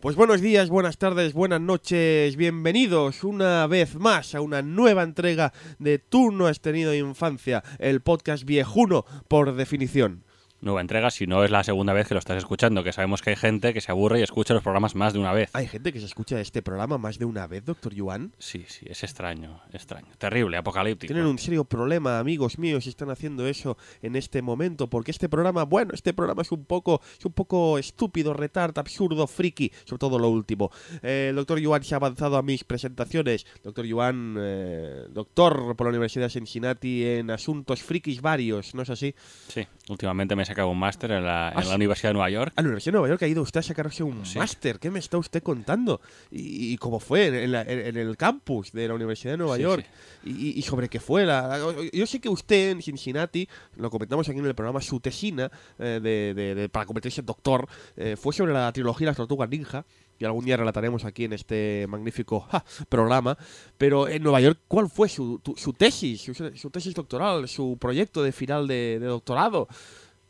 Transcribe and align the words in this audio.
Pues 0.00 0.14
buenos 0.14 0.42
días, 0.42 0.68
buenas 0.68 0.98
tardes, 0.98 1.32
buenas 1.32 1.62
noches, 1.62 2.36
bienvenidos 2.36 3.24
una 3.24 3.66
vez 3.66 3.94
más 3.94 4.34
a 4.34 4.42
una 4.42 4.60
nueva 4.60 5.02
entrega 5.02 5.54
de 5.78 5.98
Tú 5.98 6.32
no 6.32 6.48
has 6.48 6.60
tenido 6.60 6.94
infancia, 6.94 7.64
el 7.78 8.02
podcast 8.02 8.44
viejuno 8.44 9.06
por 9.26 9.54
definición 9.56 10.22
nueva 10.60 10.80
entrega 10.80 11.10
si 11.10 11.26
no 11.26 11.44
es 11.44 11.50
la 11.50 11.62
segunda 11.64 11.92
vez 11.92 12.08
que 12.08 12.14
lo 12.14 12.18
estás 12.18 12.36
escuchando, 12.36 12.82
que 12.82 12.92
sabemos 12.92 13.22
que 13.22 13.30
hay 13.30 13.36
gente 13.36 13.74
que 13.74 13.80
se 13.80 13.92
aburre 13.92 14.20
y 14.20 14.22
escucha 14.22 14.54
los 14.54 14.62
programas 14.62 14.94
más 14.94 15.12
de 15.12 15.18
una 15.18 15.32
vez. 15.32 15.50
¿Hay 15.52 15.66
gente 15.66 15.92
que 15.92 16.00
se 16.00 16.06
escucha 16.06 16.40
este 16.40 16.62
programa 16.62 16.98
más 16.98 17.18
de 17.18 17.24
una 17.24 17.46
vez, 17.46 17.64
doctor 17.64 17.94
Yuan? 17.94 18.32
Sí, 18.38 18.64
sí, 18.68 18.86
es 18.88 19.02
extraño, 19.04 19.60
extraño. 19.72 20.08
Terrible, 20.18 20.56
apocalíptico. 20.56 21.12
Tienen 21.12 21.28
un 21.28 21.38
serio 21.38 21.64
problema, 21.64 22.18
amigos 22.18 22.58
míos, 22.58 22.84
si 22.84 22.90
están 22.90 23.10
haciendo 23.10 23.46
eso 23.46 23.76
en 24.02 24.16
este 24.16 24.42
momento, 24.42 24.88
porque 24.88 25.10
este 25.10 25.28
programa, 25.28 25.64
bueno, 25.64 25.92
este 25.94 26.14
programa 26.14 26.42
es 26.42 26.52
un 26.52 26.64
poco, 26.64 27.00
es 27.18 27.24
un 27.24 27.32
poco 27.32 27.78
estúpido, 27.78 28.32
retard, 28.32 28.78
absurdo, 28.78 29.26
friki, 29.26 29.70
sobre 29.84 29.98
todo 29.98 30.18
lo 30.18 30.28
último. 30.28 30.70
Eh, 31.02 31.28
el 31.30 31.36
doctor 31.36 31.58
Yuan 31.58 31.84
se 31.84 31.94
ha 31.94 31.98
avanzado 31.98 32.36
a 32.36 32.42
mis 32.42 32.64
presentaciones. 32.64 33.46
Doctor 33.62 33.84
Yuan, 33.84 34.36
eh, 34.38 35.06
doctor 35.10 35.76
por 35.76 35.86
la 35.86 35.90
Universidad 35.90 36.26
de 36.26 36.30
Cincinnati 36.30 37.04
en 37.04 37.30
asuntos 37.30 37.82
frikis 37.82 38.22
varios, 38.22 38.74
¿no 38.74 38.82
es 38.82 38.90
así? 38.90 39.14
Sí, 39.48 39.66
últimamente 39.88 40.34
me 40.34 40.45
sacado 40.46 40.68
un 40.68 40.78
máster 40.78 41.10
en, 41.10 41.24
la, 41.24 41.52
en 41.54 41.68
la, 41.68 41.74
Universidad 41.74 42.10
de 42.10 42.14
Nueva 42.14 42.30
York. 42.30 42.52
¿A 42.56 42.62
la 42.62 42.68
Universidad 42.68 42.92
de 42.92 42.98
Nueva 42.98 43.08
York 43.08 43.22
ha 43.22 43.26
ido 43.26 43.42
usted 43.42 43.60
a 43.60 43.62
sacarse 43.62 44.02
un 44.02 44.22
máster? 44.34 44.78
¿Qué 44.78 44.90
me 44.90 44.98
está 44.98 45.18
usted 45.18 45.42
contando? 45.42 46.00
¿Y, 46.30 46.76
cómo 46.78 47.00
fue 47.00 47.44
en, 47.44 47.54
en, 47.54 47.96
el 47.96 48.16
campus 48.16 48.72
de 48.72 48.88
la 48.88 48.94
Universidad 48.94 49.34
de 49.34 49.38
Nueva 49.38 49.58
York? 49.58 49.84
Y, 50.24 50.62
sobre 50.62 50.88
qué 50.88 51.00
fue? 51.00 51.26
La, 51.26 51.58
yo 51.92 52.06
sé 52.06 52.20
que 52.20 52.28
usted 52.28 52.70
en 52.70 52.82
Cincinnati, 52.82 53.48
lo 53.76 53.90
comentamos 53.90 54.28
aquí 54.28 54.38
en 54.38 54.46
el 54.46 54.54
programa, 54.54 54.80
su 54.80 55.00
tesina 55.00 55.50
eh, 55.78 56.00
de, 56.02 56.54
de, 56.54 56.68
para 56.68 56.86
convertirse 56.86 57.20
en 57.20 57.26
doctor 57.26 57.68
eh, 57.96 58.16
fue 58.16 58.32
sobre 58.32 58.52
la 58.52 58.72
trilogía 58.72 59.08
Las 59.08 59.16
Tortugas 59.16 59.48
Ninja 59.48 59.84
y 60.18 60.24
algún 60.24 60.44
día 60.44 60.56
relataremos 60.56 61.04
aquí 61.04 61.24
en 61.24 61.34
este 61.34 61.86
magnífico 61.88 62.46
programa. 62.88 63.36
Pero 63.78 64.08
en 64.08 64.22
Nueva 64.22 64.40
York, 64.40 64.60
¿cuál 64.68 64.88
fue 64.88 65.08
su, 65.08 65.40
su 65.56 65.72
tesis, 65.72 66.22
su, 66.22 66.70
tesis 66.70 66.94
doctoral, 66.94 67.48
su 67.48 67.76
proyecto 67.78 68.22
de 68.22 68.32
final 68.32 68.66
de, 68.66 68.98
de 69.00 69.06
doctorado? 69.06 69.68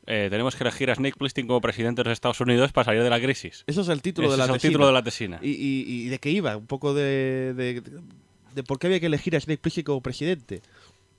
Eh, 0.07 0.29
tenemos 0.31 0.55
que 0.55 0.63
elegir 0.63 0.91
a 0.91 0.95
Snake 0.95 1.17
Plissken 1.19 1.47
como 1.47 1.61
presidente 1.61 2.03
de 2.03 2.11
los 2.11 2.13
Estados 2.13 2.41
Unidos 2.41 2.73
para 2.73 2.85
salir 2.87 3.03
de 3.03 3.11
la 3.11 3.21
crisis. 3.21 3.65
Eso 3.67 3.81
es 3.81 3.89
el 3.89 4.03
título, 4.03 4.31
de, 4.31 4.37
la 4.37 4.45
es 4.45 4.51
el 4.51 4.61
título 4.61 4.87
de 4.87 4.93
la 4.93 5.03
tesina. 5.03 5.41
¿Y, 5.43 5.51
y, 5.51 6.09
de 6.09 6.19
qué 6.19 6.31
iba? 6.31 6.57
Un 6.57 6.67
poco 6.67 6.95
de, 6.95 7.55
de, 7.55 8.63
por 8.63 8.79
qué 8.79 8.87
había 8.87 9.01
que 9.01 9.07
elegir 9.07 9.35
a 9.37 9.41
Snake 9.41 9.61
Plissken 9.61 9.85
como 9.85 10.01
presidente. 10.01 10.63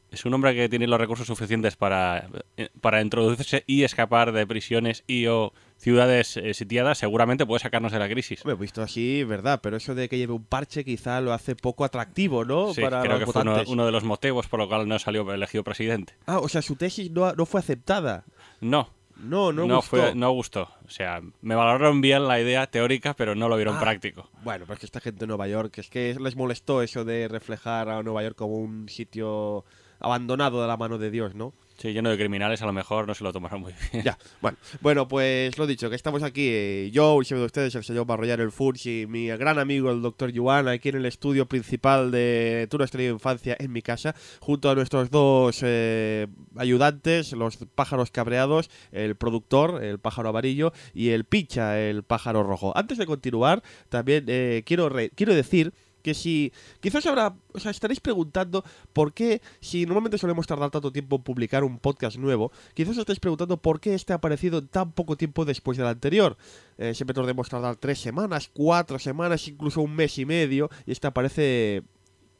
Es 0.10 0.24
un 0.24 0.34
hombre 0.34 0.56
que 0.56 0.70
tiene 0.70 0.88
los 0.88 1.00
recursos 1.00 1.28
suficientes 1.28 1.76
para, 1.76 2.30
eh, 2.56 2.70
para 2.80 3.02
introducirse 3.02 3.66
y 3.68 3.84
escapar 3.84 4.32
de 4.32 4.48
prisiones 4.48 5.04
y 5.06 5.28
o 5.28 5.52
ciudades 5.78 6.38
eh, 6.38 6.54
sitiadas, 6.54 6.98
seguramente 6.98 7.46
puede 7.46 7.60
sacarnos 7.60 7.92
de 7.92 8.00
la 8.00 8.08
crisis. 8.08 8.42
He 8.46 8.54
visto 8.56 8.82
así, 8.82 9.26
verdad, 9.26 9.60
pero 9.62 9.76
eso 9.76 9.96
de 9.96 10.08
que 10.08 10.18
lleve 10.18 10.32
un 10.32 10.46
parche 10.46 10.86
quizá 10.86 11.20
lo 11.20 11.34
hace 11.34 11.58
poco 11.58 11.84
atractivo, 11.84 12.46
¿no? 12.46 12.74
Sí, 12.74 12.82
creo 12.82 13.20
que 13.20 13.26
fue 13.26 13.42
uno, 13.68 13.86
de 13.86 13.92
los 13.92 14.04
motivos 14.06 14.48
por 14.48 14.62
lo 14.62 14.68
cual 14.70 14.88
no 14.88 14.98
salió 14.98 15.32
elegido 15.32 15.64
presidente. 15.66 16.16
Ah, 16.26 16.40
o 16.40 16.48
sea, 16.48 16.62
su 16.62 16.78
tesis 16.78 17.12
no, 17.12 17.34
no 17.34 17.46
fue 17.46 17.60
aceptada. 17.60 18.24
No. 18.62 18.90
No, 19.18 19.52
no, 19.52 19.66
no 19.66 19.78
gustó. 19.78 19.90
Fue, 19.90 20.16
no 20.16 20.32
gustó. 20.32 20.70
O 20.86 20.90
sea, 20.90 21.22
me 21.42 21.56
valoraron 21.56 22.02
bien 22.02 22.28
la 22.28 22.40
idea 22.40 22.68
teórica, 22.68 23.16
pero 23.16 23.34
no 23.34 23.50
lo 23.50 23.56
vieron 23.56 23.78
ah, 23.78 23.80
práctico. 23.80 24.30
Bueno, 24.44 24.66
pues 24.68 24.80
que 24.80 24.86
esta 24.86 25.00
gente 25.00 25.22
de 25.22 25.28
Nueva 25.28 25.48
York, 25.48 25.78
es 25.80 25.90
que 25.90 26.16
les 26.20 26.36
molestó 26.36 26.84
eso 26.84 27.04
de 27.04 27.28
reflejar 27.28 27.90
a 27.90 28.04
Nueva 28.04 28.22
York 28.24 28.36
como 28.36 28.56
un 28.56 28.90
sitio 28.90 29.66
abandonado 30.00 30.62
de 30.62 30.68
la 30.68 30.78
mano 30.78 30.98
de 30.98 31.10
Dios, 31.10 31.34
¿no? 31.34 31.54
Sí, 31.78 31.94
lleno 31.94 32.10
de 32.10 32.18
criminales, 32.18 32.60
a 32.64 32.66
lo 32.66 32.74
mejor 32.74 33.08
no 33.08 33.14
se 33.14 33.24
lo 33.24 33.32
tomaron 33.32 33.62
muy 33.62 33.74
bien. 33.92 34.04
Ya, 34.04 34.18
bueno, 34.42 34.58
bueno 34.82 35.08
pues 35.08 35.56
lo 35.60 35.68
dicho, 35.68 35.92
que 35.92 35.96
estamos 35.96 36.24
aquí, 36.24 36.48
eh, 36.50 36.90
yo, 36.92 37.20
y 37.22 37.26
de 37.26 37.44
ustedes, 37.44 37.76
el 37.76 37.84
señor 37.84 38.08
Barrollar, 38.08 38.42
el 38.42 38.52
Furs 38.52 38.84
y 38.88 39.06
mi 39.08 39.28
gran 39.28 39.60
amigo, 39.60 39.92
el 39.92 40.02
doctor 40.02 40.32
Yuan, 40.32 40.68
aquí 40.68 40.90
en 40.90 40.96
el 40.96 41.06
estudio 41.06 41.48
principal 41.48 42.10
de 42.10 42.68
Tu 42.72 42.82
Estrella 42.82 43.10
de 43.10 43.14
Infancia 43.14 43.56
en 43.60 43.72
mi 43.72 43.84
casa, 43.84 44.16
junto 44.40 44.72
a 44.72 44.76
nuestros 44.76 45.12
dos 45.12 45.60
eh, 45.62 46.26
ayudantes, 46.56 47.34
los 47.34 47.58
pájaros 47.76 48.10
cabreados, 48.10 48.72
el 48.92 49.16
productor, 49.16 49.84
el 49.84 50.00
pájaro 50.00 50.30
amarillo, 50.30 50.74
y 50.96 51.10
el 51.10 51.26
picha, 51.26 51.80
el 51.80 52.02
pájaro 52.02 52.42
rojo. 52.42 52.76
Antes 52.76 52.98
de 52.98 53.06
continuar, 53.06 53.62
también 53.90 54.26
eh, 54.30 54.64
quiero, 54.66 54.92
quiero 55.16 55.36
decir 55.36 55.74
que 56.08 56.14
si 56.14 56.54
quizás 56.80 57.06
ahora 57.06 57.36
o 57.52 57.58
estaréis 57.58 58.00
preguntando 58.00 58.64
por 58.94 59.12
qué, 59.12 59.42
si 59.60 59.86
normalmente 59.86 60.18
solemos 60.18 60.48
tardar 60.48 60.72
tanto 60.72 60.90
tiempo 60.90 61.18
en 61.18 61.24
publicar 61.24 61.66
un 61.66 61.80
podcast 61.80 62.16
nuevo, 62.16 62.50
quizás 62.74 62.96
os 62.96 63.00
estáis 63.00 63.20
preguntando 63.20 63.58
por 63.58 63.82
qué 63.82 63.94
este 63.94 64.14
ha 64.14 64.16
aparecido 64.16 64.64
tan 64.64 64.94
poco 64.94 65.18
tiempo 65.18 65.44
después 65.44 65.78
del 65.78 65.88
anterior. 65.88 66.38
Eh, 66.78 66.94
siempre 66.94 67.14
tardemos 67.14 67.50
tardar 67.50 67.76
tres 67.76 68.00
semanas, 68.00 68.50
cuatro 68.54 69.00
semanas, 69.00 69.50
incluso 69.50 69.82
un 69.82 69.98
mes 69.98 70.18
y 70.18 70.24
medio, 70.24 70.70
y 70.86 70.94
este 70.94 71.08
aparece 71.08 71.84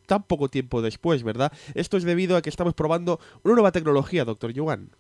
tan 0.06 0.24
poco 0.24 0.48
tiempo 0.48 0.82
después, 0.82 1.24
¿verdad? 1.24 1.52
Esto 1.76 1.98
es 1.98 2.06
debido 2.06 2.38
a 2.38 2.42
que 2.42 2.50
estamos 2.50 2.74
probando 2.74 3.20
una 3.44 3.56
nueva 3.56 3.74
tecnología, 3.74 4.24
doctor 4.24 4.54
Yuan. 4.54 4.92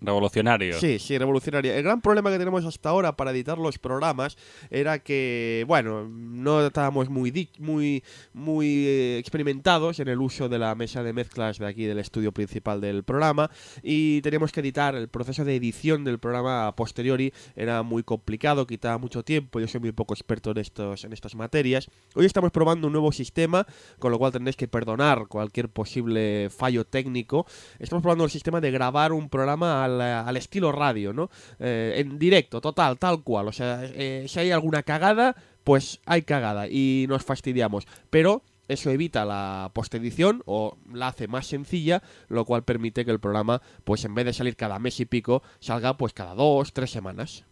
Revolucionario. 0.00 0.78
Sí, 0.78 0.98
sí, 0.98 1.16
revolucionario. 1.16 1.72
El 1.72 1.82
gran 1.82 2.00
problema 2.00 2.30
que 2.30 2.38
tenemos 2.38 2.64
hasta 2.64 2.90
ahora 2.90 3.16
para 3.16 3.30
editar 3.30 3.58
los 3.58 3.78
programas 3.78 4.36
era 4.70 4.98
que, 4.98 5.64
bueno, 5.66 6.08
no 6.08 6.66
estábamos 6.66 7.08
muy, 7.08 7.48
muy, 7.58 8.02
muy 8.32 8.86
eh, 8.86 9.18
experimentados 9.18 10.00
en 10.00 10.08
el 10.08 10.20
uso 10.20 10.48
de 10.48 10.58
la 10.58 10.74
mesa 10.74 11.02
de 11.02 11.12
mezclas 11.12 11.58
de 11.58 11.66
aquí 11.66 11.84
del 11.84 11.98
estudio 11.98 12.32
principal 12.32 12.80
del 12.80 13.02
programa 13.04 13.50
y 13.82 14.20
teníamos 14.22 14.52
que 14.52 14.60
editar. 14.60 14.94
El 14.94 15.08
proceso 15.08 15.44
de 15.44 15.56
edición 15.56 16.04
del 16.04 16.18
programa 16.18 16.66
a 16.66 16.76
posteriori 16.76 17.32
era 17.56 17.82
muy 17.82 18.02
complicado, 18.02 18.66
quitaba 18.66 18.98
mucho 18.98 19.22
tiempo. 19.22 19.60
Yo 19.60 19.68
soy 19.68 19.80
muy 19.80 19.92
poco 19.92 20.14
experto 20.14 20.50
en, 20.50 20.58
estos, 20.58 21.04
en 21.04 21.12
estas 21.12 21.34
materias. 21.34 21.88
Hoy 22.14 22.26
estamos 22.26 22.50
probando 22.50 22.88
un 22.88 22.92
nuevo 22.92 23.12
sistema, 23.12 23.66
con 23.98 24.12
lo 24.12 24.18
cual 24.18 24.32
tendréis 24.32 24.56
que 24.56 24.68
perdonar 24.68 25.28
cualquier 25.28 25.68
posible 25.68 26.50
fallo 26.50 26.84
técnico. 26.84 27.46
Estamos 27.78 28.02
probando 28.02 28.24
el 28.24 28.30
sistema 28.30 28.60
de 28.60 28.70
grabar 28.70 29.12
un 29.12 29.28
programa 29.28 29.83
al, 29.84 30.36
estilo 30.36 30.72
radio, 30.72 31.12
¿no? 31.12 31.30
Eh, 31.58 31.94
en 31.96 32.18
directo, 32.18 32.60
total, 32.60 32.98
tal 32.98 33.22
cual. 33.22 33.48
O 33.48 33.52
sea, 33.52 33.80
eh, 33.84 34.26
si 34.28 34.40
hay 34.40 34.50
alguna 34.50 34.82
cagada, 34.82 35.36
pues 35.62 36.00
hay 36.06 36.22
cagada 36.22 36.68
y 36.68 37.06
nos 37.08 37.24
fastidiamos. 37.24 37.86
Pero 38.10 38.42
eso 38.68 38.90
evita 38.90 39.24
la 39.24 39.70
postedición 39.74 40.42
o 40.46 40.78
la 40.92 41.08
hace 41.08 41.28
más 41.28 41.46
sencilla, 41.46 42.02
lo 42.28 42.44
cual 42.44 42.64
permite 42.64 43.04
que 43.04 43.10
el 43.10 43.20
programa, 43.20 43.60
pues 43.84 44.04
en 44.04 44.14
vez 44.14 44.24
de 44.24 44.32
salir 44.32 44.56
cada 44.56 44.78
mes 44.78 45.00
y 45.00 45.04
pico, 45.04 45.42
salga 45.60 45.96
pues 45.96 46.12
cada 46.12 46.34
dos, 46.34 46.72
tres 46.72 46.90
semanas. 46.90 47.44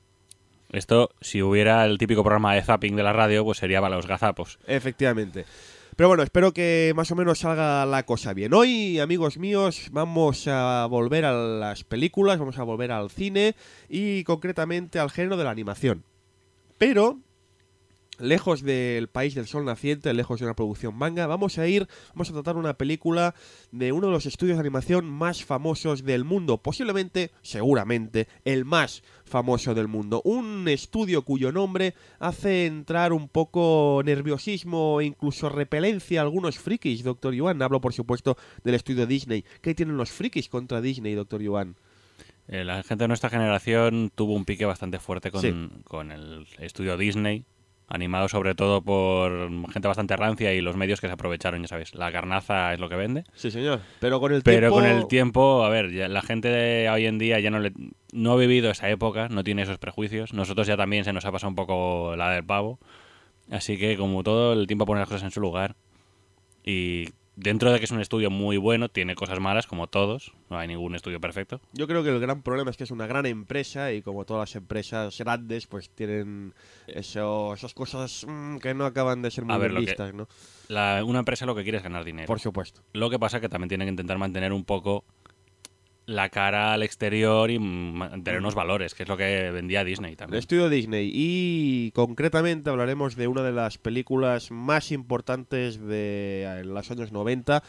Esto, 0.70 1.10
si 1.20 1.42
hubiera 1.42 1.84
el 1.84 1.98
típico 1.98 2.24
programa 2.24 2.54
de 2.54 2.62
zapping 2.62 2.96
de 2.96 3.02
la 3.02 3.12
radio, 3.12 3.44
pues 3.44 3.58
sería 3.58 3.82
para 3.82 3.96
los 3.96 4.06
gazapos. 4.06 4.58
Efectivamente. 4.66 5.44
Pero 6.02 6.08
bueno, 6.08 6.24
espero 6.24 6.52
que 6.52 6.92
más 6.96 7.12
o 7.12 7.14
menos 7.14 7.38
salga 7.38 7.86
la 7.86 8.04
cosa 8.04 8.34
bien. 8.34 8.54
Hoy, 8.54 8.98
amigos 8.98 9.38
míos, 9.38 9.86
vamos 9.92 10.48
a 10.48 10.84
volver 10.90 11.24
a 11.24 11.32
las 11.32 11.84
películas, 11.84 12.40
vamos 12.40 12.58
a 12.58 12.64
volver 12.64 12.90
al 12.90 13.08
cine 13.08 13.54
y 13.88 14.24
concretamente 14.24 14.98
al 14.98 15.12
género 15.12 15.36
de 15.36 15.44
la 15.44 15.52
animación. 15.52 16.02
Pero 16.76 17.20
lejos 18.18 18.62
del 18.62 19.08
país 19.08 19.34
del 19.34 19.46
sol 19.46 19.64
naciente, 19.64 20.12
lejos 20.14 20.38
de 20.38 20.46
una 20.46 20.54
producción 20.54 20.94
manga, 20.94 21.26
vamos 21.26 21.58
a 21.58 21.66
ir, 21.66 21.88
vamos 22.14 22.30
a 22.30 22.34
tratar 22.34 22.56
una 22.56 22.74
película 22.74 23.34
de 23.70 23.92
uno 23.92 24.08
de 24.08 24.12
los 24.12 24.26
estudios 24.26 24.56
de 24.56 24.60
animación 24.60 25.06
más 25.06 25.44
famosos 25.44 26.04
del 26.04 26.24
mundo, 26.24 26.58
posiblemente, 26.58 27.30
seguramente, 27.42 28.28
el 28.44 28.64
más 28.64 29.02
famoso 29.24 29.74
del 29.74 29.88
mundo. 29.88 30.20
Un 30.24 30.68
estudio 30.68 31.22
cuyo 31.22 31.52
nombre 31.52 31.94
hace 32.18 32.66
entrar 32.66 33.12
un 33.12 33.28
poco 33.28 34.02
nerviosismo 34.04 35.00
e 35.00 35.06
incluso 35.06 35.48
repelencia 35.48 36.20
a 36.20 36.24
algunos 36.24 36.58
frikis, 36.58 37.02
Doctor 37.02 37.34
Yuan. 37.34 37.62
Hablo, 37.62 37.80
por 37.80 37.92
supuesto, 37.92 38.36
del 38.62 38.74
estudio 38.74 39.06
Disney. 39.06 39.44
¿Qué 39.60 39.74
tienen 39.74 39.96
los 39.96 40.10
frikis 40.10 40.48
contra 40.48 40.80
Disney, 40.80 41.14
Doctor 41.14 41.40
Yuan? 41.40 41.76
Eh, 42.48 42.64
la 42.64 42.82
gente 42.82 43.04
de 43.04 43.08
nuestra 43.08 43.30
generación 43.30 44.10
tuvo 44.14 44.34
un 44.34 44.44
pique 44.44 44.64
bastante 44.64 44.98
fuerte 44.98 45.30
con, 45.30 45.82
con 45.84 46.10
el 46.10 46.46
estudio 46.58 46.96
Disney, 46.96 47.44
animado 47.92 48.28
sobre 48.28 48.54
todo 48.54 48.82
por 48.82 49.50
gente 49.70 49.86
bastante 49.86 50.16
rancia 50.16 50.52
y 50.54 50.60
los 50.60 50.76
medios 50.76 51.00
que 51.00 51.06
se 51.06 51.12
aprovecharon, 51.12 51.60
ya 51.60 51.68
sabes. 51.68 51.94
La 51.94 52.10
carnaza 52.10 52.72
es 52.72 52.80
lo 52.80 52.88
que 52.88 52.96
vende. 52.96 53.24
Sí, 53.34 53.50
señor. 53.50 53.80
Pero 54.00 54.18
con 54.18 54.32
el 54.32 54.42
Pero 54.42 54.68
tiempo... 54.68 54.74
con 54.74 54.86
el 54.86 55.06
tiempo, 55.08 55.64
a 55.64 55.68
ver, 55.68 55.90
la 56.10 56.22
gente 56.22 56.48
de 56.48 56.88
hoy 56.88 57.06
en 57.06 57.18
día 57.18 57.38
ya 57.38 57.50
no 57.50 57.60
le, 57.60 57.72
no 58.12 58.32
ha 58.32 58.36
vivido 58.36 58.70
esa 58.70 58.88
época, 58.88 59.28
no 59.28 59.44
tiene 59.44 59.62
esos 59.62 59.78
prejuicios. 59.78 60.32
Nosotros 60.32 60.66
ya 60.66 60.76
también 60.76 61.04
se 61.04 61.12
nos 61.12 61.24
ha 61.26 61.32
pasado 61.32 61.50
un 61.50 61.54
poco 61.54 62.16
la 62.16 62.30
del 62.30 62.44
pavo. 62.44 62.78
Así 63.50 63.76
que 63.76 63.96
como 63.96 64.22
todo, 64.22 64.54
el 64.54 64.66
tiempo 64.66 64.86
pone 64.86 65.00
las 65.00 65.08
cosas 65.08 65.24
en 65.24 65.30
su 65.30 65.40
lugar. 65.40 65.76
Y 66.64 67.08
dentro 67.36 67.72
de 67.72 67.78
que 67.78 67.84
es 67.84 67.90
un 67.90 68.00
estudio 68.00 68.30
muy 68.30 68.56
bueno, 68.56 68.88
tiene 68.88 69.14
cosas 69.14 69.40
malas, 69.40 69.66
como 69.66 69.86
todos. 69.86 70.32
No 70.50 70.58
hay 70.58 70.68
ningún 70.68 70.94
estudio 70.94 71.20
perfecto. 71.20 71.60
Yo 71.72 71.86
creo 71.86 72.02
que 72.02 72.10
el 72.10 72.20
gran 72.20 72.42
problema 72.42 72.70
es 72.70 72.76
que 72.76 72.84
es 72.84 72.90
una 72.90 73.06
gran 73.06 73.26
empresa 73.26 73.92
y 73.92 74.02
como 74.02 74.24
todas 74.24 74.50
las 74.50 74.56
empresas 74.56 75.18
grandes, 75.18 75.66
pues 75.66 75.90
tienen 75.90 76.54
eso, 76.86 77.54
esas 77.54 77.74
cosas 77.74 78.26
mm, 78.28 78.58
que 78.58 78.74
no 78.74 78.84
acaban 78.84 79.22
de 79.22 79.30
ser 79.30 79.44
muy 79.44 79.68
vistas, 79.68 80.14
¿no? 80.14 80.28
una 81.04 81.18
empresa 81.18 81.44
lo 81.46 81.54
que 81.54 81.62
quiere 81.62 81.78
es 81.78 81.84
ganar 81.84 82.04
dinero. 82.04 82.26
Por 82.26 82.40
supuesto. 82.40 82.82
Lo 82.92 83.10
que 83.10 83.18
pasa 83.18 83.36
es 83.36 83.40
que 83.40 83.48
también 83.48 83.68
tiene 83.68 83.84
que 83.84 83.90
intentar 83.90 84.18
mantener 84.18 84.52
un 84.52 84.64
poco 84.64 85.04
la 86.06 86.28
cara 86.30 86.72
al 86.72 86.82
exterior 86.82 87.50
y 87.50 87.58
mantener 87.58 88.40
unos 88.40 88.54
valores, 88.54 88.94
que 88.94 89.04
es 89.04 89.08
lo 89.08 89.16
que 89.16 89.50
vendía 89.50 89.84
Disney 89.84 90.12
El 90.12 90.16
también. 90.16 90.38
estudio 90.38 90.68
Disney. 90.68 91.10
Y 91.12 91.92
concretamente 91.92 92.70
hablaremos 92.70 93.16
de 93.16 93.28
una 93.28 93.42
de 93.42 93.52
las 93.52 93.78
películas 93.78 94.50
más 94.50 94.92
importantes 94.92 95.80
de 95.80 96.62
los 96.64 96.90
años 96.90 97.12
90. 97.12 97.62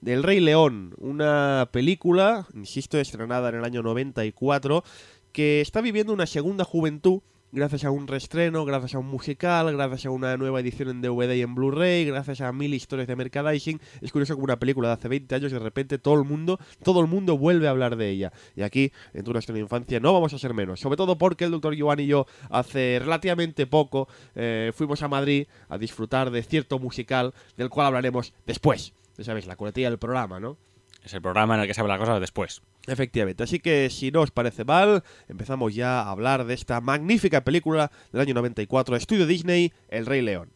del 0.00 0.22
Rey 0.22 0.40
León, 0.40 0.94
una 0.96 1.68
película, 1.72 2.46
insisto, 2.54 2.98
estrenada 2.98 3.50
en 3.50 3.56
el 3.56 3.64
año 3.64 3.82
94, 3.82 4.82
que 5.32 5.60
está 5.60 5.82
viviendo 5.82 6.14
una 6.14 6.24
segunda 6.26 6.64
juventud 6.64 7.20
gracias 7.52 7.84
a 7.84 7.90
un 7.90 8.06
reestreno, 8.06 8.64
gracias 8.64 8.94
a 8.94 8.98
un 8.98 9.06
musical, 9.06 9.72
gracias 9.72 10.06
a 10.06 10.10
una 10.10 10.36
nueva 10.36 10.60
edición 10.60 10.88
en 10.88 11.02
DVD 11.02 11.34
y 11.34 11.42
en 11.42 11.54
Blu-ray, 11.54 12.04
gracias 12.04 12.40
a 12.40 12.52
mil 12.52 12.72
historias 12.74 13.08
de 13.08 13.16
merchandising. 13.16 13.80
Es 14.00 14.12
curioso 14.12 14.34
como 14.34 14.44
una 14.44 14.58
película 14.58 14.88
de 14.88 14.94
hace 14.94 15.08
20 15.08 15.34
años 15.34 15.52
de 15.52 15.58
repente 15.58 15.98
todo 15.98 16.14
el 16.14 16.24
mundo, 16.24 16.58
todo 16.82 17.00
el 17.00 17.06
mundo 17.06 17.36
vuelve 17.36 17.66
a 17.66 17.70
hablar 17.70 17.96
de 17.96 18.10
ella. 18.10 18.32
Y 18.54 18.62
aquí, 18.62 18.92
en 19.14 19.24
Tu 19.24 19.32
Nuestra 19.32 19.58
Infancia, 19.58 20.00
no 20.00 20.12
vamos 20.12 20.32
a 20.32 20.38
ser 20.38 20.54
menos. 20.54 20.80
Sobre 20.80 20.96
todo 20.96 21.18
porque 21.18 21.44
el 21.44 21.50
doctor 21.50 21.78
Joan 21.78 22.00
y 22.00 22.06
yo 22.06 22.26
hace 22.50 22.98
relativamente 23.00 23.66
poco 23.66 24.08
eh, 24.34 24.72
fuimos 24.74 25.02
a 25.02 25.08
Madrid 25.08 25.46
a 25.68 25.78
disfrutar 25.78 26.30
de 26.30 26.42
cierto 26.42 26.78
musical 26.78 27.34
del 27.56 27.68
cual 27.68 27.88
hablaremos 27.88 28.32
después. 28.46 28.92
Ya 29.18 29.24
sabéis, 29.24 29.46
la 29.46 29.56
coletilla 29.56 29.90
del 29.90 29.98
programa, 29.98 30.40
¿no? 30.40 30.56
Es 31.02 31.14
el 31.14 31.22
programa 31.22 31.54
en 31.54 31.62
el 31.62 31.66
que 31.66 31.74
se 31.74 31.80
habla 31.80 31.94
la 31.94 32.00
cosa 32.00 32.20
después. 32.20 32.62
Efectivamente, 32.86 33.42
así 33.42 33.58
que 33.58 33.88
si 33.90 34.10
no 34.10 34.20
os 34.20 34.30
parece 34.30 34.64
mal, 34.64 35.02
empezamos 35.28 35.74
ya 35.74 36.00
a 36.00 36.10
hablar 36.10 36.44
de 36.44 36.54
esta 36.54 36.80
magnífica 36.80 37.42
película 37.42 37.90
del 38.12 38.22
año 38.22 38.34
94, 38.34 38.96
Estudio 38.96 39.26
Disney, 39.26 39.72
El 39.88 40.06
Rey 40.06 40.22
León. 40.22 40.50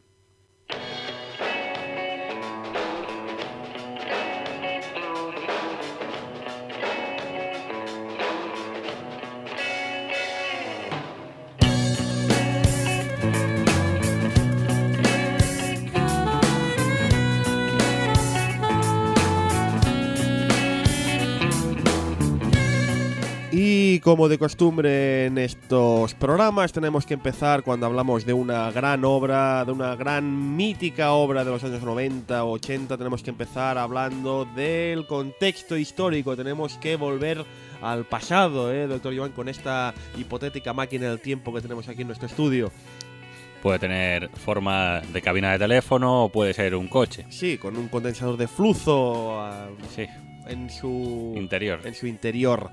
Como 24.05 24.29
de 24.29 24.37
costumbre 24.37 25.25
en 25.25 25.39
estos 25.39 26.13
programas, 26.13 26.73
tenemos 26.73 27.07
que 27.07 27.15
empezar 27.15 27.63
cuando 27.63 27.87
hablamos 27.87 28.27
de 28.27 28.35
una 28.35 28.71
gran 28.71 29.03
obra, 29.03 29.65
de 29.65 29.73
una 29.73 29.97
gran 29.97 30.57
mítica 30.57 31.13
obra 31.13 31.43
de 31.43 31.51
los 31.51 31.65
años 31.65 31.83
90, 31.83 32.45
80, 32.45 32.99
tenemos 32.99 33.23
que 33.23 33.31
empezar 33.31 33.79
hablando 33.79 34.45
del 34.45 35.07
contexto 35.07 35.79
histórico, 35.79 36.37
tenemos 36.37 36.77
que 36.77 36.97
volver 36.97 37.47
al 37.81 38.05
pasado, 38.05 38.71
¿eh, 38.71 38.87
doctor 38.87 39.17
Joan, 39.17 39.33
con 39.33 39.49
esta 39.49 39.95
hipotética 40.19 40.75
máquina 40.75 41.09
del 41.09 41.21
tiempo 41.21 41.55
que 41.55 41.63
tenemos 41.63 41.89
aquí 41.89 42.03
en 42.03 42.09
nuestro 42.09 42.27
estudio. 42.27 42.71
Puede 43.63 43.79
tener 43.79 44.29
forma 44.35 45.01
de 45.01 45.23
cabina 45.23 45.53
de 45.53 45.59
teléfono 45.59 46.25
o 46.25 46.29
puede 46.29 46.53
ser 46.53 46.75
un 46.75 46.89
coche. 46.89 47.25
Sí, 47.31 47.57
con 47.57 47.75
un 47.79 47.89
condensador 47.89 48.37
de 48.37 48.49
flujo 48.49 49.41
ah, 49.41 49.69
Sí, 49.97 50.07
en 50.47 50.69
su 50.69 51.33
interior. 51.37 51.81
en 51.85 51.95
su 51.95 52.07
interior. 52.07 52.71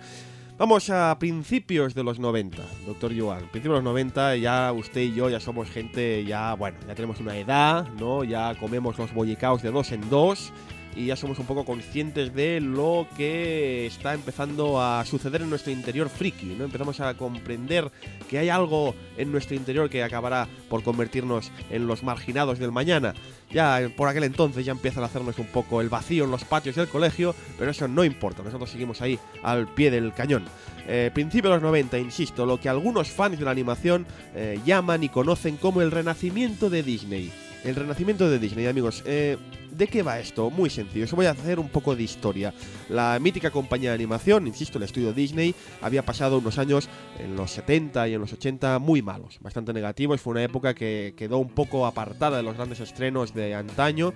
Vamos 0.61 0.91
a 0.91 1.17
principios 1.17 1.95
de 1.95 2.03
los 2.03 2.19
90, 2.19 2.61
doctor 2.85 3.11
Joan. 3.17 3.39
Principios 3.49 3.79
de 3.79 3.83
los 3.83 3.83
90 3.83 4.35
ya 4.35 4.71
usted 4.71 5.01
y 5.01 5.11
yo 5.11 5.27
ya 5.27 5.39
somos 5.39 5.67
gente, 5.71 6.23
ya, 6.23 6.53
bueno, 6.53 6.77
ya 6.87 6.93
tenemos 6.93 7.19
una 7.19 7.35
edad, 7.35 7.87
¿no? 7.99 8.23
Ya 8.23 8.53
comemos 8.53 8.95
los 8.99 9.11
bollicaos 9.11 9.63
de 9.63 9.71
dos 9.71 9.91
en 9.91 10.07
dos 10.11 10.53
y 10.95 11.07
ya 11.07 11.15
somos 11.15 11.39
un 11.39 11.45
poco 11.45 11.65
conscientes 11.65 12.33
de 12.33 12.59
lo 12.59 13.07
que 13.15 13.85
está 13.85 14.13
empezando 14.13 14.81
a 14.81 15.03
suceder 15.05 15.41
en 15.41 15.49
nuestro 15.49 15.71
interior 15.71 16.09
friki, 16.09 16.47
¿no? 16.47 16.65
Empezamos 16.65 16.99
a 16.99 17.13
comprender 17.15 17.91
que 18.29 18.39
hay 18.39 18.49
algo 18.49 18.95
en 19.17 19.31
nuestro 19.31 19.55
interior 19.55 19.89
que 19.89 20.03
acabará 20.03 20.47
por 20.69 20.83
convertirnos 20.83 21.51
en 21.69 21.87
los 21.87 22.03
marginados 22.03 22.59
del 22.59 22.71
mañana. 22.71 23.13
Ya 23.51 23.91
por 23.95 24.07
aquel 24.07 24.23
entonces 24.23 24.65
ya 24.65 24.71
empiezan 24.71 25.03
a 25.03 25.07
hacernos 25.07 25.37
un 25.39 25.47
poco 25.47 25.81
el 25.81 25.89
vacío 25.89 26.23
en 26.23 26.31
los 26.31 26.45
patios 26.45 26.75
del 26.75 26.87
colegio, 26.87 27.35
pero 27.57 27.71
eso 27.71 27.87
no 27.87 28.03
importa, 28.03 28.43
nosotros 28.43 28.69
seguimos 28.69 29.01
ahí 29.01 29.19
al 29.43 29.67
pie 29.67 29.91
del 29.91 30.13
cañón. 30.13 30.45
Eh, 30.87 31.11
principio 31.13 31.49
de 31.49 31.57
los 31.57 31.63
90, 31.63 31.99
insisto, 31.99 32.45
lo 32.45 32.59
que 32.59 32.69
algunos 32.69 33.09
fans 33.09 33.37
de 33.37 33.45
la 33.45 33.51
animación 33.51 34.05
eh, 34.35 34.59
llaman 34.65 35.03
y 35.03 35.09
conocen 35.09 35.57
como 35.57 35.81
el 35.81 35.91
renacimiento 35.91 36.69
de 36.69 36.83
Disney. 36.83 37.31
El 37.63 37.75
renacimiento 37.75 38.27
de 38.27 38.39
Disney, 38.39 38.65
amigos. 38.65 39.03
Eh, 39.05 39.37
¿De 39.71 39.87
qué 39.87 40.01
va 40.01 40.19
esto? 40.19 40.49
Muy 40.49 40.69
sencillo. 40.69 41.05
Os 41.05 41.11
voy 41.11 41.27
a 41.27 41.31
hacer 41.31 41.59
un 41.59 41.69
poco 41.69 41.95
de 41.95 42.03
historia. 42.03 42.53
La 42.89 43.17
mítica 43.19 43.51
compañía 43.51 43.91
de 43.91 43.95
animación, 43.95 44.47
insisto, 44.47 44.79
el 44.79 44.83
estudio 44.83 45.13
Disney, 45.13 45.53
había 45.81 46.03
pasado 46.03 46.39
unos 46.39 46.57
años 46.57 46.89
en 47.19 47.35
los 47.35 47.51
70 47.51 48.07
y 48.07 48.15
en 48.15 48.21
los 48.21 48.33
80 48.33 48.79
muy 48.79 49.03
malos, 49.03 49.37
bastante 49.41 49.73
negativos. 49.73 50.19
Fue 50.21 50.31
una 50.31 50.43
época 50.43 50.73
que 50.73 51.13
quedó 51.15 51.37
un 51.37 51.49
poco 51.49 51.85
apartada 51.85 52.37
de 52.37 52.43
los 52.43 52.55
grandes 52.55 52.79
estrenos 52.79 53.33
de 53.33 53.53
antaño. 53.53 54.13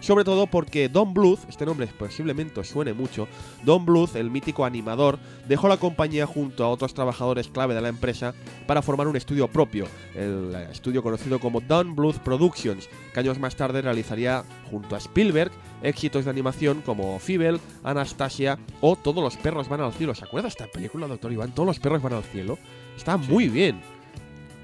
Sobre 0.00 0.24
todo 0.24 0.46
porque 0.46 0.88
Don 0.88 1.12
Bluth, 1.12 1.40
este 1.48 1.66
nombre 1.66 1.86
posiblemente 1.86 2.60
os 2.60 2.68
suene 2.68 2.92
mucho, 2.92 3.26
Don 3.64 3.84
Bluth, 3.84 4.14
el 4.14 4.30
mítico 4.30 4.64
animador, 4.64 5.18
dejó 5.48 5.68
la 5.68 5.76
compañía 5.76 6.26
junto 6.26 6.64
a 6.64 6.68
otros 6.68 6.94
trabajadores 6.94 7.48
clave 7.48 7.74
de 7.74 7.80
la 7.80 7.88
empresa 7.88 8.34
para 8.66 8.82
formar 8.82 9.08
un 9.08 9.16
estudio 9.16 9.48
propio, 9.48 9.86
el 10.14 10.54
estudio 10.70 11.02
conocido 11.02 11.40
como 11.40 11.60
Don 11.60 11.96
Bluth 11.96 12.18
Productions, 12.18 12.88
que 13.12 13.20
años 13.20 13.38
más 13.38 13.56
tarde 13.56 13.82
realizaría 13.82 14.44
junto 14.70 14.94
a 14.94 14.98
Spielberg 14.98 15.50
éxitos 15.82 16.24
de 16.24 16.30
animación 16.30 16.82
como 16.82 17.18
Fievel, 17.18 17.60
Anastasia 17.84 18.58
o 18.80 18.96
Todos 18.96 19.22
los 19.22 19.36
perros 19.36 19.68
van 19.68 19.80
al 19.80 19.92
cielo. 19.92 20.14
¿Se 20.14 20.24
acuerda 20.24 20.48
esta 20.48 20.66
película, 20.66 21.06
doctor 21.06 21.32
Iván? 21.32 21.52
Todos 21.52 21.66
los 21.66 21.78
perros 21.78 22.02
van 22.02 22.14
al 22.14 22.24
cielo. 22.24 22.58
Está 22.96 23.16
muy 23.16 23.48
bien. 23.48 23.80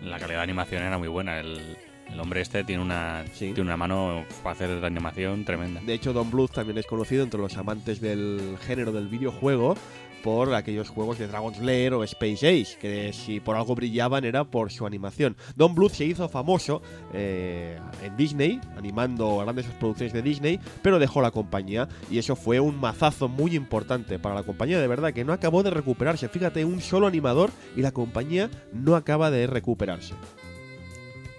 La 0.03 0.19
calidad 0.19 0.39
de 0.39 0.45
animación 0.45 0.83
era 0.83 0.99
muy 0.99 1.09
buena. 1.09 1.41
El, 1.41 1.77
el 2.15 2.21
hombre 2.21 2.41
este 2.41 2.65
tiene 2.65 2.83
una, 2.83 3.25
Sí. 3.33 3.47
tiene 3.47 3.63
una 3.63 3.77
mano 3.77 4.25
para 4.43 4.55
hacer 4.55 4.81
de 4.81 4.87
animación 4.87 5.45
tremenda. 5.45 5.81
De 5.85 5.93
hecho, 5.95 6.13
Don 6.13 6.31
Bluth 6.31 6.53
también 6.53 6.79
es 6.79 6.87
conocido 6.87 7.23
entre 7.25 7.41
los 7.41 7.57
amantes 7.57 8.01
del 8.01 8.57
género 8.67 8.93
del 8.93 9.09
videojuego 9.09 9.75
por 10.23 10.55
aquellos 10.55 10.89
juegos 10.89 11.19
de 11.19 11.27
Dragon's 11.27 11.59
Lair 11.59 11.93
o 11.93 12.03
Space 12.05 12.49
Age, 12.49 12.79
que 12.81 13.13
si 13.13 13.41
por 13.41 13.57
algo 13.57 13.75
brillaban 13.75 14.25
era 14.25 14.45
por 14.45 14.73
su 14.73 14.87
animación. 14.87 15.37
Don 15.55 15.75
Bluth 15.75 15.93
se 15.93 16.07
hizo 16.07 16.31
famoso 16.31 16.81
eh, 17.13 17.79
en 18.03 18.17
Disney, 18.17 18.59
animando 18.79 19.37
grandes 19.39 19.67
producciones 19.79 20.15
de 20.15 20.23
Disney, 20.23 20.61
pero 20.81 20.99
dejó 20.99 21.21
la 21.21 21.31
compañía 21.31 21.89
y 22.11 22.17
eso 22.17 22.37
fue 22.37 22.59
un 22.59 22.81
mazazo 22.81 23.29
muy 23.29 23.55
importante 23.55 24.19
para 24.19 24.35
la 24.37 24.45
compañía, 24.45 24.81
de 24.81 24.87
verdad, 24.89 25.13
que 25.13 25.25
no 25.27 25.35
acabó 25.35 25.63
de 25.63 25.71
recuperarse. 25.71 26.31
Fíjate, 26.31 26.65
un 26.65 26.81
solo 26.81 27.07
animador 27.07 27.51
y 27.77 27.83
la 27.83 27.93
compañía 27.93 28.49
no 28.73 28.97
acaba 28.97 29.31
de 29.31 29.47
recuperarse. 29.47 30.15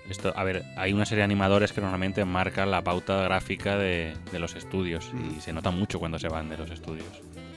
Esto, 0.10 0.32
a 0.36 0.44
ver, 0.44 0.64
hay 0.78 0.94
una 0.94 1.06
serie 1.06 1.20
de 1.20 1.24
animadores 1.26 1.74
que 1.74 1.82
normalmente 1.82 2.24
marcan 2.26 2.70
la 2.70 2.84
pauta 2.84 3.24
gráfica 3.24 3.78
de, 3.78 4.14
de 4.32 4.40
los 4.40 4.56
estudios 4.56 5.10
Mm. 5.14 5.38
y 5.38 5.42
se 5.42 5.52
nota 5.52 5.72
mucho 5.72 6.00
cuando 6.00 6.20
se 6.20 6.28
van 6.28 6.48
de 6.50 6.58
los 6.58 6.70
estudios. 6.70 7.08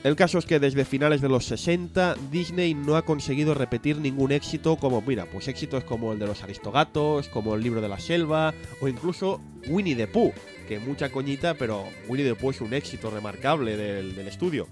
El 0.03 0.15
caso 0.15 0.39
es 0.39 0.45
que 0.45 0.59
desde 0.59 0.85
finales 0.85 1.19
de 1.21 1.27
los 1.29 1.45
60 1.45 2.15
Disney 2.31 2.73
no 2.73 2.95
ha 2.95 3.03
conseguido 3.03 3.53
repetir 3.53 3.97
ningún 3.97 4.31
éxito 4.31 4.77
como, 4.77 5.01
mira, 5.01 5.25
pues 5.25 5.47
éxitos 5.49 5.83
como 5.83 6.13
el 6.13 6.19
de 6.19 6.25
los 6.27 6.41
Aristogatos, 6.41 7.27
como 7.27 7.53
el 7.53 7.61
libro 7.61 7.81
de 7.81 7.89
la 7.89 7.99
selva 7.99 8.53
o 8.81 8.87
incluso 8.87 9.41
Winnie 9.67 9.95
the 9.95 10.07
Pooh, 10.07 10.31
que 10.67 10.79
mucha 10.79 11.09
coñita, 11.09 11.53
pero 11.55 11.83
Winnie 12.07 12.25
the 12.27 12.35
Pooh 12.35 12.51
es 12.51 12.61
un 12.61 12.73
éxito 12.73 13.11
remarcable 13.11 13.75
del, 13.75 14.15
del 14.15 14.27
estudio. 14.27 14.67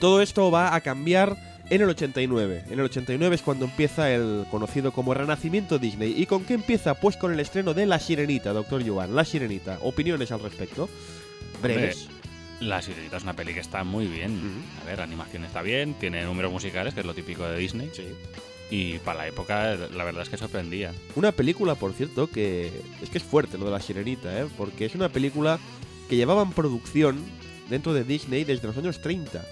Todo 0.00 0.22
esto 0.22 0.50
va 0.50 0.74
a 0.74 0.80
cambiar 0.80 1.36
en 1.70 1.82
el 1.82 1.88
89. 1.88 2.64
En 2.66 2.72
el 2.74 2.84
89 2.84 3.36
es 3.36 3.42
cuando 3.42 3.64
empieza 3.64 4.12
el 4.12 4.46
conocido 4.50 4.92
como 4.92 5.14
Renacimiento 5.14 5.78
Disney. 5.78 6.14
¿Y 6.16 6.26
con 6.26 6.44
qué 6.44 6.54
empieza? 6.54 6.94
Pues 6.94 7.16
con 7.16 7.32
el 7.32 7.40
estreno 7.40 7.74
de 7.74 7.86
La 7.86 7.98
Sirenita, 7.98 8.52
doctor 8.52 8.86
Joan. 8.86 9.14
La 9.14 9.24
Sirenita. 9.24 9.78
¿Opiniones 9.82 10.30
al 10.32 10.40
respecto? 10.40 10.88
Breves. 11.62 12.08
La 12.60 12.82
Sirenita 12.82 13.16
es 13.16 13.22
una 13.22 13.34
peli 13.34 13.54
que 13.54 13.60
está 13.60 13.84
muy 13.84 14.06
bien. 14.06 14.40
A 14.82 14.86
ver, 14.86 14.98
la 14.98 15.04
animación 15.04 15.44
está 15.44 15.62
bien, 15.62 15.94
tiene 15.94 16.24
números 16.24 16.52
musicales, 16.52 16.94
que 16.94 17.00
es 17.00 17.06
lo 17.06 17.14
típico 17.14 17.44
de 17.44 17.58
Disney. 17.58 17.90
Sí. 17.92 18.06
Y 18.70 18.98
para 18.98 19.18
la 19.18 19.28
época, 19.28 19.74
la 19.74 20.04
verdad 20.04 20.22
es 20.22 20.28
que 20.28 20.36
sorprendía. 20.36 20.92
Una 21.14 21.32
película, 21.32 21.74
por 21.74 21.92
cierto, 21.92 22.28
que 22.28 22.70
es 23.02 23.10
que 23.10 23.18
es 23.18 23.24
fuerte 23.24 23.58
lo 23.58 23.66
de 23.66 23.70
la 23.70 23.80
sirenita, 23.80 24.40
¿eh? 24.40 24.46
porque 24.56 24.86
es 24.86 24.94
una 24.94 25.08
película 25.08 25.58
que 26.08 26.16
llevaba 26.16 26.42
en 26.42 26.52
producción 26.52 27.18
dentro 27.68 27.92
de 27.94 28.04
Disney 28.04 28.44
desde 28.44 28.66
los 28.66 28.76
años 28.76 29.00
30. 29.00 29.44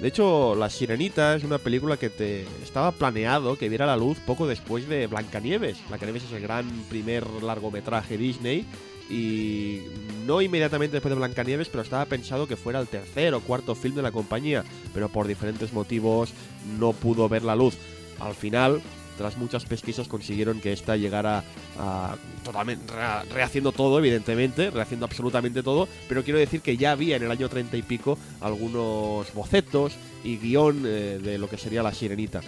De 0.00 0.08
hecho, 0.08 0.54
La 0.54 0.68
Sirenita 0.68 1.34
es 1.36 1.44
una 1.44 1.56
película 1.58 1.96
que 1.96 2.10
te 2.10 2.42
estaba 2.62 2.92
planeado 2.92 3.56
que 3.56 3.70
viera 3.70 3.86
la 3.86 3.96
luz 3.96 4.18
poco 4.18 4.46
después 4.46 4.86
de 4.88 5.06
Blancanieves. 5.06 5.78
Blancanieves 5.88 6.24
es 6.24 6.32
el 6.32 6.42
gran 6.42 6.68
primer 6.90 7.26
largometraje 7.42 8.18
Disney 8.18 8.66
y 9.08 9.80
no 10.26 10.42
inmediatamente 10.42 10.96
después 10.96 11.10
de 11.10 11.18
Blancanieves, 11.18 11.70
pero 11.70 11.82
estaba 11.82 12.04
pensado 12.04 12.46
que 12.46 12.56
fuera 12.56 12.78
el 12.78 12.88
tercer 12.88 13.32
o 13.32 13.40
cuarto 13.40 13.74
film 13.74 13.94
de 13.94 14.02
la 14.02 14.12
compañía, 14.12 14.64
pero 14.92 15.08
por 15.08 15.26
diferentes 15.26 15.72
motivos 15.72 16.34
no 16.78 16.92
pudo 16.92 17.28
ver 17.30 17.42
la 17.42 17.56
luz. 17.56 17.78
Al 18.20 18.34
final, 18.34 18.82
tras 19.16 19.36
muchas 19.36 19.64
pesquisas 19.64 20.08
consiguieron 20.08 20.60
que 20.60 20.72
esta 20.72 20.96
llegara 20.96 21.42
a 21.78 22.16
totalmente 22.44 22.92
re- 22.92 23.24
rehaciendo 23.32 23.72
todo, 23.72 23.98
evidentemente, 23.98 24.70
rehaciendo 24.70 25.06
absolutamente 25.06 25.62
todo, 25.62 25.88
pero 26.08 26.22
quiero 26.22 26.38
decir 26.38 26.60
que 26.60 26.76
ya 26.76 26.92
había 26.92 27.16
en 27.16 27.22
el 27.24 27.30
año 27.30 27.48
30 27.48 27.76
y 27.76 27.82
pico 27.82 28.18
algunos 28.40 29.32
bocetos 29.34 29.94
y 30.24 30.36
guion 30.38 30.82
eh, 30.86 31.18
de 31.22 31.38
lo 31.38 31.48
que 31.48 31.56
sería 31.58 31.82
la 31.82 31.92
sirenita. 31.94 32.40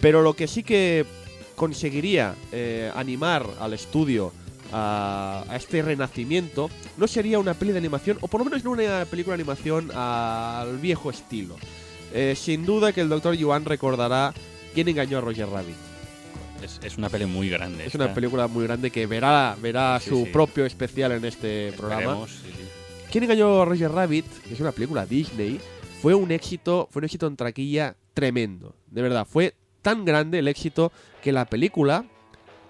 Pero 0.00 0.22
lo 0.22 0.34
que 0.34 0.48
sí 0.48 0.62
que 0.62 1.04
conseguiría 1.56 2.34
eh, 2.50 2.90
animar 2.94 3.46
al 3.60 3.72
estudio 3.72 4.32
a, 4.72 5.44
a 5.48 5.56
este 5.56 5.82
renacimiento 5.82 6.70
no 6.96 7.06
sería 7.06 7.38
una 7.38 7.54
peli 7.54 7.72
de 7.72 7.78
animación, 7.78 8.18
o 8.20 8.28
por 8.28 8.40
lo 8.40 8.46
menos 8.46 8.64
no 8.64 8.70
una 8.72 9.04
película 9.04 9.36
de 9.36 9.42
animación 9.42 9.90
al 9.94 10.78
viejo 10.78 11.10
estilo. 11.10 11.56
Eh, 12.14 12.34
sin 12.36 12.66
duda 12.66 12.92
que 12.92 13.00
el 13.00 13.08
Dr. 13.08 13.34
Yuan 13.34 13.64
recordará 13.64 14.34
quién 14.74 14.88
engañó 14.88 15.18
a 15.18 15.20
Roger 15.20 15.48
Rabbit. 15.48 15.76
Es, 16.62 16.80
es 16.84 16.96
una 16.96 17.08
peli 17.08 17.26
muy 17.26 17.48
grande. 17.48 17.86
Es 17.86 17.94
una 17.96 18.14
película 18.14 18.46
muy 18.46 18.64
grande 18.64 18.90
que 18.90 19.06
verá, 19.06 19.56
verá 19.60 19.98
Sí, 20.00 20.10
su 20.10 20.24
sí. 20.24 20.30
propio 20.32 20.64
especial 20.64 21.12
en 21.12 21.24
este 21.24 21.72
programa. 21.76 22.02
Esperemos, 22.02 22.30
sí, 22.30 22.50
sí. 22.52 23.08
¿Quién 23.10 23.24
engañó 23.24 23.62
a 23.62 23.64
Roger 23.64 23.90
Rabbit? 23.90 24.26
Que 24.46 24.54
es 24.54 24.60
una 24.60 24.70
película 24.72 25.04
Disney. 25.04 25.60
Fue 26.00 26.14
un 26.14 26.30
éxito, 26.30 26.88
fue 26.90 27.00
un 27.00 27.04
éxito 27.04 27.26
en 27.26 27.36
traquilla 27.36 27.96
tremendo. 28.14 28.74
De 28.90 29.02
verdad, 29.02 29.26
fue 29.28 29.54
tan 29.82 30.04
grande 30.04 30.38
el 30.38 30.48
éxito 30.48 30.92
que 31.20 31.32
la 31.32 31.44
película 31.46 32.04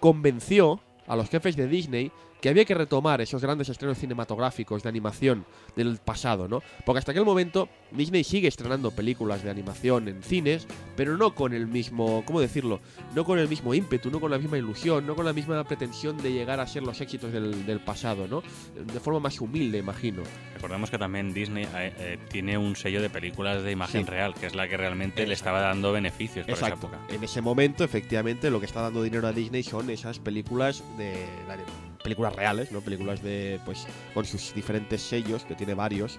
convenció 0.01 0.81
a 1.07 1.15
los 1.17 1.29
jefes 1.29 1.57
de 1.57 1.69
Disney 1.69 2.11
que 2.43 2.49
había 2.51 2.65
que 2.67 2.75
retomar 2.75 3.21
esos 3.23 3.41
grandes 3.41 3.69
estrenos 3.71 3.97
cinematográficos 3.99 4.83
de 4.83 4.89
animación 4.91 5.47
del 5.77 5.97
pasado, 5.99 6.49
¿no? 6.49 6.61
Porque 6.85 6.99
hasta 6.99 7.13
aquel 7.13 7.25
momento 7.25 7.69
Disney 7.93 8.25
sigue 8.25 8.49
estrenando 8.49 8.91
películas 8.91 9.43
de 9.45 9.51
animación 9.51 10.09
en 10.09 10.23
cines, 10.23 10.67
pero 10.97 11.17
no 11.17 11.35
con 11.35 11.55
el 11.55 11.69
mismo, 11.69 12.25
¿cómo 12.27 12.41
decirlo? 12.41 12.81
No 13.15 13.25
con 13.25 13.39
el 13.39 13.49
mismo 13.49 13.73
ímpetu, 13.75 14.11
no 14.11 14.19
con 14.21 14.31
la 14.33 14.39
misma 14.39 14.59
ilusión, 14.59 15.07
no 15.07 15.15
con 15.15 15.25
la 15.25 15.33
misma 15.33 15.63
pretensión 15.65 16.17
de 16.19 16.33
llegar 16.33 16.59
a 16.61 16.67
ser 16.67 16.83
los 16.83 17.01
éxitos 17.01 17.33
del, 17.33 17.65
del 17.65 17.79
pasado, 17.81 18.27
¿no? 18.27 18.43
De 18.75 18.99
forma 19.01 19.21
más 19.21 19.41
humilde, 19.41 19.79
imagino. 19.79 20.23
Recordemos 20.57 20.91
que 20.91 20.99
también 20.99 21.33
Disney 21.33 21.65
eh, 21.77 21.95
eh, 21.97 22.19
tiene 22.29 22.59
un 22.59 22.75
sello 22.75 23.01
de 23.01 23.09
películas 23.09 23.63
de 23.63 23.71
imagen 23.71 24.05
Sí. 24.05 24.11
real, 24.11 24.35
que 24.35 24.47
es 24.47 24.55
la 24.57 24.67
que 24.69 24.77
realmente 24.77 25.27
le 25.29 25.35
estaba 25.35 25.61
dando 25.61 25.93
beneficios 25.93 26.45
por 26.47 26.55
Exacto. 26.55 26.87
esa 26.89 26.97
época. 26.97 27.15
En 27.15 27.23
ese 27.23 27.41
momento, 27.41 27.85
efectivamente, 27.85 28.51
lo 28.51 28.59
que 28.59 28.67
está 28.67 28.81
dando 28.83 29.01
dinero 29.03 29.29
a 29.29 29.33
Disney 29.33 29.63
son 29.63 29.91
esas 29.91 30.19
películas 30.19 30.83
de, 30.99 31.11
de- 31.13 31.92
películas 32.03 32.35
reales, 32.35 32.73
¿no? 32.73 32.81
Películas 32.81 33.23
de 33.23 33.61
pues 33.65 33.87
con 34.15 34.25
sus 34.25 34.55
diferentes 34.55 35.03
sellos, 35.03 35.45
que 35.45 35.55
tiene 35.55 35.75
varios. 35.75 36.19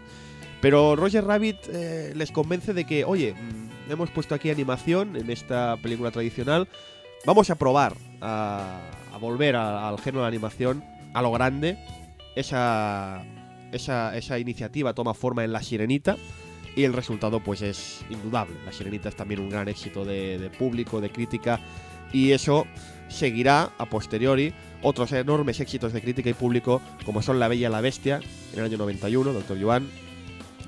Pero 0.61 0.95
Roger 0.95 1.25
Rabbit 1.25 1.57
eh, 1.73 2.13
les 2.15 2.31
convence 2.31 2.73
de 2.73 2.85
que, 2.85 3.03
oye, 3.03 3.33
mm, 3.33 3.91
hemos 3.91 4.09
puesto 4.11 4.33
aquí 4.33 4.49
animación 4.49 5.15
en 5.15 5.29
esta 5.29 5.77
película 5.77 6.11
tradicional, 6.11 6.67
vamos 7.25 7.49
a 7.49 7.55
probar 7.55 7.95
a, 8.21 8.79
a 9.11 9.17
volver 9.17 9.55
al 9.55 9.99
género 9.99 10.21
de 10.21 10.27
animación 10.27 10.83
a 11.13 11.21
lo 11.21 11.31
grande. 11.31 11.77
Esa, 12.35 13.23
esa, 13.71 14.17
esa 14.17 14.39
iniciativa 14.39 14.93
toma 14.93 15.13
forma 15.13 15.43
en 15.43 15.51
La 15.51 15.61
Sirenita 15.61 16.15
y 16.75 16.83
el 16.83 16.93
resultado 16.93 17.39
pues 17.41 17.61
es 17.61 18.03
indudable. 18.09 18.55
La 18.65 18.71
Sirenita 18.71 19.09
es 19.09 19.15
también 19.15 19.39
un 19.39 19.49
gran 19.49 19.67
éxito 19.67 20.05
de, 20.05 20.39
de 20.39 20.49
público, 20.49 21.01
de 21.01 21.11
crítica 21.11 21.59
y 22.11 22.31
eso 22.31 22.65
seguirá 23.09 23.71
a 23.77 23.85
posteriori 23.85 24.53
otros 24.83 25.11
enormes 25.13 25.59
éxitos 25.59 25.93
de 25.93 26.01
crítica 26.01 26.29
y 26.29 26.33
público 26.33 26.81
como 27.05 27.21
son 27.21 27.39
La 27.39 27.47
Bella 27.47 27.69
y 27.69 27.71
la 27.71 27.81
Bestia 27.81 28.19
en 28.53 28.59
el 28.59 28.65
año 28.65 28.77
91, 28.77 29.33
Doctor 29.33 29.57
Yuan, 29.57 29.89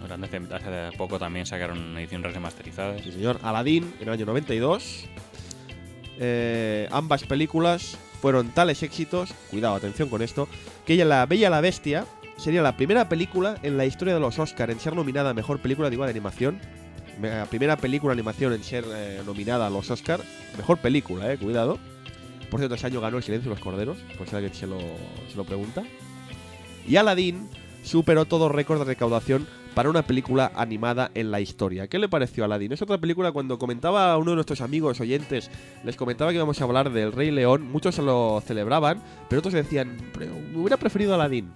Hace, 0.05 0.37
hace 0.37 0.97
poco 0.97 1.17
también 1.17 1.45
sacaron 1.45 1.97
ediciones 1.97 2.33
remasterizadas. 2.33 3.01
sí 3.01 3.11
señor, 3.11 3.39
Aladdin 3.41 3.91
en 3.99 4.07
el 4.07 4.13
año 4.13 4.25
92. 4.25 5.05
Eh, 6.19 6.87
ambas 6.91 7.23
películas 7.23 7.97
fueron 8.21 8.49
tales 8.49 8.83
éxitos, 8.83 9.33
cuidado, 9.49 9.75
atención 9.75 10.09
con 10.09 10.21
esto, 10.21 10.47
que 10.85 10.93
ella, 10.93 11.05
La 11.05 11.25
Bella 11.25 11.47
y 11.47 11.51
la 11.51 11.61
Bestia 11.61 12.05
sería 12.37 12.61
la 12.61 12.77
primera 12.77 13.09
película 13.09 13.57
en 13.63 13.77
la 13.77 13.85
historia 13.85 14.13
de 14.13 14.19
los 14.19 14.37
Oscar 14.39 14.69
en 14.69 14.79
ser 14.79 14.95
nominada 14.95 15.31
a 15.31 15.33
Mejor 15.33 15.59
Película 15.59 15.89
digo, 15.89 16.03
de 16.03 16.11
Animación. 16.11 16.59
La 17.21 17.45
primera 17.45 17.77
película 17.77 18.13
de 18.13 18.19
animación 18.19 18.51
en 18.51 18.63
ser 18.63 18.83
eh, 18.93 19.21
nominada 19.25 19.67
a 19.67 19.69
los 19.69 19.89
Oscar. 19.89 20.19
Mejor 20.57 20.79
película, 20.79 21.31
eh, 21.31 21.37
cuidado. 21.37 21.79
Por 22.49 22.59
cierto, 22.59 22.75
ese 22.75 22.87
año 22.87 23.01
ganó 23.01 23.17
El 23.17 23.23
Silencio 23.23 23.49
de 23.49 23.55
los 23.55 23.63
Corderos, 23.63 23.97
por 24.17 24.27
si 24.27 24.35
alguien 24.35 24.53
se 24.53 24.67
lo, 24.67 24.77
se 24.79 25.35
lo 25.35 25.43
pregunta. 25.43 25.83
Y 26.87 26.95
Aladdin 26.97 27.49
superó 27.83 28.25
todo 28.25 28.49
récord 28.49 28.79
de 28.79 28.85
recaudación 28.85 29.47
para 29.73 29.89
una 29.89 30.03
película 30.03 30.51
animada 30.55 31.11
en 31.13 31.31
la 31.31 31.41
historia. 31.41 31.87
¿Qué 31.87 31.99
le 31.99 32.07
pareció 32.07 32.45
Aladdin? 32.45 32.71
Es 32.71 32.81
otra 32.81 32.97
película 32.97 33.31
cuando 33.33 33.59
comentaba 33.59 34.11
a 34.13 34.17
uno 34.17 34.31
de 34.31 34.35
nuestros 34.35 34.61
amigos 34.61 35.01
oyentes, 35.01 35.51
les 35.83 35.97
comentaba 35.97 36.31
que 36.31 36.37
íbamos 36.37 36.61
a 36.61 36.63
hablar 36.63 36.91
del 36.91 37.11
Rey 37.11 37.29
León, 37.29 37.69
muchos 37.69 37.95
se 37.95 38.01
lo 38.01 38.41
celebraban, 38.45 39.03
pero 39.29 39.39
otros 39.39 39.53
decían, 39.53 39.97
"Pero 40.17 40.33
me 40.33 40.59
hubiera 40.59 40.77
preferido 40.77 41.13
Aladdin. 41.13 41.51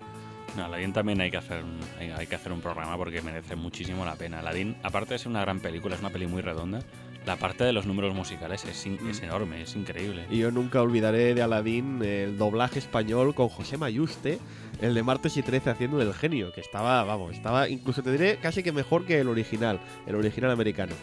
No, 0.58 0.66
Aladdin 0.66 0.92
también 0.92 1.22
hay 1.22 1.32
que 1.32 1.38
hacer 1.38 1.64
un, 1.64 1.80
hay 2.18 2.28
que 2.28 2.36
hacer 2.36 2.52
un 2.52 2.60
programa 2.60 2.98
porque 2.98 3.22
merece 3.22 3.56
muchísimo 3.56 4.04
la 4.04 4.16
pena. 4.16 4.40
Aladdin, 4.40 4.76
aparte 4.84 5.14
de 5.14 5.20
ser 5.20 5.30
una 5.30 5.42
gran 5.42 5.60
película, 5.60 5.96
es 5.96 6.02
una 6.02 6.10
peli 6.10 6.28
muy 6.28 6.42
redonda. 6.42 6.82
La 7.26 7.36
parte 7.36 7.64
de 7.64 7.74
los 7.74 7.86
números 7.86 8.16
musicales 8.16 8.66
es, 8.66 8.86
es 8.86 9.22
enorme, 9.22 9.62
es 9.62 9.76
increíble. 9.76 10.26
Y 10.30 10.40
yo 10.40 10.52
nunca 10.52 10.82
olvidaré 10.82 11.34
de 11.36 11.42
Aladdin 11.42 12.02
el 12.02 12.38
doblaje 12.38 12.80
español 12.80 13.36
con 13.36 13.50
José 13.50 13.78
Mayuste, 13.78 14.40
el 14.82 14.94
de 14.94 15.04
Martes 15.04 15.38
y 15.38 15.44
13 15.44 15.70
haciendo 15.70 15.98
del 15.98 16.14
genio, 16.14 16.52
que 16.54 16.62
estaba, 16.62 17.04
vamos, 17.04 17.36
estaba 17.36 17.70
incluso 17.70 18.02
te 18.02 18.12
diré 18.12 18.38
casi 18.38 18.64
que 18.64 18.72
mejor 18.72 19.06
que 19.06 19.20
el 19.20 19.28
original, 19.28 19.80
el 20.08 20.16
original 20.16 20.52
americano. 20.52 20.96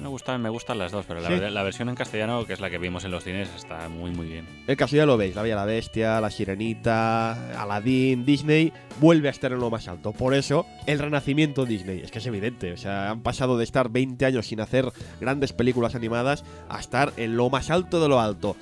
Me 0.00 0.08
gustan, 0.08 0.40
me 0.42 0.48
gustan 0.50 0.78
las 0.78 0.92
dos, 0.92 1.04
pero 1.06 1.20
la, 1.20 1.28
Sí. 1.28 1.34
ver- 1.38 1.52
la 1.52 1.62
versión 1.62 1.88
en 1.88 1.94
castellano, 1.94 2.44
que 2.46 2.52
es 2.52 2.60
la 2.60 2.68
que 2.70 2.78
vimos 2.78 3.04
en 3.04 3.10
los 3.10 3.24
cines, 3.24 3.48
está 3.56 3.88
muy 3.88 4.10
muy 4.10 4.26
bien. 4.26 4.46
El 4.66 4.76
caso 4.76 4.96
ya 4.96 5.06
lo 5.06 5.16
veis, 5.16 5.34
La 5.34 5.42
Bella 5.42 5.56
la 5.56 5.64
Bestia, 5.64 6.20
La 6.20 6.30
Sirenita, 6.30 7.60
Aladdin, 7.60 8.24
Disney 8.24 8.72
vuelve 9.00 9.28
a 9.28 9.30
estar 9.30 9.52
en 9.52 9.58
lo 9.60 9.70
más 9.70 9.88
alto. 9.88 10.12
Por 10.12 10.34
eso, 10.34 10.66
el 10.86 10.98
renacimiento 10.98 11.64
Disney, 11.64 12.00
es 12.00 12.10
que 12.10 12.18
es 12.18 12.26
evidente, 12.26 12.72
o 12.72 12.76
sea, 12.76 13.10
han 13.10 13.22
pasado 13.22 13.56
de 13.58 13.64
estar 13.64 13.88
20 13.90 14.24
años 14.26 14.46
sin 14.46 14.60
hacer 14.60 14.90
grandes 15.20 15.52
películas 15.52 15.94
animadas 15.94 16.44
a 16.68 16.80
estar 16.80 17.12
en 17.16 17.36
lo 17.36 17.50
más 17.50 17.70
alto 17.70 18.00
de 18.02 18.08
lo 18.08 18.20
alto. 18.20 18.56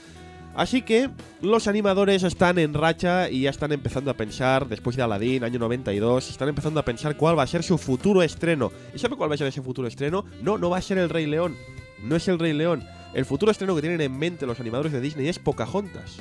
Así 0.55 0.83
que 0.83 1.09
los 1.41 1.67
animadores 1.67 2.23
están 2.23 2.59
en 2.59 2.75
racha 2.75 3.31
y 3.31 3.43
ya 3.43 3.51
están 3.51 3.73
empezando 3.73 4.11
a 4.11 4.15
pensar, 4.15 4.69
después 4.69 4.97
de 4.97 5.03
Aladdin, 5.03 5.45
año 5.45 5.59
92, 5.59 6.31
están 6.31 6.49
empezando 6.49 6.79
a 6.79 6.85
pensar 6.85 7.17
cuál 7.17 7.39
va 7.39 7.45
a 7.45 7.47
ser 7.47 7.63
su 7.63 7.79
futuro 7.79 8.23
estreno. 8.23 8.71
¿Y 8.95 8.99
sabe 8.99 9.17
cuál 9.17 9.31
va 9.31 9.35
a 9.35 9.39
ser 9.39 9.47
ese 9.47 9.63
futuro 9.63 9.89
estreno? 9.89 10.27
No, 10.43 10.59
no 10.59 10.69
va 10.69 10.79
a 10.79 10.83
ser 10.83 10.99
el 10.99 11.09
Rey 11.09 11.27
León. 11.27 11.57
No 12.03 12.17
es 12.17 12.29
el 12.29 12.39
Rey 12.39 12.53
León. 12.53 12.85
El 13.15 13.25
futuro 13.25 13.51
estreno 13.51 13.75
que 13.75 13.81
tienen 13.81 14.01
en 14.01 14.19
mente 14.19 14.47
los 14.47 14.61
animadores 14.61 14.93
de 14.93 15.01
Disney 15.01 15.29
es 15.29 15.39
Pocahontas. 15.39 16.19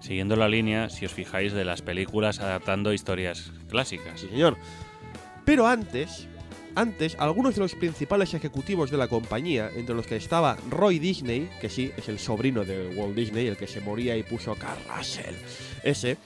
Siguiendo 0.00 0.36
la 0.36 0.48
línea, 0.48 0.88
si 0.88 1.04
os 1.04 1.12
fijáis, 1.12 1.52
de 1.52 1.64
las 1.64 1.82
películas 1.82 2.40
adaptando 2.40 2.92
historias 2.92 3.52
clásicas. 3.68 4.20
Sí, 4.20 4.28
señor. 4.28 4.56
Pero 5.44 5.66
antes, 5.66 6.28
antes, 6.76 7.16
algunos 7.18 7.54
de 7.54 7.62
los 7.62 7.74
principales 7.74 8.34
ejecutivos 8.34 8.90
de 8.90 8.98
la 8.98 9.08
compañía, 9.08 9.70
entre 9.74 9.94
los 9.94 10.06
que 10.06 10.16
estaba 10.16 10.56
Roy 10.70 10.98
Disney, 10.98 11.48
que 11.60 11.70
sí, 11.70 11.90
es 11.96 12.08
el 12.08 12.18
sobrino 12.18 12.64
de 12.64 12.94
Walt 12.94 13.16
Disney, 13.16 13.46
el 13.46 13.56
que 13.56 13.66
se 13.66 13.80
moría 13.80 14.16
y 14.16 14.22
puso 14.22 14.54
Carl 14.54 14.78
Russell, 14.94 15.34
ese, 15.82 16.18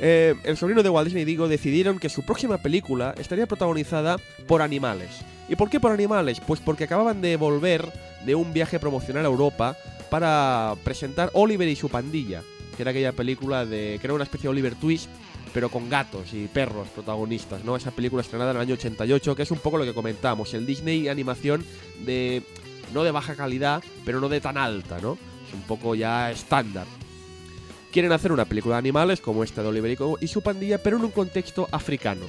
eh, 0.00 0.34
el 0.44 0.56
sobrino 0.56 0.82
de 0.82 0.90
Walt 0.90 1.06
Disney, 1.06 1.24
digo, 1.24 1.48
decidieron 1.48 1.98
que 1.98 2.08
su 2.08 2.24
próxima 2.24 2.58
película 2.58 3.14
estaría 3.18 3.46
protagonizada 3.46 4.18
por 4.46 4.62
animales. 4.62 5.10
¿Y 5.48 5.56
por 5.56 5.70
qué 5.70 5.80
por 5.80 5.92
animales? 5.92 6.40
Pues 6.46 6.60
porque 6.60 6.84
acababan 6.84 7.20
de 7.20 7.36
volver 7.36 7.90
de 8.26 8.34
un 8.34 8.52
viaje 8.52 8.78
promocional 8.78 9.24
a 9.24 9.28
Europa 9.28 9.76
para 10.10 10.74
presentar 10.84 11.30
Oliver 11.34 11.68
y 11.68 11.76
su 11.76 11.88
pandilla, 11.88 12.42
que 12.76 12.82
era 12.82 12.90
aquella 12.90 13.12
película 13.12 13.64
de 13.64 13.94
era 14.02 14.14
una 14.14 14.24
especie 14.24 14.44
de 14.44 14.50
Oliver 14.50 14.74
Twist, 14.74 15.08
pero 15.52 15.68
con 15.68 15.88
gatos 15.88 16.32
y 16.32 16.46
perros 16.46 16.88
protagonistas, 16.88 17.64
¿no? 17.64 17.76
Esa 17.76 17.90
película 17.90 18.22
estrenada 18.22 18.50
en 18.50 18.56
el 18.56 18.62
año 18.62 18.74
88, 18.74 19.36
que 19.36 19.42
es 19.42 19.50
un 19.50 19.58
poco 19.58 19.78
lo 19.78 19.84
que 19.84 19.94
comentamos, 19.94 20.54
el 20.54 20.66
Disney 20.66 21.08
animación 21.08 21.64
de 22.04 22.42
no 22.92 23.04
de 23.04 23.10
baja 23.10 23.34
calidad, 23.34 23.82
pero 24.04 24.20
no 24.20 24.28
de 24.28 24.40
tan 24.40 24.56
alta, 24.56 24.98
¿no? 25.00 25.18
Es 25.46 25.54
un 25.54 25.62
poco 25.62 25.94
ya 25.94 26.30
estándar. 26.30 26.86
Quieren 27.92 28.12
hacer 28.12 28.32
una 28.32 28.44
película 28.44 28.76
de 28.76 28.80
animales 28.80 29.20
como 29.20 29.42
esta 29.42 29.62
de 29.62 29.68
Oliver 29.68 29.96
y 30.20 30.28
su 30.28 30.42
pandilla, 30.42 30.82
pero 30.82 30.98
en 30.98 31.04
un 31.04 31.10
contexto 31.10 31.68
africano. 31.72 32.26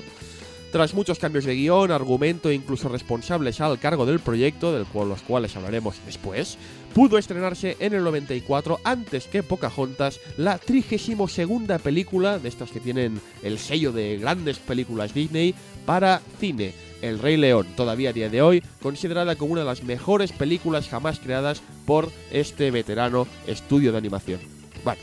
Tras 0.71 0.93
muchos 0.93 1.17
cambios 1.17 1.45
de 1.45 1.55
guion, 1.55 1.91
argumento 1.91 2.49
e 2.49 2.53
incluso 2.53 2.89
responsables 2.89 3.59
al 3.59 3.79
cargo 3.79 4.05
del 4.05 4.19
proyecto, 4.19 4.71
del 4.71 4.85
cual 4.85 5.09
los 5.09 5.21
cuales 5.21 5.55
hablaremos 5.55 5.95
después, 6.05 6.57
pudo 6.93 7.17
estrenarse 7.17 7.77
en 7.79 7.93
el 7.93 8.03
94 8.03 8.79
antes 8.84 9.27
que 9.27 9.43
Pocahontas, 9.43 10.19
la 10.38 10.58
32 10.58 11.39
película 11.81 12.39
de 12.39 12.50
estas 12.50 12.72
que 12.72 12.79
tienen 12.79 13.22
el 13.43 13.60
sello 13.60 13.91
de 13.91 14.17
grandes 14.17 14.60
películas 14.60 15.13
Disney 15.13 15.53
para 15.86 16.22
cine. 16.39 16.74
El 17.01 17.19
Rey 17.19 17.38
León, 17.38 17.65
todavía 17.77 18.10
a 18.10 18.13
día 18.13 18.29
de 18.29 18.41
hoy, 18.41 18.63
considerada 18.81 19.36
como 19.36 19.53
una 19.53 19.62
de 19.62 19.67
las 19.67 19.84
mejores 19.84 20.34
películas 20.34 20.89
jamás 20.89 21.19
creadas 21.19 21.62
por 21.86 22.12
este 22.31 22.72
veterano 22.72 23.25
estudio 23.48 23.91
de 23.93 23.98
animación. 23.98 24.41
Bueno, 24.84 25.01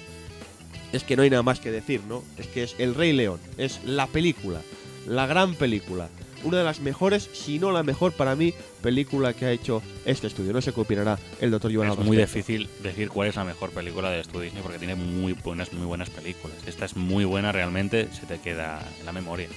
es 0.92 1.04
que 1.04 1.16
no 1.16 1.22
hay 1.22 1.30
nada 1.30 1.42
más 1.42 1.60
que 1.60 1.70
decir, 1.70 2.02
¿no? 2.06 2.22
Es 2.38 2.48
que 2.48 2.64
es 2.64 2.74
El 2.78 2.94
Rey 2.94 3.12
León, 3.12 3.40
es 3.56 3.80
la 3.84 4.06
película, 4.06 4.60
la 5.06 5.26
gran 5.26 5.54
película. 5.54 6.08
Una 6.46 6.58
de 6.58 6.64
las 6.64 6.80
mejores, 6.80 7.28
si 7.32 7.58
no 7.58 7.72
la 7.72 7.82
mejor 7.82 8.12
para 8.12 8.36
mí, 8.36 8.54
película 8.80 9.34
que 9.34 9.46
ha 9.46 9.50
hecho 9.50 9.82
este 10.04 10.28
estudio. 10.28 10.52
No 10.52 10.62
sé 10.62 10.72
qué 10.72 10.80
opinará 10.80 11.18
el 11.40 11.50
doctor 11.50 11.74
Joan 11.74 11.90
Es 11.90 11.98
muy 11.98 12.16
difícil 12.16 12.68
decir 12.82 13.08
cuál 13.08 13.28
es 13.28 13.36
la 13.36 13.44
mejor 13.44 13.70
película 13.70 14.10
de 14.10 14.20
estudio 14.20 14.42
Disney 14.42 14.62
porque 14.62 14.78
tiene 14.78 14.94
muy 14.94 15.32
buenas, 15.32 15.72
muy 15.72 15.86
buenas 15.86 16.08
películas. 16.10 16.56
Esta 16.66 16.84
es 16.84 16.96
muy 16.96 17.24
buena 17.24 17.52
realmente, 17.52 18.08
se 18.12 18.26
te 18.26 18.38
queda 18.38 18.80
en 19.00 19.06
la 19.06 19.12
memoria. 19.12 19.48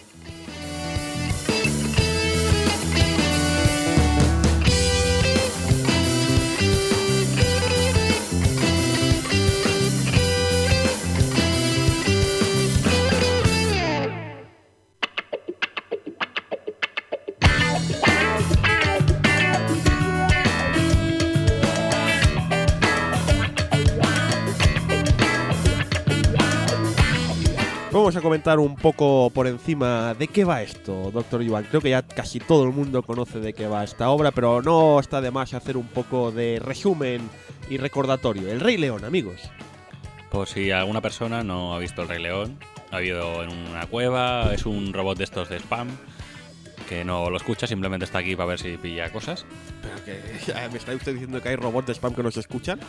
Vamos 27.99 28.15
a 28.15 28.21
comentar 28.21 28.59
un 28.59 28.77
poco 28.77 29.29
por 29.29 29.45
encima 29.45 30.13
de 30.13 30.29
qué 30.29 30.45
va 30.45 30.61
esto, 30.61 31.11
doctor 31.11 31.43
Iván. 31.43 31.65
Creo 31.65 31.81
que 31.81 31.89
ya 31.89 32.01
casi 32.01 32.39
todo 32.39 32.63
el 32.63 32.71
mundo 32.71 33.03
conoce 33.03 33.41
de 33.41 33.51
qué 33.51 33.67
va 33.67 33.83
esta 33.83 34.09
obra, 34.09 34.31
pero 34.31 34.61
no 34.61 35.01
está 35.01 35.19
de 35.19 35.31
más 35.31 35.53
hacer 35.53 35.75
un 35.75 35.85
poco 35.85 36.31
de 36.31 36.61
resumen 36.63 37.29
y 37.69 37.75
recordatorio. 37.75 38.49
El 38.49 38.61
Rey 38.61 38.77
León, 38.77 39.03
amigos. 39.03 39.41
Por 40.31 40.47
si 40.47 40.71
alguna 40.71 41.01
persona 41.01 41.43
no 41.43 41.75
ha 41.75 41.79
visto 41.79 42.03
El 42.03 42.07
Rey 42.07 42.23
León, 42.23 42.57
ha 42.89 42.95
habido 42.95 43.43
en 43.43 43.49
una 43.49 43.85
cueva, 43.85 44.53
es 44.53 44.65
un 44.65 44.93
robot 44.93 45.17
de 45.17 45.25
estos 45.25 45.49
de 45.49 45.57
spam 45.57 45.89
que 46.87 47.03
no 47.03 47.29
lo 47.29 47.35
escucha, 47.35 47.67
simplemente 47.67 48.05
está 48.05 48.19
aquí 48.19 48.33
para 48.37 48.47
ver 48.47 48.59
si 48.59 48.77
pilla 48.77 49.11
cosas. 49.11 49.45
Pero 49.81 50.05
que 50.05 50.69
me 50.71 50.77
está 50.77 50.95
usted 50.95 51.11
diciendo 51.11 51.41
que 51.41 51.49
hay 51.49 51.57
robots 51.57 51.87
de 51.87 51.93
spam 51.95 52.15
que 52.15 52.23
no 52.23 52.31
se 52.31 52.39
escuchan. 52.39 52.79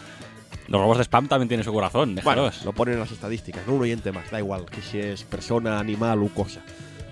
Los 0.71 0.81
robots 0.81 0.99
de 0.99 1.05
spam 1.05 1.27
también 1.29 1.49
tienen 1.49 1.65
su 1.65 1.73
corazón, 1.73 2.15
déjalos. 2.15 2.55
Bueno, 2.55 2.65
lo 2.65 2.73
ponen 2.73 2.95
en 2.95 3.01
las 3.01 3.11
estadísticas, 3.11 3.67
no 3.67 3.75
un 3.75 3.83
oyente 3.83 4.13
más, 4.13 4.31
da 4.31 4.39
igual 4.39 4.67
que 4.67 4.81
si 4.81 4.99
es 4.99 5.25
persona, 5.25 5.79
animal 5.79 6.21
u 6.23 6.29
cosa. 6.33 6.61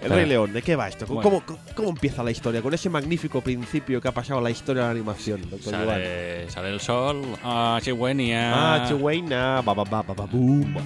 El 0.01 0.11
Rey 0.11 0.27
León, 0.27 0.53
¿de 0.53 0.63
qué 0.63 0.77
va 0.77 0.87
esto? 0.87 1.07
¿Cómo, 1.09 1.23
Bueno. 1.23 1.43
cómo, 1.45 1.59
cómo 1.75 1.89
empieza 1.89 2.23
la 2.23 2.31
historia? 2.31 2.63
Con 2.63 2.73
ese 2.73 2.89
magnífico 2.89 3.41
principio 3.41 4.01
que 4.01 4.07
ha 4.07 4.13
pasado 4.13 4.41
la 4.41 4.49
historia 4.49 4.83
de 4.83 4.89
la 4.89 4.93
animación, 4.93 5.51
doctor 5.51 5.75
Iván. 5.75 5.87
Sale, 5.89 6.51
sale 6.51 6.69
el 6.71 6.79
sol, 6.81 7.23
ah, 7.43 7.81
Chihuahua. 7.83 8.15
Ah, 8.55 8.85
Chihuahua, 8.87 9.61
ba, 9.63 9.75
ba, 9.75 9.85
ba, 9.85 10.03
ba, 10.03 10.15
ba, 10.15 10.27
boom. 10.27 10.77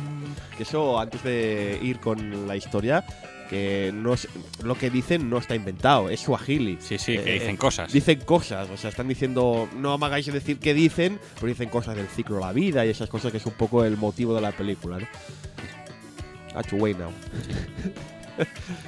Que 0.56 0.62
eso, 0.62 0.98
antes 0.98 1.22
de 1.24 1.78
ir 1.82 2.00
con 2.00 2.48
la 2.48 2.56
historia, 2.56 3.04
que 3.52 3.92
no 3.94 4.14
es- 4.14 4.26
lo 4.64 4.74
que 4.74 4.90
dicen 4.90 5.30
no 5.30 5.38
está 5.38 5.54
inventado, 5.54 6.08
es 6.10 6.18
suajili. 6.20 6.78
Sí, 6.80 6.98
sí, 6.98 7.16
que 7.18 7.30
Eh, 7.36 7.38
dicen 7.40 7.56
cosas. 7.56 7.92
Dicen 7.92 8.20
cosas, 8.20 8.68
o 8.70 8.76
sea, 8.76 8.90
están 8.90 9.06
diciendo, 9.06 9.68
no 9.76 9.96
me 9.98 10.06
hagáis 10.06 10.26
decir 10.32 10.58
qué 10.58 10.74
dicen, 10.74 11.18
pero 11.36 11.46
dicen 11.48 11.68
cosas 11.68 11.94
del 11.94 12.08
ciclo 12.08 12.36
de 12.36 12.40
la 12.42 12.52
vida 12.52 12.84
y 12.84 12.88
esas 12.90 13.08
cosas 13.08 13.30
que 13.30 13.38
es 13.38 13.46
un 13.46 13.52
poco 13.52 13.84
el 13.84 13.96
motivo 13.96 14.34
de 14.34 14.40
la 14.40 14.50
película, 14.52 14.98
¿no? 14.98 15.06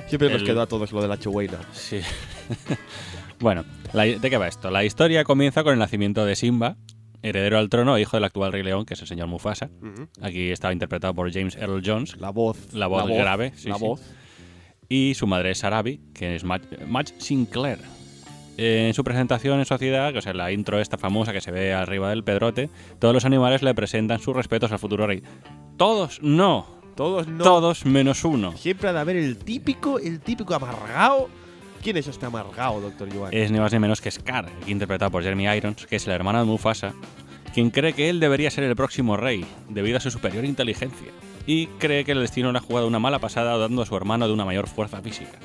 Siempre 0.08 0.30
nos 0.30 0.42
quedó 0.42 0.62
a 0.62 0.66
todos 0.66 0.90
lo 0.92 1.02
de 1.02 1.08
la. 1.08 1.18
Sí. 1.72 2.00
bueno, 3.40 3.64
la- 3.92 4.04
¿de 4.04 4.30
qué 4.30 4.36
va 4.38 4.48
esto? 4.48 4.70
La 4.70 4.84
historia 4.84 5.24
comienza 5.24 5.62
con 5.62 5.72
el 5.72 5.78
nacimiento 5.78 6.24
de 6.24 6.36
Simba, 6.36 6.76
heredero 7.22 7.58
al 7.58 7.68
trono 7.68 7.98
hijo 7.98 8.16
del 8.16 8.24
actual 8.24 8.52
Rey 8.52 8.62
León, 8.62 8.84
que 8.84 8.94
es 8.94 9.00
el 9.00 9.06
señor 9.06 9.28
Mufasa. 9.28 9.70
Aquí 10.22 10.50
estaba 10.50 10.72
interpretado 10.72 11.14
por 11.14 11.32
James 11.32 11.56
Earl 11.56 11.82
Jones. 11.84 12.16
La 12.18 12.30
voz. 12.30 12.72
La 12.74 12.86
voz 12.86 13.06
grave, 13.08 13.52
sí, 13.56 13.68
la 13.68 13.76
sí. 13.76 13.84
voz. 13.84 14.02
Y 14.96 15.14
su 15.14 15.26
madre 15.26 15.50
es 15.50 15.58
Sarabi, 15.58 15.98
que 16.14 16.36
es 16.36 16.44
Madge, 16.44 17.14
Sinclair. 17.18 17.80
En 18.56 18.94
su 18.94 19.02
presentación 19.02 19.58
en 19.58 19.64
sociedad, 19.64 20.16
o 20.16 20.22
sea, 20.22 20.34
la 20.34 20.52
intro 20.52 20.78
esta 20.78 20.98
famosa 20.98 21.32
que 21.32 21.40
se 21.40 21.50
ve 21.50 21.74
arriba 21.74 22.10
del 22.10 22.22
pedrote, 22.22 22.70
todos 23.00 23.12
los 23.12 23.24
animales 23.24 23.64
le 23.64 23.74
presentan 23.74 24.20
sus 24.20 24.36
respetos 24.36 24.70
al 24.70 24.78
futuro 24.78 25.08
rey. 25.08 25.24
Todos 25.76 26.22
no, 26.22 26.68
Todos 26.94 27.26
no. 27.26 27.42
todos 27.42 27.84
menos 27.84 28.24
uno. 28.24 28.56
Siempre 28.56 28.88
ha 28.88 28.92
de 28.92 29.00
haber 29.00 29.16
el 29.16 29.36
típico, 29.36 29.98
el 29.98 30.20
típico 30.20 30.54
amargado. 30.54 31.28
¿Quién 31.82 31.96
es 31.96 32.06
este 32.06 32.26
amargado, 32.26 32.80
doctor 32.80 33.12
Joan? 33.12 33.34
Es 33.34 33.50
ni 33.50 33.58
más 33.58 33.72
ni 33.72 33.80
menos 33.80 34.00
que 34.00 34.12
Scar, 34.12 34.48
interpretado 34.68 35.10
por 35.10 35.24
Jeremy 35.24 35.56
Irons, 35.56 35.88
que 35.88 35.96
es 35.96 36.06
el 36.06 36.12
hermano 36.12 36.38
de 36.38 36.44
Mufasa, 36.44 36.94
quien 37.52 37.70
cree 37.70 37.94
que 37.94 38.10
él 38.10 38.20
debería 38.20 38.48
ser 38.48 38.62
el 38.62 38.76
próximo 38.76 39.16
rey, 39.16 39.44
debido 39.68 39.96
a 39.96 40.00
su 40.00 40.12
superior 40.12 40.44
inteligencia, 40.44 41.08
y 41.46 41.66
cree 41.78 42.04
que 42.04 42.12
el 42.12 42.20
destino 42.20 42.52
le 42.52 42.58
ha 42.58 42.62
jugado 42.62 42.86
una 42.86 42.98
mala 42.98 43.18
pasada 43.18 43.56
dando 43.58 43.82
a 43.82 43.86
su 43.86 43.96
hermano 43.96 44.26
de 44.26 44.32
una 44.34 44.44
mayor 44.44 44.66
fuerza 44.68 45.00
física. 45.02 45.38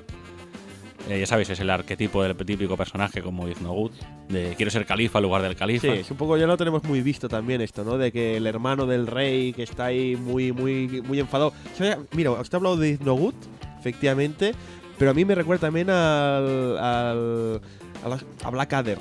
Eh, 1.10 1.20
ya 1.20 1.26
sabéis, 1.26 1.50
es 1.50 1.60
el 1.60 1.70
arquetipo 1.72 2.22
del 2.22 2.36
típico 2.38 2.78
personaje 2.78 3.22
como 3.24 3.48
Iznogut, 3.48 3.94
de 4.28 4.54
quiero 4.56 4.70
ser 4.70 4.86
califa 4.86 5.18
en 5.18 5.24
lugar 5.24 5.42
del 5.42 5.56
califa. 5.56 5.88
Sí, 5.88 5.94
es 6.02 6.12
un 6.12 6.18
poco 6.18 6.38
ya 6.38 6.46
lo 6.46 6.56
tenemos 6.56 6.84
muy 6.84 7.02
visto 7.02 7.28
también 7.28 7.62
esto, 7.62 7.84
¿no? 7.84 7.98
De 7.98 8.12
que 8.12 8.38
el 8.38 8.46
hermano 8.46 8.86
del 8.86 9.08
rey 9.08 9.52
que 9.54 9.64
está 9.64 9.86
ahí 9.86 10.16
muy, 10.16 10.52
muy, 10.52 11.02
muy 11.02 11.20
enfadado. 11.20 11.52
Mira, 12.12 12.32
usted 12.32 12.54
ha 12.54 12.58
hablado 12.58 12.78
de 12.78 12.90
Iznogut, 12.92 13.34
efectivamente, 13.80 14.54
pero 15.00 15.10
a 15.10 15.14
mí 15.16 15.26
me 15.26 15.34
recuerda 15.34 15.62
también 15.68 15.90
al, 15.90 16.78
al 16.78 17.62
a, 18.04 18.10
la- 18.10 18.20
a 18.44 18.50
Blackadder. 18.52 19.00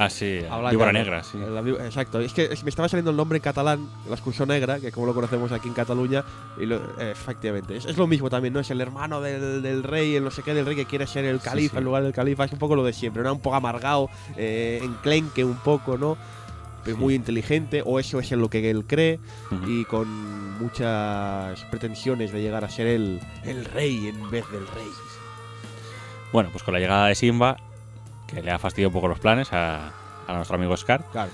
Ah, 0.00 0.08
sí, 0.10 0.38
A 0.38 0.58
Blackadder. 0.58 0.70
víbora 0.70 0.92
negra, 0.92 1.22
sí. 1.24 1.38
La 1.38 1.60
exacto. 1.84 2.20
Es 2.20 2.32
que 2.32 2.44
es- 2.44 2.62
me 2.62 2.70
estaba 2.70 2.88
saliendo 2.88 3.10
el 3.10 3.16
nombre 3.16 3.36
en 3.38 3.42
catalán, 3.42 3.88
la 4.08 4.14
excursión 4.14 4.48
negra, 4.48 4.78
que 4.78 4.92
como 4.92 5.06
lo 5.06 5.14
conocemos 5.14 5.50
aquí 5.50 5.66
en 5.68 5.74
Cataluña, 5.74 6.24
y 6.60 6.66
lo- 6.66 6.76
eh, 7.00 7.10
efectivamente. 7.10 7.76
Es, 7.76 7.84
es 7.84 7.96
lo 7.96 8.06
mismo 8.06 8.30
también, 8.30 8.54
¿no? 8.54 8.60
Es 8.60 8.70
el 8.70 8.80
hermano 8.80 9.20
del, 9.20 9.60
del 9.62 9.82
rey, 9.82 10.14
el 10.14 10.22
no 10.24 10.30
sé 10.30 10.42
qué 10.42 10.54
del 10.54 10.66
rey 10.66 10.76
que 10.76 10.84
quiere 10.86 11.06
ser 11.06 11.24
el 11.24 11.40
califa 11.40 11.72
sí. 11.72 11.78
en 11.78 11.84
lugar 11.84 12.02
del 12.04 12.12
califa. 12.12 12.44
Es 12.44 12.52
un 12.52 12.58
poco 12.58 12.76
lo 12.76 12.84
de 12.84 12.92
siempre, 12.92 13.22
¿no? 13.22 13.32
Un 13.32 13.40
poco 13.40 13.56
amargado, 13.56 14.08
eh, 14.36 14.80
enclenque 14.82 15.44
un 15.44 15.56
poco, 15.56 15.98
¿no? 15.98 16.16
Pero 16.84 16.96
Sí. 16.96 17.02
muy 17.02 17.14
inteligente, 17.14 17.82
o 17.84 17.98
eso 17.98 18.20
es 18.20 18.30
en 18.30 18.40
lo 18.40 18.48
que 18.48 18.70
él 18.70 18.84
cree, 18.86 19.18
Ujú. 19.50 19.68
y 19.70 19.84
con 19.84 20.58
muchas 20.60 21.60
pretensiones 21.64 22.32
de 22.32 22.40
llegar 22.40 22.64
a 22.64 22.68
ser 22.70 22.86
el, 22.86 23.20
el 23.44 23.64
rey 23.64 24.06
en 24.08 24.30
vez 24.30 24.44
del 24.52 24.66
rey. 24.68 24.86
Bueno, 26.32 26.50
pues 26.52 26.62
con 26.62 26.74
la 26.74 26.80
llegada 26.80 27.06
de 27.08 27.14
Simba, 27.14 27.56
que 28.28 28.42
le 28.42 28.50
ha 28.52 28.58
fastidiado 28.58 28.90
un 28.90 28.94
poco 28.94 29.08
los 29.08 29.18
planes 29.18 29.52
a, 29.52 29.92
a 30.28 30.32
nuestro 30.36 30.56
amigo 30.56 30.76
Scar, 30.76 31.04
Claro. 31.10 31.30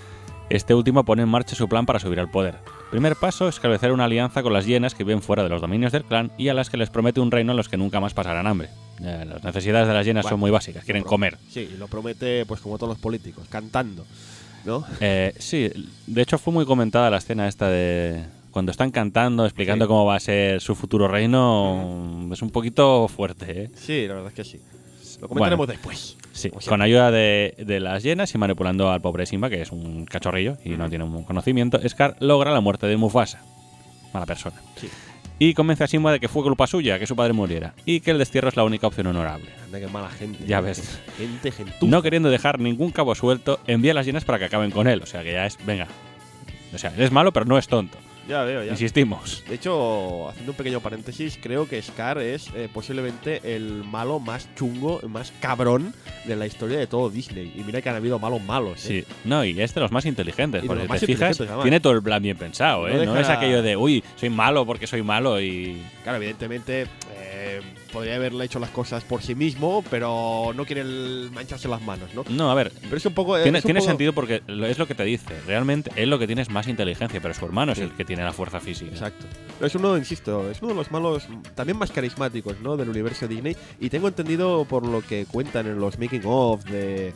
Este 0.50 0.74
último 0.74 1.04
pone 1.04 1.22
en 1.22 1.28
marcha 1.30 1.56
su 1.56 1.68
plan 1.70 1.86
para 1.86 1.98
subir 1.98 2.20
al 2.20 2.30
poder. 2.30 2.56
Primer 2.90 3.16
paso 3.16 3.48
es 3.48 3.54
establecer 3.56 3.92
una 3.92 4.04
alianza 4.04 4.42
con 4.42 4.52
las 4.52 4.66
hienas 4.66 4.94
que 4.94 5.02
viven 5.02 5.22
fuera 5.22 5.42
de 5.42 5.48
los 5.48 5.62
dominios 5.62 5.90
del 5.90 6.04
clan 6.04 6.30
y 6.36 6.48
a 6.48 6.54
las 6.54 6.68
que 6.68 6.76
les 6.76 6.90
promete 6.90 7.18
un 7.20 7.30
reino 7.30 7.52
en 7.52 7.56
los 7.56 7.70
que 7.70 7.78
nunca 7.78 7.98
más 7.98 8.12
pasarán 8.12 8.46
hambre. 8.46 8.68
Eh, 9.02 9.24
las 9.26 9.42
necesidades 9.42 9.88
de 9.88 9.94
las 9.94 10.04
hienas 10.04 10.22
Bueno, 10.24 10.34
son 10.34 10.40
muy 10.40 10.50
básicas, 10.50 10.84
quieren 10.84 11.02
comer. 11.02 11.38
Sí, 11.48 11.70
y 11.74 11.78
lo 11.78 11.88
promete, 11.88 12.44
pues 12.44 12.60
como 12.60 12.76
todos 12.76 12.90
los 12.90 12.98
políticos, 12.98 13.46
cantando, 13.48 14.04
¿no? 14.66 14.84
Eh, 15.00 15.32
sí, 15.38 15.70
de 16.06 16.22
hecho 16.22 16.36
fue 16.36 16.52
muy 16.52 16.66
comentada 16.66 17.08
la 17.10 17.16
escena 17.16 17.48
esta 17.48 17.70
de 17.70 18.22
cuando 18.50 18.70
están 18.70 18.90
cantando, 18.90 19.46
explicando 19.46 19.86
Sí. 19.86 19.88
cómo 19.88 20.04
va 20.04 20.16
a 20.16 20.20
ser 20.20 20.60
su 20.60 20.74
futuro 20.74 21.08
reino. 21.08 22.28
Es 22.32 22.42
un 22.42 22.50
poquito 22.50 23.08
fuerte, 23.08 23.62
¿eh? 23.64 23.70
Sí, 23.76 24.06
la 24.06 24.12
verdad 24.14 24.28
es 24.28 24.34
que 24.36 24.44
sí. 24.44 24.60
Lo 25.20 25.28
comentaremos 25.28 25.66
Bueno. 25.66 25.72
después. 25.78 26.16
Sí, 26.32 26.50
con 26.50 26.82
ayuda 26.82 27.10
de, 27.10 27.54
de 27.58 27.80
las 27.80 28.02
hienas 28.02 28.34
y 28.34 28.38
manipulando 28.38 28.90
al 28.90 29.00
pobre 29.00 29.26
Simba, 29.26 29.48
que 29.50 29.62
es 29.62 29.70
un 29.72 30.04
cachorrillo 30.04 30.56
y 30.64 30.70
no 30.70 30.88
tiene 30.88 31.04
un 31.04 31.24
conocimiento, 31.24 31.80
Scar 31.88 32.16
logra 32.20 32.50
la 32.52 32.60
muerte 32.60 32.86
de 32.86 32.96
Mufasa. 32.96 33.40
Mala 34.12 34.26
persona. 34.26 34.56
Sí. 34.76 34.88
Y 35.38 35.52
convence 35.54 35.82
a 35.82 35.86
Simba 35.88 36.12
de 36.12 36.20
que 36.20 36.28
fue 36.28 36.42
culpa 36.44 36.66
suya 36.68 36.98
que 36.98 37.06
su 37.08 37.16
padre 37.16 37.32
muriera 37.32 37.74
y 37.84 38.00
que 38.00 38.12
el 38.12 38.18
destierro 38.18 38.48
es 38.48 38.56
la 38.56 38.62
única 38.64 38.86
opción 38.86 39.08
honorable. 39.08 39.46
Anda, 39.64 39.80
qué 39.80 39.88
mala 39.88 40.08
gente. 40.08 40.44
Ya 40.46 40.60
ves. 40.60 41.00
Gente, 41.18 41.50
gentuza. 41.50 41.86
No 41.86 42.02
queriendo 42.02 42.30
dejar 42.30 42.60
ningún 42.60 42.92
cabo 42.92 43.14
suelto, 43.16 43.58
envía 43.66 43.90
a 43.90 43.94
las 43.94 44.06
hienas 44.06 44.24
para 44.24 44.38
que 44.38 44.44
acaben 44.44 44.70
con 44.70 44.86
él. 44.86 45.02
O 45.02 45.06
sea 45.06 45.22
que 45.24 45.32
ya 45.32 45.46
es, 45.46 45.58
venga. 45.66 45.88
O 46.72 46.78
sea, 46.78 46.92
él 46.96 47.02
es 47.02 47.10
malo, 47.10 47.32
pero 47.32 47.46
no 47.46 47.58
es 47.58 47.66
tonto. 47.66 47.98
Ya 48.28 48.42
veo, 48.42 48.64
ya. 48.64 48.72
Insistimos. 48.72 49.44
De 49.48 49.56
hecho, 49.56 50.28
haciendo 50.28 50.52
un 50.52 50.56
pequeño 50.56 50.80
paréntesis, 50.80 51.38
creo 51.40 51.68
que 51.68 51.80
Scar 51.82 52.18
es 52.18 52.48
eh, 52.54 52.68
posiblemente 52.72 53.54
el 53.54 53.84
malo 53.84 54.18
más 54.18 54.48
chungo, 54.54 55.00
más 55.08 55.32
cabrón 55.40 55.94
de 56.24 56.36
la 56.36 56.46
historia 56.46 56.78
de 56.78 56.86
todo 56.86 57.10
Disney. 57.10 57.52
Y 57.54 57.62
mira 57.64 57.82
que 57.82 57.88
han 57.90 57.96
habido 57.96 58.18
malos 58.18 58.42
malos. 58.42 58.84
¿eh? 58.86 59.04
Sí. 59.04 59.12
No, 59.24 59.44
y 59.44 59.60
es 59.60 59.74
de 59.74 59.80
los 59.80 59.92
más 59.92 60.06
inteligentes. 60.06 60.64
Y 60.64 60.66
Porque 60.66 60.84
si 60.84 61.00
te 61.00 61.06
fijas, 61.06 61.40
además. 61.40 61.62
tiene 61.62 61.80
todo 61.80 61.92
el 61.92 62.02
plan 62.02 62.22
bien 62.22 62.36
pensado, 62.36 62.88
¿eh? 62.88 63.04
No 63.04 63.14
No, 63.14 63.20
es 63.20 63.28
aquello 63.28 63.62
de, 63.62 63.76
uy, 63.76 64.02
soy 64.16 64.30
malo 64.30 64.64
porque 64.64 64.86
soy 64.86 65.02
malo 65.02 65.40
y. 65.40 65.82
Claro, 66.02 66.16
evidentemente 66.16 66.86
eh, 67.16 67.60
podría 67.94 68.16
haberle 68.16 68.44
hecho 68.44 68.58
las 68.58 68.68
cosas 68.70 69.04
por 69.04 69.22
sí 69.22 69.34
mismo, 69.34 69.82
pero 69.90 70.52
no 70.54 70.66
quiere 70.66 70.84
mancharse 71.32 71.68
las 71.68 71.80
manos, 71.80 72.12
¿no? 72.14 72.24
No, 72.28 72.50
a 72.50 72.54
ver, 72.54 72.70
Pero 72.82 72.96
es 72.96 73.06
un 73.06 73.14
poco. 73.14 73.40
Tiene, 73.40 73.58
un 73.58 73.62
tiene 73.62 73.80
poco- 73.80 73.88
sentido 73.90 74.12
porque 74.12 74.42
es 74.46 74.78
lo 74.78 74.86
que 74.86 74.94
te 74.94 75.04
dice. 75.04 75.40
Realmente 75.46 75.90
él 75.96 76.10
lo 76.10 76.18
que 76.18 76.26
tiene 76.26 76.42
es 76.42 76.50
más 76.50 76.68
inteligencia, 76.68 77.20
pero 77.22 77.32
su 77.32 77.44
hermano 77.46 77.74
Sí. 77.74 77.80
es 77.82 77.90
el 77.90 77.96
que 77.96 78.04
tiene 78.04 78.22
la 78.24 78.32
fuerza 78.34 78.60
física. 78.60 78.90
Exacto. 78.90 79.24
Pero 79.58 79.66
es 79.66 79.74
uno, 79.76 79.96
insisto, 79.96 80.50
es 80.50 80.60
uno 80.60 80.72
de 80.72 80.76
los 80.78 80.90
malos 80.90 81.26
también 81.54 81.78
más 81.78 81.90
carismáticos, 81.92 82.60
¿no? 82.60 82.76
Del 82.76 82.88
universo 82.90 83.26
Disney. 83.28 83.56
Y 83.80 83.88
tengo 83.88 84.08
entendido 84.08 84.64
por 84.66 84.84
lo 84.86 85.00
que 85.00 85.24
cuentan 85.26 85.66
en 85.68 85.78
los 85.80 85.98
making 85.98 86.22
of 86.24 86.64
de, 86.64 87.14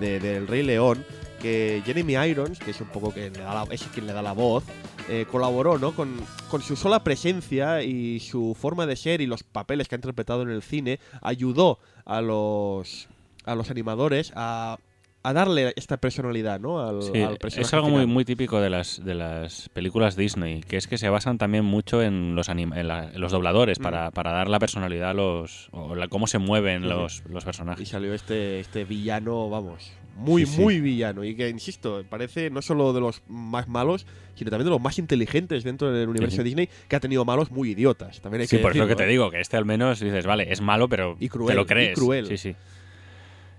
de- 0.00 0.18
del 0.20 0.46
Rey 0.48 0.62
León 0.64 1.04
que 1.36 1.82
Jeremy 1.84 2.14
Irons, 2.28 2.58
que 2.58 2.70
es 2.72 2.80
un 2.80 2.88
poco 2.88 3.12
que 3.12 3.30
le 3.30 3.40
da 3.40 3.54
la, 3.54 3.66
es 3.72 3.82
quien 3.94 4.06
le 4.06 4.12
da 4.12 4.22
la 4.22 4.32
voz, 4.32 4.64
eh, 5.08 5.26
colaboró 5.30 5.78
¿no? 5.78 5.92
con, 5.92 6.14
con 6.50 6.62
su 6.62 6.76
sola 6.76 7.04
presencia 7.04 7.82
y 7.82 8.20
su 8.20 8.56
forma 8.58 8.86
de 8.86 8.96
ser 8.96 9.20
y 9.20 9.26
los 9.26 9.42
papeles 9.42 9.88
que 9.88 9.94
ha 9.94 9.98
interpretado 9.98 10.42
en 10.42 10.50
el 10.50 10.62
cine, 10.62 10.98
ayudó 11.22 11.78
a 12.04 12.20
los, 12.20 13.08
a 13.44 13.54
los 13.54 13.70
animadores 13.70 14.32
a, 14.34 14.78
a 15.22 15.32
darle 15.32 15.72
esta 15.76 15.96
personalidad 15.96 16.60
¿no? 16.60 16.80
al, 16.80 17.02
Sí, 17.02 17.20
al 17.20 17.36
personaje 17.38 17.66
es 17.66 17.74
algo 17.74 17.88
muy, 17.88 18.00
final. 18.00 18.14
muy 18.14 18.24
típico 18.24 18.60
de 18.60 18.70
las, 18.70 19.04
de 19.04 19.14
las 19.14 19.68
películas 19.70 20.16
Disney, 20.16 20.60
que 20.62 20.76
es 20.76 20.86
que 20.86 20.98
se 20.98 21.08
basan 21.08 21.36
también 21.38 21.64
mucho 21.64 22.02
en 22.02 22.34
los, 22.34 22.48
anim- 22.48 22.76
en, 22.76 22.88
la- 22.88 23.10
en 23.12 23.20
los 23.20 23.32
dobladores 23.32 23.78
Mm. 23.78 23.82
para, 23.82 24.10
para 24.12 24.32
dar 24.32 24.48
la 24.48 24.58
personalidad 24.58 25.10
a 25.10 25.14
los. 25.14 25.68
o 25.72 25.94
la- 25.94 26.08
cómo 26.08 26.26
se 26.26 26.38
mueven 26.38 26.88
los, 26.88 27.22
los 27.28 27.42
Y 27.42 27.44
personajes. 27.44 27.88
salió 27.88 28.14
este, 28.14 28.60
este 28.60 28.84
villano, 28.84 29.48
vamos, 29.50 29.92
muy, 30.16 30.44
Sí, 30.46 30.54
sí. 30.56 30.60
muy 30.62 30.80
villano. 30.80 31.22
Y 31.24 31.34
que, 31.36 31.48
insisto, 31.48 32.04
parece 32.08 32.50
no 32.50 32.62
solo 32.62 32.92
de 32.92 33.00
los 33.00 33.22
más 33.28 33.68
malos, 33.68 34.06
sino 34.34 34.50
también 34.50 34.64
de 34.66 34.70
los 34.70 34.80
más 34.80 34.98
inteligentes 34.98 35.62
dentro 35.62 35.92
del 35.92 36.08
universo 36.08 36.38
sí. 36.38 36.42
Disney, 36.42 36.68
que 36.88 36.96
ha 36.96 37.00
tenido 37.00 37.24
malos 37.24 37.50
muy 37.50 37.70
idiotas. 37.70 38.20
También 38.20 38.40
hay 38.40 38.46
Sí, 38.48 38.56
que 38.56 38.62
por 38.62 38.72
eso 38.72 38.80
que 38.80 38.88
decirlo, 38.88 38.96
te 38.98 39.04
¿eh? 39.04 39.08
digo, 39.12 39.30
que 39.30 39.40
este 39.40 39.56
al 39.56 39.64
menos 39.64 40.00
dices, 40.00 40.26
vale, 40.26 40.50
es 40.52 40.60
malo, 40.60 40.88
pero 40.88 41.16
Y 41.20 41.28
cruel, 41.28 41.48
te 41.50 41.54
lo 41.54 41.62
y 41.62 41.66
crees. 41.66 41.94
cruel. 41.98 42.26
Sí, 42.26 42.36
sí. 42.38 42.56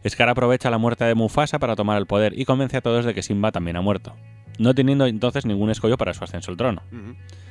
Scar 0.09 0.29
aprovecha 0.29 0.69
la 0.69 0.77
muerte 0.77 1.03
de 1.05 1.15
Mufasa 1.15 1.59
para 1.59 1.75
tomar 1.75 1.97
el 1.97 2.05
poder 2.05 2.37
y 2.39 2.45
convence 2.45 2.77
a 2.77 2.81
todos 2.81 3.05
de 3.05 3.13
que 3.13 3.21
Simba 3.23 3.51
también 3.51 3.75
ha 3.77 3.81
muerto, 3.81 4.15
no 4.57 4.73
teniendo 4.73 5.05
entonces 5.05 5.45
ningún 5.45 5.69
escollo 5.69 5.97
para 5.97 6.13
su 6.13 6.23
ascenso 6.23 6.51
al 6.51 6.57
trono. 6.57 6.81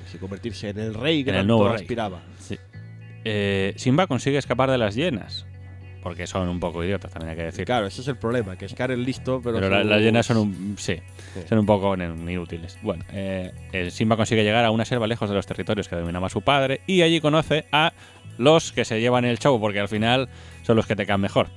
Así 0.09 0.16
convertirse 0.19 0.71
en 0.71 0.79
el 0.79 0.95
rey 0.95 1.23
que 1.25 1.31
En 1.31 1.37
el 1.37 1.47
nuevo 1.47 1.66
aspiraba. 1.69 2.23
Eh, 3.25 3.75
Simba 3.77 4.07
consigue 4.07 4.38
escapar 4.38 4.71
de 4.71 4.79
las 4.79 4.95
hienas, 4.95 5.47
porque 6.07 6.29
son 6.29 6.49
un 6.49 6.61
poco 6.61 6.85
idiotas, 6.85 7.11
también 7.11 7.31
hay 7.31 7.37
que 7.37 7.42
decir. 7.42 7.64
Claro, 7.64 7.88
ese 7.88 8.01
es 8.01 8.07
el 8.07 8.14
problema, 8.16 8.55
que 8.57 8.69
Scar 8.69 8.92
es 8.92 8.99
listo, 8.99 9.40
pero, 9.42 9.57
Pero 9.57 9.69
la- 9.71 9.83
las 9.83 10.01
hienas 10.01 10.25
son 10.25 10.37
un, 10.37 10.77
sí, 10.79 10.95
Sí. 11.35 11.40
son 11.49 11.59
un 11.59 11.66
poco 11.66 11.97
inútiles. 11.97 12.79
Bueno, 12.81 13.05
eh, 13.11 13.51
Simba 13.90 14.16
consigue 14.16 14.45
llegar 14.45 14.64
a 14.64 14.71
una 14.71 14.85
selva 14.85 15.09
lejos 15.09 15.29
de 15.29 15.35
los 15.35 15.45
territorios 15.47 15.88
que 15.88 15.97
dominaba 15.97 16.29
su 16.29 16.42
padre 16.42 16.81
y 16.87 17.03
allí 17.03 17.21
conoce 17.21 17.64
a 17.73 17.92
los 18.38 18.71
que 18.71 18.85
se 18.85 19.01
llevan 19.01 19.25
el 19.25 19.40
show, 19.40 19.59
porque 19.61 19.81
al 19.81 19.88
final 19.88 20.29
son 20.62 20.77
los 20.77 20.87
que 20.87 20.95
te 20.95 21.07
caen 21.07 21.23
mejor. 21.23 21.49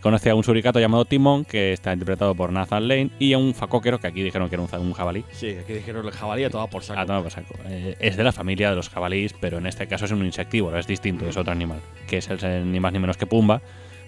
Conoce 0.00 0.30
a 0.30 0.34
un 0.34 0.42
suricato 0.42 0.80
llamado 0.80 1.04
Timón, 1.04 1.44
que 1.44 1.72
está 1.72 1.92
interpretado 1.92 2.34
por 2.34 2.50
Nathan 2.50 2.88
Lane, 2.88 3.10
y 3.20 3.34
a 3.34 3.38
un 3.38 3.54
facóquero, 3.54 4.00
que 4.00 4.08
aquí 4.08 4.20
dijeron 4.24 4.48
que 4.48 4.56
era 4.56 4.62
un, 4.80 4.92
jabalí. 4.94 5.24
Sí, 5.30 5.50
aquí 5.50 5.74
dijeron 5.74 6.04
el 6.04 6.10
jabalí 6.10 6.42
a 6.42 6.50
toda 6.50 6.66
por 6.66 6.82
saco. 6.82 6.98
Ah, 6.98 7.06
toma 7.06 7.22
por 7.22 7.30
saco. 7.30 7.54
Eh, 7.66 7.94
es 8.00 8.16
de 8.16 8.24
la 8.24 8.32
familia 8.32 8.70
de 8.70 8.74
los 8.74 8.88
jabalíes, 8.88 9.32
pero 9.40 9.58
en 9.58 9.66
este 9.68 9.86
caso 9.86 10.06
es 10.06 10.10
un 10.10 10.24
insectívoro, 10.24 10.76
es 10.76 10.88
distinto, 10.88 11.28
es 11.28 11.36
otro 11.36 11.52
animal, 11.52 11.78
que 12.08 12.16
es 12.16 12.28
el, 12.28 12.72
ni 12.72 12.80
más 12.80 12.92
ni 12.92 12.98
menos 12.98 13.16
que 13.16 13.26
Pumba, 13.26 13.62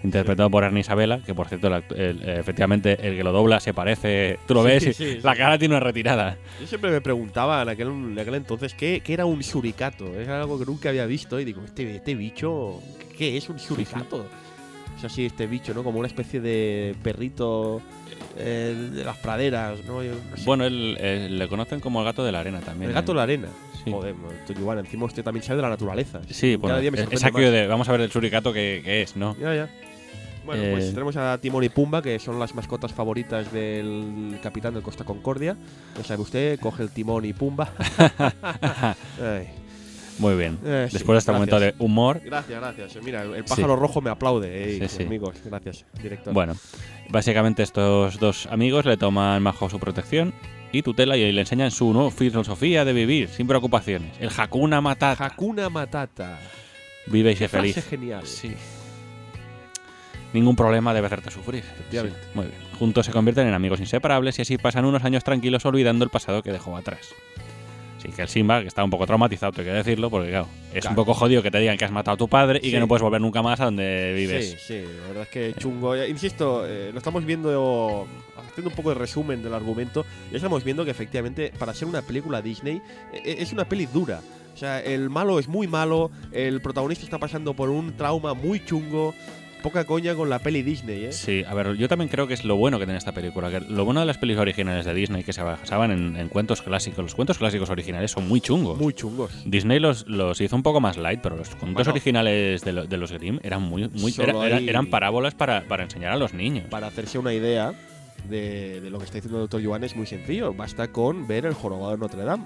interpretado 0.04 0.50
por 0.50 0.62
Ernie 0.64 0.80
Isabela, 0.82 1.20
que 1.24 1.34
por 1.34 1.48
cierto, 1.48 1.66
el 1.68 1.82
el- 1.96 2.22
eh, 2.22 2.36
efectivamente, 2.38 2.96
el 3.00 3.16
que 3.16 3.24
lo 3.24 3.32
dobla 3.32 3.58
se 3.58 3.72
parece. 3.74 4.38
Tú 4.46 4.54
lo 4.54 4.62
Sí, 4.62 4.66
ves 4.68 4.82
y 4.86 4.92
sí, 4.92 5.12
sí. 5.14 5.18
la 5.22 5.34
cara 5.34 5.58
tiene 5.58 5.74
una 5.74 5.80
retirada. 5.80 6.36
Yo 6.60 6.66
siempre 6.66 6.90
me 6.90 7.00
preguntaba 7.00 7.62
en 7.62 7.68
aquel, 7.70 7.88
en 7.88 8.18
aquel 8.18 8.34
entonces 8.34 8.74
qué, 8.74 9.00
qué 9.04 9.14
era 9.14 9.24
un 9.26 9.42
suricato. 9.42 10.06
Es 10.20 10.28
algo 10.28 10.58
que 10.58 10.66
nunca 10.66 10.90
había 10.90 11.06
visto 11.06 11.40
y 11.40 11.44
digo, 11.44 11.62
este, 11.64 11.96
este 11.96 12.14
bicho, 12.14 12.80
¿qué 13.18 13.36
es 13.36 13.48
un 13.48 13.58
suricato? 13.58 14.26
Es 14.98 15.04
así 15.04 15.26
este 15.26 15.46
bicho, 15.46 15.74
¿no? 15.74 15.82
Como 15.82 15.98
una 15.98 16.06
especie 16.08 16.40
de 16.40 16.94
perrito 17.02 17.82
eh, 18.38 18.74
de 18.92 19.04
las 19.04 19.16
praderas, 19.18 19.84
¿no? 19.86 20.02
Yo 20.02 20.12
no 20.30 20.36
sé. 20.36 20.44
Bueno, 20.44 20.64
él, 20.64 20.96
eh, 21.00 21.28
le 21.30 21.48
conocen 21.48 21.80
como 21.80 21.98
el 22.00 22.04
gato 22.04 22.24
de 22.24 22.30
la 22.32 22.40
arena 22.40 22.60
también. 22.60 22.90
el 22.90 22.94
gato 22.94 23.12
de 23.12 23.16
la 23.16 23.22
arena. 23.24 23.48
Sí. 23.84 23.90
Joder, 23.90 24.14
Toyuan, 24.46 24.78
encima 24.78 25.04
usted 25.04 25.22
también 25.22 25.42
sabe 25.42 25.56
de 25.56 25.62
la 25.62 25.68
naturaleza. 25.68 26.20
Sí, 26.30 26.52
Cada 26.52 26.58
bueno, 26.58 26.80
día 26.80 26.90
me 26.90 27.00
es, 27.02 27.08
es 27.10 27.24
aquello 27.24 27.50
de. 27.50 27.66
Vamos 27.66 27.86
a 27.88 27.92
ver 27.92 28.00
el 28.02 28.10
suricato 28.10 28.52
que, 28.52 28.80
que 28.84 29.02
es, 29.02 29.14
¿no? 29.16 29.36
Ya, 29.38 29.54
ya. 29.54 29.68
Bueno, 30.44 30.62
Eh, 30.62 30.72
pues 30.72 30.90
tenemos 30.90 31.16
a 31.16 31.38
Timón 31.38 31.64
y 31.64 31.68
Pumba, 31.68 32.02
que 32.02 32.18
son 32.18 32.38
las 32.38 32.54
mascotas 32.54 32.92
favoritas 32.92 33.50
del 33.52 34.38
capitán 34.42 34.74
del 34.74 34.82
Costa 34.82 35.04
Concordia. 35.04 35.56
Ya 35.96 36.04
sabe 36.04 36.22
usted, 36.22 36.58
coge 36.60 36.82
el 36.82 36.90
Timón 36.90 37.24
y 37.24 37.32
Pumba. 37.32 37.68
Muy 40.18 40.36
bien. 40.36 40.58
Eh, 40.64 40.86
sí, 40.88 40.94
Después 40.98 41.16
de 41.16 41.18
este 41.18 41.32
momento 41.32 41.58
de 41.58 41.74
humor, 41.78 42.20
Gracias, 42.24 42.60
gracias. 42.60 42.96
Mira, 43.04 43.22
el 43.22 43.44
pájaro 43.44 43.74
rojo 43.74 44.00
me 44.00 44.10
aplaude, 44.10 44.76
eh, 44.76 44.88
Sí, 44.88 44.98
sí. 44.98 45.02
amigos. 45.02 45.34
Gracias, 45.44 45.84
director. 46.00 46.32
Bueno, 46.32 46.54
básicamente 47.08 47.62
estos 47.64 48.18
dos 48.20 48.46
amigos 48.46 48.84
le 48.84 48.96
toman 48.96 49.42
bajo 49.42 49.68
su 49.68 49.80
protección 49.80 50.32
y 50.70 50.82
tutela 50.82 51.16
y 51.16 51.32
le 51.32 51.40
enseñan 51.40 51.70
su 51.72 51.92
nueva 51.92 52.10
filosofía 52.12 52.84
de 52.84 52.92
vivir 52.92 53.28
sin 53.28 53.46
preocupaciones. 53.48 54.12
El 54.20 54.30
Hakuna 54.36 54.80
Matata. 54.80 55.24
Hakuna 55.26 55.68
Matata. 55.68 56.38
Vive 57.06 57.32
y 57.32 57.36
sé 57.36 57.48
feliz. 57.48 57.84
genial. 57.88 58.24
Sí. 58.24 58.54
Ningún 60.34 60.54
problema 60.56 60.92
debe 60.92 61.06
hacerte 61.06 61.30
sufrir. 61.30 61.60
Efectivamente. 61.64 62.18
Sí, 62.22 62.28
Muy 62.34 62.44
bien. 62.46 62.58
Juntos 62.78 63.06
se 63.06 63.12
convierten 63.12 63.46
en 63.46 63.54
amigos 63.54 63.80
inseparables 63.80 64.38
y 64.38 64.42
así 64.42 64.58
pasan 64.58 64.84
unos 64.84 65.02
años 65.04 65.24
tranquilos 65.24 65.64
olvidando 65.64 66.04
el 66.04 66.10
pasado 66.10 66.42
que 66.42 66.52
dejó 66.52 66.76
atrás. 66.76 67.14
Así 67.98 68.08
que 68.12 68.20
el 68.20 68.28
Simba, 68.28 68.60
que 68.60 68.66
está 68.68 68.84
un 68.84 68.90
poco 68.90 69.06
traumatizado, 69.06 69.52
tengo 69.52 69.70
que 69.70 69.76
decirlo, 69.76 70.10
porque 70.10 70.28
claro, 70.28 70.46
es 70.74 70.80
Claro. 70.82 70.90
un 70.90 70.96
poco 70.96 71.14
jodido 71.14 71.42
que 71.42 71.50
te 71.50 71.58
digan 71.58 71.78
que 71.78 71.86
has 71.86 71.90
matado 71.90 72.16
a 72.16 72.18
tu 72.18 72.28
padre 72.28 72.58
y 72.62 72.66
Sí. 72.66 72.72
que 72.72 72.80
no 72.80 72.86
puedes 72.86 73.02
volver 73.02 73.20
nunca 73.20 73.40
más 73.40 73.60
a 73.60 73.64
donde 73.66 74.12
vives. 74.14 74.50
Sí, 74.50 74.82
sí, 74.82 74.84
la 75.00 75.06
verdad 75.08 75.22
es 75.22 75.28
que 75.30 75.54
chungo. 75.58 75.96
Ya, 75.96 76.06
Insisto, 76.06 76.66
eh, 76.66 76.90
lo 76.92 76.98
estamos 76.98 77.24
viendo, 77.24 78.06
haciendo 78.36 78.68
un 78.68 78.76
poco 78.76 78.90
de 78.90 78.96
resumen 78.96 79.42
del 79.42 79.54
argumento, 79.54 80.04
ya 80.30 80.36
estamos 80.36 80.62
viendo 80.64 80.84
que 80.84 80.90
efectivamente 80.90 81.50
para 81.58 81.72
ser 81.72 81.88
una 81.88 82.02
película 82.02 82.42
Disney 82.42 82.82
eh, 83.14 83.36
es 83.38 83.52
una 83.54 83.64
peli 83.66 83.86
dura. 83.86 84.20
O 84.52 84.56
sea, 84.56 84.80
el 84.80 85.08
malo 85.10 85.38
es 85.38 85.48
muy 85.48 85.66
malo, 85.66 86.10
el 86.30 86.60
protagonista 86.60 87.04
está 87.04 87.18
pasando 87.18 87.54
por 87.54 87.70
un 87.70 87.96
trauma 87.96 88.34
muy 88.34 88.62
chungo. 88.64 89.14
Poca 89.64 89.86
coña 89.86 90.14
con 90.14 90.28
la 90.28 90.38
peli 90.40 90.62
Disney, 90.62 91.06
¿eh? 91.06 91.12
Sí, 91.12 91.42
a 91.48 91.54
ver, 91.54 91.74
yo 91.76 91.88
también 91.88 92.10
creo 92.10 92.26
que 92.28 92.34
es 92.34 92.44
lo 92.44 92.54
bueno 92.56 92.78
que 92.78 92.84
tiene 92.84 92.98
esta 92.98 93.12
película. 93.12 93.50
Que 93.50 93.60
lo 93.60 93.86
bueno 93.86 94.00
de 94.00 94.06
las 94.06 94.18
películas 94.18 94.42
originales 94.42 94.84
de 94.84 94.92
Disney 94.92 95.24
que 95.24 95.32
se 95.32 95.42
basaban 95.42 95.90
en, 95.90 96.16
en 96.16 96.28
cuentos 96.28 96.60
clásicos. 96.60 96.98
Los 97.02 97.14
cuentos 97.14 97.38
clásicos 97.38 97.70
originales 97.70 98.10
son 98.10 98.28
muy 98.28 98.42
chungos. 98.42 98.78
Muy 98.78 98.92
chungos. 98.92 99.32
Disney 99.46 99.80
los, 99.80 100.06
los 100.06 100.38
hizo 100.42 100.54
un 100.54 100.62
poco 100.62 100.82
más 100.82 100.98
light, 100.98 101.20
pero 101.22 101.36
los 101.38 101.48
cuentos 101.48 101.72
Bueno. 101.74 101.90
originales 101.92 102.62
de, 102.62 102.72
lo- 102.74 102.84
de 102.86 102.96
los 102.98 103.10
Grimm 103.10 103.40
eran 103.42 103.62
muy, 103.62 103.88
muy 103.88 104.14
era- 104.18 104.46
era- 104.46 104.58
eran 104.58 104.86
parábolas 104.90 105.34
para, 105.34 105.62
para 105.66 105.84
enseñar 105.84 106.12
a 106.12 106.16
los 106.16 106.34
niños. 106.34 106.66
Para 106.68 106.88
hacerse 106.88 107.18
una 107.18 107.32
idea 107.32 107.72
de, 108.28 108.82
de 108.82 108.90
lo 108.90 108.98
que 108.98 109.04
está 109.06 109.14
diciendo 109.16 109.38
el 109.42 109.48
Dr. 109.48 109.62
Yuan 109.62 109.82
es 109.82 109.96
muy 109.96 110.06
sencillo. 110.06 110.52
Basta 110.52 110.88
con 110.92 111.26
ver 111.26 111.46
El 111.46 111.54
Jorobado 111.54 111.92
de 111.92 111.96
Notre 111.98 112.22
Dame. 112.22 112.44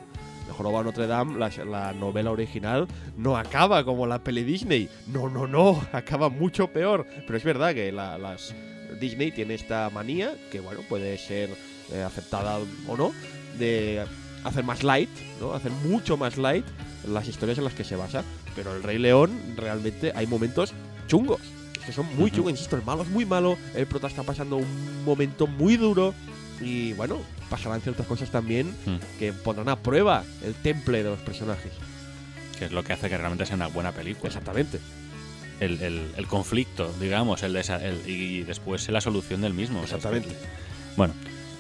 El 0.49 0.55
Jorobado 0.55 0.85
de 0.85 0.89
Notre 0.91 1.07
Dame, 1.07 1.39
la, 1.39 1.51
la 1.65 1.93
novela 1.93 2.31
original, 2.33 2.89
no 3.17 3.37
acaba 3.37 3.85
como 3.85 4.07
la 4.07 4.19
peli 4.25 4.43
Disney. 4.43 4.89
No, 5.07 5.29
no, 5.29 5.47
no. 5.47 5.81
Acaba 5.93 6.29
mucho 6.31 6.67
peor. 6.69 7.07
Pero 7.27 7.37
es 7.37 7.45
verdad 7.45 7.75
que 7.75 7.93
la- 7.93 8.19
las 8.19 8.55
Disney 9.01 9.31
tiene 9.31 9.55
esta 9.55 9.91
manía, 9.91 10.33
que 10.51 10.61
bueno, 10.61 10.81
puede 10.89 11.17
ser 11.19 11.51
eh, 11.93 12.03
aceptada 12.03 12.59
o 12.89 12.97
no, 12.97 13.13
de 13.59 14.05
hacer 14.45 14.65
más 14.65 14.83
light, 14.83 15.11
¿no? 15.41 15.53
Hacer 15.53 15.71
mucho 15.71 16.17
más 16.17 16.39
light 16.39 16.65
las 17.07 17.29
historias 17.29 17.59
en 17.59 17.65
las 17.65 17.75
que 17.75 17.85
se 17.85 17.97
basa. 17.97 18.25
Pero 18.57 18.75
el 18.75 18.83
Rey 18.83 18.99
León, 18.99 19.31
realmente 19.57 20.13
hay 20.15 20.27
momentos 20.27 20.73
chungos. 21.07 21.41
Que 21.85 21.93
son 21.93 22.07
muy 22.17 22.31
chungos, 22.31 22.51
insisto, 22.53 22.77
el 22.77 22.85
malo 22.85 23.03
es 23.03 23.09
muy 23.09 23.25
malo, 23.25 23.57
el 23.75 23.87
prota 23.87 24.09
está 24.09 24.23
pasando 24.23 24.57
un 24.57 25.05
momento 25.05 25.47
muy 25.47 25.77
duro 25.79 26.13
y 26.61 26.93
bueno, 26.95 27.21
pasarán 27.51 27.81
ciertas 27.81 28.07
cosas 28.07 28.31
también 28.31 28.69
Mm. 28.87 28.97
que 29.19 29.33
pondrán 29.33 29.69
a 29.69 29.77
prueba 29.77 30.25
el 30.45 30.55
temple 30.55 31.03
de 31.03 31.11
los 31.11 31.19
personajes. 31.21 31.73
Que 32.59 32.65
es 32.67 32.73
lo 32.73 32.83
que 32.83 32.93
hace 32.93 33.09
que 33.09 33.17
realmente 33.17 33.47
sea 33.47 33.57
una 33.57 33.69
buena 33.69 33.93
película. 33.93 34.29
Exactamente. 34.29 34.81
El, 35.61 35.81
el- 35.83 36.11
el 36.17 36.27
conflicto, 36.27 36.93
digamos, 37.01 37.43
el, 37.43 37.55
el- 37.57 38.03
y 38.09 38.43
después 38.43 38.89
la 38.89 39.01
solución 39.01 39.41
del 39.41 39.55
mismo. 39.55 39.81
O 39.81 39.87
sea, 39.87 39.97
Exactamente. 39.99 40.35
Bueno, 40.97 41.15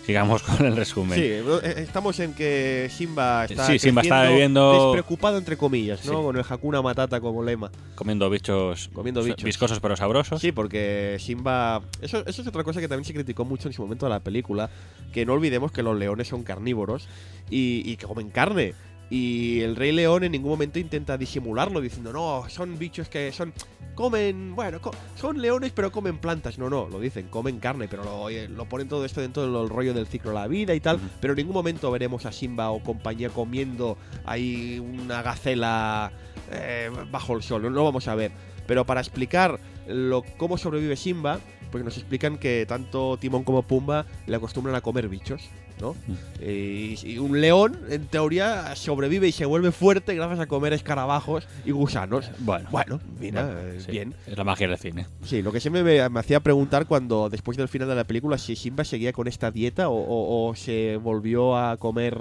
sigamos 0.08 0.42
con 0.56 0.64
el 0.64 0.74
resumen. 0.74 1.18
Sí, 1.18 1.24
eh, 1.26 1.74
estamos 1.76 2.18
en 2.20 2.32
que 2.32 2.88
Simba 2.90 3.44
está, 3.44 3.66
Sí, 3.66 3.78
Simba 3.78 4.00
está 4.00 4.22
creciendo 4.22 4.70
viviendo- 4.72 4.82
despreocupado 4.94 5.36
entre 5.36 5.58
comillas, 5.58 6.02
¿no? 6.06 6.12
Sí. 6.12 6.22
Con 6.22 6.36
el 6.38 6.44
Hakuna 6.48 6.80
Matata 6.80 7.20
como 7.20 7.44
lema. 7.44 7.70
Comiendo 7.94 8.30
bichos, 8.30 8.88
Comiendo 8.94 9.22
bichos. 9.22 9.44
viscosos 9.44 9.80
pero 9.80 9.96
sabrosos. 9.96 10.40
Sí, 10.40 10.50
porque 10.50 11.18
Simba. 11.20 11.82
Eso, 12.00 12.24
eso 12.26 12.40
es 12.42 12.48
otra 12.48 12.64
cosa 12.64 12.80
que 12.80 12.88
también 12.88 13.04
se 13.04 13.12
criticó 13.12 13.44
mucho 13.44 13.68
en 13.68 13.74
su 13.74 13.82
momento 13.82 14.06
de 14.06 14.10
la 14.10 14.20
película. 14.20 14.70
Que 15.12 15.26
no 15.26 15.34
olvidemos 15.34 15.72
que 15.72 15.82
los 15.82 15.98
leones 15.98 16.26
son 16.28 16.42
carnívoros 16.42 17.06
y, 17.50 17.82
y 17.84 17.96
que 17.98 18.06
comen 18.06 18.30
carne. 18.30 18.72
Y 19.10 19.60
el 19.60 19.74
Rey 19.76 19.92
León 19.92 20.24
en 20.24 20.32
ningún 20.32 20.50
momento 20.50 20.78
intenta 20.78 21.16
disimularlo 21.16 21.80
diciendo, 21.80 22.12
no, 22.12 22.44
son 22.48 22.78
bichos 22.78 23.08
que 23.08 23.32
son. 23.32 23.52
Comen. 23.94 24.54
Bueno, 24.54 24.80
co- 24.80 24.92
son 25.16 25.42
leones, 25.42 25.72
pero 25.72 25.90
comen 25.90 26.18
plantas. 26.18 26.56
No, 26.58 26.70
no, 26.70 26.88
lo 26.88 27.00
dicen, 27.00 27.26
comen 27.28 27.58
carne, 27.58 27.88
pero 27.88 28.04
lo, 28.04 28.30
eh, 28.30 28.46
lo 28.48 28.66
ponen 28.68 28.86
todo 28.88 29.04
esto 29.04 29.20
dentro 29.20 29.42
del 29.50 29.68
rollo 29.68 29.92
del 29.92 30.06
ciclo 30.06 30.30
de 30.30 30.36
la 30.36 30.46
vida 30.46 30.72
y 30.74 30.80
tal. 30.80 31.00
Pero 31.20 31.32
en 31.32 31.38
ningún 31.38 31.54
momento 31.54 31.90
veremos 31.90 32.24
a 32.24 32.30
Simba 32.30 32.70
o 32.70 32.80
compañía 32.82 33.28
comiendo 33.30 33.98
ahí 34.24 34.78
una 34.78 35.22
gacela 35.22 36.12
eh, 36.52 36.90
bajo 37.10 37.34
el 37.34 37.42
sol. 37.42 37.62
No 37.62 37.70
lo 37.70 37.82
vamos 37.84 38.06
a 38.06 38.14
ver. 38.14 38.30
Pero 38.68 38.84
para 38.86 39.00
explicar 39.00 39.58
lo, 39.88 40.22
cómo 40.36 40.58
sobrevive 40.58 40.94
Simba, 40.94 41.40
pues 41.72 41.82
nos 41.82 41.96
explican 41.96 42.38
que 42.38 42.66
tanto 42.68 43.16
Timón 43.16 43.42
como 43.42 43.62
Pumba 43.62 44.06
le 44.26 44.36
acostumbran 44.36 44.76
a 44.76 44.80
comer 44.80 45.08
bichos. 45.08 45.48
¿No? 45.80 45.96
Y, 46.40 46.96
y 47.04 47.18
un 47.18 47.40
león, 47.40 47.78
en 47.90 48.06
teoría, 48.06 48.74
sobrevive 48.76 49.28
y 49.28 49.32
se 49.32 49.44
vuelve 49.46 49.72
fuerte 49.72 50.14
gracias 50.14 50.40
a 50.40 50.46
comer 50.46 50.72
escarabajos 50.72 51.46
y 51.64 51.70
gusanos. 51.72 52.30
Bueno, 52.38 52.68
Bueno, 52.70 53.00
mira, 53.20 53.44
bueno, 53.44 53.60
eh, 53.60 53.80
sí, 53.84 53.90
bien. 53.90 54.14
Es 54.26 54.36
la 54.36 54.44
magia 54.44 54.68
del 54.68 54.78
cine. 54.78 55.06
Sí, 55.24 55.42
lo 55.42 55.52
que 55.52 55.60
siempre 55.60 55.82
me, 55.82 56.08
me 56.08 56.20
hacía 56.20 56.40
preguntar 56.40 56.86
cuando, 56.86 57.28
después 57.28 57.56
del 57.56 57.68
final 57.68 57.88
de 57.88 57.94
la 57.96 58.04
película, 58.04 58.38
si 58.38 58.56
Simba 58.56 58.84
seguía 58.84 59.12
con 59.12 59.26
esta 59.28 59.50
dieta 59.50 59.88
o, 59.88 59.94
o- 59.96 60.48
o 60.50 60.54
se 60.54 60.96
volvió 60.96 61.56
a 61.56 61.76
comer 61.76 62.16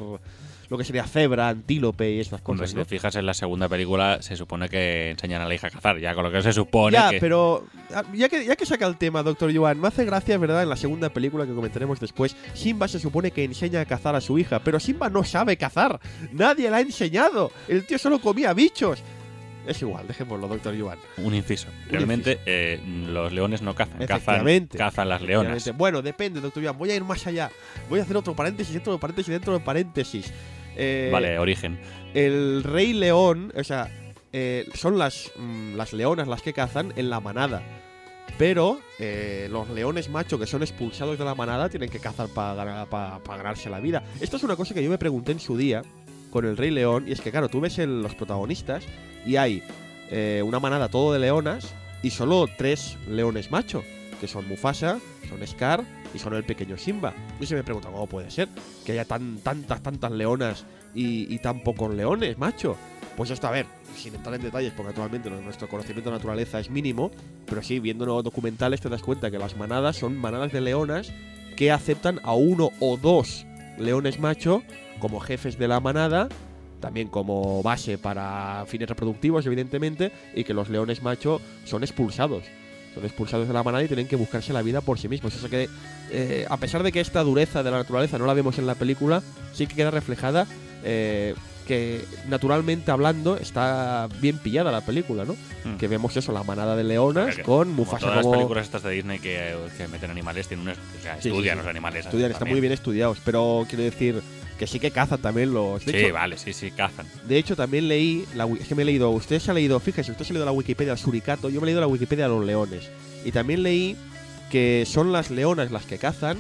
lo 0.69 0.77
que 0.77 0.83
sería 0.83 1.05
cebra, 1.05 1.49
antílope 1.49 2.11
y 2.11 2.19
estas 2.19 2.41
Hombre, 2.43 2.63
cosas. 2.63 2.69
si 2.71 2.75
¿no? 2.75 2.83
te 2.83 2.89
fijas 2.89 3.15
en 3.15 3.25
la 3.25 3.33
segunda 3.33 3.69
película, 3.69 4.21
se 4.21 4.35
supone 4.35 4.67
que 4.69 5.11
enseñan 5.11 5.41
a 5.41 5.47
la 5.47 5.55
hija 5.55 5.67
a 5.67 5.69
cazar, 5.69 5.99
ya 5.99 6.13
con 6.13 6.23
lo 6.23 6.31
que 6.31 6.41
se 6.41 6.53
supone 6.53 6.93
Ya, 6.93 7.09
que... 7.09 7.19
pero 7.19 7.65
ah, 7.93 8.03
ya 8.13 8.27
que, 8.29 8.45
ya 8.45 8.55
que 8.55 8.65
saca 8.65 8.85
el 8.85 8.97
tema, 8.97 9.23
Doctor 9.23 9.49
Yuan, 9.51 9.79
me 9.79 9.87
hace 9.87 10.05
gracia, 10.05 10.37
¿verdad? 10.37 10.63
En 10.63 10.69
la 10.69 10.75
segunda 10.75 11.09
película 11.09 11.45
que 11.45 11.53
comentaremos 11.53 11.99
después, 11.99 12.35
Simba 12.53 12.87
se 12.87 12.99
supone 12.99 13.31
que 13.31 13.43
enseña 13.43 13.81
a 13.81 13.85
cazar 13.85 14.15
a 14.15 14.21
su 14.21 14.37
hija, 14.37 14.59
pero 14.59 14.79
Simba 14.79 15.09
no 15.09 15.23
sabe 15.23 15.57
cazar. 15.57 15.99
Nadie 16.31 16.69
le 16.69 16.75
ha 16.75 16.81
enseñado. 16.81 17.51
El 17.67 17.85
tío 17.85 17.97
solo 17.97 18.19
comía 18.19 18.53
bichos. 18.53 19.01
Es 19.65 19.81
igual, 19.81 20.07
dejémoslo, 20.07 20.47
Doctor 20.47 20.73
Yuan. 20.73 20.97
Un 21.17 21.35
inciso. 21.35 21.67
Realmente 21.89 22.39
eh, 22.45 22.79
los 23.07 23.33
leones 23.33 23.61
no 23.61 23.75
cazan, 23.75 24.05
cazan, 24.07 24.67
cazan 24.67 25.09
las 25.09 25.21
leonas. 25.21 25.75
Bueno, 25.75 26.01
depende, 26.01 26.39
Doctor 26.39 26.63
Yuan. 26.63 26.77
Voy 26.77 26.89
a 26.91 26.95
ir 26.95 27.03
más 27.03 27.27
allá. 27.27 27.51
Voy 27.89 27.99
a 27.99 28.03
hacer 28.03 28.15
otro 28.15 28.33
paréntesis 28.33 28.73
dentro 28.73 28.93
de 28.93 28.99
paréntesis 28.99 29.29
dentro 29.33 29.51
de 29.51 29.59
paréntesis. 29.59 30.31
Eh, 30.77 31.09
Vale, 31.11 31.39
origen. 31.39 31.79
el 32.13 32.63
rey 32.63 32.93
león, 32.93 33.51
o 33.55 33.63
sea, 33.63 33.89
eh, 34.31 34.65
son 34.75 34.97
las, 34.97 35.31
mm, 35.37 35.75
las 35.75 35.91
leonas 35.93 36.27
las 36.27 36.41
que 36.41 36.53
cazan 36.53 36.93
en 36.95 37.09
la 37.09 37.19
manada. 37.19 37.61
Pero 38.37 38.79
eh, 38.99 39.47
los 39.51 39.69
leones 39.69 40.09
macho 40.09 40.37
que 40.37 40.45
son 40.45 40.61
expulsados 40.61 41.17
de 41.17 41.25
la 41.25 41.33
manada 41.33 41.69
tienen 41.69 41.89
que 41.89 41.99
cazar 41.99 42.27
para 42.29 43.19
ganarse 43.25 43.69
la 43.69 43.79
vida. 43.79 44.03
Esto 44.21 44.37
es 44.37 44.43
una 44.43 44.55
cosa 44.55 44.73
que 44.73 44.83
yo 44.83 44.89
me 44.89 44.97
pregunté 44.97 45.31
en 45.31 45.39
su 45.39 45.57
día 45.57 45.81
con 46.29 46.45
el 46.45 46.57
rey 46.57 46.69
león. 46.69 47.05
Y 47.07 47.13
es 47.13 47.21
que, 47.21 47.31
claro, 47.31 47.49
tú 47.49 47.61
ves 47.61 47.79
el- 47.79 48.01
los 48.03 48.13
protagonistas 48.15 48.83
y 49.25 49.37
hay 49.37 49.63
eh, 50.11 50.41
una 50.45 50.59
manada 50.59 50.87
todo 50.89 51.11
de 51.13 51.19
leonas 51.19 51.73
y 52.03 52.11
solo 52.11 52.47
tres 52.57 52.97
leones 53.09 53.49
macho. 53.49 53.83
Que 54.21 54.27
son 54.27 54.47
Mufasa, 54.47 54.99
son 55.29 55.45
Scar 55.47 55.83
y 56.13 56.19
son 56.19 56.33
el 56.33 56.43
pequeño 56.43 56.77
Simba. 56.77 57.13
Y 57.39 57.45
se 57.45 57.55
me 57.55 57.63
pregunta, 57.63 57.89
¿cómo 57.89 58.07
puede 58.07 58.31
ser 58.31 58.49
que 58.85 58.93
haya 58.93 59.05
tan, 59.05 59.37
tantas, 59.39 59.81
tantas 59.81 60.11
leonas 60.11 60.65
y, 60.93 61.37
tan 61.39 61.61
pocos 61.61 61.93
leones, 61.93 62.37
macho? 62.37 62.75
Pues 63.15 63.31
esto, 63.31 63.47
a 63.47 63.51
ver, 63.51 63.65
sin 63.95 64.15
entrar 64.15 64.35
en 64.35 64.41
detalles, 64.41 64.73
porque 64.73 64.89
actualmente 64.89 65.29
nuestro 65.29 65.67
conocimiento 65.67 66.09
de 66.09 66.17
naturaleza 66.17 66.59
es 66.59 66.69
mínimo, 66.69 67.11
pero 67.45 67.63
sí, 67.63 67.79
viendo 67.79 68.21
documentales 68.21 68.81
te 68.81 68.89
das 68.89 69.01
cuenta 69.01 69.31
que 69.31 69.39
las 69.39 69.57
manadas 69.57 69.97
son 69.97 70.17
manadas 70.17 70.51
de 70.51 70.61
leonas 70.61 71.11
que 71.55 71.71
aceptan 71.71 72.19
a 72.23 72.33
uno 72.33 72.69
o 72.79 72.97
dos 72.97 73.47
leones 73.79 74.19
macho 74.19 74.61
como 74.99 75.19
jefes 75.19 75.57
de 75.57 75.67
la 75.67 75.79
manada, 75.79 76.29
también 76.79 77.07
como 77.07 77.63
base 77.63 77.97
para 77.97 78.65
fines 78.67 78.89
reproductivos, 78.89 79.45
evidentemente, 79.45 80.11
y 80.35 80.43
que 80.43 80.53
los 80.53 80.69
leones 80.69 81.01
macho 81.01 81.41
son 81.65 81.83
expulsados. 81.83 82.43
Son 82.97 83.05
expulsados 83.05 83.47
de 83.47 83.53
la 83.53 83.61
manada 83.61 83.83
y 83.83 83.87
tienen 83.87 84.07
que 84.07 84.15
buscarse 84.15 84.53
la 84.53 84.63
vida 84.63 84.81
por 84.81 84.97
sí 84.97 85.07
mismos. 85.07 85.35
O 85.35 85.39
sea 85.39 85.49
que, 85.49 85.69
eh, 86.09 86.45
a 86.49 86.57
pesar 86.57 86.81
de 86.81 86.91
que 86.91 86.99
esta 86.99 87.23
dureza 87.23 87.61
de 87.61 87.69
la 87.69 87.77
naturaleza 87.77 88.17
no 88.17 88.25
la 88.25 88.33
vemos 88.33 88.57
en 88.57 88.65
la 88.65 88.73
película, 88.73 89.21
sí 89.53 89.67
que 89.67 89.75
queda 89.75 89.91
reflejada 89.91 90.47
eh, 90.83 91.35
que 91.67 92.05
naturalmente 92.27 92.89
hablando 92.91 93.37
está 93.37 94.07
bien 94.19 94.37
pillada 94.39 94.71
la 94.71 94.81
película, 94.81 95.25
¿no? 95.25 95.35
Mm. 95.65 95.77
Que 95.77 95.87
vemos 95.87 96.15
eso, 96.17 96.31
la 96.31 96.43
manada 96.43 96.75
de 96.75 96.83
leonas 96.85 97.35
con 97.39 97.43
Como 97.67 97.73
Mufasa 97.75 98.07
todas 98.07 98.25
las 98.25 98.33
películas 98.33 98.65
estas 98.65 98.83
de 98.83 98.91
Disney 98.91 99.19
que, 99.19 99.53
que 99.77 99.87
meten 99.89 100.09
animales, 100.09 100.47
tienen 100.47 100.65
unos, 100.67 100.77
o 100.77 101.03
sea, 101.03 101.15
Sí, 101.17 101.23
sí, 101.23 101.29
estudian 101.29 101.57
sí. 101.57 101.63
los 101.63 101.69
animales. 101.69 102.05
Estudian, 102.05 102.31
están 102.31 102.47
muy 102.47 102.61
bien 102.61 102.73
estudiados, 102.73 103.19
pero 103.23 103.65
quiero 103.67 103.83
decir 103.83 104.21
que 104.57 104.67
sí 104.67 104.79
que 104.79 104.91
cazan 104.91 105.21
también 105.21 105.53
los... 105.53 105.85
De 105.85 105.91
Sí, 105.91 105.97
hecho, 105.99 106.13
vale, 106.13 106.37
sí, 106.37 106.53
sí, 106.53 106.71
cazan. 106.71 107.05
De 107.27 107.37
hecho, 107.37 107.55
también 107.55 107.87
leí, 107.87 108.25
la, 108.35 108.45
es 108.59 108.67
que 108.67 108.75
me 108.75 108.81
he 108.81 108.85
leído, 108.85 109.09
usted 109.11 109.39
se 109.39 109.51
ha 109.51 109.53
leído, 109.53 109.79
fíjese, 109.79 110.11
usted 110.11 110.25
se 110.25 110.31
ha 110.31 110.35
leído 110.35 110.45
la 110.45 110.51
Wikipedia 110.51 110.93
del 110.93 111.01
suricato, 111.01 111.49
yo 111.49 111.59
me 111.61 111.65
he 111.65 111.67
leído 111.67 111.81
la 111.81 111.87
Wikipedia 111.87 112.25
de 112.27 112.35
los 112.35 112.45
leones. 112.45 112.89
Y 113.23 113.31
también 113.31 113.63
leí 113.63 113.95
que 114.51 114.85
son 114.87 115.11
las 115.11 115.29
leonas 115.29 115.71
las 115.71 115.85
que 115.85 115.97
cazan 115.97 116.37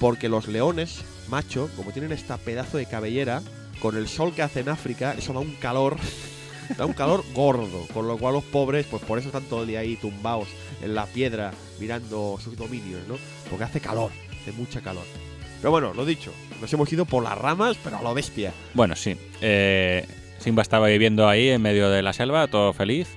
porque 0.00 0.28
los 0.28 0.48
leones, 0.48 1.02
macho, 1.28 1.70
como 1.76 1.92
tienen 1.92 2.12
esta 2.12 2.36
pedazo 2.38 2.78
de 2.78 2.86
cabellera, 2.86 3.42
con 3.80 3.96
el 3.96 4.08
sol 4.08 4.32
que 4.34 4.42
hace 4.42 4.60
en 4.60 4.68
África, 4.68 5.14
eso 5.16 5.32
da 5.32 5.40
un 5.40 5.54
calor, 5.56 5.96
da 6.78 6.86
un 6.86 6.92
calor 6.94 7.24
gordo, 7.34 7.86
con 7.92 8.08
lo 8.08 8.16
cual 8.18 8.34
los 8.34 8.44
pobres, 8.44 8.86
pues 8.86 9.02
por 9.02 9.18
eso 9.18 9.28
están 9.28 9.44
todo 9.44 9.62
el 9.62 9.68
día 9.68 9.80
ahí 9.80 9.96
tumbados 9.96 10.48
en 10.82 10.94
la 10.94 11.06
piedra 11.06 11.52
mirando 11.78 12.38
sus 12.42 12.56
dominios, 12.56 13.00
¿no? 13.06 13.16
Porque 13.48 13.64
hace 13.64 13.80
calor, 13.80 14.10
hace 14.40 14.52
mucha 14.52 14.80
calor. 14.80 15.04
Pero 15.64 15.70
bueno, 15.72 15.94
lo 15.94 16.04
dicho, 16.04 16.30
nos 16.60 16.70
hemos 16.74 16.92
ido 16.92 17.06
por 17.06 17.24
las 17.24 17.38
ramas, 17.38 17.78
pero 17.82 17.96
a 17.96 18.02
lo 18.02 18.12
bestia. 18.12 18.52
Bueno, 18.74 18.94
sí. 18.94 19.16
eh, 19.40 20.04
Simba 20.36 20.60
estaba 20.60 20.88
viviendo 20.88 21.26
ahí 21.26 21.48
en 21.48 21.62
medio 21.62 21.88
de 21.88 22.02
la 22.02 22.12
selva, 22.12 22.48
todo 22.48 22.74
feliz. 22.74 23.16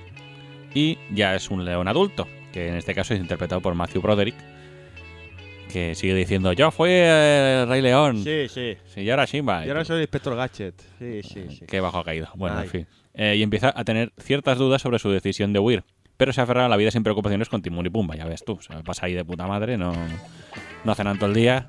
Y 0.72 0.96
ya 1.10 1.34
es 1.34 1.50
un 1.50 1.66
león 1.66 1.88
adulto, 1.88 2.26
que 2.50 2.68
en 2.68 2.76
este 2.76 2.94
caso 2.94 3.12
es 3.12 3.20
interpretado 3.20 3.60
por 3.60 3.74
Matthew 3.74 4.00
Broderick. 4.00 4.34
Que 5.70 5.94
sigue 5.94 6.14
diciendo, 6.14 6.54
yo 6.54 6.70
fui 6.70 6.88
el 6.90 7.68
Rey 7.68 7.82
León. 7.82 8.24
Sí, 8.24 8.48
sí. 8.48 8.78
Sí, 8.94 9.02
y 9.02 9.10
ahora 9.10 9.26
Simba. 9.26 9.66
Y 9.66 9.68
ahora 9.68 9.84
soy 9.84 9.96
el 9.96 10.02
inspector 10.04 10.34
Gadget. 10.34 10.74
Sí, 10.98 11.20
sí, 11.22 11.44
sí. 11.50 11.66
Qué 11.66 11.80
bajo 11.80 11.98
ha 11.98 12.04
caído. 12.04 12.28
Bueno, 12.34 12.56
Ay. 12.56 12.64
en 12.64 12.70
fin. 12.70 12.86
Eh, 13.12 13.34
y 13.36 13.42
empieza 13.42 13.74
a 13.76 13.84
tener 13.84 14.10
ciertas 14.18 14.56
dudas 14.56 14.80
sobre 14.80 14.98
su 14.98 15.10
decisión 15.10 15.52
de 15.52 15.58
huir. 15.58 15.84
Pero 16.16 16.32
se 16.32 16.40
aferra 16.40 16.64
a 16.64 16.68
la 16.70 16.78
vida 16.78 16.90
sin 16.90 17.02
preocupaciones 17.02 17.50
con 17.50 17.60
Timón 17.60 17.84
y 17.84 17.90
Pumba, 17.90 18.16
ya 18.16 18.24
ves 18.24 18.42
tú. 18.42 18.54
O 18.54 18.62
sea, 18.62 18.82
pasa 18.82 19.04
ahí 19.04 19.12
de 19.12 19.22
puta 19.26 19.46
madre, 19.46 19.76
no, 19.76 19.92
no 20.84 20.92
hacen 20.92 21.04
tanto 21.04 21.26
el 21.26 21.34
día. 21.34 21.68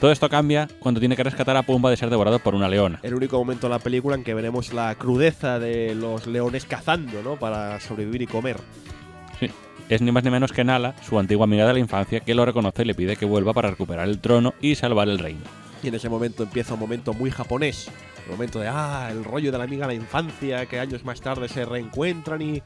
Todo 0.00 0.12
esto 0.12 0.28
cambia 0.28 0.68
cuando 0.78 1.00
tiene 1.00 1.16
que 1.16 1.24
rescatar 1.24 1.56
a 1.56 1.64
Pumba 1.64 1.90
de 1.90 1.96
ser 1.96 2.08
devorado 2.08 2.38
por 2.38 2.54
una 2.54 2.68
leona. 2.68 3.00
El 3.02 3.14
único 3.14 3.36
momento 3.36 3.66
en 3.66 3.72
la 3.72 3.80
película 3.80 4.14
en 4.14 4.22
que 4.22 4.32
veremos 4.32 4.72
la 4.72 4.94
crudeza 4.94 5.58
de 5.58 5.96
los 5.96 6.28
leones 6.28 6.66
cazando, 6.66 7.20
¿no? 7.22 7.34
Para 7.34 7.80
sobrevivir 7.80 8.22
y 8.22 8.26
comer. 8.28 8.58
Sí. 9.40 9.50
Es 9.88 10.00
ni 10.00 10.12
más 10.12 10.22
ni 10.22 10.30
menos 10.30 10.52
que 10.52 10.62
Nala, 10.62 10.94
su 11.02 11.18
antigua 11.18 11.44
amiga 11.44 11.66
de 11.66 11.72
la 11.72 11.78
infancia, 11.80 12.20
que 12.20 12.34
lo 12.34 12.44
reconoce 12.44 12.82
y 12.82 12.84
le 12.84 12.94
pide 12.94 13.16
que 13.16 13.24
vuelva 13.24 13.52
para 13.52 13.70
recuperar 13.70 14.08
el 14.08 14.20
trono 14.20 14.54
y 14.60 14.76
salvar 14.76 15.08
el 15.08 15.18
reino. 15.18 15.40
Y 15.82 15.88
en 15.88 15.94
ese 15.96 16.08
momento 16.08 16.44
empieza 16.44 16.74
un 16.74 16.80
momento 16.80 17.12
muy 17.12 17.32
japonés. 17.32 17.90
El 18.28 18.32
momento 18.32 18.60
de, 18.60 18.68
ah, 18.68 19.08
el 19.10 19.24
rollo 19.24 19.50
de 19.50 19.56
la 19.56 19.64
amiga 19.64 19.86
de 19.86 19.94
la 19.94 20.00
infancia, 20.02 20.66
que 20.66 20.78
años 20.78 21.02
más 21.02 21.18
tarde 21.20 21.48
se 21.48 21.64
reencuentran 21.64 22.42
y... 22.42 22.62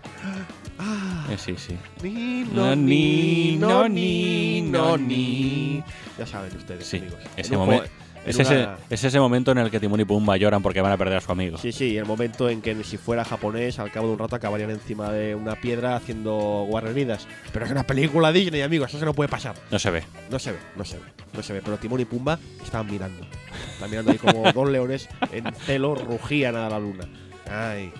Ah, 0.78 1.26
Eh, 1.30 1.38
sí, 1.38 1.54
sí. 1.56 1.76
ni, 2.02 2.44
No, 2.52 2.74
ni, 2.74 3.56
no, 3.58 3.88
ni, 3.88 4.60
no, 4.62 4.98
ni. 4.98 5.84
Ya 6.18 6.26
saben 6.26 6.56
ustedes, 6.56 6.84
Sí, 6.86 6.98
amigos. 6.98 7.20
ese 7.36 7.56
momen- 7.56 7.84
en 7.84 7.90
Es 8.24 8.38
ese, 8.38 8.56
una- 8.62 8.76
es 8.88 9.02
ese 9.04 9.18
momento 9.18 9.50
en 9.52 9.58
el 9.58 9.70
que 9.70 9.80
Timón 9.80 10.00
y 10.00 10.04
Pumba 10.04 10.36
lloran 10.36 10.62
porque 10.62 10.80
van 10.80 10.92
a 10.92 10.96
perder 10.96 11.18
a 11.18 11.20
su 11.20 11.32
amigo. 11.32 11.58
Sí, 11.58 11.72
sí, 11.72 11.96
el 11.96 12.04
momento 12.04 12.48
en 12.48 12.62
que 12.62 12.82
si 12.84 12.96
fuera 12.96 13.24
japonés, 13.24 13.78
al 13.78 13.90
cabo 13.90 14.06
de 14.06 14.12
un 14.12 14.18
rato 14.18 14.36
acabarían 14.36 14.70
encima 14.70 15.10
de 15.10 15.34
una 15.34 15.56
piedra 15.56 15.96
haciendo 15.96 16.64
guarreridas. 16.68 17.26
Pero 17.52 17.64
es 17.64 17.70
una 17.72 17.82
película 17.84 18.30
Disney, 18.32 18.62
amigos, 18.62 18.94
eso 18.94 19.04
no 19.04 19.14
puede 19.14 19.28
pasar. 19.28 19.56
No 19.70 19.78
se 19.78 19.90
ve. 19.90 20.02
No 20.30 20.38
se 20.38 20.52
ve, 20.52 20.58
no 20.76 20.84
se 20.84 20.96
ve, 20.98 21.04
no 21.34 21.42
se 21.42 21.52
ve. 21.52 21.62
Pero 21.64 21.76
Timón 21.78 22.00
y 22.00 22.04
Pumba 22.04 22.38
estaban 22.62 22.86
mirando. 22.90 23.26
Estaban 23.72 23.90
mirando 23.90 24.12
ahí 24.12 24.18
como 24.18 24.52
dos 24.52 24.70
leones 24.70 25.08
en 25.32 25.52
celo 25.54 25.94
rugían 25.94 26.54
a 26.56 26.68
la 26.68 26.78
luna. 26.78 27.04
Ay. 27.50 27.92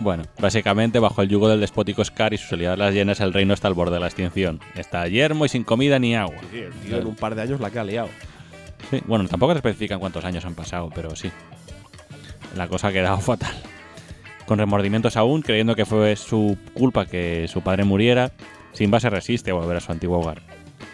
Bueno, 0.00 0.24
básicamente 0.38 0.98
bajo 1.00 1.22
el 1.22 1.28
yugo 1.28 1.48
del 1.48 1.60
despótico 1.60 2.04
Scar 2.04 2.32
y 2.32 2.38
sus 2.38 2.52
aliadas 2.52 2.78
las 2.78 2.94
llenas, 2.94 3.18
el 3.20 3.32
reino 3.32 3.52
está 3.54 3.66
al 3.68 3.74
borde 3.74 3.94
de 3.94 4.00
la 4.00 4.06
extinción. 4.06 4.60
Está 4.76 5.06
yermo 5.08 5.44
y 5.44 5.48
sin 5.48 5.64
comida 5.64 5.98
ni 5.98 6.14
agua. 6.14 6.36
Sí, 6.52 6.58
el 6.58 6.72
tío 6.72 6.98
en 6.98 7.06
un 7.06 7.16
par 7.16 7.34
de 7.34 7.42
años 7.42 7.60
la 7.60 7.70
que 7.70 7.78
ha 7.80 7.84
liado. 7.84 8.08
Sí, 8.90 9.00
bueno, 9.06 9.26
tampoco 9.28 9.52
se 9.52 9.58
especifican 9.58 10.00
cuántos 10.00 10.24
años 10.24 10.44
han 10.44 10.54
pasado, 10.54 10.90
pero 10.94 11.14
sí. 11.14 11.30
La 12.56 12.68
cosa 12.68 12.88
ha 12.88 12.92
quedado 12.92 13.18
fatal. 13.20 13.54
Con 14.46 14.58
remordimientos 14.58 15.16
aún, 15.16 15.42
creyendo 15.42 15.74
que 15.74 15.84
fue 15.84 16.16
su 16.16 16.56
culpa 16.72 17.06
que 17.06 17.46
su 17.48 17.60
padre 17.60 17.84
muriera, 17.84 18.32
Simba 18.72 19.00
se 19.00 19.10
resiste 19.10 19.50
a 19.50 19.54
volver 19.54 19.76
a 19.76 19.80
su 19.80 19.92
antiguo 19.92 20.18
hogar. 20.18 20.42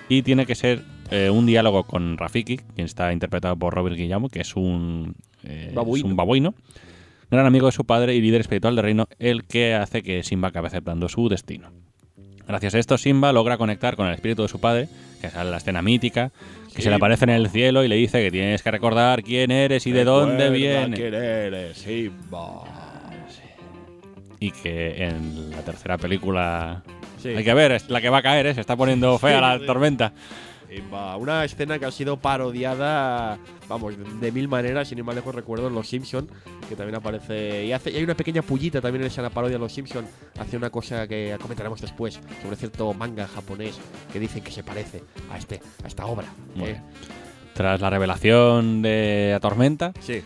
Y 0.09 0.23
tiene 0.23 0.45
que 0.45 0.55
ser 0.55 0.83
eh, 1.11 1.31
un 1.31 1.47
diálogo 1.47 1.85
con 1.85 2.19
Rafiki, 2.19 2.57
quien 2.57 2.87
está 2.87 3.13
interpretado 3.13 3.57
por 3.57 3.75
Robert 3.75 3.97
Guillermo, 3.97 4.29
que 4.29 4.41
es 4.41 4.57
un, 4.57 5.15
eh, 5.45 5.67
es 5.69 5.75
Babuino. 5.75 6.09
un 6.09 6.17
babuino, 6.17 6.55
gran 7.31 7.47
amigo 7.47 7.67
de 7.67 7.73
su 7.73 7.85
padre 7.85 8.15
y 8.15 8.21
líder 8.21 8.41
espiritual 8.41 8.75
del 8.75 8.85
reino, 8.85 9.07
el 9.19 9.45
que 9.45 9.75
hace 9.75 10.03
que 10.03 10.23
Simba 10.23 10.49
acabe 10.49 10.69
aceptando 10.69 11.09
su 11.09 11.29
destino. 11.29 11.71
Gracias 12.47 12.75
a 12.75 12.79
esto, 12.79 12.99
Simba 12.99 13.33
logra 13.33 13.57
conectar 13.57 13.97
con 13.97 14.07
el 14.07 14.15
espíritu 14.15 14.43
de 14.43 14.49
su 14.49 14.61
padre, 14.61 14.89
que 15.21 15.31
sale 15.31 15.51
la 15.51 15.59
escena 15.59 15.81
mítica, 15.81 16.33
que 16.75 16.83
se 16.83 16.91
le 16.91 16.97
aparece 16.97 17.25
en 17.25 17.31
el 17.31 17.49
cielo 17.49 17.85
y 17.85 17.89
le 17.89 17.97
dice 17.97 18.23
que 18.23 18.31
tienes 18.31 18.63
que 18.63 18.71
recordar 18.71 19.23
quién 19.23 19.51
eres 19.51 19.87
y 19.87 19.93
de 19.93 20.05
dónde 20.05 20.51
vienes. 20.51 20.99
quién 20.99 21.15
eres, 21.15 21.79
Simba. 21.79 22.65
Y 24.41 24.51
que 24.51 25.05
en 25.05 25.51
la 25.51 25.63
tercera 25.63 25.97
película... 25.97 26.83
Sí. 27.23 27.29
Hay 27.31 27.45
que 27.45 27.55
ver, 27.55 27.73
es 27.73 27.89
la 27.89 28.03
que 28.03 28.11
va 28.11 28.19
a 28.19 28.23
caer, 28.23 28.47
¿eh? 28.47 28.55
se 28.55 28.61
está 28.61 28.77
poniendo 28.77 29.19
fea 29.19 29.41
la 29.41 29.59
tormenta. 29.65 30.13
Simba. 30.75 31.17
Una 31.17 31.45
escena 31.45 31.79
que 31.79 31.87
ha 31.87 31.91
sido 31.91 32.17
parodiada, 32.17 33.39
vamos, 33.69 33.95
de, 34.21 34.33
mil 34.33 34.49
maneras, 34.49 34.89
sin 34.89 34.99
ir 34.99 35.05
más 35.05 35.15
lejos 35.15 35.35
recuerdo 35.35 35.69
en 35.69 35.75
Los 35.75 35.89
Simpson, 35.89 36.29
que 36.69 36.77
también 36.77 36.97
aparece 36.97 37.65
y 37.67 37.73
hace 37.73 37.91
y 37.91 37.97
hay 37.97 38.03
una 38.05 38.15
pequeña 38.15 38.43
pullita 38.43 38.81
también 38.81 39.03
en 39.03 39.09
esa 39.09 39.29
parodia 39.31 39.55
de 39.55 39.61
Los 39.61 39.73
Simpson, 39.73 40.05
hace 40.39 40.57
una 40.57 40.71
cosa 40.71 41.07
que 41.07 41.37
comentaremos 41.41 41.81
después 41.81 42.19
sobre 42.43 42.57
cierto 42.57 42.93
manga 42.95 43.27
japonés 43.29 43.79
que 44.13 44.19
dicen 44.21 44.43
que 44.43 44.51
se 44.51 44.63
parece 44.63 45.03
a 45.31 45.39
este 45.39 45.61
a 45.85 45.87
esta 45.87 46.07
obra. 46.07 46.27
¿eh? 46.59 46.81
Tras 47.55 47.81
la 47.81 47.91
revelación 47.91 48.83
de 48.83 49.31
la 49.33 49.41
tormenta 49.41 49.93
Sí. 50.01 50.23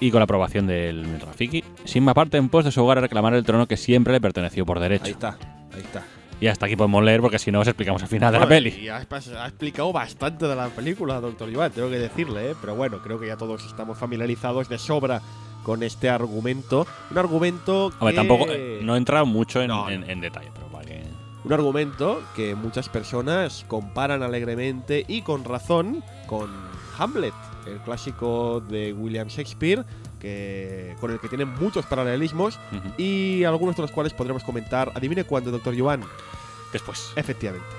y 0.00 0.10
con 0.10 0.20
la 0.20 0.24
aprobación 0.24 0.66
del 0.66 1.20
Rafiki, 1.20 1.64
Simba 1.84 2.12
parte 2.14 2.36
en 2.36 2.48
pos 2.50 2.64
de 2.64 2.72
su 2.72 2.82
hogar 2.82 2.98
a 2.98 3.00
reclamar 3.02 3.34
el 3.34 3.44
trono 3.44 3.66
que 3.66 3.76
siempre 3.76 4.12
le 4.12 4.20
perteneció 4.20 4.66
por 4.66 4.76
Ahí 4.78 4.82
derecho. 4.82 5.06
está, 5.06 5.38
ahí 5.74 5.80
está. 5.80 6.04
Y 6.40 6.46
hasta 6.46 6.66
aquí 6.66 6.76
podemos 6.76 7.02
leer 7.02 7.20
porque 7.20 7.38
si 7.38 7.50
no 7.50 7.60
os 7.60 7.66
explicamos 7.66 8.00
al 8.02 8.08
final 8.08 8.32
de 8.32 8.38
la 8.38 8.46
Bueno, 8.46 8.62
peli. 8.70 8.84
Y 8.84 8.88
ha, 8.88 8.98
ha 8.98 9.48
explicado 9.48 9.92
bastante 9.92 10.46
de 10.46 10.54
la 10.54 10.68
película, 10.68 11.20
doctor 11.20 11.48
Iván, 11.50 11.72
tengo 11.72 11.90
que 11.90 11.98
decirle, 11.98 12.50
¿eh? 12.52 12.54
pero 12.60 12.76
bueno, 12.76 12.98
creo 13.02 13.18
que 13.18 13.26
ya 13.26 13.36
todos 13.36 13.64
estamos 13.66 13.98
familiarizados 13.98 14.68
de 14.68 14.78
sobra 14.78 15.20
con 15.64 15.82
este 15.82 16.08
argumento. 16.08 16.86
Un 17.10 17.18
argumento 17.18 17.90
que... 17.90 17.96
Hombre, 17.98 18.14
tampoco 18.14 18.46
eh, 18.48 18.78
no 18.82 18.94
he 18.94 18.98
entrado 18.98 19.26
mucho 19.26 19.60
en, 19.60 19.68
No, 19.68 19.90
en- 19.90 20.08
en 20.08 20.20
detalle, 20.20 20.50
pero 20.54 20.66
para 20.68 20.84
que... 20.84 21.02
Un 21.44 21.52
argumento 21.52 22.22
que 22.36 22.54
muchas 22.54 22.88
personas 22.88 23.64
comparan 23.66 24.22
alegremente 24.22 25.04
y 25.08 25.22
con 25.22 25.44
razón 25.44 26.04
con 26.26 26.50
Hamlet, 26.98 27.34
el 27.66 27.78
clásico 27.78 28.60
de 28.68 28.92
William 28.92 29.28
Shakespeare, 29.28 29.84
que, 30.18 30.96
con 31.00 31.10
el 31.10 31.20
que 31.20 31.28
tienen 31.28 31.48
muchos 31.54 31.86
paralelismos 31.86 32.58
y 32.96 33.44
algunos 33.44 33.76
de 33.76 33.82
los 33.82 33.92
cuales 33.92 34.12
podremos 34.12 34.44
comentar. 34.44 34.92
Adivine 34.94 35.24
cuándo, 35.24 35.50
doctor 35.50 35.74
Iván. 35.74 36.02
Después. 36.72 37.12
Efectivamente. 37.16 37.77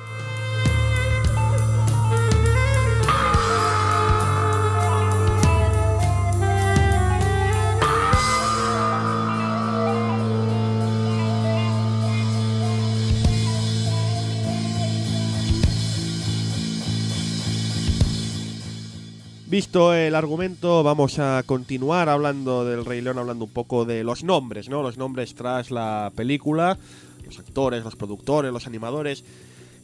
Visto 19.59 19.93
el 19.93 20.15
argumento, 20.15 20.83
vamos 20.83 21.19
a 21.19 21.43
continuar 21.45 22.07
hablando 22.07 22.63
del 22.63 22.85
Rey 22.85 23.01
León, 23.01 23.17
hablando 23.17 23.43
un 23.43 23.51
poco 23.51 23.83
de 23.83 24.05
los 24.05 24.23
nombres, 24.23 24.69
¿no? 24.69 24.81
Los 24.81 24.97
nombres 24.97 25.35
tras 25.35 25.69
la 25.69 26.13
película, 26.15 26.77
los 27.25 27.39
actores, 27.39 27.83
los 27.83 27.97
productores, 27.97 28.53
los 28.53 28.67
animadores. 28.67 29.25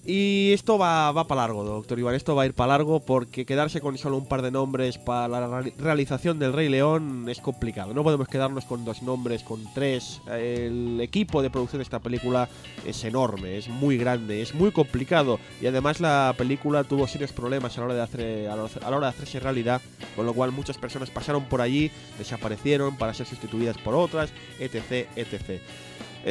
Y 0.08 0.52
esto 0.54 0.78
va, 0.78 1.12
va 1.12 1.26
para 1.26 1.41
largo, 1.41 1.63
doctor 1.63 1.98
Iván. 1.98 2.13
Esto 2.13 2.36
va 2.36 2.44
a 2.44 2.46
ir 2.46 2.54
para 2.54 2.74
largo 2.74 3.00
porque 3.00 3.44
quedarse 3.44 3.82
con 3.82 3.98
solo 3.98 4.18
un 4.18 4.28
par 4.28 4.44
de 4.44 4.52
nombres 4.52 5.00
para 5.00 5.28
la 5.28 5.48
reali- 5.48 5.74
realización 5.78 6.38
del 6.38 6.54
Rey 6.54 6.70
León 6.70 7.26
es 7.28 7.39
complicado. 7.39 7.91
No 7.96 8.04
podemos 8.04 8.28
quedarnos 8.28 8.65
con 8.65 8.86
dos 8.86 9.02
nombres, 9.02 9.41
con 9.41 9.63
tres. 9.74 10.22
El 10.32 11.02
equipo 11.02 11.41
de 11.41 11.50
producción 11.50 11.80
de 11.80 11.84
esta 11.84 11.98
película 12.00 12.48
es 12.86 13.04
enorme, 13.04 13.58
es 13.58 13.68
muy 13.68 13.98
grande, 13.98 14.44
es 14.44 14.54
muy 14.54 14.72
complicado. 14.72 15.39
Y 15.60 15.65
además 15.65 16.00
la 16.00 16.36
película 16.38 16.84
tuvo 16.84 17.08
serios 17.08 17.32
problemas 17.32 17.76
a 17.76 17.82
la 17.82 17.86
hora 17.86 17.96
de, 17.96 18.02
hacer, 18.04 18.48
a 18.48 18.56
la 18.56 18.98
hora 18.98 19.08
de 19.08 19.13
hacerse 19.15 19.39
realidad, 19.39 19.82
con 20.15 20.28
lo 20.28 20.34
cual 20.36 20.52
muchas 20.52 20.78
personas 20.78 21.10
pasaron 21.10 21.46
por 21.46 21.62
allí, 21.62 21.89
desaparecieron 22.20 22.96
para 22.96 23.15
ser 23.15 23.26
sustituidas 23.26 23.80
por 23.80 23.96
otras, 23.96 24.30
etc, 24.60 25.08
etc. 25.15 25.60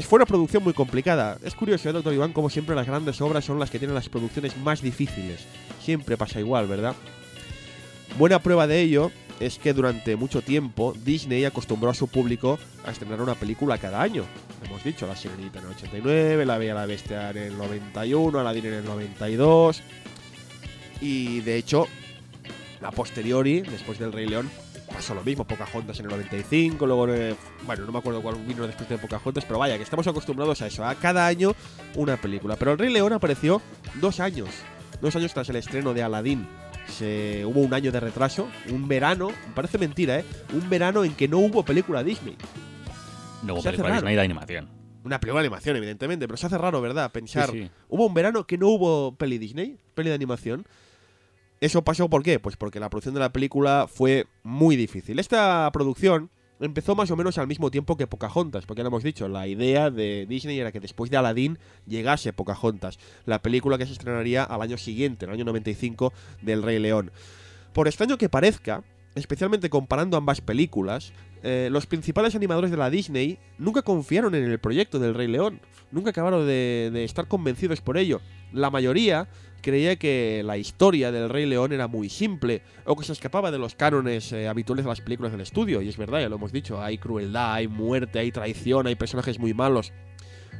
Fue 0.03 0.17
una 0.17 0.27
producción 0.27 0.65
muy 0.65 0.73
complicada. 0.73 1.39
Es 1.45 1.55
curioso, 1.55 1.89
¿eh, 1.89 1.93
doctor 1.93 2.13
Iván, 2.13 2.33
como 2.33 2.51
siempre 2.51 2.75
las 2.75 2.87
grandes 2.87 3.21
obras 3.21 3.45
son 3.45 3.61
las 3.61 3.71
que 3.71 3.79
tienen 3.79 3.95
las 3.95 4.09
producciones 4.09 4.57
más 4.57 4.83
difíciles. 4.83 5.47
Siempre 5.81 6.17
pasa 6.17 6.41
igual, 6.41 6.67
¿verdad? 6.67 6.95
Buena 8.19 8.41
prueba 8.41 8.67
de 8.67 8.81
ello 8.81 9.13
es 9.41 9.59
que 9.59 9.73
durante 9.73 10.17
mucho 10.17 10.43
tiempo 10.43 10.95
Disney 11.05 11.45
acostumbró 11.45 11.91
a 11.91 11.95
su 11.95 12.09
público 12.09 12.59
a 12.85 12.91
estrenar 12.91 13.21
una 13.21 13.35
película 13.35 13.79
cada 13.79 14.03
año. 14.03 14.25
Hemos 14.65 14.83
dicho, 14.83 15.07
La 15.07 15.15
Sirenita 15.15 15.61
en 15.61 15.67
el 15.67 15.73
89, 15.73 16.47
La 16.47 16.59
Bella 16.59 16.75
la 16.75 16.87
Bestia 16.87 17.31
en 17.31 17.37
el 17.37 17.59
91, 17.59 18.39
Aladdin 18.39 18.67
en 18.67 18.75
el 18.75 18.85
92. 18.85 19.83
Y 21.01 21.41
de 21.41 21.57
hecho, 21.57 21.87
a 22.83 22.91
posteriori, 22.91 23.61
después 23.61 23.99
del 23.99 24.13
Rey 24.13 24.27
León, 24.27 24.51
pasó 24.95 25.15
lo 25.15 25.23
mismo. 25.23 25.45
Pocahontas 25.45 25.99
en 25.99 26.07
el 26.07 26.11
95, 26.13 26.87
luego, 26.87 27.09
eh, 27.09 27.35
bueno, 27.67 27.85
no 27.85 27.93
me 27.93 27.99
acuerdo 27.99 28.23
cuál 28.23 28.37
vino 28.37 28.67
después 28.67 28.89
de 28.89 28.97
Pocahontas, 28.99 29.45
pero 29.45 29.59
vaya, 29.59 29.77
que 29.77 29.83
estamos 29.83 30.07
acostumbrados 30.07 30.63
a 30.63 30.67
eso, 30.69 30.85
a 30.85 30.95
cada 30.95 31.27
año 31.27 31.55
una 31.97 32.17
película. 32.17 32.57
Pero 32.57 32.73
el 32.73 32.79
Rey 32.79 32.93
León 32.93 33.13
apareció 33.13 33.61
dos 34.01 34.21
años, 34.21 34.49
dos 35.01 35.15
años 35.17 35.35
tras 35.35 35.49
el 35.51 35.57
estreno 35.57 35.93
de 35.93 36.03
Aladdin. 36.03 36.47
Se, 36.89 37.45
hubo 37.47 37.61
un 37.61 37.73
año 37.75 37.91
de 37.91 37.99
retraso, 38.01 38.49
un 38.71 38.87
verano, 38.89 39.31
parece 39.55 39.79
mentira, 39.79 40.19
¿eh? 40.21 40.25
Un 40.53 40.69
verano 40.69 41.03
en 41.05 41.15
que 41.15 41.27
no 41.29 41.39
hubo 41.39 41.65
película 41.65 42.05
Disney. 42.05 42.37
Se 43.47 43.53
hace 43.53 43.71
película. 43.73 43.95
Disney 43.95 44.15
de 44.15 44.21
animación. 44.23 44.69
Una 45.03 45.21
película 45.21 45.43
de 45.43 45.49
animación, 45.49 45.77
evidentemente, 45.77 46.27
pero 46.27 46.37
se 46.39 46.47
hace 46.47 46.57
raro, 46.57 46.81
¿verdad? 46.81 47.11
Pensar, 47.13 47.51
Sí, 47.51 47.65
sí. 47.65 47.71
hubo 47.89 48.07
un 48.07 48.15
verano 48.15 48.47
que 48.47 48.57
no 48.57 48.69
hubo 48.69 49.15
peli 49.17 49.37
Disney, 49.39 49.77
peli 49.95 50.09
de 50.09 50.15
animación. 50.15 50.67
¿Eso 51.65 51.83
pasó 51.83 52.11
por 52.11 52.23
qué? 52.23 52.39
Pues 52.39 52.59
porque 52.59 52.79
la 52.79 52.91
producción 52.91 53.15
de 53.15 53.21
la 53.21 53.33
película 53.33 53.87
fue 53.89 54.27
muy 54.43 54.77
difícil. 54.77 55.19
Esta 55.19 55.71
producción 55.73 56.29
empezó 56.61 56.95
más 56.95 57.11
o 57.11 57.17
menos 57.17 57.39
al 57.39 57.47
mismo 57.47 57.71
tiempo 57.71 57.97
que 57.97 58.07
Pocahontas, 58.07 58.67
porque 58.67 58.81
ya 58.81 58.83
lo 58.83 58.89
hemos 58.89 59.03
dicho, 59.03 59.29
la 59.29 59.47
idea 59.47 59.91
de 59.91 60.27
Disney 60.29 60.61
era 60.61 60.73
que 60.73 60.81
después 60.81 61.11
de 61.11 61.17
Aladdin 61.17 61.59
llegase 61.87 62.35
Pocahontas, 62.35 62.99
la 63.25 63.41
película 63.41 63.79
que 63.79 63.87
se 63.87 63.93
estrenaría 63.93 64.45
al 64.45 64.61
año 64.61 64.77
siguiente, 64.77 65.25
en 65.25 65.31
el 65.31 65.37
año 65.37 65.47
95, 65.47 66.13
del 66.43 66.63
Rey 66.63 66.79
León. 66.79 67.11
Por 67.73 67.89
extraño 67.89 68.19
que 68.19 68.29
parezca, 68.29 68.85
especialmente 69.15 69.71
comparando 69.71 70.19
ambas 70.19 70.43
películas, 70.43 71.15
eh, 71.43 71.71
los 71.73 71.87
principales 71.87 72.35
animadores 72.35 72.73
de 72.73 72.77
la 72.77 72.91
Disney 72.91 73.39
nunca 73.57 73.81
confiaron 73.81 74.35
en 74.35 74.45
el 74.45 74.59
proyecto 74.59 74.99
del 74.99 75.15
Rey 75.15 75.29
León, 75.29 75.63
nunca 75.93 76.11
acabaron 76.11 76.47
de 76.47 77.05
estar 77.05 77.27
convencidos 77.27 77.81
por 77.81 77.97
ello. 77.97 78.21
La 78.53 78.71
mayoría 78.71 79.29
creía 79.65 79.97
que 79.97 80.43
la 80.45 80.59
historia 80.59 81.11
del 81.11 81.31
Rey 81.31 81.47
León 81.47 81.73
era 81.73 81.89
muy 81.89 82.11
simple 82.11 82.61
o 82.85 82.97
que 82.97 83.05
se 83.05 83.13
escapaba 83.13 83.51
de 83.51 83.59
los 83.59 83.75
cánones 83.75 84.31
eh, 84.33 84.47
habituales 84.47 84.85
de 84.85 84.91
las 84.91 85.01
películas 85.01 85.33
del 85.33 85.41
estudio. 85.41 85.81
Y 85.81 85.89
es 85.89 85.97
verdad, 85.97 86.21
ya 86.21 86.29
lo 86.29 86.37
hemos 86.37 86.53
dicho, 86.53 86.83
hay 86.83 86.99
crueldad, 86.99 87.55
hay 87.55 87.67
muerte, 87.67 88.19
hay 88.19 88.31
traición, 88.31 88.87
hay 88.87 88.95
personajes 88.95 89.39
muy 89.39 89.55
malos. 89.55 89.93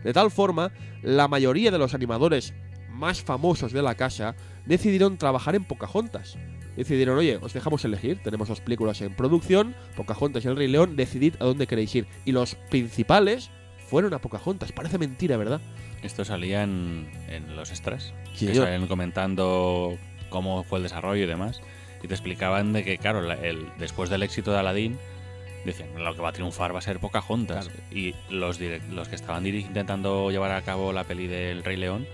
De 0.03 0.15
tal 0.15 0.31
forma, 0.31 0.73
la 1.03 1.29
mayoría 1.29 1.71
de 1.71 1.79
los 1.79 1.93
animadores 1.93 2.55
más 2.89 3.23
famosos 3.23 3.73
de 3.73 3.83
la 3.83 3.95
casa 3.95 4.37
decidieron 4.65 5.19
trabajar 5.19 5.55
en 5.55 5.65
Pocahontas. 5.65 6.39
Decidieron, 6.75 7.19
oye, 7.19 7.37
os 7.37 7.53
dejamos 7.53 7.85
elegir, 7.85 8.23
tenemos 8.25 8.49
dos 8.49 8.63
películas 8.63 9.03
en 9.03 9.15
producción, 9.15 9.77
Pocahontas 9.97 10.45
y 10.45 10.49
El 10.49 10.57
Rey 10.57 10.69
León, 10.69 10.97
decidid 10.97 11.35
a 11.41 11.45
dónde 11.45 11.67
queréis 11.67 11.95
ir. 11.95 12.07
Y 12.25 12.33
los 12.33 12.55
principales 12.71 13.51
fueron 13.87 14.15
a 14.15 14.19
Pocahontas. 14.19 14.73
Parece 14.73 14.99
mentira, 14.99 15.37
¿verdad? 15.37 15.61
Esto 16.05 16.25
salía 16.25 16.63
en, 16.63 17.11
en 17.29 17.57
los 17.57 17.71
extras. 17.71 18.13
Que 18.39 18.55
salían 18.55 18.87
comentando 18.87 19.97
cómo 20.29 20.63
fue 20.65 20.79
el 20.79 20.83
desarrollo 20.85 21.25
y 21.25 21.27
demás. 21.27 21.61
Y 22.03 22.09
te 22.09 22.15
explicaban 22.15 22.73
de 22.73 22.85
que, 22.85 22.99
claro, 22.99 23.23
la- 23.23 23.35
el, 23.35 23.67
después 23.79 24.11
del 24.11 24.23
éxito 24.23 24.53
de 24.53 24.59
Aladdin, 24.59 24.99
decían, 25.65 25.89
lo 25.97 26.15
que 26.15 26.21
va 26.21 26.29
a 26.29 26.33
triunfar 26.33 26.75
va 26.75 26.79
a 26.79 26.83
ser 26.83 26.99
Pocahontas. 27.01 27.71
Y 27.91 28.15
los, 28.29 28.61
los 28.61 29.09
que 29.09 29.15
estaban 29.17 29.47
intentando 29.47 30.31
llevar 30.31 30.53
a 30.53 30.61
cabo 30.63 30.93
la 30.93 31.05
peli 31.05 31.27
del 31.27 31.65
Rey 31.65 31.77
León 31.79 32.07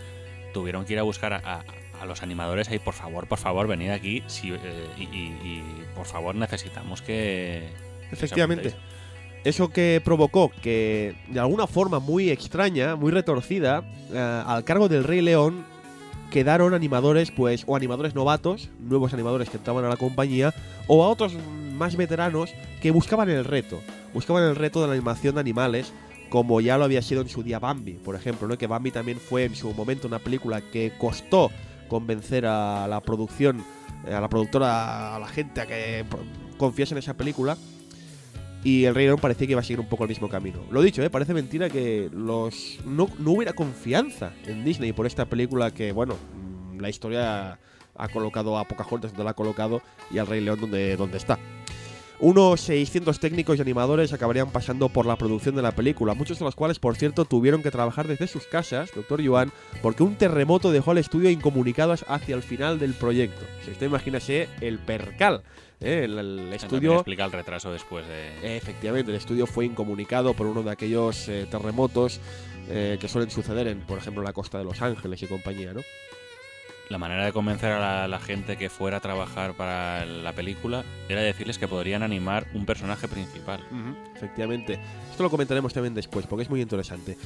tuvieron 0.55 0.85
que 0.85 0.92
ir 0.94 0.98
a 1.00 1.03
buscar 1.03 1.33
a, 1.33 1.38
a- 1.44 1.64
a 2.00 2.07
los 2.07 2.22
animadores 2.22 2.68
ahí, 2.70 2.79
por 2.79 2.94
favor, 2.94 3.26
por 3.26 3.38
favor, 3.38 3.66
venid 3.66 3.90
aquí 3.90 4.22
si, 4.26 4.53
eh, 4.53 4.59
y, 4.96 5.03
y- 5.03 5.38
y, 5.44 5.85
por 5.94 6.07
favor 6.07 6.35
necesitamos 6.35 7.03
que... 7.03 7.68
Efectivamente. 8.11 8.68
apuntéis". 8.68 8.90
Eso 9.44 9.70
que 9.70 10.03
provocó 10.05 10.50
que, 10.62 11.14
de 11.29 11.40
alguna 11.40 11.66
forma 11.66 11.98
muy 11.98 12.31
extraña, 12.31 12.94
muy 12.96 13.11
retorcida, 13.11 13.83
eh, 14.12 14.42
al 14.46 14.64
cargo 14.64 14.88
del 14.88 15.05
Rey 15.05 15.22
León 15.22 15.64
quedaron 16.31 16.74
animadores, 16.74 17.31
pues, 17.31 17.64
o 17.66 17.74
animadores 17.74 18.14
novatos, 18.14 18.68
nuevos 18.79 19.14
animadores 19.14 19.48
que 19.48 19.57
entraban 19.57 19.85
a 19.85 19.88
la 19.88 19.96
compañía, 19.96 20.55
o 20.87 21.03
a 21.05 21.09
otros 21.09 21.35
más 21.74 21.96
veteranos 21.96 22.50
que 22.83 22.90
buscaban 22.90 23.31
el 23.31 23.44
reto. 23.44 23.81
Buscaban 24.12 24.44
el 24.44 24.57
reto 24.57 24.83
de 24.83 24.88
la 24.88 24.92
animación 24.92 25.35
de 25.35 25.40
animales, 25.40 25.92
como 26.29 26.61
ya 26.61 26.79
lo 26.79 26.85
había 26.85 27.03
sido 27.03 27.22
en 27.22 27.29
su 27.29 27.42
día 27.42 27.59
Bambi, 27.59 27.94
por 27.94 28.14
ejemplo, 28.14 28.46
¿no? 28.46 28.57
Que 28.59 28.66
Bambi 28.66 28.90
también 28.90 29.18
fue 29.18 29.44
en 29.44 29.57
su 29.57 29.72
momento 29.72 30.07
una 30.07 30.18
película 30.18 30.61
que 30.61 30.92
costó 30.98 31.50
convencer 31.88 32.46
a 32.46 32.87
la 32.87 33.00
producción, 33.00 33.64
eh, 34.07 34.14
a 34.14 34.20
la 34.20 34.29
productora, 34.29 35.16
a 35.16 35.18
la 35.18 35.26
gente 35.26 35.61
a 35.61 35.66
que 35.66 36.05
confiase 36.57 36.94
en 36.94 36.98
esa 36.98 37.14
película. 37.14 37.57
Y 38.62 38.85
el 38.85 38.94
Rey 38.94 39.07
León 39.07 39.18
parecía 39.18 39.46
que 39.46 39.53
iba 39.53 39.61
a 39.61 39.64
seguir 39.64 39.81
un 39.81 39.88
poco 39.88 40.05
el 40.05 40.09
mismo 40.09 40.29
camino. 40.29 40.61
Lo 40.70 40.83
dicho, 40.83 41.03
¿eh? 41.03 41.09
parece 41.09 41.33
mentira 41.33 41.70
que 41.70 42.11
los 42.12 42.79
no, 42.85 43.09
hubiera 43.25 43.55
confianza 43.55 44.33
en 44.46 44.64
Disney 44.64 44.92
por 44.92 45.07
esta 45.07 45.25
película 45.25 45.70
que, 45.70 45.92
bueno, 45.92 46.14
mm, 46.14 46.79
la 46.79 46.90
historia 46.90 47.59
ha 47.96 48.09
colocado 48.09 48.59
a 48.59 48.64
Pocahontas 48.64 49.12
donde 49.12 49.25
la 49.25 49.31
ha 49.31 49.35
colocado 49.35 49.83
y 50.11 50.18
al 50.18 50.27
Rey 50.27 50.40
León 50.40 50.61
donde, 50.61 50.96
donde 50.96 51.16
está. 51.16 51.38
Unos 52.23 52.61
600 52.61 53.18
técnicos 53.18 53.57
y 53.57 53.62
animadores 53.62 54.12
acabarían 54.12 54.51
pasando 54.51 54.90
por 54.90 55.07
la 55.07 55.16
producción 55.16 55.55
de 55.57 55.62
la 55.62 55.73
película, 55.73 56.12
muchos 56.12 56.38
de 56.38 56.44
los 56.44 56.55
cuales, 56.55 56.79
por 56.79 56.94
cierto, 56.96 57.25
tuvieron 57.25 57.62
que 57.62 57.70
trabajar 57.70 58.07
desde 58.07 58.27
sus 58.27 58.46
casas, 58.46 58.90
doctor 58.94 59.23
Yuan, 59.23 59.51
porque 59.81 60.03
un 60.03 60.16
terremoto 60.16 60.70
dejó 60.70 60.90
al 60.90 60.99
estudio 60.99 61.31
incomunicados 61.31 62.05
hacia 62.09 62.35
el 62.35 62.42
final 62.42 62.79
del 62.79 62.92
proyecto. 62.92 63.40
Si 63.64 63.70
usted 63.70 63.87
imagínase 63.87 64.51
el 64.61 64.79
percal, 64.79 65.44
¿eh? 65.81 66.05
el, 66.05 66.19
el 66.19 66.53
estudio... 66.53 66.95
explica 66.95 67.25
el 67.25 67.33
retraso 67.33 67.73
después 67.73 68.07
de... 68.07 68.57
Efectivamente, 68.57 69.11
el 69.11 69.16
estudio 69.16 69.47
fue 69.47 69.66
incomunicado 69.66 70.35
por 70.35 70.47
uno 70.47 70.62
de 70.62 70.71
aquellos 70.71 71.29
eh, 71.29 71.47
terremotos 71.51 72.21
eh, 72.69 72.99
que 73.01 73.09
suelen 73.09 73.31
suceder 73.31 73.69
en, 73.69 73.81
por 73.81 73.99
ejemplo, 73.99 74.23
la 74.23 74.33
costa 74.33 74.59
de 74.59 74.64
Los 74.64 74.81
Ángeles 74.83 75.23
y 75.23 75.27
compañía, 75.27 75.73
¿no? 75.73 75.81
la 76.91 76.99
manera 76.99 77.24
de 77.24 77.33
convencer 77.33 77.70
a 77.70 77.78
la, 77.78 78.09
la 78.09 78.18
gente 78.18 78.57
que 78.57 78.68
fuera 78.68 78.97
a 78.97 79.01
trabajar 79.01 79.55
para 79.55 80.05
la 80.05 80.33
película 80.33 80.85
era 81.09 81.20
decirles 81.20 81.57
que 81.57 81.68
podrían 81.68 82.03
animar 82.03 82.49
un 82.53 82.66
personaje 82.66 83.07
principal. 83.07 83.61
Ujú, 83.70 83.97
efectivamente. 84.16 84.81
Esto 85.09 85.22
lo 85.22 85.31
comentaremos 85.31 85.72
también 85.72 85.95
después, 85.95 86.26
porque 86.26 86.43
es 86.43 86.51
muy 86.51 86.61
interesante. 86.61 87.16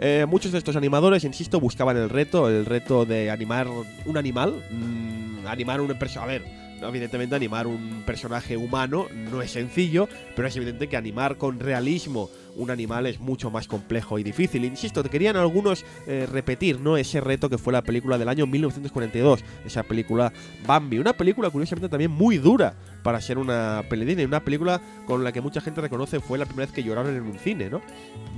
Eh, 0.00 0.26
muchos 0.28 0.50
de 0.50 0.58
estos 0.58 0.74
animadores, 0.74 1.22
insisto, 1.22 1.60
buscaban 1.60 1.96
el 1.96 2.10
reto, 2.10 2.48
el 2.48 2.66
reto 2.66 3.06
de 3.06 3.30
animar 3.30 3.68
un 3.68 4.16
animal, 4.16 4.60
mm, 4.70 5.46
animar 5.46 5.80
un. 5.80 5.92
A 5.92 6.26
ver, 6.26 6.61
evidentemente 6.82 7.34
animar 7.34 7.66
un 7.66 8.02
personaje 8.04 8.56
humano 8.56 9.06
no 9.30 9.42
es 9.42 9.50
sencillo, 9.52 10.08
pero 10.34 10.48
es 10.48 10.56
evidente 10.56 10.88
que 10.88 10.96
animar 10.96 11.36
con 11.36 11.60
realismo 11.60 12.30
un 12.56 12.70
animal 12.70 13.06
es 13.06 13.20
mucho 13.20 13.50
más 13.50 13.66
complejo 13.66 14.18
y 14.18 14.22
difícil. 14.22 14.64
Insisto, 14.64 15.02
querían 15.04 15.36
algunos 15.36 15.84
eh, 16.06 16.26
repetir 16.30 16.80
¿no? 16.80 16.96
ese 16.96 17.20
reto 17.20 17.48
que 17.48 17.58
fue 17.58 17.72
la 17.72 17.82
película 17.82 18.18
del 18.18 18.28
año 18.28 18.46
1942, 18.46 19.44
esa 19.64 19.82
película 19.82 20.32
Bambi. 20.66 20.98
Una 20.98 21.12
película 21.12 21.50
curiosamente 21.50 21.88
también 21.88 22.10
muy 22.10 22.38
dura 22.38 22.74
para 23.02 23.20
ser 23.20 23.38
una 23.38 23.82
peli 23.88 24.04
Disney, 24.04 24.26
una 24.26 24.44
película 24.44 24.80
con 25.06 25.24
la 25.24 25.32
que 25.32 25.40
mucha 25.40 25.60
gente 25.60 25.80
reconoce 25.80 26.20
fue 26.20 26.38
la 26.38 26.46
primera 26.46 26.66
vez 26.66 26.74
que 26.74 26.82
lloraron 26.82 27.14
en 27.14 27.22
un 27.22 27.38
cine, 27.38 27.70
¿no? 27.70 27.80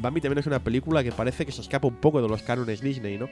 Bambi 0.01 0.21
también 0.21 0.39
es 0.39 0.47
una 0.47 0.63
película 0.63 1.03
que 1.03 1.13
parece 1.13 1.45
que 1.45 1.53
se 1.53 1.61
escapa 1.61 1.87
un 1.87 1.97
poco 1.97 2.23
de 2.23 2.29
los 2.29 2.43
cánones 2.43 2.81
Disney, 2.81 3.19
¿no? 3.19 3.29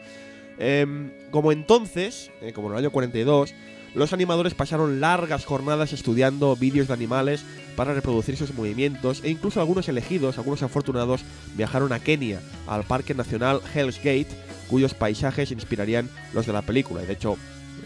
Em, 0.59 1.11
como 1.31 1.51
entonces, 1.53 2.31
eh, 2.41 2.53
como 2.53 2.69
en 2.69 2.75
el 2.75 2.79
año 2.81 2.91
42, 2.91 3.55
los 3.95 4.13
animadores 4.13 4.55
pasaron 4.55 5.01
largas 5.01 5.45
jornadas 5.45 5.93
estudiando 5.93 6.57
vídeos 6.57 6.89
de 6.89 6.95
animales 6.95 7.45
para 7.77 7.95
reproducir 7.95 8.37
sus 8.37 8.55
movimientos 8.55 9.21
e 9.23 9.31
incluso 9.31 9.61
algunos 9.61 9.89
elegidos, 9.89 10.39
algunos 10.39 10.63
afortunados, 10.63 11.23
viajaron 11.57 11.93
a 11.93 12.01
Kenia, 12.01 12.41
al 12.67 12.85
Parque 12.85 13.15
Nacional 13.15 13.61
Hell's 13.75 13.99
Gate, 13.99 14.29
cuyos 14.69 14.95
paisajes 14.95 15.51
inspirarían 15.51 16.09
los 16.33 16.47
de 16.47 16.53
la 16.53 16.63
película. 16.63 17.03
De 17.03 17.13
hecho, 17.13 17.37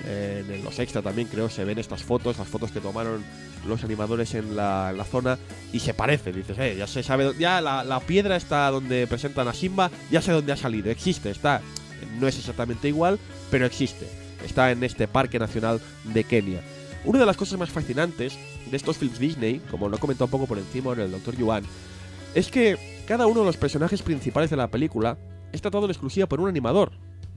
en 0.06 0.62
los 0.62 0.78
extra 0.78 1.02
también 1.02 1.26
creo 1.28 1.48
se 1.48 1.64
ven 1.64 1.78
estas 1.78 2.04
fotos, 2.04 2.38
las 2.38 2.46
fotos 2.46 2.70
que 2.70 2.80
tomaron 2.80 3.24
los 3.66 3.82
animadores 3.82 4.34
en 4.34 4.54
la, 4.54 4.90
en 4.90 4.98
la 4.98 5.04
zona 5.04 5.38
y 5.72 5.80
se 5.80 5.94
parece. 5.94 6.32
Dices, 6.32 6.56
eh, 6.58 6.76
ya 6.78 6.86
se 6.86 7.02
sabe, 7.02 7.32
ya 7.38 7.60
la, 7.60 7.82
la 7.82 7.98
piedra 7.98 8.36
está 8.36 8.70
donde 8.70 9.08
presentan 9.08 9.48
a 9.48 9.54
Simba, 9.54 9.90
ya 10.10 10.22
sé 10.22 10.30
dónde 10.30 10.52
ha 10.52 10.56
salido, 10.56 10.90
existe, 10.90 11.30
está. 11.30 11.62
No 12.20 12.28
es 12.28 12.38
exactamente 12.38 12.88
igual, 12.88 13.18
pero 13.50 13.66
existe 13.66 14.25
está 14.44 14.70
en 14.72 14.82
este 14.84 15.08
Parque 15.08 15.38
Nacional 15.38 15.80
de 16.04 16.24
Kenia. 16.24 16.60
Una 17.04 17.18
de 17.20 17.26
las 17.26 17.36
cosas 17.36 17.58
más 17.58 17.70
fascinantes 17.70 18.38
de 18.70 18.76
estos 18.76 18.98
films 18.98 19.18
Disney, 19.18 19.60
como 19.70 19.88
lo 19.88 19.96
he 19.96 20.00
comentado 20.00 20.24
un 20.26 20.30
poco 20.32 20.46
por 20.46 20.58
encima 20.58 20.92
en 20.92 21.00
el 21.00 21.10
Dr. 21.12 21.36
Yuan, 21.36 21.64
es 22.34 22.50
que 22.50 22.76
cada 23.06 23.26
uno 23.26 23.40
de 23.40 23.46
los 23.46 23.56
personajes 23.56 24.02
principales 24.02 24.50
de 24.50 24.56
la 24.56 24.68
película 24.68 25.16
es 25.52 25.62
tratado 25.62 25.84
en 25.84 25.90
exclusiva 25.92 26.26
por 26.26 26.40
un 26.40 26.48
animador. 26.48 26.92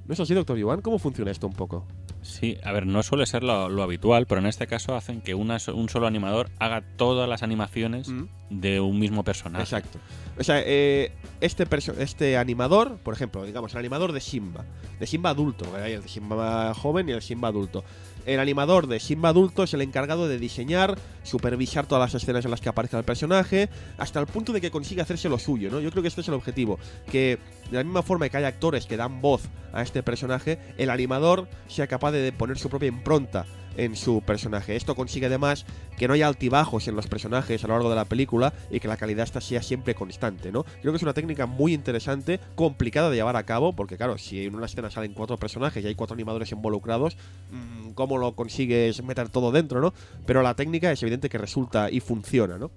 ¿No 0.07 0.13
es 0.13 0.19
así, 0.19 0.33
Dr. 0.33 0.57
Yuan? 0.57 0.81
¿Cómo 0.81 0.97
funciona 0.97 1.29
esto 1.29 1.45
un 1.45 1.53
poco? 1.53 1.85
Sí, 2.23 2.57
a 2.63 2.71
ver, 2.71 2.87
no 2.87 3.03
suele 3.03 3.27
ser 3.27 3.43
lo, 3.43 3.69
lo 3.69 3.83
habitual, 3.83 4.25
pero 4.25 4.41
en 4.41 4.47
este 4.47 4.65
caso 4.65 4.95
hacen 4.95 5.21
que 5.21 5.35
una, 5.35 5.57
un 5.73 5.87
solo 5.87 6.07
animador 6.07 6.49
haga 6.57 6.81
todas 6.97 7.29
las 7.29 7.43
animaciones 7.43 8.09
Mm. 8.09 8.23
de 8.49 8.79
un 8.79 8.97
mismo 8.97 9.23
personaje. 9.23 9.63
Exacto. 9.63 9.99
O 10.39 10.43
sea, 10.43 10.63
eh, 10.65 11.11
este, 11.41 11.67
este 11.99 12.37
animador, 12.37 12.97
por 13.03 13.13
ejemplo, 13.13 13.45
digamos, 13.45 13.73
el 13.73 13.79
animador 13.79 14.13
de 14.13 14.21
Simba, 14.21 14.63
de 14.97 15.05
Simba 15.05 15.31
adulto, 15.31 15.65
el 15.77 16.01
de 16.01 16.07
Simba 16.07 16.73
joven 16.73 17.09
y 17.09 17.11
el 17.11 17.21
Simba 17.21 17.49
adulto. 17.49 17.83
El 18.25 18.39
animador 18.39 18.87
de 18.87 19.01
Simba 19.01 19.29
adulto 19.29 19.63
es 19.63 19.73
el 19.73 19.81
encargado 19.81 20.29
de 20.29 20.39
diseñar, 20.39 20.97
supervisar 21.23 21.87
todas 21.87 22.13
las 22.13 22.21
escenas 22.21 22.45
en 22.45 22.51
las 22.51 22.61
que 22.61 22.69
aparezca 22.69 22.97
el 22.97 23.03
personaje, 23.03 23.69
hasta 23.97 24.21
el 24.21 24.27
punto 24.27 24.53
de 24.53 24.61
que 24.61 24.71
consiga 24.71 25.03
hacerse 25.03 25.27
lo 25.27 25.39
suyo, 25.39 25.69
¿no? 25.71 25.81
Yo 25.81 25.91
creo 25.91 26.03
que 26.03 26.07
este 26.09 26.21
es 26.21 26.27
el 26.29 26.35
objetivo, 26.35 26.79
que 27.11 27.37
de 27.69 27.77
la 27.77 27.83
misma 27.83 28.01
forma 28.01 28.29
que 28.29 28.37
hay 28.37 28.45
actores 28.45 28.85
que 28.85 28.95
dan 28.95 29.21
voz 29.21 29.41
a 29.73 29.81
este 29.81 30.03
personaje, 30.03 30.57
el 30.77 30.89
animador 30.89 31.49
sea 31.67 31.87
capaz 31.87 32.11
de 32.11 32.31
poner 32.31 32.57
su 32.57 32.69
propia 32.69 32.87
impronta 32.87 33.45
en 33.77 33.95
su 33.95 34.21
personaje. 34.21 34.75
Esto 34.75 34.95
consigue 34.95 35.27
además 35.27 35.65
que 35.97 36.07
no 36.07 36.13
haya 36.13 36.27
altibajos 36.27 36.87
en 36.87 36.95
los 36.95 37.07
personajes 37.07 37.63
a 37.63 37.67
lo 37.67 37.73
largo 37.73 37.89
de 37.89 37.95
la 37.95 38.05
película 38.05 38.53
y 38.71 38.79
que 38.79 38.87
la 38.87 38.97
calidad 38.97 39.23
esta 39.23 39.41
sea 39.41 39.61
siempre 39.61 39.95
constante, 39.95 40.51
¿no? 40.51 40.63
Creo 40.81 40.93
que 40.93 40.97
es 40.97 41.03
una 41.03 41.13
técnica 41.13 41.45
muy 41.45 41.73
interesante, 41.73 42.39
complicada 42.55 43.09
de 43.09 43.17
llevar 43.17 43.35
a 43.35 43.43
cabo, 43.43 43.73
porque 43.73 43.97
claro, 43.97 44.17
si 44.17 44.45
en 44.45 44.55
una 44.55 44.65
escena 44.65 44.89
salen 44.89 45.13
cuatro 45.13 45.37
personajes 45.37 45.83
y 45.83 45.87
hay 45.87 45.95
cuatro 45.95 46.13
animadores 46.13 46.51
involucrados, 46.51 47.17
mm, 47.51 47.91
¿cómo 47.91 48.17
lo 48.17 48.35
consigues 48.35 49.03
meter 49.03 49.29
todo 49.29 49.51
dentro, 49.51 49.81
no? 49.81 49.93
Pero 50.25 50.41
la 50.41 50.55
técnica 50.55 50.91
es 50.91 51.01
evidente 51.03 51.29
que 51.29 51.37
resulta 51.37 51.89
y 51.91 51.99
funciona, 51.99 52.57
¿no? 52.57 52.71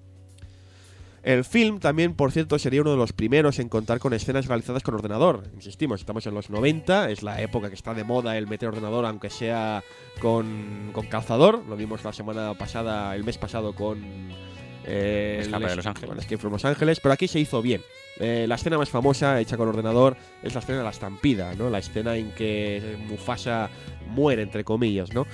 El 1.23 1.45
film 1.45 1.79
también, 1.79 2.15
por 2.15 2.33
cierto, 2.33 2.59
sería 2.59 2.81
uno 2.81 2.91
de 2.91 2.97
los 2.97 3.13
primeros 3.13 3.57
en 3.59 3.69
contar 3.69 3.99
con 3.99 4.13
escenas 4.13 4.45
realizadas 4.47 4.83
con 4.83 4.93
ordenador. 4.95 5.45
Insistimos, 5.55 6.01
estamos 6.01 6.27
en 6.27 6.33
los 6.33 6.49
90, 6.49 7.09
es 7.11 7.23
la 7.23 7.41
época 7.41 7.69
que 7.69 7.75
está 7.75 7.93
de 7.93 8.03
moda 8.03 8.37
el 8.37 8.45
meter 8.45 8.67
ordenador, 8.69 9.05
aunque 9.05 9.29
sea 9.29 9.83
con, 10.19 10.89
con 10.91 11.05
calzador. 11.07 11.63
Lo 11.67 11.77
vimos 11.77 12.03
la 12.03 12.11
semana 12.11 12.53
pasada, 12.55 13.15
el 13.15 13.23
mes 13.23 13.37
pasado 13.37 13.73
con... 13.73 14.03
eh, 14.85 15.39
Escape 15.41 15.65
de 15.67 15.75
Los 15.77 15.85
Ángeles. 15.85 16.17
Escape 16.17 16.37
from 16.37 16.51
Los 16.53 16.65
Ángeles, 16.65 16.99
pero 16.99 17.13
aquí 17.13 17.29
se 17.29 17.39
hizo 17.39 17.61
bien. 17.61 17.81
Eh, 18.19 18.45
la 18.45 18.55
escena 18.55 18.77
más 18.77 18.89
famosa 18.89 19.39
hecha 19.39 19.55
con 19.55 19.69
ordenador 19.69 20.17
es 20.43 20.53
la 20.53 20.59
escena 20.59 20.79
de 20.79 20.83
la 20.83 20.89
estampida, 20.89 21.55
¿no? 21.55 21.69
La 21.69 21.79
escena 21.79 22.17
en 22.17 22.31
que 22.31 22.97
Mufasa 23.07 23.69
muere, 24.07 24.41
entre 24.41 24.65
comillas, 24.65 25.13
¿no? 25.13 25.25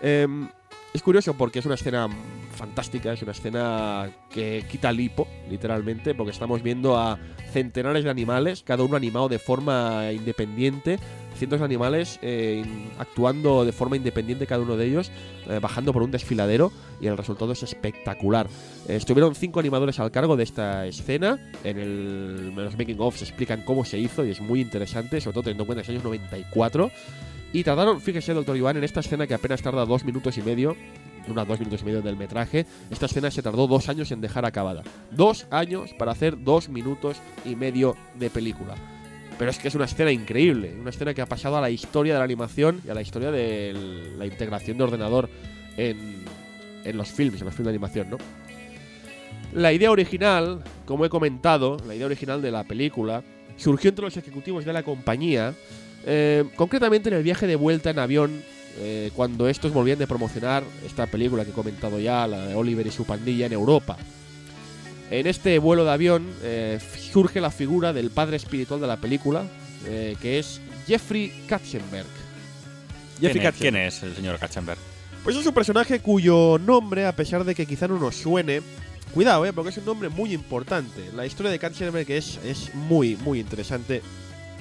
Em, 0.00 0.48
es 0.92 1.02
curioso 1.02 1.34
porque 1.34 1.58
es 1.58 1.66
una 1.66 1.74
escena 1.74 2.08
fantástica, 2.54 3.12
es 3.12 3.22
una 3.22 3.32
escena 3.32 4.10
que 4.30 4.64
quita 4.70 4.90
el 4.90 5.00
hipo, 5.00 5.26
literalmente, 5.48 6.14
porque 6.14 6.32
estamos 6.32 6.62
viendo 6.62 6.98
a 6.98 7.18
centenares 7.52 8.04
de 8.04 8.10
animales, 8.10 8.62
cada 8.62 8.82
uno 8.82 8.96
animado 8.96 9.28
de 9.28 9.38
forma 9.38 10.12
independiente, 10.12 10.98
cientos 11.36 11.60
de 11.60 11.64
animales 11.64 12.18
eh, 12.22 12.62
actuando 12.98 13.64
de 13.64 13.72
forma 13.72 13.96
independiente 13.96 14.46
cada 14.46 14.62
uno 14.62 14.76
de 14.76 14.86
ellos, 14.86 15.10
eh, 15.48 15.58
bajando 15.60 15.92
por 15.92 16.02
un 16.02 16.10
desfiladero 16.10 16.70
y 17.00 17.06
el 17.06 17.16
resultado 17.16 17.52
es 17.52 17.62
espectacular. 17.62 18.48
Eh, 18.86 18.96
estuvieron 18.96 19.34
cinco 19.34 19.60
animadores 19.60 19.98
al 19.98 20.10
cargo 20.10 20.36
de 20.36 20.44
esta 20.44 20.86
escena, 20.86 21.38
en, 21.64 21.78
el, 21.78 22.52
en 22.54 22.64
los 22.64 22.76
making 22.76 23.00
of 23.00 23.16
se 23.16 23.24
explican 23.24 23.62
cómo 23.64 23.84
se 23.84 23.98
hizo 23.98 24.24
y 24.26 24.30
es 24.30 24.40
muy 24.40 24.60
interesante, 24.60 25.20
sobre 25.20 25.34
todo 25.34 25.44
teniendo 25.44 25.62
en 25.62 25.66
cuenta 25.66 25.82
que 25.82 25.86
es 25.86 25.90
años 25.90 26.04
94. 26.04 26.90
Y 27.52 27.64
tardaron, 27.64 28.00
fíjese, 28.00 28.32
doctor 28.32 28.56
Iván, 28.56 28.78
en 28.78 28.84
esta 28.84 29.00
escena 29.00 29.26
que 29.26 29.34
apenas 29.34 29.60
tarda 29.60 29.84
dos 29.84 30.04
minutos 30.04 30.38
y 30.38 30.42
medio, 30.42 30.76
unas 31.28 31.46
dos 31.46 31.58
minutos 31.58 31.82
y 31.82 31.84
medio 31.84 32.02
del 32.02 32.16
metraje, 32.16 32.66
esta 32.90 33.06
escena 33.06 33.30
se 33.30 33.42
tardó 33.42 33.66
dos 33.66 33.88
años 33.88 34.10
en 34.10 34.20
dejar 34.20 34.46
acabada. 34.46 34.82
Dos 35.10 35.46
años 35.50 35.92
para 35.98 36.12
hacer 36.12 36.42
dos 36.42 36.68
minutos 36.68 37.18
y 37.44 37.54
medio 37.54 37.96
de 38.18 38.30
película. 38.30 38.74
Pero 39.38 39.50
es 39.50 39.58
que 39.58 39.68
es 39.68 39.74
una 39.74 39.84
escena 39.84 40.12
increíble, 40.12 40.74
una 40.78 40.90
escena 40.90 41.14
que 41.14 41.20
ha 41.20 41.26
pasado 41.26 41.56
a 41.56 41.60
la 41.60 41.70
historia 41.70 42.14
de 42.14 42.18
la 42.20 42.24
animación 42.24 42.80
y 42.86 42.90
a 42.90 42.94
la 42.94 43.02
historia 43.02 43.30
de 43.30 44.14
la 44.16 44.26
integración 44.26 44.78
de 44.78 44.84
ordenador 44.84 45.28
en, 45.76 46.24
en 46.84 46.96
los 46.96 47.10
films, 47.10 47.40
en 47.40 47.46
los 47.46 47.54
films 47.54 47.66
de 47.66 47.70
animación, 47.70 48.10
¿no? 48.10 48.18
La 49.52 49.72
idea 49.72 49.90
original, 49.90 50.62
como 50.86 51.04
he 51.04 51.10
comentado, 51.10 51.76
la 51.86 51.94
idea 51.94 52.06
original 52.06 52.40
de 52.40 52.50
la 52.50 52.64
película, 52.64 53.22
surgió 53.56 53.90
entre 53.90 54.04
los 54.04 54.16
ejecutivos 54.16 54.64
de 54.64 54.72
la 54.72 54.82
compañía, 54.82 55.54
eh, 56.06 56.44
concretamente 56.56 57.08
en 57.08 57.16
el 57.16 57.22
viaje 57.22 57.46
de 57.46 57.56
vuelta 57.56 57.90
en 57.90 57.98
avión, 57.98 58.42
eh, 58.78 59.10
cuando 59.14 59.48
estos 59.48 59.72
volvían 59.72 59.98
de 59.98 60.06
promocionar 60.06 60.64
esta 60.84 61.06
película 61.06 61.44
que 61.44 61.50
he 61.50 61.54
comentado 61.54 62.00
ya, 62.00 62.26
la 62.26 62.46
de 62.46 62.54
Oliver 62.54 62.86
y 62.86 62.90
su 62.90 63.04
pandilla, 63.04 63.46
en 63.46 63.52
Europa. 63.52 63.96
En 65.10 65.26
este 65.26 65.58
vuelo 65.58 65.84
de 65.84 65.90
avión 65.90 66.26
eh, 66.42 66.78
surge 67.12 67.42
la 67.42 67.50
figura 67.50 67.92
del 67.92 68.10
padre 68.10 68.36
espiritual 68.36 68.80
de 68.80 68.86
la 68.86 68.96
película, 68.96 69.44
eh, 69.86 70.16
que 70.22 70.38
es 70.38 70.58
Jeffrey 70.86 71.44
Katzenberg. 71.46 72.06
¿Quién, 73.18 73.32
Jeffrey 73.32 73.46
es, 73.46 73.54
quién 73.56 73.76
es 73.76 74.02
el 74.02 74.16
señor 74.16 74.38
Katzenberg? 74.38 74.78
pues 75.22 75.36
es 75.36 75.46
un 75.46 75.54
personaje 75.54 76.00
cuyo 76.00 76.58
nombre, 76.58 77.06
a 77.06 77.14
pesar 77.14 77.44
de 77.44 77.54
que 77.54 77.66
quizá 77.66 77.86
no 77.86 77.98
nos 77.98 78.16
suene, 78.16 78.62
cuidado, 79.12 79.44
eh, 79.44 79.52
porque 79.52 79.68
es 79.68 79.76
un 79.76 79.84
nombre 79.84 80.08
muy 80.08 80.32
importante. 80.32 81.10
La 81.14 81.26
historia 81.26 81.52
de 81.52 81.58
Katzenberg 81.58 82.10
es, 82.10 82.40
es 82.44 82.74
muy, 82.74 83.16
muy 83.16 83.38
interesante 83.38 84.00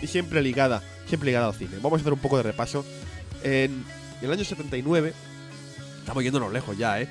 y 0.02 0.08
siempre 0.08 0.42
ligada, 0.42 0.82
siempre 1.08 1.28
ligada 1.28 1.48
al 1.48 1.54
cine. 1.54 1.78
Vamos 1.82 2.00
a 2.00 2.02
hacer 2.02 2.14
un 2.14 2.20
poco 2.20 2.38
de 2.38 2.44
repaso. 2.44 2.86
En 3.44 3.84
el 4.22 4.32
año 4.32 4.44
79, 4.44 5.14
estamos 6.00 6.24
yéndonos 6.24 6.52
lejos 6.52 6.78
ya, 6.78 7.02
¿eh? 7.02 7.08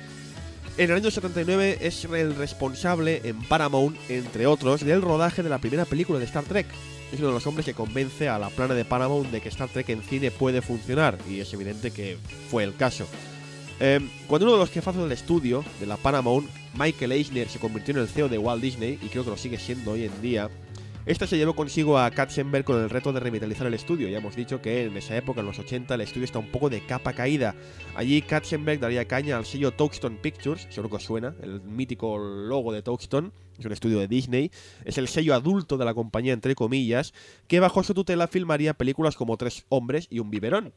En 0.77 0.89
el 0.89 0.95
año 0.95 1.11
79 1.11 1.79
es 1.81 2.05
el 2.05 2.35
responsable 2.35 3.21
en 3.25 3.43
Paramount, 3.43 3.97
entre 4.09 4.47
otros, 4.47 4.85
del 4.85 5.01
rodaje 5.01 5.43
de 5.43 5.49
la 5.49 5.59
primera 5.59 5.83
película 5.85 6.17
de 6.17 6.25
Star 6.25 6.45
Trek. 6.45 6.65
Es 7.11 7.19
uno 7.19 7.27
de 7.27 7.33
los 7.33 7.45
hombres 7.45 7.65
que 7.65 7.73
convence 7.73 8.29
a 8.29 8.39
la 8.39 8.49
plana 8.49 8.73
de 8.73 8.85
Paramount 8.85 9.29
de 9.31 9.41
que 9.41 9.49
Star 9.49 9.67
Trek 9.67 9.89
en 9.89 10.01
cine 10.01 10.31
puede 10.31 10.61
funcionar, 10.61 11.17
y 11.29 11.41
es 11.41 11.53
evidente 11.53 11.91
que 11.91 12.17
fue 12.49 12.63
el 12.63 12.75
caso. 12.75 13.05
Eh, 13.81 13.99
cuando 14.27 14.45
uno 14.45 14.53
de 14.53 14.59
los 14.59 14.69
jefazos 14.69 15.03
del 15.03 15.11
estudio 15.11 15.65
de 15.81 15.87
la 15.87 15.97
Paramount, 15.97 16.49
Michael 16.75 17.11
Eisner, 17.11 17.49
se 17.49 17.59
convirtió 17.59 17.93
en 17.93 18.01
el 18.01 18.07
CEO 18.07 18.29
de 18.29 18.37
Walt 18.37 18.61
Disney, 18.61 18.97
y 19.01 19.09
creo 19.09 19.25
que 19.25 19.31
lo 19.31 19.37
sigue 19.37 19.59
siendo 19.59 19.91
hoy 19.91 20.05
en 20.05 20.21
día, 20.21 20.49
esta 21.05 21.25
se 21.25 21.37
llevó 21.37 21.55
consigo 21.55 21.97
a 21.97 22.11
Katzenberg 22.11 22.63
con 22.63 22.79
el 22.79 22.89
reto 22.89 23.11
de 23.11 23.19
revitalizar 23.19 23.65
el 23.65 23.73
estudio. 23.73 24.07
Ya 24.07 24.19
hemos 24.19 24.35
dicho 24.35 24.61
que 24.61 24.85
en 24.85 24.95
esa 24.95 25.17
época, 25.17 25.39
en 25.39 25.47
los 25.47 25.57
80, 25.57 25.95
el 25.95 26.01
estudio 26.01 26.25
está 26.25 26.37
un 26.37 26.51
poco 26.51 26.69
de 26.69 26.85
capa 26.85 27.13
caída. 27.13 27.55
Allí 27.95 28.21
Katzenberg 28.21 28.79
daría 28.79 29.05
caña 29.05 29.37
al 29.37 29.45
sello 29.45 29.71
Touchstone 29.71 30.17
Pictures, 30.17 30.67
seguro 30.69 30.89
que 30.89 30.95
os 30.97 31.03
suena, 31.03 31.33
el 31.41 31.59
mítico 31.61 32.19
logo 32.19 32.71
de 32.71 32.83
Touchstone, 32.83 33.31
es 33.57 33.65
un 33.65 33.71
estudio 33.71 33.99
de 33.99 34.07
Disney, 34.07 34.51
es 34.85 34.97
el 34.99 35.07
sello 35.07 35.33
adulto 35.33 35.77
de 35.77 35.85
la 35.85 35.93
compañía, 35.93 36.33
entre 36.33 36.53
comillas, 36.53 37.13
que 37.47 37.59
bajo 37.59 37.83
su 37.83 37.93
tutela 37.93 38.27
filmaría 38.27 38.75
películas 38.75 39.15
como 39.15 39.37
Tres 39.37 39.65
hombres 39.69 40.07
y 40.09 40.19
un 40.19 40.29
biberón. 40.29 40.73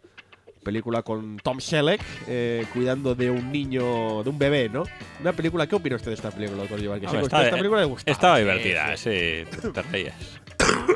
Película 0.64 1.02
con 1.02 1.36
Tom 1.36 1.60
Selleck 1.60 2.00
eh, 2.26 2.64
cuidando 2.72 3.14
de 3.14 3.30
un 3.30 3.52
niño, 3.52 4.24
de 4.24 4.30
un 4.30 4.38
bebé, 4.38 4.68
¿no? 4.68 4.82
Una 5.20 5.32
película, 5.32 5.66
¿qué 5.68 5.76
opina 5.76 5.94
usted 5.96 6.08
de 6.10 6.14
esta 6.14 6.30
película, 6.32 6.62
doctor? 6.66 6.80
Que 6.80 7.06
esta 7.06 7.56
película 7.56 7.80
le 7.82 7.86
gustaba. 7.86 8.12
Estaba 8.12 8.36
Sí, 8.36 8.40
divertida, 8.42 8.96
sí. 8.96 9.44
sí, 9.62 9.68
te- 9.72 9.82
reías. 9.82 10.14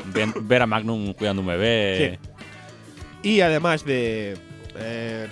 Ver 0.41 0.61
a 0.61 0.65
Magnum 0.65 1.13
cuidando 1.13 1.41
un 1.41 1.47
bebé. 1.47 2.19
Y 3.23 3.41
además 3.41 3.85
de, 3.85 4.37
eh, 4.77 5.27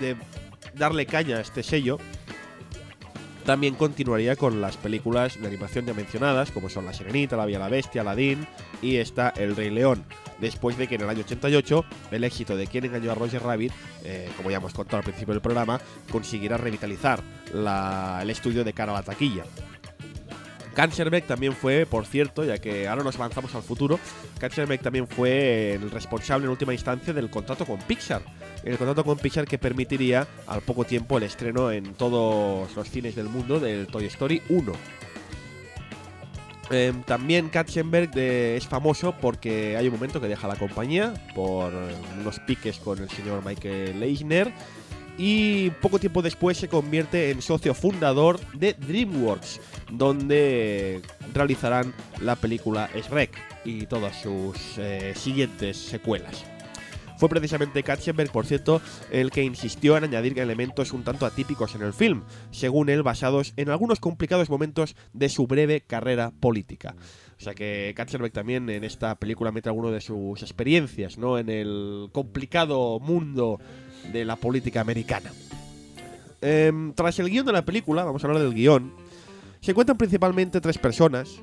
de 0.00 0.16
darle 0.74 1.04
caña 1.06 1.36
a 1.38 1.40
este 1.40 1.62
sello, 1.62 1.98
también 3.44 3.74
continuaría 3.76 4.36
con 4.36 4.60
las 4.60 4.76
películas 4.76 5.40
de 5.40 5.46
animación 5.46 5.86
ya 5.86 5.94
mencionadas, 5.94 6.50
como 6.50 6.68
son 6.68 6.84
La 6.84 6.92
Sirenita, 6.92 7.36
La 7.36 7.46
Vía 7.46 7.58
la 7.58 7.68
Bestia, 7.70 8.02
Aladdin 8.02 8.46
y 8.82 8.96
está 8.96 9.30
El 9.36 9.56
Rey 9.56 9.70
León. 9.70 10.04
Después 10.40 10.76
de 10.78 10.86
que 10.86 10.94
en 10.94 11.02
el 11.02 11.08
año 11.08 11.20
88 11.20 11.84
el 12.12 12.24
éxito 12.24 12.56
de 12.56 12.66
Quién 12.66 12.84
engañó 12.84 13.10
a 13.10 13.14
Roger 13.14 13.42
Rabbit, 13.42 13.72
eh, 14.04 14.28
como 14.36 14.50
ya 14.50 14.58
hemos 14.58 14.72
contado 14.72 14.98
al 14.98 15.04
principio 15.04 15.34
del 15.34 15.40
programa, 15.40 15.80
consiguiera 16.10 16.56
revitalizar 16.56 17.22
la- 17.52 18.20
el 18.22 18.30
estudio 18.30 18.62
de 18.64 18.72
cara 18.72 18.92
a 18.92 18.96
la 18.96 19.02
taquilla. 19.02 19.44
Kanserbeck 20.74 21.26
también 21.26 21.54
fue, 21.54 21.86
por 21.86 22.06
cierto, 22.06 22.44
ya 22.44 22.58
que 22.58 22.86
ahora 22.86 23.02
nos 23.02 23.16
avanzamos 23.16 23.52
al 23.56 23.62
futuro, 23.64 23.98
Kanserbeck 24.38 24.80
también 24.80 25.08
fue 25.08 25.72
el 25.74 25.90
responsable 25.90 26.44
en 26.44 26.50
última 26.50 26.72
instancia 26.72 27.12
del 27.12 27.30
contrato 27.30 27.66
con 27.66 27.78
Pixar. 27.80 28.22
El 28.62 28.78
contrato 28.78 29.02
con 29.04 29.18
Pixar 29.18 29.44
que 29.44 29.58
permitiría 29.58 30.28
al 30.46 30.60
poco 30.60 30.84
tiempo 30.84 31.18
el 31.18 31.24
estreno 31.24 31.72
en 31.72 31.94
todos 31.94 32.76
los 32.76 32.88
cines 32.90 33.16
del 33.16 33.28
mundo 33.28 33.58
del 33.58 33.88
Toy 33.88 34.04
Story 34.06 34.40
1. 34.50 34.72
Em, 36.70 37.02
también 37.02 37.48
Katzenberg 37.48 38.16
es 38.16 38.66
famoso 38.66 39.14
porque 39.20 39.76
hay 39.76 39.86
un 39.86 39.94
momento 39.94 40.20
que 40.20 40.28
deja 40.28 40.46
la 40.46 40.56
compañía 40.56 41.14
por 41.34 41.72
unos 42.20 42.40
piques 42.40 42.78
con 42.78 42.98
el 42.98 43.08
señor 43.08 43.42
Michael 43.44 44.02
Eisner 44.02 44.52
y 45.18 45.70
poco 45.70 45.98
tiempo 45.98 46.22
después 46.22 46.56
se 46.56 46.68
convierte 46.68 47.30
en 47.30 47.42
socio 47.42 47.74
fundador 47.74 48.38
de 48.54 48.74
DreamWorks, 48.74 49.60
donde 49.90 51.02
realizarán 51.34 51.92
la 52.20 52.36
película 52.36 52.88
Shrek 52.94 53.32
y 53.64 53.86
todas 53.86 54.22
sus 54.22 54.56
eh, 54.78 55.12
siguientes 55.16 55.76
secuelas. 55.76 56.44
Fue 57.18 57.28
precisamente 57.28 57.82
Katzenberg, 57.82 58.30
por 58.30 58.46
cierto, 58.46 58.80
el 59.10 59.32
que 59.32 59.42
insistió 59.42 59.96
en 59.96 60.04
añadir 60.04 60.38
elementos 60.38 60.92
un 60.92 61.02
tanto 61.02 61.26
atípicos 61.26 61.74
en 61.74 61.82
el 61.82 61.92
film, 61.92 62.22
según 62.52 62.88
él 62.88 63.02
basados 63.02 63.54
en 63.56 63.70
algunos 63.70 63.98
complicados 63.98 64.48
momentos 64.48 64.94
de 65.12 65.28
su 65.28 65.48
breve 65.48 65.80
carrera 65.80 66.30
política. 66.30 66.94
O 67.36 67.40
sea 67.40 67.54
que 67.54 67.92
Katzenberg 67.96 68.32
también 68.32 68.70
en 68.70 68.84
esta 68.84 69.16
película 69.16 69.50
mete 69.50 69.68
algunas 69.68 69.90
de 69.92 70.00
sus 70.00 70.42
experiencias, 70.42 71.18
¿no? 71.18 71.38
En 71.38 71.48
el 71.48 72.08
complicado 72.12 73.00
mundo 73.00 73.58
de 74.12 74.24
la 74.24 74.36
política 74.36 74.80
americana. 74.80 75.32
Em, 76.40 76.92
tras 76.92 77.18
el 77.18 77.30
guion 77.30 77.46
de 77.46 77.52
la 77.52 77.64
película, 77.64 78.04
vamos 78.04 78.22
a 78.22 78.28
hablar 78.28 78.42
del 78.44 78.54
guion, 78.54 78.92
se 79.60 79.72
encuentran 79.72 79.98
principalmente 79.98 80.60
tres 80.60 80.78
personas. 80.78 81.40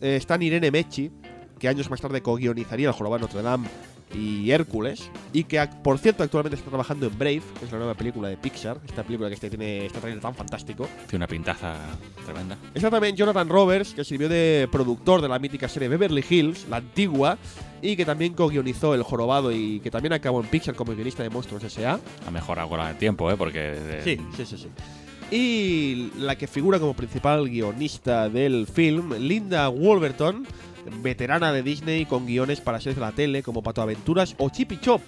Eh, 0.00 0.14
están 0.14 0.40
Irene 0.42 0.70
Mechi, 0.70 1.10
que 1.58 1.66
años 1.66 1.90
más 1.90 2.00
tarde 2.00 2.22
co-guionizaría 2.22 2.88
El 2.88 2.94
Jorobado 2.94 3.22
Notre 3.22 3.42
Dame 3.42 3.68
y 4.16 4.50
Hércules, 4.50 5.10
y 5.32 5.44
que 5.44 5.64
por 5.82 5.98
cierto 5.98 6.22
actualmente 6.22 6.56
está 6.56 6.68
trabajando 6.70 7.06
en 7.06 7.18
Brave, 7.18 7.42
que 7.58 7.64
es 7.66 7.72
la 7.72 7.78
nueva 7.78 7.94
película 7.94 8.28
de 8.28 8.36
Pixar, 8.36 8.78
esta 8.86 9.02
película 9.02 9.28
que 9.28 9.34
este 9.34 9.50
tiene 9.50 9.86
este 9.86 10.00
trailer 10.00 10.20
tan 10.20 10.34
fantástico. 10.34 10.88
Tiene 11.08 11.24
una 11.24 11.28
pintaza 11.28 11.74
tremenda. 12.24 12.56
Está 12.74 12.90
también 12.90 13.14
Jonathan 13.16 13.48
Roberts, 13.48 13.94
que 13.94 14.04
sirvió 14.04 14.28
de 14.28 14.68
productor 14.72 15.20
de 15.20 15.28
la 15.28 15.38
mítica 15.38 15.68
serie 15.68 15.88
Beverly 15.88 16.24
Hills, 16.28 16.66
la 16.68 16.78
antigua, 16.78 17.38
y 17.82 17.94
que 17.96 18.04
también 18.04 18.32
co-guionizó 18.34 18.94
El 18.94 19.02
Jorobado 19.02 19.52
y 19.52 19.80
que 19.80 19.90
también 19.90 20.12
acabó 20.14 20.40
en 20.40 20.46
Pixar 20.48 20.74
como 20.74 20.94
guionista 20.94 21.22
de 21.22 21.30
Monstruos 21.30 21.62
S.A. 21.64 22.00
Ha 22.26 22.30
mejorado 22.30 22.68
con 22.68 22.80
el 22.80 22.96
tiempo, 22.96 23.30
¿eh? 23.30 23.36
Porque. 23.36 23.74
eh, 23.76 24.00
Sí, 24.02 24.18
sí, 24.36 24.46
sí, 24.46 24.56
sí. 24.56 24.68
Y 25.30 26.12
la 26.18 26.36
que 26.38 26.46
figura 26.46 26.78
como 26.78 26.94
principal 26.94 27.48
guionista 27.48 28.28
del 28.28 28.66
film, 28.66 29.12
Linda 29.18 29.66
Wolverton, 29.68 30.46
veterana 31.02 31.52
de 31.52 31.62
Disney 31.62 32.06
con 32.06 32.26
guiones 32.26 32.60
para 32.60 32.80
series 32.80 32.96
de 32.96 33.02
la 33.02 33.12
tele 33.12 33.42
como 33.42 33.62
Pato 33.62 33.82
Aventuras 33.82 34.34
o 34.38 34.50
Chippy 34.50 34.78
Chop. 34.80 35.02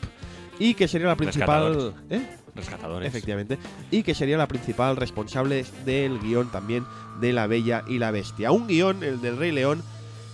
Y 0.58 0.74
que 0.74 0.88
sería 0.88 1.06
la 1.06 1.16
principal. 1.16 1.74
Rescatadores. 1.74 2.10
¿Eh? 2.10 2.36
Rescatadores. 2.54 3.08
Efectivamente. 3.08 3.58
Y 3.90 4.02
que 4.02 4.14
sería 4.14 4.36
la 4.36 4.48
principal 4.48 4.96
responsable 4.96 5.64
del 5.84 6.18
guion 6.18 6.50
también 6.50 6.84
de 7.20 7.32
La 7.32 7.46
Bella 7.46 7.84
y 7.86 7.98
la 7.98 8.10
Bestia. 8.10 8.50
Un 8.50 8.66
guion, 8.66 9.02
el 9.04 9.20
del 9.20 9.36
Rey 9.36 9.52
León, 9.52 9.82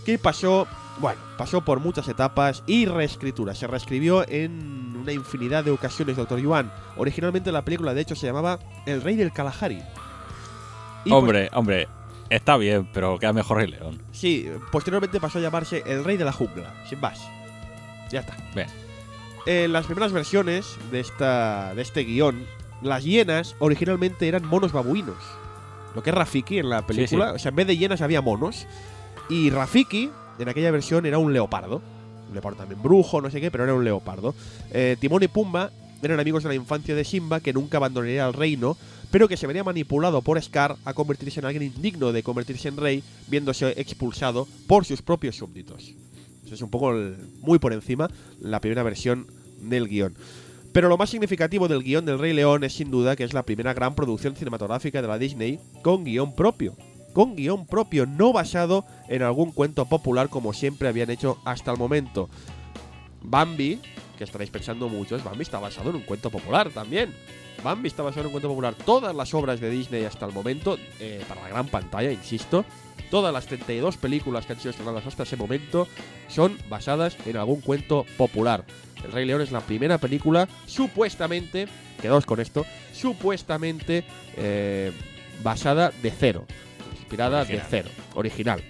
que 0.06 0.18
pasó, 0.18 0.66
bueno, 0.98 1.20
pasó 1.36 1.64
por 1.64 1.80
muchas 1.80 2.08
etapas 2.08 2.62
y 2.66 2.86
reescrituras. 2.86 3.58
Se 3.58 3.66
reescribió 3.66 4.26
en 4.28 4.96
una 4.96 5.12
infinidad 5.12 5.64
de 5.64 5.70
ocasiones, 5.70 6.16
Doctor 6.16 6.40
Yuan. 6.40 6.72
Originalmente 6.96 7.52
la 7.52 7.64
película, 7.64 7.92
de 7.92 8.00
hecho, 8.00 8.16
se 8.16 8.26
llamaba 8.26 8.58
El 8.86 9.02
Rey 9.02 9.16
del 9.16 9.32
Kalahari. 9.32 9.82
Y, 11.04 11.10
pues, 11.10 11.12
Hombre, 11.12 11.50
hombre, 11.52 11.88
está 12.36 12.56
bien, 12.56 12.88
pero 12.92 13.18
queda 13.18 13.32
mejor 13.32 13.58
Rey 13.58 13.68
León. 13.68 14.00
Sí, 14.12 14.48
posteriormente 14.72 15.20
pasó 15.20 15.38
a 15.38 15.42
llamarse 15.42 15.82
El 15.86 16.04
Rey 16.04 16.16
de 16.16 16.24
la 16.24 16.32
Jungla, 16.32 16.74
sin 16.88 17.00
más. 17.00 17.20
Ya 18.10 18.20
está. 18.20 18.36
Bien. 18.54 18.68
En 19.46 19.72
las 19.72 19.86
primeras 19.86 20.12
versiones 20.12 20.76
de, 20.90 21.00
esta, 21.00 21.74
de 21.74 21.82
este 21.82 22.04
guion, 22.04 22.46
las 22.82 23.04
hienas 23.04 23.56
originalmente 23.58 24.28
eran 24.28 24.46
monos 24.46 24.72
babuinos. 24.72 25.16
Lo 25.94 26.02
que 26.02 26.10
es 26.10 26.16
Rafiki 26.16 26.58
en 26.58 26.70
la 26.70 26.86
película. 26.86 27.30
sí. 27.30 27.36
O 27.36 27.38
sea, 27.38 27.50
en 27.50 27.56
vez 27.56 27.66
de 27.66 27.76
hienas 27.76 28.00
había 28.00 28.20
monos. 28.20 28.66
Y 29.28 29.50
Rafiki, 29.50 30.10
en 30.38 30.48
aquella 30.48 30.70
versión, 30.70 31.06
era 31.06 31.18
un 31.18 31.32
leopardo. 31.32 31.82
Un 32.28 32.32
leopardo 32.34 32.58
también 32.58 32.82
brujo, 32.82 33.20
no 33.20 33.30
sé 33.30 33.40
qué, 33.40 33.50
pero 33.50 33.64
era 33.64 33.74
un 33.74 33.84
leopardo. 33.84 34.34
Eh, 34.70 34.96
Timón 34.98 35.22
y 35.22 35.28
Pumba 35.28 35.70
eran 36.02 36.20
amigos 36.20 36.42
de 36.42 36.50
la 36.50 36.54
infancia 36.54 36.94
de 36.94 37.04
Simba 37.04 37.40
que 37.40 37.52
nunca 37.52 37.78
abandonaría 37.78 38.26
el 38.26 38.32
reino, 38.32 38.76
pero 39.14 39.28
que 39.28 39.36
se 39.36 39.46
vería 39.46 39.62
manipulado 39.62 40.22
por 40.22 40.42
Scar 40.42 40.74
a 40.84 40.92
convertirse 40.92 41.38
en 41.38 41.46
alguien 41.46 41.62
indigno 41.62 42.10
de 42.10 42.24
convertirse 42.24 42.66
en 42.66 42.76
rey, 42.76 43.04
viéndose 43.28 43.80
expulsado 43.80 44.48
por 44.66 44.84
sus 44.84 45.02
propios 45.02 45.36
súbditos. 45.36 45.94
Eso 46.44 46.54
es 46.56 46.60
un 46.62 46.68
poco 46.68 46.92
muy 47.38 47.60
por 47.60 47.72
encima 47.72 48.10
la 48.40 48.58
primera 48.58 48.82
versión 48.82 49.28
del 49.60 49.86
guion. 49.86 50.16
Pero 50.72 50.88
lo 50.88 50.96
más 50.96 51.10
significativo 51.10 51.68
del 51.68 51.84
guion 51.84 52.04
del 52.04 52.18
Rey 52.18 52.32
León 52.32 52.64
es 52.64 52.72
sin 52.72 52.90
duda 52.90 53.14
que 53.14 53.22
es 53.22 53.34
la 53.34 53.44
primera 53.44 53.72
gran 53.72 53.94
producción 53.94 54.34
cinematográfica 54.34 55.00
de 55.00 55.06
la 55.06 55.16
Disney 55.16 55.60
con 55.82 56.02
guion 56.02 56.34
propio. 56.34 56.74
Con 57.12 57.36
guion 57.36 57.66
propio, 57.66 58.06
no 58.06 58.32
basado 58.32 58.84
en 59.08 59.22
algún 59.22 59.52
cuento 59.52 59.86
popular 59.86 60.28
como 60.28 60.52
siempre 60.52 60.88
habían 60.88 61.10
hecho 61.10 61.38
hasta 61.44 61.70
el 61.70 61.78
momento. 61.78 62.28
Bambi, 63.22 63.78
que 64.18 64.24
estaréis 64.24 64.50
pensando 64.50 64.88
muchos, 64.88 65.22
Bambi 65.22 65.42
está 65.42 65.60
basado 65.60 65.90
en 65.90 65.96
un 65.96 66.02
cuento 66.02 66.30
popular 66.30 66.70
también. 66.70 67.14
Bambi 67.62 67.88
está 67.88 68.02
basado 68.02 68.22
en 68.22 68.26
un 68.26 68.32
cuento 68.32 68.48
popular. 68.48 68.74
Todas 68.74 69.14
las 69.14 69.32
obras 69.34 69.60
de 69.60 69.70
Disney 69.70 70.04
hasta 70.04 70.26
el 70.26 70.32
momento, 70.32 70.78
eh, 71.00 71.22
para 71.28 71.42
la 71.42 71.48
gran 71.48 71.66
pantalla, 71.68 72.10
insisto, 72.10 72.64
todas 73.10 73.32
las 73.32 73.46
32 73.46 73.96
películas 73.96 74.46
que 74.46 74.52
han 74.52 74.58
sido 74.58 74.70
estrenadas 74.70 75.06
hasta 75.06 75.22
ese 75.22 75.36
momento 75.36 75.86
son 76.28 76.58
basadas 76.68 77.16
en 77.26 77.36
algún 77.36 77.60
cuento 77.60 78.04
popular. 78.16 78.64
El 79.04 79.12
Rey 79.12 79.26
León 79.26 79.40
es 79.40 79.52
la 79.52 79.60
primera 79.60 79.98
película, 79.98 80.48
supuestamente, 80.66 81.68
quedaos 82.00 82.26
con 82.26 82.40
esto, 82.40 82.64
supuestamente 82.92 84.04
eh, 84.36 84.92
basada 85.42 85.92
de 86.02 86.10
cero, 86.10 86.46
inspirada 86.98 87.44
de 87.44 87.62
cero, 87.68 87.90
original. 88.14 88.62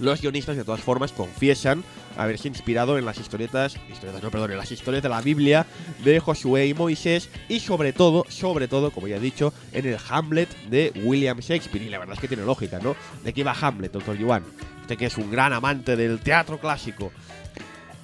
Los 0.00 0.20
guionistas, 0.20 0.56
de 0.56 0.64
todas 0.64 0.80
formas, 0.80 1.12
confiesan 1.12 1.84
haberse 2.16 2.48
inspirado 2.48 2.98
en 2.98 3.04
las 3.04 3.18
historietas, 3.18 3.76
historietas 3.90 4.22
no, 4.22 4.30
perdón, 4.30 4.52
en 4.52 4.58
las 4.58 4.72
historias 4.72 5.02
de 5.02 5.08
la 5.08 5.20
Biblia 5.20 5.66
de 6.04 6.20
Josué 6.20 6.66
y 6.66 6.74
Moisés 6.74 7.28
y 7.48 7.60
sobre 7.60 7.92
todo, 7.92 8.24
sobre 8.28 8.68
todo, 8.68 8.90
como 8.90 9.08
ya 9.08 9.16
he 9.16 9.20
dicho, 9.20 9.52
en 9.72 9.86
el 9.86 9.98
Hamlet 10.08 10.48
de 10.68 10.92
William 11.02 11.38
Shakespeare. 11.38 11.84
Y 11.84 11.90
la 11.90 11.98
verdad 11.98 12.14
es 12.14 12.20
que 12.20 12.28
tiene 12.28 12.44
lógica, 12.44 12.78
¿no? 12.80 12.96
¿De 13.22 13.32
qué 13.32 13.44
va 13.44 13.56
Hamlet, 13.60 13.92
doctor 13.92 14.16
Yuan? 14.16 14.44
Usted 14.82 14.96
que 14.96 15.06
es 15.06 15.16
un 15.16 15.30
gran 15.30 15.52
amante 15.52 15.96
del 15.96 16.20
teatro 16.20 16.58
clásico. 16.58 17.12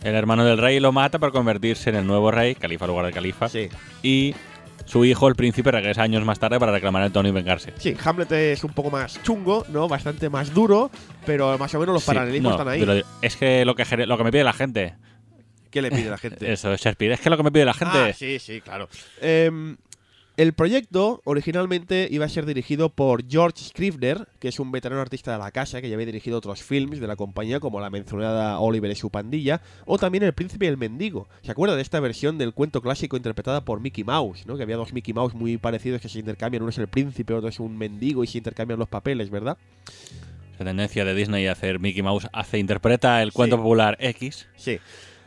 El 0.02 0.14
hermano 0.14 0.44
del 0.44 0.56
rey 0.56 0.80
lo 0.80 0.92
mata 0.92 1.18
para 1.18 1.30
convertirse 1.30 1.90
en 1.90 1.96
el 1.96 2.06
nuevo 2.06 2.30
rey, 2.30 2.54
califa 2.54 2.86
lugar 2.86 3.04
de 3.04 3.12
califa. 3.12 3.48
Sí. 3.48 3.68
Y 4.02 4.34
su 4.84 5.04
hijo, 5.04 5.28
el 5.28 5.34
príncipe, 5.34 5.70
regresa 5.70 6.02
años 6.02 6.24
más 6.24 6.38
tarde 6.38 6.58
para 6.58 6.72
reclamar 6.72 7.02
el 7.04 7.12
trono 7.12 7.28
y 7.28 7.32
vengarse. 7.32 7.72
Sí, 7.78 7.96
Hamlet 8.04 8.32
es 8.32 8.64
un 8.64 8.72
poco 8.72 8.90
más 8.90 9.22
chungo, 9.22 9.64
¿no? 9.68 9.88
Bastante 9.88 10.28
más 10.28 10.52
duro, 10.52 10.90
pero 11.26 11.56
más 11.58 11.74
o 11.74 11.80
menos 11.80 11.92
los 11.94 12.02
Sí, 12.02 12.06
paralelismos 12.08 12.52
no, 12.52 12.58
están 12.58 12.68
ahí. 12.68 12.80
pero 12.80 13.06
es 13.22 13.36
que 13.36 13.64
lo 13.64 13.74
que, 13.74 13.84
lo 14.06 14.18
que 14.18 14.24
me 14.24 14.32
pide 14.32 14.44
la 14.44 14.52
gente. 14.52 14.94
¿Qué 15.70 15.82
le 15.82 15.90
pide 15.90 16.10
la 16.10 16.18
gente? 16.18 16.52
Eso, 16.52 16.74
Shakespeare. 16.74 17.12
Es 17.12 17.20
que 17.20 17.30
lo 17.30 17.36
que 17.36 17.42
me 17.44 17.52
pide 17.52 17.64
la 17.64 17.74
gente. 17.74 17.96
Ah, 17.96 18.12
sí, 18.12 18.38
sí, 18.40 18.60
claro. 18.60 18.88
Em, 19.20 19.76
el 20.40 20.54
proyecto 20.54 21.20
originalmente 21.24 22.08
iba 22.10 22.24
a 22.24 22.28
ser 22.30 22.46
dirigido 22.46 22.88
por 22.88 23.28
George 23.28 23.62
Scrivener, 23.62 24.26
que 24.38 24.48
es 24.48 24.58
un 24.58 24.72
veterano 24.72 25.02
artista 25.02 25.32
de 25.32 25.38
la 25.38 25.50
casa 25.50 25.82
que 25.82 25.88
ya 25.90 25.94
había 25.96 26.06
dirigido 26.06 26.38
otros 26.38 26.62
films 26.62 26.98
de 26.98 27.06
la 27.06 27.16
compañía, 27.16 27.60
como 27.60 27.78
la 27.78 27.90
mencionada 27.90 28.58
Oliver 28.58 28.90
y 28.90 28.94
su 28.94 29.10
pandilla, 29.10 29.60
o 29.84 29.98
también 29.98 30.24
El 30.24 30.32
Príncipe 30.32 30.64
y 30.64 30.68
el 30.68 30.78
Mendigo. 30.78 31.28
¿Se 31.42 31.50
acuerda 31.52 31.76
de 31.76 31.82
esta 31.82 32.00
versión 32.00 32.38
del 32.38 32.54
cuento 32.54 32.80
clásico 32.80 33.18
interpretada 33.18 33.66
por 33.66 33.80
Mickey 33.80 34.02
Mouse? 34.02 34.46
¿no? 34.46 34.56
Que 34.56 34.62
había 34.62 34.76
dos 34.76 34.94
Mickey 34.94 35.12
Mouse 35.12 35.34
muy 35.34 35.58
parecidos 35.58 36.00
que 36.00 36.08
se 36.08 36.20
intercambian, 36.20 36.62
uno 36.62 36.70
es 36.70 36.78
el 36.78 36.88
príncipe, 36.88 37.34
otro 37.34 37.50
es 37.50 37.60
un 37.60 37.76
mendigo 37.76 38.24
y 38.24 38.26
se 38.26 38.38
intercambian 38.38 38.78
los 38.78 38.88
papeles, 38.88 39.28
¿verdad? 39.28 39.58
La 40.58 40.64
tendencia 40.64 41.04
de 41.04 41.14
Disney 41.14 41.46
a 41.48 41.52
hacer 41.52 41.80
Mickey 41.80 42.02
Mouse 42.02 42.28
hace 42.32 42.58
interpreta 42.58 43.22
el 43.22 43.32
cuento 43.34 43.56
Sí. 43.56 43.62
popular 43.62 43.96
X. 44.00 44.46
Sí. 44.56 44.78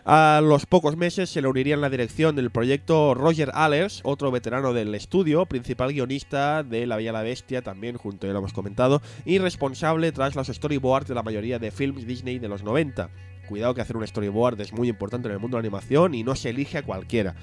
A 0.06 0.42
los 0.44 0.66
pocos 0.66 0.98
meses 0.98 1.30
se 1.30 1.42
le 1.42 1.48
uniría 1.48 1.76
en 1.76 1.82
la 1.82 1.90
dirección 1.90 2.36
del 2.36 2.52
proyecto 2.52 3.14
Roger 3.14 3.52
Allers, 3.54 4.02
otro 4.04 4.32
veterano 4.32 4.74
del 4.74 4.94
estudio, 4.96 5.46
principal 5.46 5.94
guionista 5.94 6.62
de 6.62 6.86
La 6.86 7.02
y 7.02 7.06
la 7.06 7.24
Bestia, 7.24 7.62
también 7.62 7.96
junto, 7.96 8.28
ya 8.28 8.34
lo 8.34 8.40
hemos 8.40 8.52
comentado, 8.52 9.02
y 9.24 9.38
responsable 9.38 10.12
tras 10.12 10.36
los 10.36 10.48
storyboards 10.48 11.08
de 11.08 11.16
la 11.16 11.24
mayoría 11.24 11.58
de 11.58 11.72
films 11.72 12.06
Disney 12.06 12.38
de 12.38 12.50
los 12.50 12.64
90. 12.64 13.12
Cuidado 13.48 13.74
que 13.74 13.80
hacer 13.80 13.96
un 13.96 14.06
storyboard 14.06 14.60
es 14.60 14.74
muy 14.74 14.90
importante 14.90 15.30
en 15.30 15.36
el 15.36 15.40
mundo 15.40 15.56
de 15.56 15.64
la 15.64 15.68
animación 15.68 16.16
y 16.16 16.24
no 16.24 16.36
se 16.36 16.50
elige 16.50 16.80
a 16.80 16.84
cualquiera. 16.84 17.36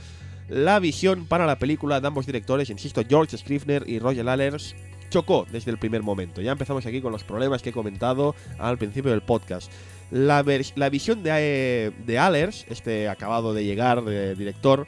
La 0.50 0.80
visión 0.80 1.24
para 1.24 1.46
la 1.46 1.58
película 1.58 1.98
de 2.02 2.08
ambos 2.08 2.26
directores, 2.26 2.68
insisto, 2.68 3.02
George 3.08 3.38
Scrivener 3.38 3.88
y 3.88 4.00
Roger 4.00 4.28
Allers, 4.28 4.76
chocó 5.08 5.46
desde 5.50 5.70
el 5.70 5.78
primer 5.78 6.02
momento. 6.02 6.42
Ya 6.42 6.52
empezamos 6.52 6.84
aquí 6.84 7.00
con 7.00 7.12
los 7.12 7.24
problemas 7.24 7.62
que 7.62 7.70
he 7.70 7.72
comentado 7.72 8.34
al 8.58 8.76
principio 8.76 9.12
del 9.12 9.22
podcast. 9.22 9.72
La, 10.10 10.44
la 10.74 10.88
visión 10.88 11.22
de, 11.22 11.30
eh, 11.32 11.90
de 12.04 12.18
Allers, 12.18 12.66
este 12.68 13.08
acabado 13.08 13.54
de 13.54 13.64
llegar 13.64 14.02
de 14.02 14.34
director, 14.34 14.86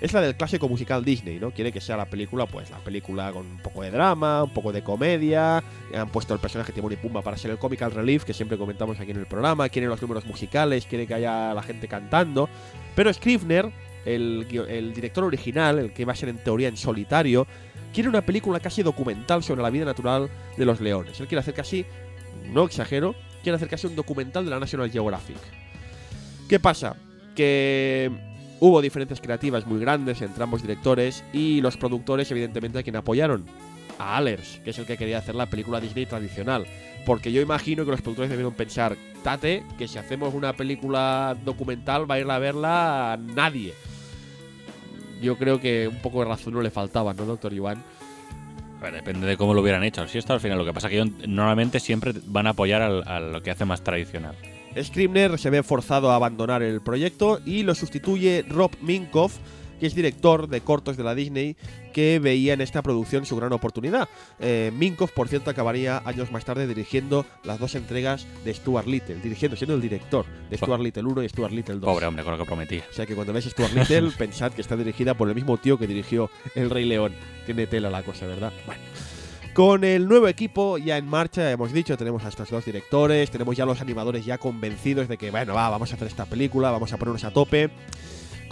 es 0.00 0.12
la 0.12 0.20
del 0.20 0.34
clásico 0.34 0.68
musical 0.68 1.04
Disney, 1.04 1.38
¿no? 1.38 1.52
Quiere 1.52 1.70
que 1.70 1.80
sea 1.80 1.96
la 1.96 2.06
película, 2.06 2.46
pues 2.46 2.70
la 2.70 2.78
película 2.78 3.30
con 3.32 3.46
un 3.46 3.58
poco 3.58 3.82
de 3.82 3.92
drama, 3.92 4.42
un 4.42 4.50
poco 4.50 4.72
de 4.72 4.82
comedia. 4.82 5.62
Han 5.94 6.08
puesto 6.08 6.34
el 6.34 6.40
personaje 6.40 6.72
Timón 6.72 6.92
y 6.92 6.96
Pumba 6.96 7.22
para 7.22 7.36
ser 7.36 7.52
el 7.52 7.58
comical 7.58 7.92
relief 7.92 8.24
que 8.24 8.34
siempre 8.34 8.58
comentamos 8.58 8.98
aquí 8.98 9.12
en 9.12 9.18
el 9.18 9.26
programa. 9.26 9.68
Quieren 9.68 9.88
los 9.88 10.02
números 10.02 10.26
musicales, 10.26 10.86
quiere 10.86 11.06
que 11.06 11.14
haya 11.14 11.54
la 11.54 11.62
gente 11.62 11.86
cantando. 11.86 12.48
Pero 12.96 13.12
Scrivener, 13.12 13.70
el, 14.04 14.48
el 14.68 14.92
director 14.92 15.22
original, 15.22 15.78
el 15.78 15.92
que 15.92 16.04
va 16.04 16.14
a 16.14 16.16
ser 16.16 16.30
en 16.30 16.38
teoría 16.38 16.66
en 16.66 16.76
solitario, 16.76 17.46
quiere 17.94 18.08
una 18.08 18.22
película 18.22 18.58
casi 18.58 18.82
documental 18.82 19.44
sobre 19.44 19.62
la 19.62 19.70
vida 19.70 19.84
natural 19.84 20.28
de 20.56 20.64
los 20.64 20.80
leones. 20.80 21.20
Él 21.20 21.28
quiere 21.28 21.40
hacer 21.40 21.54
casi, 21.54 21.86
no 22.52 22.64
exagero, 22.64 23.14
quiere 23.42 23.56
hacer 23.56 23.68
casi 23.68 23.86
un 23.86 23.96
documental 23.96 24.44
de 24.44 24.50
la 24.50 24.60
National 24.60 24.90
Geographic. 24.90 25.36
¿Qué 26.48 26.58
pasa? 26.60 26.96
Que 27.34 28.10
hubo 28.60 28.80
diferencias 28.80 29.20
creativas 29.20 29.66
muy 29.66 29.80
grandes 29.80 30.22
entre 30.22 30.42
ambos 30.42 30.62
directores 30.62 31.24
y 31.32 31.60
los 31.60 31.76
productores, 31.76 32.30
evidentemente, 32.30 32.78
a 32.78 32.82
quien 32.82 32.96
apoyaron. 32.96 33.44
A 33.98 34.16
Allers, 34.16 34.60
que 34.64 34.70
es 34.70 34.78
el 34.78 34.86
que 34.86 34.96
quería 34.96 35.18
hacer 35.18 35.34
la 35.34 35.46
película 35.46 35.80
Disney 35.80 36.06
tradicional. 36.06 36.66
Porque 37.04 37.32
yo 37.32 37.40
imagino 37.40 37.84
que 37.84 37.90
los 37.90 38.00
productores 38.00 38.30
debieron 38.30 38.54
pensar, 38.54 38.96
Tate, 39.22 39.64
que 39.76 39.88
si 39.88 39.98
hacemos 39.98 40.34
una 40.34 40.52
película 40.52 41.36
documental 41.44 42.10
va 42.10 42.14
a 42.16 42.20
ir 42.20 42.30
a 42.30 42.38
verla 42.38 43.18
nadie. 43.20 43.74
Yo 45.20 45.36
creo 45.36 45.60
que 45.60 45.88
un 45.88 45.98
poco 45.98 46.20
de 46.20 46.26
razón 46.26 46.54
no 46.54 46.62
le 46.62 46.70
faltaba, 46.70 47.14
¿no, 47.14 47.24
doctor 47.24 47.52
Iván? 47.52 47.82
Depende 48.90 49.26
de 49.26 49.36
cómo 49.36 49.54
lo 49.54 49.60
hubieran 49.60 49.84
hecho. 49.84 50.08
Si 50.08 50.18
esto 50.18 50.32
al 50.32 50.40
final, 50.40 50.58
lo 50.58 50.64
que 50.64 50.72
pasa 50.72 50.88
es 50.88 50.92
que 50.92 51.28
normalmente 51.28 51.80
siempre 51.80 52.12
van 52.26 52.46
a 52.46 52.50
apoyar 52.50 52.82
a 52.82 53.20
lo 53.20 53.42
que 53.42 53.50
hace 53.50 53.64
más 53.64 53.82
tradicional. 53.82 54.34
Scribner 54.80 55.38
se 55.38 55.50
ve 55.50 55.62
forzado 55.62 56.10
a 56.10 56.16
abandonar 56.16 56.62
el 56.62 56.80
proyecto 56.80 57.40
y 57.44 57.62
lo 57.62 57.74
sustituye 57.74 58.44
Rob 58.48 58.70
Minkoff, 58.80 59.36
que 59.82 59.88
es 59.88 59.96
director 59.96 60.46
de 60.46 60.60
cortos 60.60 60.96
de 60.96 61.02
la 61.02 61.12
Disney, 61.12 61.56
que 61.92 62.20
veía 62.20 62.52
en 62.52 62.60
esta 62.60 62.82
producción 62.82 63.26
su 63.26 63.34
gran 63.34 63.52
oportunidad. 63.52 64.08
Eh, 64.38 64.70
Minkoff, 64.76 65.10
por 65.10 65.26
cierto, 65.26 65.50
acabaría 65.50 66.00
años 66.04 66.30
más 66.30 66.44
tarde 66.44 66.68
dirigiendo 66.68 67.26
las 67.42 67.58
dos 67.58 67.74
entregas 67.74 68.24
de 68.44 68.54
Stuart 68.54 68.86
Little, 68.86 69.16
dirigiendo, 69.16 69.56
siendo 69.56 69.74
el 69.74 69.80
director 69.80 70.24
de 70.48 70.56
Stuart 70.56 70.80
Little 70.80 71.02
1 71.02 71.24
y 71.24 71.28
Stuart 71.28 71.52
Little 71.52 71.80
2. 71.80 71.84
Pobre 71.84 72.06
hombre, 72.06 72.22
con 72.22 72.30
lo 72.32 72.38
que 72.38 72.44
prometía. 72.44 72.84
O 72.88 72.94
sea 72.94 73.06
que 73.06 73.16
cuando 73.16 73.32
veis 73.32 73.46
Stuart 73.46 73.72
Little, 73.72 74.12
pensad 74.16 74.52
que 74.52 74.60
está 74.60 74.76
dirigida 74.76 75.14
por 75.14 75.28
el 75.28 75.34
mismo 75.34 75.58
tío 75.58 75.76
que 75.76 75.88
dirigió 75.88 76.30
El 76.54 76.70
Rey 76.70 76.84
León. 76.84 77.12
Tiene 77.44 77.66
tela 77.66 77.90
la 77.90 78.04
cosa, 78.04 78.24
¿verdad? 78.28 78.52
Bueno. 78.66 78.82
Con 79.52 79.82
el 79.82 80.06
nuevo 80.06 80.28
equipo 80.28 80.78
ya 80.78 80.96
en 80.96 81.08
marcha, 81.08 81.50
hemos 81.50 81.72
dicho, 81.72 81.96
tenemos 81.96 82.24
a 82.24 82.28
estos 82.28 82.48
dos 82.50 82.64
directores, 82.64 83.32
tenemos 83.32 83.56
ya 83.56 83.66
los 83.66 83.80
animadores 83.80 84.24
ya 84.24 84.38
convencidos 84.38 85.08
de 85.08 85.18
que, 85.18 85.32
bueno, 85.32 85.54
va, 85.54 85.68
vamos 85.70 85.90
a 85.90 85.96
hacer 85.96 86.06
esta 86.06 86.24
película, 86.24 86.70
vamos 86.70 86.92
a 86.92 86.98
ponernos 86.98 87.24
a 87.24 87.32
tope. 87.32 87.68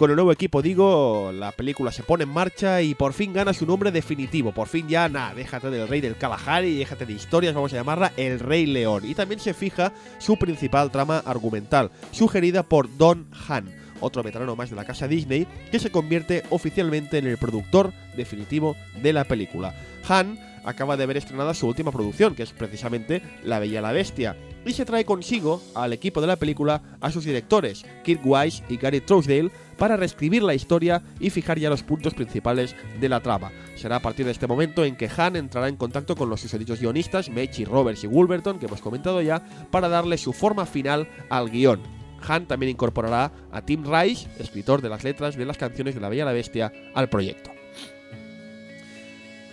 Con 0.00 0.08
el 0.08 0.16
nuevo 0.16 0.32
equipo, 0.32 0.62
digo, 0.62 1.30
la 1.30 1.52
película 1.52 1.92
se 1.92 2.02
pone 2.02 2.24
en 2.24 2.30
marcha 2.30 2.80
y 2.80 2.94
por 2.94 3.12
fin 3.12 3.34
gana 3.34 3.52
su 3.52 3.66
nombre 3.66 3.92
definitivo. 3.92 4.50
Por 4.50 4.66
fin 4.66 4.88
ya, 4.88 5.10
nada, 5.10 5.34
déjate 5.34 5.68
del 5.68 5.88
rey 5.88 6.00
del 6.00 6.16
Kalahari, 6.16 6.78
déjate 6.78 7.04
de 7.04 7.12
historias, 7.12 7.52
vamos 7.52 7.74
a 7.74 7.76
llamarla 7.76 8.14
El 8.16 8.40
Rey 8.40 8.64
León. 8.64 9.02
Y 9.04 9.14
también 9.14 9.40
se 9.40 9.52
fija 9.52 9.92
su 10.16 10.38
principal 10.38 10.90
trama 10.90 11.18
argumental, 11.18 11.90
sugerida 12.12 12.62
por 12.62 12.96
Don 12.96 13.28
Han, 13.46 13.76
otro 14.00 14.22
veterano 14.22 14.56
más 14.56 14.70
de 14.70 14.76
la 14.76 14.86
casa 14.86 15.06
Disney, 15.06 15.46
que 15.70 15.78
se 15.78 15.90
convierte 15.90 16.44
oficialmente 16.48 17.18
en 17.18 17.26
el 17.26 17.36
productor 17.36 17.92
definitivo 18.16 18.76
de 19.02 19.12
la 19.12 19.24
película. 19.24 19.74
Han 20.08 20.38
acaba 20.64 20.96
de 20.96 21.06
ver 21.06 21.16
estrenada 21.16 21.54
su 21.54 21.66
última 21.66 21.92
producción, 21.92 22.34
que 22.34 22.42
es 22.42 22.52
precisamente 22.52 23.22
La 23.44 23.58
Bella 23.58 23.78
y 23.78 23.82
la 23.82 23.92
Bestia, 23.92 24.36
y 24.64 24.72
se 24.72 24.84
trae 24.84 25.04
consigo 25.04 25.62
al 25.74 25.92
equipo 25.92 26.20
de 26.20 26.26
la 26.26 26.36
película 26.36 26.82
a 27.00 27.10
sus 27.10 27.24
directores, 27.24 27.84
Kirk 28.04 28.20
Wise 28.24 28.62
y 28.68 28.76
Gary 28.76 29.00
Trousdale, 29.00 29.50
para 29.78 29.96
reescribir 29.96 30.42
la 30.42 30.54
historia 30.54 31.02
y 31.18 31.30
fijar 31.30 31.58
ya 31.58 31.70
los 31.70 31.82
puntos 31.82 32.12
principales 32.12 32.76
de 33.00 33.08
la 33.08 33.20
trama. 33.20 33.50
Será 33.76 33.96
a 33.96 34.02
partir 34.02 34.26
de 34.26 34.32
este 34.32 34.46
momento 34.46 34.84
en 34.84 34.96
que 34.96 35.08
Han 35.16 35.36
entrará 35.36 35.68
en 35.68 35.76
contacto 35.76 36.14
con 36.14 36.28
los 36.28 36.42
susodichos 36.42 36.80
guionistas, 36.80 37.30
Mechi, 37.30 37.64
Roberts 37.64 38.04
y 38.04 38.06
Wolverton, 38.06 38.58
que 38.58 38.66
hemos 38.66 38.82
comentado 38.82 39.22
ya, 39.22 39.42
para 39.70 39.88
darle 39.88 40.18
su 40.18 40.34
forma 40.34 40.66
final 40.66 41.08
al 41.30 41.50
guion. 41.50 41.80
Han 42.28 42.46
también 42.46 42.70
incorporará 42.70 43.32
a 43.50 43.62
Tim 43.62 43.84
Rice, 43.84 44.28
escritor 44.38 44.82
de 44.82 44.90
las 44.90 45.04
letras 45.04 45.36
de 45.36 45.46
las 45.46 45.56
canciones 45.56 45.94
de 45.94 46.02
La 46.02 46.10
Bella 46.10 46.24
y 46.24 46.26
la 46.26 46.32
Bestia, 46.32 46.72
al 46.94 47.08
proyecto. 47.08 47.59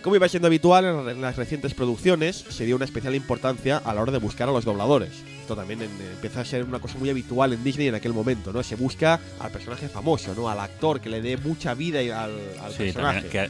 Como 0.07 0.15
iba 0.15 0.29
siendo 0.29 0.47
habitual 0.47 0.85
en 1.09 1.19
las 1.19 1.35
recientes 1.35 1.73
producciones, 1.73 2.37
se 2.47 2.63
dio 2.63 2.77
una 2.77 2.85
especial 2.85 3.13
importancia 3.13 3.75
a 3.75 3.93
la 3.93 4.01
hora 4.01 4.13
de 4.13 4.19
buscar 4.19 4.47
a 4.47 4.53
los 4.53 4.63
dobladores. 4.63 5.11
Esto 5.47 5.55
también 5.55 5.81
empieza 5.81 6.41
a 6.41 6.43
ser 6.43 6.65
una 6.65 6.79
cosa 6.79 6.97
muy 6.97 7.09
habitual 7.09 7.53
en 7.53 7.63
Disney 7.63 7.87
en 7.87 7.95
aquel 7.95 8.11
momento, 8.11 8.51
¿no? 8.51 8.61
Se 8.63 8.75
busca 8.75 9.17
al 9.39 9.49
personaje 9.49 9.87
famoso, 9.87 10.35
¿no? 10.35 10.49
Al 10.49 10.59
actor 10.59 10.99
que 10.99 11.07
le 11.07 11.21
dé 11.21 11.37
mucha 11.37 11.73
vida 11.73 11.99
al, 11.99 12.37
al 12.61 12.71
sí, 12.73 12.79
personaje. 12.79 13.29
que 13.29 13.49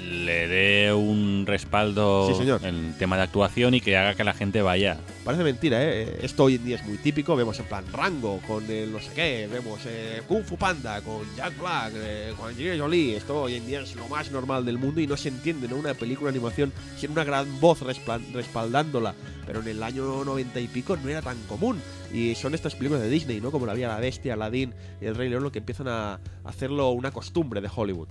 le 0.00 0.48
dé 0.48 0.94
un 0.94 1.44
respaldo 1.46 2.30
en 2.62 2.94
tema 2.98 3.18
de 3.18 3.24
actuación 3.24 3.74
y 3.74 3.82
que 3.82 3.94
haga 3.94 4.14
que 4.14 4.24
la 4.24 4.32
gente 4.32 4.62
vaya. 4.62 4.96
Parece 5.22 5.44
mentira, 5.44 5.82
¿eh? 5.82 6.18
Esto 6.22 6.44
hoy 6.44 6.54
en 6.54 6.64
día 6.64 6.76
es 6.76 6.86
muy 6.86 6.96
típico. 6.96 7.36
Vemos 7.36 7.58
en 7.58 7.66
plan 7.66 7.84
Rango 7.92 8.40
con 8.46 8.64
el 8.70 8.90
no 8.90 9.00
sé 9.00 9.10
qué, 9.14 9.46
vemos 9.52 9.80
eh, 9.84 10.22
Kung 10.26 10.44
Fu 10.44 10.56
Panda 10.56 11.02
con 11.02 11.24
Jack 11.36 11.58
Black, 11.58 11.92
eh, 11.96 12.32
con 12.38 12.48
Angelina 12.48 12.78
Jolie. 12.78 13.16
Esto 13.18 13.42
hoy 13.42 13.56
en 13.56 13.66
día 13.66 13.82
es 13.82 13.94
lo 13.96 14.08
más 14.08 14.30
normal 14.30 14.64
del 14.64 14.78
mundo 14.78 14.98
y 14.98 15.06
no 15.06 15.18
se 15.18 15.28
entiende, 15.28 15.68
¿no? 15.68 15.76
Una 15.76 15.92
película 15.92 16.30
de 16.30 16.38
animación 16.38 16.72
sin 16.98 17.10
una 17.10 17.24
gran 17.24 17.60
voz 17.60 17.80
respaldándola. 17.82 19.14
Pero 19.46 19.60
en 19.60 19.68
el 19.68 19.82
año 19.82 20.24
90 20.24 20.58
y 20.60 20.68
pico 20.68 20.96
no 20.96 21.08
era 21.08 21.20
tan 21.20 21.33
común. 21.48 21.80
Y 22.12 22.34
son 22.34 22.54
estas 22.54 22.74
películas 22.74 23.02
de 23.02 23.10
Disney, 23.10 23.40
¿no? 23.40 23.50
Como 23.50 23.66
La 23.66 23.74
Vía 23.74 23.88
la 23.88 23.98
Bestia, 23.98 24.34
Aladdin 24.34 24.74
y 25.00 25.06
El 25.06 25.14
Rey 25.14 25.28
León, 25.28 25.42
lo 25.42 25.52
que 25.52 25.58
empiezan 25.58 25.88
a 25.88 26.20
hacerlo 26.44 26.90
una 26.90 27.10
costumbre 27.10 27.60
de 27.60 27.70
Hollywood. 27.74 28.08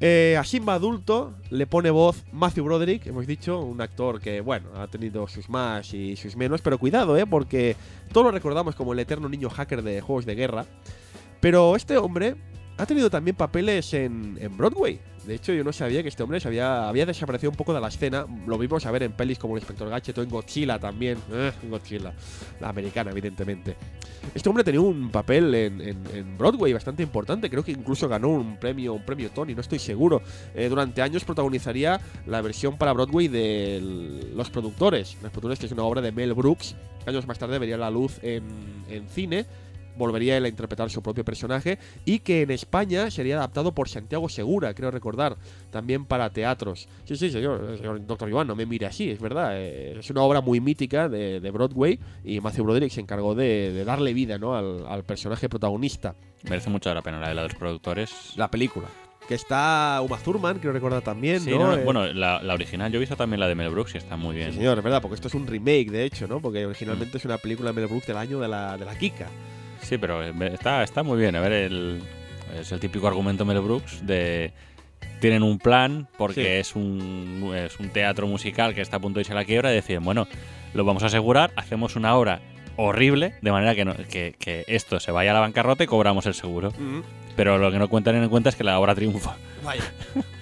Eh, 0.00 0.36
a 0.38 0.44
Simba 0.44 0.74
adulto 0.74 1.34
le 1.50 1.66
pone 1.66 1.90
voz 1.90 2.24
Matthew 2.32 2.64
Broderick, 2.64 3.06
hemos 3.06 3.26
dicho, 3.26 3.60
un 3.60 3.80
actor 3.80 4.20
que, 4.20 4.40
bueno, 4.40 4.68
ha 4.76 4.86
tenido 4.88 5.26
sus 5.28 5.48
más 5.48 5.94
y 5.94 6.16
sus 6.16 6.36
menos, 6.36 6.60
pero 6.60 6.78
cuidado, 6.78 7.16
¿eh? 7.16 7.26
Porque 7.26 7.76
todos 8.12 8.26
lo 8.26 8.30
recordamos 8.32 8.74
como 8.74 8.92
el 8.92 8.98
eterno 8.98 9.28
niño 9.28 9.48
hacker 9.48 9.82
de 9.82 10.00
juegos 10.00 10.26
de 10.26 10.34
guerra. 10.34 10.66
Pero 11.40 11.76
este 11.76 11.96
hombre 11.96 12.36
ha 12.76 12.86
tenido 12.86 13.08
también 13.08 13.36
papeles 13.36 13.94
en, 13.94 14.36
en 14.40 14.56
Broadway. 14.56 14.98
De 15.26 15.34
hecho, 15.34 15.52
yo 15.52 15.64
no 15.64 15.72
sabía 15.72 16.02
que 16.02 16.08
este 16.08 16.22
hombre 16.22 16.38
se 16.40 16.48
había, 16.48 16.92
desaparecido 17.06 17.50
un 17.50 17.56
poco 17.56 17.72
de 17.72 17.80
la 17.80 17.88
escena. 17.88 18.26
Lo 18.46 18.58
vimos 18.58 18.84
a 18.84 18.90
ver 18.90 19.04
en 19.04 19.12
pelis 19.12 19.38
como 19.38 19.54
El 19.56 19.62
Inspector 19.62 19.88
Gadget 19.88 20.18
o 20.18 20.22
en 20.22 20.28
Godzilla 20.28 20.78
también. 20.78 21.18
Eh, 21.32 21.52
Godzilla. 21.68 22.12
La 22.60 22.68
americana, 22.68 23.10
evidentemente. 23.10 23.76
Este 24.34 24.48
hombre 24.48 24.64
tenía 24.64 24.80
un 24.80 25.10
papel 25.10 25.54
en, 25.54 26.38
Broadway 26.38 26.72
bastante 26.72 27.02
importante. 27.02 27.48
Creo 27.48 27.64
que 27.64 27.72
incluso 27.72 28.08
ganó 28.08 28.28
un 28.28 28.58
premio, 28.58 28.94
un 28.94 29.04
premio 29.04 29.30
Tony, 29.30 29.54
no 29.54 29.60
estoy 29.60 29.78
seguro. 29.78 30.22
Eh, 30.54 30.68
durante 30.68 31.00
años 31.00 31.24
protagonizaría 31.24 32.00
la 32.26 32.42
versión 32.42 32.76
para 32.76 32.92
Broadway 32.92 33.28
de 33.28 34.28
Los 34.34 34.50
Productores. 34.50 35.16
Los 35.22 35.30
Productores, 35.30 35.58
que 35.58 35.66
es 35.66 35.72
una 35.72 35.84
obra 35.84 36.00
de 36.02 36.12
Mel 36.12 36.34
Brooks. 36.34 36.76
Años 37.06 37.26
más 37.26 37.38
tarde 37.38 37.58
vería 37.58 37.76
la 37.76 37.90
luz 37.90 38.18
en, 38.22 38.44
en 38.88 39.08
cine 39.08 39.46
volvería 39.96 40.36
él 40.36 40.44
a 40.44 40.48
interpretar 40.48 40.90
su 40.90 41.02
propio 41.02 41.24
personaje 41.24 41.78
y 42.04 42.20
que 42.20 42.42
en 42.42 42.50
España 42.50 43.10
sería 43.10 43.36
adaptado 43.36 43.74
por 43.74 43.88
Santiago 43.88 44.28
Segura, 44.28 44.74
creo 44.74 44.90
recordar, 44.90 45.36
también 45.70 46.04
para 46.04 46.30
teatros. 46.30 46.88
Sí, 47.04 47.16
sí, 47.16 47.30
señor, 47.30 47.76
señor 47.76 48.06
doctor 48.06 48.28
Iván, 48.28 48.46
no 48.46 48.56
me 48.56 48.66
mire 48.66 48.86
así, 48.86 49.10
es 49.10 49.20
verdad. 49.20 49.52
Eh, 49.54 49.98
es 49.98 50.10
una 50.10 50.22
obra 50.22 50.40
muy 50.40 50.60
mítica 50.60 51.08
de, 51.08 51.50
Broadway 51.54 51.98
y 52.24 52.40
Matthew 52.40 52.64
Broderick 52.64 52.90
se 52.90 53.00
encargó 53.00 53.34
de, 53.34 53.84
darle 53.84 54.12
vida 54.12 54.38
¿no? 54.38 54.56
al, 54.56 55.04
personaje 55.04 55.48
protagonista. 55.48 56.14
Merece 56.42 56.70
mucho 56.70 56.92
la 56.92 57.02
pena 57.02 57.20
la 57.20 57.28
de 57.28 57.34
los 57.34 57.54
productores. 57.54 58.32
La 58.36 58.50
película 58.50 58.88
que 59.26 59.34
está 59.34 60.00
Uma 60.02 60.18
Thurman, 60.18 60.58
creo 60.58 60.72
recordar 60.72 61.02
también, 61.02 61.44
¿no? 61.46 61.74
Eh, 61.74 61.82
bueno, 61.84 62.06
la, 62.12 62.40
original, 62.52 62.90
yo 62.92 62.98
he 62.98 63.00
visto 63.00 63.16
también 63.16 63.40
la 63.40 63.48
de 63.48 63.54
Mel 63.54 63.70
Brooks 63.70 63.94
y 63.94 63.98
está 63.98 64.16
muy 64.16 64.36
bien. 64.36 64.50
Sí, 64.50 64.58
señor, 64.58 64.78
es 64.78 64.84
verdad, 64.84 65.00
porque 65.00 65.14
esto 65.14 65.28
es 65.28 65.34
un 65.34 65.46
remake, 65.46 65.90
de 65.90 66.04
hecho, 66.04 66.26
¿no? 66.28 66.40
Porque 66.40 66.66
originalmente 66.66 67.16
mm. 67.16 67.18
es 67.18 67.24
una 67.24 67.38
película 67.38 67.70
de 67.70 67.80
Mel 67.80 67.86
Brooks 67.86 68.06
del 68.06 68.18
año 68.18 68.38
de 68.40 68.48
la, 68.48 68.76
de 68.76 68.84
la 68.84 68.96
Kika. 68.96 69.28
Sí, 69.84 69.98
pero 69.98 70.22
está, 70.22 70.82
está 70.82 71.02
muy 71.02 71.18
bien. 71.18 71.36
A 71.36 71.40
ver, 71.40 71.52
el, 71.52 72.02
es 72.58 72.72
el 72.72 72.80
típico 72.80 73.06
argumento 73.06 73.44
Mel 73.44 73.60
Brooks 73.60 74.06
de 74.06 74.52
tienen 75.20 75.42
un 75.42 75.58
plan 75.58 76.08
porque 76.18 76.58
es, 76.60 76.74
un, 76.76 77.52
es 77.56 77.78
un 77.78 77.88
teatro 77.90 78.26
musical 78.26 78.74
que 78.74 78.80
está 78.82 78.96
a 78.96 79.00
punto 79.00 79.18
de 79.18 79.22
irse 79.22 79.32
a 79.32 79.36
la 79.36 79.44
quiebra 79.44 79.70
y 79.72 79.76
deciden, 79.76 80.02
bueno, 80.04 80.26
lo 80.74 80.84
vamos 80.84 81.02
a 81.02 81.06
asegurar, 81.06 81.52
hacemos 81.56 81.96
una 81.96 82.14
obra 82.16 82.40
horrible, 82.76 83.34
de 83.40 83.52
manera 83.52 83.74
que, 83.74 83.84
no- 83.84 83.94
que, 84.10 84.34
que 84.38 84.64
esto 84.66 84.98
se 85.00 85.12
vaya 85.12 85.30
a 85.30 85.34
la 85.34 85.40
bancarrota 85.40 85.84
y 85.84 85.86
cobramos 85.86 86.26
el 86.26 86.34
seguro. 86.34 86.72
Mm, 86.72 87.00
Pero 87.36 87.56
lo 87.58 87.70
que 87.70 87.78
no 87.78 87.88
cuentan 87.88 88.16
en 88.16 88.28
cuenta 88.28 88.48
es 88.50 88.56
que 88.56 88.64
la 88.64 88.78
obra 88.78 88.94
triunfa. 88.94 89.36
Vaya. 89.62 89.84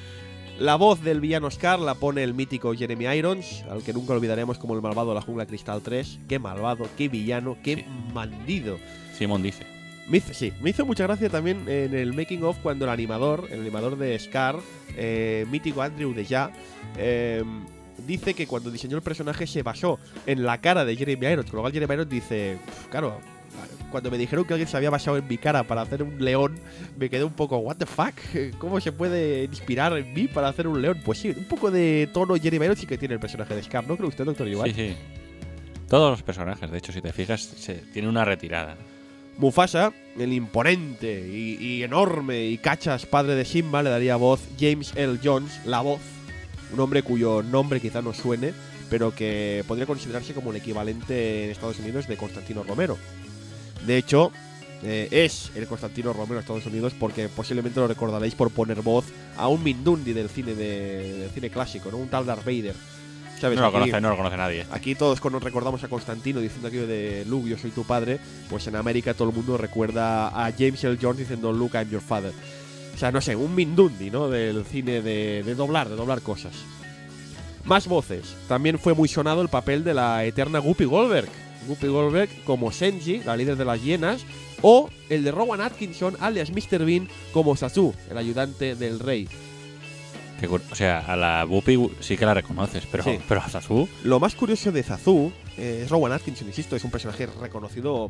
La 0.62 0.76
voz 0.76 1.02
del 1.02 1.20
villano 1.20 1.50
Scar 1.50 1.80
la 1.80 1.96
pone 1.96 2.22
el 2.22 2.34
mítico 2.34 2.72
Jeremy 2.72 3.06
Irons, 3.16 3.64
al 3.68 3.82
que 3.82 3.92
nunca 3.92 4.12
olvidaremos 4.12 4.58
como 4.58 4.76
el 4.76 4.80
malvado 4.80 5.08
de 5.08 5.16
la 5.16 5.20
jungla 5.20 5.44
cristal 5.44 5.82
3. 5.82 6.20
Qué 6.28 6.38
malvado, 6.38 6.88
qué 6.96 7.08
villano, 7.08 7.56
qué 7.64 7.74
Sí. 7.78 7.84
bandido. 8.14 8.78
Simón 9.18 9.42
dice. 9.42 9.66
Me 10.06 10.18
hizo, 10.18 10.32
sí, 10.32 10.52
me 10.60 10.70
hizo 10.70 10.86
mucha 10.86 11.02
gracia 11.02 11.28
también 11.28 11.68
en 11.68 11.92
el 11.96 12.12
making 12.12 12.44
of 12.44 12.58
cuando 12.62 12.84
el 12.84 12.92
animador, 12.92 13.48
el 13.50 13.60
animador 13.62 13.98
de 13.98 14.16
Scar, 14.20 14.56
eh, 14.96 15.46
mítico 15.50 15.82
Andrew 15.82 16.14
Deja, 16.14 16.52
eh, 16.96 17.42
dice 18.06 18.32
que 18.34 18.46
cuando 18.46 18.70
diseñó 18.70 18.96
el 18.96 19.02
personaje 19.02 19.48
se 19.48 19.64
basó 19.64 19.98
en 20.26 20.44
la 20.44 20.60
cara 20.60 20.84
de 20.84 20.94
Jeremy 20.94 21.26
Irons. 21.26 21.50
Con 21.50 21.56
lo 21.56 21.62
cual 21.62 21.72
Jeremy 21.72 21.94
Irons 21.94 22.08
dice, 22.08 22.58
"Uf, 22.68 22.86
claro, 22.86 23.18
cuando 23.92 24.10
me 24.10 24.18
dijeron 24.18 24.44
que 24.44 24.54
alguien 24.54 24.68
se 24.68 24.76
había 24.76 24.90
basado 24.90 25.16
en 25.16 25.28
mi 25.28 25.38
cara 25.38 25.62
para 25.62 25.82
hacer 25.82 26.02
un 26.02 26.24
león, 26.24 26.58
me 26.98 27.08
quedé 27.08 27.22
un 27.22 27.32
poco, 27.32 27.58
what 27.58 27.76
the 27.76 27.86
fuck, 27.86 28.14
¿cómo 28.58 28.80
se 28.80 28.90
puede 28.90 29.44
inspirar 29.44 29.96
en 29.96 30.12
mí 30.12 30.26
para 30.26 30.48
hacer 30.48 30.66
un 30.66 30.82
león? 30.82 31.00
Pues 31.04 31.18
sí, 31.18 31.28
un 31.30 31.44
poco 31.44 31.70
de 31.70 32.08
tono 32.12 32.34
Jeremy 32.34 32.64
Irons 32.64 32.80
sí 32.80 32.86
que 32.86 32.98
tiene 32.98 33.14
el 33.14 33.20
personaje 33.20 33.54
de 33.54 33.62
Scar, 33.62 33.86
¿no 33.86 33.96
cree 33.96 34.08
usted, 34.08 34.24
doctor 34.24 34.48
Iván? 34.48 34.66
Sí, 34.66 34.74
sí. 34.74 34.96
Todos 35.88 36.10
los 36.10 36.22
personajes, 36.22 36.70
de 36.70 36.78
hecho, 36.78 36.90
si 36.90 37.02
te 37.02 37.12
fijas, 37.12 37.42
se, 37.42 37.74
tiene 37.74 38.08
una 38.08 38.24
retirada. 38.24 38.76
Mufasa, 39.36 39.92
el 40.18 40.32
imponente 40.32 41.28
y, 41.28 41.56
y 41.60 41.82
enorme 41.82 42.46
y 42.46 42.58
cachas 42.58 43.06
padre 43.06 43.34
de 43.34 43.44
Simba, 43.44 43.82
le 43.82 43.90
daría 43.90 44.16
voz 44.16 44.40
James 44.58 44.92
L. 44.96 45.18
Jones, 45.22 45.60
la 45.66 45.80
voz, 45.82 46.00
un 46.72 46.80
hombre 46.80 47.02
cuyo 47.02 47.42
nombre 47.42 47.80
quizá 47.80 48.00
no 48.00 48.14
suene, 48.14 48.52
pero 48.92 49.14
que 49.14 49.64
podría 49.66 49.86
considerarse 49.86 50.34
como 50.34 50.50
el 50.50 50.56
equivalente 50.56 51.44
en 51.44 51.50
Estados 51.50 51.78
Unidos 51.78 52.06
de 52.08 52.16
Constantino 52.16 52.62
Romero. 52.62 52.98
De 53.86 53.96
hecho, 53.96 54.30
eh, 54.82 55.08
es 55.10 55.50
el 55.54 55.66
Constantino 55.66 56.12
Romero 56.12 56.34
de 56.34 56.40
Estados 56.40 56.66
Unidos 56.66 56.92
porque 56.98 57.28
posiblemente 57.28 57.78
lo 57.80 57.86
recordaréis 57.88 58.34
por 58.34 58.50
poner 58.50 58.82
voz 58.82 59.04
a 59.36 59.48
un 59.48 59.62
Mindundi 59.62 60.12
del 60.12 60.28
cine 60.28 60.54
de- 60.54 61.18
del 61.18 61.30
cine 61.30 61.50
clásico, 61.50 61.90
¿no? 61.90 61.98
Un 61.98 62.08
tal 62.08 62.26
Darth 62.26 62.44
Vader. 62.44 62.74
¿Sabes? 63.40 63.56
No 63.56 63.62
lo 63.62 63.68
Aquí- 63.68 63.78
conoce, 63.90 64.00
no 64.00 64.10
lo 64.10 64.16
conoce 64.16 64.36
nadie. 64.36 64.66
Aquí 64.70 64.94
todos 64.94 65.20
cuando 65.20 65.40
recordamos 65.40 65.82
a 65.82 65.88
Constantino 65.88 66.38
diciendo 66.40 66.68
aquello 66.68 66.86
de 66.86 67.24
Luke, 67.26 67.48
yo 67.48 67.58
soy 67.58 67.72
tu 67.72 67.82
padre, 67.84 68.20
pues 68.48 68.66
en 68.68 68.76
América 68.76 69.14
todo 69.14 69.30
el 69.30 69.34
mundo 69.34 69.56
recuerda 69.58 70.28
a 70.28 70.52
James 70.52 70.82
L. 70.84 70.96
Jones 71.00 71.18
diciendo 71.18 71.52
Luke, 71.52 71.76
I'm 71.76 71.90
your 71.90 72.00
father. 72.02 72.32
O 72.94 72.98
sea, 72.98 73.10
no 73.10 73.20
sé, 73.20 73.34
un 73.34 73.52
Mindundi, 73.54 74.10
¿no? 74.12 74.28
Del 74.28 74.64
cine 74.64 75.02
de, 75.02 75.42
de 75.44 75.54
doblar, 75.56 75.88
de 75.88 75.96
doblar 75.96 76.20
cosas. 76.20 76.52
Más 77.64 77.86
voces. 77.88 78.34
También 78.48 78.78
fue 78.78 78.94
muy 78.94 79.08
sonado 79.08 79.42
el 79.42 79.48
papel 79.48 79.82
de 79.82 79.94
la 79.94 80.24
eterna 80.24 80.58
Guppy 80.60 80.84
Goldberg. 80.84 81.28
Guppy 81.66 81.86
Goldberg 81.88 82.28
como 82.44 82.72
Senji, 82.72 83.18
la 83.24 83.36
líder 83.36 83.56
de 83.56 83.64
las 83.64 83.82
hienas, 83.82 84.24
o 84.62 84.88
el 85.08 85.24
de 85.24 85.30
Rowan 85.32 85.60
Atkinson, 85.60 86.16
alias 86.20 86.50
Mr. 86.50 86.84
Bean, 86.84 87.08
como 87.32 87.56
Sasu, 87.56 87.94
el 88.10 88.18
ayudante 88.18 88.74
del 88.74 88.98
rey. 89.00 89.28
O 90.70 90.74
sea, 90.74 90.98
a 91.00 91.14
la 91.16 91.44
Bupi 91.44 91.78
sí 92.00 92.16
que 92.16 92.26
la 92.26 92.34
reconoces, 92.34 92.84
pero, 92.90 93.04
Sí. 93.04 93.18
pero 93.28 93.40
a 93.40 93.48
Zazu, 93.48 93.88
Lo 94.02 94.18
más 94.18 94.34
curioso 94.34 94.72
de 94.72 94.82
Zazu 94.82 95.30
eh, 95.56 95.82
es 95.84 95.90
Rowan 95.90 96.10
Atkinson, 96.10 96.48
insisto, 96.48 96.74
es 96.74 96.82
un 96.82 96.90
personaje 96.90 97.26
reconocido 97.26 98.08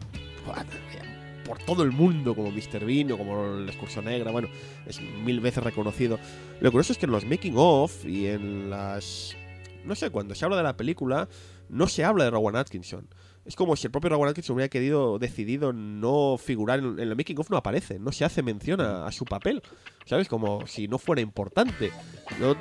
por 1.44 1.58
todo 1.58 1.82
el 1.82 1.92
mundo 1.92 2.34
como 2.34 2.50
Mr. 2.50 2.84
Bean 2.86 3.12
o 3.12 3.18
como 3.18 3.56
el 3.56 3.68
Excursión 3.68 4.06
Negra, 4.06 4.30
bueno, 4.30 4.48
es 4.86 5.00
mil 5.00 5.40
veces 5.40 5.62
reconocido. 5.62 6.18
Lo 6.60 6.70
curioso 6.70 6.92
es 6.92 6.98
que 6.98 7.04
en 7.06 7.12
los 7.12 7.26
making 7.26 7.54
of 7.56 8.04
y 8.06 8.28
en 8.28 8.70
las... 8.70 9.36
No 9.84 9.94
sé, 9.94 10.08
cuando 10.10 10.34
se 10.34 10.44
habla 10.44 10.56
de 10.56 10.62
la 10.62 10.76
película, 10.76 11.28
no 11.68 11.86
se 11.88 12.04
habla 12.04 12.24
de 12.24 12.30
Rowan 12.30 12.56
Atkinson. 12.56 13.08
Es 13.44 13.56
como 13.56 13.74
si 13.74 13.88
el 13.88 13.90
propio 13.90 14.24
Atkinson 14.24 14.54
hubiera 14.54 14.68
querido, 14.68 15.18
decidido 15.18 15.72
no 15.72 16.36
figurar 16.38 16.78
en, 16.78 16.98
en 16.98 17.00
el 17.00 17.16
making 17.16 17.38
of, 17.40 17.50
no 17.50 17.56
aparece, 17.56 17.98
no 17.98 18.12
se 18.12 18.24
hace 18.24 18.42
mención 18.42 18.80
a, 18.80 19.06
a 19.06 19.12
su 19.12 19.24
papel, 19.24 19.62
¿sabes? 20.04 20.28
Como 20.28 20.66
si 20.66 20.86
no 20.86 20.98
fuera 20.98 21.22
importante. 21.22 21.90
Yo 22.38 22.54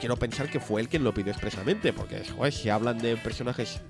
quiero 0.00 0.16
pensar 0.16 0.50
que 0.50 0.58
fue 0.58 0.80
él 0.80 0.88
quien 0.88 1.04
lo 1.04 1.14
pidió 1.14 1.30
expresamente, 1.30 1.92
porque, 1.92 2.24
joder, 2.24 2.52
si 2.52 2.68
hablan 2.70 2.98
de 2.98 3.16
personajes 3.16 3.80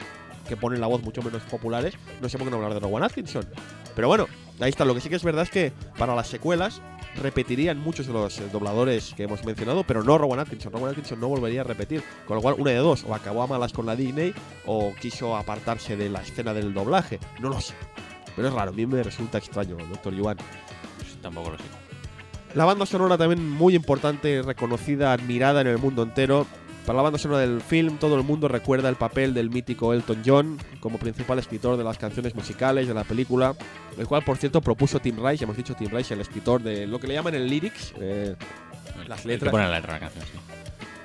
que 0.47 0.57
ponen 0.57 0.81
la 0.81 0.87
voz 0.87 1.03
mucho 1.03 1.23
menos 1.23 1.43
populares, 1.45 1.95
no 2.21 2.29
sé 2.29 2.39
por 2.39 2.47
qué 2.47 2.51
no 2.51 2.57
hablar 2.57 2.75
de 2.75 2.81
Rowan 2.81 3.03
Atkinson. 3.03 3.47
Pero 3.95 4.09
bueno, 4.09 4.27
ahí 4.61 4.69
está. 4.69 4.85
Lo 4.85 4.95
que 4.95 5.01
sí 5.01 5.09
que 5.09 5.17
es 5.17 5.25
verdad 5.25 5.43
es 5.43 5.51
que 5.51 5.73
para 5.97 6.15
las 6.15 6.29
secuelas 6.29 6.83
repetirían 7.17 7.79
muchos 7.79 8.07
de 8.07 8.13
los 8.13 8.39
eh, 8.39 8.49
dobladores 8.53 9.15
que 9.17 9.25
hemos 9.25 9.45
mencionado, 9.45 9.85
pero 9.85 10.03
no 10.03 10.19
Rowan 10.19 10.41
Atkinson. 10.41 10.73
Rowan 10.73 10.91
Atkinson 10.91 11.21
no 11.21 11.29
volvería 11.29 11.63
a 11.63 11.65
repetir. 11.65 12.03
Con 12.27 12.37
lo 12.37 12.43
cual, 12.43 12.57
una 12.59 12.71
de 12.71 12.77
dos, 12.77 13.05
o 13.05 13.15
acabó 13.15 13.43
a 13.43 13.47
malas 13.47 13.73
con 13.73 13.87
la 13.87 13.97
Disney, 13.97 14.35
o 14.65 14.93
quiso 15.01 15.37
apartarse 15.37 15.97
de 15.97 16.09
la 16.09 16.23
escena 16.23 16.55
del 16.55 16.75
doblaje. 16.75 17.19
No 17.41 17.49
lo 17.49 17.61
sé. 17.61 17.75
Pero 18.35 18.49
es 18.49 18.55
raro, 18.55 18.71
a 18.71 18.75
mí 18.75 18.87
me 18.87 19.03
resulta 19.03 19.39
extraño, 19.39 19.77
doctor 19.77 20.15
Yuan. 20.15 20.37
pues, 20.99 21.17
tampoco 21.23 21.51
lo 21.51 21.59
sé. 21.59 21.65
La 22.55 22.65
banda 22.65 22.87
sonora 22.87 23.19
también 23.19 23.49
muy 23.51 23.75
importante, 23.75 24.41
reconocida, 24.43 25.13
admirada 25.13 25.61
en 25.61 25.67
el 25.67 25.79
mundo 25.79 26.03
entero. 26.03 26.47
Para 26.87 26.99
la 26.99 27.03
banda 27.03 27.19
sonora 27.19 27.41
del 27.41 27.61
film, 27.61 27.97
todo 27.99 28.17
el 28.17 28.23
mundo 28.23 28.47
recuerda 28.47 28.89
el 28.89 28.95
papel 28.95 29.35
del 29.35 29.51
mítico 29.51 29.93
Elton 29.93 30.23
John 30.25 30.57
como 30.79 30.99
principal 30.99 31.39
escritor 31.41 31.77
de 31.77 31.83
las 31.83 31.99
canciones 31.99 32.35
musicales 32.37 32.87
de 32.87 32.95
la 32.95 33.03
película, 33.03 33.57
el 33.99 34.07
cual, 34.07 34.23
por 34.23 34.37
cierto, 34.37 34.61
propuso 34.61 35.01
Tim 35.01 35.17
Rice, 35.25 35.43
hemos 35.43 35.57
dicho 35.57 35.75
Tim 35.75 35.89
Rice, 35.91 36.15
el 36.15 36.21
escritor 36.21 36.63
de 36.63 36.87
lo 36.87 37.01
que 37.01 37.09
le 37.09 37.15
llaman 37.15 37.35
el 37.35 37.49
lyrics, 37.49 37.93
eh, 38.01 38.37
Las 39.09 39.25
letras. 39.25 39.51
pone 39.51 39.65
la 39.65 39.75
letra 39.81 39.95
la 39.95 39.99
canción, 39.99 40.25
sí. 40.27 40.39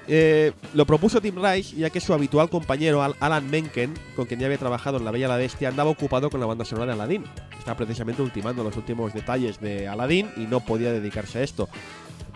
eh, 0.08 0.52
lo 0.76 0.86
propuso 0.86 1.20
Tim 1.20 1.44
Rice, 1.44 1.76
ya 1.76 1.90
que 1.90 2.00
su 2.00 2.14
habitual 2.14 2.48
compañero 2.52 3.02
Al- 3.02 3.16
Alan 3.20 3.50
Menken, 3.50 3.96
con 4.16 4.28
quien 4.28 4.40
ya 4.40 4.46
había 4.46 4.60
trabajado 4.60 4.98
en 5.00 5.06
La 5.06 5.10
Bella 5.10 5.26
y 5.26 5.30
la 5.30 5.38
Bestia, 5.38 5.70
andaba 5.70 5.90
ocupado 5.90 6.30
con 6.30 6.40
la 6.40 6.46
banda 6.46 6.64
sonora 6.64 6.86
de 6.86 6.94
Aladdin. 6.94 7.24
Estaba 7.58 7.78
precisamente 7.78 8.22
ultimando 8.22 8.64
los 8.64 8.76
últimos 8.78 9.14
detalles 9.16 9.60
de 9.60 9.88
Aladdin 9.88 10.30
y 10.38 10.42
no 10.42 10.60
podía 10.60 10.92
dedicarse 10.92 11.40
a 11.40 11.44
esto. 11.44 11.70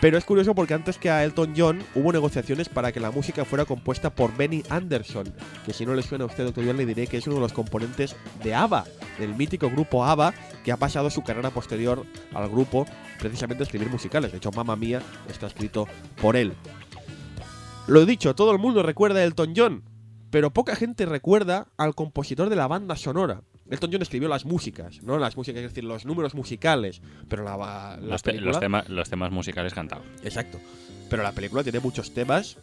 Pero 0.02 0.18
es 0.18 0.26
curioso 0.26 0.54
porque 0.54 0.74
antes 0.74 0.98
que 0.98 1.10
a 1.10 1.24
Elton 1.24 1.54
John 1.56 1.84
hubo 1.96 2.12
negociaciones 2.12 2.68
para 2.68 2.92
que 2.92 3.00
la 3.00 3.12
música 3.12 3.46
fuera 3.46 3.66
compuesta 3.66 4.14
por 4.14 4.36
Benny 4.36 4.64
Anderson, 4.70 5.34
que 5.66 5.74
si 5.74 5.86
no 5.86 5.94
le 5.94 6.04
suena 6.04 6.26
a 6.26 6.28
usted, 6.28 6.44
doctor 6.44 6.66
John, 6.66 6.78
le 6.78 6.86
diré 6.86 7.08
que 7.08 7.18
es 7.18 7.28
uno 7.28 7.38
de 7.38 7.42
los 7.42 7.54
componentes 7.54 8.16
de 8.44 8.54
ABBA, 8.54 8.86
del 9.20 9.36
mítico 9.36 9.70
grupo 9.70 10.04
ABBA, 10.04 10.34
que 10.64 10.72
ha 10.72 10.78
pasado 10.78 11.10
su 11.10 11.24
carrera 11.24 11.50
posterior 11.50 12.06
al 12.34 12.50
grupo 12.50 12.86
precisamente 13.20 13.64
a 13.64 13.66
escribir 13.66 13.90
musicales. 13.90 14.32
De 14.32 14.38
hecho, 14.38 14.52
Mamma 14.52 14.76
Mía 14.76 15.02
está 15.30 15.48
escrito 15.48 15.88
por 16.22 16.36
él. 16.36 16.54
Lo 17.88 18.06
dicho, 18.06 18.36
todo 18.36 18.52
el 18.52 18.60
mundo 18.60 18.84
recuerda 18.84 19.22
a 19.22 19.24
Elton 19.24 19.54
John, 19.56 19.84
pero 20.30 20.52
poca 20.52 20.76
gente 20.76 21.06
recuerda 21.06 21.68
al 21.78 21.96
compositor 21.96 22.50
de 22.50 22.58
la 22.58 22.68
banda 22.68 22.96
sonora. 22.98 23.42
Elton 23.70 23.90
John 23.92 24.02
escribió 24.02 24.28
las 24.30 24.46
músicas, 24.46 25.02
¿no? 25.04 25.18
Las 25.18 25.36
músicas, 25.38 25.62
es 25.64 25.70
decir, 25.72 25.84
los 25.84 26.06
números 26.06 26.36
musicales, 26.36 27.02
pero 27.28 27.44
la, 27.44 27.58
la 27.58 27.98
Los, 28.02 28.22
te- 28.22 28.32
película... 28.32 28.52
los 28.52 28.60
temas, 28.60 28.90
los 28.90 29.10
temas 29.10 29.32
musicales 29.32 29.74
cantados. 29.74 30.06
Exacto. 30.24 30.60
Pero 31.10 31.24
la 31.24 31.32
película 31.32 31.64
tiene 31.64 31.80
muchos 31.80 32.14
temas 32.14 32.58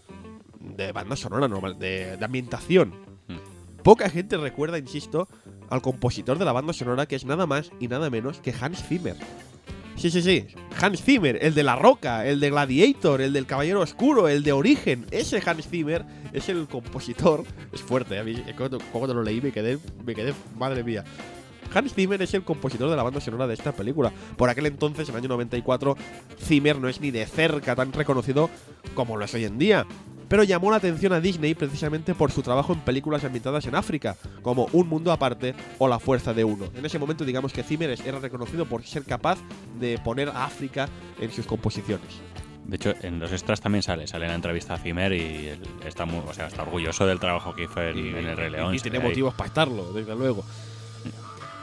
de 0.60 0.92
banda 0.92 1.16
sonora 1.16 1.48
normal, 1.48 1.78
de, 1.78 2.16
de 2.16 2.24
ambientación. 2.24 2.90
Mm. 3.28 3.82
Poca 3.82 4.08
gente 4.10 4.36
recuerda, 4.36 4.78
insisto, 4.78 5.28
al 5.70 5.82
compositor 5.82 6.38
de 6.38 6.44
la 6.44 6.52
banda 6.52 6.72
sonora 6.72 7.06
que 7.06 7.16
es 7.16 7.24
nada 7.24 7.46
más 7.46 7.72
y 7.80 7.88
nada 7.88 8.08
menos 8.10 8.38
que 8.40 8.54
Hans 8.60 8.82
Zimmer. 8.84 9.16
Sí, 9.96 10.10
sí, 10.10 10.22
sí. 10.22 10.46
Hans 10.80 11.02
Zimmer, 11.02 11.38
el 11.42 11.54
de 11.54 11.62
La 11.62 11.76
Roca, 11.76 12.26
el 12.26 12.40
de 12.40 12.50
Gladiator, 12.50 13.20
el 13.20 13.32
del 13.32 13.46
Caballero 13.46 13.80
Oscuro, 13.80 14.28
el 14.28 14.42
de 14.42 14.52
Origen. 14.52 15.06
Ese 15.10 15.40
Hans 15.44 15.68
Zimmer 15.68 16.04
es 16.32 16.48
el 16.48 16.66
compositor. 16.66 17.44
Es 17.72 17.80
fuerte, 17.80 18.18
a 18.18 18.24
mí 18.24 18.42
cuando, 18.56 18.78
cuando 18.92 19.14
lo 19.14 19.22
leí 19.22 19.40
me 19.40 19.52
quedé, 19.52 19.78
me 20.04 20.14
quedé, 20.14 20.34
madre 20.56 20.82
mía. 20.82 21.04
Hans 21.74 21.94
Zimmer 21.94 22.20
es 22.22 22.34
el 22.34 22.42
compositor 22.42 22.90
de 22.90 22.96
la 22.96 23.02
banda 23.02 23.20
sonora 23.20 23.46
de 23.46 23.54
esta 23.54 23.72
película. 23.72 24.12
Por 24.36 24.48
aquel 24.48 24.66
entonces, 24.66 25.08
en 25.08 25.14
el 25.14 25.20
año 25.20 25.28
94, 25.30 25.96
Zimmer 26.40 26.78
no 26.78 26.88
es 26.88 27.00
ni 27.00 27.10
de 27.10 27.26
cerca 27.26 27.74
tan 27.74 27.92
reconocido 27.92 28.50
como 28.94 29.16
lo 29.16 29.24
es 29.24 29.34
hoy 29.34 29.44
en 29.44 29.58
día. 29.58 29.86
Pero 30.28 30.44
llamó 30.44 30.70
la 30.70 30.78
atención 30.78 31.12
a 31.12 31.20
Disney 31.20 31.54
precisamente 31.54 32.14
por 32.14 32.32
su 32.32 32.40
trabajo 32.42 32.72
en 32.72 32.80
películas 32.80 33.22
ambientadas 33.22 33.66
en 33.66 33.74
África, 33.74 34.16
como 34.40 34.66
Un 34.72 34.88
Mundo 34.88 35.12
Aparte 35.12 35.54
o 35.78 35.88
La 35.88 35.98
Fuerza 35.98 36.32
de 36.32 36.42
Uno. 36.42 36.70
En 36.74 36.86
ese 36.86 36.98
momento, 36.98 37.26
digamos 37.26 37.52
que 37.52 37.62
Zimmer 37.62 37.98
era 38.04 38.18
reconocido 38.18 38.64
por 38.64 38.82
ser 38.82 39.04
capaz 39.04 39.38
de 39.78 39.98
poner 39.98 40.30
a 40.30 40.46
África 40.46 40.88
en 41.20 41.30
sus 41.30 41.46
composiciones. 41.46 42.22
De 42.64 42.76
hecho, 42.76 42.94
en 43.02 43.18
los 43.18 43.30
extras 43.32 43.60
también 43.60 43.82
sale, 43.82 44.06
sale 44.06 44.26
la 44.26 44.34
entrevista 44.34 44.74
a 44.74 44.78
Zimmer 44.78 45.12
y 45.12 45.48
él 45.48 45.60
está, 45.86 46.06
muy, 46.06 46.22
o 46.26 46.32
sea, 46.32 46.46
está 46.46 46.62
orgulloso 46.62 47.04
del 47.06 47.20
trabajo 47.20 47.54
que 47.54 47.64
hizo 47.64 47.82
en, 47.82 47.98
en 47.98 48.26
el 48.26 48.36
Rey 48.36 48.50
León. 48.50 48.74
y 48.74 48.78
se 48.78 48.84
tiene 48.84 49.04
ahí. 49.04 49.10
motivos 49.10 49.34
para 49.34 49.48
estarlo, 49.48 49.92
desde 49.92 50.14
luego. 50.14 50.44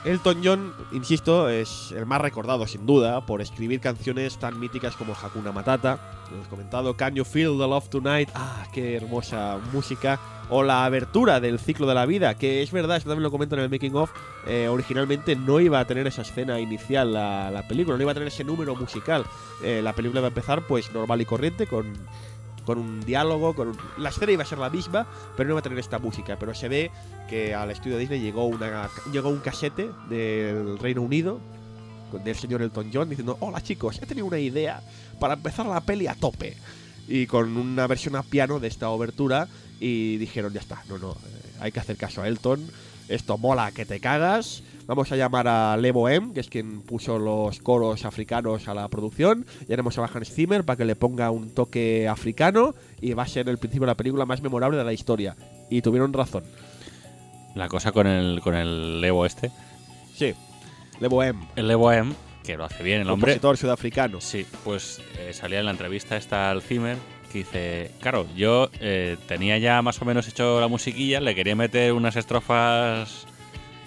Elton 0.05 0.41
John, 0.43 0.73
insisto, 0.93 1.49
es 1.49 1.91
el 1.91 2.05
más 2.05 2.21
recordado 2.21 2.65
sin 2.65 2.85
duda 2.85 3.25
por 3.25 3.41
escribir 3.41 3.81
canciones 3.81 4.37
tan 4.37 4.57
míticas 4.57 4.95
como 4.95 5.13
Hakuna 5.13 5.51
Matata, 5.51 5.99
hemos 6.31 6.47
comentado, 6.47 6.95
Can 6.95 7.15
You 7.15 7.25
Feel 7.25 7.57
the 7.57 7.67
Love 7.67 7.89
Tonight, 7.89 8.29
ah, 8.33 8.65
qué 8.73 8.95
hermosa 8.95 9.59
música, 9.73 10.17
o 10.49 10.63
la 10.63 10.85
abertura 10.85 11.41
del 11.41 11.59
ciclo 11.59 11.85
de 11.85 11.95
la 11.95 12.05
vida, 12.05 12.35
que 12.35 12.63
es 12.63 12.71
verdad, 12.71 12.95
esto 12.95 13.09
también 13.09 13.23
lo 13.23 13.31
comento 13.31 13.55
en 13.55 13.61
el 13.61 13.69
making 13.69 13.95
of, 13.95 14.11
eh, 14.47 14.69
originalmente 14.69 15.35
no 15.35 15.59
iba 15.59 15.79
a 15.79 15.85
tener 15.85 16.07
esa 16.07 16.21
escena 16.21 16.59
inicial 16.59 17.13
la, 17.13 17.51
la 17.51 17.67
película, 17.67 17.97
no 17.97 18.03
iba 18.03 18.11
a 18.11 18.15
tener 18.15 18.29
ese 18.29 18.45
número 18.45 18.75
musical. 18.75 19.25
Eh, 19.63 19.81
la 19.83 19.93
película 19.93 20.21
va 20.21 20.27
a 20.27 20.29
empezar 20.29 20.65
pues 20.65 20.93
normal 20.93 21.21
y 21.21 21.25
corriente 21.25 21.67
con 21.67 21.93
con 22.65 22.77
un 22.77 23.01
diálogo, 23.01 23.55
con 23.55 23.69
un- 23.69 23.77
la 23.97 24.09
escena 24.09 24.31
iba 24.31 24.43
a 24.43 24.45
ser 24.45 24.57
la 24.59 24.69
misma, 24.69 25.07
pero 25.35 25.47
no 25.47 25.53
iba 25.53 25.59
a 25.59 25.63
tener 25.63 25.79
esta 25.79 25.99
música. 25.99 26.37
Pero 26.39 26.53
se 26.53 26.67
ve 26.69 26.91
que 27.29 27.53
al 27.55 27.71
estudio 27.71 27.97
Disney 27.97 28.19
llegó, 28.21 28.45
una, 28.45 28.89
llegó 29.11 29.29
un 29.29 29.39
casete 29.39 29.89
del 30.09 30.77
Reino 30.79 31.01
Unido 31.01 31.39
del 32.23 32.35
señor 32.35 32.61
Elton 32.63 32.89
John 32.91 33.07
diciendo, 33.07 33.37
hola 33.39 33.61
chicos, 33.61 33.99
he 34.01 34.05
tenido 34.07 34.25
una 34.25 34.39
idea 34.39 34.81
para 35.19 35.35
empezar 35.35 35.65
la 35.67 35.81
peli 35.81 36.07
a 36.07 36.15
tope. 36.15 36.57
Y 37.07 37.27
con 37.27 37.55
una 37.55 37.85
versión 37.87 38.15
a 38.15 38.23
piano 38.23 38.59
de 38.59 38.67
esta 38.67 38.89
obertura 38.89 39.47
y 39.79 40.17
dijeron, 40.17 40.51
ya 40.53 40.59
está, 40.59 40.83
no, 40.89 40.97
no, 40.97 41.11
eh, 41.11 41.51
hay 41.59 41.71
que 41.71 41.79
hacer 41.79 41.97
caso 41.97 42.21
a 42.21 42.27
Elton, 42.27 42.67
esto 43.07 43.37
mola 43.37 43.71
que 43.71 43.85
te 43.85 43.99
cagas. 43.99 44.63
Vamos 44.89 45.11
a 45.11 45.15
llamar 45.15 45.47
a 45.47 45.77
Levo 45.77 46.09
M, 46.09 46.33
que 46.33 46.39
es 46.39 46.49
quien 46.49 46.81
puso 46.81 47.19
los 47.19 47.59
coros 47.59 48.05
africanos 48.05 48.67
a 48.67 48.73
la 48.73 48.87
producción. 48.87 49.45
Y 49.67 49.71
haremos 49.71 49.99
a 49.99 50.05
Hans 50.05 50.33
Zimmer 50.33 50.63
para 50.63 50.77
que 50.77 50.85
le 50.85 50.95
ponga 50.95 51.29
un 51.29 51.51
toque 51.51 52.07
africano. 52.07 52.73
Y 52.99 53.13
va 53.13 53.21
a 53.21 53.27
ser 53.27 53.47
el 53.49 53.59
principio 53.59 53.85
de 53.85 53.91
la 53.91 53.97
película 53.97 54.25
más 54.25 54.41
memorable 54.41 54.79
de 54.79 54.83
la 54.83 54.91
historia. 54.91 55.35
Y 55.69 55.83
tuvieron 55.83 56.11
razón. 56.11 56.43
La 57.53 57.67
cosa 57.67 57.91
con 57.91 58.07
el, 58.07 58.41
con 58.41 58.55
el 58.55 58.99
Evo 59.03 59.27
este. 59.27 59.51
Sí, 60.15 60.33
Levo 60.99 61.21
M, 61.21 61.39
El 61.55 61.69
Evo 61.69 61.91
M, 61.91 62.11
que 62.43 62.57
lo 62.57 62.65
hace 62.65 62.81
bien 62.81 63.01
el 63.01 63.09
hombre. 63.11 63.33
compositor 63.33 63.57
sudafricano. 63.57 64.19
Sí, 64.19 64.43
pues 64.63 65.03
eh, 65.19 65.33
salía 65.33 65.59
en 65.59 65.65
la 65.65 65.71
entrevista 65.71 66.17
esta 66.17 66.49
al 66.49 66.63
Zimmer 66.63 66.97
que 67.31 67.37
dice, 67.37 67.91
claro, 68.01 68.25
yo 68.35 68.71
eh, 68.79 69.17
tenía 69.27 69.59
ya 69.59 69.83
más 69.83 70.01
o 70.01 70.05
menos 70.05 70.27
hecho 70.27 70.59
la 70.59 70.67
musiquilla, 70.67 71.21
le 71.21 71.35
quería 71.35 71.55
meter 71.55 71.93
unas 71.93 72.15
estrofas 72.15 73.27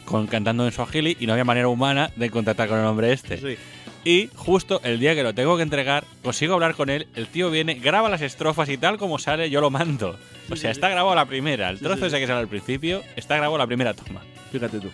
con, 0.04 0.26
cantando 0.26 0.64
en 0.66 0.72
Swahili 0.72 1.16
y 1.20 1.26
no 1.26 1.32
había 1.32 1.44
manera 1.44 1.68
humana 1.68 2.10
de 2.16 2.30
contactar 2.30 2.68
con 2.68 2.78
el 2.78 2.84
hombre 2.86 3.12
este. 3.12 3.38
Sí. 3.38 3.58
Y 4.04 4.30
justo 4.34 4.80
el 4.82 4.98
día 4.98 5.14
que 5.14 5.22
lo 5.22 5.32
tengo 5.32 5.56
que 5.56 5.62
entregar, 5.62 6.04
consigo 6.22 6.54
hablar 6.54 6.74
con 6.74 6.90
él, 6.90 7.06
el 7.14 7.28
tío 7.28 7.50
viene, 7.50 7.74
graba 7.74 8.08
las 8.08 8.20
estrofas 8.20 8.68
y 8.68 8.76
tal 8.76 8.98
como 8.98 9.18
sale, 9.18 9.48
yo 9.48 9.60
lo 9.60 9.70
mando. 9.70 10.18
O 10.50 10.56
sea, 10.56 10.72
está 10.72 10.88
grabado 10.88 11.14
la 11.14 11.26
primera, 11.26 11.70
el 11.70 11.78
trozo 11.78 12.06
ese 12.06 12.18
que 12.18 12.26
sale 12.26 12.40
al 12.40 12.48
principio, 12.48 13.02
está 13.14 13.36
grabado 13.36 13.58
la 13.58 13.66
primera 13.66 13.94
toma. 13.94 14.20
Fíjate 14.50 14.80
tú. 14.80 14.90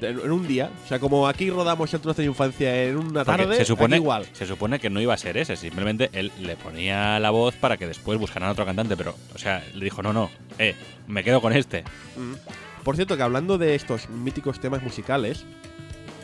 En 0.00 0.32
un 0.32 0.48
día, 0.48 0.68
o 0.84 0.88
sea, 0.88 0.98
como 0.98 1.28
aquí 1.28 1.48
rodamos 1.50 1.92
el 1.94 2.00
trozo 2.00 2.22
de 2.22 2.26
infancia 2.28 2.84
en 2.84 2.96
una 2.96 3.24
Porque 3.24 3.44
tarde, 3.44 3.56
se 3.56 3.64
supone, 3.64 3.96
aquí 3.96 4.02
igual. 4.02 4.26
se 4.32 4.46
supone 4.46 4.80
que 4.80 4.90
no 4.90 5.00
iba 5.00 5.14
a 5.14 5.16
ser 5.16 5.36
ese, 5.36 5.54
simplemente 5.56 6.10
él 6.12 6.32
le 6.40 6.56
ponía 6.56 7.20
la 7.20 7.30
voz 7.30 7.54
para 7.54 7.76
que 7.76 7.86
después 7.86 8.18
buscaran 8.18 8.48
a 8.48 8.52
otro 8.52 8.64
cantante, 8.64 8.96
pero, 8.96 9.14
o 9.32 9.38
sea, 9.38 9.64
le 9.74 9.84
dijo, 9.84 10.02
no, 10.02 10.12
no, 10.12 10.28
eh, 10.58 10.74
me 11.06 11.22
quedo 11.22 11.40
con 11.40 11.52
este. 11.52 11.84
Mm. 12.16 12.34
Por 12.84 12.96
cierto, 12.96 13.16
que 13.16 13.22
hablando 13.22 13.58
de 13.58 13.74
estos 13.74 14.08
míticos 14.08 14.60
temas 14.60 14.82
musicales, 14.82 15.44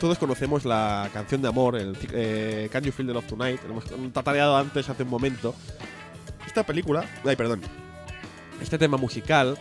todos 0.01 0.19
conocemos 0.19 0.65
la 0.65 1.09
canción 1.13 1.43
de 1.43 1.49
amor, 1.49 1.77
el 1.77 1.97
eh, 2.13 2.69
Can 2.73 2.85
You 2.85 2.93
Feel 2.93 3.09
the 3.09 3.15
Love 3.15 3.27
Tonight. 3.27 3.61
Lo 3.65 3.71
hemos 3.71 4.13
tatareado 4.13 4.57
antes 4.57 4.89
hace 4.89 5.05
un 5.05 5.11
momento. 5.11 5.55
Esta 6.47 6.65
película, 6.65 7.05
ay, 7.25 7.37
perdón, 7.37 7.61
este 8.61 8.79
tema 8.79 8.97
musical 8.97 9.57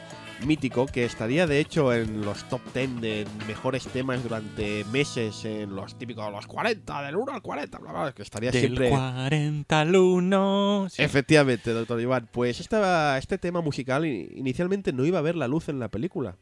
mítico 0.45 0.85
que 0.85 1.03
estaría 1.03 1.47
de 1.47 1.59
hecho 1.59 1.93
en 1.93 2.21
los 2.21 2.47
top 2.47 2.61
10 2.73 3.01
de 3.01 3.27
mejores 3.47 3.87
temas 3.87 4.21
durante 4.21 4.83
meses 4.91 5.43
en 5.45 5.75
los 5.75 5.97
típicos 5.97 6.31
los 6.31 6.45
40 6.45 7.01
del 7.03 7.15
1 7.15 7.33
al 7.33 7.41
40 7.41 7.77
bla, 7.79 7.91
bla, 7.91 8.11
que 8.11 8.21
estaría 8.21 8.51
Del 8.51 8.61
siempre 8.61 8.89
40 8.89 9.79
al 9.81 9.95
1. 9.95 10.87
sí. 10.91 11.01
Efectivamente, 11.01 11.71
doctor 11.71 11.99
Iván. 11.99 12.29
Pues 12.31 12.59
esta, 12.59 13.17
este 13.17 13.37
tema 13.37 13.61
musical 13.61 14.05
inicialmente 14.05 14.93
no 14.93 15.05
iba 15.05 15.19
a 15.19 15.23
ver 15.23 15.35
la 15.35 15.47
luz 15.47 15.69
en 15.69 15.79
la 15.79 15.87
película. 15.89 16.35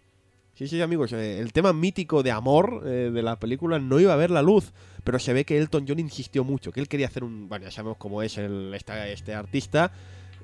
Sí, 0.56 0.68
sí, 0.70 0.82
amigos, 0.82 1.12
eh, 1.12 1.40
el 1.40 1.52
tema 1.52 1.74
mítico 1.74 2.24
de 2.24 2.32
amor 2.32 2.84
eh, 2.86 3.12
de 3.14 3.22
la 3.22 3.38
película 3.38 3.78
no 3.78 4.00
iba 4.00 4.14
a 4.14 4.16
ver 4.16 4.32
la 4.32 4.42
luz, 4.42 4.72
pero 5.04 5.20
se 5.20 5.34
ve 5.34 5.44
que 5.44 5.58
Elton 5.58 5.86
John 5.88 6.00
insistió 6.00 6.46
mucho, 6.46 6.72
que 6.72 6.80
él 6.80 6.88
quería 6.88 7.08
hacer 7.08 7.26
un... 7.26 7.50
Bueno, 7.50 7.66
ya 7.66 7.72
sabemos 7.72 7.98
cómo 7.98 8.22
es 8.22 8.38
el, 8.38 8.74
esta- 8.74 9.06
este 9.10 9.34
artista, 9.34 9.92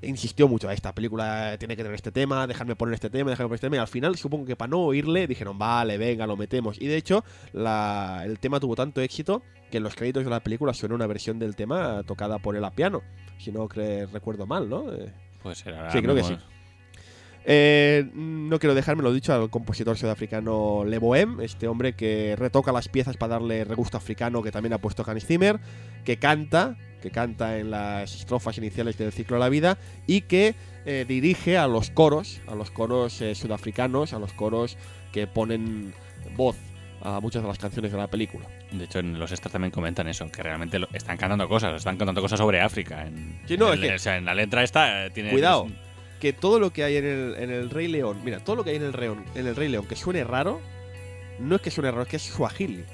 insistió 0.02 0.50
mucho, 0.50 0.70
esta 0.70 0.94
película 0.94 1.56
tiene 1.60 1.78
que 1.78 1.84
tener 1.84 1.96
este 1.96 2.12
tema, 2.12 2.46
déjame 2.46 2.76
poner 2.76 2.94
este 2.96 3.10
tema, 3.10 3.30
déjame 3.30 3.48
poner 3.48 3.56
este 3.56 3.68
tema, 3.68 3.78
y 3.78 3.80
al 3.80 3.88
final 3.88 4.18
supongo 4.18 4.46
que 4.46 4.58
para 4.58 4.70
no 4.70 4.80
oírle 4.82 5.28
dijeron, 5.28 5.58
vale, 5.58 5.98
venga, 5.98 6.28
lo 6.28 6.36
metemos. 6.36 6.82
Y 6.82 6.88
de 6.88 6.98
hecho, 6.98 7.24
la- 7.54 8.24
el 8.26 8.38
tema 8.38 8.60
tuvo 8.60 8.76
tanto 8.76 9.00
éxito 9.00 9.42
que 9.72 9.78
en 9.78 9.84
los 9.84 9.96
créditos 9.96 10.26
de 10.26 10.30
la 10.30 10.42
película 10.42 10.74
suena 10.74 10.96
una 10.96 11.08
versión 11.08 11.40
del 11.40 11.56
tema 11.56 12.04
tocada 12.04 12.38
por 12.40 12.58
él 12.58 12.66
a 12.66 12.72
piano, 12.72 13.02
si 13.38 13.54
no 13.54 13.70
recuerdo 13.70 14.46
mal, 14.46 14.68
¿no? 14.68 14.92
Eh, 14.92 15.14
Pues 15.42 15.60
será. 15.60 15.90
Sí, 15.90 16.02
creo 16.02 16.16
que 16.16 16.24
sí. 16.24 16.36
Eh, 17.46 18.10
no 18.14 18.60
quiero 18.60 18.76
dejarme 18.76 19.04
lo 19.04 19.12
dicho 19.14 19.34
al 19.34 19.50
compositor 19.50 19.98
sudafricano 19.98 20.84
Le 20.86 20.98
Bohem, 21.00 21.40
este 21.42 21.68
hombre 21.68 21.94
que 21.94 22.36
retoca 22.38 22.72
las 22.72 22.88
piezas 22.88 23.18
para 23.18 23.34
darle 23.36 23.64
regusto 23.64 23.98
africano 23.98 24.42
que 24.44 24.52
también 24.52 24.74
ha 24.74 24.78
puesto 24.78 25.04
Hans 25.08 25.26
Zimmer, 25.26 25.60
que 26.06 26.18
canta, 26.18 26.78
que 27.02 27.10
canta 27.12 27.58
en 27.58 27.72
las 27.72 28.16
estrofas 28.16 28.58
iniciales 28.58 28.98
del 28.98 29.12
ciclo 29.12 29.38
de 29.38 29.40
la 29.40 29.50
vida 29.50 29.78
y 30.08 30.22
que 30.22 30.56
eh, 30.86 31.06
dirige 31.08 31.58
a 31.58 31.68
los 31.68 31.90
coros, 31.90 32.42
a 32.48 32.56
los 32.56 32.70
coros 32.72 33.22
eh, 33.22 33.34
sudafricanos, 33.36 34.14
a 34.14 34.20
los 34.20 34.34
coros 34.34 34.78
que 35.12 35.26
ponen 35.28 35.94
voz 36.36 36.58
a 37.04 37.20
muchas 37.20 37.42
de 37.42 37.48
las 37.48 37.58
canciones 37.58 37.92
de 37.92 37.98
la 37.98 38.08
película. 38.08 38.46
De 38.72 38.84
hecho, 38.84 39.00
en 39.00 39.18
los 39.18 39.32
extras 39.32 39.52
también 39.52 39.72
comentan 39.72 40.08
eso, 40.08 40.30
que 40.32 40.44
realmente 40.44 40.78
lo- 40.78 40.88
están 40.94 41.18
cantando 41.18 41.50
cosas, 41.50 41.74
están 41.76 41.98
cantando 41.98 42.22
cosas 42.22 42.38
sobre 42.38 42.62
África. 42.62 43.08
En, 43.08 43.40
Sí, 43.48 43.58
no, 43.58 43.74
en, 43.74 43.80
es 43.84 43.90
que- 43.90 43.96
o 43.96 44.00
sea, 44.00 44.18
en 44.18 44.26
la 44.26 44.36
letra 44.36 44.62
esta 44.64 45.08
eh, 45.08 45.10
tiene. 45.10 45.32
Cuidado, 45.32 45.68
que 46.22 46.32
todo 46.32 46.60
lo 46.60 46.72
que 46.72 46.84
hay 46.86 46.96
en 46.96 47.06
el, 47.06 47.70
Rey 47.70 47.88
León, 47.88 48.22
mira, 48.24 48.40
todo 48.40 48.56
lo 48.56 48.64
que 48.64 48.70
hay 48.70 48.78
en 48.78 48.84
el, 48.84 48.94
Reón- 48.94 49.26
en 49.36 49.48
el 49.48 49.56
Rey 49.56 49.68
León 49.68 49.86
que 49.88 49.96
suene 49.98 50.24
raro, 50.24 50.62
no 51.40 51.56
es 51.56 51.62
que 51.62 51.72
suene 51.72 51.90
raro, 51.92 52.04
es 52.04 52.08
que 52.10 52.18
es 52.18 52.24
Swahili. 52.24 52.86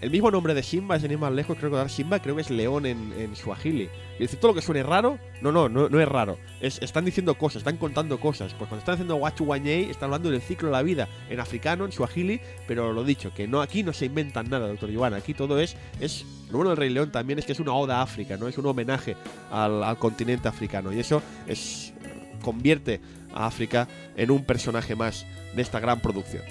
El 0.00 0.10
mismo 0.10 0.30
nombre 0.30 0.52
de 0.52 0.62
Simba, 0.62 0.98
sin 0.98 1.12
ir 1.12 1.16
más 1.18 1.32
lejos, 1.32 1.56
creo 1.56 1.70
que 1.70 1.76
dar 1.78 1.88
Simba, 1.88 2.18
creo 2.20 2.34
que 2.34 2.42
es 2.42 2.50
león 2.50 2.84
en, 2.84 3.14
en 3.16 3.34
Swahili. 3.34 3.88
Y 4.18 4.22
decir 4.22 4.38
todo 4.38 4.50
lo 4.50 4.54
que 4.54 4.60
suene 4.60 4.82
raro, 4.82 5.18
no, 5.40 5.50
no, 5.50 5.70
no, 5.70 5.88
no 5.88 5.98
es 5.98 6.06
raro. 6.06 6.36
Es, 6.60 6.78
están 6.82 7.06
diciendo 7.06 7.36
cosas, 7.38 7.58
están 7.58 7.78
contando 7.78 8.20
cosas. 8.20 8.52
Pues 8.52 8.68
cuando 8.68 8.80
están 8.80 8.94
haciendo 8.94 9.16
Wachu 9.16 9.44
Wanyei, 9.44 9.88
están 9.88 10.08
hablando 10.08 10.30
del 10.30 10.42
ciclo 10.42 10.68
de 10.68 10.72
la 10.72 10.82
vida 10.82 11.08
en 11.30 11.40
africano, 11.40 11.86
en 11.86 11.92
Swahili, 11.92 12.38
pero 12.66 12.92
lo 12.92 13.02
dicho, 13.02 13.32
que 13.32 13.48
no 13.48 13.62
aquí 13.62 13.82
no 13.82 13.94
se 13.94 14.04
inventan 14.04 14.50
nada, 14.50 14.68
doctor 14.68 14.90
Iván. 14.90 15.14
Aquí 15.14 15.32
todo 15.32 15.58
es, 15.58 15.74
es. 16.00 16.26
Lo 16.50 16.58
bueno 16.58 16.70
del 16.70 16.76
Rey 16.76 16.90
León 16.90 17.10
también 17.10 17.38
es 17.38 17.46
que 17.46 17.52
es 17.52 17.60
una 17.60 17.72
oda 17.72 18.00
a 18.00 18.02
África, 18.02 18.36
¿no? 18.36 18.46
Es 18.46 18.58
un 18.58 18.66
homenaje 18.66 19.16
al, 19.50 19.82
al 19.82 19.96
continente 19.98 20.48
africano. 20.48 20.92
Y 20.92 21.00
eso 21.00 21.22
es 21.46 21.94
convierte 22.44 23.00
a 23.32 23.46
África 23.46 23.88
en 24.16 24.30
un 24.30 24.44
personaje 24.44 24.94
más 24.94 25.26
de 25.56 25.62
esta 25.62 25.80
gran 25.80 26.00
producción. 26.00 26.42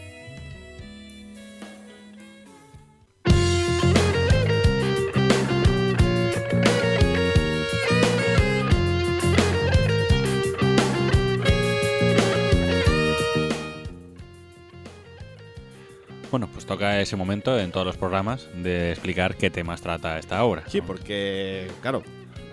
Bueno, 16.31 16.49
pues 16.51 16.65
toca 16.65 16.99
ese 16.99 17.15
momento 17.15 17.59
en 17.59 17.71
todos 17.71 17.85
los 17.85 17.95
programas 17.95 18.49
de 18.55 18.89
explicar 18.89 19.35
qué 19.35 19.51
temas 19.51 19.81
trata 19.81 20.17
esta 20.17 20.43
obra. 20.43 20.63
Sí, 20.67 20.79
¿no? 20.79 20.87
porque, 20.87 21.69
claro, 21.79 22.01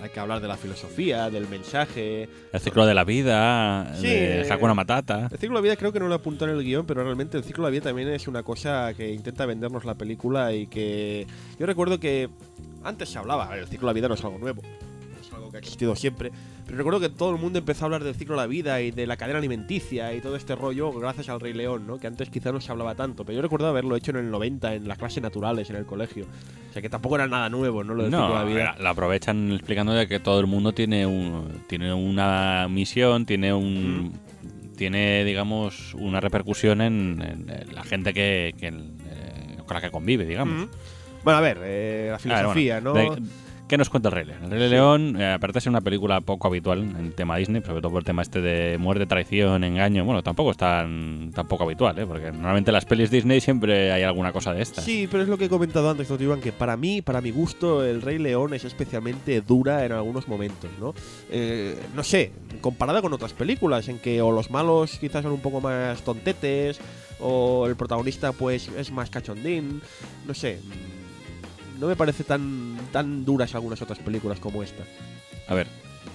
hay 0.02 0.10
que 0.10 0.20
hablar 0.20 0.40
de 0.40 0.48
la 0.48 0.56
filosofía, 0.56 1.30
del 1.30 1.48
mensaje. 1.48 2.28
El 2.52 2.60
ciclo 2.60 2.86
de 2.86 2.94
la 2.94 3.04
vida, 3.04 3.94
Sí. 3.96 4.06
de 4.08 4.46
Hakuna 4.50 4.74
Matata. 4.74 5.28
El 5.30 5.38
ciclo 5.38 5.56
de 5.56 5.60
la 5.60 5.60
vida 5.60 5.76
creo 5.76 5.92
que 5.92 6.00
no 6.00 6.08
lo 6.08 6.14
apuntó 6.14 6.44
en 6.46 6.52
el 6.56 6.62
guion, 6.64 6.86
pero 6.86 7.02
realmente 7.04 7.36
el 7.36 7.44
ciclo 7.44 7.64
de 7.64 7.70
la 7.70 7.72
vida 7.72 7.84
también 7.84 8.08
es 8.08 8.26
una 8.28 8.42
cosa 8.42 8.92
que 8.94 9.10
intenta 9.12 9.46
vendernos 9.46 9.84
la 9.84 9.94
película 9.94 10.52
y 10.52 10.66
que 10.66 11.26
yo 11.58 11.66
recuerdo 11.66 12.00
que 12.00 12.28
antes 12.82 13.08
se 13.10 13.18
hablaba, 13.18 13.56
el 13.58 13.66
ciclo 13.66 13.88
de 13.88 13.90
la 13.90 13.94
vida 13.94 14.08
no 14.08 14.14
es 14.14 14.24
algo 14.24 14.38
nuevo, 14.38 14.62
algo 15.50 15.52
que 15.52 15.56
ha 15.58 15.60
existido 15.60 15.96
siempre, 15.96 16.30
pero 16.64 16.78
recuerdo 16.78 17.00
que 17.00 17.08
todo 17.08 17.30
el 17.34 17.38
mundo 17.40 17.58
empezó 17.58 17.84
a 17.84 17.86
hablar 17.86 18.04
del 18.04 18.14
ciclo 18.14 18.34
de 18.36 18.40
la 18.42 18.46
vida 18.46 18.80
y 18.80 18.90
de 18.92 19.06
la 19.06 19.16
cadena 19.16 19.38
alimenticia 19.38 20.14
y 20.14 20.20
todo 20.20 20.36
este 20.36 20.54
rollo 20.54 20.92
gracias 20.92 21.28
al 21.28 21.40
Rey 21.40 21.52
León, 21.52 21.86
¿no? 21.86 21.98
Que 21.98 22.06
antes 22.06 22.30
quizá 22.30 22.52
no 22.52 22.60
se 22.60 22.70
hablaba 22.70 22.94
tanto, 22.94 23.24
pero 23.24 23.36
yo 23.36 23.42
recuerdo 23.42 23.66
haberlo 23.66 23.96
hecho 23.96 24.12
en 24.12 24.18
el 24.18 24.30
90 24.30 24.74
en 24.74 24.88
las 24.88 24.98
clases 24.98 25.22
naturales 25.22 25.68
en 25.70 25.76
el 25.76 25.84
colegio. 25.86 26.26
O 26.70 26.72
sea 26.72 26.80
que 26.80 26.88
tampoco 26.88 27.16
era 27.16 27.26
nada 27.26 27.48
nuevo, 27.48 27.82
¿no? 27.82 27.94
Lo 27.94 28.04
del 28.04 28.12
ciclo 28.12 28.28
de 28.28 28.32
No, 28.34 28.38
la 28.38 28.44
vida. 28.44 28.76
la 28.80 28.90
aprovechan 28.90 29.52
explicando 29.52 29.92
de 29.92 30.06
que 30.06 30.20
todo 30.20 30.38
el 30.40 30.46
mundo 30.46 30.72
tiene 30.72 31.04
un, 31.06 31.62
tiene 31.68 31.92
una 31.92 32.68
misión, 32.70 33.26
tiene 33.26 33.52
un 33.52 34.12
tiene 34.76 35.24
digamos 35.24 35.92
una 35.94 36.20
repercusión 36.20 36.80
en, 36.80 37.20
en 37.20 37.74
la 37.74 37.82
gente 37.84 38.14
que, 38.14 38.54
que, 38.58 38.68
eh, 38.68 38.72
con 39.66 39.74
la 39.74 39.80
que 39.82 39.90
convive, 39.90 40.24
digamos. 40.24 40.62
Ujú. 40.64 40.70
Bueno, 41.22 41.38
a 41.38 41.42
ver, 41.42 41.58
eh, 41.62 42.06
la 42.08 42.14
A 42.14 42.16
ver, 42.16 42.20
filosofía, 42.20 42.80
bueno, 42.80 42.94
¿no? 43.10 43.14
de- 43.16 43.22
¿Qué 43.70 43.78
nos 43.78 43.88
cuenta 43.88 44.08
el 44.08 44.16
Rey 44.16 44.24
León? 44.24 44.42
El 44.42 44.50
Rey. 44.50 44.68
León, 44.68 45.16
eh, 45.20 45.32
aparte 45.32 45.58
de 45.58 45.60
ser 45.60 45.70
una 45.70 45.80
película 45.80 46.20
poco 46.22 46.48
habitual 46.48 46.80
en 46.80 46.96
el 46.96 47.12
tema 47.12 47.36
Disney, 47.36 47.62
sobre 47.62 47.80
todo 47.80 47.92
por 47.92 48.00
el 48.00 48.04
tema 48.04 48.20
este 48.20 48.40
de 48.40 48.76
muerte, 48.78 49.06
traición, 49.06 49.62
engaño, 49.62 50.04
bueno, 50.04 50.24
tampoco 50.24 50.50
es 50.50 50.56
tan, 50.56 51.30
tan 51.32 51.46
poco 51.46 51.62
habitual, 51.62 51.96
¿eh? 52.00 52.04
porque 52.04 52.32
normalmente 52.32 52.70
en 52.70 52.74
las 52.74 52.84
pelis 52.84 53.12
Disney 53.12 53.40
siempre 53.40 53.92
hay 53.92 54.02
alguna 54.02 54.32
cosa 54.32 54.52
de 54.52 54.62
esta. 54.62 54.82
Sí, 54.82 55.06
pero 55.08 55.22
es 55.22 55.28
lo 55.28 55.38
que 55.38 55.44
he 55.44 55.48
comentado 55.48 55.88
antes, 55.88 56.08
Dr. 56.08 56.22
Iván, 56.22 56.40
que 56.40 56.50
para 56.50 56.76
mí, 56.76 57.00
para 57.00 57.20
mi 57.20 57.30
gusto, 57.30 57.84
el 57.84 58.02
Rey 58.02 58.18
León 58.18 58.54
es 58.54 58.64
especialmente 58.64 59.40
dura 59.40 59.84
en 59.84 59.92
algunos 59.92 60.26
momentos, 60.26 60.68
¿no? 60.80 60.92
Eh, 61.30 61.78
no 61.94 62.02
sé, 62.02 62.32
comparada 62.60 63.00
con 63.00 63.12
otras 63.12 63.34
películas, 63.34 63.86
en 63.86 64.00
que 64.00 64.20
o 64.20 64.32
los 64.32 64.50
malos 64.50 64.98
quizás 64.98 65.22
son 65.22 65.30
un 65.30 65.42
poco 65.42 65.60
más 65.60 66.02
tontetes, 66.02 66.80
o 67.20 67.68
el 67.68 67.76
protagonista 67.76 68.32
pues 68.32 68.68
es 68.76 68.90
más 68.90 69.10
cachondín, 69.10 69.80
no 70.26 70.34
sé. 70.34 70.58
No 71.80 71.86
me 71.86 71.96
parece 71.96 72.24
tan, 72.24 72.76
tan 72.92 73.24
duras 73.24 73.54
algunas 73.54 73.80
otras 73.82 73.98
películas 73.98 74.38
como 74.38 74.62
esta. 74.62 74.84
A 75.48 75.54
ver, 75.54 75.66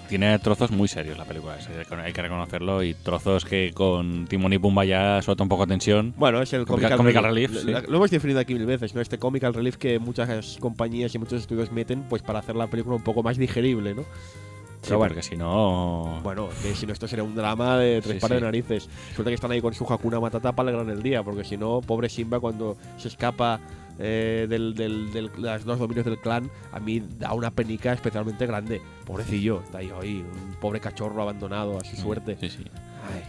tiene 0.08 0.38
trozos 0.40 0.70
muy 0.72 0.88
serios 0.88 1.18
la 1.18 1.26
película, 1.26 1.58
hay 2.04 2.14
que 2.14 2.22
reconocerlo, 2.22 2.84
y 2.84 2.94
trozos 2.94 3.44
que 3.44 3.72
con 3.74 4.28
Timón 4.28 4.54
y 4.54 4.60
Pumba 4.60 4.86
ya 4.86 5.22
suelta 5.24 5.44
un 5.44 5.50
poco 5.50 5.66
tensión. 5.66 6.14
Bueno, 6.18 6.42
es 6.42 6.54
el 6.54 6.66
Comical- 6.66 6.96
comical, 6.96 6.98
comical 6.98 7.24
relief, 7.24 7.52
Lo, 7.52 7.60
sí. 7.82 7.86
lo 7.90 7.98
hemos 7.98 8.12
definido 8.12 8.40
aquí 8.40 8.54
mil 8.54 8.66
veces, 8.68 8.94
¿no? 8.94 9.02
Este 9.02 9.18
comical 9.18 9.54
relief 9.54 9.78
que 9.78 9.98
muchas 10.00 10.58
compañías 10.60 11.14
y 11.16 11.20
muchos 11.20 11.42
estudios 11.42 11.72
meten 11.72 12.04
pues 12.04 12.22
para 12.22 12.40
hacer 12.40 12.56
la 12.56 12.68
película 12.68 12.96
un 12.96 13.04
poco 13.04 13.24
más 13.24 13.38
digerible, 13.38 13.96
¿no? 13.96 14.04
Sí, 14.04 14.90
Pero 14.90 15.00
bueno, 15.00 15.16
porque 15.16 15.28
si 15.28 15.36
no... 15.36 16.20
bueno, 16.22 16.48
que 16.62 16.76
si 16.76 16.86
no 16.86 16.94
esto 16.94 17.08
sería 17.08 17.24
un 17.24 17.34
drama 17.34 17.80
de 17.80 18.02
tres 18.04 18.16
Sí, 18.18 18.20
pares 18.20 18.36
sí. 18.38 18.40
de 18.42 18.46
narices. 18.46 18.90
Suerte 19.16 19.32
que 19.32 19.34
están 19.34 19.50
ahí 19.52 19.60
con 19.60 19.74
su 19.74 19.84
Hakuna 19.92 20.20
Matata 20.20 20.52
para 20.56 20.70
alegrar 20.70 20.96
el 20.96 21.02
día, 21.02 21.24
porque 21.24 21.44
si 21.44 21.58
no, 21.58 21.82
pobre 21.82 22.08
Simba 22.08 22.40
cuando 22.40 22.78
se 22.98 23.08
escapa 23.08 23.60
eh, 24.00 24.46
del, 24.50 24.76
del, 24.76 25.12
del- 25.14 25.32
de 25.32 25.42
los 25.42 25.66
dos 25.66 25.80
dominios 25.80 26.06
del 26.06 26.18
clan, 26.20 26.50
a 26.72 26.80
mí 26.80 27.02
da 27.20 27.34
una 27.34 27.52
penica 27.52 27.94
especialmente 27.94 28.46
grande. 28.46 28.82
Pobrecillo, 29.06 29.62
está 29.64 29.80
ahí, 29.80 29.92
un 29.92 30.56
pobre 30.60 30.80
cachorro 30.80 31.22
abandonado 31.22 31.78
a 31.78 31.84
su 31.84 31.96
suerte. 31.96 32.38
Sí, 32.40 32.50
sí. 32.50 32.66
Ay. 33.14 33.24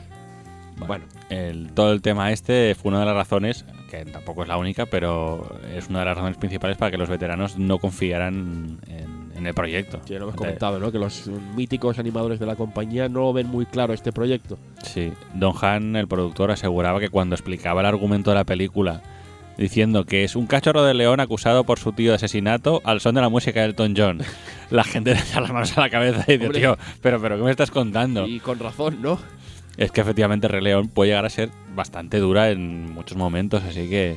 Bueno, 0.86 1.04
el, 1.30 1.70
todo 1.72 1.92
el 1.92 2.02
tema 2.02 2.32
este 2.32 2.74
fue 2.74 2.90
una 2.90 3.00
de 3.00 3.06
las 3.06 3.14
razones, 3.14 3.64
que 3.90 4.04
tampoco 4.04 4.42
es 4.42 4.48
la 4.48 4.58
única, 4.58 4.84
pero 4.84 5.48
es 5.74 5.88
una 5.88 6.00
de 6.00 6.04
las 6.04 6.16
razones 6.16 6.36
principales 6.36 6.76
para 6.76 6.90
que 6.90 6.98
los 6.98 7.08
veteranos 7.08 7.56
no 7.56 7.78
confiaran 7.78 8.78
en, 8.86 9.32
en 9.34 9.46
el 9.46 9.54
proyecto. 9.54 10.02
ya 10.04 10.18
lo 10.18 10.24
hemos 10.24 10.34
comentado, 10.36 10.78
¿no? 10.78 10.92
Que 10.92 10.98
los 10.98 11.28
míticos 11.56 11.98
animadores 11.98 12.38
de 12.38 12.44
la 12.44 12.56
compañía 12.56 13.08
no 13.08 13.32
ven 13.32 13.46
muy 13.46 13.64
claro 13.64 13.94
este 13.94 14.12
proyecto. 14.12 14.58
Sí, 14.82 15.14
Don 15.32 15.54
Han, 15.62 15.96
el 15.96 16.08
productor, 16.08 16.50
aseguraba 16.50 17.00
que 17.00 17.08
cuando 17.08 17.34
explicaba 17.36 17.80
el 17.80 17.86
argumento 17.86 18.30
de 18.30 18.34
la 18.36 18.44
película, 18.44 19.00
diciendo 19.57 20.04
que 20.04 20.24
es 20.24 20.36
un 20.36 20.46
cachorro 20.46 20.82
de 20.84 20.94
león 20.94 21.20
acusado 21.20 21.64
por 21.64 21.78
su 21.78 21.92
tío 21.92 22.11
de 22.11 22.16
asesinato 22.16 22.82
al 22.84 23.00
son 23.00 23.14
de 23.14 23.20
la 23.20 23.28
música 23.28 23.61
de 23.61 23.66
Elton 23.66 23.94
John, 23.96 24.22
la 24.70 24.84
gente 24.84 25.14
le 25.14 25.20
echa 25.20 25.40
las 25.40 25.52
manos 25.52 25.76
a 25.76 25.80
la 25.82 25.90
cabeza 25.90 26.24
y 26.28 26.32
dice, 26.32 26.46
Hombre. 26.46 26.61
tío, 26.61 26.78
pero, 27.00 27.20
pero, 27.20 27.36
¿qué 27.36 27.42
me 27.42 27.50
estás 27.50 27.70
contando? 27.70 28.26
Y 28.26 28.40
con 28.40 28.59
razón, 28.59 29.00
¿no? 29.00 29.18
Es 29.76 29.90
que 29.92 30.00
efectivamente 30.00 30.48
Rey 30.48 30.62
León 30.62 30.88
puede 30.88 31.11
llegar 31.11 31.26
a 31.26 31.30
ser 31.30 31.50
bastante 31.74 32.18
dura 32.18 32.50
en 32.50 32.92
muchos 32.92 33.16
momentos, 33.16 33.62
así 33.62 33.88
que 33.88 34.16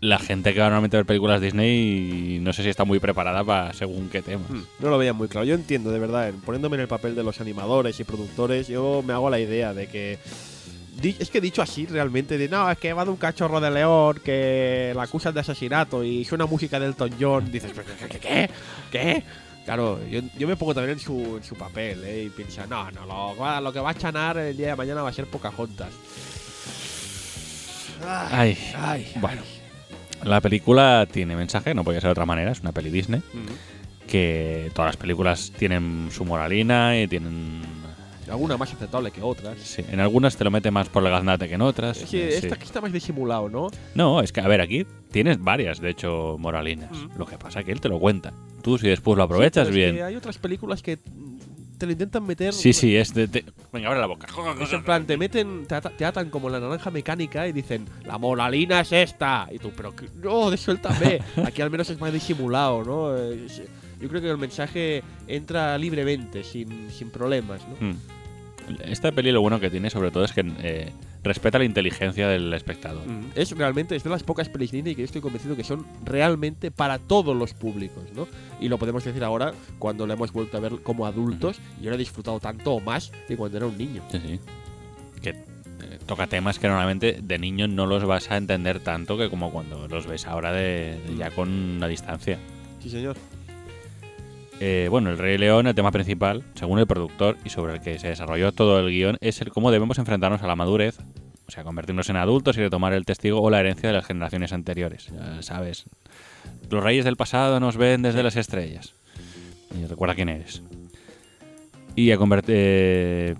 la 0.00 0.18
gente 0.18 0.52
que 0.52 0.58
va 0.58 0.66
normalmente 0.66 0.96
a 0.96 1.00
ver 1.00 1.06
películas 1.06 1.40
Disney 1.40 2.38
no 2.42 2.52
sé 2.52 2.62
si 2.64 2.68
está 2.68 2.84
muy 2.84 2.98
preparada 2.98 3.44
para 3.44 3.72
según 3.72 4.08
qué 4.10 4.20
tema. 4.20 4.44
Hmm, 4.48 4.64
No 4.80 4.90
lo 4.90 4.98
veía 4.98 5.12
muy 5.12 5.28
claro. 5.28 5.46
Yo 5.46 5.54
entiendo, 5.54 5.90
de 5.92 5.98
verdad, 6.00 6.32
poniéndome 6.44 6.74
en 6.76 6.80
el 6.82 6.88
papel 6.88 7.14
de 7.14 7.22
los 7.22 7.40
animadores 7.40 8.00
y 8.00 8.04
productores, 8.04 8.66
yo 8.68 9.02
me 9.06 9.12
hago 9.12 9.30
la 9.30 9.38
idea 9.38 9.72
de 9.72 9.86
que. 9.86 10.18
Es 11.02 11.30
que 11.30 11.40
dicho 11.40 11.62
así 11.62 11.86
realmente, 11.86 12.38
de 12.38 12.48
no, 12.48 12.70
es 12.70 12.78
que 12.78 12.92
va 12.92 13.04
de 13.04 13.10
un 13.10 13.16
cachorro 13.16 13.60
de 13.60 13.70
león 13.70 14.20
que 14.24 14.92
la 14.94 15.02
acusan 15.02 15.34
de 15.34 15.40
asesinato 15.40 16.04
y 16.04 16.24
suena 16.24 16.46
música 16.46 16.78
del 16.78 16.90
Elton 16.90 17.10
John. 17.18 17.50
Dices, 17.50 17.72
¿pero 17.74 17.86
qué? 18.08 18.18
¿Qué? 18.18 18.50
¿Qué? 18.90 19.24
Claro, 19.64 20.00
yo, 20.08 20.20
yo 20.36 20.48
me 20.48 20.56
pongo 20.56 20.74
también 20.74 20.98
en 20.98 21.04
su, 21.04 21.36
en 21.36 21.44
su 21.44 21.54
papel, 21.54 22.02
¿eh? 22.04 22.24
Y 22.24 22.30
pienso, 22.30 22.66
no, 22.66 22.90
no, 22.90 23.60
lo, 23.60 23.72
que 23.72 23.80
va 23.80 23.90
a 23.90 23.94
chanar 23.94 24.36
el 24.38 24.56
día 24.56 24.68
de 24.68 24.76
mañana 24.76 25.02
va 25.02 25.10
a 25.10 25.12
ser 25.12 25.26
Pocahontas. 25.26 25.90
Ay, 28.04 28.58
Ay, 28.76 29.12
bueno. 29.20 29.42
La 30.24 30.40
película 30.40 31.06
tiene 31.10 31.36
mensaje, 31.36 31.74
no 31.74 31.84
podía 31.84 32.00
ser 32.00 32.08
de 32.08 32.12
otra 32.12 32.26
manera, 32.26 32.52
es 32.52 32.60
una 32.60 32.72
peli 32.72 32.90
Disney, 32.90 33.22
que 34.06 34.70
todas 34.74 34.90
las 34.90 34.96
películas 34.96 35.52
tienen 35.56 36.08
su 36.12 36.24
moralina 36.24 37.00
y 37.00 37.08
tienen... 37.08 37.81
Alguna 38.32 38.56
más 38.56 38.72
aceptable 38.72 39.10
que 39.10 39.22
otras. 39.22 39.58
sí, 39.58 39.84
en 39.90 40.00
algunas 40.00 40.36
te 40.36 40.44
lo 40.44 40.50
mete 40.50 40.70
más 40.70 40.88
por 40.88 41.04
el 41.04 41.10
gaznate 41.10 41.48
que 41.48 41.54
en 41.54 41.62
otras. 41.62 41.96
Sí, 41.98 42.18
eh, 42.18 42.28
sí. 42.32 42.46
esta 42.46 42.56
que 42.58 42.64
está 42.64 42.80
más 42.80 42.92
disimulado, 42.92 43.48
¿no? 43.48 43.68
No, 43.94 44.20
es 44.20 44.32
que, 44.32 44.40
a 44.40 44.48
ver, 44.48 44.60
aquí 44.60 44.86
tienes 45.10 45.38
varias, 45.40 45.80
de 45.80 45.90
hecho, 45.90 46.36
moralinas. 46.38 46.90
Mm. 46.92 47.18
Lo 47.18 47.26
que 47.26 47.38
pasa 47.38 47.60
es 47.60 47.66
que 47.66 47.72
él 47.72 47.80
te 47.80 47.88
lo 47.88 47.98
cuenta. 48.00 48.32
Tú, 48.62 48.78
si 48.78 48.88
después 48.88 49.16
lo 49.16 49.22
aprovechas 49.24 49.66
Sí, 49.68 49.70
es 49.70 49.76
bien. 49.76 49.94
que 49.96 50.02
hay 50.02 50.16
otras 50.16 50.38
películas 50.38 50.82
que 50.82 50.98
te 51.78 51.86
lo 51.86 51.92
intentan 51.92 52.24
meter. 52.24 52.52
Sí, 52.54 52.72
sí, 52.72 52.96
es 52.96 53.12
de... 53.12 53.26
de- 53.26 53.44
Venga, 53.72 53.88
abre 53.88 53.98
la 54.00 54.06
boca. 54.06 54.28
Es 54.60 54.72
en 54.72 54.84
plan, 54.84 55.04
te 55.04 55.16
meten, 55.16 55.66
te, 55.66 55.74
ata- 55.74 55.90
te 55.90 56.04
atan 56.04 56.30
como 56.30 56.48
la 56.48 56.60
naranja 56.60 56.90
mecánica 56.92 57.46
y 57.48 57.52
dicen, 57.52 57.86
la 58.04 58.18
moralina 58.18 58.80
es 58.82 58.92
esta. 58.92 59.48
Y 59.50 59.58
tú, 59.58 59.72
pero 59.76 59.94
que- 59.94 60.08
no, 60.22 60.56
suéltame. 60.56 61.18
Aquí 61.44 61.60
al 61.60 61.70
menos 61.70 61.90
es 61.90 62.00
más 62.00 62.12
disimulado, 62.12 62.84
¿no? 62.84 63.16
Es- 63.16 63.62
yo 64.00 64.08
creo 64.08 64.20
que 64.20 64.30
el 64.30 64.38
mensaje 64.38 65.02
entra 65.28 65.76
libremente, 65.78 66.42
sin, 66.44 66.90
sin 66.90 67.10
problemas, 67.10 67.60
¿no? 67.68 67.88
Mm. 67.88 67.96
Esta 68.84 69.12
peli 69.12 69.32
lo 69.32 69.40
bueno 69.40 69.60
que 69.60 69.70
tiene 69.70 69.90
sobre 69.90 70.10
todo 70.10 70.24
es 70.24 70.32
que 70.32 70.44
eh, 70.60 70.92
respeta 71.22 71.58
la 71.58 71.64
inteligencia 71.64 72.28
del 72.28 72.52
espectador. 72.54 73.06
Mm, 73.06 73.30
Es 73.34 73.50
realmente, 73.56 73.96
es 73.96 74.04
de 74.04 74.10
las 74.10 74.22
pocas 74.22 74.48
pelis 74.48 74.70
Disney 74.70 74.94
que 74.94 75.02
yo 75.02 75.06
estoy 75.06 75.20
convencido 75.20 75.56
que 75.56 75.64
son 75.64 75.84
realmente 76.04 76.70
para 76.70 76.98
todos 76.98 77.36
los 77.36 77.54
públicos, 77.54 78.04
¿no? 78.14 78.26
Y 78.60 78.68
lo 78.68 78.78
podemos 78.78 79.04
decir 79.04 79.22
ahora 79.24 79.52
cuando 79.78 80.06
la 80.06 80.14
hemos 80.14 80.32
vuelto 80.32 80.56
a 80.56 80.60
ver 80.60 80.80
como 80.82 81.06
adultos 81.06 81.58
y 81.80 81.84
la 81.86 81.94
he 81.94 81.98
disfrutado 81.98 82.40
tanto 82.40 82.72
o 82.72 82.80
más 82.80 83.12
que 83.28 83.36
cuando 83.36 83.56
era 83.58 83.66
un 83.66 83.76
niño. 83.76 84.02
Sí, 84.10 84.20
sí. 84.24 84.40
Que 85.20 85.30
eh, 85.30 85.98
toca 86.06 86.26
temas 86.26 86.58
que 86.58 86.68
normalmente 86.68 87.18
de 87.22 87.38
niño 87.38 87.68
no 87.68 87.86
los 87.86 88.04
vas 88.04 88.30
a 88.30 88.36
entender 88.36 88.80
tanto 88.80 89.16
que 89.18 89.28
como 89.28 89.50
cuando 89.52 89.88
los 89.88 90.06
ves 90.06 90.26
ahora 90.26 90.52
de, 90.52 90.98
de 91.06 91.16
ya 91.16 91.30
con 91.30 91.48
una 91.48 91.88
distancia. 91.88 92.38
Sí, 92.82 92.90
señor. 92.90 93.16
Eh, 94.64 94.86
bueno, 94.88 95.10
el 95.10 95.18
Rey 95.18 95.38
León, 95.38 95.66
el 95.66 95.74
tema 95.74 95.90
principal, 95.90 96.44
según 96.54 96.78
el 96.78 96.86
productor 96.86 97.36
y 97.44 97.48
sobre 97.48 97.72
el 97.72 97.80
que 97.80 97.98
se 97.98 98.06
desarrolló 98.06 98.52
todo 98.52 98.78
el 98.78 98.90
guion, 98.92 99.18
es 99.20 99.40
el 99.40 99.50
cómo 99.50 99.72
debemos 99.72 99.98
enfrentarnos 99.98 100.40
a 100.40 100.46
la 100.46 100.54
madurez, 100.54 101.00
o 101.48 101.50
sea, 101.50 101.64
convertirnos 101.64 102.08
en 102.10 102.14
adultos 102.14 102.56
y 102.56 102.60
retomar 102.60 102.92
el 102.92 103.04
testigo 103.04 103.42
o 103.42 103.50
la 103.50 103.58
herencia 103.58 103.88
de 103.88 103.96
las 103.96 104.06
generaciones 104.06 104.52
anteriores. 104.52 105.08
Ya 105.12 105.42
sabes, 105.42 105.86
los 106.70 106.80
reyes 106.80 107.04
del 107.04 107.16
pasado 107.16 107.58
nos 107.58 107.76
ven 107.76 108.02
desde 108.02 108.22
las 108.22 108.36
estrellas. 108.36 108.94
Y 109.76 109.84
recuerda 109.86 110.14
quién 110.14 110.28
eres. 110.28 110.62
Y 111.96 112.12
a 112.12 112.16
convertir 112.16 113.36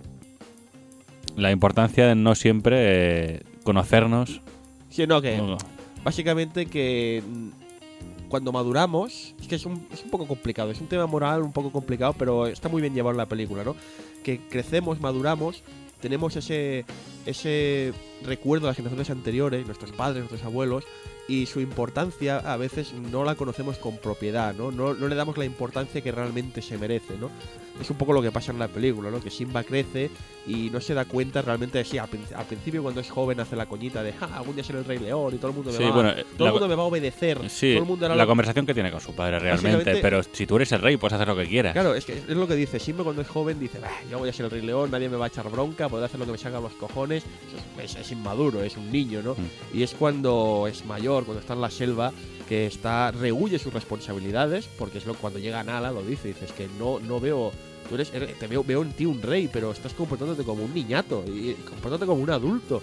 la 1.37 1.53
importancia 1.53 2.05
de 2.09 2.17
no 2.17 2.35
siempre 2.35 2.77
eh, 2.81 3.43
conocernos. 3.63 4.41
Sí, 4.91 5.07
no, 5.07 5.23
que 5.23 5.37
No, 5.37 5.57
básicamente 6.03 6.67
que 6.67 7.23
cuando 8.33 8.51
maduramos, 8.51 9.35
es 9.39 9.47
que 9.47 9.57
es 9.57 9.67
un, 9.67 9.87
es 9.93 10.03
un 10.05 10.11
poco 10.11 10.27
complicado, 10.27 10.71
es 10.71 10.81
un 10.81 10.87
tema 10.87 11.07
moral 11.07 11.43
un 11.43 11.53
poco 11.53 11.71
complicado, 11.71 12.15
pero 12.19 12.47
está 12.47 12.71
muy 12.71 12.81
bien 12.81 12.95
llevado 12.95 13.11
en 13.11 13.19
la 13.19 13.27
película, 13.27 13.63
¿no? 13.63 13.77
Que 14.25 14.41
crecemos, 14.49 15.03
maduramos, 15.03 15.63
tenemos 16.01 16.35
ese, 16.37 16.87
ese 17.27 17.93
recuerdo 18.23 18.65
de 18.65 18.71
las 18.71 18.77
generaciones 18.79 19.11
anteriores, 19.11 19.67
nuestros 19.67 19.93
padres, 19.93 20.21
nuestros 20.21 20.43
abuelos, 20.45 20.85
y 21.33 21.47
su 21.47 21.61
importancia 21.61 22.39
a 22.39 22.57
veces 22.57 22.93
no 22.93 23.25
la 23.25 23.35
conocemos 23.37 23.79
con 23.79 23.97
propiedad, 23.97 24.55
¿no? 24.55 24.71
No, 24.71 24.93
no 24.95 25.09
le 25.09 25.15
damos 25.15 25.39
la 25.39 25.45
importancia 25.45 26.01
que 26.03 26.13
realmente 26.13 26.61
se 26.61 26.77
merece, 26.77 27.17
¿no? 27.19 27.31
Es 27.81 27.89
un 27.89 27.97
poco 27.97 28.13
lo 28.13 28.21
que 28.21 28.31
pasa 28.31 28.53
en 28.53 28.59
la 28.59 28.69
película, 28.69 29.11
¿no? 29.11 29.19
Que 29.19 29.31
Simba 29.31 29.65
crece 29.65 30.11
y 30.47 30.69
no 30.71 30.81
se 30.81 30.93
da 30.93 31.07
cuenta 31.07 31.41
realmente 31.41 31.79
de 31.79 31.85
sí, 31.85 31.97
al, 31.97 32.09
al 32.37 32.45
principio 32.45 32.83
cuando 32.83 33.01
es 33.01 33.11
joven 33.11 33.41
hace 33.41 33.57
la 33.57 33.65
coñita 33.67 34.03
de, 34.03 34.13
ja, 34.13 34.27
algún 34.37 34.55
día 34.55 34.63
seré 34.63 34.81
el 34.81 34.85
rey 34.85 34.99
león 34.99 35.35
y 35.35 35.39
todo 35.39 35.49
el 35.49 35.55
mundo 35.57 35.71
me, 35.73 35.79
Sí, 35.79 35.85
va, 35.85 35.91
bueno, 35.91 36.13
todo 36.13 36.23
la- 36.39 36.47
el 36.47 36.53
mundo 36.53 36.69
me 36.69 36.75
va 36.75 36.83
a 36.83 36.87
obedecer. 36.87 37.39
Sí, 37.49 37.73
todo 37.73 37.83
el 37.85 37.89
mundo 37.89 38.05
hará 38.07 38.15
la 38.15 38.25
lo- 38.25 38.29
conversación 38.29 38.67
que 38.67 38.75
tiene 38.75 38.91
con 38.91 39.01
su 39.01 39.15
padre 39.15 39.39
realmente, 39.39 39.97
pero 40.03 40.23
si 40.23 40.47
tú 40.47 40.57
eres 40.57 40.71
el 40.73 40.83
rey 40.83 40.99
puedes 40.99 41.15
hacer 41.15 41.27
lo 41.29 41.37
que 41.37 41.47
quieras. 41.47 41.73
Claro, 41.73 41.95
es 41.95 42.05
que 42.05 42.13
es 42.19 42.29
lo 42.29 42.47
que 42.47 42.57
dice. 42.57 42.79
Simba 42.79 43.05
cuando 43.05 43.23
es 43.23 43.29
joven 43.29 43.59
dice, 43.59 43.79
"Bah, 43.79 43.89
yo 44.11 44.19
voy 44.19 44.29
a 44.29 44.33
ser 44.35 44.45
el 44.45 44.51
rey 44.51 44.61
león, 44.63 44.91
nadie 44.91 45.09
me 45.09 45.17
va 45.17 45.25
a 45.25 45.29
echar 45.29 45.49
bronca, 45.51 45.89
podré 45.89 46.05
hacer 46.05 46.21
lo 46.21 46.27
que 46.27 46.33
me 46.33 46.39
salga 46.39 46.59
a 46.59 46.61
los 46.61 46.73
cojones. 46.75 47.25
Es, 47.79 47.93
es- 47.93 47.97
es 48.03 48.13
inmaduro, 48.13 48.63
es 48.63 48.77
un 48.77 48.93
niño, 48.93 49.23
¿no? 49.23 49.33
Mm. 49.33 49.79
Y 49.79 49.83
es 49.83 49.95
cuando 49.95 50.67
es 50.69 50.85
mayor, 50.85 51.22
cuando 51.25 51.41
está 51.41 51.55
en 51.55 51.61
la 51.61 51.71
selva, 51.71 52.13
que 52.49 52.67
está 52.67 53.11
rehuye 53.13 53.59
sus 53.59 53.73
responsabilidades, 53.73 54.69
porque 54.79 54.99
es 54.99 55.07
lo 55.07 55.15
cuando 55.15 55.39
llega 55.39 55.63
Nala 55.65 55.91
lo 55.91 56.03
dice, 56.03 56.29
dices 56.29 56.53
que 56.53 56.69
no, 56.79 56.99
no 57.01 57.21
veo, 57.21 57.53
tú 57.89 57.95
eres, 57.95 58.13
eres- 58.15 58.39
te 58.39 58.47
veo, 58.47 58.63
veo 58.65 58.83
en 58.83 58.93
ti 58.93 59.07
un 59.07 59.23
rey, 59.23 59.49
pero 59.53 59.71
estás 59.73 59.95
comportándote 59.95 60.43
como 60.45 60.65
un 60.65 60.75
niñato 60.75 61.25
y 61.27 61.55
comportándote 61.55 62.07
como 62.07 62.23
un 62.23 62.31
adulto. 62.31 62.83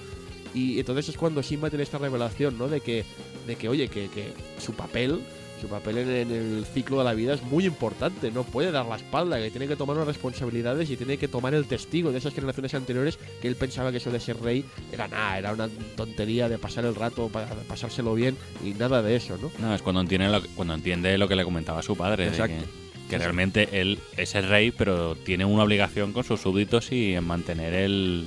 Y 0.53 0.79
entonces 0.79 1.09
es 1.09 1.17
cuando 1.17 1.43
Simba 1.43 1.69
tiene 1.69 1.83
esta 1.83 1.99
revelación, 1.99 2.57
¿no? 2.57 2.67
De 2.67 2.81
que, 2.81 3.05
de 3.45 3.55
que 3.55 3.69
oye, 3.69 3.87
que, 3.87 4.09
que 4.09 4.33
su 4.59 4.73
papel, 4.73 5.19
su 5.59 5.67
papel 5.67 5.99
en, 5.99 6.09
en 6.09 6.31
el 6.31 6.65
ciclo 6.65 6.99
de 6.99 7.03
la 7.03 7.13
vida 7.13 7.33
es 7.33 7.43
muy 7.43 7.65
importante. 7.65 8.31
No 8.31 8.43
puede 8.43 8.71
dar 8.71 8.85
la 8.85 8.95
espalda, 8.95 9.39
que 9.39 9.51
tiene 9.51 9.67
que 9.67 9.75
tomar 9.75 9.95
unas 9.95 10.07
responsabilidades 10.07 10.89
y 10.89 10.97
tiene 10.97 11.17
que 11.17 11.27
tomar 11.27 11.53
el 11.53 11.65
testigo 11.65 12.11
de 12.11 12.17
esas 12.17 12.33
generaciones 12.33 12.73
anteriores 12.73 13.17
que 13.41 13.47
él 13.47 13.55
pensaba 13.55 13.91
que 13.91 13.97
eso 13.97 14.11
de 14.11 14.19
ser 14.19 14.39
rey 14.41 14.65
era 14.91 15.07
nada, 15.07 15.37
era 15.37 15.53
una 15.53 15.69
tontería 15.95 16.49
de 16.49 16.57
pasar 16.57 16.85
el 16.85 16.95
rato, 16.95 17.29
para 17.29 17.47
pasárselo 17.67 18.13
bien 18.13 18.37
y 18.63 18.71
nada 18.71 19.01
de 19.01 19.15
eso, 19.15 19.37
¿no? 19.37 19.51
No, 19.59 19.73
es 19.75 19.81
cuando 19.81 20.01
entiende 20.01 20.29
lo 20.29 20.41
que, 20.41 20.47
cuando 20.49 20.73
entiende 20.73 21.17
lo 21.17 21.27
que 21.27 21.35
le 21.35 21.43
comentaba 21.43 21.81
su 21.81 21.95
padre. 21.95 22.25
de 22.25 22.29
Exacto. 22.31 22.65
que, 23.07 23.09
que 23.09 23.17
realmente 23.17 23.81
él 23.81 23.99
es 24.17 24.35
el 24.35 24.47
rey, 24.47 24.71
pero 24.71 25.15
tiene 25.15 25.45
una 25.45 25.63
obligación 25.63 26.13
con 26.13 26.23
sus 26.23 26.41
súbditos 26.41 26.91
y 26.91 27.15
en 27.15 27.25
mantener 27.25 27.73
el, 27.73 28.25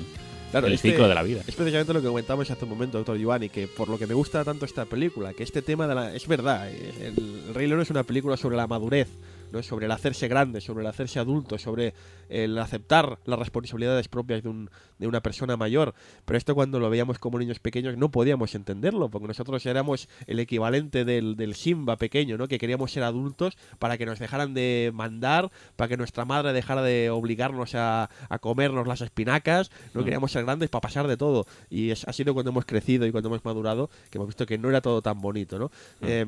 Claro, 0.53 0.68
el 0.68 0.74
este- 0.74 0.90
ciclo 0.90 1.09
de 1.09 1.14
la 1.14 1.22
vida. 1.22 1.42
Es 1.46 1.57
precisamente 1.57 1.92
lo 1.92 2.00
que 2.00 2.07
comentábamos 2.07 2.50
hace 2.50 2.64
un 2.64 2.70
momento, 2.70 2.98
doctor 2.98 3.18
Giovanni, 3.18 3.48
que 3.48 3.66
por 3.66 3.88
lo 3.88 3.98
que 3.98 4.07
me 4.07 4.14
gusta 4.14 4.44
tanto 4.44 4.64
esta 4.64 4.84
película, 4.84 5.32
que 5.32 5.42
este 5.42 5.62
tema 5.62 5.88
de 5.88 5.94
la... 5.94 6.14
Es 6.14 6.28
verdad, 6.28 6.70
el, 6.70 7.03
el 7.48 7.55
Rey 7.55 7.66
León 7.66 7.80
es 7.80 7.90
una 7.90 8.05
película 8.05 8.36
sobre 8.36 8.57
la 8.57 8.66
madurez, 8.66 9.09
¿no? 9.53 9.62
sobre 9.62 9.86
el 9.86 9.92
hacerse 9.92 10.28
grande, 10.28 10.61
sobre 10.61 10.82
el 10.82 10.86
hacerse 10.86 11.18
adulto, 11.18 11.59
sobre 11.59 11.94
el 12.28 12.59
aceptar 12.59 13.18
las 13.24 13.38
responsabilidades 13.38 14.09
propias 14.09 14.42
de, 14.42 14.48
un, 14.48 14.70
de 14.98 15.07
una 15.07 15.22
persona 15.22 15.57
mayor. 15.57 15.94
Pero 16.24 16.36
esto 16.38 16.55
cuando 16.55 16.78
lo 16.80 16.90
veíamos 16.90 17.18
como 17.18 17.38
niños 17.38 17.59
pequeños 17.59 17.96
no 17.96 18.11
podíamos 18.11 18.55
entenderlo, 18.55 19.11
porque 19.11 19.28
nosotros 19.28 19.64
éramos 19.66 20.09
el 20.26 20.38
equivalente 20.40 21.05
del, 21.05 21.36
del 21.36 21.55
Simba 21.55 21.96
pequeño, 21.96 22.36
¿no? 22.36 22.48
que 22.48 22.59
queríamos 22.59 22.92
ser 22.92 23.03
adultos 23.03 23.57
para 23.78 23.98
que 23.98 24.07
nos 24.07 24.18
dejaran 24.18 24.55
de 24.55 24.90
mandar, 24.94 25.50
para 25.76 25.88
que 25.88 25.96
nuestra 25.96 26.24
madre 26.24 26.53
dejara 26.53 26.82
de 26.82 27.11
obligarnos 27.11 27.74
a, 27.74 28.11
a 28.28 28.38
comernos 28.38 28.86
las 28.86 29.00
espinacas, 29.00 29.70
no 29.94 30.03
Mm. 30.03 30.05
queríamos 30.05 30.32
ser 30.32 30.44
grandes 30.44 30.68
para 30.68 30.80
pasar 30.80 31.07
de 31.07 31.16
todo. 31.16 31.46
Y 31.70 31.90
es, 31.90 32.07
ha 32.07 32.12
sido 32.12 32.34
cuando 32.34 32.50
hemos 32.50 32.64
crecido 32.64 33.07
y 33.07 33.12
cuando 33.12 33.28
hemos 33.28 33.44
madurado 33.44 33.90
que 34.11 34.18
hemos 34.18 34.28
visto 34.28 34.46
que 34.46 34.59
no 34.59 34.68
era 34.68 34.80
todo 34.80 35.03
tan 35.03 35.20
bonito, 35.20 35.59
¿no? 35.59 35.66
Mm. 36.00 36.05
Eh, 36.07 36.26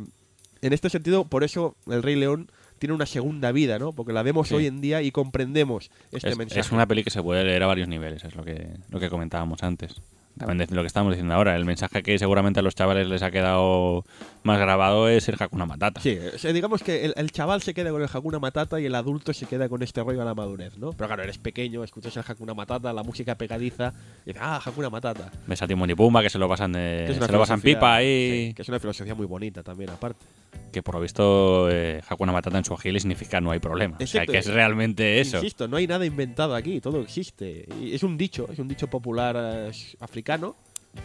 en 0.62 0.72
este 0.72 0.88
sentido, 0.88 1.24
por 1.26 1.44
eso 1.44 1.76
el 1.86 2.02
Rey 2.02 2.16
León 2.16 2.50
tiene 2.78 2.94
una 2.94 3.06
segunda 3.06 3.52
vida, 3.52 3.78
¿no? 3.78 3.92
Porque 3.92 4.12
la 4.12 4.22
vemos 4.22 4.48
Sí. 4.48 4.54
hoy 4.54 4.66
en 4.66 4.80
día 4.80 5.02
y 5.02 5.10
comprendemos 5.10 5.90
este 6.12 6.30
es, 6.30 6.38
mensaje. 6.38 6.60
es 6.60 6.72
una 6.72 6.86
peli 6.86 7.04
que 7.04 7.10
se 7.10 7.22
puede 7.22 7.44
leer 7.44 7.62
a 7.62 7.66
varios 7.66 7.88
niveles, 7.88 8.24
es 8.24 8.34
lo 8.34 8.44
que, 8.44 8.68
lo 8.90 9.00
que 9.00 9.08
comentábamos 9.10 9.62
antes. 9.62 10.00
También 10.36 10.68
lo 10.72 10.82
que 10.82 10.88
estamos 10.88 11.12
diciendo 11.12 11.32
ahora, 11.34 11.54
el 11.54 11.64
mensaje 11.64 12.02
que 12.02 12.18
seguramente 12.18 12.58
a 12.58 12.62
los 12.64 12.74
chavales 12.74 13.06
les 13.06 13.22
ha 13.22 13.30
quedado 13.30 14.04
más 14.44 14.58
grabado 14.60 15.08
es 15.08 15.28
el 15.28 15.36
Hakuna 15.38 15.66
Matata. 15.66 16.00
Sí, 16.00 16.16
o 16.34 16.38
sea, 16.38 16.52
digamos 16.52 16.82
que 16.82 17.04
el, 17.04 17.14
el 17.16 17.30
chaval 17.32 17.62
se 17.62 17.74
queda 17.74 17.90
con 17.90 18.02
el 18.02 18.08
Hakuna 18.12 18.38
Matata 18.38 18.80
y 18.80 18.86
el 18.86 18.94
adulto 18.94 19.32
se 19.32 19.46
queda 19.46 19.68
con 19.68 19.82
este 19.82 20.02
rollo 20.02 20.22
a 20.22 20.24
la 20.24 20.34
madurez, 20.34 20.78
¿no? 20.78 20.92
Pero 20.92 21.06
claro, 21.08 21.22
eres 21.22 21.38
pequeño, 21.38 21.82
escuchas 21.84 22.16
el 22.16 22.24
Hakuna 22.26 22.54
Matata, 22.54 22.92
la 22.92 23.02
música 23.02 23.34
pegadiza, 23.36 23.92
y 24.24 24.30
dices, 24.30 24.42
ah, 24.44 24.60
Hakuna 24.64 24.90
Matata. 24.90 25.30
Ves 25.46 25.62
a 25.62 25.66
Timón 25.66 25.90
y 25.90 25.94
Pumba 25.94 26.22
que 26.22 26.30
se 26.30 26.38
lo 26.38 26.48
pasan 26.48 26.72
de, 26.72 27.16
se 27.18 27.32
lo 27.32 27.38
pasan 27.38 27.60
pipa 27.60 27.96
ahí. 27.96 28.48
sí, 28.48 28.54
que 28.54 28.62
es 28.62 28.68
una 28.68 28.78
filosofía 28.78 29.14
muy 29.14 29.26
bonita 29.26 29.62
también, 29.62 29.90
aparte. 29.90 30.24
Que 30.72 30.82
por 30.82 30.94
lo 30.96 31.00
visto 31.00 31.68
eh, 31.70 32.00
Hakuna 32.08 32.32
Matata 32.32 32.58
en 32.58 32.64
su 32.64 32.74
agile 32.74 33.00
significa 33.00 33.40
no 33.40 33.50
hay 33.50 33.58
problema. 33.58 33.94
O 33.96 33.98
sea, 34.06 34.22
Exacto. 34.22 34.32
que 34.32 34.38
es 34.38 34.46
realmente 34.46 35.20
eso. 35.20 35.38
Insisto, 35.38 35.66
no 35.68 35.76
hay 35.76 35.86
nada 35.86 36.04
inventado 36.06 36.54
aquí, 36.54 36.80
todo 36.80 37.00
existe. 37.00 37.66
Y 37.80 37.94
es 37.94 38.02
un 38.02 38.16
dicho, 38.16 38.48
es 38.52 38.58
un 38.58 38.68
dicho 38.68 38.88
popular 38.88 39.36
eh, 39.38 39.70
africano, 40.00 40.56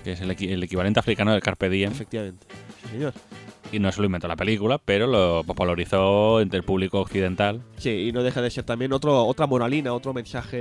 Que 0.04 0.12
es 0.14 0.22
el, 0.22 0.30
el 0.32 0.64
equivalente 0.64 1.00
africano 1.00 1.32
del 1.32 1.42
Carpe 1.42 1.70
Diem. 1.70 1.92
efectivamente. 1.92 2.46
Y 3.72 3.78
no 3.78 3.92
se 3.92 4.00
lo 4.02 4.08
inventó 4.08 4.28
la 4.28 4.36
película, 4.36 4.80
pero 4.80 5.06
lo 5.06 5.44
popularizó 5.44 6.42
entre 6.42 6.58
el 6.58 6.64
público 6.64 7.00
occidental. 7.02 7.62
Sí, 7.78 8.08
y 8.08 8.12
no 8.12 8.24
deja 8.24 8.42
de 8.42 8.50
ser 8.50 8.64
también 8.64 8.94
otro, 8.94 9.26
otra 9.26 9.46
moralina, 9.46 9.94
otro 9.94 10.12
mensaje 10.12 10.58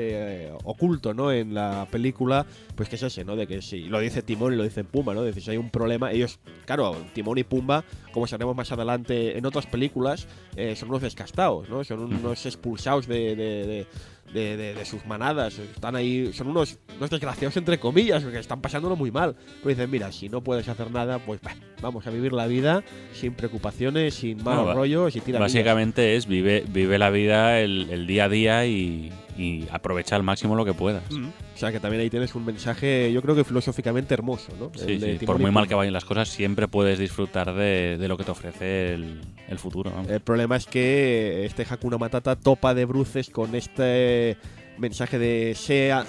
eh, 0.46 0.52
oculto, 0.64 1.14
¿no? 1.14 1.32
En 1.32 1.54
la 1.54 1.86
película, 1.90 2.44
pues 2.74 2.90
que 2.90 2.96
es 2.96 3.02
ese, 3.02 3.24
¿no? 3.24 3.34
De 3.34 3.46
que 3.46 3.62
si 3.62 3.84
lo 3.84 3.98
dice 4.00 4.20
Timón 4.22 4.52
y 4.52 4.56
lo 4.56 4.62
dice 4.64 4.84
Pumba, 4.84 5.14
¿no? 5.14 5.22
De 5.22 5.32
que 5.32 5.40
si 5.40 5.50
hay 5.50 5.56
un 5.56 5.70
problema, 5.70 6.12
ellos, 6.12 6.38
claro, 6.66 6.94
Timón 7.14 7.38
y 7.38 7.44
Pumba, 7.44 7.82
como 8.12 8.26
sabemos 8.26 8.54
más 8.54 8.70
adelante 8.72 9.38
en 9.38 9.46
otras 9.46 9.64
películas, 9.66 10.26
eh, 10.56 10.76
son 10.76 10.90
unos 10.90 11.00
descastados, 11.00 11.66
¿no? 11.70 11.82
Son 11.84 12.00
unos 12.00 12.44
expulsados 12.44 13.06
de, 13.06 13.34
de- 13.36 13.66
de- 13.66 13.86
de- 14.32 14.56
de- 14.56 14.74
de 14.74 14.84
sus 14.84 15.04
manadas. 15.06 15.58
Están 15.58 15.96
ahí, 15.96 16.32
son 16.32 16.48
unos, 16.48 16.78
unos 16.96 17.10
desgraciados 17.10 17.56
entre 17.56 17.78
comillas, 17.78 18.22
porque 18.22 18.38
están 18.38 18.60
pasándolo 18.60 18.96
muy 18.96 19.10
mal. 19.10 19.36
Pero 19.62 19.68
dicen, 19.70 19.90
mira, 19.90 20.10
si 20.12 20.28
no 20.28 20.42
puedes 20.42 20.68
hacer 20.68 20.90
nada, 20.90 21.18
pues 21.18 21.40
bah, 21.42 21.54
vamos 21.80 22.06
a 22.06 22.10
vivir 22.10 22.32
la 22.32 22.46
vida 22.46 22.82
sin 23.12 23.34
preocupaciones, 23.34 24.14
sin 24.14 24.42
malos 24.44 24.66
ba- 24.66 24.74
rollos 24.74 25.14
y 25.16 25.20
tira 25.20 25.38
Básicamente 25.38 26.16
es 26.16 26.26
vive, 26.26 26.64
vive 26.68 26.98
la 26.98 27.10
vida 27.10 27.60
el, 27.60 27.88
el 27.90 28.06
día 28.06 28.24
a 28.24 28.28
día 28.28 28.66
y, 28.66 29.12
y 29.38 29.66
aprovecha 29.70 30.16
al 30.16 30.22
máximo 30.22 30.56
lo 30.56 30.64
que 30.64 30.74
puedas. 30.74 31.02
O 31.12 31.56
sea 31.58 31.70
que 31.72 31.80
también 31.80 32.02
ahí 32.02 32.10
tienes 32.10 32.34
un 32.34 32.44
mensaje, 32.44 33.12
yo 33.12 33.22
creo 33.22 33.34
que 33.36 33.44
filosóficamente 33.44 34.12
hermoso, 34.14 34.52
¿no? 34.58 34.70
Sí, 34.74 34.98
sí, 35.00 35.24
Por 35.24 35.38
muy 35.38 35.50
mal 35.50 35.68
que 35.68 35.74
vayan 35.74 35.92
las 35.92 36.04
cosas, 36.04 36.28
siempre 36.28 36.68
puedes 36.68 36.98
disfrutar 36.98 37.54
de, 37.54 37.96
de 37.98 38.08
lo 38.08 38.16
que 38.16 38.24
te 38.24 38.30
ofrece 38.32 38.94
el, 38.94 39.20
el 39.48 39.58
futuro. 39.58 39.92
El 40.08 40.20
problema 40.20 40.56
es 40.56 40.66
que 40.66 41.44
este 41.44 41.64
Hakuna 41.68 41.98
Matata 41.98 42.36
topa 42.36 42.74
de 42.74 42.84
bruces 42.84 43.30
con 43.30 43.54
este 43.54 44.36
mensaje 44.78 45.18
de 45.18 45.54
sea, 45.54 46.04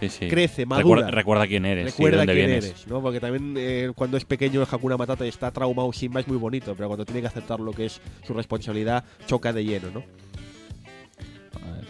Sí, 0.00 0.08
sí. 0.08 0.26
crece, 0.28 0.64
madura. 0.66 0.82
Recuerda, 0.82 1.10
recuerda 1.10 1.46
quién 1.46 1.66
eres 1.66 1.82
y 1.82 1.84
de 1.84 1.90
recuerda 1.92 2.16
dónde 2.18 2.32
quién 2.34 2.46
vienes. 2.46 2.64
eres, 2.64 2.86
¿no? 2.88 3.02
Porque 3.02 3.20
también 3.20 3.54
eh, 3.58 3.92
cuando 3.94 4.16
es 4.16 4.24
pequeño 4.24 4.60
el 4.62 4.66
Hakuna 4.70 4.96
Matata 4.96 5.24
y 5.26 5.28
está 5.28 5.50
traumado 5.50 5.92
Simba 5.92 6.20
es 6.20 6.26
muy 6.28 6.38
bonito, 6.38 6.74
pero 6.74 6.88
cuando 6.88 7.04
tiene 7.04 7.20
que 7.20 7.26
aceptar 7.26 7.60
lo 7.60 7.72
que 7.72 7.86
es 7.86 8.00
su 8.26 8.32
responsabilidad 8.34 9.04
choca 9.26 9.52
de 9.52 9.64
lleno, 9.64 9.90
¿no? 9.92 10.02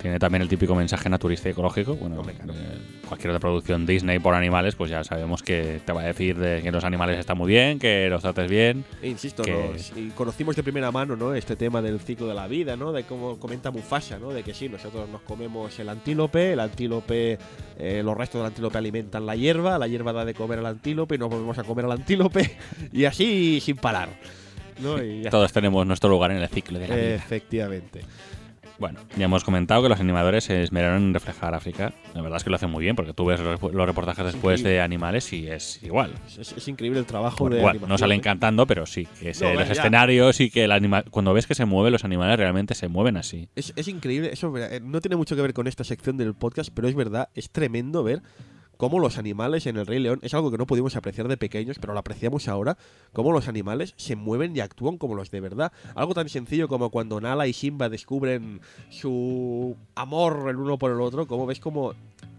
Tiene 0.00 0.18
también 0.18 0.42
el 0.42 0.48
típico 0.48 0.74
mensaje 0.74 1.08
naturista 1.08 1.48
y 1.48 1.52
ecológico. 1.52 1.94
Bueno, 1.96 2.22
claro. 2.22 2.52
eh, 2.54 2.78
cualquier 3.06 3.30
otra 3.30 3.40
producción 3.40 3.84
Disney 3.86 4.18
por 4.18 4.34
animales, 4.34 4.74
pues 4.74 4.90
ya 4.90 5.04
sabemos 5.04 5.42
que 5.42 5.80
te 5.84 5.92
va 5.92 6.00
a 6.00 6.04
decir 6.04 6.36
de 6.38 6.62
que 6.62 6.72
los 6.72 6.82
animales 6.84 7.18
están 7.18 7.36
muy 7.38 7.48
bien, 7.48 7.78
que 7.78 8.08
los 8.08 8.22
trates 8.22 8.50
bien. 8.50 8.84
E 9.02 9.08
insisto, 9.08 9.42
Que- 9.42 9.52
nos- 9.52 9.92
y 9.96 10.08
conocimos 10.10 10.56
de 10.56 10.62
primera 10.62 10.90
mano, 10.90 11.14
¿no? 11.16 11.34
Este 11.34 11.56
tema 11.56 11.82
del 11.82 12.00
ciclo 12.00 12.26
de 12.26 12.34
la 12.34 12.48
vida, 12.48 12.76
¿no? 12.76 12.92
De 12.92 13.04
cómo 13.04 13.38
comenta 13.38 13.70
Mufasa, 13.70 14.18
¿no? 14.18 14.30
De 14.30 14.42
que 14.42 14.54
sí, 14.54 14.68
nosotros 14.68 15.08
nos 15.08 15.20
comemos 15.22 15.78
el 15.78 15.88
antílope, 15.88 16.52
el 16.54 16.60
antílope, 16.60 17.38
eh, 17.78 18.02
los 18.04 18.16
restos 18.16 18.40
del 18.40 18.46
antílope 18.46 18.78
alimentan 18.78 19.26
la 19.26 19.36
hierba, 19.36 19.78
la 19.78 19.86
hierba 19.88 20.12
da 20.12 20.24
de 20.24 20.34
comer 20.34 20.58
al 20.60 20.66
antílope 20.66 21.14
y 21.14 21.18
nos 21.18 21.28
volvemos 21.28 21.58
a 21.58 21.64
comer 21.64 21.84
al 21.84 21.92
antílope 21.92 22.56
y 22.92 23.04
así 23.04 23.60
sin 23.60 23.76
parar, 23.76 24.08
¿no? 24.80 25.02
Y 25.02 25.22
Todos 25.30 25.52
tenemos 25.52 25.86
nuestro 25.86 26.08
lugar 26.08 26.30
en 26.32 26.38
el 26.38 26.48
ciclo 26.48 26.78
de 26.78 26.88
la 26.88 26.94
vida. 26.96 27.14
Efectivamente. 27.14 28.00
Bueno, 28.82 28.98
ya 29.16 29.26
hemos 29.26 29.44
comentado 29.44 29.80
que 29.80 29.88
los 29.88 30.00
animadores 30.00 30.42
se 30.42 30.60
esmeraron 30.60 31.04
en 31.04 31.14
reflejar 31.14 31.54
África. 31.54 31.92
La 32.14 32.20
verdad 32.20 32.38
es 32.38 32.42
que 32.42 32.50
lo 32.50 32.56
hacen 32.56 32.68
muy 32.68 32.82
bien, 32.82 32.96
porque 32.96 33.12
tú 33.14 33.24
ves 33.24 33.38
los 33.38 33.86
reportajes 33.86 34.24
después 34.24 34.58
increíble. 34.58 34.70
de 34.70 34.80
animales 34.80 35.32
y 35.32 35.46
es 35.46 35.80
igual. 35.84 36.12
Es, 36.36 36.50
es 36.50 36.66
increíble 36.66 36.98
el 36.98 37.06
trabajo 37.06 37.36
Bueno, 37.44 37.54
de 37.54 37.60
igual, 37.62 37.88
no 37.88 37.96
salen 37.96 38.20
cantando, 38.20 38.66
pero 38.66 38.84
sí, 38.84 39.06
que 39.20 39.34
se- 39.34 39.44
No, 39.44 39.54
los 39.54 39.66
ya. 39.68 39.72
escenarios 39.74 40.40
y 40.40 40.50
que 40.50 40.64
el 40.64 40.72
animal. 40.72 41.04
Cuando 41.12 41.32
ves 41.32 41.46
que 41.46 41.54
se 41.54 41.64
mueven 41.64 41.92
los 41.92 42.04
animales, 42.04 42.36
realmente 42.36 42.74
se 42.74 42.88
mueven 42.88 43.16
así. 43.16 43.48
Es, 43.54 43.72
es 43.76 43.86
increíble, 43.86 44.30
eso 44.32 44.52
eh, 44.58 44.80
no 44.82 45.00
tiene 45.00 45.14
mucho 45.14 45.36
que 45.36 45.42
ver 45.42 45.54
con 45.54 45.68
esta 45.68 45.84
sección 45.84 46.16
del 46.16 46.34
podcast, 46.34 46.70
pero 46.74 46.88
es 46.88 46.96
verdad, 46.96 47.28
es 47.36 47.50
tremendo 47.50 48.02
ver 48.02 48.20
cómo 48.82 48.98
los 48.98 49.16
animales 49.16 49.66
en 49.66 49.76
el 49.76 49.86
Rey 49.86 50.00
León, 50.00 50.18
es 50.22 50.34
algo 50.34 50.50
que 50.50 50.58
no 50.58 50.66
pudimos 50.66 50.96
apreciar 50.96 51.28
de 51.28 51.36
pequeños, 51.36 51.78
pero 51.78 51.92
lo 51.92 52.00
apreciamos 52.00 52.48
ahora, 52.48 52.76
cómo 53.12 53.30
los 53.30 53.46
animales 53.46 53.94
se 53.96 54.16
mueven 54.16 54.56
y 54.56 54.58
actúan 54.58 54.98
como 54.98 55.14
los 55.14 55.30
de 55.30 55.38
verdad. 55.38 55.70
Algo 55.94 56.14
tan 56.14 56.28
sencillo 56.28 56.66
como 56.66 56.90
cuando 56.90 57.20
Nala 57.20 57.46
y 57.46 57.52
Simba 57.52 57.88
descubren 57.88 58.60
su 58.90 59.76
amor 59.94 60.48
el 60.48 60.56
uno 60.56 60.80
por 60.80 60.90
el 60.90 61.00
otro, 61.00 61.28
como 61.28 61.46
ves 61.46 61.60
como... 61.60 61.94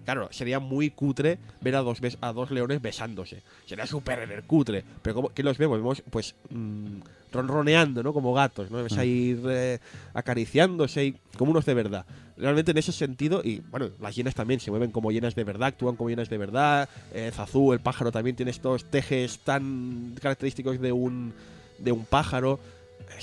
Claro, 0.06 0.28
sería 0.32 0.60
muy 0.60 0.90
cutre 0.90 1.40
ver 1.62 1.76
a 1.76 1.82
dos, 1.82 2.00
a 2.22 2.34
dos 2.34 2.52
leones 2.52 2.82
besándose. 2.82 3.42
Sería 3.66 3.88
súper 3.88 4.44
cutre. 4.46 4.84
Pero 5.02 5.16
como, 5.16 5.30
¿qué 5.30 5.44
los 5.44 5.58
vemos? 5.58 5.78
Vemos, 5.78 6.04
pues, 6.10 6.36
mm, 6.50 7.00
ronroneando, 7.34 8.04
¿no? 8.04 8.14
Como 8.14 8.34
gatos, 8.34 8.70
¿no? 8.72 8.84
Ves 8.84 8.98
ahí 8.98 9.40
eh, 9.48 9.80
acariciándose 10.14 11.06
y 11.06 11.16
como 11.38 11.52
unos 11.52 11.66
de 11.66 11.74
verdad. 11.74 12.06
Realmente 12.38 12.72
en 12.72 12.78
ese 12.78 12.92
sentido, 12.92 13.42
y 13.44 13.60
bueno, 13.60 13.90
las 14.00 14.16
hienas 14.16 14.36
también 14.36 14.60
se 14.60 14.72
mueven 14.72 14.92
como 14.92 15.12
hienas 15.12 15.36
de 15.36 15.44
verdad, 15.44 15.70
actúan 15.70 15.96
como 15.96 16.10
hienas 16.10 16.30
de 16.30 16.38
verdad. 16.38 16.90
Eh, 17.14 17.32
Zazú, 17.34 17.74
el 17.74 17.80
pájaro, 17.80 18.12
también 18.12 18.36
tiene 18.36 18.52
estos 18.52 18.86
tejes 18.86 19.40
tan 19.40 20.16
característicos 20.22 20.80
de 20.80 20.92
un, 20.92 21.34
de 21.80 21.92
un 21.92 22.06
pájaro. 22.06 22.60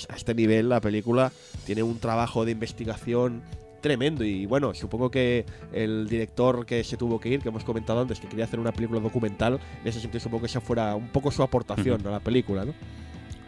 A 0.09 0.15
este 0.15 0.33
nivel 0.33 0.69
la 0.69 0.79
película 0.79 1.31
tiene 1.65 1.83
un 1.83 1.99
trabajo 1.99 2.45
de 2.45 2.51
investigación 2.51 3.41
tremendo 3.81 4.23
y 4.23 4.45
bueno, 4.45 4.73
supongo 4.73 5.11
que 5.11 5.45
el 5.73 6.07
director 6.07 6.65
que 6.65 6.83
se 6.83 6.95
tuvo 6.97 7.19
que 7.19 7.29
ir, 7.29 7.41
que 7.41 7.49
hemos 7.49 7.63
comentado 7.63 7.99
antes, 8.01 8.19
que 8.19 8.27
quería 8.27 8.45
hacer 8.45 8.59
una 8.59 8.71
película 8.71 8.99
documental, 9.01 9.59
en 9.81 9.87
ese 9.87 9.99
sentido 9.99 10.19
supongo 10.21 10.41
que 10.41 10.47
esa 10.47 10.61
fuera 10.61 10.95
un 10.95 11.09
poco 11.09 11.31
su 11.31 11.43
aportación 11.43 12.05
a 12.07 12.11
la 12.11 12.19
película, 12.19 12.63
¿no? 12.65 12.73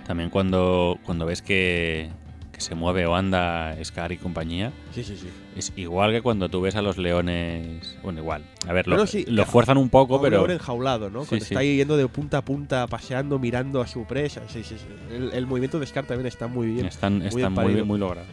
También 0.05 0.29
cuando, 0.29 0.97
cuando 1.05 1.25
ves 1.25 1.41
que, 1.41 2.09
que 2.51 2.59
se 2.59 2.75
mueve 2.75 3.05
o 3.05 3.15
anda 3.15 3.73
Scar 3.85 4.11
y 4.11 4.17
compañía, 4.17 4.73
Sí, 4.93 5.01
sí, 5.03 5.15
sí. 5.15 5.27
es 5.55 5.71
igual 5.77 6.11
que 6.11 6.21
cuando 6.21 6.49
tú 6.49 6.59
ves 6.59 6.75
a 6.75 6.81
los 6.81 6.97
leones. 6.97 7.97
Bueno, 8.03 8.19
igual. 8.19 8.43
A 8.67 8.73
ver, 8.73 8.85
lo, 8.87 9.07
sí, 9.07 9.25
fuerzan 9.45 9.77
un 9.77 9.89
poco, 9.89 10.15
A 10.15 10.17
un 10.17 10.23
pero. 10.23 10.37
león 10.39 10.51
enjaulado, 10.51 11.09
¿no? 11.09 11.21
Sí, 11.23 11.29
Cuando 11.29 11.45
sí. 11.45 11.53
está 11.53 11.63
yendo 11.63 11.95
de 11.95 12.07
punta 12.09 12.39
a 12.39 12.41
punta, 12.43 12.85
paseando, 12.87 13.39
mirando 13.39 13.79
a 13.81 13.87
su 13.87 14.03
presa. 14.05 14.41
Sí, 14.49 14.61
sí, 14.63 14.75
sí. 14.77 14.85
El, 15.09 15.31
el 15.31 15.47
movimiento 15.47 15.79
de 15.79 15.85
Scar 15.87 16.05
también 16.05 16.27
está 16.27 16.47
muy 16.47 16.67
bien. 16.67 16.85
Están, 16.85 17.21
están 17.21 17.53
muy, 17.53 17.63
parido. 17.63 17.85
muy 17.85 17.97
logrados. 17.99 18.27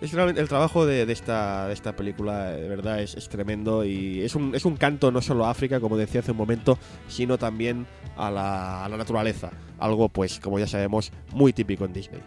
Es 0.00 0.12
realmente 0.12 0.42
el 0.42 0.48
trabajo 0.48 0.84
de, 0.84 1.10
esta, 1.10 1.68
de 1.68 1.72
esta 1.72 1.96
película, 1.96 2.50
de 2.50 2.68
verdad, 2.68 3.00
es, 3.00 3.14
es 3.14 3.30
tremendo 3.30 3.82
y 3.84 4.20
es 4.20 4.34
un, 4.34 4.54
es 4.54 4.66
un 4.66 4.76
canto 4.76 5.10
no 5.10 5.22
solo 5.22 5.46
a 5.46 5.50
África, 5.50 5.80
como 5.80 5.96
decía 5.96 6.20
hace 6.20 6.32
un 6.32 6.36
momento, 6.36 6.78
sino 7.08 7.38
también 7.38 7.86
a 8.16 8.30
la, 8.30 8.84
a 8.84 8.88
la 8.90 8.96
naturaleza. 8.98 9.50
Algo, 9.78 10.10
pues, 10.10 10.38
como 10.38 10.58
ya 10.58 10.66
sabemos, 10.66 11.12
muy 11.32 11.54
típico 11.54 11.86
en 11.86 11.94
Disney. 11.94 12.20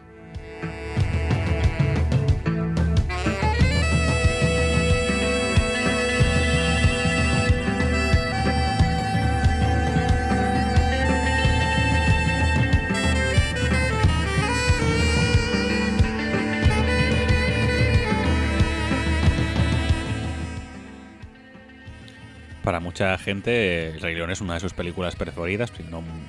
Para 22.70 22.79
mucha 22.79 23.17
gente, 23.17 23.87
El 23.87 24.00
Rey 24.00 24.13
León 24.13 24.29
es 24.29 24.41
una 24.41 24.54
de 24.54 24.59
sus 24.59 24.74
películas 24.74 25.16
preferidas, 25.16 25.74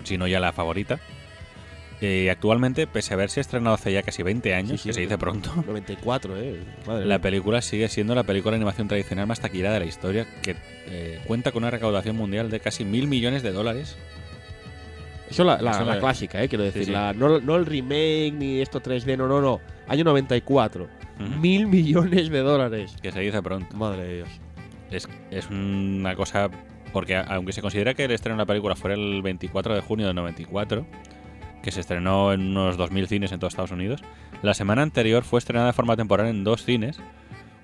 si 0.04 0.16
no, 0.16 0.26
ya 0.26 0.40
la 0.40 0.54
favorita. 0.54 0.98
Y 2.00 2.28
actualmente, 2.28 2.86
pese 2.86 3.12
a 3.12 3.16
haberse 3.16 3.42
estrenado 3.42 3.74
hace 3.74 3.92
ya 3.92 4.02
casi 4.02 4.22
20 4.22 4.54
años, 4.54 4.70
Sí, 4.70 4.78
sí, 4.78 4.88
que 4.88 4.92
se 4.94 5.00
dice 5.02 5.18
pronto, 5.18 5.52
94, 5.66 6.38
eh. 6.38 6.60
Madre 6.86 7.04
la 7.04 7.18
película 7.18 7.60
sigue 7.60 7.90
siendo 7.90 8.14
la 8.14 8.22
película 8.22 8.52
de 8.52 8.56
animación 8.56 8.88
tradicional 8.88 9.26
más 9.26 9.40
taquillera 9.40 9.70
de 9.74 9.80
la 9.80 9.84
historia, 9.84 10.26
que 10.40 10.56
eh, 10.86 11.20
cuenta 11.26 11.52
con 11.52 11.62
una 11.62 11.70
recaudación 11.72 12.16
mundial 12.16 12.48
de 12.48 12.58
casi 12.60 12.86
mil 12.86 13.06
millones 13.06 13.42
de 13.42 13.52
dólares. 13.52 13.98
Eso 15.28 15.44
la, 15.44 15.60
la, 15.60 15.72
Eso 15.72 15.84
la 15.84 15.96
la- 15.96 16.00
clásica, 16.00 16.42
eh, 16.42 16.48
quiero 16.48 16.64
decir. 16.64 16.86
sí. 16.86 16.90
la- 16.90 17.12
no, 17.12 17.38
no 17.38 17.56
el 17.56 17.66
remake 17.66 18.32
ni 18.32 18.62
esto 18.62 18.80
3D, 18.82 19.18
no, 19.18 19.28
no, 19.28 19.42
no. 19.42 19.60
Año 19.88 20.04
94. 20.04 20.84
Ujú. 21.20 21.38
Mil 21.38 21.66
millones 21.66 22.30
de 22.30 22.38
dólares. 22.38 22.96
Que 23.02 23.12
se 23.12 23.20
dice 23.20 23.42
pronto. 23.42 23.76
Madre 23.76 24.04
de 24.04 24.16
Dios. 24.16 24.28
Es, 24.90 25.08
es 25.30 25.48
una 25.50 26.14
cosa. 26.14 26.50
Porque 26.92 27.16
aunque 27.16 27.52
se 27.52 27.62
considera 27.62 27.94
que 27.94 28.04
el 28.04 28.10
estreno 28.10 28.36
de 28.36 28.42
la 28.42 28.46
película 28.46 28.74
fuera 28.74 28.96
el 28.96 29.22
24 29.22 29.74
de 29.74 29.80
junio 29.80 30.06
del 30.06 30.16
94, 30.16 30.84
que 31.62 31.70
se 31.70 31.80
estrenó 31.80 32.32
en 32.32 32.40
unos 32.56 32.78
2.000 32.78 33.06
cines 33.06 33.32
en 33.32 33.38
todos 33.38 33.52
Estados 33.52 33.70
Unidos, 33.70 34.02
la 34.42 34.54
semana 34.54 34.82
anterior 34.82 35.22
fue 35.22 35.38
estrenada 35.38 35.68
de 35.68 35.72
forma 35.72 35.96
temporal 35.96 36.26
en 36.26 36.42
dos 36.42 36.64
cines, 36.64 36.98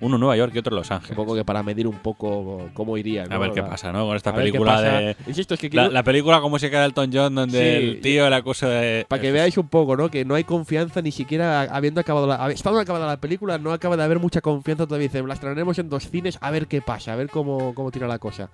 uno 0.01 0.15
en 0.15 0.19
Nueva 0.19 0.37
York 0.37 0.51
y 0.55 0.59
otro 0.59 0.73
en 0.75 0.79
Los 0.79 0.91
Ángeles. 0.91 1.09
Supongo 1.15 1.35
que 1.35 1.43
para 1.45 1.63
medir 1.63 1.87
un 1.87 1.97
poco 1.99 2.69
cómo 2.73 2.97
iría. 2.97 3.23
A 3.23 3.25
¿no? 3.27 3.39
ver 3.39 3.51
qué 3.51 3.61
La- 3.61 3.69
pasa, 3.69 3.91
¿no? 3.91 4.05
Con 4.05 4.15
esta 4.15 4.29
a 4.31 4.35
película 4.35 4.81
de. 4.81 5.15
Insisto, 5.27 5.53
es 5.55 5.59
que 5.59 5.69
La, 5.71 5.89
la 5.89 6.03
película 6.03 6.37
como 6.37 6.51
música 6.51 6.79
de 6.79 6.85
Elton 6.85 7.09
John, 7.13 7.35
donde 7.35 7.59
Sí, 7.79 7.85
el 7.87 8.01
tío 8.01 8.29
le 8.29 8.35
acusa 8.35 8.67
de. 8.69 9.05
Para 9.07 9.21
que 9.21 9.31
veáis 9.31 9.57
un 9.57 9.67
poco, 9.67 9.95
¿no? 9.97 10.09
Que 10.09 10.25
no 10.25 10.35
hay 10.35 10.43
confianza 10.43 11.01
ni 11.01 11.11
siquiera 11.11 11.61
habiendo 11.63 12.01
acabado 12.01 12.27
la. 12.27 12.51
Estando 12.51 12.79
acabada 12.79 13.07
la 13.07 13.17
película, 13.21 13.57
no 13.57 13.71
acaba 13.73 13.97
de 13.97 14.03
haber 14.03 14.19
mucha 14.19 14.41
confianza 14.41 14.85
todavía. 14.85 15.07
Dicen, 15.07 15.27
la 15.27 15.33
estrenaremos 15.33 15.77
en 15.79 15.89
dos 15.89 16.09
cines 16.09 16.37
a 16.41 16.51
ver 16.51 16.67
qué 16.67 16.81
pasa, 16.81 17.13
a 17.13 17.15
ver 17.15 17.29
cómo, 17.29 17.73
cómo 17.73 17.91
tira 17.91 18.07
la 18.07 18.19
cosa. 18.19 18.49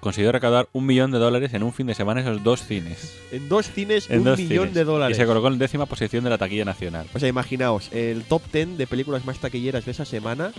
Consiguió 0.00 0.30
recaudar 0.30 0.68
un 0.72 0.86
millón 0.86 1.10
de 1.10 1.18
dólares 1.18 1.52
en 1.54 1.62
un 1.64 1.72
fin 1.72 1.86
de 1.88 1.94
semana 1.94 2.20
esos 2.20 2.42
dos 2.44 2.62
cines. 2.62 3.18
En 3.32 3.48
dos 3.48 3.70
cines, 3.70 4.08
En 4.08 4.18
un 4.18 4.24
dos 4.24 4.38
millón 4.38 4.66
cines. 4.66 4.74
de 4.74 4.84
dólares. 4.84 5.16
Y 5.16 5.20
se 5.20 5.26
colocó 5.26 5.48
en 5.48 5.58
décima 5.58 5.86
posición 5.86 6.22
de 6.24 6.30
la 6.30 6.38
taquilla 6.38 6.64
nacional. 6.64 7.06
O 7.14 7.18
sea, 7.18 7.28
imaginaos, 7.28 7.90
el 7.92 8.22
top 8.24 8.42
10 8.52 8.78
de 8.78 8.86
películas 8.86 9.24
más 9.24 9.38
taquilleras 9.38 9.84
de 9.84 9.90
esa 9.90 10.04
semana. 10.04 10.52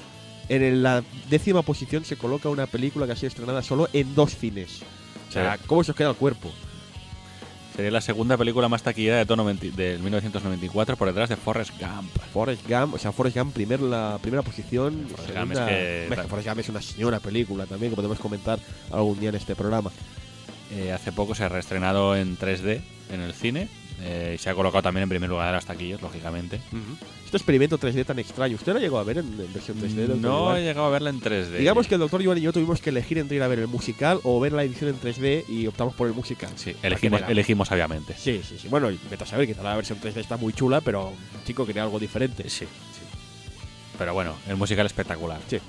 En 0.49 0.83
la 0.83 1.03
décima 1.29 1.61
posición 1.61 2.03
se 2.03 2.17
coloca 2.17 2.49
una 2.49 2.65
película 2.65 3.05
que 3.05 3.13
ha 3.13 3.15
sido 3.15 3.27
estrenada 3.27 3.61
solo 3.61 3.87
en 3.93 4.13
dos 4.15 4.35
cines. 4.35 4.81
O 5.29 5.31
sea. 5.31 5.57
¿cómo 5.67 5.83
se 5.83 5.91
os 5.91 5.97
queda 5.97 6.09
el 6.09 6.15
cuerpo? 6.15 6.51
Sería 7.75 7.91
la 7.91 8.01
segunda 8.01 8.35
película 8.37 8.67
más 8.67 8.83
taquillera 8.83 9.17
de 9.17 9.25
todo 9.25 9.37
90 9.37 9.67
del 9.77 9.99
1994 9.99 10.97
por 10.97 11.07
detrás 11.07 11.29
de 11.29 11.37
Forrest 11.37 11.71
Gump. 11.79 12.11
Forrest 12.33 12.67
Gump, 12.67 12.95
o 12.95 12.97
sea, 12.97 13.11
Forrest 13.13 13.37
Gump 13.37 13.53
primer, 13.53 13.79
la 13.79 14.17
primera 14.21 14.43
posición. 14.43 15.05
Forrest 15.09 15.29
segunda- 15.29 15.39
Gump 15.39 15.51
es 15.53 15.59
que- 15.59 16.03
Hombre, 16.09 16.23
Forrest 16.27 16.47
Gump 16.49 16.59
es 16.59 16.69
una 16.69 16.81
señora 16.81 17.19
película 17.19 17.65
también 17.65 17.91
que 17.91 17.95
podemos 17.95 18.19
comentar 18.19 18.59
algún 18.91 19.19
día 19.19 19.29
en 19.29 19.35
este 19.35 19.55
programa. 19.55 19.91
Eh, 20.71 20.91
hace 20.91 21.11
poco 21.11 21.33
se 21.35 21.43
ha 21.45 21.49
reestrenado 21.49 22.15
en 22.15 22.37
3D 22.37 22.81
en 23.11 23.21
el 23.21 23.33
cine. 23.33 23.69
Eh, 24.01 24.33
y 24.35 24.37
se 24.37 24.49
ha 24.49 24.55
colocado 24.55 24.81
también 24.83 25.03
en 25.03 25.09
primer 25.09 25.29
lugar 25.29 25.47
de 25.47 25.53
las 25.53 25.65
taquillas, 25.65 26.01
lógicamente. 26.01 26.59
Este 27.25 27.37
experimento 27.37 27.77
3D 27.77 28.05
tan 28.05 28.17
extraño, 28.19 28.55
¿usted 28.55 28.73
lo 28.73 28.79
llegó 28.79 28.97
a 28.97 29.03
ver 29.03 29.19
en, 29.19 29.25
en 29.39 29.53
versión 29.53 29.77
3D? 29.79 30.07
Dr. 30.07 30.17
No 30.17 30.55
he 30.55 30.61
llegado 30.63 30.87
a 30.87 30.89
verla 30.89 31.09
en 31.09 31.21
3D. 31.21 31.57
Digamos 31.57 31.87
que 31.87 31.95
el 31.95 32.01
Dr. 32.01 32.21
Yuan 32.21 32.37
y 32.37 32.41
yo 32.41 32.53
tuvimos 32.53 32.81
que 32.81 32.89
elegir 32.89 33.17
entre 33.19 33.37
ir 33.37 33.43
a 33.43 33.47
ver 33.47 33.59
el 33.59 33.67
musical 33.67 34.19
o 34.23 34.39
ver 34.39 34.53
la 34.53 34.63
edición 34.63 34.89
en 34.89 34.99
3D 34.99 35.45
y 35.47 35.67
optamos 35.67 35.93
por 35.93 36.07
el 36.07 36.13
musical. 36.13 36.49
Sí, 36.55 36.75
elegimos, 36.81 37.21
elegimos 37.27 37.67
sabiamente. 37.67 38.15
Sí, 38.17 38.41
sí, 38.43 38.57
sí. 38.59 38.67
Bueno, 38.67 38.89
vete 39.09 39.23
a 39.23 39.27
saber 39.27 39.47
que 39.47 39.61
la 39.61 39.75
versión 39.75 39.99
3D 39.99 40.17
está 40.17 40.37
muy 40.37 40.53
chula, 40.53 40.81
pero 40.81 41.13
chico 41.45 41.65
quería 41.65 41.83
algo 41.83 41.99
diferente. 41.99 42.43
Sí, 42.49 42.65
sí. 42.65 43.01
Pero 43.97 44.13
bueno, 44.13 44.35
el 44.47 44.55
musical 44.55 44.85
espectacular. 44.85 45.39
Sí. 45.47 45.59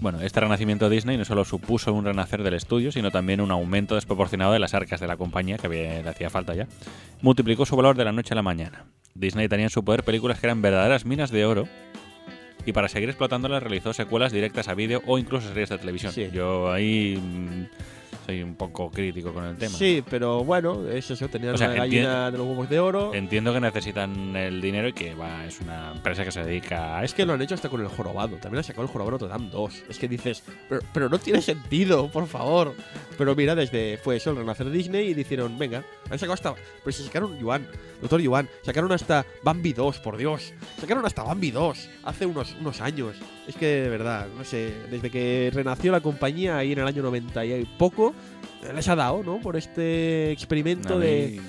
Bueno, 0.00 0.20
este 0.20 0.38
renacimiento 0.38 0.88
de 0.88 0.94
Disney 0.94 1.16
no 1.16 1.24
solo 1.24 1.44
supuso 1.44 1.92
un 1.92 2.04
renacer 2.04 2.44
del 2.44 2.54
estudio, 2.54 2.92
sino 2.92 3.10
también 3.10 3.40
un 3.40 3.50
aumento 3.50 3.96
desproporcionado 3.96 4.52
de 4.52 4.60
las 4.60 4.72
arcas 4.74 5.00
de 5.00 5.08
la 5.08 5.16
compañía, 5.16 5.58
que 5.58 5.66
había- 5.66 6.02
le 6.02 6.08
hacía 6.08 6.30
falta 6.30 6.54
ya. 6.54 6.68
Multiplicó 7.20 7.66
su 7.66 7.74
valor 7.74 7.96
de 7.96 8.04
la 8.04 8.12
noche 8.12 8.32
a 8.34 8.36
la 8.36 8.42
mañana. 8.42 8.84
Disney 9.14 9.48
tenía 9.48 9.66
en 9.66 9.70
su 9.70 9.84
poder 9.84 10.04
películas 10.04 10.38
que 10.38 10.46
eran 10.46 10.62
verdaderas 10.62 11.04
minas 11.04 11.30
de 11.32 11.44
oro, 11.44 11.66
y 12.64 12.72
para 12.72 12.88
seguir 12.88 13.08
explotándolas 13.08 13.62
realizó 13.62 13.92
secuelas 13.92 14.30
directas 14.30 14.68
a 14.68 14.74
vídeo 14.74 15.02
o 15.06 15.18
incluso 15.18 15.48
series 15.48 15.68
de 15.70 15.78
televisión. 15.78 16.12
Sí. 16.12 16.28
Yo 16.32 16.70
ahí 16.70 17.16
mm, 17.20 17.64
soy 18.28 18.42
un 18.42 18.56
poco 18.56 18.90
crítico 18.90 19.32
con 19.32 19.44
el 19.46 19.56
tema. 19.56 19.74
Sí, 19.74 20.04
pero 20.08 20.44
bueno, 20.44 20.86
es 20.86 21.10
eso, 21.10 21.28
tenían 21.28 21.54
O 21.54 21.58
sea, 21.58 21.68
la 21.68 21.74
gallina 21.76 22.30
de 22.30 22.36
los 22.36 22.46
huevos 22.46 22.68
de 22.68 22.78
oro. 22.78 23.14
Entiendo 23.14 23.54
que 23.54 23.60
necesitan 23.60 24.36
el 24.36 24.60
dinero 24.60 24.86
y 24.88 24.92
que 24.92 25.14
va, 25.14 25.46
es 25.46 25.58
una 25.62 25.92
empresa 25.92 26.24
que 26.26 26.30
se 26.30 26.44
dedica 26.44 26.98
a 26.98 27.04
Es 27.04 27.06
esto. 27.12 27.16
que 27.16 27.24
lo 27.26 27.32
han 27.32 27.40
hecho 27.40 27.54
hasta 27.54 27.70
con 27.70 27.80
el 27.80 27.88
jorobado. 27.88 28.36
También 28.36 28.58
han 28.58 28.64
sacado 28.64 28.82
el 28.82 28.88
jorobado 28.88 29.12
Notre 29.12 29.28
Dame 29.28 29.48
2. 29.50 29.84
Es 29.88 29.98
que 29.98 30.08
dices, 30.08 30.42
pero, 30.68 30.82
pero 30.92 31.08
no 31.08 31.18
tiene 31.18 31.40
sentido, 31.40 32.08
por 32.08 32.26
favor. 32.26 32.74
Pero 33.18 33.34
mira, 33.34 33.56
desde 33.56 33.98
fue 33.98 34.16
eso, 34.16 34.30
el 34.30 34.36
renacer 34.36 34.66
de 34.66 34.72
Disney 34.72 35.08
y 35.08 35.14
dijeron, 35.14 35.58
venga, 35.58 35.84
han 36.08 36.18
sacado 36.18 36.34
hasta. 36.34 36.54
Pero 36.84 36.96
se 36.96 37.04
sacaron 37.04 37.36
Yuan, 37.38 37.66
Doctor 38.00 38.20
Yuan, 38.20 38.48
sacaron 38.62 38.92
hasta 38.92 39.26
Bambi 39.42 39.72
2, 39.72 39.98
por 39.98 40.16
Dios. 40.16 40.54
Sacaron 40.80 41.04
hasta 41.04 41.24
Bambi 41.24 41.50
2 41.50 41.90
hace 42.04 42.26
unos, 42.26 42.54
unos 42.60 42.80
años. 42.80 43.16
Es 43.48 43.56
que 43.56 43.66
de 43.66 43.88
verdad, 43.88 44.28
no 44.36 44.44
sé, 44.44 44.72
desde 44.88 45.10
que 45.10 45.50
renació 45.52 45.90
la 45.90 46.00
compañía 46.00 46.56
ahí 46.58 46.72
en 46.72 46.78
el 46.78 46.86
año 46.86 47.02
90 47.02 47.44
y 47.44 47.64
poco, 47.76 48.14
les 48.74 48.88
ha 48.88 48.94
dado, 48.94 49.22
¿no? 49.24 49.40
Por 49.40 49.56
este 49.56 50.30
experimento 50.30 50.98
de. 50.98 51.40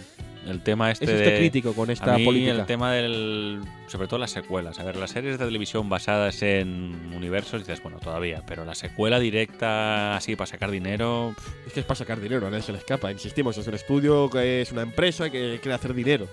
El 0.48 0.62
tema 0.62 0.90
este 0.92 1.06
Es 1.06 1.12
usted 1.12 1.32
de- 1.34 1.38
crítico 1.38 1.74
con 1.74 1.90
esta 1.90 2.14
a 2.16 2.18
mí 2.18 2.26
política. 2.26 2.52
el 2.54 2.66
tema 2.66 2.94
del 2.94 3.60
sobre 3.88 4.08
todo 4.08 4.20
las 4.20 4.32
secuelas 4.32 4.80
a 4.80 4.84
ver 4.84 4.96
las 4.96 5.12
series 5.12 5.38
de 5.38 5.46
televisión 5.46 5.90
basadas 5.90 6.42
en 6.42 7.12
universos 7.16 7.60
dices 7.60 7.84
bueno 7.84 8.00
todavía 8.00 8.42
pero 8.48 8.64
la 8.66 8.74
secuela 8.76 9.20
directa 9.20 10.16
así 10.16 10.36
para 10.36 10.48
sacar 10.48 10.72
dinero 10.72 11.36
Es 11.68 11.74
que 11.74 11.82
es 11.82 11.86
para 11.86 11.98
sacar 11.98 12.20
dinero, 12.22 12.48
a 12.48 12.50
nadie 12.50 12.64
se 12.64 12.72
le 12.72 12.78
escapa. 12.78 13.12
Insistimos, 13.12 13.58
es 13.58 13.68
un 13.68 13.74
estudio 13.74 14.30
que 14.30 14.62
es 14.62 14.72
una 14.72 14.82
empresa 14.84 15.30
que 15.30 15.60
quiere 15.62 15.74
hacer 15.76 15.94
dinero. 15.94 16.28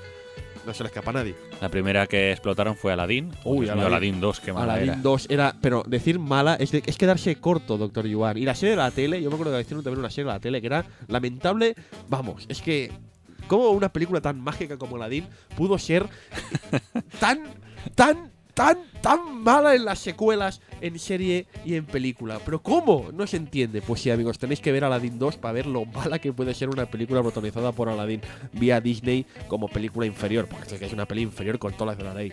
No 0.66 0.74
se 0.74 0.82
le 0.82 0.88
escapa 0.88 1.10
a 1.10 1.14
nadie. 1.14 1.34
la 1.60 1.68
primera 1.68 2.06
que 2.08 2.32
explotaron 2.32 2.74
fue 2.76 2.92
Aladdin 2.92 3.30
Uy, 3.44 3.68
Aladdin. 3.68 3.84
Aladdin 3.86 4.20
2 4.20 4.40
qué 4.40 4.52
mala 4.52 4.72
Aladdin 4.74 4.88
era 4.90 4.98
2 5.02 5.26
era. 5.30 5.54
Pero 5.60 5.84
decir 5.86 6.18
mala 6.18 6.54
es, 6.56 6.72
de- 6.72 6.82
es 6.84 6.96
quedarse 6.98 7.36
corto, 7.36 7.78
Doctor 7.78 8.06
Yuan. 8.06 8.36
Y 8.36 8.42
la 8.44 8.54
serie 8.56 8.70
de 8.70 8.76
la 8.82 8.90
tele, 8.90 9.22
yo 9.22 9.28
me 9.30 9.34
acuerdo 9.36 9.54
que 9.54 9.60
hicieron 9.60 9.84
también 9.84 10.00
una 10.00 10.10
serie 10.10 10.24
de 10.26 10.32
la 10.32 10.40
tele 10.40 10.60
que 10.60 10.66
era 10.66 10.84
lamentable. 11.08 11.74
Vamos, 12.08 12.46
es 12.48 12.60
que. 12.62 12.90
¿Cómo 13.46 13.70
una 13.70 13.88
película 13.88 14.20
tan 14.20 14.40
mágica 14.40 14.76
como 14.76 14.96
Aladdin 14.96 15.26
pudo 15.56 15.78
ser 15.78 16.06
tan, 17.20 17.42
tan, 17.94 18.32
tan, 18.54 18.78
tan 19.00 19.42
mala 19.42 19.74
en 19.74 19.84
las 19.84 19.98
secuelas, 19.98 20.60
en 20.80 20.98
serie 20.98 21.46
y 21.64 21.74
en 21.74 21.86
película? 21.86 22.40
¿Pero 22.44 22.62
cómo? 22.62 23.10
No 23.12 23.26
se 23.26 23.36
entiende. 23.36 23.82
Pues 23.82 24.00
sí, 24.00 24.10
amigos, 24.10 24.38
tenéis 24.38 24.60
que 24.60 24.72
ver 24.72 24.84
Aladdin 24.84 25.18
2 25.18 25.36
para 25.36 25.52
ver 25.52 25.66
lo 25.66 25.84
mala 25.84 26.18
que 26.18 26.32
puede 26.32 26.54
ser 26.54 26.68
una 26.68 26.86
película 26.86 27.22
protagonizada 27.22 27.72
por 27.72 27.88
Aladdin 27.88 28.20
vía 28.52 28.80
Disney 28.80 29.26
como 29.48 29.68
película 29.68 30.06
inferior. 30.06 30.46
Porque 30.48 30.74
es 30.74 30.78
que 30.78 30.86
es 30.86 30.92
una 30.92 31.06
peli 31.06 31.22
inferior 31.22 31.58
con 31.58 31.72
todas 31.72 31.96
las 31.96 31.98
de 31.98 32.04
la 32.04 32.14
ley. 32.14 32.32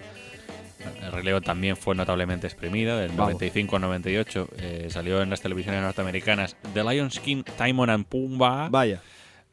el 1.02 1.12
Rey 1.12 1.24
León 1.24 1.44
también 1.44 1.78
fue 1.78 1.96
notablemente 1.96 2.48
exprimida 2.48 2.98
del 2.98 3.10
Vamos. 3.10 3.34
95 3.34 3.76
al 3.76 3.82
98 3.84 4.50
eh, 4.58 4.88
salió 4.90 5.22
en 5.22 5.30
las 5.30 5.42
televisiones 5.42 5.82
norteamericanas 5.82 6.56
The 6.74 6.84
Lion's 6.84 7.20
King 7.20 7.44
Timon 7.58 7.90
and 7.90 8.06
Pumbaa 8.06 8.70
Vaya. 8.70 9.02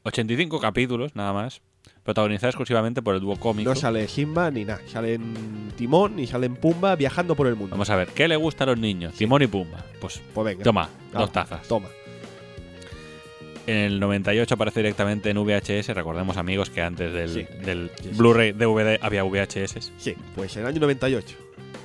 85 0.03 0.61
capítulos 0.61 1.15
nada 1.15 1.33
más 1.33 1.61
protagonizada 2.05 2.49
exclusivamente 2.51 3.03
por 3.03 3.15
el 3.15 3.21
dúo 3.21 3.37
cómico 3.37 3.69
No 3.71 3.77
sale 3.77 4.09
Simba 4.09 4.51
ni 4.51 4.65
nada. 4.65 4.81
Salen 4.87 5.73
Timón 5.77 6.19
y 6.19 6.27
salen 6.27 6.57
Pumba 6.57 6.97
viajando 6.97 7.35
por 7.37 7.47
el 7.47 7.57
mundo. 7.57 7.73
vamos 7.73 7.91
a 7.91 7.97
ver 7.97 8.09
¿qué 8.09 8.27
le 8.29 8.37
gusta 8.37 8.65
a 8.65 8.69
los 8.69 8.79
niños? 8.79 9.15
Timón 9.15 9.43
y 9.43 9.47
Pumba 9.47 9.85
pues 10.01 10.21
Pues 10.35 10.45
venga. 10.45 10.63
toma 10.65 10.89
Ah, 11.15 11.21
dos 11.21 11.33
tazas 11.33 11.67
Toma. 11.69 11.89
En 13.67 13.77
el 13.77 14.01
98 14.01 14.55
aparece 14.55 14.81
directamente 14.81 15.31
en 15.31 15.37
VHS. 15.45 15.89
Recordemos, 15.95 16.37
amigos, 16.39 16.71
que 16.71 16.83
antes 16.83 17.13
del, 17.13 17.29
Sí. 17.29 17.47
del 17.65 17.91
Sí, 18.03 18.09
sí, 18.11 18.17
Blu-ray 18.17 18.53
DVD 18.53 18.99
había 19.01 19.23
VHS. 19.23 19.93
Sí, 19.99 20.15
pues 20.35 20.57
en 20.57 20.63
el 20.63 20.69
año 20.69 20.81
98. 20.81 21.37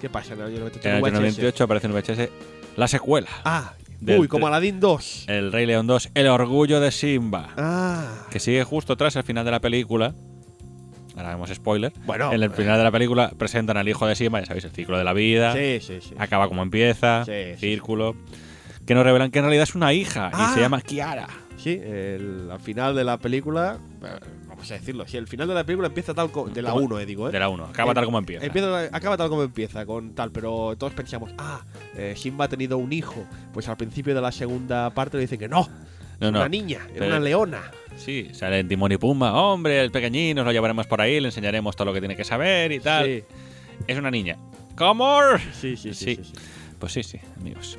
¿Qué 0.01 0.09
pasa 0.09 0.33
en 0.33 0.39
el 0.39 0.45
año 0.47 0.59
98? 0.59 0.89
En 0.89 0.95
el 0.95 1.03
año 1.05 1.11
VHS? 1.19 1.21
98 1.21 1.63
aparece 1.65 1.87
en 1.87 1.93
VHS 1.93 2.29
la 2.77 2.87
secuela. 2.87 3.27
Ah, 3.43 3.73
Del 4.01 4.19
uy, 4.19 4.27
como 4.27 4.47
Aladdin 4.47 4.79
2. 4.79 5.25
El 5.27 5.51
Rey 5.51 5.65
León 5.65 5.87
2, 5.87 6.09
El 6.13 6.27
Orgullo 6.27 6.79
de 6.79 6.91
Simba. 6.91 7.49
Ah. 7.57 8.25
Que 8.29 8.39
sigue 8.39 8.63
justo 8.63 8.95
tras 8.97 9.15
el 9.15 9.23
final 9.23 9.45
de 9.45 9.51
la 9.51 9.59
película. 9.61 10.13
Ahora 11.15 11.29
vemos 11.29 11.49
spoiler. 11.53 11.93
Bueno. 12.05 12.33
en 12.33 12.43
el 12.43 12.51
final 12.51 12.77
de 12.77 12.83
la 12.83 12.91
película 12.91 13.31
presentan 13.37 13.77
al 13.77 13.87
hijo 13.87 14.05
de 14.05 14.15
Simba, 14.15 14.41
ya 14.41 14.47
sabéis, 14.47 14.65
el 14.65 14.71
ciclo 14.71 14.97
de 14.97 15.03
la 15.05 15.13
vida. 15.13 15.53
Sí, 15.53 15.79
sí, 15.81 15.99
sí. 16.01 16.13
Acaba 16.17 16.47
como 16.49 16.61
empieza. 16.61 17.23
Sí, 17.25 17.31
sí, 17.53 17.59
círculo. 17.59 18.15
Que 18.85 18.93
nos 18.95 19.03
revelan 19.05 19.31
que 19.31 19.39
en 19.39 19.45
realidad 19.45 19.63
es 19.63 19.75
una 19.75 19.93
hija 19.93 20.29
Ah. 20.33 20.49
y 20.51 20.53
se 20.55 20.59
llama 20.59 20.81
Kiara. 20.81 21.27
Sí, 21.57 21.79
el, 21.81 22.49
al 22.51 22.59
final 22.59 22.95
de 22.95 23.03
la 23.05 23.17
película. 23.17 23.79
Vamos 24.65 24.71
a 24.71 24.73
decirlo. 24.75 25.07
Si 25.07 25.17
el 25.17 25.27
final 25.27 25.47
de 25.47 25.53
la 25.53 25.63
película 25.63 25.87
empieza 25.87 26.13
tal 26.13 26.31
como. 26.31 26.49
De 26.49 26.61
la 26.61 26.71
Como- 26.71 26.85
1, 26.85 26.99
eh, 26.99 27.05
digo, 27.05 27.29
¿eh? 27.29 27.31
De 27.31 27.39
la 27.39 27.49
1. 27.49 27.65
Acaba 27.65 27.91
Em- 27.91 27.95
tal 27.95 28.05
como 28.05 28.17
empieza. 28.17 28.45
Empieza, 28.45 28.79
acaba 28.91 29.17
tal 29.17 29.29
como 29.29 29.43
empieza, 29.43 29.85
con 29.85 30.13
tal, 30.15 30.31
pero 30.31 30.75
todos 30.77 30.93
pensamos, 30.93 31.31
ah, 31.37 31.61
eh, 31.95 32.13
Simba 32.17 32.45
ha 32.45 32.47
tenido 32.49 32.77
un 32.77 32.91
hijo. 32.93 33.23
Pues 33.53 33.67
al 33.69 33.77
principio 33.77 34.15
de 34.15 34.21
la 34.21 34.31
segunda 34.31 34.89
parte 34.91 35.17
le 35.17 35.21
dicen 35.21 35.39
que 35.39 35.47
no, 35.47 35.67
no, 36.19 36.31
no. 36.31 36.39
una 36.39 36.49
niña, 36.49 36.79
era 36.85 36.93
Pero- 36.93 37.05
una 37.07 37.19
leona. 37.19 37.61
Sí, 37.97 38.29
sale 38.33 38.59
en 38.59 38.67
Timón 38.67 38.91
y 38.91 38.97
Pumba. 38.97 39.33
Hombre, 39.33 39.79
el 39.81 39.89
pequeñín, 39.91 40.35
nos 40.35 40.45
lo 40.45 40.51
llevaremos 40.51 40.85
por 40.87 40.99
ahí, 40.99 41.19
le 41.21 41.27
enseñaremos 41.29 41.75
todo 41.75 41.85
lo 41.85 41.93
que 41.93 41.99
tiene 42.01 42.15
que 42.15 42.23
saber 42.25 42.71
y 42.73 42.79
tal. 42.79 43.05
Sí, 43.05 43.23
Es 43.87 43.97
una 43.97 44.11
niña. 44.11 44.37
¿Cómo? 44.77 45.19
sí, 45.53 45.77
sí, 45.77 45.93
sí. 45.93 45.93
Sí. 45.93 46.15
sí, 46.15 46.23
sí. 46.23 46.33
Pues 46.79 46.91
sí, 46.91 47.03
sí, 47.03 47.19
amigos. 47.39 47.77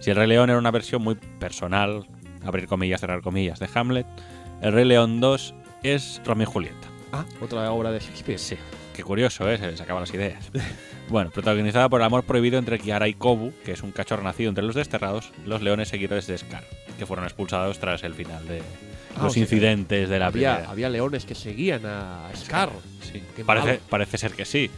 Si 0.00 0.10
el 0.10 0.16
Rey 0.16 0.26
León 0.26 0.48
era 0.50 0.58
una 0.58 0.70
versión 0.70 1.02
muy 1.02 1.14
personal, 1.38 2.06
abrir 2.44 2.66
comillas, 2.66 3.00
cerrar 3.00 3.20
comillas, 3.22 3.58
de 3.60 3.68
Hamlet, 3.74 4.06
el 4.62 4.72
Rey 4.72 4.84
León 4.86 5.20
2 5.20 5.54
es 5.82 6.20
Romeo 6.24 6.48
y 6.48 6.52
Julieta. 6.52 6.88
Ah, 7.12 7.24
otra 7.40 7.70
obra 7.72 7.90
de 7.92 8.00
Shakespeare. 8.00 8.38
Sí. 8.38 8.56
Qué 8.94 9.02
curioso, 9.02 9.48
¿eh? 9.50 9.58
Se 9.58 9.66
les 9.70 9.80
acaban 9.80 10.02
las 10.02 10.12
ideas. 10.14 10.50
bueno, 11.08 11.30
protagonizada 11.30 11.88
por 11.88 12.00
el 12.00 12.06
amor 12.06 12.24
prohibido 12.24 12.58
entre 12.58 12.78
Kiara 12.78 13.08
y 13.08 13.14
Kobu, 13.14 13.52
que 13.64 13.72
es 13.72 13.82
un 13.82 13.90
cachorro 13.92 14.22
nacido 14.22 14.48
entre 14.50 14.64
los 14.64 14.74
desterrados, 14.74 15.32
los 15.46 15.62
leones 15.62 15.88
seguidores 15.88 16.26
de 16.26 16.36
Scar, 16.38 16.64
que 16.98 17.06
fueron 17.06 17.24
expulsados 17.24 17.78
tras 17.78 18.02
el 18.04 18.14
final 18.14 18.46
de 18.46 18.62
Ah, 19.14 19.24
los 19.24 19.36
incidentes 19.36 20.08
de 20.08 20.18
la 20.18 20.28
Había, 20.28 20.52
primera. 20.54 20.70
había 20.70 20.88
leones 20.88 21.26
que 21.26 21.34
seguían 21.34 21.84
a 21.84 22.30
Scar. 22.34 22.70
Sí. 23.12 23.22
Parece 23.44 24.16
ser 24.18 24.32
que 24.32 24.46
sí. 24.46 24.70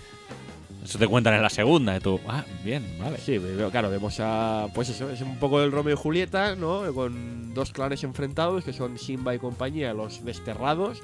Eso 0.84 0.98
te 0.98 1.08
cuentan 1.08 1.32
en 1.34 1.40
la 1.42 1.48
segunda, 1.50 1.96
y 1.96 2.00
tú, 2.00 2.20
ah, 2.28 2.44
bien, 2.62 2.84
vale. 3.00 3.16
Sí, 3.18 3.40
claro, 3.70 3.88
vemos 3.90 4.20
a. 4.20 4.66
Pues 4.74 4.90
eso, 4.90 5.10
es 5.10 5.20
un 5.22 5.38
poco 5.38 5.62
el 5.62 5.72
Romeo 5.72 5.94
y 5.94 5.96
Julieta, 5.96 6.54
¿no? 6.56 6.82
Con 6.92 7.54
dos 7.54 7.72
clanes 7.72 8.04
enfrentados, 8.04 8.64
que 8.64 8.72
son 8.74 8.98
Simba 8.98 9.34
y 9.34 9.38
compañía, 9.38 9.94
los 9.94 10.22
desterrados, 10.24 11.00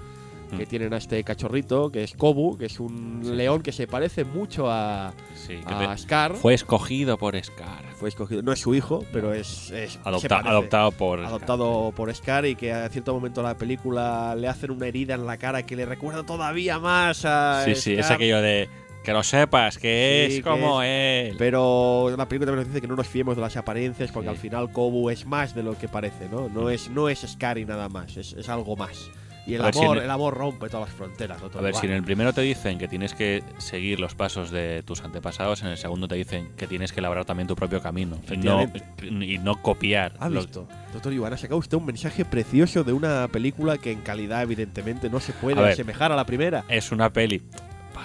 que 0.57 0.67
Mm. 0.67 0.69
tienen 0.69 0.93
a 0.93 0.97
este 0.99 1.23
cachorrito, 1.25 1.91
que 1.93 2.03
es 2.03 2.13
Kobu, 2.15 2.59
que 2.59 2.67
es 2.67 2.79
un 2.81 3.21
Sí. 3.25 3.31
león 3.33 3.63
que 3.63 3.71
se 3.73 3.87
parece 3.87 4.25
mucho 4.25 4.69
a, 4.71 5.15
Sí, 5.35 5.59
a 5.65 5.97
Scar. 5.97 6.35
fue 6.35 6.55
escogido 6.55 7.17
por 7.17 7.41
Scar. 7.43 7.85
Fue 7.95 8.09
escogido, 8.11 8.43
no 8.43 8.53
es 8.53 8.59
su 8.61 8.75
hijo, 8.75 9.05
pero 9.13 9.33
es. 9.33 9.71
es 9.71 9.99
Adopta- 10.05 10.41
adoptado 10.45 10.91
por 10.91 11.21
Scar. 11.21 11.29
adoptado 11.31 11.93
por 11.97 12.15
Scar 12.15 12.45
y 12.47 12.55
que 12.57 12.73
a 12.73 12.89
cierto 12.91 13.15
momento 13.15 13.41
de 13.43 13.49
la 13.49 13.57
película 13.57 14.35
le 14.37 14.47
hacen 14.49 14.73
una 14.73 14.89
herida 14.89 15.15
en 15.15 15.25
la 15.25 15.39
cara 15.39 15.63
que 15.65 15.75
le 15.77 15.87
recuerda 15.87 16.25
todavía 16.25 16.79
más 16.81 17.25
a 17.25 17.63
Sí, 17.65 17.75
sí, 17.77 17.93
es 17.95 18.11
aquello 18.11 18.43
de 18.43 18.69
que 19.05 19.13
lo 19.13 19.23
sepas, 19.23 19.79
que 19.79 20.27
Sí, 20.29 20.37
es 20.37 20.45
que 20.45 20.51
como 20.51 20.83
él. 20.83 21.35
Pero 21.39 22.13
la 22.17 22.29
película 22.29 22.47
también 22.47 22.67
nos 22.67 22.69
dice 22.69 22.81
que 22.81 22.89
no 22.89 22.97
nos 22.97 23.07
fiemos 23.09 23.35
de 23.37 23.43
las 23.43 23.57
apariencias 23.57 24.11
porque 24.13 24.29
Sí. 24.29 24.35
al 24.35 24.37
final 24.39 24.73
Kobu 24.73 25.11
es 25.11 25.25
más 25.27 25.55
de 25.55 25.63
lo 25.63 25.77
que 25.79 25.89
parece, 25.89 26.29
¿no? 26.29 26.49
No 26.49 26.69
es, 26.71 26.91
no 26.91 27.09
es 27.09 27.21
Scar 27.21 27.59
y 27.59 27.65
nada 27.65 27.89
más, 27.89 28.17
es, 28.17 28.35
es 28.35 28.49
algo 28.49 28.77
más. 28.77 29.11
Y 29.47 29.55
el 29.55 29.63
A 29.63 29.65
ver 29.65 29.75
si 29.75 29.81
amor, 29.81 29.97
en- 29.99 30.05
el 30.05 30.11
amor 30.11 30.35
rompe 30.35 30.69
todas 30.69 30.87
las 30.91 30.95
fronteras. 30.97 31.41
¿no? 31.43 31.59
A 31.59 31.63
ver, 31.63 31.75
si 31.75 31.87
en 31.87 31.93
el 31.93 32.05
primero 32.05 32.33
te 32.35 32.43
dicen 32.43 32.79
que 32.79 32.87
tienes 32.89 33.15
que 33.15 33.43
seguir 33.57 33.99
los 33.99 34.15
pasos 34.15 34.51
de 34.51 34.83
tus 34.85 35.01
antepasados, 35.03 35.63
en 35.63 35.69
el 35.69 35.79
segundo 35.79 36.07
te 36.07 36.15
dicen 36.15 36.51
que 36.59 36.67
tienes 36.67 36.93
que 36.93 37.01
labrar 37.01 37.25
también 37.25 37.49
tu 37.49 37.57
propio 37.57 37.81
camino 37.81 38.21
y 38.31 38.37
no, 38.37 38.71
y 39.03 39.39
no 39.39 39.61
copiar. 39.63 40.13
¿Ha 40.21 40.29
lo- 40.29 40.43
visto? 40.43 40.69
Doctor 40.93 41.13
Iván, 41.15 41.33
ha 41.33 41.37
sacado 41.39 41.57
usted 41.59 41.79
un 41.79 41.87
mensaje 41.87 42.27
precioso 42.27 42.85
de 42.85 42.93
una 42.93 43.27
película 43.29 43.79
que 43.79 43.91
en 43.93 44.03
calidad 44.03 44.43
evidentemente 44.43 45.09
no 45.09 45.21
se 45.21 45.33
puede 45.33 45.59
A 45.59 45.63
ver. 45.63 45.73
asemejar 45.73 46.13
a 46.13 46.17
la 46.17 46.27
primera. 46.27 46.65
Es 46.69 46.93
una 46.93 47.11
peli 47.11 47.43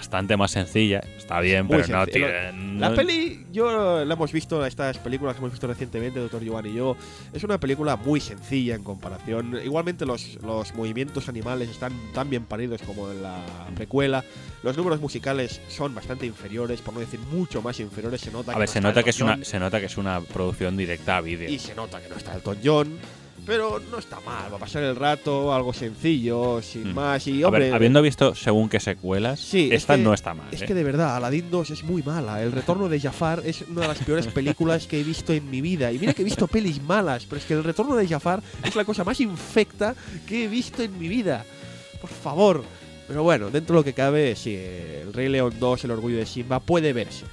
bastante 0.05 0.37
más 0.37 0.51
sencilla, 0.51 1.01
está 1.17 1.39
bien, 1.39 1.65
Muy 1.65 1.77
pero 1.81 1.97
no 1.97 2.05
sencillo. 2.05 2.27
tiene. 2.27 2.79
La 2.79 2.93
peli, 2.93 3.45
yo 3.51 4.05
la 4.05 4.13
hemos 4.13 4.31
visto, 4.31 4.63
estas 4.65 4.99
películas 4.99 5.33
que 5.35 5.39
hemos 5.39 5.51
visto 5.51 5.65
recientemente, 5.65 6.19
Doctor 6.19 6.43
Iván 6.43 6.65
y 6.67 6.73
yo, 6.75 6.95
es 7.33 7.43
una 7.43 7.59
película 7.59 7.95
muy 7.95 8.19
sencilla 8.19 8.75
en 8.75 8.83
comparación. 8.83 9.59
Igualmente 9.63 10.05
los, 10.05 10.35
los 10.43 10.73
movimientos 10.75 11.27
animales 11.27 11.69
están 11.69 11.91
tan 12.13 12.29
bien 12.29 12.43
paridos 12.45 12.81
como 12.83 13.11
en 13.11 13.23
la 13.23 13.43
precuela. 13.75 14.23
Los 14.61 14.77
números 14.77 15.01
musicales 15.01 15.59
son 15.69 15.95
bastante 15.95 16.25
inferiores, 16.27 16.81
por 16.81 16.93
no 16.93 16.99
decir 16.99 17.19
mucho 17.31 17.61
más 17.63 17.79
inferiores. 17.79 18.21
Se 18.21 18.31
nota 18.31 18.51
A 18.51 18.55
que 18.55 18.59
ver, 18.59 18.69
no 18.69 18.73
se 18.73 18.81
nota, 18.81 19.03
que 19.03 19.09
es 19.09 19.21
una, 19.21 19.43
se 19.43 19.59
nota 19.59 19.79
que 19.79 19.85
es 19.87 19.97
una 19.97 20.21
producción 20.21 20.77
directa 20.77 21.17
a 21.17 21.21
vídeo. 21.21 21.49
y 21.49 21.57
se 21.57 21.73
nota 21.73 21.99
que 21.99 22.09
no 22.09 22.15
está 22.15 22.35
Elton 22.35 22.57
John. 22.63 22.97
Pero 23.45 23.79
no 23.91 23.99
está 23.99 24.19
mal, 24.21 24.51
va 24.51 24.57
a 24.57 24.59
pasar 24.59 24.81
el 24.83 24.95
rato, 24.95 25.53
algo 25.53 25.71
sencillo, 25.71 26.61
sin 26.61 26.91
Mm. 26.91 26.95
más. 26.95 27.27
Y 27.27 27.43
A 27.43 27.47
hombre, 27.47 27.65
ver, 27.65 27.73
habiendo 27.75 28.01
visto 28.01 28.33
según 28.33 28.69
qué 28.69 28.79
secuelas, 28.79 29.39
Sí, 29.39 29.67
es 29.71 29.81
esta 29.83 29.95
que- 29.95 30.01
no 30.01 30.13
está 30.13 30.33
mal. 30.33 30.47
Es 30.51 30.61
¿eh? 30.61 30.65
que 30.65 30.73
de 30.73 30.83
verdad, 30.83 31.15
Aladdin 31.15 31.51
2 31.51 31.69
es 31.69 31.83
muy 31.83 32.01
mala. 32.01 32.41
El 32.41 32.51
retorno 32.51 32.89
de 32.89 32.99
Jafar 32.99 33.41
es 33.45 33.61
una 33.69 33.81
de 33.81 33.87
las 33.89 33.99
peores 33.99 34.27
películas 34.27 34.87
que 34.87 34.99
he 34.99 35.03
visto 35.03 35.31
en 35.33 35.49
mi 35.49 35.61
vida. 35.61 35.91
Y 35.91 35.99
mira 35.99 36.13
que 36.13 36.23
he 36.23 36.25
visto 36.25 36.47
pelis 36.47 36.81
malas, 36.81 37.25
pero 37.25 37.37
es 37.39 37.45
que 37.45 37.53
el 37.53 37.63
retorno 37.63 37.95
de 37.95 38.07
Jafar 38.07 38.41
es 38.63 38.75
la 38.75 38.83
cosa 38.85 39.03
más 39.03 39.19
infecta 39.21 39.95
que 40.27 40.45
he 40.45 40.47
visto 40.47 40.81
en 40.81 40.97
mi 40.97 41.07
vida. 41.07 41.45
Por 42.01 42.09
favor. 42.09 42.63
Pero 43.07 43.21
bueno, 43.21 43.51
dentro 43.51 43.75
de 43.75 43.79
lo 43.81 43.83
que 43.83 43.93
cabe, 43.93 44.35
sí, 44.35 44.55
el 44.55 45.13
Rey 45.13 45.29
León 45.29 45.53
2, 45.59 45.83
el 45.83 45.91
orgullo 45.91 46.17
de 46.17 46.25
Simba, 46.25 46.59
puede 46.59 46.91
verse. 46.91 47.25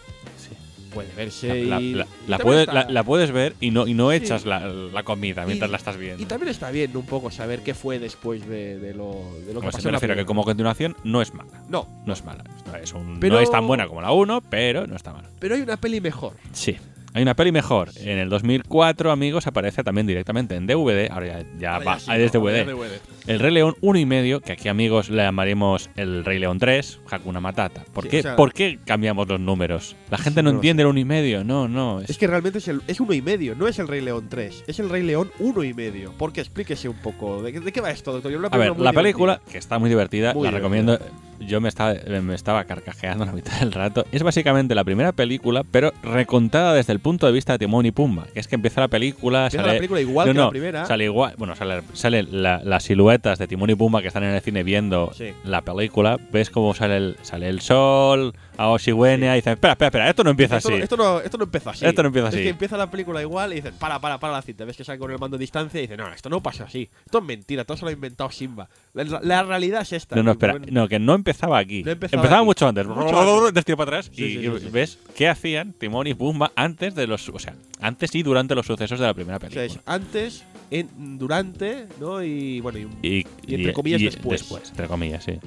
Sí. 0.92 0.94
Puede 0.94 1.08
verse 1.16 1.64
La, 1.64 1.80
y. 1.80 1.94
la- 1.94 2.38
puedes, 2.38 2.66
la- 2.66 3.32
ver 3.32 3.54
y 3.60 3.70
no, 3.70 3.86
y 3.86 3.94
no 3.94 4.10
Sí. 4.10 4.16
echas 4.16 4.44
la, 4.44 4.66
la 4.68 5.02
comida 5.02 5.44
mientras 5.46 5.70
la 5.70 5.76
estás 5.76 5.96
viendo. 5.96 6.22
Y 6.22 6.26
también 6.26 6.48
está 6.50 6.70
bien 6.70 6.96
un 6.96 7.06
poco 7.06 7.30
saber 7.30 7.62
qué 7.62 7.74
fue 7.74 7.98
después 7.98 8.46
de, 8.46 8.78
de 8.78 8.94
lo, 8.94 9.14
de 9.46 9.54
lo 9.54 9.60
que 9.60 9.66
pasó 9.66 9.78
se 9.80 9.88
me 9.88 9.92
refiero 9.92 10.14
a 10.14 10.16
que 10.16 10.24
como 10.26 10.44
continuación 10.44 10.96
no 11.04 11.22
es 11.22 11.32
mala. 11.34 11.62
No, 11.68 11.88
No 12.06 12.12
es 12.12 12.24
mala. 12.24 12.44
No 12.66 12.76
es, 12.76 12.92
un- 12.92 13.18
Pero- 13.20 13.36
no 13.36 13.40
es 13.40 13.50
tan 13.50 13.66
buena 13.66 13.86
como 13.86 14.00
la 14.02 14.12
1, 14.12 14.40
pero 14.50 14.86
no 14.86 14.96
está 14.96 15.12
mal. 15.12 15.26
pero 15.38 15.54
hay 15.54 15.62
una 15.62 15.76
peli 15.76 16.00
mejor. 16.00 16.36
Sí. 16.52 16.76
Hay 17.14 17.22
una 17.22 17.34
peli 17.34 17.52
mejor. 17.52 17.90
En 17.96 18.18
el 18.18 18.30
2004, 18.30 19.10
amigos, 19.10 19.46
aparece 19.46 19.84
también 19.84 20.06
directamente 20.06 20.54
en 20.56 20.66
DVD. 20.66 21.10
Ahora 21.10 21.26
ya, 21.26 21.46
ya 21.58 21.74
Ahora 21.74 21.84
va, 21.84 21.98
sí, 22.00 22.10
ahí 22.10 22.22
es. 22.22 22.32
DVD. 22.32 22.64
Ya 22.66 22.72
DVD. 22.72 23.00
El 23.26 23.38
Rey 23.38 23.52
León 23.52 23.74
1 23.82 23.98
y 23.98 24.06
medio, 24.06 24.40
que 24.40 24.52
aquí, 24.52 24.68
amigos, 24.68 25.10
le 25.10 25.22
llamaremos 25.22 25.90
el 25.96 26.24
Rey 26.24 26.38
León 26.38 26.58
3, 26.58 27.00
Hakuna 27.10 27.40
Matata. 27.40 27.84
¿Por, 27.92 28.04
Sí, 28.04 28.10
qué, 28.10 28.18
o 28.20 28.22
sea- 28.22 28.36
¿Por 28.36 28.52
qué 28.52 28.78
cambiamos 28.84 29.28
los 29.28 29.38
números? 29.38 29.94
La 30.10 30.18
gente 30.18 30.42
no, 30.42 30.50
entiende 30.50 30.82
el 30.82 30.88
1 30.88 30.98
y 31.00 31.04
medio. 31.04 31.44
No, 31.44 31.68
no. 31.68 32.00
Es, 32.00 32.10
Es 32.10 32.18
que 32.18 32.26
realmente 32.26 32.58
es, 32.58 32.68
el, 32.68 32.80
es 32.88 32.98
uno 32.98 33.12
y 33.12 33.20
medio, 33.22 33.54
no 33.54 33.68
es 33.68 33.78
el 33.78 33.88
Rey 33.88 34.00
León 34.00 34.26
3, 34.30 34.64
es 34.66 34.80
el 34.80 34.88
Rey 34.88 35.02
León 35.02 35.30
uno 35.38 35.62
y 35.64 35.74
medio. 35.74 36.12
Porque 36.18 36.40
explíquese 36.40 36.88
un 36.88 36.96
poco, 36.96 37.42
¿de, 37.42 37.52
qué- 37.52 37.60
de 37.60 37.72
qué 37.72 37.80
va 37.80 37.90
esto, 37.90 38.10
doctor? 38.12 38.32
Yo 38.32 38.38
A 38.50 38.56
ver, 38.56 38.78
la 38.80 38.92
película, 38.92 39.40
que 39.50 39.58
está 39.58 39.78
muy 39.78 39.90
divertida, 39.90 40.32
Muy 40.34 40.44
la 40.50 40.58
divertida. 40.58 40.96
recomiendo. 40.96 40.98
Yo 41.46 41.60
me 41.60 41.68
estaba, 41.68 41.94
me 42.22 42.34
estaba 42.34 42.64
carcajeando 42.64 43.24
la 43.24 43.32
mitad 43.32 43.58
del 43.60 43.72
rato. 43.72 44.06
Es 44.12 44.22
básicamente 44.22 44.74
la 44.74 44.84
primera 44.84 45.12
película, 45.12 45.64
pero 45.70 45.92
recontada 46.02 46.74
desde 46.74 46.92
el 46.92 47.00
punto 47.00 47.26
de 47.26 47.32
vista 47.32 47.52
de 47.52 47.58
Timón 47.58 47.86
y 47.86 47.90
Pumba. 47.90 48.26
Que 48.32 48.40
es 48.40 48.48
que 48.48 48.54
empieza 48.54 48.80
la 48.80 48.88
película, 48.88 49.44
Empieza 49.46 49.62
sale, 49.62 49.72
la 49.74 49.78
película 49.78 50.00
igual 50.00 50.26
no, 50.28 50.32
que 50.32 50.38
no, 50.38 50.44
la 50.44 50.50
primera. 50.50 50.86
Sale 50.86 51.04
igual, 51.04 51.34
bueno, 51.38 51.54
sale, 51.56 51.82
sale 51.92 52.22
la- 52.22 52.60
las 52.64 52.84
siluetas 52.84 53.38
de 53.38 53.46
Timón 53.48 53.70
y 53.70 53.74
Pumba 53.74 54.02
que 54.02 54.08
están 54.08 54.24
en 54.24 54.30
el 54.34 54.40
cine 54.40 54.62
viendo 54.62 55.12
Sí. 55.14 55.32
la 55.44 55.62
película. 55.62 56.18
Ves 56.32 56.50
cómo 56.50 56.74
sale 56.74 56.96
el, 56.96 57.16
sale 57.22 57.48
el 57.48 57.60
sol, 57.60 58.34
a 58.56 58.68
Oshiwenia 58.68 59.32
y 59.34 59.36
dicen, 59.36 59.54
espera, 59.54 59.72
espera, 59.72 59.88
espera, 59.88 60.10
esto 60.10 60.24
no 60.24 60.30
empieza 60.30 60.56
esto, 60.58 60.68
así. 60.70 60.82
esto 60.82 60.96
no, 60.96 61.20
esto 61.20 61.38
no 61.38 61.44
empezó 61.44 61.70
así. 61.70 61.84
Esto 61.86 62.02
no 62.02 62.08
empieza 62.08 62.28
Es 62.28 62.34
así. 62.34 62.42
que 62.42 62.48
empieza 62.50 62.76
la 62.76 62.90
película 62.90 63.20
igual 63.22 63.52
y 63.52 63.56
dicen, 63.56 63.74
para, 63.78 63.98
para, 64.00 64.18
para 64.18 64.34
la 64.34 64.42
cinta. 64.42 64.64
Ves 64.64 64.76
que 64.76 64.84
sale 64.84 64.98
con 64.98 65.10
el 65.10 65.18
mando 65.18 65.36
a 65.36 65.38
distancia 65.38 65.78
y 65.80 65.82
dicen, 65.82 65.96
no, 65.98 66.12
esto 66.12 66.28
no 66.28 66.42
pasó 66.42 66.64
así. 66.64 66.88
Esto 67.04 67.18
es 67.18 67.24
mentira, 67.24 67.64
todo 67.64 67.76
se 67.76 67.84
lo 67.84 67.88
ha 67.88 67.92
inventado 67.92 68.30
Simba. 68.30 68.68
La, 68.94 69.04
la 69.22 69.42
realidad 69.42 69.82
es 69.82 69.92
esta. 69.92 70.16
no, 70.16 70.22
no, 70.22 70.30
Y 70.30 70.32
espera, 70.32 70.58
no, 70.70 70.88
que 70.88 70.98
no 70.98 71.14
empezaba 71.14 71.58
aquí. 71.58 71.82
No 71.82 71.90
empezaba 71.92 72.20
empezaba 72.22 72.40
aquí. 72.40 72.46
mucho 72.46 72.68
antes. 72.68 73.64
Tiro 73.64 73.76
para 73.76 73.98
atrás 73.98 74.10
Sí, 74.14 74.24
y, 74.24 74.32
sí, 74.32 74.38
y 74.38 74.50
sí, 74.50 74.58
sí. 74.64 74.68
ves 74.70 74.98
qué 75.16 75.28
hacían 75.28 75.72
Timón 75.72 76.06
y 76.06 76.14
Pumba 76.14 76.52
antes 76.56 76.94
de 76.94 77.06
los, 77.06 77.28
o 77.28 77.38
sea, 77.38 77.54
antes 77.80 78.14
y 78.14 78.22
durante 78.22 78.54
los 78.54 78.66
sucesos 78.66 78.98
de 79.00 79.06
la 79.06 79.14
primera 79.14 79.36
o 79.36 79.40
sea, 79.40 79.48
película. 79.48 79.64
es 79.64 79.80
antes, 79.86 80.44
en, 80.70 81.18
durante, 81.18 81.86
¿no? 82.00 82.22
Y 82.22 82.60
bueno, 82.60 82.78
y 82.78 82.88
Y, 83.06 83.26
Y 83.46 83.54
entre 83.56 83.72
comillas, 83.72 84.00
después. 84.02 84.44
entre 84.70 84.86
comillas, 84.88 85.24
sí. 85.24 85.38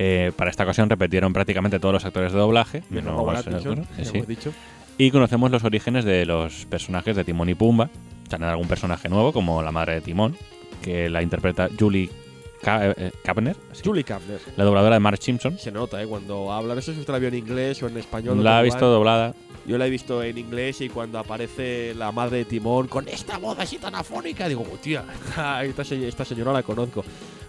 Eh, 0.00 0.30
para 0.36 0.48
esta 0.48 0.62
ocasión 0.62 0.88
repitieron 0.88 1.32
prácticamente 1.32 1.80
todos 1.80 1.92
los 1.92 2.04
actores 2.04 2.32
de 2.32 2.38
doblaje. 2.38 2.84
menos 2.88 3.16
no 3.16 3.84
sí. 4.04 4.20
dicho. 4.28 4.52
Y 4.96 5.10
conocemos 5.10 5.50
los 5.50 5.64
orígenes 5.64 6.04
de 6.04 6.24
los 6.24 6.66
personajes 6.66 7.16
de 7.16 7.24
Timón 7.24 7.48
y 7.48 7.54
Pumba. 7.56 7.90
Salen 8.30 8.48
algún 8.48 8.68
personaje 8.68 9.08
nuevo, 9.08 9.32
como 9.32 9.60
la 9.60 9.72
madre 9.72 9.94
de 9.94 10.00
Timón, 10.02 10.36
que 10.82 11.08
la 11.10 11.20
interpreta 11.20 11.68
Julie 11.76 12.10
Ka- 12.62 12.90
eh, 12.90 12.94
eh, 12.96 13.10
Kavner, 13.24 13.56
sí, 13.72 13.82
Julie 13.84 14.04
Kavner. 14.04 14.40
la 14.56 14.64
dobladora 14.64 14.94
de 14.94 15.00
Mark 15.00 15.18
Simpson. 15.20 15.58
Se 15.58 15.72
nota, 15.72 16.00
¿eh? 16.00 16.06
Cuando 16.06 16.52
habla. 16.52 16.76
No 16.76 16.80
sé 16.80 16.94
si 16.94 17.00
usted 17.00 17.12
la 17.12 17.18
vio 17.18 17.28
en 17.28 17.34
inglés 17.34 17.82
o 17.82 17.88
en 17.88 17.96
español. 17.96 18.42
La 18.44 18.58
ha 18.58 18.62
visto 18.62 18.86
doblada. 18.86 19.34
Yo 19.66 19.78
la 19.78 19.86
he 19.86 19.90
visto 19.90 20.22
en 20.22 20.38
inglés 20.38 20.80
y 20.80 20.88
cuando 20.88 21.18
aparece 21.18 21.92
la 21.94 22.10
madre 22.12 22.38
de 22.38 22.44
Timón 22.44 22.86
con 22.86 23.08
esta 23.08 23.36
voz 23.38 23.58
así 23.58 23.78
tan 23.78 23.94
afónica, 23.96 24.48
digo, 24.48 24.64
hostia, 24.72 25.04
esta, 25.62 25.82
esta 25.94 26.24
señora 26.24 26.52
la 26.52 26.62
conozco. 26.62 27.04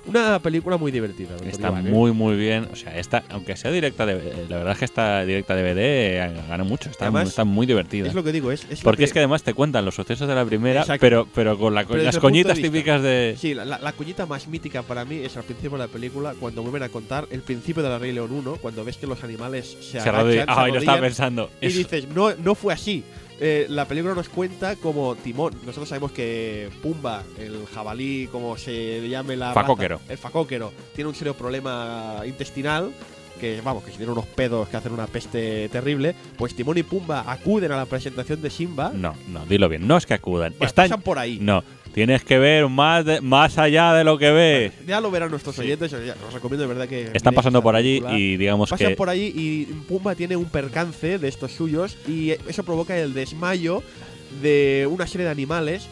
Una 0.05 0.39
película 0.39 0.77
muy 0.77 0.91
divertida. 0.91 1.35
Está 1.45 1.67
Iván, 1.69 1.87
¿eh? 1.87 1.91
muy, 1.91 2.11
muy 2.11 2.35
bien. 2.35 2.67
O 2.71 2.75
sea, 2.75 2.97
esta, 2.97 3.23
aunque 3.29 3.55
sea 3.55 3.69
directa 3.71 4.05
de, 4.05 4.45
la 4.49 4.57
verdad 4.57 4.73
es 4.73 4.79
que 4.79 4.85
esta 4.85 5.23
directa 5.25 5.55
DVD 5.55 5.77
eh, 5.77 6.41
gana 6.47 6.63
mucho. 6.63 6.89
Está, 6.89 7.05
Además, 7.05 7.29
está 7.29 7.43
muy 7.43 7.67
divertida. 7.67 8.07
Es 8.07 8.13
lo 8.13 8.23
que 8.23 8.31
digo, 8.31 8.51
es. 8.51 8.65
Porque 8.83 9.03
es 9.03 9.13
que 9.13 9.19
además 9.19 9.43
te 9.43 9.53
cuentan 9.53 9.85
los 9.85 9.95
sucesos 9.95 10.27
de 10.27 10.35
la 10.35 10.45
primera, 10.45 10.81
Exacto. 10.81 11.01
pero, 11.01 11.27
pero 11.35 11.57
con 11.59 11.75
la, 11.75 11.85
Pero 11.85 12.01
las 12.01 12.17
coñitas 12.17 12.55
de 12.57 12.63
típicas 12.63 13.01
de. 13.03 13.35
Sí, 13.37 13.53
la, 13.53 13.65
la, 13.65 13.77
la 13.79 13.91
cuñita 13.93 14.25
más 14.25 14.47
mítica 14.47 14.81
para 14.83 15.05
mí 15.05 15.17
es 15.17 15.35
al 15.37 15.43
principio 15.43 15.77
de 15.77 15.83
la 15.85 15.87
película, 15.87 16.33
cuando 16.39 16.61
vuelven 16.61 16.83
a 16.83 16.89
contar 16.89 17.27
el 17.29 17.41
principio 17.41 17.83
de 17.83 17.89
la 17.89 17.99
Rey 17.99 18.11
León 18.11 18.31
1, 18.31 18.55
cuando 18.61 18.83
ves 18.83 18.97
que 18.97 19.05
los 19.07 19.23
animales 19.23 19.77
se, 19.79 19.83
Se 19.91 19.99
agachan, 19.99 20.15
arrodilla- 20.15 20.45
se 20.45 20.59
Ay, 20.61 20.71
lo 20.71 20.79
estaba 20.79 21.01
pensando. 21.01 21.51
Y 21.61 21.67
Es- 21.67 21.77
dices, 21.77 22.07
no, 22.07 22.33
no 22.35 22.55
fue 22.55 22.73
así. 22.73 23.03
Eh, 23.41 23.67
la 23.69 23.85
película 23.85 24.13
nos 24.13 24.27
cuenta 24.29 24.75
como 24.75 25.15
Timón. 25.15 25.53
Nosotros 25.65 25.87
sabemos 25.89 26.11
que 26.11 26.69
Pumba, 26.81 27.23
el 27.37 27.65
jabalí, 27.73 28.27
como 28.31 28.57
se 28.57 29.07
llame 29.07 29.35
la. 29.37 29.49
raza, 29.49 29.61
Facóquero. 29.61 30.01
el 30.09 30.17
facóquero, 30.17 30.73
tiene 30.93 31.07
un 31.09 31.15
serio 31.15 31.33
problema 31.35 32.21
intestinal. 32.25 32.91
Que 33.39 33.61
vamos, 33.61 33.85
que 33.85 33.91
si 33.91 33.97
tiene 33.97 34.11
unos 34.11 34.25
pedos 34.25 34.67
que 34.67 34.75
hacen 34.75 34.91
una 34.91 35.07
peste 35.07 35.69
terrible. 35.69 36.13
Pues 36.37 36.53
Timón 36.53 36.77
y 36.77 36.83
Pumba 36.83 37.23
acuden 37.25 37.71
a 37.71 37.77
la 37.77 37.85
presentación 37.85 38.41
de 38.41 38.49
Simba. 38.49 38.91
No, 38.93 39.15
no, 39.29 39.45
dilo 39.45 39.69
bien. 39.69 39.87
No 39.87 39.95
es 39.95 40.05
que 40.05 40.13
acudan. 40.13 40.51
Bueno, 40.57 40.65
Están- 40.67 40.89
pasan 40.89 41.01
por 41.01 41.17
ahí. 41.19 41.37
No, 41.39 41.63
tienes 41.99 42.23
que 42.23 42.39
ver 42.39 42.67
más, 42.69 43.03
de- 43.03 43.19
más 43.21 43.57
allá 43.57 43.93
de 43.93 44.03
lo 44.03 44.17
que 44.17 44.31
ves. 44.31 44.71
Ya 44.87 45.01
lo 45.01 45.11
verán 45.11 45.29
nuestros 45.31 45.57
oyentes. 45.59 45.91
Os 45.93 46.33
recomiendo 46.33 46.63
de 46.63 46.67
verdad 46.73 46.87
que. 46.87 47.09
Están 47.13 47.33
pasando 47.33 47.61
por 47.61 47.75
allí 47.75 48.01
y 48.11 48.37
digamos 48.37 48.69
Pasan 48.69 48.87
que. 48.89 48.95
por 48.95 49.09
allí 49.09 49.33
y 49.35 49.65
Pumba 49.87 50.15
tiene 50.15 50.35
un 50.37 50.45
percance 50.45 51.19
de 51.19 51.27
estos 51.27 51.51
suyos 51.51 51.97
y 52.07 52.31
eso 52.47 52.63
provoca 52.63 52.97
el 52.97 53.13
desmayo 53.13 53.83
de 54.41 54.87
una 54.89 55.07
serie 55.07 55.25
de 55.25 55.31
animales 55.31 55.87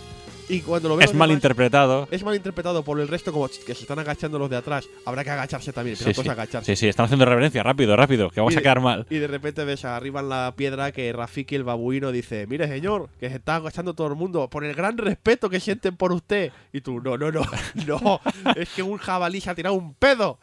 Y 0.50 0.62
cuando 0.62 0.88
lo 0.90 1.00
Es 1.02 1.14
mal 1.14 1.28
demás, 1.30 1.38
interpretado. 1.38 2.08
es 2.10 2.24
mal 2.24 2.34
interpretado 2.36 2.84
por 2.84 3.00
el 3.00 3.08
resto, 3.08 3.34
como 3.34 3.48
que 3.50 3.76
se 3.76 3.82
están 3.82 4.00
agachando 4.00 4.40
los 4.40 4.50
de 4.50 4.56
atrás. 4.56 4.88
Habrá 5.06 5.24
que 5.24 5.30
agacharse 5.32 5.74
también, 5.74 5.98
pero 6.00 6.14
Sí, 6.14 6.22
sí. 6.24 6.30
agacharse. 6.30 6.76
sí, 6.76 6.80
sí, 6.80 6.88
están 6.88 7.06
haciendo 7.06 7.26
reverencia. 7.26 7.64
Rápido, 7.64 7.96
rápido, 7.98 8.30
que 8.30 8.40
vamos 8.40 8.56
a 8.56 8.62
quedar 8.62 8.80
mal. 8.80 9.06
Y 9.10 9.18
de 9.18 9.28
repente 9.28 9.66
ves 9.66 9.84
arriba 9.84 10.22
en 10.22 10.30
la 10.30 10.54
piedra 10.56 10.92
que 10.94 11.12
Rafiki 11.12 11.56
el 11.56 11.64
babuino 11.64 12.12
dice, 12.12 12.48
mire 12.48 12.68
señor, 12.68 13.10
que 13.20 13.30
se 13.30 13.36
está 13.36 13.58
agachando 13.58 13.94
todo 13.94 14.08
el 14.08 14.16
mundo 14.16 14.50
por 14.50 14.64
el 14.64 14.74
gran 14.74 14.98
respeto 14.98 15.50
que 15.50 15.60
sienten 15.60 15.98
por 15.98 16.12
usted. 16.14 16.52
Y 16.72 16.80
tú, 16.82 17.02
no, 17.02 17.18
no, 17.18 17.30
no, 17.32 17.42
no, 17.86 18.22
es 18.56 18.70
que 18.70 18.84
un 18.84 18.98
jabalí 18.98 19.42
se 19.42 19.50
ha 19.50 19.56
tirado 19.56 19.76
un 19.76 19.94
pedo. 19.96 20.40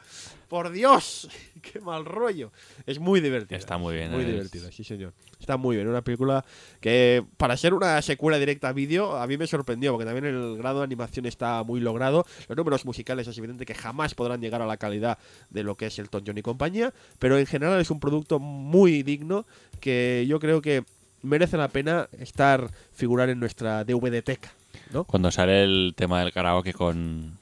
Por 0.48 0.70
Dios, 0.70 1.28
qué 1.72 1.80
mal 1.80 2.04
rollo. 2.04 2.52
Es 2.86 2.98
muy 2.98 3.20
divertido. 3.20 3.58
Está 3.58 3.78
muy 3.78 3.94
bien, 3.94 4.10
Muy 4.12 4.22
es- 4.22 4.26
divertido, 4.28 4.70
sí 4.72 4.84
señor. 4.84 5.12
Está 5.40 5.56
muy 5.56 5.76
bien, 5.76 5.88
una 5.88 6.02
película 6.02 6.44
que 6.80 7.22
para 7.36 7.56
ser 7.56 7.74
una 7.74 8.00
secuela 8.02 8.38
directa 8.38 8.68
a 8.68 8.72
vídeo 8.72 9.16
a 9.16 9.26
mí 9.26 9.36
me 9.36 9.46
sorprendió 9.46 9.92
porque 9.92 10.06
también 10.06 10.24
el 10.24 10.56
grado 10.56 10.78
de 10.78 10.84
animación 10.84 11.26
está 11.26 11.62
muy 11.64 11.80
logrado. 11.80 12.24
Los 12.48 12.56
números 12.56 12.84
musicales 12.84 13.28
es 13.28 13.36
evidente 13.38 13.66
que 13.66 13.74
jamás 13.74 14.14
podrán 14.14 14.40
llegar 14.40 14.62
a 14.62 14.66
la 14.66 14.76
calidad 14.78 15.18
de 15.50 15.62
lo 15.62 15.76
que 15.76 15.86
es 15.86 15.98
el 15.98 16.08
John 16.10 16.38
y 16.38 16.42
compañía, 16.42 16.94
pero 17.18 17.38
en 17.38 17.46
general 17.46 17.80
es 17.80 17.90
un 17.90 18.00
producto 18.00 18.38
muy 18.38 19.02
digno 19.02 19.44
que 19.80 20.24
yo 20.28 20.40
creo 20.40 20.62
que 20.62 20.84
merece 21.22 21.56
la 21.56 21.68
pena 21.68 22.08
estar 22.18 22.70
figurar 22.92 23.28
en 23.30 23.40
nuestra 23.40 23.84
DVDteca, 23.84 24.52
¿no? 24.92 25.04
Cuando 25.04 25.30
sale 25.30 25.64
el 25.64 25.92
tema 25.96 26.20
del 26.22 26.32
karaoke 26.32 26.72
con, 26.72 27.36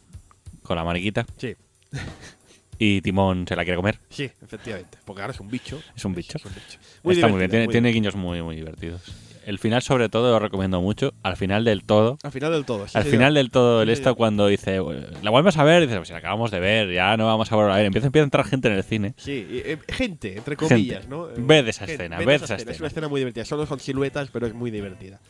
con 0.63 0.77
la 0.77 0.85
mariquita 0.85 1.27
Sí, 1.37 1.55
y 2.85 3.01
Timón 3.01 3.47
se 3.47 3.55
la 3.55 3.63
quiere 3.65 3.77
comer. 3.77 3.99
sí, 4.09 4.29
efectivamente, 4.43 4.99
porque 5.05 5.23
ahora 5.23 5.33
es 5.33 5.39
un 5.41 5.49
bicho. 5.49 5.81
Es 5.95 6.05
un 6.05 6.15
bicho. 6.15 6.37
Es 6.39 6.45
un 6.45 6.53
bicho. 6.53 6.79
Está 7.13 7.29
muy 7.29 7.39
bien, 7.39 7.51
tiene, 7.51 7.67
muy 7.67 7.73
tiene 7.73 7.91
guiños 7.91 8.17
muy, 8.17 8.43
muy 8.43 8.57
divertidos. 8.57 9.03
El 9.47 9.59
final, 9.59 9.83
sobre 9.83 10.09
todo, 10.09 10.31
lo 10.31 10.39
recomiendo 10.39 10.81
mucho. 10.81 11.15
Al 11.23 11.37
final 11.37 11.65
del 11.65 11.83
todo. 11.85 12.17
Al 12.23 12.31
final 12.33 12.53
del 12.53 12.65
todo. 12.65 12.87
sí, 12.87 12.97
Al 12.97 13.03
señor. 13.05 13.19
final 13.19 13.35
del 13.35 13.51
todo, 13.51 13.83
el 13.83 13.89
Sí, 13.89 13.93
esto 13.95 14.15
cuando 14.15 14.47
dice, 14.47 14.81
la 15.23 15.31
vuelves 15.31 15.57
a 15.57 15.65
ver, 15.65 15.83
dice, 15.83 15.97
pues 15.97 16.09
si 16.09 16.13
la 16.13 16.19
acabamos 16.21 16.51
de 16.53 16.61
ver, 16.61 16.93
ya 16.93 17.17
no 17.17 17.27
vamos 17.27 17.51
a 17.51 17.57
volver 17.57 17.73
a 17.73 17.77
ver. 17.77 17.87
Empieza, 17.87 18.07
empieza 18.07 18.23
a 18.23 18.27
entrar 18.27 18.45
gente 18.47 18.69
en 18.69 18.75
el 18.75 18.85
cine. 18.85 19.15
Sí, 19.17 19.47
eh, 19.51 19.79
gente, 19.89 20.37
entre 20.37 20.57
comillas, 20.57 21.01
Gente. 21.03 21.09
¿no? 21.09 21.27
Ved 21.37 21.67
esa 21.69 21.87
gente, 21.87 22.05
escena, 22.05 22.19
ved 22.19 22.29
esa 22.35 22.45
esa 22.45 22.55
Es 22.57 22.61
escena. 22.63 22.77
una 22.79 22.87
escena 22.89 23.09
muy 23.09 23.21
divertida. 23.21 23.45
Solo 23.45 23.67
son 23.67 23.81
siluetas, 23.81 24.29
pero 24.33 24.47
es 24.47 24.55
muy 24.55 24.71
divertida. 24.71 25.21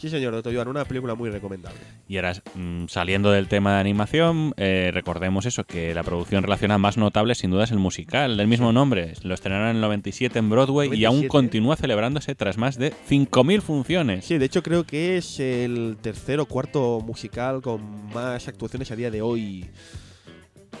Sí, 0.00 0.08
señor, 0.08 0.32
doctor 0.32 0.54
Joan, 0.54 0.68
una 0.68 0.86
película 0.86 1.14
muy 1.14 1.28
recomendable. 1.28 1.78
Y 2.08 2.16
ahora, 2.16 2.32
mm, 2.54 2.86
saliendo 2.86 3.30
del 3.30 3.48
tema 3.48 3.74
de 3.74 3.80
animación, 3.80 4.54
eh, 4.56 4.90
recordemos 4.94 5.44
eso, 5.44 5.64
que 5.64 5.92
la 5.92 6.02
producción 6.02 6.42
relacionada 6.42 6.78
más 6.78 6.96
notable 6.96 7.34
sin 7.34 7.50
duda 7.50 7.64
es 7.64 7.70
el 7.70 7.78
musical 7.78 8.38
del 8.38 8.48
mismo 8.48 8.72
nombre. 8.72 9.12
Lo 9.22 9.34
estrenaron 9.34 9.68
en 9.68 9.76
el 9.76 9.82
97 9.82 10.38
en 10.38 10.48
Broadway 10.48 10.86
y 10.86 11.02
97, 11.02 11.06
aún 11.06 11.24
¿eh? 11.24 11.28
continúa 11.28 11.76
celebrándose 11.76 12.34
tras 12.34 12.56
más 12.56 12.78
de 12.78 12.94
5.000 13.10 13.60
funciones. 13.60 14.24
Sí, 14.24 14.38
de 14.38 14.46
hecho 14.46 14.62
creo 14.62 14.84
que 14.84 15.18
es 15.18 15.38
el 15.38 15.98
tercer 16.00 16.40
o 16.40 16.46
cuarto 16.46 17.00
musical 17.04 17.60
con 17.60 18.06
más 18.14 18.48
actuaciones 18.48 18.90
a 18.90 18.96
día 18.96 19.10
de 19.10 19.20
hoy. 19.20 19.68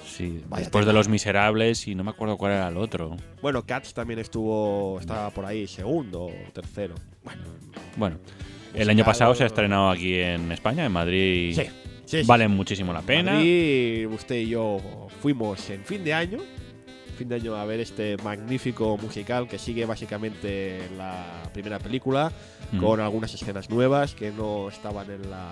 Sí, 0.06 0.42
Vaya 0.48 0.62
después 0.62 0.86
de 0.86 0.94
Los 0.94 1.08
Miserables 1.08 1.86
y 1.86 1.94
no 1.94 2.04
me 2.04 2.10
acuerdo 2.10 2.38
cuál 2.38 2.52
era 2.52 2.68
el 2.68 2.78
otro. 2.78 3.18
Bueno, 3.42 3.66
Cats 3.66 3.92
también 3.92 4.18
estuvo, 4.18 4.98
estaba 4.98 5.28
por 5.30 5.44
ahí 5.44 5.66
segundo 5.66 6.24
o 6.24 6.52
tercero. 6.54 6.94
Bueno, 7.22 7.42
Bueno, 7.96 8.16
el 8.74 8.90
año 8.90 9.04
pasado 9.04 9.34
se 9.34 9.44
ha 9.44 9.46
estrenado 9.46 9.90
aquí 9.90 10.14
en 10.14 10.50
España, 10.52 10.84
en 10.86 10.92
Madrid. 10.92 11.54
sí, 11.54 11.62
sí, 12.04 12.20
sí. 12.22 12.26
Valen 12.26 12.50
muchísimo 12.50 12.92
la 12.92 13.02
pena. 13.02 13.32
Madrid, 13.34 14.06
usted 14.08 14.36
y 14.36 14.48
yo 14.48 14.78
fuimos 15.20 15.68
en 15.70 15.84
fin 15.84 16.02
de 16.04 16.12
año, 16.14 16.38
fin 17.16 17.28
de 17.28 17.34
año 17.36 17.54
a 17.54 17.64
ver 17.66 17.80
este 17.80 18.16
magnífico 18.24 18.96
musical 18.96 19.46
que 19.46 19.58
sigue 19.58 19.84
básicamente 19.84 20.80
la 20.96 21.42
primera 21.52 21.78
película, 21.78 22.32
Mm. 22.72 22.78
con 22.78 23.00
algunas 23.00 23.34
escenas 23.34 23.68
nuevas 23.68 24.14
que 24.14 24.30
no 24.30 24.68
estaban 24.68 25.10
en 25.10 25.28
la 25.28 25.48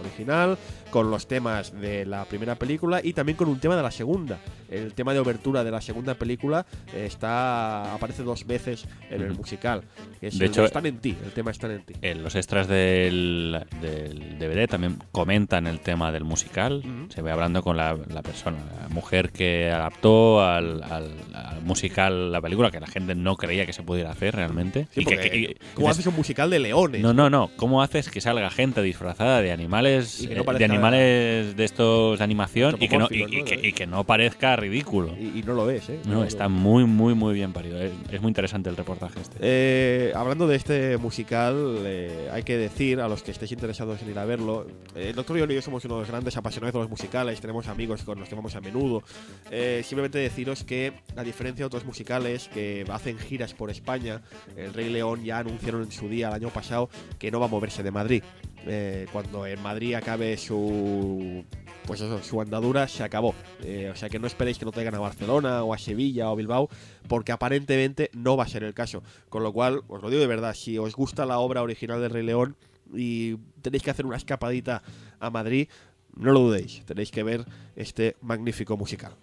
original, 0.00 0.56
con 0.92 1.10
los 1.10 1.26
temas 1.26 1.72
de 1.80 2.06
la 2.06 2.24
primera 2.26 2.54
película 2.54 3.00
y 3.02 3.12
también 3.14 3.36
con 3.36 3.48
un 3.48 3.58
tema 3.58 3.74
de 3.74 3.82
la 3.82 3.90
segunda. 3.90 4.38
El 4.70 4.94
tema 4.94 5.12
de 5.12 5.18
obertura 5.18 5.64
de 5.64 5.70
la 5.70 5.80
segunda 5.80 6.14
película 6.14 6.64
eh, 6.94 7.04
está 7.06 7.92
aparece 7.94 8.22
dos 8.22 8.46
veces 8.46 8.86
en 9.10 9.22
el 9.22 9.32
musical. 9.34 9.82
es 10.20 10.38
De 10.38 10.46
hecho- 10.46 10.64
están 10.64 10.86
en 10.86 10.98
ti, 10.98 11.16
el 11.24 11.32
tema 11.32 11.50
están 11.50 11.70
en 11.72 11.82
ti. 11.82 11.94
En 12.02 12.22
los 12.22 12.34
extras 12.36 12.68
del, 12.68 13.64
del 13.80 14.38
DVD 14.38 14.66
también 14.68 14.98
comentan 15.12 15.66
el 15.66 15.80
tema 15.80 16.12
del 16.12 16.24
musical. 16.24 16.82
Ujú. 16.84 17.10
Se 17.12 17.22
ve 17.22 17.30
hablando 17.32 17.62
con 17.62 17.76
la, 17.76 17.96
la 18.08 18.22
persona, 18.22 18.58
la 18.82 18.88
mujer 18.88 19.30
que 19.32 19.70
adaptó 19.70 20.42
al, 20.44 20.82
al- 20.84 21.16
al 21.34 21.62
musical 21.62 22.30
la 22.32 22.40
película, 22.40 22.70
que 22.70 22.80
la 22.80 22.86
gente 22.86 23.14
no 23.14 23.36
creía 23.36 23.66
que 23.66 23.72
se 23.72 23.82
pudiera 23.82 24.10
hacer 24.10 24.36
realmente. 24.36 24.88
Sí, 24.92 25.00
Y 25.00 25.04
que- 25.04 25.16
que- 25.18 25.36
y- 25.36 25.56
¿Cómo 25.74 25.88
dices, 25.88 26.00
haces 26.00 26.06
un 26.06 26.16
musical 26.16 26.50
de 26.50 26.58
leones? 26.58 27.00
no, 27.02 27.12
no, 27.14 27.30
no. 27.30 27.50
¿Cómo 27.56 27.82
haces 27.82 28.08
que 28.10 28.20
salga 28.20 28.50
gente 28.50 28.82
disfrazada 28.82 29.40
de 29.42 29.52
animales, 29.52 30.20
Y 30.22 30.28
que 30.28 30.34
no 30.34 30.40
eh, 30.42 30.44
de 30.44 30.44
parezca- 30.46 30.58
animales 30.88 31.56
de 31.56 31.64
estos 31.64 32.18
de 32.18 32.24
animación 32.24 32.76
y 32.80 32.88
que 32.88 32.98
no, 32.98 33.08
y, 33.10 33.22
y 33.22 33.38
¿no? 33.40 33.44
que, 33.44 33.60
y 33.68 33.72
que 33.72 33.86
no 33.86 34.04
parezca 34.04 34.56
ridículo? 34.56 35.14
Y, 35.18 35.42
no 35.42 35.54
lo 35.54 35.66
ves, 35.66 35.88
¿eh? 35.88 36.00
No, 36.06 36.14
lo- 36.20 36.24
está 36.24 36.48
muy, 36.48 36.84
muy, 36.84 37.14
muy 37.14 37.34
bien 37.34 37.52
parido. 37.52 37.80
Es, 37.80 37.92
es 38.10 38.20
muy 38.20 38.28
interesante 38.28 38.68
el 38.70 38.76
reportaje 38.76 39.20
este. 39.20 39.36
Eh, 39.40 40.12
hablando 40.14 40.46
de 40.46 40.56
este 40.56 40.96
musical, 40.98 41.78
eh, 41.84 42.28
hay 42.32 42.42
que 42.42 42.56
decir 42.56 43.00
a 43.00 43.08
los 43.08 43.22
que 43.22 43.30
estéis 43.30 43.52
interesados 43.52 44.02
en 44.02 44.10
ir 44.10 44.18
a 44.18 44.24
verlo, 44.24 44.66
eh, 44.94 45.08
el 45.10 45.14
doctor 45.14 45.38
y 45.38 45.54
yo 45.54 45.62
somos 45.62 45.84
unos 45.84 46.06
grandes 46.08 46.36
apasionados 46.36 46.74
de 46.74 46.80
los 46.80 46.90
musicales, 46.90 47.40
tenemos 47.40 47.68
amigos 47.68 48.02
con 48.02 48.18
los 48.20 48.28
que 48.28 48.34
vamos 48.34 48.54
a 48.54 48.60
menudo. 48.60 49.02
Eh, 49.50 49.82
simplemente 49.84 50.18
deciros 50.18 50.64
que, 50.64 50.92
a 51.16 51.22
diferencia 51.22 51.62
de 51.62 51.66
otros 51.66 51.84
musicales 51.84 52.48
que 52.52 52.84
hacen 52.90 53.18
giras 53.18 53.54
por 53.54 53.70
España, 53.70 54.22
el 54.56 54.72
Rey 54.74 54.90
León 54.90 55.24
ya 55.24 55.38
anunciaron 55.38 55.82
en 55.82 55.92
su 55.92 56.08
día, 56.08 56.28
el 56.28 56.34
año 56.34 56.48
pasado, 56.50 56.88
que 57.18 57.30
no 57.30 57.40
va 57.40 57.46
a 57.46 57.48
moverse 57.48 57.82
de 57.82 57.90
Madrid. 57.90 58.22
Eh, 58.66 59.06
cuando 59.12 59.46
en 59.46 59.60
Madrid 59.60 59.94
acabe 59.94 60.36
su 60.36 61.44
pues 61.86 62.00
eso, 62.00 62.22
su 62.22 62.40
andadura 62.40 62.86
se 62.88 63.02
acabó. 63.02 63.34
Eh, 63.62 63.90
o 63.92 63.96
sea 63.96 64.08
que 64.08 64.18
no 64.18 64.26
esperéis 64.26 64.58
que 64.58 64.64
lo 64.64 64.72
traigan 64.72 64.94
a 64.94 65.00
Barcelona 65.00 65.64
o 65.64 65.74
a 65.74 65.78
Sevilla 65.78 66.30
o 66.30 66.36
Bilbao, 66.36 66.68
porque 67.08 67.32
aparentemente 67.32 68.10
no 68.12 68.36
va 68.36 68.44
a 68.44 68.48
ser 68.48 68.62
el 68.62 68.74
caso. 68.74 69.02
Con 69.28 69.42
lo 69.42 69.52
cual, 69.52 69.82
os 69.88 70.02
lo 70.02 70.10
digo 70.10 70.20
de 70.20 70.26
verdad, 70.26 70.54
si 70.54 70.78
os 70.78 70.94
gusta 70.94 71.26
la 71.26 71.38
obra 71.38 71.62
original 71.62 72.00
del 72.00 72.10
Rey 72.10 72.24
León 72.24 72.56
y 72.94 73.36
tenéis 73.62 73.82
que 73.82 73.90
hacer 73.90 74.06
una 74.06 74.16
escapadita 74.16 74.82
a 75.18 75.30
Madrid, 75.30 75.68
no 76.14 76.32
lo 76.32 76.40
dudéis, 76.40 76.84
tenéis 76.84 77.10
que 77.10 77.22
ver 77.22 77.44
este 77.74 78.16
magnífico 78.20 78.76
musical. 78.76 79.16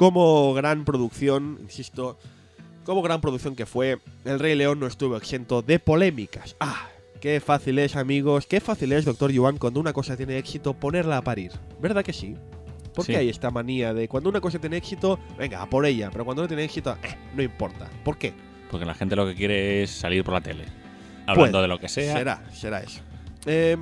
Como 0.00 0.54
gran 0.54 0.86
producción, 0.86 1.58
insisto, 1.60 2.18
como 2.84 3.02
gran 3.02 3.20
producción 3.20 3.54
que 3.54 3.66
fue, 3.66 3.98
El 4.24 4.38
Rey 4.38 4.54
León 4.54 4.80
no 4.80 4.86
estuvo 4.86 5.14
exento 5.14 5.60
de 5.60 5.78
polémicas. 5.78 6.56
¡Ah! 6.58 6.88
Qué 7.20 7.38
fácil 7.38 7.78
es, 7.78 7.96
amigos, 7.96 8.46
qué 8.46 8.60
fácil 8.62 8.92
es, 8.92 9.04
doctor 9.04 9.30
Yuan, 9.30 9.58
cuando 9.58 9.78
una 9.78 9.92
cosa 9.92 10.16
tiene 10.16 10.38
éxito, 10.38 10.72
ponerla 10.72 11.18
a 11.18 11.22
parir. 11.22 11.52
¿Verdad 11.82 12.02
que 12.02 12.14
sí? 12.14 12.34
¿Por 12.94 13.04
qué 13.04 13.12
Sí. 13.12 13.18
hay 13.18 13.28
esta 13.28 13.50
manía 13.50 13.92
de 13.92 14.08
cuando 14.08 14.30
una 14.30 14.40
cosa 14.40 14.58
tiene 14.58 14.78
éxito, 14.78 15.18
venga, 15.36 15.60
a 15.60 15.68
por 15.68 15.84
ella, 15.84 16.08
pero 16.10 16.24
cuando 16.24 16.40
no 16.40 16.48
tiene 16.48 16.64
éxito, 16.64 16.96
eh, 17.02 17.14
no 17.36 17.42
importa? 17.42 17.86
¿Por 18.02 18.16
qué? 18.16 18.32
Porque 18.70 18.86
la 18.86 18.94
gente 18.94 19.14
lo 19.16 19.26
que 19.26 19.34
quiere 19.34 19.82
es 19.82 19.90
salir 19.90 20.24
por 20.24 20.32
la 20.32 20.40
tele. 20.40 20.64
Hablando 21.26 21.58
Puede. 21.58 21.62
de 21.64 21.68
lo 21.68 21.78
que 21.78 21.90
sea. 21.90 22.16
Será, 22.16 22.42
será 22.54 22.80
eso. 22.80 23.02
Eh, 23.44 23.76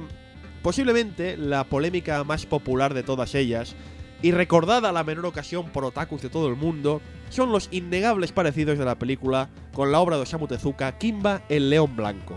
posiblemente 0.63 1.37
la 1.37 1.63
polémica 1.63 2.25
más 2.25 2.45
popular 2.45 2.93
de 2.93 3.05
todas 3.05 3.37
ellas, 3.37 3.77
y 4.23 4.33
recordada 4.33 4.89
a 4.89 4.93
la 4.93 5.05
menor 5.05 5.27
ocasión 5.27 5.71
por 5.71 5.85
otakus 5.85 6.23
de 6.23 6.29
todo 6.29 6.49
el 6.49 6.57
mundo, 6.57 7.01
son 7.31 7.53
los 7.53 7.69
innegables 7.71 8.33
parecidos 8.33 8.79
de 8.79 8.85
la 8.85 8.99
película 8.99 9.49
con 9.73 9.93
la 9.93 10.01
obra 10.01 10.17
de 10.17 10.23
Osamu 10.23 10.47
Tezuka, 10.47 10.99
Kimba 10.99 11.43
el 11.49 11.71
León 11.71 11.95
Blanco. 11.97 12.37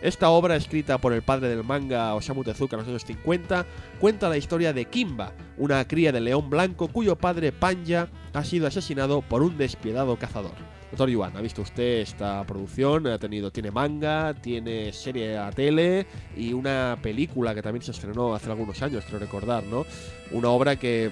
Esta 0.00 0.30
obra, 0.30 0.54
escrita 0.54 0.98
por 0.98 1.12
el 1.12 1.22
padre 1.22 1.48
del 1.48 1.64
manga 1.64 2.14
Osamu 2.14 2.44
Tezuka 2.44 2.76
en 2.76 2.80
los 2.80 2.88
años 2.88 3.04
50, 3.04 3.66
cuenta 3.98 4.28
la 4.28 4.36
historia 4.36 4.72
de 4.72 4.84
Kimba, 4.84 5.32
una 5.56 5.86
cría 5.88 6.12
de 6.12 6.20
león 6.20 6.48
blanco 6.48 6.86
cuyo 6.88 7.16
padre 7.16 7.50
Panja 7.50 8.08
ha 8.32 8.44
sido 8.44 8.68
asesinado 8.68 9.22
por 9.22 9.42
un 9.42 9.58
despiadado 9.58 10.16
cazador. 10.16 10.77
Doctor 10.90 11.10
Yuan, 11.10 11.36
¿ha 11.36 11.40
visto 11.42 11.62
usted 11.62 12.00
esta 12.00 12.44
producción? 12.44 13.06
Ha 13.08 13.18
tenido, 13.18 13.50
tiene 13.50 13.70
manga, 13.70 14.32
tiene 14.32 14.92
serie 14.92 15.36
a 15.36 15.50
tele 15.50 16.06
y 16.34 16.54
una 16.54 16.96
película 17.02 17.54
que 17.54 17.60
también 17.60 17.82
se 17.82 17.90
estrenó 17.90 18.34
hace 18.34 18.50
algunos 18.50 18.80
años, 18.80 19.04
creo 19.06 19.18
recordar, 19.18 19.64
¿no? 19.64 19.84
Una 20.32 20.48
obra 20.48 20.76
que 20.76 21.10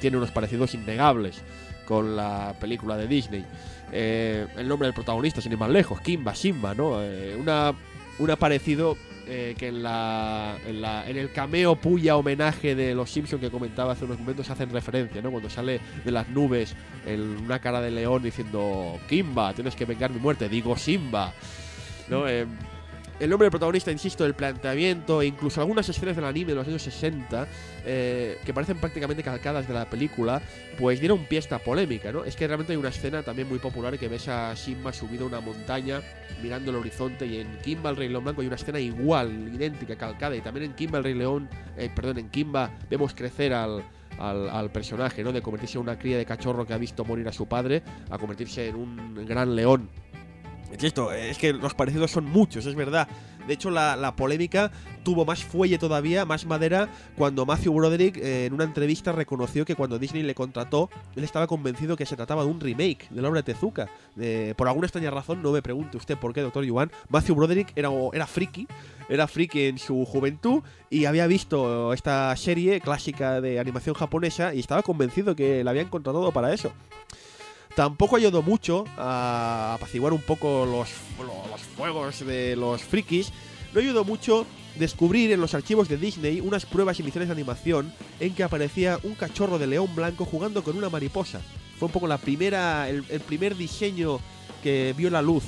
tiene 0.00 0.16
unos 0.16 0.30
parecidos 0.30 0.74
innegables 0.74 1.42
con 1.84 2.16
la 2.16 2.54
película 2.58 2.96
de 2.96 3.06
Disney. 3.06 3.44
Eh, 3.92 4.46
el 4.56 4.66
nombre 4.66 4.86
del 4.86 4.94
protagonista, 4.94 5.42
sin 5.42 5.52
ir 5.52 5.58
más 5.58 5.70
lejos, 5.70 6.00
Kimba, 6.00 6.34
Simba, 6.34 6.74
¿no? 6.74 7.02
Eh, 7.02 7.36
una, 7.38 7.74
un 8.18 8.36
parecido 8.36 8.96
eh, 9.28 9.54
que 9.58 9.68
en, 9.68 9.82
la, 9.82 10.56
en, 10.66 10.80
la, 10.80 11.08
en 11.08 11.18
el 11.18 11.30
cameo 11.32 11.76
puya 11.76 12.16
homenaje 12.16 12.74
de 12.74 12.94
los 12.94 13.10
Simpsons 13.10 13.42
que 13.42 13.50
comentaba 13.50 13.92
hace 13.92 14.06
unos 14.06 14.18
momentos 14.18 14.48
hacen 14.48 14.70
referencia, 14.70 15.20
¿no? 15.20 15.30
Cuando 15.30 15.50
sale 15.50 15.80
de 16.02 16.10
las 16.10 16.28
nubes 16.30 16.74
en 17.04 17.20
una 17.44 17.58
cara 17.58 17.82
de 17.82 17.90
león 17.90 18.22
diciendo 18.22 18.98
Kimba, 19.08 19.52
tienes 19.52 19.76
que 19.76 19.84
vengar 19.84 20.10
mi 20.10 20.18
muerte, 20.18 20.48
digo 20.48 20.76
Simba, 20.76 21.34
¿no? 22.08 22.26
Eh, 22.26 22.46
el 23.20 23.30
nombre 23.30 23.46
del 23.46 23.50
protagonista, 23.50 23.90
insisto, 23.90 24.24
el 24.24 24.34
planteamiento 24.34 25.20
e 25.22 25.26
incluso 25.26 25.60
algunas 25.60 25.88
escenas 25.88 26.14
del 26.14 26.24
anime 26.24 26.50
de 26.50 26.54
los 26.54 26.68
años 26.68 26.82
60 26.82 27.48
eh, 27.84 28.38
que 28.44 28.54
parecen 28.54 28.78
prácticamente 28.78 29.22
calcadas 29.24 29.66
de 29.66 29.74
la 29.74 29.90
película, 29.90 30.40
pues 30.78 31.00
dieron 31.00 31.24
pie 31.24 31.38
a 31.38 31.40
esta 31.40 31.58
polémica, 31.58 32.12
¿no? 32.12 32.24
Es 32.24 32.36
que 32.36 32.46
realmente 32.46 32.72
hay 32.72 32.76
una 32.76 32.90
escena 32.90 33.22
también 33.22 33.48
muy 33.48 33.58
popular 33.58 33.98
que 33.98 34.08
ves 34.08 34.28
a 34.28 34.54
Simba 34.54 34.92
subido 34.92 35.24
a 35.24 35.28
una 35.28 35.40
montaña 35.40 36.00
mirando 36.42 36.70
el 36.70 36.76
horizonte 36.76 37.26
y 37.26 37.38
en 37.40 37.58
Kimba 37.58 37.90
el 37.90 37.96
Rey 37.96 38.08
León 38.08 38.22
Blanco 38.22 38.42
hay 38.42 38.46
una 38.46 38.56
escena 38.56 38.78
igual, 38.78 39.50
idéntica, 39.52 39.96
calcada 39.96 40.36
y 40.36 40.40
también 40.40 40.66
en 40.66 40.74
Kimba 40.74 40.98
el 40.98 41.04
Rey 41.04 41.14
León, 41.14 41.48
eh, 41.76 41.90
perdón, 41.92 42.18
en 42.18 42.28
Kimba 42.28 42.70
vemos 42.88 43.14
crecer 43.14 43.52
al, 43.52 43.82
al, 44.18 44.48
al, 44.48 44.70
personaje, 44.70 45.24
¿no? 45.24 45.32
De 45.32 45.42
convertirse 45.42 45.76
en 45.76 45.82
una 45.82 45.98
cría 45.98 46.18
de 46.18 46.24
cachorro 46.24 46.64
que 46.64 46.72
ha 46.72 46.78
visto 46.78 47.04
morir 47.04 47.26
a 47.26 47.32
su 47.32 47.46
padre, 47.46 47.82
a 48.10 48.18
convertirse 48.18 48.68
en 48.68 48.76
un 48.76 49.26
gran 49.26 49.56
león 49.56 49.88
esto, 50.70 51.12
es 51.12 51.38
que 51.38 51.52
los 51.52 51.74
parecidos 51.74 52.10
son 52.10 52.24
muchos, 52.24 52.66
es 52.66 52.74
verdad. 52.74 53.08
De 53.46 53.54
hecho, 53.54 53.70
la, 53.70 53.96
la, 53.96 54.14
polémica 54.14 54.70
tuvo 55.02 55.24
más 55.24 55.42
fuelle 55.42 55.78
todavía, 55.78 56.26
más 56.26 56.44
madera, 56.44 56.88
cuando 57.16 57.46
Matthew 57.46 57.72
Broderick 57.72 58.18
eh, 58.18 58.44
en 58.44 58.52
una 58.52 58.64
entrevista 58.64 59.10
reconoció 59.12 59.64
que 59.64 59.74
cuando 59.74 59.98
Disney 59.98 60.22
le 60.22 60.34
contrató, 60.34 60.90
él 61.16 61.24
estaba 61.24 61.46
convencido 61.46 61.96
que 61.96 62.04
se 62.04 62.14
trataba 62.14 62.44
de 62.44 62.50
un 62.50 62.60
remake 62.60 63.08
de 63.08 63.22
la 63.22 63.28
obra 63.28 63.40
de 63.40 63.54
Tezuka. 63.54 63.88
Por 64.56 64.68
alguna 64.68 64.86
extraña 64.86 65.10
razón, 65.10 65.42
no 65.42 65.52
me 65.52 65.62
pregunte 65.62 65.96
usted 65.96 66.18
por 66.18 66.34
qué, 66.34 66.42
doctor 66.42 66.64
Yuan, 66.64 66.90
Matthew 67.08 67.36
Broderick 67.36 67.72
era, 67.74 67.88
era 68.12 68.26
friki, 68.26 68.68
era 69.08 69.26
friki 69.26 69.62
en 69.62 69.78
su 69.78 70.04
juventud 70.04 70.62
y 70.90 71.06
había 71.06 71.26
visto 71.26 71.94
esta 71.94 72.36
serie 72.36 72.80
clásica 72.80 73.40
de 73.40 73.58
animación 73.58 73.94
japonesa 73.94 74.54
y 74.54 74.60
estaba 74.60 74.82
convencido 74.82 75.34
que 75.34 75.64
la 75.64 75.70
habían 75.70 75.88
contratado 75.88 76.30
para 76.32 76.52
eso. 76.52 76.72
Tampoco 77.78 78.16
ayudó 78.16 78.42
mucho 78.42 78.86
a 78.96 79.74
apaciguar 79.74 80.12
un 80.12 80.20
poco 80.20 80.66
los, 80.66 80.88
los 81.24 81.60
fuegos 81.76 82.26
de 82.26 82.56
los 82.56 82.82
frikis. 82.82 83.32
No 83.72 83.78
ayudó 83.78 84.02
mucho 84.02 84.46
descubrir 84.74 85.30
en 85.30 85.40
los 85.40 85.54
archivos 85.54 85.88
de 85.88 85.96
Disney 85.96 86.40
unas 86.40 86.66
pruebas 86.66 86.98
misiones 86.98 87.28
de 87.28 87.34
animación 87.34 87.94
en 88.18 88.34
que 88.34 88.42
aparecía 88.42 88.98
un 89.04 89.14
cachorro 89.14 89.60
de 89.60 89.68
león 89.68 89.94
blanco 89.94 90.24
jugando 90.24 90.64
con 90.64 90.76
una 90.76 90.88
mariposa. 90.90 91.40
Fue 91.78 91.86
un 91.86 91.92
poco 91.92 92.08
la 92.08 92.18
primera, 92.18 92.88
el, 92.88 93.04
el 93.10 93.20
primer 93.20 93.56
diseño 93.56 94.18
que 94.60 94.92
vio 94.96 95.08
la 95.08 95.22
luz 95.22 95.44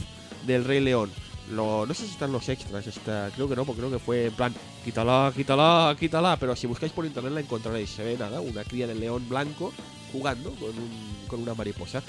del 0.46 0.64
Rey 0.64 0.78
León. 0.78 1.10
Lo, 1.50 1.84
no 1.84 1.94
sé 1.94 2.04
si 2.04 2.12
están 2.12 2.30
los 2.30 2.48
extras, 2.48 2.86
está, 2.86 3.32
creo 3.34 3.48
que 3.48 3.56
no, 3.56 3.64
porque 3.64 3.80
creo 3.80 3.90
que 3.90 3.98
fue 3.98 4.26
en 4.26 4.34
plan, 4.34 4.54
quítala, 4.84 5.32
quítala, 5.34 5.96
quítala, 5.98 6.36
pero 6.36 6.54
si 6.54 6.68
buscáis 6.68 6.92
por 6.92 7.04
internet 7.04 7.32
la 7.32 7.40
encontraréis, 7.40 7.90
se 7.90 8.04
ve 8.04 8.16
nada, 8.16 8.40
una 8.40 8.62
cría 8.62 8.86
de 8.86 8.94
león 8.94 9.28
blanco 9.28 9.72
jugando 10.12 10.50
con, 10.52 10.68
un, 10.70 11.16
con 11.28 11.40
una 11.42 11.54
mariposa. 11.54 12.02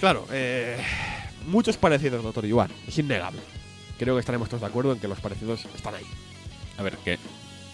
Claro, 0.00 0.26
eh, 0.32 0.76
muchos 1.46 1.76
parecidos, 1.76 2.22
doctor 2.22 2.44
Yuan, 2.46 2.70
es 2.86 2.98
innegable. 2.98 3.40
Creo 3.98 4.14
que 4.14 4.20
estaremos 4.20 4.48
todos 4.48 4.60
de 4.62 4.66
acuerdo 4.66 4.92
en 4.92 4.98
que 4.98 5.08
los 5.08 5.20
parecidos 5.20 5.64
están 5.74 5.94
ahí. 5.94 6.04
A 6.76 6.82
ver, 6.82 6.96
que 7.04 7.18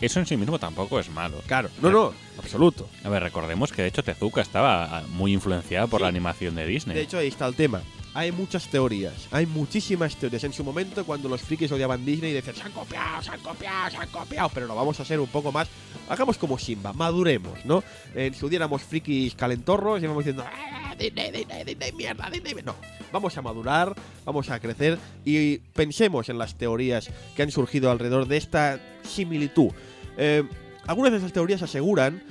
eso 0.01 0.21
en 0.21 0.27
sí 0.27 0.37
mismo 0.37 0.59
tampoco 0.59 1.01
es 1.01 1.09
malo. 1.11 1.43
Claro, 1.47 1.71
no, 1.81 1.91
no, 1.91 2.13
absoluto. 2.39 2.89
A 3.05 3.09
ver, 3.09 3.23
recordemos 3.23 3.73
que 3.73 3.83
de 3.83 3.89
hecho 3.89 4.03
Tezuka 4.05 4.43
estaba 4.43 5.03
muy 5.09 5.33
influenciada 5.33 5.87
por 5.87 6.01
Sí. 6.01 6.03
la 6.03 6.09
animación 6.09 6.55
de 6.55 6.67
Disney. 6.67 6.95
De 6.97 7.03
hecho, 7.03 7.19
ahí 7.19 7.29
está 7.29 7.47
el 7.47 7.55
tema. 7.55 7.81
Hay 8.13 8.33
muchas 8.33 8.69
teorías, 8.69 9.29
hay 9.31 9.47
muchísimas 9.47 10.17
teorías. 10.17 10.43
En 10.43 10.53
su 10.53 10.65
momento, 10.65 11.05
cuando 11.05 11.29
los 11.29 11.41
frikis 11.43 11.71
odiaban 11.71 12.05
Disney, 12.05 12.33
decían, 12.33 12.57
se 12.57 12.63
han 12.63 12.73
copiado, 12.73 13.23
se 13.23 13.31
han 13.31 13.41
copiado, 13.41 13.91
se 13.91 13.97
han 13.99 14.09
copiado, 14.09 14.51
pero 14.53 14.67
lo 14.67 14.75
vamos 14.75 14.99
a 14.99 15.05
hacer 15.05 15.21
un 15.21 15.29
poco 15.29 15.53
más. 15.53 15.69
Hagamos 16.09 16.37
como 16.37 16.59
Simba, 16.59 16.93
maduremos, 16.93 17.65
¿no? 17.65 17.85
En 18.15 18.35
su 18.35 18.49
día 18.49 18.57
éramos 18.57 18.83
frikis 18.83 19.37
calentorros 19.37 20.01
y 20.01 20.05
íbamos 20.05 20.25
diciendo, 20.25 20.45
"Ah, 20.45 20.95
Disney, 20.99 21.31
Disney, 21.31 21.65
Disney, 21.65 21.93
mierda. 21.93 22.29
No, 22.65 22.75
vamos 23.13 23.37
a 23.39 23.43
madurar, 23.43 23.95
vamos 24.25 24.51
a 24.51 24.59
crecer 24.59 24.99
y 25.25 25.59
pensemos 25.59 26.29
en 26.29 26.39
las 26.39 26.57
teorías 26.57 27.11
que 27.37 27.43
han 27.43 27.51
surgido 27.53 27.93
alrededor 27.93 28.27
de 28.27 28.37
esta 28.39 28.81
similitud. 29.03 29.71
Eh, 30.17 30.43
algunas 30.87 31.13
de 31.13 31.19
esas 31.19 31.33
teorías 31.33 31.63
aseguran 31.63 32.23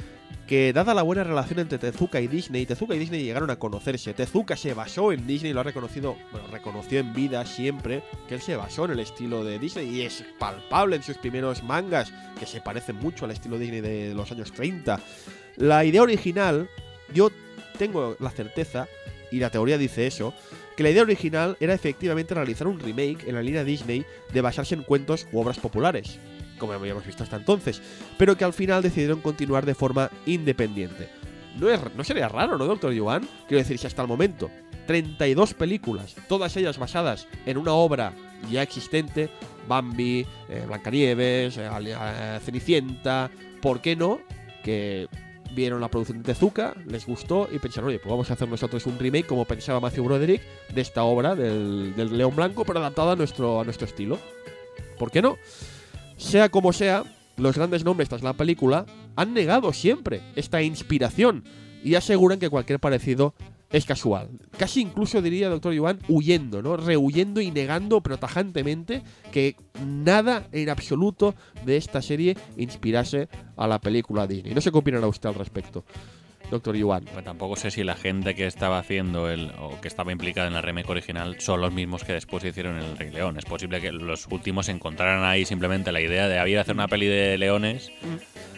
que 0.50 0.74
dada 0.74 0.96
la 0.96 1.04
buena 1.04 1.24
relación 1.24 1.60
entre 1.60 1.78
Tezuka 1.78 2.20
y 2.20 2.28
Disney, 2.28 2.66
Tezuka 2.66 2.96
y 2.96 2.98
Disney 2.98 3.24
llegaron 3.24 3.52
a 3.52 3.58
conocerse. 3.58 4.16
Tezuka 4.16 4.58
se 4.58 4.74
basó 4.74 5.12
en 5.12 5.28
Disney, 5.28 5.54
lo 5.54 5.60
ha 5.60 5.64
reconocido, 5.64 6.18
bueno, 6.32 6.48
reconoció 6.48 6.98
en 7.00 7.14
vida 7.14 7.46
siempre 7.46 8.02
que 8.28 8.34
él 8.34 8.42
se 8.42 8.56
basó 8.56 8.86
en 8.86 8.92
el 8.94 9.00
estilo 9.00 9.44
de 9.44 9.60
Disney 9.60 9.88
y 9.88 10.02
es 10.02 10.26
palpable 10.40 10.96
en 10.96 11.04
sus 11.04 11.20
primeros 11.20 11.62
mangas, 11.62 12.12
que 12.40 12.48
se 12.48 12.62
parecen 12.62 12.96
mucho 12.96 13.26
al 13.26 13.32
estilo 13.32 13.60
Disney 13.60 13.82
de 13.82 14.16
los 14.16 14.32
años 14.32 14.52
30. 14.52 15.00
La 15.58 15.86
idea 15.86 16.02
original, 16.02 16.68
yo 17.14 17.30
tengo 17.78 18.18
la 18.20 18.32
certeza, 18.32 18.88
y 19.30 19.38
la 19.38 19.52
teoría 19.52 19.78
dice 19.78 20.08
eso, 20.08 20.34
que 20.76 20.82
la 20.82 20.90
idea 20.90 21.04
original 21.04 21.58
era 21.60 21.76
efectivamente 21.76 22.34
realizar 22.34 22.66
un 22.66 22.80
remake 22.80 23.28
en 23.28 23.36
la 23.36 23.44
línea 23.44 23.64
Disney 23.64 24.04
de 24.34 24.42
basarse 24.42 24.74
en 24.74 24.82
cuentos 24.82 25.28
u 25.32 25.42
obras 25.42 25.60
populares 25.60 26.18
como 26.60 26.73
habíamos 26.73 27.06
visto 27.06 27.23
hasta 27.23 27.38
entonces, 27.38 27.81
pero 28.18 28.38
que 28.38 28.45
al 28.45 28.53
final 28.53 28.84
decidieron 28.84 29.22
continuar 29.22 29.65
de 29.65 29.73
forma 29.73 30.11
independiente. 30.26 31.10
No, 31.57 31.69
es, 31.69 31.80
no 31.95 32.03
sería 32.03 32.30
raro, 32.30 32.57
¿no, 32.57 32.65
Doctor 32.65 32.94
Yuan? 32.94 33.27
Quiero 33.48 33.64
decir, 33.64 33.80
si 33.80 33.88
hasta 33.88 34.02
el 34.03 34.07
momento 34.07 34.52
32 34.90 35.53
películas, 35.53 36.15
todas 36.27 36.56
ellas 36.57 36.77
basadas 36.77 37.27
en 37.45 37.57
una 37.57 37.73
obra 37.73 38.14
ya 38.52 38.64
existente, 38.64 39.30
Bambi, 39.68 40.26
eh, 40.49 40.64
Blancanieves, 40.65 41.57
eh, 41.57 41.69
eh, 41.69 42.40
Cenicienta, 42.44 43.30
¿por 43.61 43.81
qué 43.81 43.95
no? 43.95 44.19
Que 44.64 45.07
vieron 45.52 45.81
la 45.81 45.90
producción 45.90 46.19
de 46.19 46.23
Tezuka, 46.23 46.73
les 46.88 47.06
gustó 47.06 47.48
y 47.52 47.60
pensaron, 47.60 47.90
oye, 47.90 47.99
pues 47.99 48.10
vamos 48.10 48.30
a 48.30 48.34
hacer 48.34 48.48
nosotros 48.48 48.86
un 48.86 48.98
remake 48.98 49.27
como 49.27 49.45
pensaba 49.45 49.80
Matthew 49.80 50.06
Broderick 50.06 50.41
de 50.73 50.81
esta 50.81 51.03
obra 51.03 51.36
del, 51.36 51.95
del 51.95 52.18
León 52.18 52.36
Blanco, 52.36 52.65
pero 52.65 52.80
adaptada 52.80 53.14
a 53.14 53.15
nuestro, 53.15 53.60
a 53.60 53.64
nuestro 53.64 53.86
estilo. 53.86 54.18
¿Por 54.98 55.11
qué 55.11 55.22
no? 55.22 55.38
Sea 56.20 56.50
como 56.50 56.74
sea, 56.74 57.06
los 57.38 57.56
grandes 57.56 57.86
nombres 57.86 58.10
tras 58.10 58.24
la 58.24 58.34
película 58.34 58.86
han 59.16 59.34
negado 59.34 59.72
siempre 59.72 60.22
esta 60.36 60.62
inspiración 60.62 61.46
y 61.82 61.96
aseguran 61.96 62.40
que 62.40 62.50
cualquier 62.50 62.82
parecido 62.82 63.34
es 63.72 63.86
casual. 63.86 64.30
Casi 64.58 64.82
incluso 64.82 65.22
diría, 65.22 65.48
doctor 65.48 65.74
Iván, 65.74 66.00
huyendo, 66.10 66.62
¿no? 66.62 66.76
Rehuyendo 66.76 67.40
y 67.40 67.52
negando, 67.52 68.02
pero 68.02 68.20
tajantemente, 68.20 69.02
que 69.32 69.56
nada 69.86 70.48
en 70.52 70.70
absoluto 70.70 71.36
de 71.66 71.78
esta 71.78 72.02
serie 72.02 72.36
inspirase 72.58 73.30
a 73.56 73.68
la 73.68 73.80
película 73.80 74.28
Disney. 74.28 74.54
No 74.54 74.60
sé 74.60 74.72
qué 74.72 74.78
opinará 74.78 75.08
usted 75.08 75.30
al 75.30 75.36
respecto, 75.36 75.86
doctor. 76.50 76.70
Pero 76.70 77.24
tampoco 77.24 77.56
sé 77.56 77.72
si 77.72 77.84
la 77.84 77.96
gente 77.96 78.36
que 78.36 78.46
estaba 78.46 78.78
haciendo 78.78 79.30
el 79.30 79.52
o 79.60 79.82
que 79.82 79.88
estaba 79.88 80.12
implicada 80.12 80.48
en 80.48 80.54
la 80.54 80.62
remake 80.62 80.90
original 80.90 81.38
son 81.40 81.62
los 81.62 81.74
mismos 81.74 82.04
que 82.04 82.14
después 82.14 82.44
hicieron 82.44 82.78
el 82.78 82.96
Rey 82.98 83.10
León. 83.10 83.38
Es 83.38 83.46
posible 83.46 83.82
que 83.82 83.92
los 83.92 84.28
últimos 84.28 84.70
encontraran 84.70 85.24
ahí 85.24 85.46
simplemente 85.46 85.92
la 85.92 86.02
idea 86.02 86.28
de 86.28 86.38
había 86.38 86.62
hacer 86.62 86.76
una 86.76 86.88
peli 86.88 87.08
de 87.08 87.38
leones. 87.38 87.92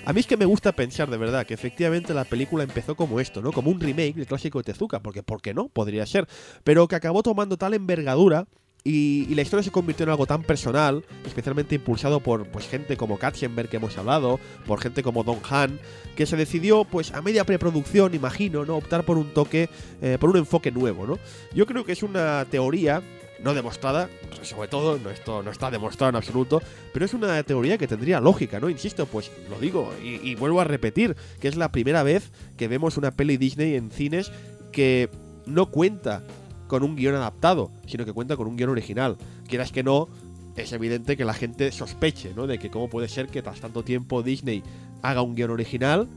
A 0.05 0.13
mí 0.13 0.19
es 0.19 0.27
que 0.27 0.35
me 0.35 0.45
gusta 0.45 0.71
pensar 0.71 1.09
de 1.09 1.17
verdad 1.17 1.45
que 1.45 1.53
efectivamente 1.53 2.13
la 2.13 2.25
película 2.25 2.63
empezó 2.63 2.95
como 2.95 3.19
esto, 3.19 3.41
¿no? 3.41 3.51
Como 3.51 3.71
un 3.71 3.79
remake 3.79 4.15
del 4.15 4.25
clásico 4.25 4.59
de 4.59 4.63
Tezuka, 4.63 4.99
porque 4.99 5.23
¿por 5.23 5.41
qué 5.41 5.53
no? 5.53 5.69
Podría 5.69 6.05
ser. 6.05 6.27
Pero 6.63 6.87
que 6.87 6.95
acabó 6.95 7.23
tomando 7.23 7.57
tal 7.57 7.73
envergadura 7.73 8.47
y, 8.83 9.33
la 9.35 9.43
historia 9.43 9.63
se 9.63 9.71
convirtió 9.71 10.03
en 10.03 10.09
algo 10.09 10.25
tan 10.25 10.43
personal, 10.43 11.03
especialmente 11.25 11.75
impulsado 11.75 12.19
por 12.19 12.47
pues, 12.47 12.67
gente 12.67 12.97
como 12.97 13.17
Katzenberg 13.17 13.69
que 13.69 13.77
hemos 13.77 13.97
hablado, 13.97 14.39
por 14.65 14.81
gente 14.81 15.03
como 15.03 15.23
Don 15.23 15.39
Han, 15.49 15.79
que 16.15 16.25
se 16.25 16.35
decidió, 16.35 16.83
pues 16.85 17.13
a 17.13 17.21
media 17.21 17.45
preproducción, 17.45 18.15
imagino, 18.15 18.65
¿no? 18.65 18.77
Optar 18.77 19.03
por 19.03 19.17
un 19.17 19.33
toque, 19.33 19.69
eh, 20.01 20.17
por 20.19 20.31
un 20.31 20.37
enfoque 20.37 20.71
nuevo, 20.71 21.05
¿no? 21.05 21.19
Yo 21.53 21.65
creo 21.65 21.85
que 21.85 21.91
es 21.91 22.01
una 22.01 22.45
teoría 22.49 23.03
no 23.43 23.53
demostrada, 23.53 24.09
sobre 24.43 24.67
todo, 24.67 24.99
no, 24.99 25.09
esto 25.09 25.41
no 25.41 25.49
está 25.49 25.71
demostrado 25.71 26.09
en 26.09 26.15
absoluto, 26.15 26.61
pero 26.93 27.05
es 27.05 27.13
una 27.13 27.41
teoría 27.43 27.77
que 27.77 27.87
tendría 27.87 28.19
lógica, 28.19 28.59
¿no? 28.59 28.69
Insisto, 28.69 29.05
pues 29.05 29.31
lo 29.49 29.59
digo 29.59 29.91
y 30.03 30.35
vuelvo 30.35 30.61
a 30.61 30.63
repetir, 30.63 31.15
que 31.39 31.47
es 31.47 31.55
la 31.55 31.71
primera 31.71 32.03
vez 32.03 32.31
que 32.57 32.67
vemos 32.67 32.97
una 32.97 33.11
peli 33.11 33.37
Disney 33.37 33.75
en 33.75 33.89
cines 33.89 34.31
que 34.71 35.09
no 35.45 35.71
cuenta 35.71 36.23
con 36.71 36.83
un 36.83 36.95
guion 36.95 37.15
adaptado, 37.15 37.69
sino 37.85 38.05
que 38.05 38.13
cuenta 38.13 38.37
con 38.37 38.47
un 38.47 38.55
guion 38.55 38.69
original. 38.69 39.17
Quieras 39.45 39.73
que 39.73 39.83
no, 39.83 40.07
es 40.55 40.71
evidente 40.71 41.17
que 41.17 41.25
la 41.25 41.33
gente 41.33 41.69
sospeche, 41.73 42.31
¿no? 42.33 42.47
De 42.47 42.59
que 42.59 42.71
cómo 42.71 42.89
puede 42.89 43.09
ser 43.09 43.27
que 43.27 43.41
tras 43.41 43.59
tanto 43.59 43.83
tiempo 43.83 44.23
Disney 44.23 44.63
haga 45.01 45.21
un 45.21 45.35
guion 45.35 45.51
original 45.51 46.07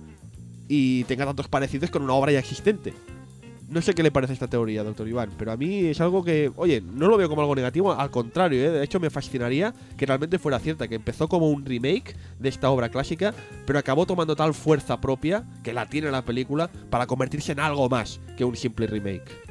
y 0.68 1.02
tenga 1.04 1.26
tantos 1.26 1.48
parecidos 1.48 1.90
con 1.90 2.02
una 2.02 2.12
obra 2.12 2.30
ya 2.30 2.38
existente. 2.38 2.94
No 3.68 3.82
sé 3.82 3.94
qué 3.94 4.04
le 4.04 4.12
parece 4.12 4.32
esta 4.32 4.46
teoría, 4.46 4.84
doctor 4.84 5.08
Iván, 5.08 5.30
pero 5.36 5.50
a 5.50 5.56
mí 5.56 5.86
es 5.86 6.00
algo 6.00 6.22
que, 6.22 6.52
oye, 6.54 6.80
no 6.80 7.08
lo 7.08 7.16
veo 7.16 7.28
como 7.28 7.40
algo 7.40 7.56
negativo, 7.56 7.92
al 7.92 8.12
contrario, 8.12 8.64
¿eh? 8.64 8.70
de 8.70 8.84
hecho 8.84 9.00
me 9.00 9.10
fascinaría 9.10 9.74
que 9.96 10.06
realmente 10.06 10.38
fuera 10.38 10.60
cierta, 10.60 10.86
que 10.86 10.94
empezó 10.94 11.26
como 11.26 11.50
un 11.50 11.64
remake 11.64 12.14
de 12.38 12.48
esta 12.48 12.70
obra 12.70 12.90
clásica, 12.90 13.34
pero 13.66 13.80
acabó 13.80 14.06
tomando 14.06 14.36
tal 14.36 14.54
fuerza 14.54 15.00
propia, 15.00 15.44
que 15.64 15.72
la 15.72 15.88
tiene 15.88 16.12
la 16.12 16.24
película, 16.24 16.70
para 16.90 17.08
convertirse 17.08 17.50
en 17.50 17.58
algo 17.58 17.88
más 17.88 18.20
que 18.36 18.44
un 18.44 18.54
simple 18.54 18.86
remake. 18.86 19.43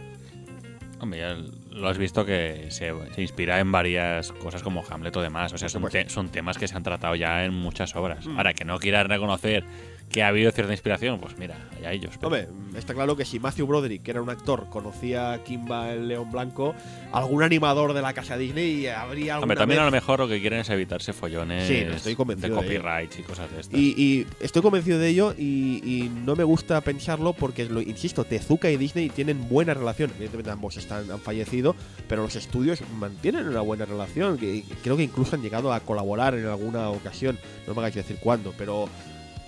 Hombre, 1.03 1.19
ya 1.19 1.35
lo 1.71 1.89
has 1.89 1.97
visto 1.97 2.25
que 2.25 2.67
se, 2.69 2.93
se 3.13 3.21
inspira 3.21 3.59
en 3.59 3.71
varias 3.73 4.31
cosas 4.31 4.63
como 4.63 4.83
Hamlet 4.89 5.13
o 5.17 5.21
demás. 5.21 5.51
O 5.51 5.57
sea, 5.57 5.67
son, 5.67 5.83
te- 5.89 6.07
son 6.09 6.29
temas 6.29 6.57
que 6.57 6.65
se 6.67 6.75
han 6.77 6.83
tratado 6.83 7.13
ya 7.15 7.43
en 7.43 7.53
muchas 7.53 7.93
obras. 7.97 8.25
Mm. 8.25 8.37
Ahora, 8.37 8.53
que 8.53 8.63
no 8.63 8.79
quieras 8.79 9.05
reconocer 9.07 9.65
que 10.09 10.21
ha 10.21 10.27
habido 10.27 10.51
cierta 10.51 10.71
inspiración, 10.73 11.19
pues 11.19 11.37
mira, 11.39 11.57
ya 11.81 11.91
ellos. 11.91 12.11
pero- 12.19 12.27
Hombre, 12.27 12.47
está 12.77 12.93
claro 12.93 13.15
que 13.15 13.25
si 13.25 13.39
Matthew 13.39 13.65
Broderick, 13.65 14.03
que 14.03 14.11
era 14.11 14.21
un 14.21 14.29
actor, 14.29 14.67
conocía 14.69 15.33
a 15.33 15.43
Kimba 15.43 15.91
el 15.91 16.07
León 16.07 16.31
Blanco, 16.31 16.75
algún 17.11 17.41
animador 17.41 17.93
de 17.93 18.01
la 18.03 18.13
casa 18.13 18.37
Disney 18.37 18.85
habría 18.87 19.33
alguna 19.35 19.43
Hombre, 19.45 19.57
también 19.57 19.79
a 19.79 19.83
vez- 19.85 19.91
lo 19.91 19.95
mejor 19.97 20.19
lo 20.19 20.27
que 20.27 20.39
quieren 20.39 20.59
es 20.59 20.69
evitarse 20.69 21.13
follones 21.13 21.67
Sí, 21.67 21.75
estoy 21.77 22.15
convencido 22.15 22.61
de 22.61 22.67
de 22.69 22.75
copyrights 22.79 23.17
y 23.19 23.23
cosas 23.23 23.51
de 23.51 23.59
estas. 23.61 23.79
Y, 23.79 23.95
y 23.97 24.27
estoy 24.39 24.61
convencido 24.61 24.99
de 24.99 25.07
ello 25.09 25.33
y, 25.37 25.81
y 25.83 26.09
no 26.09 26.35
me 26.35 26.43
gusta 26.43 26.79
pensarlo 26.81 27.33
porque, 27.33 27.65
lo, 27.65 27.81
insisto, 27.81 28.23
Tezuka 28.23 28.69
y 28.69 28.77
Disney 28.77 29.09
tienen 29.09 29.49
buena 29.49 29.73
relación. 29.73 30.11
Evidentemente 30.11 30.51
ambos 30.51 30.77
están, 30.77 31.09
han 31.09 31.21
fallecido, 31.21 31.75
pero 32.07 32.21
los 32.21 32.35
estudios 32.35 32.81
mantienen 32.99 33.47
una 33.47 33.61
buena 33.61 33.85
relación. 33.85 34.37
Creo 34.83 34.95
que 34.95 35.03
incluso 35.03 35.35
han 35.35 35.41
llegado 35.41 35.73
a 35.73 35.79
colaborar 35.79 36.35
en 36.35 36.45
alguna 36.45 36.89
ocasión. 36.89 37.39
No 37.65 37.73
me 37.73 37.79
hagáis 37.79 37.95
decir 37.95 38.17
cuándo, 38.19 38.53
pero 38.57 38.87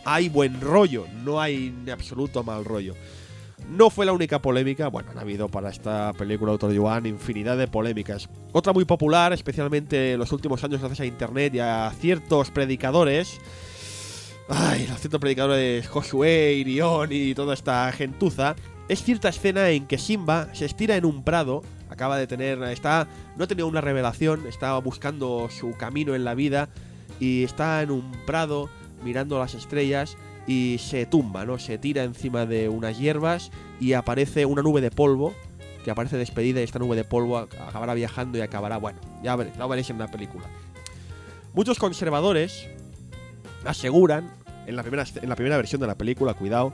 hay 0.06 0.30
buen 0.30 0.62
rollo, 0.62 1.08
no 1.24 1.42
hay 1.42 1.68
en 1.68 1.90
absoluto 1.90 2.44
mal 2.44 2.64
rollo. 2.64 2.94
No 3.70 3.90
fue 3.90 4.06
la 4.06 4.14
única 4.14 4.40
polémica, 4.42 4.90
bueno, 4.90 5.10
han 5.12 5.18
habido 5.18 5.50
para 5.50 5.70
esta 5.70 6.14
película 6.14 6.52
Autor 6.52 6.72
Yuan 6.72 7.08
infinidad 7.08 7.58
de 7.58 7.68
polémicas. 7.68 8.30
Otra 8.52 8.74
muy 8.74 8.86
popular, 8.86 9.34
especialmente 9.34 10.14
en 10.14 10.20
los 10.20 10.32
últimos 10.32 10.64
años 10.64 10.80
gracias 10.82 11.00
a 11.00 11.06
internet 11.06 11.56
y 11.56 11.60
a 11.60 11.92
ciertos 12.00 12.52
predicadores. 12.52 13.40
Ay, 14.48 14.86
los 14.88 15.00
ciertos 15.00 15.20
predicadores 15.20 15.88
Josué, 15.88 16.54
Irión 16.54 17.10
y 17.12 17.34
toda 17.34 17.56
esta 17.56 17.92
gentuza. 17.92 18.56
Es 18.88 19.02
cierta 19.02 19.30
escena 19.30 19.72
en 19.72 19.88
que 19.88 19.98
Simba 19.98 20.50
se 20.54 20.66
estira 20.66 20.96
en 20.96 21.06
un 21.06 21.24
prado, 21.24 21.64
acaba 21.90 22.18
de 22.18 22.28
tener, 22.28 22.62
está, 22.66 23.08
no 23.36 23.46
ha 23.46 23.48
tenido 23.48 23.68
una 23.68 23.82
revelación, 23.82 24.46
estaba 24.46 24.78
buscando 24.78 25.50
su 25.50 25.72
camino 25.72 26.14
en 26.14 26.24
la 26.24 26.36
vida 26.36 26.70
y 27.20 27.44
está 27.44 27.82
en 27.82 27.90
un 27.90 28.12
prado 28.28 28.70
mirando 29.06 29.40
las 29.40 29.54
estrellas 29.54 30.18
y 30.46 30.78
se 30.80 31.06
tumba, 31.06 31.46
¿no? 31.46 31.58
Se 31.60 31.78
tira 31.78 32.04
encima 32.04 32.46
de 32.46 32.68
unas 32.68 33.00
hierbas 33.00 33.52
y 33.80 33.94
aparece 33.94 34.46
una 34.46 34.62
nube 34.62 34.82
de 34.82 34.92
polvo 34.92 35.34
que 35.86 35.92
aparece 35.92 36.18
despedida 36.18 36.60
y 36.60 36.64
esta 36.64 36.80
nube 36.80 36.96
de 36.96 37.04
polvo 37.04 37.40
ac- 37.40 37.60
acabará 37.68 37.94
viajando 37.94 38.38
y 38.38 38.42
acabará, 38.42 38.78
bueno, 38.78 39.00
ya 39.24 39.36
veréis, 39.36 39.56
lo 39.58 39.68
veréis 39.70 39.90
en 39.92 40.00
la 40.00 40.08
película. 40.08 40.46
Muchos 41.54 41.80
conservadores 41.80 42.68
aseguran, 43.66 44.30
en 44.68 44.76
la, 44.76 44.82
primera, 44.82 45.06
en 45.22 45.30
la 45.30 45.36
primera 45.36 45.58
versión 45.58 45.80
de 45.80 45.88
la 45.88 45.96
película, 45.96 46.34
cuidado, 46.34 46.74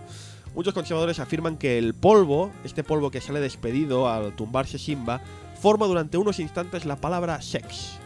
muchos 0.56 0.74
conservadores 0.74 1.20
afirman 1.20 1.58
que 1.58 1.78
el 1.78 1.94
polvo, 1.94 2.52
este 2.64 2.84
polvo 2.84 3.12
que 3.12 3.22
sale 3.22 3.40
despedido 3.40 4.10
al 4.10 4.34
tumbarse 4.36 4.78
Simba, 4.78 5.22
forma 5.62 5.86
durante 5.86 6.18
unos 6.18 6.40
instantes 6.40 6.86
la 6.86 6.96
palabra 6.96 7.42
sex. 7.42 8.00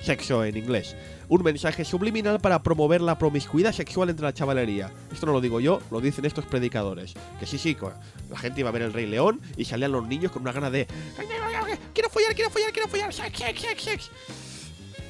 Sexo 0.00 0.44
en 0.44 0.56
inglés. 0.56 0.96
Un 1.28 1.42
mensaje 1.42 1.84
subliminal 1.84 2.38
para 2.40 2.62
promover 2.62 3.00
la 3.00 3.16
promiscuidad 3.18 3.72
sexual 3.72 4.10
entre 4.10 4.24
la 4.24 4.34
chavalería. 4.34 4.90
Esto 5.12 5.26
no 5.26 5.32
lo 5.32 5.40
digo 5.40 5.60
yo, 5.60 5.80
lo 5.90 6.00
dicen 6.00 6.24
estos 6.26 6.44
predicadores. 6.44 7.14
Que 7.40 7.46
sí, 7.46 7.56
sí, 7.58 7.76
la 8.30 8.36
gente 8.38 8.60
iba 8.60 8.68
a 8.68 8.72
ver 8.72 8.82
el 8.82 8.92
Rey 8.92 9.06
León 9.06 9.40
y 9.56 9.64
salían 9.64 9.92
los 9.92 10.06
niños 10.06 10.30
con 10.32 10.42
una 10.42 10.52
gana 10.52 10.70
de. 10.70 10.86
Quiero 11.94 12.10
follar, 12.10 12.34
quiero 12.34 12.50
follar, 12.50 12.72
quiero 12.72 12.88
follar, 12.88 13.12
sex, 13.12 13.38
sex, 13.38 13.60
sex, 13.60 13.82
sex. 13.82 14.10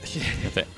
Sí, 0.05 0.21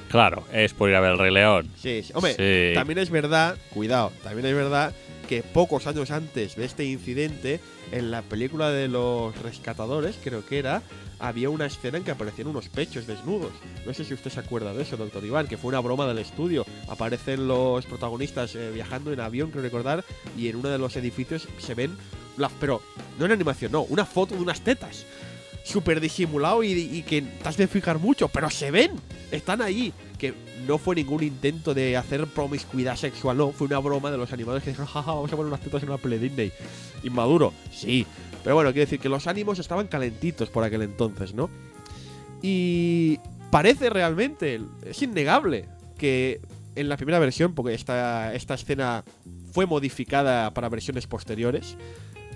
Claro, 0.08 0.44
es 0.52 0.72
por 0.72 0.88
ir 0.88 0.94
a 0.94 1.00
ver 1.00 1.12
el 1.12 1.18
Rey 1.18 1.32
León. 1.32 1.68
Sí, 1.76 2.02
sí. 2.02 2.12
Hombre, 2.14 2.34
Sí. 2.36 2.74
también 2.74 2.98
es 3.00 3.10
verdad, 3.10 3.56
cuidado, 3.74 4.12
también 4.22 4.46
es 4.46 4.54
verdad 4.54 4.94
que 5.26 5.42
pocos 5.42 5.86
años 5.86 6.10
antes 6.10 6.56
de 6.56 6.64
este 6.64 6.84
incidente, 6.84 7.60
en 7.92 8.10
la 8.10 8.22
película 8.22 8.70
de 8.70 8.88
los 8.88 9.36
rescatadores, 9.42 10.16
creo 10.22 10.44
que 10.46 10.58
era, 10.58 10.82
había 11.18 11.50
una 11.50 11.66
escena 11.66 11.98
en 11.98 12.04
que 12.04 12.10
aparecían 12.10 12.48
unos 12.48 12.68
pechos 12.68 13.06
desnudos. 13.06 13.52
No 13.84 13.94
sé 13.94 14.04
si 14.04 14.14
usted 14.14 14.30
se 14.30 14.40
acuerda 14.40 14.72
de 14.72 14.82
eso, 14.82 14.96
doctor 14.96 15.24
Iván, 15.24 15.48
que 15.48 15.56
fue 15.56 15.68
una 15.68 15.80
broma 15.80 16.06
del 16.06 16.18
estudio. 16.18 16.64
Aparecen 16.88 17.48
los 17.48 17.86
protagonistas 17.86 18.54
eh, 18.54 18.70
viajando 18.72 19.12
en 19.12 19.20
avión, 19.20 19.50
creo 19.50 19.62
recordar, 19.62 20.04
y 20.36 20.48
en 20.48 20.56
uno 20.56 20.68
de 20.68 20.78
los 20.78 20.96
edificios 20.96 21.48
se 21.58 21.74
ven, 21.74 21.96
pero 22.60 22.82
no 23.18 23.26
en 23.26 23.32
animación, 23.32 23.72
no, 23.72 23.82
una 23.82 24.04
foto 24.04 24.34
de 24.34 24.42
unas 24.42 24.60
tetas. 24.60 25.06
Súper 25.66 26.00
disimulado 26.00 26.62
y, 26.62 27.02
que 27.02 27.22
te 27.22 27.48
has 27.48 27.56
de 27.56 27.66
fijar 27.66 27.98
mucho, 27.98 28.28
pero 28.28 28.48
se 28.50 28.70
ven, 28.70 28.92
están 29.32 29.60
ahí. 29.60 29.92
Que 30.16 30.32
no 30.66 30.78
fue 30.78 30.94
ningún 30.94 31.22
intento 31.24 31.74
de 31.74 31.96
hacer 31.96 32.26
promiscuidad 32.28 32.96
sexual, 32.96 33.36
no, 33.36 33.50
fue 33.52 33.66
una 33.66 33.78
broma 33.80 34.10
de 34.10 34.16
los 34.16 34.32
animadores 34.32 34.62
que 34.62 34.70
dijeron, 34.70 34.86
jaja, 34.86 35.12
vamos 35.12 35.32
a 35.32 35.36
poner 35.36 35.48
unas 35.48 35.60
tetas 35.60 35.82
en 35.82 35.88
una 35.88 35.98
peli 35.98 36.18
Disney. 36.18 36.52
Inmaduro, 37.02 37.52
sí. 37.72 38.06
Pero 38.44 38.54
bueno, 38.54 38.70
quiero 38.70 38.86
decir 38.86 39.00
que 39.00 39.08
los 39.08 39.26
ánimos 39.26 39.58
estaban 39.58 39.88
calentitos 39.88 40.48
por 40.48 40.62
aquel 40.62 40.82
entonces, 40.82 41.34
¿no? 41.34 41.50
Y 42.42 43.18
parece 43.50 43.90
realmente, 43.90 44.60
es 44.84 45.02
innegable, 45.02 45.68
que 45.98 46.40
en 46.76 46.88
la 46.88 46.96
primera 46.96 47.18
versión, 47.18 47.54
porque 47.54 47.74
esta, 47.74 48.34
esta 48.34 48.54
escena 48.54 49.04
fue 49.52 49.66
modificada 49.66 50.52
para 50.54 50.68
versiones 50.68 51.06
posteriores, 51.06 51.76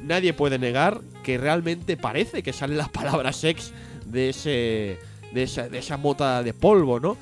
nadie 0.02 0.32
puede 0.32 0.58
negar 0.58 1.00
que 1.22 1.38
realmente 1.38 1.96
parece 1.96 2.42
que 2.42 2.52
sale 2.52 2.76
la 2.76 2.88
palabra 2.88 3.32
sex 3.32 3.72
de 4.06 4.30
ese 4.30 4.98
de 5.32 5.44
esa, 5.44 5.68
de 5.68 5.78
esa 5.78 5.96
mota 5.96 6.42
de 6.42 6.52
polvo, 6.52 6.98
¿no? 7.00 7.16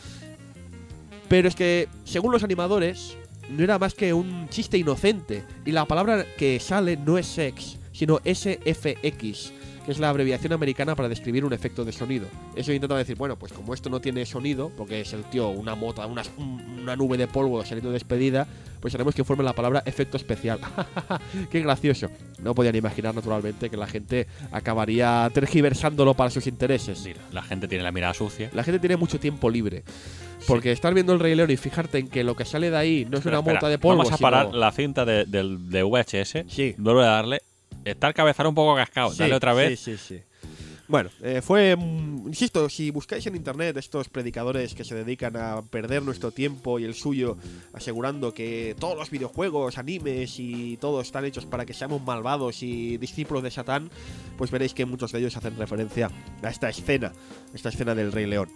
Pero 1.28 1.48
es 1.48 1.54
que, 1.54 1.88
según 2.04 2.32
los 2.32 2.42
animadores, 2.42 3.16
no 3.50 3.62
era 3.62 3.78
más 3.78 3.94
que 3.94 4.12
un 4.14 4.48
chiste 4.48 4.78
inocente. 4.78 5.44
Y 5.64 5.72
la 5.72 5.84
palabra 5.84 6.24
que 6.36 6.58
sale 6.58 6.96
no 6.96 7.18
es 7.18 7.26
sex, 7.26 7.76
sino 7.92 8.18
SFX, 8.24 9.52
que 9.88 9.92
es 9.92 9.98
la 10.00 10.10
abreviación 10.10 10.52
americana 10.52 10.94
para 10.94 11.08
describir 11.08 11.46
un 11.46 11.54
efecto 11.54 11.82
de 11.82 11.92
sonido. 11.92 12.26
Eso 12.54 12.74
intentaba 12.74 12.98
decir, 12.98 13.16
bueno, 13.16 13.38
pues 13.38 13.54
como 13.54 13.72
esto 13.72 13.88
no 13.88 14.00
tiene 14.02 14.26
sonido, 14.26 14.70
porque 14.76 15.00
es 15.00 15.14
el 15.14 15.24
tío 15.24 15.48
una 15.48 15.74
mota, 15.74 16.04
una, 16.06 16.20
un- 16.36 16.80
una 16.82 16.94
nube 16.94 17.16
de 17.16 17.26
polvo 17.26 17.64
saliendo 17.64 17.90
despedida, 17.90 18.46
pues 18.80 18.94
haremos 18.94 19.14
que 19.14 19.24
forme 19.24 19.44
la 19.44 19.54
palabra 19.54 19.82
efecto 19.86 20.18
especial. 20.18 20.58
¡Qué 21.50 21.60
gracioso! 21.62 22.08
No 22.42 22.54
podían 22.54 22.76
imaginar, 22.76 23.14
naturalmente, 23.14 23.70
que 23.70 23.78
la 23.78 23.86
gente 23.86 24.26
acabaría 24.52 25.30
tergiversándolo 25.32 26.12
para 26.12 26.28
sus 26.30 26.46
intereses. 26.46 26.98
Sí, 26.98 27.14
la 27.32 27.42
gente 27.42 27.66
tiene 27.66 27.82
la 27.82 27.90
mirada 27.92 28.12
sucia. 28.12 28.50
La 28.52 28.64
gente 28.64 28.80
tiene 28.80 28.98
mucho 28.98 29.18
tiempo 29.18 29.48
libre. 29.48 29.84
Porque 30.46 30.70
estar 30.70 30.92
viendo 30.92 31.14
el 31.14 31.20
Rey 31.20 31.34
León 31.34 31.50
y 31.50 31.56
fijarte 31.56 31.96
en 31.98 32.08
que 32.08 32.22
lo 32.24 32.36
que 32.36 32.44
sale 32.44 32.70
de 32.70 32.76
ahí 32.76 33.04
no 33.10 33.12
es 33.16 33.20
Espera, 33.20 33.38
una 33.40 33.42
mota 33.42 33.52
espera, 33.56 33.68
de 33.70 33.78
polvo. 33.78 33.98
Vamos 34.04 34.12
a 34.12 34.18
parar 34.18 34.46
sino- 34.48 34.58
la 34.58 34.70
cinta 34.70 35.04
de, 35.06 35.24
del- 35.24 35.70
de 35.70 35.82
VHS. 35.82 36.44
Sí. 36.48 36.74
Vuelve 36.78 37.02
a 37.02 37.06
darle. 37.06 37.40
Está 37.90 38.08
el 38.08 38.14
cabezal 38.14 38.46
un 38.46 38.54
poco 38.54 38.74
cascado. 38.76 39.10
Sí, 39.10 39.18
Dale 39.18 39.34
otra 39.34 39.54
vez. 39.54 39.78
Sí, 39.78 39.96
sí, 39.96 40.16
sí. 40.16 40.22
Bueno, 40.88 41.10
eh, 41.22 41.42
fue. 41.42 41.76
mm, 41.76 42.28
insisto, 42.28 42.66
si 42.70 42.90
buscáis 42.90 43.26
en 43.26 43.36
internet 43.36 43.76
estos 43.76 44.08
predicadores 44.08 44.74
que 44.74 44.84
se 44.84 44.94
dedican 44.94 45.36
a 45.36 45.60
perder 45.60 46.02
nuestro 46.02 46.30
tiempo 46.30 46.78
y 46.78 46.84
el 46.84 46.94
suyo, 46.94 47.36
asegurando 47.74 48.32
que 48.32 48.74
todos 48.78 48.96
los 48.96 49.10
videojuegos, 49.10 49.76
animes 49.76 50.38
y 50.38 50.78
todo 50.78 51.02
están 51.02 51.26
hechos 51.26 51.44
para 51.44 51.66
que 51.66 51.74
seamos 51.74 52.00
malvados 52.02 52.62
y 52.62 52.96
discípulos 52.96 53.42
de 53.42 53.50
Satán, 53.50 53.90
pues 54.38 54.50
veréis 54.50 54.72
que 54.72 54.86
muchos 54.86 55.12
de 55.12 55.18
ellos 55.18 55.36
hacen 55.36 55.58
referencia 55.58 56.10
a 56.42 56.48
esta 56.48 56.70
escena, 56.70 57.12
esta 57.52 57.68
escena 57.68 57.94
del 57.94 58.10
Rey 58.10 58.24
León. 58.24 58.48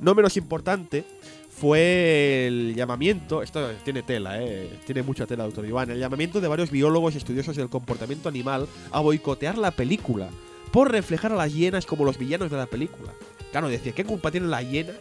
No 0.00 0.14
menos 0.14 0.38
importante 0.38 1.04
fue 1.58 2.46
el 2.46 2.74
llamamiento, 2.74 3.42
esto 3.42 3.70
tiene 3.82 4.02
tela, 4.02 4.42
eh, 4.42 4.78
tiene 4.84 5.02
mucha 5.02 5.26
tela, 5.26 5.44
doctor 5.44 5.64
Iván, 5.64 5.90
el 5.90 5.98
llamamiento 5.98 6.40
de 6.40 6.48
varios 6.48 6.70
biólogos 6.70 7.14
y 7.14 7.18
estudiosos 7.18 7.56
del 7.56 7.70
comportamiento 7.70 8.28
animal 8.28 8.68
a 8.90 9.00
boicotear 9.00 9.56
la 9.56 9.70
película 9.70 10.28
por 10.70 10.92
reflejar 10.92 11.32
a 11.32 11.36
las 11.36 11.54
hienas 11.54 11.86
como 11.86 12.04
los 12.04 12.18
villanos 12.18 12.50
de 12.50 12.58
la 12.58 12.66
película. 12.66 13.12
Claro, 13.52 13.68
decía, 13.68 13.92
¿qué 13.92 14.04
culpa 14.04 14.30
tienen 14.30 14.50
las 14.50 14.68
hienas 14.68 14.98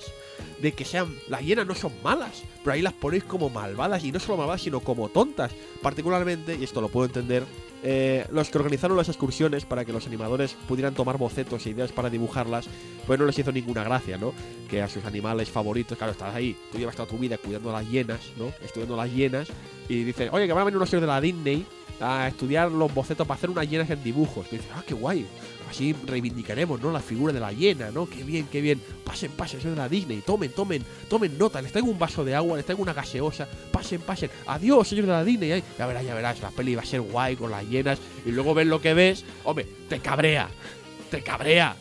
de 0.61 0.71
que 0.71 0.85
sean... 0.85 1.13
Las 1.27 1.41
hienas 1.41 1.67
no 1.67 1.75
son 1.75 1.91
malas, 2.01 2.43
pero 2.63 2.73
ahí 2.73 2.81
las 2.81 2.93
ponéis 2.93 3.25
como 3.25 3.49
malvadas, 3.49 4.05
y 4.05 4.13
no 4.13 4.19
solo 4.21 4.37
malvadas, 4.37 4.61
sino 4.61 4.79
como 4.79 5.09
tontas. 5.09 5.51
Particularmente, 5.81 6.55
y 6.55 6.63
esto 6.63 6.79
lo 6.79 6.87
puedo 6.87 7.07
entender, 7.07 7.43
eh, 7.87 8.25
los 8.31 8.49
que 8.49 8.57
organizaron 8.57 8.97
las 8.97 9.09
excursiones 9.09 9.63
para 9.63 9.85
que 9.85 9.93
los 9.93 10.07
animadores 10.07 10.55
pudieran 10.67 10.95
tomar 10.95 11.19
bocetos 11.19 11.63
e 11.67 11.69
ideas 11.69 11.91
para 11.91 12.09
dibujarlas, 12.09 12.65
pues 13.05 13.19
no 13.19 13.25
les 13.27 13.37
hizo 13.37 13.51
ninguna 13.51 13.83
gracia, 13.83 14.17
¿no? 14.17 14.33
Que 14.67 14.81
a 14.81 14.89
sus 14.89 15.05
animales 15.05 15.51
favoritos, 15.51 15.95
claro, 15.95 16.11
estás 16.11 16.33
ahí, 16.33 16.57
tú 16.71 16.79
llevas 16.79 16.95
toda 16.95 17.07
tu 17.07 17.19
vida 17.19 17.37
cuidando 17.37 17.71
las 17.71 17.87
hienas, 17.87 18.19
¿no? 18.37 18.51
Estudiando 18.63 18.97
las 18.97 19.13
hienas, 19.13 19.49
y 19.87 20.03
dices, 20.03 20.29
oye, 20.31 20.47
que 20.47 20.53
van 20.53 20.63
a 20.63 20.65
venir 20.65 20.77
unos 20.77 20.89
señores 20.89 21.07
de 21.07 21.13
la 21.13 21.21
Disney 21.21 21.63
a 22.01 22.27
estudiar 22.27 22.71
los 22.71 22.91
bocetos 22.91 23.27
para 23.27 23.37
hacer 23.37 23.51
unas 23.51 23.69
hienas 23.69 23.89
en 23.91 24.03
dibujos. 24.03 24.47
Y 24.51 24.57
dices, 24.57 24.71
ah, 24.75 24.83
qué 24.85 24.95
guay. 24.95 25.27
Así 25.69 25.95
reivindicaremos, 26.05 26.81
¿no? 26.81 26.91
La 26.91 26.99
figura 26.99 27.33
de 27.33 27.39
la 27.39 27.51
hiena, 27.51 27.91
¿no? 27.91 28.07
Qué 28.07 28.23
bien, 28.23 28.47
qué 28.51 28.61
bien. 28.61 28.81
Pasen, 29.03 29.31
pasen, 29.31 29.61
soy 29.61 29.71
de 29.71 29.77
la 29.77 29.89
Disney. 29.89 30.21
Tomen, 30.21 30.51
tomen, 30.51 30.83
tomen 31.09 31.37
nota. 31.37 31.61
Les 31.61 31.71
traigo 31.71 31.89
un 31.89 31.99
vaso 31.99 32.23
de 32.23 32.35
agua, 32.35 32.57
les 32.57 32.65
traigo 32.65 32.81
una 32.81 32.93
gaseosa. 32.93 33.47
Pasen, 33.71 34.01
pasen. 34.01 34.29
Adiós, 34.47 34.87
señor 34.87 35.05
de 35.05 35.11
la 35.11 35.23
Disney. 35.23 35.63
Ya 35.77 35.87
verás, 35.87 36.05
ya 36.05 36.13
verás. 36.13 36.41
La 36.41 36.51
peli 36.51 36.75
va 36.75 36.81
a 36.81 36.85
ser 36.85 37.01
guay 37.01 37.35
con 37.35 37.51
las 37.51 37.67
hienas. 37.67 37.99
Y 38.25 38.31
luego 38.31 38.53
ves 38.53 38.67
lo 38.67 38.81
que 38.81 38.93
ves. 38.93 39.25
Hombre, 39.43 39.67
te 39.89 39.99
cabrea. 39.99 40.49
Te 41.09 41.21
cabrea. 41.21 41.75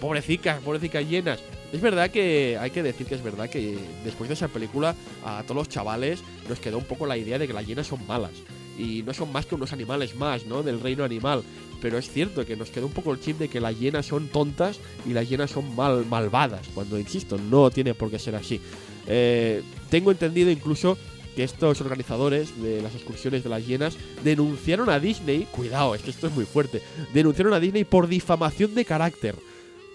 Pobrecicas, 0.00 0.60
pobrecicas 0.60 1.04
llenas. 1.08 1.40
Es 1.72 1.80
verdad 1.80 2.10
que 2.10 2.56
hay 2.60 2.70
que 2.70 2.82
decir 2.82 3.06
que 3.06 3.16
es 3.16 3.22
verdad 3.22 3.50
que 3.50 3.76
después 4.04 4.28
de 4.28 4.34
esa 4.34 4.48
película 4.48 4.94
a 5.24 5.42
todos 5.42 5.56
los 5.56 5.68
chavales 5.68 6.22
nos 6.48 6.60
quedó 6.60 6.78
un 6.78 6.84
poco 6.84 7.06
la 7.06 7.16
idea 7.16 7.38
de 7.38 7.46
que 7.46 7.52
las 7.52 7.66
hienas 7.66 7.88
son 7.88 8.06
malas. 8.06 8.30
Y 8.78 9.02
no 9.02 9.14
son 9.14 9.32
más 9.32 9.46
que 9.46 9.54
unos 9.54 9.72
animales 9.72 10.14
más, 10.16 10.46
¿no? 10.46 10.62
Del 10.62 10.80
reino 10.80 11.04
animal. 11.04 11.42
Pero 11.80 11.98
es 11.98 12.10
cierto 12.10 12.44
que 12.44 12.56
nos 12.56 12.70
queda 12.70 12.86
un 12.86 12.92
poco 12.92 13.12
el 13.12 13.20
chip 13.20 13.38
de 13.38 13.48
que 13.48 13.60
las 13.60 13.78
hienas 13.78 14.06
son 14.06 14.28
tontas 14.28 14.78
y 15.06 15.10
las 15.10 15.28
hienas 15.28 15.50
son 15.50 15.74
mal, 15.76 16.06
malvadas, 16.06 16.66
cuando, 16.74 16.98
insisto, 16.98 17.38
no 17.38 17.70
tiene 17.70 17.94
por 17.94 18.10
qué 18.10 18.18
ser 18.18 18.34
así. 18.34 18.60
Eh, 19.06 19.62
tengo 19.90 20.10
entendido 20.10 20.50
incluso 20.50 20.96
que 21.36 21.44
estos 21.44 21.80
organizadores 21.82 22.60
de 22.62 22.80
las 22.80 22.94
excursiones 22.94 23.44
de 23.44 23.50
las 23.50 23.66
hienas 23.66 23.96
denunciaron 24.24 24.88
a 24.88 24.98
Disney, 24.98 25.46
cuidado, 25.50 25.94
es 25.94 26.02
que 26.02 26.10
esto 26.10 26.26
es 26.26 26.34
muy 26.34 26.46
fuerte, 26.46 26.80
denunciaron 27.12 27.52
a 27.52 27.60
Disney 27.60 27.84
por 27.84 28.08
difamación 28.08 28.74
de 28.74 28.86
carácter. 28.86 29.36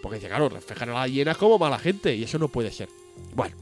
Porque 0.04 0.20
claro, 0.20 0.50
reflejan 0.50 0.90
a 0.90 0.94
las 0.94 1.12
hienas 1.12 1.38
como 1.38 1.58
mala 1.58 1.80
gente 1.80 2.16
y 2.16 2.24
eso 2.24 2.38
no 2.38 2.48
puede 2.48 2.72
ser. 2.72 2.90
Bueno, 3.34 3.56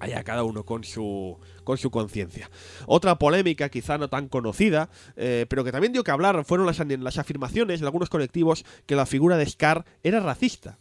allá 0.00 0.22
cada 0.24 0.42
uno 0.42 0.64
con 0.64 0.84
su 0.84 1.38
con 1.66 1.76
su 1.76 1.90
conciencia. 1.90 2.48
Otra 2.86 3.18
polémica, 3.18 3.68
quizá 3.68 3.98
no 3.98 4.08
tan 4.08 4.28
conocida, 4.28 4.88
eh, 5.16 5.44
pero 5.50 5.64
que 5.64 5.72
también 5.72 5.92
dio 5.92 6.04
que 6.04 6.12
hablar, 6.12 6.44
fueron 6.46 6.64
las, 6.64 7.18
afirmaciones 7.18 7.80
de 7.80 7.86
algunos 7.86 8.08
colectivos 8.08 8.64
que 8.86 8.94
la 8.94 9.04
figura 9.04 9.36
de 9.36 9.44
Scar 9.44 9.84
era 10.02 10.20
racista. 10.20 10.78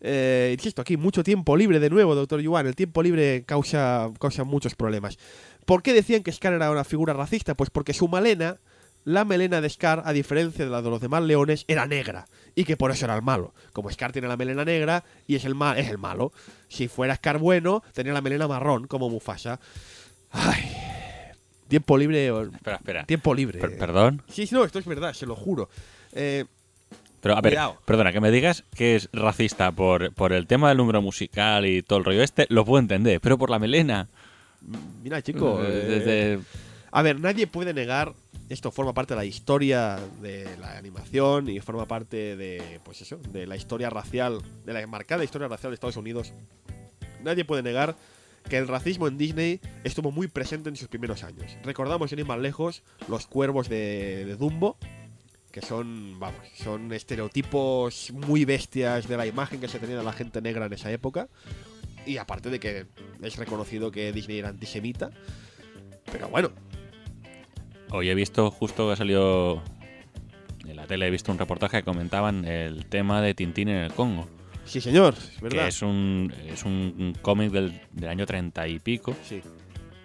Eh, 0.00 0.50
insisto, 0.54 0.82
aquí 0.82 0.96
mucho 0.96 1.24
tiempo 1.24 1.56
libre 1.56 1.80
de 1.80 1.90
nuevo, 1.90 2.14
doctor 2.14 2.40
Yuan. 2.40 2.66
El 2.66 2.76
tiempo 2.76 3.02
libre 3.02 3.42
causa, 3.44 4.10
causa 4.20 4.44
muchos 4.44 4.76
problemas. 4.76 5.18
¿Por 5.64 5.82
qué 5.82 5.94
decían 5.94 6.22
que 6.22 6.30
Scar 6.30 6.52
era 6.52 6.70
una 6.70 6.84
figura 6.84 7.14
racista? 7.14 7.54
Pues 7.54 7.70
porque 7.70 7.94
su 7.94 8.06
melena, 8.06 8.58
la 9.04 9.24
melena 9.24 9.62
de 9.62 9.70
Scar, 9.70 10.02
a 10.04 10.12
diferencia 10.12 10.66
de 10.66 10.70
la 10.70 10.82
de 10.82 10.90
los 10.90 11.00
demás 11.00 11.22
leones, 11.22 11.64
era 11.68 11.86
negra. 11.86 12.26
Y 12.54 12.64
que 12.64 12.76
por 12.76 12.90
eso 12.90 13.06
era 13.06 13.16
el 13.16 13.22
malo. 13.22 13.54
Como 13.72 13.90
Scar 13.90 14.12
tiene 14.12 14.28
la 14.28 14.36
melena 14.36 14.66
negra 14.66 15.04
y 15.26 15.36
es 15.36 15.46
el, 15.46 15.54
mal, 15.54 15.78
es 15.78 15.88
el 15.88 15.96
malo. 15.96 16.32
Si 16.68 16.86
fuera 16.86 17.16
Scar 17.16 17.38
bueno, 17.38 17.82
tenía 17.94 18.12
la 18.12 18.20
melena 18.20 18.46
marrón, 18.46 18.86
como 18.86 19.08
Mufasa. 19.08 19.58
Ay. 20.30 20.64
Tiempo 21.68 21.98
libre. 21.98 22.28
Espera, 22.28 22.76
espera. 22.76 23.04
Tiempo 23.04 23.34
libre. 23.34 23.60
¿Perdón? 23.60 24.22
Sí, 24.28 24.48
no, 24.50 24.64
esto 24.64 24.78
es 24.78 24.86
verdad, 24.86 25.12
se 25.12 25.26
lo 25.26 25.36
juro. 25.36 25.68
Eh, 26.12 26.44
pero 27.20 27.36
a 27.36 27.40
ver, 27.40 27.58
perdona, 27.84 28.12
que 28.12 28.20
me 28.20 28.30
digas 28.30 28.64
que 28.74 28.96
es 28.96 29.08
racista 29.12 29.72
por, 29.72 30.12
por 30.14 30.32
el 30.32 30.46
tema 30.46 30.68
del 30.68 30.78
número 30.78 31.02
musical 31.02 31.66
y 31.66 31.82
todo 31.82 31.98
el 31.98 32.04
rollo 32.04 32.22
este, 32.22 32.46
lo 32.48 32.64
puedo 32.64 32.80
entender, 32.80 33.20
pero 33.20 33.36
por 33.36 33.50
la 33.50 33.58
melena. 33.58 34.08
Mira, 35.02 35.20
chico. 35.20 35.60
Eh, 35.62 36.38
a 36.90 37.02
ver, 37.02 37.20
nadie 37.20 37.46
puede 37.46 37.74
negar. 37.74 38.14
Esto 38.48 38.70
forma 38.70 38.94
parte 38.94 39.12
de 39.12 39.18
la 39.18 39.26
historia 39.26 39.98
de 40.22 40.56
la 40.58 40.78
animación 40.78 41.50
y 41.50 41.60
forma 41.60 41.86
parte 41.86 42.34
de, 42.36 42.80
pues 42.82 43.02
eso, 43.02 43.18
de 43.30 43.46
la 43.46 43.56
historia 43.56 43.90
racial, 43.90 44.40
de 44.64 44.72
la 44.72 44.86
marcada 44.86 45.22
historia 45.22 45.48
racial 45.48 45.70
de 45.70 45.74
Estados 45.74 45.98
Unidos. 45.98 46.32
Nadie 47.22 47.44
puede 47.44 47.62
negar 47.62 47.94
que 48.48 48.56
el 48.56 48.68
racismo 48.68 49.06
en 49.06 49.18
Disney 49.18 49.60
estuvo 49.84 50.10
muy 50.10 50.28
presente 50.28 50.68
en 50.68 50.76
sus 50.76 50.88
primeros 50.88 51.22
años. 51.22 51.56
Recordamos, 51.62 52.10
sin 52.10 52.18
ir 52.18 52.26
más 52.26 52.38
lejos, 52.38 52.82
los 53.08 53.26
cuervos 53.26 53.68
de, 53.68 54.36
Dumbo, 54.38 54.76
que 55.52 55.62
son, 55.62 56.18
vamos, 56.18 56.40
son 56.56 56.92
estereotipos 56.92 58.12
muy 58.12 58.44
bestias 58.44 59.08
de 59.08 59.16
la 59.16 59.26
imagen 59.26 59.60
que 59.60 59.68
se 59.68 59.78
tenía 59.78 59.96
de 59.96 60.04
la 60.04 60.12
gente 60.12 60.40
negra 60.40 60.66
en 60.66 60.72
esa 60.72 60.90
época. 60.90 61.28
Y 62.06 62.16
aparte 62.16 62.50
de 62.50 62.58
que 62.58 62.86
es 63.22 63.36
reconocido 63.36 63.90
que 63.90 64.12
Disney 64.12 64.38
era 64.38 64.48
antisemita. 64.48 65.10
Pero 66.10 66.28
bueno. 66.28 66.50
Hoy 67.90 68.08
he 68.08 68.14
visto, 68.14 68.50
justo 68.50 68.86
que 68.86 68.92
ha 68.94 68.96
salido 68.96 69.62
en 70.66 70.76
la 70.76 70.86
tele, 70.86 71.06
he 71.06 71.10
visto 71.10 71.32
un 71.32 71.38
reportaje 71.38 71.78
que 71.78 71.84
comentaban 71.84 72.44
el 72.44 72.86
tema 72.86 73.20
de 73.20 73.34
Tintín 73.34 73.68
en 73.68 73.76
el 73.76 73.92
Congo. 73.92 74.28
Sí, 74.68 74.82
señor, 74.82 75.14
es 75.16 75.40
verdad. 75.40 75.62
Que 75.62 75.68
es 75.68 75.82
un, 75.82 76.32
es 76.46 76.64
un 76.64 77.14
cómic 77.22 77.50
del, 77.50 77.80
del, 77.92 78.08
año 78.08 78.26
treinta 78.26 78.68
y 78.68 78.78
pico. 78.78 79.16
Sí. 79.24 79.40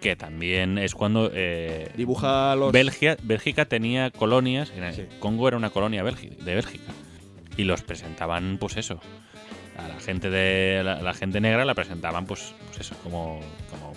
Que 0.00 0.16
también 0.16 0.78
es 0.78 0.94
cuando. 0.94 1.30
Eh, 1.32 1.90
Dibuja 1.96 2.56
los. 2.56 2.72
Bélgica, 2.72 3.16
Bélgica 3.22 3.66
tenía 3.66 4.10
colonias. 4.10 4.72
Congo 5.20 5.48
era 5.48 5.56
una 5.56 5.70
colonia 5.70 6.02
de 6.02 6.54
Bélgica. 6.54 6.92
Y 7.56 7.64
los 7.64 7.82
presentaban, 7.82 8.56
pues 8.58 8.76
eso. 8.76 9.00
A 9.76 9.88
la 9.88 10.00
gente 10.00 10.30
de 10.30 10.82
la, 10.82 11.14
gente 11.14 11.40
negra 11.40 11.64
la 11.64 11.74
presentaban, 11.74 12.26
pues, 12.26 12.54
pues 12.66 12.80
eso, 12.80 12.96
como, 13.02 13.40
como 13.70 13.92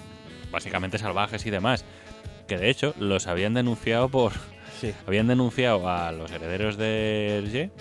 básicamente 0.52 0.98
salvajes 0.98 1.46
y 1.46 1.50
demás. 1.50 1.86
Que 2.48 2.58
de 2.58 2.70
hecho 2.70 2.94
los 3.00 3.28
habían 3.28 3.54
denunciado 3.54 4.10
por. 4.10 4.34
Sí. 4.80 4.94
Habían 5.08 5.28
denunciado 5.28 5.90
a 5.90 6.12
los 6.12 6.30
herederos 6.32 6.78
de 6.78 7.40
Hergé 7.40 7.72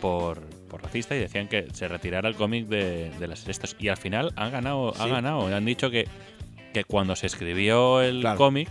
por 0.00 0.42
por 0.70 0.82
racista 0.82 1.14
y 1.14 1.18
decían 1.18 1.48
que 1.48 1.66
se 1.72 1.88
retirara 1.88 2.28
el 2.28 2.36
cómic 2.36 2.66
de, 2.66 3.12
las 3.26 3.46
estas. 3.46 3.76
Y 3.78 3.88
al 3.88 3.98
final 3.98 4.32
han 4.36 4.52
ganado, 4.52 4.94
han 4.98 5.10
ganado. 5.10 5.54
Han 5.54 5.64
dicho 5.66 5.90
que, 5.90 6.08
que 6.72 6.84
cuando 6.84 7.16
se 7.16 7.26
escribió 7.26 8.00
el 8.00 8.24
cómic 8.36 8.70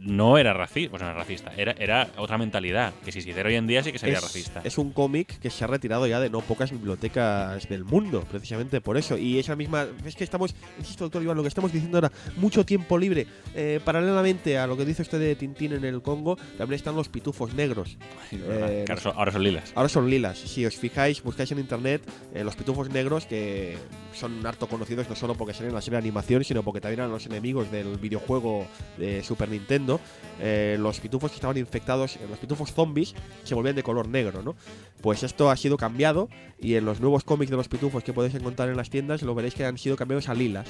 no 0.00 0.38
era 0.38 0.52
racista, 0.52 0.90
pues 0.90 1.02
no 1.02 1.08
era 1.08 1.18
racista, 1.18 1.52
era, 1.56 1.72
era 1.72 2.08
otra 2.16 2.38
mentalidad, 2.38 2.92
que 3.04 3.10
si 3.10 3.20
se 3.20 3.30
hiciera 3.30 3.48
hoy 3.48 3.56
en 3.56 3.66
día 3.66 3.82
sí 3.82 3.90
que 3.90 3.98
sería 3.98 4.20
racista. 4.20 4.60
Es 4.62 4.78
un 4.78 4.92
cómic 4.92 5.38
que 5.40 5.50
se 5.50 5.64
ha 5.64 5.66
retirado 5.66 6.06
ya 6.06 6.20
de 6.20 6.30
no 6.30 6.40
pocas 6.40 6.70
bibliotecas 6.70 7.68
del 7.68 7.84
mundo, 7.84 8.24
precisamente 8.30 8.80
por 8.80 8.96
eso. 8.96 9.18
Y 9.18 9.38
esa 9.38 9.56
misma, 9.56 9.86
es 10.04 10.14
que 10.14 10.24
estamos, 10.24 10.54
insisto, 10.78 11.04
doctor 11.04 11.22
Iván, 11.22 11.36
lo 11.36 11.42
que 11.42 11.48
estamos 11.48 11.72
diciendo 11.72 11.98
ahora, 11.98 12.12
mucho 12.36 12.64
tiempo 12.64 12.96
libre. 12.96 13.26
Eh, 13.54 13.80
paralelamente 13.84 14.56
a 14.58 14.66
lo 14.66 14.76
que 14.76 14.84
dice 14.84 15.02
usted 15.02 15.18
de 15.18 15.34
Tintín 15.34 15.72
en 15.72 15.84
el 15.84 16.00
Congo, 16.00 16.36
también 16.56 16.76
están 16.76 16.94
los 16.94 17.08
pitufos 17.08 17.54
negros. 17.54 17.98
Eh, 18.30 18.84
ahora, 18.88 19.32
son, 19.32 19.42
lilas. 19.42 19.72
Ahora 19.74 19.88
son 19.88 20.08
lilas. 20.08 20.38
Si 20.38 20.64
os 20.64 20.76
fijáis, 20.76 21.22
buscáis 21.22 21.50
en 21.50 21.58
internet 21.58 22.02
eh, 22.34 22.44
los 22.44 22.54
pitufos 22.54 22.88
negros, 22.90 23.26
que 23.26 23.76
son 24.12 24.46
harto 24.46 24.68
conocidos 24.68 25.08
no 25.08 25.16
solo 25.16 25.34
porque 25.34 25.54
salen 25.54 25.70
en 25.70 25.74
la 25.74 25.80
serie 25.80 25.96
de 25.96 26.06
animación, 26.06 26.44
sino 26.44 26.62
porque 26.62 26.80
también 26.80 27.00
eran 27.00 27.10
los 27.10 27.26
enemigos 27.26 27.70
del 27.70 27.96
videojuego 27.96 28.66
de 28.96 29.22
Super 29.22 29.48
Nintendo 29.48 29.87
eh, 30.40 30.76
los 30.78 31.00
pitufos 31.00 31.30
que 31.30 31.36
estaban 31.36 31.56
infectados, 31.56 32.16
eh, 32.16 32.20
los 32.28 32.38
pitufos 32.38 32.72
zombies, 32.72 33.14
se 33.44 33.54
volvían 33.54 33.74
de 33.74 33.82
color 33.82 34.08
negro, 34.08 34.42
¿no? 34.42 34.54
Pues 35.00 35.22
esto 35.22 35.50
ha 35.50 35.56
sido 35.56 35.76
cambiado 35.76 36.28
y 36.60 36.74
en 36.74 36.84
los 36.84 37.00
nuevos 37.00 37.24
cómics 37.24 37.50
de 37.50 37.56
los 37.56 37.68
pitufos 37.68 38.02
que 38.02 38.12
podéis 38.12 38.34
encontrar 38.34 38.68
en 38.68 38.76
las 38.76 38.90
tiendas 38.90 39.22
lo 39.22 39.34
veréis 39.34 39.54
que 39.54 39.64
han 39.64 39.78
sido 39.78 39.96
cambiados 39.96 40.28
a 40.28 40.34
lilas. 40.34 40.66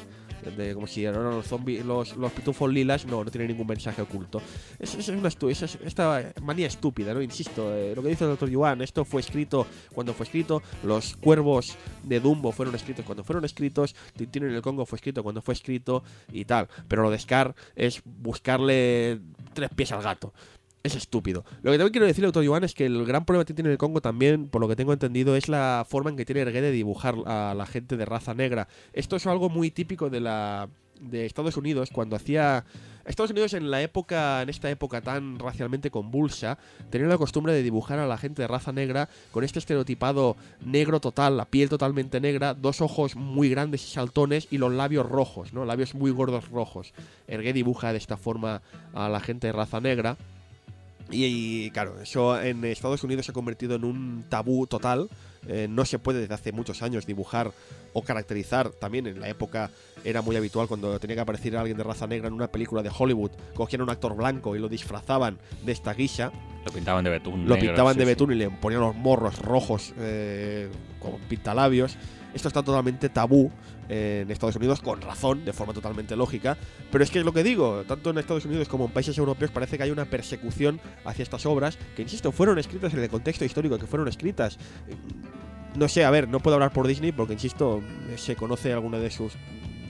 como 0.75 0.87
si 0.87 1.05
los, 1.05 1.47
zombies, 1.47 1.85
los, 1.85 2.13
pitufos 2.33 2.71
lilas 2.73 3.07
no, 3.07 3.25
no 3.25 3.31
tienen 3.31 3.49
ningún 3.49 3.67
mensaje 3.67 4.03
oculto. 4.03 4.41
Es, 4.79 4.95
es 4.95 5.09
una 5.09 5.29
es, 5.29 5.63
esta 5.63 6.33
manía 6.43 6.67
estúpida, 6.67 7.15
¿no? 7.15 7.23
Insisto, 7.23 7.75
eh, 7.75 7.95
lo 7.95 8.03
que 8.03 8.09
dice 8.11 8.25
el 8.25 8.31
doctor 8.31 8.51
Yuan, 8.51 8.83
esto 8.83 9.05
fue 9.05 9.21
escrito 9.21 9.67
cuando 9.95 10.13
fue 10.13 10.25
escrito, 10.25 10.63
los 10.83 11.17
cuervos 11.17 11.77
de 12.03 12.21
Dumbo 12.21 12.53
fueron 12.53 12.75
escritos 12.75 13.05
cuando 13.05 13.25
fueron 13.25 13.45
escritos, 13.45 13.95
Tintín 14.17 14.45
en 14.45 14.55
el 14.55 14.63
Congo 14.63 14.87
fue 14.87 14.97
escrito 14.97 15.23
cuando 15.23 15.43
fue 15.43 15.55
escrito 15.55 16.03
y 16.33 16.45
tal. 16.45 16.69
Pero 16.87 17.03
lo 17.03 17.11
de 17.11 17.19
Scar 17.19 17.55
es 17.77 18.03
buscarle 18.05 19.08
tres 19.55 19.71
pies 19.75 19.93
al 19.93 20.03
gato. 20.03 20.33
Es 20.83 20.95
estúpido. 20.95 21.45
Lo 21.63 21.73
que 21.73 21.79
también 21.79 21.93
quiero 21.93 22.07
decirle, 22.07 22.27
doctor 22.27 22.45
Iván, 22.45 22.65
es 22.65 22.75
que 22.75 22.87
el 22.87 23.05
gran 23.05 23.25
problema 23.25 23.45
que 23.45 23.55
tiene 23.55 23.71
el 23.71 23.79
Congo 23.79 24.01
también, 24.01 24.49
por 24.49 24.61
lo 24.61 24.69
que 24.69 24.77
tengo 24.77 24.93
entendido, 24.93 25.37
es 25.37 25.49
la 25.49 25.85
forma 25.89 26.11
en 26.11 26.17
que 26.17 26.25
tiene 26.25 26.43
Ergué 26.43 26.61
de 26.61 26.71
dibujar 26.71 27.17
a 27.27 27.55
la 27.57 27.67
gente 27.67 27.97
de 27.97 28.05
raza 28.05 28.35
negra. 28.35 28.69
Esto 28.93 29.17
es 29.17 29.27
algo 29.27 29.49
muy 29.49 29.71
típico 29.71 30.09
de 30.09 30.21
la 30.21 30.69
de 31.01 31.27
Estados 31.27 31.57
Unidos 31.57 31.91
cuando 31.93 32.17
hacía 32.17 32.65
Estados 33.05 33.31
Unidos 33.31 33.55
en 33.55 33.71
la 33.71 33.81
época 33.81 34.43
en 34.43 34.49
esta 34.49 34.71
época 34.71 35.01
tan 35.01 35.39
racialmente 35.39 35.91
convulsa 35.91 36.59
tenía 36.91 37.09
la 37.09 37.17
costumbre 37.17 37.53
de 37.53 37.63
dibujar 37.63 37.99
a 37.99 38.07
la 38.07 38.19
gente 38.19 38.43
de 38.43 38.49
raza 38.49 38.73
negra 38.73 39.09
con 39.31 39.45
este 39.45 39.59
estereotipado 39.59 40.37
negro 40.65 41.01
total, 41.01 41.37
la 41.37 41.47
piel 41.47 41.69
totalmente 41.69 42.21
negra, 42.21 42.55
dos 42.55 42.81
ojos 42.81 43.17
muy 43.17 43.49
grandes 43.49 43.85
y 43.87 43.91
saltones 43.91 44.49
y 44.51 44.59
los 44.59 44.73
labios 44.73 45.09
rojos, 45.09 45.53
¿no? 45.53 45.65
Labios 45.65 45.95
muy 45.95 46.11
gordos 46.11 46.49
rojos. 46.49 46.93
Ergué 47.27 47.53
dibuja 47.53 47.93
de 47.93 47.99
esta 47.99 48.17
forma 48.17 48.63
a 48.95 49.09
la 49.09 49.21
gente 49.21 49.47
de 49.47 49.53
raza 49.53 49.81
negra. 49.81 50.17
Y, 51.11 51.71
claro, 51.71 52.01
eso 52.01 52.41
en 52.41 52.65
Estados 52.65 53.03
Unidos 53.03 53.27
se 53.27 53.33
ha 53.33 53.35
convertido 53.35 53.77
en 53.77 53.85
un 53.85 54.25
tabú 54.29 54.67
total. 54.67 55.09
Eh, 55.49 55.67
no 55.69 55.85
se 55.85 55.99
puede 55.99 56.21
desde 56.21 56.35
hace 56.35 56.53
muchos 56.53 56.83
años 56.83 57.07
dibujar 57.07 57.53
o 57.93 58.03
caracterizar. 58.03 58.71
También 58.71 59.07
en 59.07 59.21
la 59.21 59.29
época 59.29 59.71
era 60.05 60.23
muy 60.23 60.37
habitual 60.37 60.69
cuando 60.69 60.99
tenía 61.01 61.17
que 61.17 61.23
aparecer 61.23 61.57
alguien 61.57 61.77
de 61.77 61.85
raza 61.85 62.07
negra 62.07 62.29
en 62.29 62.35
una 62.35 62.49
película 62.49 62.83
de 62.83 62.91
Hollywood. 62.97 63.33
Cogían 63.55 63.81
a 63.81 63.85
un 63.85 63.91
actor 63.91 64.15
blanco 64.15 64.55
y 64.55 64.59
lo 64.59 64.69
disfrazaban 64.69 65.39
de 65.65 65.73
esta 65.73 65.95
guisa. 65.95 66.31
Lo 66.65 66.73
pintaban 66.73 67.05
de 67.05 67.11
betún. 67.11 67.49
Lo 67.49 67.59
pintaban 67.59 67.97
de 67.97 68.05
betún 68.05 68.33
y 68.33 68.35
le 68.37 68.51
ponían 68.51 68.83
los 68.83 68.95
morros 68.95 69.39
rojos 69.39 69.95
eh, 69.99 70.69
con 71.01 71.13
pintalabios. 71.29 71.97
Esto 72.35 72.49
está 72.49 72.63
totalmente 72.63 73.09
tabú 73.09 73.51
en 73.89 74.31
Estados 74.31 74.55
Unidos, 74.57 74.81
con 74.81 75.01
razón, 75.01 75.45
de 75.45 75.53
forma 75.53 75.73
totalmente 75.73 76.15
lógica. 76.15 76.57
Pero 76.93 77.03
es 77.03 77.11
que 77.11 77.21
es 77.21 77.25
lo 77.25 77.33
que 77.33 77.43
digo, 77.43 77.85
tanto 77.87 78.11
en 78.11 78.19
Estados 78.19 78.45
Unidos 78.45 78.69
como 78.69 78.85
en 78.85 78.91
países 78.91 79.17
europeos 79.17 79.51
parece 79.51 79.79
que 79.79 79.85
hay 79.85 79.91
una 79.91 80.05
persecución 80.05 80.81
hacia 81.05 81.23
estas 81.23 81.47
obras 81.47 81.79
que, 81.97 82.03
insisto, 82.03 82.31
fueron 82.33 82.59
escritas 82.59 82.93
en 82.93 83.01
el 83.01 83.09
contexto 83.09 83.45
histórico 83.45 83.79
que 83.79 83.87
fueron 83.87 84.09
escritas. 84.09 84.59
No 85.79 85.87
sé, 85.87 86.05
a 86.05 86.11
ver, 86.11 86.29
no 86.29 86.41
puedo 86.41 86.55
hablar 86.55 86.73
por 86.73 86.89
Disney 86.89 87.13
porque, 87.13 87.35
insisto, 87.35 87.83
se 88.17 88.35
conoce 88.35 88.73
alguna 88.73 88.99
de 88.99 89.11
sus 89.11 89.35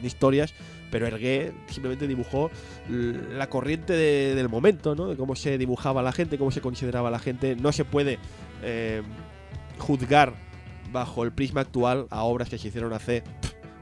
historias, 0.03 0.53
pero 0.91 1.07
Ergué 1.07 1.55
simplemente 1.67 2.07
dibujó 2.07 2.51
la 2.89 3.49
corriente 3.49 3.95
del 3.95 4.49
momento, 4.51 4.95
¿no? 4.95 5.09
De 5.09 5.17
cómo 5.17 5.35
se 5.35 5.57
dibujaba 5.57 6.03
la 6.03 6.13
gente, 6.13 6.37
cómo 6.37 6.51
se 6.51 6.61
consideraba 6.61 7.11
la 7.11 7.19
gente. 7.19 7.57
No 7.57 7.73
se 7.73 7.87
puede 7.87 8.19
eh, 8.63 9.03
juzgar 9.79 10.35
bajo 10.93 11.25
el 11.25 11.33
prisma 11.33 11.63
actual 11.63 12.07
a 12.11 12.23
obras 12.25 12.51
que 12.51 12.59
se 12.59 12.69
hicieron 12.69 12.93
hace 12.93 13.23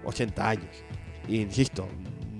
80 0.04 0.48
años. 0.48 0.84
insisto, 1.28 1.88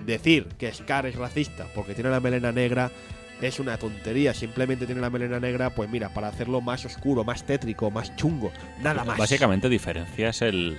decir 0.05 0.47
que 0.59 0.73
Scar 0.73 1.07
es 1.07 1.17
racista 1.17 1.67
porque 1.75 1.95
tiene 1.95 2.11
la 2.11 2.21
melena 2.21 2.53
negra 2.53 2.93
es 3.41 3.61
una 3.61 3.77
tontería. 3.79 4.33
Simplemente 4.35 4.87
tiene 4.87 5.01
la 5.01 5.11
melena 5.11 5.39
negra, 5.41 5.71
pues 5.71 5.89
mira, 5.91 6.09
para 6.11 6.29
hacerlo 6.29 6.61
más 6.61 6.85
oscuro, 6.85 7.25
más 7.25 7.45
tétrico, 7.45 7.91
más 7.91 8.15
chungo. 8.17 8.53
Nada 8.83 9.05
más. 9.05 9.19
Básicamente 9.19 9.69
diferencias 9.69 10.43
el 10.43 10.79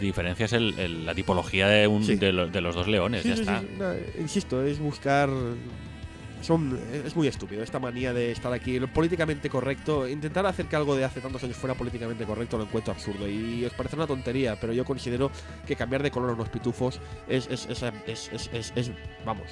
diferencias 0.00 0.52
el, 0.52 0.76
el- 0.78 1.06
la 1.06 1.14
tipología 1.14 1.68
de, 1.68 1.86
un, 1.86 2.04
Sí. 2.04 2.16
de, 2.16 2.32
lo- 2.32 2.48
de 2.48 2.60
los 2.60 2.74
dos 2.74 2.88
leones, 2.88 3.22
Sí, 3.22 3.28
ya 3.28 3.34
sí, 3.36 3.40
está. 3.42 3.62
no, 3.78 3.94
insisto, 4.20 4.62
es 4.64 4.78
buscar. 4.80 5.28
Son, 6.46 6.78
es 7.04 7.16
muy 7.16 7.26
estúpido 7.26 7.64
esta 7.64 7.80
manía 7.80 8.12
de 8.12 8.30
estar 8.30 8.52
aquí. 8.52 8.78
Lo 8.78 8.86
políticamente 8.86 9.50
correcto, 9.50 10.06
intentar 10.06 10.46
hacer 10.46 10.66
que 10.66 10.76
algo 10.76 10.94
de 10.94 11.04
hace 11.04 11.20
tantos 11.20 11.42
años 11.42 11.56
fuera 11.56 11.74
políticamente 11.74 12.24
correcto 12.24 12.56
lo 12.56 12.62
encuentro 12.62 12.92
absurdo. 12.92 13.28
Y 13.28 13.64
os 13.64 13.72
parece 13.72 13.96
una 13.96 14.06
tontería, 14.06 14.56
pero 14.60 14.72
yo 14.72 14.84
considero 14.84 15.32
que 15.66 15.74
cambiar 15.74 16.04
de 16.04 16.12
color 16.12 16.30
a 16.30 16.34
unos 16.34 16.48
pitufos 16.48 17.00
es, 17.28 17.48
vamos, 19.24 19.46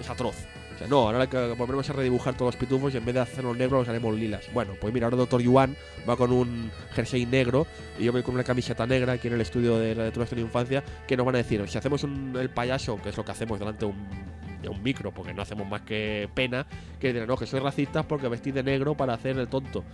es 0.00 0.10
atroz. 0.10 0.34
O 0.74 0.78
sea, 0.78 0.88
no, 0.88 1.02
ahora 1.02 1.28
que 1.28 1.36
a 1.36 1.92
redibujar 1.92 2.34
todos 2.34 2.54
los 2.54 2.56
pitufos 2.60 2.92
y 2.94 2.96
en 2.96 3.04
vez 3.04 3.14
de 3.14 3.20
hacerlos 3.20 3.56
negros 3.56 3.82
los 3.82 3.88
haremos 3.88 4.12
lilas. 4.16 4.46
Bueno, 4.52 4.72
pues 4.80 4.92
mira, 4.92 5.06
ahora 5.06 5.18
Doctor 5.18 5.40
Yuan 5.42 5.76
va 6.08 6.16
con 6.16 6.32
un 6.32 6.72
jersey 6.94 7.26
negro 7.26 7.68
y 7.96 8.04
yo 8.04 8.12
voy 8.12 8.24
con 8.24 8.34
una 8.34 8.42
camiseta 8.42 8.88
negra 8.88 9.12
aquí 9.12 9.28
en 9.28 9.34
el 9.34 9.40
estudio 9.42 9.78
de 9.78 9.94
la 9.94 10.02
de 10.04 10.12
nuestra 10.16 10.40
infancia 10.40 10.82
que 11.06 11.16
nos 11.16 11.26
van 11.26 11.36
a 11.36 11.38
decir, 11.38 11.62
si 11.68 11.78
hacemos 11.78 12.02
un- 12.02 12.34
el 12.36 12.50
payaso, 12.50 13.00
que 13.00 13.10
es 13.10 13.16
lo 13.16 13.24
que 13.24 13.30
hacemos 13.30 13.56
delante 13.60 13.84
de 13.84 13.92
un, 13.92 14.49
de 14.62 14.68
un 14.68 14.82
micro, 14.82 15.12
porque 15.12 15.34
no 15.34 15.42
hacemos 15.42 15.68
más 15.68 15.82
que 15.82 16.28
pena, 16.34 16.66
que 16.98 17.12
dirán, 17.12 17.28
no, 17.28 17.36
que 17.36 17.46
soy 17.46 17.60
racista 17.60 18.02
porque 18.02 18.28
vestí 18.28 18.52
de 18.52 18.62
negro 18.62 18.96
para 18.96 19.14
hacer 19.14 19.38
el 19.38 19.48
tonto. 19.48 19.84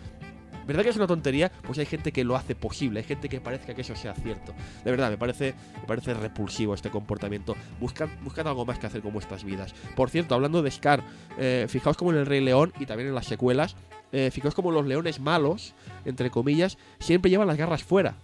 ¿Verdad 0.67 0.83
que 0.83 0.89
es 0.89 0.97
una 0.97 1.07
tontería? 1.07 1.53
Pues 1.63 1.79
hay 1.79 1.87
gente 1.87 2.11
que 2.11 2.25
lo 2.25 2.35
hace 2.35 2.57
posible, 2.57 2.99
hay 2.99 3.05
gente 3.05 3.29
que 3.29 3.41
parezca 3.41 3.73
que 3.73 3.83
eso 3.83 3.95
sea 3.95 4.15
cierto. 4.15 4.53
De 4.85 4.91
verdad, 4.91 5.11
me 5.11 5.17
parece, 5.17 5.55
me 5.81 5.87
parece 5.87 6.13
repulsivo 6.13 6.75
este 6.75 6.91
comportamiento. 6.91 7.55
Buscad, 7.79 8.09
buscad 8.25 8.49
algo 8.49 8.67
más 8.67 8.79
que 8.79 8.89
hacer 8.89 9.01
con 9.01 9.13
vuestras 9.13 9.45
vidas. 9.45 9.75
Por 9.95 10.11
cierto, 10.11 10.35
hablando 10.35 10.63
de 10.63 10.71
Scar, 10.73 11.05
eh, 11.39 11.67
fijaos 11.69 11.97
como 11.97 12.11
en 12.11 12.19
el 12.19 12.27
Rey 12.27 12.41
León 12.41 12.73
y 12.81 12.87
también 12.87 13.09
en 13.09 13.15
las 13.15 13.27
secuelas, 13.27 13.77
eh, 14.11 14.31
fijaos 14.33 14.55
como 14.55 14.73
los 14.73 14.87
leones 14.87 15.21
malos, 15.21 15.75
entre 16.05 16.31
comillas, 16.31 16.79
siempre 16.99 17.31
llevan 17.31 17.47
las 17.47 17.57
garras 17.57 17.85
fuera. 17.85 18.17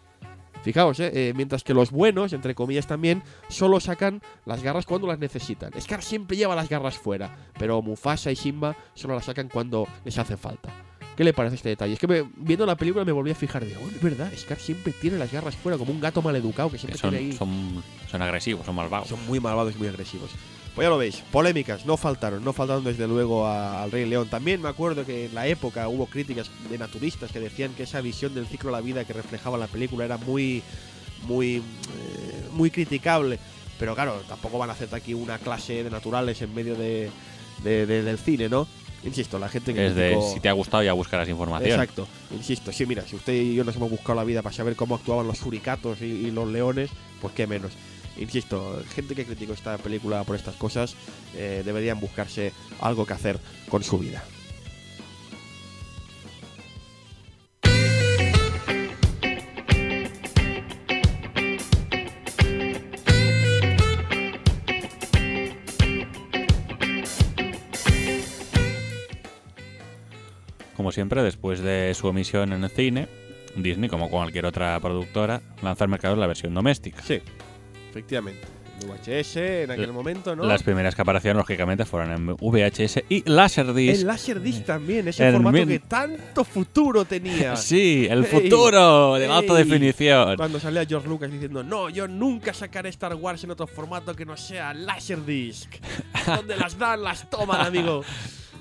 Fijaos, 0.62 1.00
eh, 1.00 1.10
eh, 1.12 1.32
mientras 1.34 1.64
que 1.64 1.74
los 1.74 1.90
buenos, 1.90 2.32
entre 2.32 2.54
comillas 2.54 2.86
también, 2.86 3.22
solo 3.48 3.80
sacan 3.80 4.22
las 4.46 4.62
garras 4.62 4.86
cuando 4.86 5.06
las 5.08 5.18
necesitan. 5.18 5.70
Scar 5.80 6.02
siempre 6.02 6.36
lleva 6.36 6.54
las 6.54 6.68
garras 6.68 6.96
fuera, 6.96 7.36
pero 7.58 7.82
Mufasa 7.82 8.30
y 8.30 8.36
Simba 8.36 8.76
solo 8.94 9.14
las 9.14 9.24
sacan 9.24 9.48
cuando 9.48 9.88
les 10.04 10.16
hace 10.18 10.36
falta. 10.36 10.70
¿Qué 11.16 11.24
le 11.24 11.34
parece 11.34 11.56
este 11.56 11.68
detalle? 11.68 11.92
Es 11.92 11.98
que 11.98 12.06
me- 12.06 12.24
viendo 12.36 12.64
la 12.64 12.74
película 12.76 13.04
me 13.04 13.12
volví 13.12 13.30
a 13.30 13.34
fijar 13.34 13.64
de, 13.64 13.76
oh, 13.76 13.86
es 13.88 14.00
verdad, 14.00 14.32
Scar 14.34 14.58
siempre 14.58 14.92
tiene 14.98 15.18
las 15.18 15.30
garras 15.30 15.54
fuera, 15.56 15.76
como 15.76 15.92
un 15.92 16.00
gato 16.00 16.22
maleducado 16.22 16.68
que 16.70 16.76
Que 16.76 16.78
siempre 16.78 16.98
son, 16.98 17.10
tiene 17.10 17.26
ahí. 17.26 17.32
son, 17.36 17.82
son 18.10 18.22
agresivos, 18.22 18.64
son 18.64 18.74
malvados. 18.76 19.08
Son 19.08 19.18
muy 19.26 19.38
malvados 19.38 19.74
y 19.74 19.78
muy 19.78 19.88
agresivos. 19.88 20.30
Pues 20.74 20.86
ya 20.86 20.88
lo 20.90 20.96
veis, 20.96 21.22
polémicas, 21.30 21.84
no 21.84 21.98
faltaron, 21.98 22.42
no 22.42 22.54
faltaron 22.54 22.82
desde 22.82 23.06
luego 23.06 23.46
a- 23.46 23.82
al 23.82 23.90
Rey 23.90 24.06
León. 24.08 24.28
También 24.30 24.62
me 24.62 24.68
acuerdo 24.70 25.04
que 25.04 25.26
en 25.26 25.34
la 25.34 25.46
época 25.46 25.86
hubo 25.88 26.06
críticas 26.06 26.50
de 26.70 26.78
naturistas 26.78 27.30
que 27.30 27.40
decían 27.40 27.74
que 27.74 27.82
esa 27.82 28.00
visión 28.00 28.34
del 28.34 28.46
ciclo 28.46 28.70
de 28.70 28.76
la 28.76 28.80
vida 28.80 29.04
que 29.04 29.12
reflejaba 29.12 29.58
la 29.58 29.66
película 29.66 30.06
era 30.06 30.16
muy, 30.16 30.62
muy, 31.24 31.56
eh, 31.56 31.62
muy 32.52 32.70
criticable. 32.70 33.38
Pero 33.78 33.94
claro, 33.94 34.22
tampoco 34.26 34.56
van 34.58 34.70
a 34.70 34.72
hacer 34.72 34.88
aquí 34.94 35.12
una 35.12 35.38
clase 35.38 35.84
de 35.84 35.90
naturales 35.90 36.40
en 36.40 36.54
medio 36.54 36.74
de, 36.74 37.10
de- 37.62 37.84
de- 37.86 38.02
del 38.02 38.16
cine, 38.18 38.48
¿no? 38.48 38.66
Insisto, 39.04 39.38
la 39.38 39.48
gente 39.50 39.74
que 39.74 39.86
Es 39.88 39.94
de, 39.96 40.16
si 40.32 40.38
te 40.40 40.48
ha 40.48 40.52
gustado 40.52 40.82
ya 40.84 40.92
buscarás 40.94 41.28
información. 41.28 41.68
Exacto, 41.72 42.06
insisto, 42.30 42.72
sí, 42.72 42.86
mira, 42.86 43.02
si 43.06 43.16
usted 43.16 43.32
y 43.34 43.54
yo 43.56 43.64
nos 43.64 43.74
hemos 43.76 43.90
buscado 43.90 44.14
la 44.14 44.24
vida 44.24 44.40
para 44.42 44.54
saber 44.54 44.76
cómo 44.76 44.94
actuaban 44.94 45.26
los 45.26 45.38
suricatos 45.38 46.00
y, 46.00 46.04
y 46.04 46.30
los 46.30 46.48
leones, 46.48 46.88
pues 47.20 47.34
qué 47.34 47.46
menos. 47.48 47.72
Insisto, 48.16 48.82
gente 48.94 49.14
que 49.14 49.24
criticó 49.24 49.52
esta 49.52 49.78
película 49.78 50.24
por 50.24 50.36
estas 50.36 50.56
cosas 50.56 50.94
eh, 51.34 51.62
deberían 51.64 52.00
buscarse 52.00 52.52
algo 52.80 53.06
que 53.06 53.14
hacer 53.14 53.38
con 53.68 53.82
su 53.82 53.98
vida. 53.98 54.22
Como 70.76 70.90
siempre, 70.90 71.22
después 71.22 71.60
de 71.60 71.94
su 71.94 72.08
emisión 72.08 72.52
en 72.52 72.64
el 72.64 72.70
cine, 72.70 73.08
Disney, 73.54 73.88
como 73.88 74.10
cualquier 74.10 74.46
otra 74.46 74.80
productora, 74.80 75.40
lanza 75.62 75.84
al 75.84 75.90
mercado 75.90 76.16
la 76.16 76.26
versión 76.26 76.54
doméstica. 76.54 77.02
Sí, 77.02 77.22
efectivamente. 77.92 78.40
En 78.82 78.88
VHS 78.88 79.36
en 79.36 79.70
aquel 79.70 79.84
L- 79.84 79.92
momento, 79.92 80.34
¿no? 80.34 80.44
Las 80.44 80.62
primeras 80.64 80.94
que 80.96 81.02
aparecieron, 81.02 81.36
lógicamente, 81.38 81.84
fueron 81.84 82.10
en 82.12 82.26
VHS 82.36 83.04
y 83.08 83.22
Laserdisc. 83.30 84.00
El 84.00 84.06
Laserdisc 84.08 84.64
también, 84.64 85.06
ese 85.06 85.28
El 85.28 85.34
formato 85.34 85.66
que 85.66 85.78
tanto 85.80 86.42
futuro 86.44 87.04
tenía. 87.04 87.54
Sí, 87.56 88.08
el 88.10 88.20
Ey, 88.24 88.30
futuro 88.30 89.14
de 89.14 89.28
la 89.28 89.36
alta 89.38 89.54
definición. 89.54 90.36
Cuando 90.36 90.58
salía 90.58 90.84
George 90.84 91.06
Lucas 91.08 91.30
diciendo, 91.30 91.62
no, 91.62 91.90
yo 91.90 92.08
nunca 92.08 92.52
sacaré 92.54 92.88
Star 92.88 93.14
Wars 93.14 93.44
en 93.44 93.52
otro 93.52 93.66
formato 93.68 94.16
que 94.16 94.24
no 94.26 94.36
sea 94.36 94.74
Laserdisc. 94.74 95.68
Donde 96.26 96.56
las 96.56 96.76
dan, 96.76 97.02
las 97.04 97.28
toman, 97.30 97.60
amigo. 97.64 98.02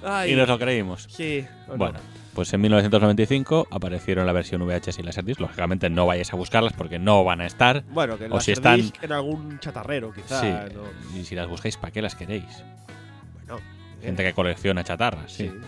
Ay, 0.03 0.33
Y 0.33 0.35
nos 0.35 0.47
lo 0.47 0.59
creímos. 0.59 1.07
Sí. 1.09 1.45
¿o 1.67 1.77
no? 1.77 1.93
Pues 2.33 2.53
en 2.53 2.61
1995 2.61 3.67
aparecieron 3.71 4.25
la 4.25 4.31
versión 4.31 4.61
VHS 4.65 4.99
y 4.99 5.03
Laserdisc. 5.03 5.39
Lógicamente 5.41 5.89
no 5.89 6.05
vayáis 6.05 6.31
a 6.31 6.37
buscarlas 6.37 6.71
porque 6.73 6.97
no 6.97 7.23
van 7.25 7.41
a 7.41 7.45
estar. 7.45 7.83
Bueno, 7.91 8.17
que 8.17 8.25
o 8.29 8.39
si 8.39 8.55
Laserdisc 8.55 8.93
están- 8.95 9.05
en 9.05 9.11
algún 9.11 9.59
chatarrero, 9.59 10.13
quizá. 10.13 10.39
sí. 10.41 10.73
¿no? 10.73 11.19
Y 11.19 11.25
si 11.25 11.35
las 11.35 11.47
buscáis, 11.49 11.75
¿para 11.77 11.91
qué 11.91 12.01
las 12.01 12.15
queréis? 12.15 12.63
Bueno, 13.45 13.59
Gente 14.01 14.23
que 14.23 14.33
colecciona 14.33 14.83
chatarras, 14.83 15.31
sí. 15.31 15.49
sí. 15.49 15.59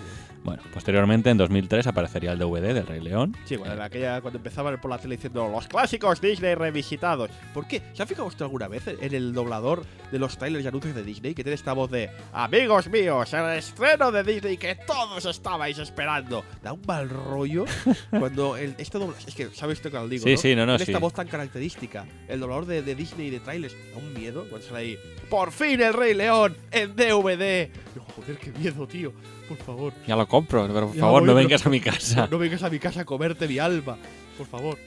Bueno, 0.44 0.62
posteriormente, 0.74 1.30
en 1.30 1.38
2003, 1.38 1.88
aparecería 1.88 2.34
el 2.34 2.40
DVD 2.40 2.74
del 2.74 2.86
Rey 2.86 3.00
León. 3.00 3.36
Sí, 3.46 3.56
bueno, 3.56 3.74
en 3.76 3.82
aquella 3.82 4.20
cuando 4.22 4.38
empezaban 4.38 4.80
por 4.82 4.92
la 4.92 4.98
tele 4.98 5.16
diciendo 5.16 5.48
los 5.48 5.68
clásicos 5.68 6.20
Disney 6.20 6.56
revisitados. 6.56 7.30
¿Por 7.54 7.66
qué? 7.66 7.82
¿Se 7.94 8.04
ha 8.04 8.06
fijado 8.06 8.28
usted 8.28 8.44
alguna 8.44 8.68
vez 8.68 8.88
en 8.88 9.14
el 9.14 9.34
doblador 9.34 9.86
de 10.12 10.20
los 10.20 10.38
trailers 10.38 10.66
y 10.66 10.68
anuncios 10.68 10.96
de 10.96 11.04
Disney 11.04 11.34
que 11.34 11.44
tiene 11.44 11.56
esta 11.56 11.74
voz 11.74 11.90
de 11.92 12.10
Amigos 12.34 12.90
míos, 12.90 13.34
el 13.34 13.58
estreno 13.58 14.12
de 14.12 14.24
Disney 14.24 14.58
que 14.58 14.76
todos 14.76 15.26
estabais 15.26 15.78
esperando? 15.80 16.44
Da 16.62 16.74
un 16.74 16.82
mal 16.86 17.10
rollo 17.10 17.66
cuando 18.10 18.58
el, 18.58 18.76
este 18.78 18.98
doblador. 19.00 19.24
Es 19.26 19.36
que, 19.36 19.50
¿sabe 19.52 19.74
usted 19.74 19.92
cuál 19.92 20.10
digo? 20.10 20.24
Sí, 20.26 20.32
no? 20.34 20.38
sí, 20.38 20.56
no, 20.56 20.66
no, 20.66 20.76
Tiene 20.78 20.92
esta 20.92 20.98
sí. 20.98 21.02
voz 21.02 21.14
tan 21.14 21.28
característica. 21.28 22.06
El 22.28 22.42
doblador 22.42 22.66
de, 22.66 22.82
de 22.82 22.96
Disney 22.96 23.28
y 23.28 23.30
de 23.30 23.40
trailers. 23.40 23.76
Da 23.94 23.98
un 23.98 24.14
miedo 24.14 24.46
cuando 24.50 24.68
sale 24.68 24.80
ahí. 24.80 24.98
¡Por 25.34 25.52
fin 25.52 25.82
el 25.82 25.94
Rey 25.96 26.14
León 26.14 26.56
en 26.72 26.96
DVD! 26.96 27.70
Joder, 28.16 28.38
qué 28.40 28.52
miedo, 28.56 28.86
tío. 28.88 29.12
Por 29.50 29.58
favor. 29.58 29.92
Ya 30.06 30.16
lo 30.16 30.28
compro, 30.28 30.68
pero 30.68 30.86
por 30.88 30.94
Ya 30.96 31.00
favor, 31.02 31.22
voy, 31.22 31.28
no 31.28 31.34
pero- 31.34 31.48
vengas 31.48 31.66
a 31.66 31.70
mi 31.72 31.80
casa. 31.80 32.28
No 32.30 32.38
vengas 32.38 32.62
a 32.62 32.70
mi 32.70 32.78
casa 32.78 33.02
a 33.02 33.06
comerte 33.06 33.48
mi 33.48 33.58
alma. 33.58 33.98
Por 34.38 34.46
favor. 34.46 34.78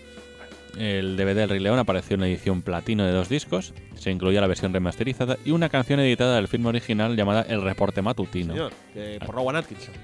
El 0.79 1.17
DVD 1.17 1.35
del 1.35 1.49
Rey 1.49 1.59
León 1.59 1.81
apareció 1.81 2.15
en 2.15 2.21
una 2.21 2.29
edición 2.29 2.63
platino 2.63 3.05
de 3.05 3.11
dos 3.11 3.29
discos. 3.29 3.75
Se 3.97 4.13
incluía 4.13 4.41
la 4.41 4.47
versión 4.47 4.73
remasterizada 4.73 5.37
y 5.45 5.51
una 5.51 5.69
canción 5.69 5.99
editada 5.99 6.37
del 6.37 6.47
film 6.47 6.67
original 6.67 7.17
llamada 7.17 7.43
El 7.49 7.63
Reporte 7.63 8.01
Matutino. 8.01 8.53
Señor, 8.55 8.73
que 8.95 9.19
por 9.27 9.35
Rowan 9.35 9.57
Atkinson. 9.57 9.95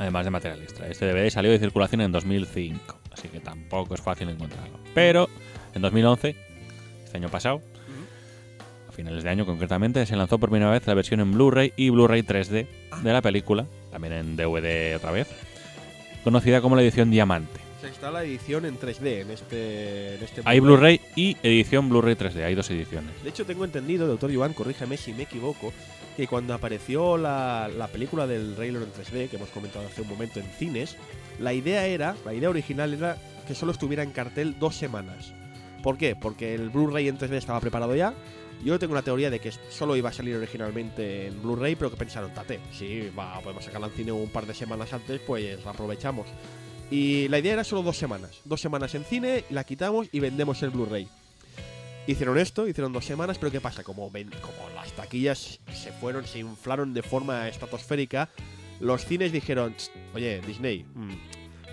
además 0.00 0.24
de 0.24 0.30
material 0.32 0.60
extra. 0.62 0.88
Este 0.88 1.06
DVD 1.06 1.30
salió 1.30 1.52
de 1.52 1.60
circulación 1.60 2.00
en 2.00 2.10
2005, 2.10 2.98
así 3.12 3.28
que 3.28 3.38
tampoco 3.38 3.94
es 3.94 4.00
fácil 4.00 4.28
encontrarlo. 4.28 4.80
Pero 4.92 5.28
en 5.72 5.82
2011, 5.82 6.34
este 7.04 7.16
año 7.18 7.28
pasado, 7.28 7.62
finales 8.96 9.22
de 9.22 9.30
año 9.30 9.46
concretamente, 9.46 10.04
se 10.06 10.16
lanzó 10.16 10.38
por 10.38 10.50
primera 10.50 10.70
vez 10.70 10.86
la 10.86 10.94
versión 10.94 11.20
en 11.20 11.32
Blu-ray 11.32 11.72
y 11.76 11.90
Blu-ray 11.90 12.22
3D 12.22 12.66
de 13.02 13.12
la 13.12 13.22
película, 13.22 13.66
también 13.92 14.14
en 14.14 14.36
DVD 14.36 14.96
otra 14.96 15.12
vez, 15.12 15.28
conocida 16.24 16.60
como 16.60 16.74
la 16.74 16.82
edición 16.82 17.10
Diamante. 17.10 17.60
Está 17.84 18.10
la 18.10 18.24
edición 18.24 18.64
en 18.64 18.80
3D 18.80 19.20
en 19.20 19.30
este. 19.30 20.16
En 20.16 20.22
este 20.24 20.42
Hay 20.44 20.58
Blu-ray 20.58 21.00
y 21.14 21.36
edición 21.42 21.88
Blu-ray 21.88 22.16
3D, 22.16 22.42
hay 22.42 22.54
dos 22.56 22.68
ediciones. 22.70 23.12
De 23.22 23.28
hecho, 23.28 23.44
tengo 23.44 23.64
entendido, 23.64 24.08
doctor 24.08 24.30
Iván, 24.32 24.54
corrígeme 24.54 24.96
si 24.96 25.12
me 25.12 25.22
equivoco, 25.22 25.72
que 26.16 26.26
cuando 26.26 26.54
apareció 26.54 27.16
la, 27.16 27.68
la 27.68 27.86
película 27.86 28.26
del 28.26 28.56
Rey 28.56 28.72
León 28.72 28.84
en 28.84 29.04
3D, 29.04 29.28
que 29.28 29.36
hemos 29.36 29.50
comentado 29.50 29.86
hace 29.86 30.02
un 30.02 30.08
momento 30.08 30.40
en 30.40 30.46
cines, 30.46 30.96
la 31.38 31.52
idea 31.52 31.86
era, 31.86 32.16
la 32.24 32.34
idea 32.34 32.50
original 32.50 32.92
era 32.92 33.18
que 33.46 33.54
solo 33.54 33.70
estuviera 33.70 34.02
en 34.02 34.10
cartel 34.10 34.58
dos 34.58 34.74
semanas. 34.74 35.32
¿Por 35.82 35.98
qué? 35.98 36.16
Porque 36.16 36.54
el 36.54 36.70
Blu-ray 36.70 37.06
en 37.06 37.18
3D 37.18 37.34
estaba 37.34 37.60
preparado 37.60 37.94
ya. 37.94 38.14
Yo 38.64 38.78
tengo 38.78 38.92
una 38.92 39.02
teoría 39.02 39.30
de 39.30 39.38
que 39.38 39.52
solo 39.52 39.94
iba 39.96 40.10
a 40.10 40.12
salir 40.12 40.34
originalmente 40.36 41.26
en 41.28 41.40
Blu-ray, 41.42 41.76
pero 41.76 41.90
que 41.90 41.96
pensaron, 41.96 42.32
tate, 42.34 42.58
si 42.72 43.10
va, 43.10 43.38
podemos 43.40 43.64
sacarla 43.64 43.86
en 43.88 43.92
cine 43.92 44.12
un 44.12 44.28
par 44.30 44.46
de 44.46 44.54
semanas 44.54 44.92
antes, 44.92 45.20
pues 45.20 45.64
la 45.64 45.70
aprovechamos. 45.70 46.26
Y 46.90 47.28
la 47.28 47.38
idea 47.38 47.52
era 47.54 47.64
solo 47.64 47.82
dos 47.82 47.96
semanas. 47.96 48.40
Dos 48.44 48.60
semanas 48.60 48.94
en 48.94 49.04
cine, 49.04 49.44
la 49.50 49.64
quitamos 49.64 50.08
y 50.10 50.20
vendemos 50.20 50.62
el 50.62 50.70
Blu-ray. 50.70 51.06
Hicieron 52.08 52.38
esto, 52.38 52.66
hicieron 52.68 52.92
dos 52.92 53.04
semanas, 53.04 53.36
pero 53.38 53.50
¿qué 53.50 53.60
pasa? 53.60 53.82
Como, 53.82 54.10
ven- 54.10 54.30
como 54.40 54.68
las 54.74 54.92
taquillas 54.92 55.58
se 55.72 55.92
fueron, 55.92 56.24
se 56.26 56.38
inflaron 56.38 56.94
de 56.94 57.02
forma 57.02 57.48
estratosférica, 57.48 58.30
los 58.80 59.04
cines 59.04 59.32
dijeron, 59.32 59.74
"Tst, 59.74 59.90
oye, 60.14 60.40
Disney, 60.46 60.84
mm, 60.94 61.12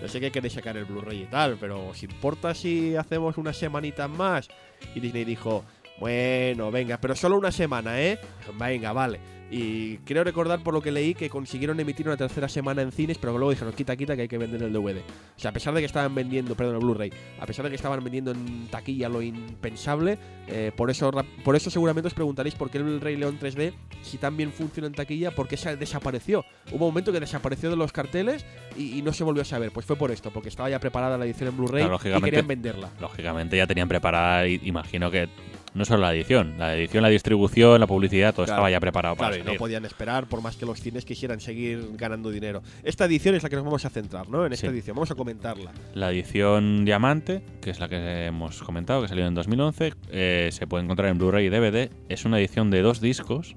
yo 0.02 0.08
sé 0.08 0.18
que 0.20 0.32
queréis 0.32 0.54
sacar 0.54 0.76
el 0.76 0.84
Blu-ray 0.86 1.22
y 1.22 1.26
tal, 1.26 1.56
pero 1.60 1.88
¿os 1.88 2.02
importa 2.02 2.52
si 2.54 2.96
hacemos 2.96 3.36
unas 3.38 3.56
semanitas 3.56 4.10
más? 4.10 4.48
Y 4.96 5.00
Disney 5.00 5.24
dijo, 5.24 5.64
Bueno, 5.98 6.70
venga, 6.70 6.98
pero 6.98 7.14
solo 7.14 7.36
una 7.36 7.52
semana, 7.52 8.00
¿eh? 8.00 8.18
Venga, 8.58 8.92
vale. 8.92 9.20
Y 9.50 9.98
creo 9.98 10.24
recordar 10.24 10.62
por 10.62 10.74
lo 10.74 10.80
que 10.80 10.90
leí 10.90 11.14
que 11.14 11.28
consiguieron 11.28 11.78
emitir 11.78 12.08
una 12.08 12.16
tercera 12.16 12.48
semana 12.48 12.82
en 12.82 12.90
cines, 12.90 13.18
pero 13.18 13.36
luego 13.38 13.50
dijeron, 13.50 13.72
quita, 13.72 13.94
quita, 13.94 14.16
que 14.16 14.22
hay 14.22 14.28
que 14.28 14.38
vender 14.38 14.62
el 14.62 14.72
DVD. 14.72 14.98
O 14.98 15.38
sea, 15.38 15.50
a 15.50 15.54
pesar 15.54 15.74
de 15.74 15.80
que 15.80 15.86
estaban 15.86 16.14
vendiendo, 16.14 16.56
perdón, 16.56 16.76
el 16.76 16.80
Blu-ray, 16.80 17.12
a 17.38 17.46
pesar 17.46 17.64
de 17.64 17.70
que 17.70 17.76
estaban 17.76 18.02
vendiendo 18.02 18.32
en 18.32 18.66
taquilla 18.68 19.08
lo 19.08 19.22
impensable, 19.22 20.18
eh, 20.48 20.72
por, 20.74 20.90
eso, 20.90 21.12
por 21.44 21.54
eso 21.54 21.70
seguramente 21.70 22.08
os 22.08 22.14
preguntaréis 22.14 22.54
por 22.54 22.70
qué 22.70 22.78
el 22.78 23.00
Rey 23.00 23.16
León 23.16 23.38
3D, 23.38 23.74
si 24.02 24.18
tan 24.18 24.36
bien 24.36 24.50
funciona 24.50 24.88
en 24.88 24.94
taquilla, 24.94 25.30
por 25.30 25.46
qué 25.46 25.56
se 25.56 25.76
desapareció. 25.76 26.44
Hubo 26.72 26.86
un 26.86 26.90
momento 26.90 27.12
que 27.12 27.20
desapareció 27.20 27.70
de 27.70 27.76
los 27.76 27.92
carteles 27.92 28.44
y, 28.76 28.98
y 28.98 29.02
no 29.02 29.12
se 29.12 29.24
volvió 29.24 29.42
a 29.42 29.44
saber. 29.44 29.70
Pues 29.70 29.86
fue 29.86 29.96
por 29.96 30.10
esto, 30.10 30.32
porque 30.32 30.48
estaba 30.48 30.70
ya 30.70 30.80
preparada 30.80 31.16
la 31.16 31.26
edición 31.26 31.50
en 31.50 31.56
Blu-ray 31.56 31.84
Claro, 31.84 32.18
y 32.18 32.22
querían 32.22 32.48
venderla. 32.48 32.90
Lógicamente 33.00 33.56
ya 33.56 33.66
tenían 33.66 33.88
preparada, 33.88 34.48
imagino 34.48 35.10
que 35.10 35.28
no 35.74 35.84
solo 35.84 36.02
la 36.02 36.14
edición, 36.14 36.54
la 36.58 36.76
edición, 36.76 37.02
la 37.02 37.08
distribución, 37.08 37.80
la 37.80 37.86
publicidad, 37.86 38.32
todo 38.34 38.44
Claro. 38.46 38.56
estaba 38.58 38.70
ya 38.70 38.80
preparado 38.80 39.16
para 39.16 39.30
Claro, 39.36 39.50
y 39.50 39.52
no 39.54 39.58
podían 39.58 39.84
esperar 39.84 40.26
por 40.28 40.40
más 40.40 40.56
que 40.56 40.64
los 40.66 40.80
cines 40.80 41.04
quisieran 41.04 41.40
seguir 41.40 41.88
ganando 41.94 42.30
dinero. 42.30 42.62
Esta 42.82 43.04
edición 43.06 43.34
es 43.34 43.42
la 43.42 43.48
que 43.48 43.56
nos 43.56 43.64
vamos 43.64 43.84
a 43.84 43.90
centrar, 43.90 44.28
¿no? 44.28 44.46
En 44.46 44.52
esta 44.52 44.68
Sí. 44.68 44.72
edición, 44.72 44.94
vamos 44.96 45.10
a 45.10 45.14
comentarla. 45.14 45.72
La 45.94 46.10
edición 46.12 46.84
diamante, 46.84 47.42
que 47.60 47.70
es 47.70 47.80
la 47.80 47.88
que 47.88 48.26
hemos 48.26 48.62
comentado, 48.62 49.02
que 49.02 49.08
salió 49.08 49.26
en 49.26 49.34
2011, 49.34 49.94
eh, 50.10 50.50
se 50.52 50.66
puede 50.66 50.84
encontrar 50.84 51.08
en 51.10 51.18
Blu-ray 51.18 51.46
y 51.46 51.50
DVD. 51.50 51.90
Es 52.08 52.24
una 52.24 52.38
edición 52.38 52.70
de 52.70 52.80
dos 52.82 53.00
discos 53.00 53.56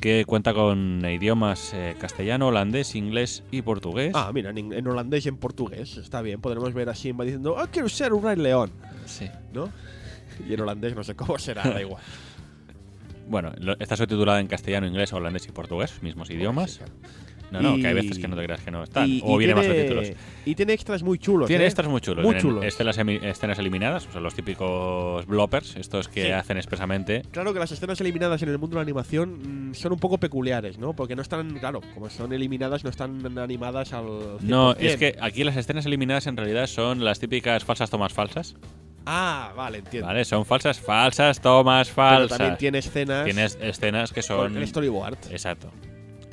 que 0.00 0.24
cuenta 0.26 0.52
con 0.52 1.02
idiomas 1.10 1.72
eh, 1.74 1.96
castellano, 1.98 2.48
holandés, 2.48 2.94
inglés 2.94 3.42
y 3.50 3.62
portugués. 3.62 4.12
Ah, 4.14 4.30
mira, 4.32 4.50
en, 4.50 4.72
en 4.72 4.86
holandés 4.86 5.24
y 5.24 5.30
en 5.30 5.38
portugués. 5.38 5.96
Está 5.96 6.20
bien, 6.20 6.40
podremos 6.40 6.72
ver 6.74 6.90
a 6.90 6.94
Simba 6.94 7.24
diciendo, 7.24 7.56
ah, 7.58 7.66
quiero 7.72 7.88
ser 7.88 8.12
un 8.12 8.22
rey 8.22 8.36
león, 8.36 8.70
Sí. 9.06 9.26
¿no? 9.54 9.70
Y 10.48 10.54
en 10.54 10.60
holandés 10.60 10.94
no 10.94 11.04
sé 11.04 11.14
cómo 11.14 11.38
será, 11.38 11.62
da 11.62 11.80
igual. 11.80 12.02
Bueno, 13.28 13.52
lo- 13.58 13.76
está 13.80 13.96
subtitulada 13.96 14.38
en 14.38 14.46
castellano, 14.46 14.86
inglés, 14.86 15.12
holandés 15.12 15.48
y 15.48 15.50
portugués, 15.50 16.00
mismos 16.00 16.30
idiomas. 16.30 16.70
Sí, 16.70 16.78
claro. 16.78 16.92
No, 17.50 17.60
no, 17.62 17.76
que 17.76 17.86
hay 17.86 17.94
veces 17.94 18.18
que 18.18 18.26
no 18.28 18.36
te 18.36 18.42
creas 18.44 18.60
que 18.60 18.70
no 18.70 18.82
están. 18.82 19.08
Y- 19.08 19.20
o 19.24 19.36
y 19.36 19.38
viene 19.38 19.54
más 19.54 19.64
tiene- 19.64 19.88
subtítulos. 19.88 20.12
Y 20.44 20.54
tiene 20.54 20.72
extras 20.72 21.02
muy 21.02 21.18
chulos. 21.18 21.46
Tiene 21.48 21.64
¿eh? 21.64 21.66
extras 21.66 21.88
muy 21.88 22.00
chulos. 22.00 22.24
Muy 22.24 22.34
Vienen 22.34 22.42
chulos. 22.42 22.64
Escenas, 22.64 22.98
escenas 22.98 23.58
eliminadas, 23.58 24.06
o 24.08 24.12
sea, 24.12 24.20
los 24.20 24.34
típicos 24.34 25.24
bloppers, 25.26 25.76
estos 25.76 26.08
que 26.08 26.24
Sí. 26.26 26.30
hacen 26.32 26.56
expresamente. 26.56 27.22
Claro 27.30 27.52
que 27.52 27.58
las 27.60 27.70
escenas 27.72 28.00
eliminadas 28.00 28.42
en 28.42 28.48
el 28.48 28.58
mundo 28.58 28.74
de 28.74 28.76
la 28.76 28.82
animación 28.82 29.70
mm, 29.70 29.74
son 29.74 29.92
un 29.92 29.98
poco 29.98 30.18
peculiares, 30.18 30.78
¿no? 30.78 30.94
Porque 30.94 31.14
no 31.16 31.22
están, 31.22 31.58
claro, 31.58 31.80
como 31.94 32.10
son 32.10 32.32
eliminadas, 32.32 32.82
no 32.84 32.90
están 32.90 33.38
animadas 33.38 33.92
al. 33.92 34.04
100%. 34.06 34.38
No, 34.42 34.72
es 34.72 34.96
que 34.96 35.16
aquí 35.20 35.44
las 35.44 35.56
escenas 35.56 35.86
eliminadas 35.86 36.26
en 36.26 36.36
realidad 36.36 36.66
son 36.66 37.04
las 37.04 37.18
típicas 37.20 37.64
falsas 37.64 37.90
tomas 37.90 38.12
falsas. 38.12 38.56
Ah, 39.08 39.52
vale, 39.56 39.78
entiendo. 39.78 40.08
¿Vale? 40.08 40.24
Son 40.24 40.44
falsas, 40.44 40.80
falsas 40.80 41.40
tomas 41.40 41.86
Pero 41.88 41.94
falsas. 41.94 42.38
también 42.38 42.58
tiene 42.58 42.78
escenas. 42.78 43.24
Tienes 43.24 43.56
escenas 43.62 44.12
que 44.12 44.20
son. 44.22 44.38
con 44.52 44.56
el 44.56 44.66
storyboard. 44.66 45.16
Exacto. 45.30 45.70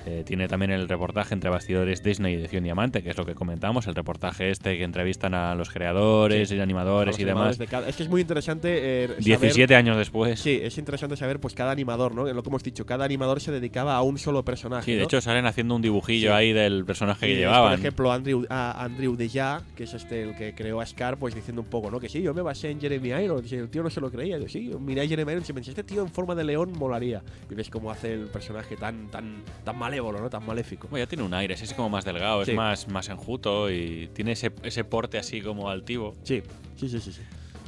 Eh, 0.06 0.24
tiene 0.26 0.48
también 0.48 0.72
el 0.72 0.88
reportaje 0.90 1.34
entre 1.34 1.50
bastidores 1.50 2.04
Disney 2.04 2.34
y 2.34 2.38
Edición 2.38 2.64
Diamante, 2.64 3.02
que 3.04 3.10
es 3.10 3.18
lo 3.18 3.26
que 3.26 3.36
comentamos, 3.36 3.88
el 3.88 3.96
reportaje 3.96 4.50
este 4.50 4.78
que 4.78 4.84
entrevistan 4.84 5.34
a 5.34 5.56
los 5.56 5.70
creadores 5.70 6.50
Sí. 6.50 6.56
y 6.56 6.60
animadores 6.60 7.20
y 7.20 7.24
demás. 7.24 7.58
de 7.58 7.68
cada- 7.68 7.88
Es 7.88 7.96
que 7.96 8.04
es 8.04 8.10
muy 8.10 8.22
interesante. 8.22 9.04
eh, 9.04 9.08
saber- 9.08 9.24
17 9.24 9.76
años 9.76 9.98
después. 9.98 10.40
Sí, 10.40 10.60
es 10.62 10.78
interesante 10.78 11.16
saber, 11.16 11.40
pues 11.40 11.54
cada 11.54 11.72
animador, 11.72 12.14
¿no? 12.16 12.26
Lo 12.32 12.44
que 12.44 12.50
hemos 12.50 12.64
dicho, 12.64 12.86
cada 12.86 13.06
animador 13.06 13.40
se 13.42 13.52
dedicaba 13.52 13.96
a 13.96 14.02
un 14.02 14.18
solo 14.18 14.44
personaje. 14.44 14.86
Sí, 14.86 14.92
de 14.94 15.00
¿no? 15.00 15.04
hecho 15.06 15.22
salen 15.22 15.46
haciendo 15.46 15.76
un 15.76 15.82
dibujillo 15.82 16.30
Sí. 16.30 16.34
ahí 16.34 16.54
del 16.54 16.86
personaje 16.86 17.28
Y 17.28 17.34
que 17.34 17.40
llevaban. 17.40 17.72
Por 17.72 17.80
ejemplo, 17.80 18.12
Andrew, 18.12 18.46
a 18.50 18.84
Andrew 18.84 19.16
Deja, 19.16 19.62
que 19.76 19.84
es 19.86 19.94
este 19.94 20.24
el 20.24 20.36
que 20.36 20.54
creó 20.56 20.82
a 20.82 20.86
Scar, 20.86 21.18
pues 21.18 21.36
diciendo 21.36 21.62
un 21.62 21.68
poco, 21.68 21.90
¿no? 21.92 22.00
Que 22.00 22.10
sí, 22.10 22.22
yo 22.22 22.34
me 22.34 22.42
basé 22.42 22.70
en 22.72 22.80
Jeremy 22.82 23.10
Irons 23.10 23.52
y 23.52 23.56
el 23.56 23.70
tío 23.70 23.84
no 23.84 23.90
se 23.90 24.02
lo 24.02 24.10
creía. 24.12 24.38
Yo 24.38 24.48
sí, 24.48 24.72
miré 24.80 25.02
a 25.02 25.08
Jeremy 25.08 25.32
Irons 25.32 25.50
y 25.50 25.54
pensé, 25.54 25.72
este 25.72 25.84
tío 25.84 26.02
en 26.02 26.10
forma 26.10 26.36
de 26.36 26.44
león 26.44 26.74
molaría. 26.78 27.22
Y 27.50 27.56
ves 27.56 27.70
cómo 27.70 27.92
hace 27.92 28.14
el 28.14 28.28
personaje 28.28 28.76
tan, 28.76 29.08
tan, 29.10 29.44
tan 29.64 29.78
malévolo, 29.94 30.20
¿no? 30.22 30.30
Tan 30.30 30.46
maléfico. 30.46 30.88
Bueno, 30.90 31.04
ya 31.06 31.08
tiene 31.10 31.24
un 31.24 31.34
aire, 31.34 31.54
es 31.54 31.62
así 31.64 31.74
como 31.76 31.90
más 31.90 32.04
delgado, 32.06 32.44
Sí. 32.46 32.52
es 32.52 32.58
más, 32.58 32.88
más 32.88 33.10
enjuto 33.10 33.72
y 33.72 34.10
tiene 34.14 34.32
ese, 34.34 34.52
ese 34.64 34.84
porte 34.84 35.18
así 35.18 35.42
como 35.42 35.70
altivo. 35.70 36.16
Sí, 36.24 36.42
sí, 36.76 36.90
sí, 36.90 37.00
sí. 37.00 37.12
sí. 37.14 37.22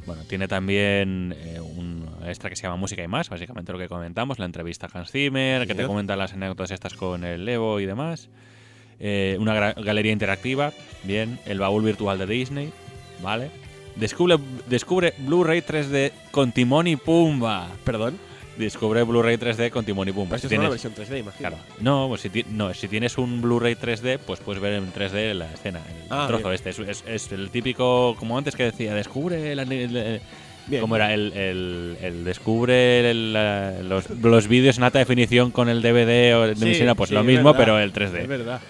Bueno, 0.06 0.22
tiene 0.28 0.46
también 0.46 1.34
eh, 1.36 1.58
un 1.60 2.08
extra 2.26 2.48
que 2.48 2.54
se 2.56 2.62
llama 2.62 2.76
Música 2.76 3.02
y 3.02 3.08
más, 3.08 3.28
básicamente 3.28 3.72
lo 3.72 3.78
que 3.78 3.88
comentamos, 3.88 4.38
la 4.38 4.44
entrevista 4.44 4.86
a 4.92 4.98
Hans 4.98 5.10
Zimmer, 5.10 5.62
Sí, 5.62 5.66
que 5.68 5.74
te 5.74 5.84
comenta 5.86 6.14
las 6.16 6.32
anécdotas 6.32 6.70
estas 6.70 6.94
con 6.94 7.24
el 7.24 7.48
Evo 7.48 7.80
y 7.80 7.86
demás. 7.86 8.28
Eh, 9.00 9.36
una 9.40 9.72
galería 9.72 10.12
interactiva, 10.12 10.72
bien, 11.02 11.38
el 11.44 11.58
baúl 11.58 11.84
virtual 11.84 12.18
de 12.18 12.26
Disney, 12.26 12.72
¿vale? 13.22 13.50
Descubre, 13.96 14.36
descubre 14.68 15.14
Blu-ray 15.18 15.60
3D 15.62 16.12
con 16.30 16.52
Timón 16.52 16.86
y 16.86 16.96
Pumba. 16.96 17.68
Perdón. 17.84 18.18
Descubre 18.58 19.02
Blu-ray 19.02 19.36
3D 19.36 19.70
con 19.70 19.84
Timón 19.84 20.08
y 20.08 20.12
Pumba. 20.12 20.38
Si 20.38 20.46
es 20.46 20.52
una 20.58 20.68
versión 20.70 20.94
3D, 20.94 21.20
imagino. 21.20 21.48
Claro. 21.50 21.58
No, 21.80 22.06
pues 22.08 22.22
si, 22.22 22.30
ti- 22.30 22.46
no, 22.50 22.72
si 22.72 22.88
tienes 22.88 23.18
un 23.18 23.42
Blu-ray 23.42 23.74
3D, 23.74 24.18
pues 24.18 24.40
puedes 24.40 24.62
ver 24.62 24.72
en 24.74 24.92
3D 24.92 25.34
la 25.34 25.52
escena, 25.52 25.80
el 25.88 26.06
Ah, 26.10 26.24
trozo 26.26 26.44
bien. 26.48 26.54
este. 26.54 26.70
Es, 26.70 26.78
es- 26.78 27.04
es 27.06 27.32
el 27.32 27.50
típico, 27.50 28.16
como 28.18 28.38
antes 28.38 28.56
que 28.56 28.62
decía, 28.64 28.94
descubre 28.94 29.52
el, 29.52 29.58
el- 29.60 29.96
el- 29.96 30.20
Bien. 30.68 30.80
¿Cómo 30.80 30.96
era? 30.96 31.14
El, 31.14 31.32
el- 31.34 31.96
el 32.02 32.24
descubre 32.24 33.08
el- 33.08 33.32
la- 33.32 33.82
los, 33.82 34.10
los 34.10 34.48
vídeos 34.48 34.78
en 34.78 34.84
alta 34.84 34.98
definición 34.98 35.52
con 35.52 35.68
el 35.68 35.80
DVD 35.80 36.34
o 36.34 36.46
de 36.48 36.56
Sí, 36.56 36.64
emisión, 36.64 36.96
pues 36.96 37.08
sí, 37.10 37.14
lo 37.14 37.20
es 37.20 37.26
mismo, 37.26 37.52
verdad. 37.52 37.58
pero 37.58 37.78
el 37.78 37.90
Es 37.90 37.94
3D. 37.94 38.26
verdad. 38.26 38.60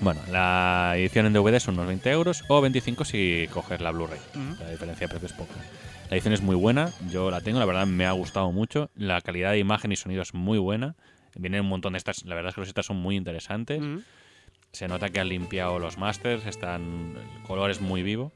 Bueno, 0.00 0.20
la 0.32 0.94
edición 0.96 1.26
en 1.26 1.32
DVD 1.34 1.60
son 1.60 1.74
unos 1.74 1.86
20 1.86 2.10
euros 2.10 2.42
o 2.48 2.60
25 2.60 3.04
si 3.04 3.46
coges 3.52 3.80
la 3.80 3.92
Blu-ray. 3.92 4.18
La 4.58 4.70
diferencia 4.70 5.06
de 5.06 5.10
precio 5.10 5.26
es 5.26 5.32
poca. 5.34 5.54
La 6.12 6.16
edición 6.16 6.34
es 6.34 6.42
muy 6.42 6.56
buena, 6.56 6.90
yo 7.10 7.30
la 7.30 7.40
tengo, 7.40 7.58
la 7.58 7.64
verdad 7.64 7.86
me 7.86 8.04
ha 8.04 8.12
gustado 8.12 8.52
mucho. 8.52 8.90
La 8.94 9.22
calidad 9.22 9.52
de 9.52 9.58
imagen 9.58 9.92
y 9.92 9.96
sonido 9.96 10.20
es 10.20 10.34
muy 10.34 10.58
buena. 10.58 10.94
Vienen 11.36 11.62
un 11.62 11.68
montón 11.68 11.94
de 11.94 11.96
estas, 11.96 12.26
la 12.26 12.34
verdad 12.34 12.50
es 12.50 12.54
que 12.54 12.60
los 12.60 12.68
estas 12.68 12.84
son 12.84 12.98
muy 12.98 13.16
interesantes. 13.16 13.80
Se 14.72 14.88
nota 14.88 15.08
que 15.08 15.20
han 15.20 15.30
limpiado 15.30 15.78
los 15.78 15.96
masters, 15.96 16.44
están, 16.44 17.16
el 17.16 17.42
color 17.44 17.70
es 17.70 17.80
muy 17.80 18.02
vivo. 18.02 18.30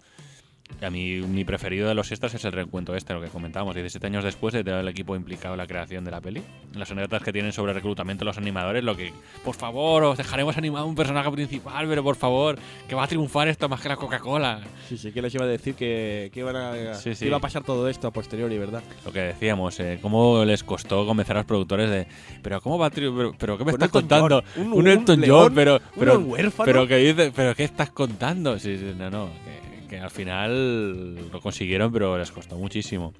A 0.82 0.90
mí, 0.90 1.20
mi 1.22 1.44
preferido 1.44 1.88
de 1.88 1.94
los 1.94 2.10
extras 2.10 2.34
es 2.34 2.44
el 2.44 2.52
reencuentro 2.52 2.94
este, 2.96 3.14
lo 3.14 3.22
que 3.22 3.28
comentábamos, 3.28 3.74
17 3.74 4.06
años 4.08 4.24
después 4.24 4.52
de 4.52 4.62
todo 4.62 4.80
el 4.80 4.88
equipo 4.88 5.16
implicado 5.16 5.54
en 5.54 5.58
la 5.58 5.66
creación 5.66 6.04
de 6.04 6.10
la 6.10 6.20
peli. 6.20 6.42
Las 6.74 6.90
anécdotas 6.90 7.22
que 7.22 7.32
tienen 7.32 7.52
sobre 7.52 7.70
el 7.72 7.76
reclutamiento 7.76 8.24
de 8.24 8.26
los 8.26 8.36
animadores, 8.36 8.84
lo 8.84 8.94
que, 8.96 9.12
por 9.44 9.54
favor, 9.54 10.04
os 10.04 10.18
dejaremos 10.18 10.56
animar 10.58 10.84
un 10.84 10.94
personaje 10.94 11.30
principal, 11.30 11.86
pero 11.88 12.02
por 12.02 12.16
favor, 12.16 12.58
que 12.88 12.94
va 12.94 13.04
a 13.04 13.06
triunfar 13.06 13.48
esto 13.48 13.68
más 13.70 13.80
que 13.80 13.88
la 13.88 13.96
Coca-Cola. 13.96 14.60
Sí, 14.88 14.98
sí, 14.98 15.12
que 15.12 15.22
les 15.22 15.34
iba 15.34 15.44
a 15.44 15.48
decir 15.48 15.74
que, 15.76 16.30
que 16.34 16.40
iban 16.40 16.56
a, 16.56 16.94
Sí, 16.94 17.10
que 17.10 17.16
sí. 17.16 17.26
iba 17.26 17.38
a 17.38 17.40
pasar 17.40 17.62
todo 17.62 17.88
esto 17.88 18.08
a 18.08 18.10
posteriori, 18.10 18.58
¿verdad? 18.58 18.82
Lo 19.04 19.12
que 19.12 19.20
decíamos, 19.20 19.80
eh, 19.80 19.98
cómo 20.02 20.44
les 20.44 20.62
costó 20.62 21.06
convencer 21.06 21.36
a 21.36 21.40
los 21.40 21.46
productores 21.46 21.88
de, 21.88 22.06
pero 22.42 22.60
cómo 22.60 22.76
va 22.76 22.88
a 22.88 22.90
pero, 22.90 23.32
pero 23.38 23.56
qué 23.56 23.64
me 23.64 23.70
estás 23.72 23.88
contando? 23.90 24.42
John, 24.54 24.66
un- 24.66 24.72
un, 24.74 24.78
un 24.80 24.88
Elton 24.88 25.22
John, 25.26 25.52
pero, 25.54 25.76
un 25.76 25.80
pero, 25.98 26.18
huérfano. 26.18 26.64
pero 26.66 26.86
que 26.86 26.96
dice, 26.96 27.32
pero 27.34 27.54
qué 27.54 27.64
estás 27.64 27.90
contando? 27.90 28.58
Sí, 28.58 28.76
sí, 28.76 28.92
no, 28.98 29.08
no, 29.10 29.28
que, 29.44 29.75
que 29.88 29.98
al 29.98 30.10
final 30.10 31.14
lo 31.30 31.40
consiguieron, 31.40 31.92
pero 31.92 32.18
les 32.18 32.30
costó 32.30 32.56
muchísimo. 32.56 33.12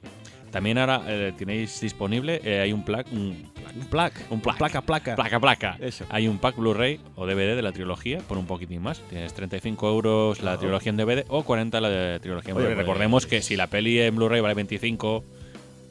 También 0.51 0.79
ahora 0.79 1.03
eh, 1.07 1.33
tenéis 1.37 1.81
disponible, 1.81 2.41
eh, 2.45 2.61
hay 2.61 2.73
un 2.73 2.85
plaque, 2.85 3.11
un 3.13 3.51
Un. 4.31 4.41
Placa, 4.41 4.81
placa. 4.81 5.15
placa, 5.17 5.39
placa. 5.41 5.77
Eso. 5.81 6.07
Hay 6.09 6.29
un 6.29 6.39
pack 6.39 6.57
Blu-ray 6.57 6.99
o 7.17 7.27
DVD 7.27 7.55
de 7.57 7.63
la 7.63 7.73
trilogía 7.73 8.21
por 8.21 8.39
un 8.39 8.47
poquitín 8.47 8.81
más. 8.83 9.01
Tienes 9.11 9.35
35 9.35 9.89
euros 9.91 10.41
la 10.41 10.57
trilogía 10.57 10.91
en 10.91 10.97
DVD 10.97 11.25
o 11.29 11.43
40 11.43 11.81
la 11.81 11.91
de 11.91 12.21
trilogía 12.21 12.53
en 12.53 12.57
Blu-ray. 12.57 12.75
pues- 12.75 12.87
Recordemos 12.87 13.27
que 13.27 13.43
si 13.43 13.57
la 13.57 13.67
peli 13.67 14.01
en 14.01 14.17
Blu-ray 14.17 14.41
vale 14.41 14.55
25, 14.55 15.25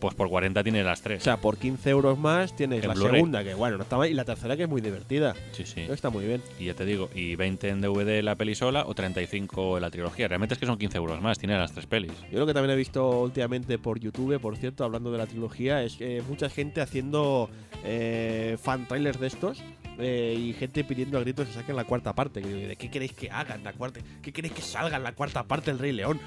pues 0.06 0.14
por 0.15 0.30
40 0.30 0.64
tienes 0.64 0.86
las 0.86 0.99
O 0.99 1.03
tres. 1.03 1.23
sea, 1.23 1.38
por 1.38 1.57
15 1.57 1.90
euros 1.90 2.19
más 2.19 2.56
tienes 2.56 2.84
En 2.84 2.90
la 2.90 2.95
segunda, 2.95 3.44
que 3.44 3.56
bueno, 3.56 3.77
no 3.77 3.84
está 3.84 3.98
mal, 3.98 4.07
y 4.10 4.14
la 4.14 4.23
tercera 4.23 4.56
que 4.56 4.64
es 4.64 4.69
muy 4.69 4.82
divertida. 4.82 5.34
sí, 5.52 5.64
sí. 5.65 5.82
Está 5.82 6.11
muy 6.11 6.26
bien. 6.26 6.41
Y 6.60 6.65
ya 6.65 6.76
te 6.76 6.86
digo, 6.86 7.10
y 7.15 7.36
20 7.36 7.69
en 7.69 7.82
DVD 7.82 8.22
la 8.22 8.36
peli 8.36 8.53
sola 8.53 8.84
o 8.86 8.94
35 8.94 9.77
en 9.77 9.82
la 9.82 9.90
trilogía. 9.90 10.27
Realmente 10.27 10.53
es 10.53 10.60
que 10.60 10.68
son 10.68 10.77
15 10.77 10.98
euros 10.98 11.22
más, 11.22 11.40
tiene 11.40 11.57
las 11.57 11.72
tres 11.72 11.88
pelis. 11.88 12.11
Yo 12.32 12.38
lo 12.40 12.45
que 12.45 12.53
también 12.53 12.72
he 12.72 12.76
visto 12.77 13.22
últimamente 13.22 13.80
por 13.80 13.99
YouTube, 13.99 14.40
por 14.40 14.56
cierto, 14.57 14.84
hablando 14.84 15.11
de 15.11 15.18
la 15.18 15.26
trilogía, 15.26 15.82
es 15.82 15.95
que 15.95 16.22
mucha 16.30 16.49
gente 16.49 16.82
haciendo 16.82 17.49
eh, 17.84 18.57
fan 18.61 18.88
trailers 18.88 19.19
de 19.19 19.27
estos 19.27 19.64
eh, 19.97 20.35
y 20.38 20.53
gente 20.53 20.84
pidiendo 20.84 21.17
a 21.17 21.22
gritos 21.22 21.47
que 21.47 21.53
saquen 21.53 21.76
la 21.76 21.85
cuarta 21.85 22.13
parte. 22.13 22.41
¿De 22.41 22.76
qué 22.76 22.89
queréis 22.89 23.13
que 23.13 23.30
hagan 23.30 23.63
la 23.63 23.73
cuarta? 23.73 23.99
¿Qué 24.22 24.31
queréis 24.31 24.53
que 24.53 24.61
salga 24.61 24.97
en 24.97 25.03
la 25.03 25.13
cuarta 25.13 25.43
parte 25.43 25.72
del 25.72 25.80
Rey 25.80 25.91
León? 25.91 26.19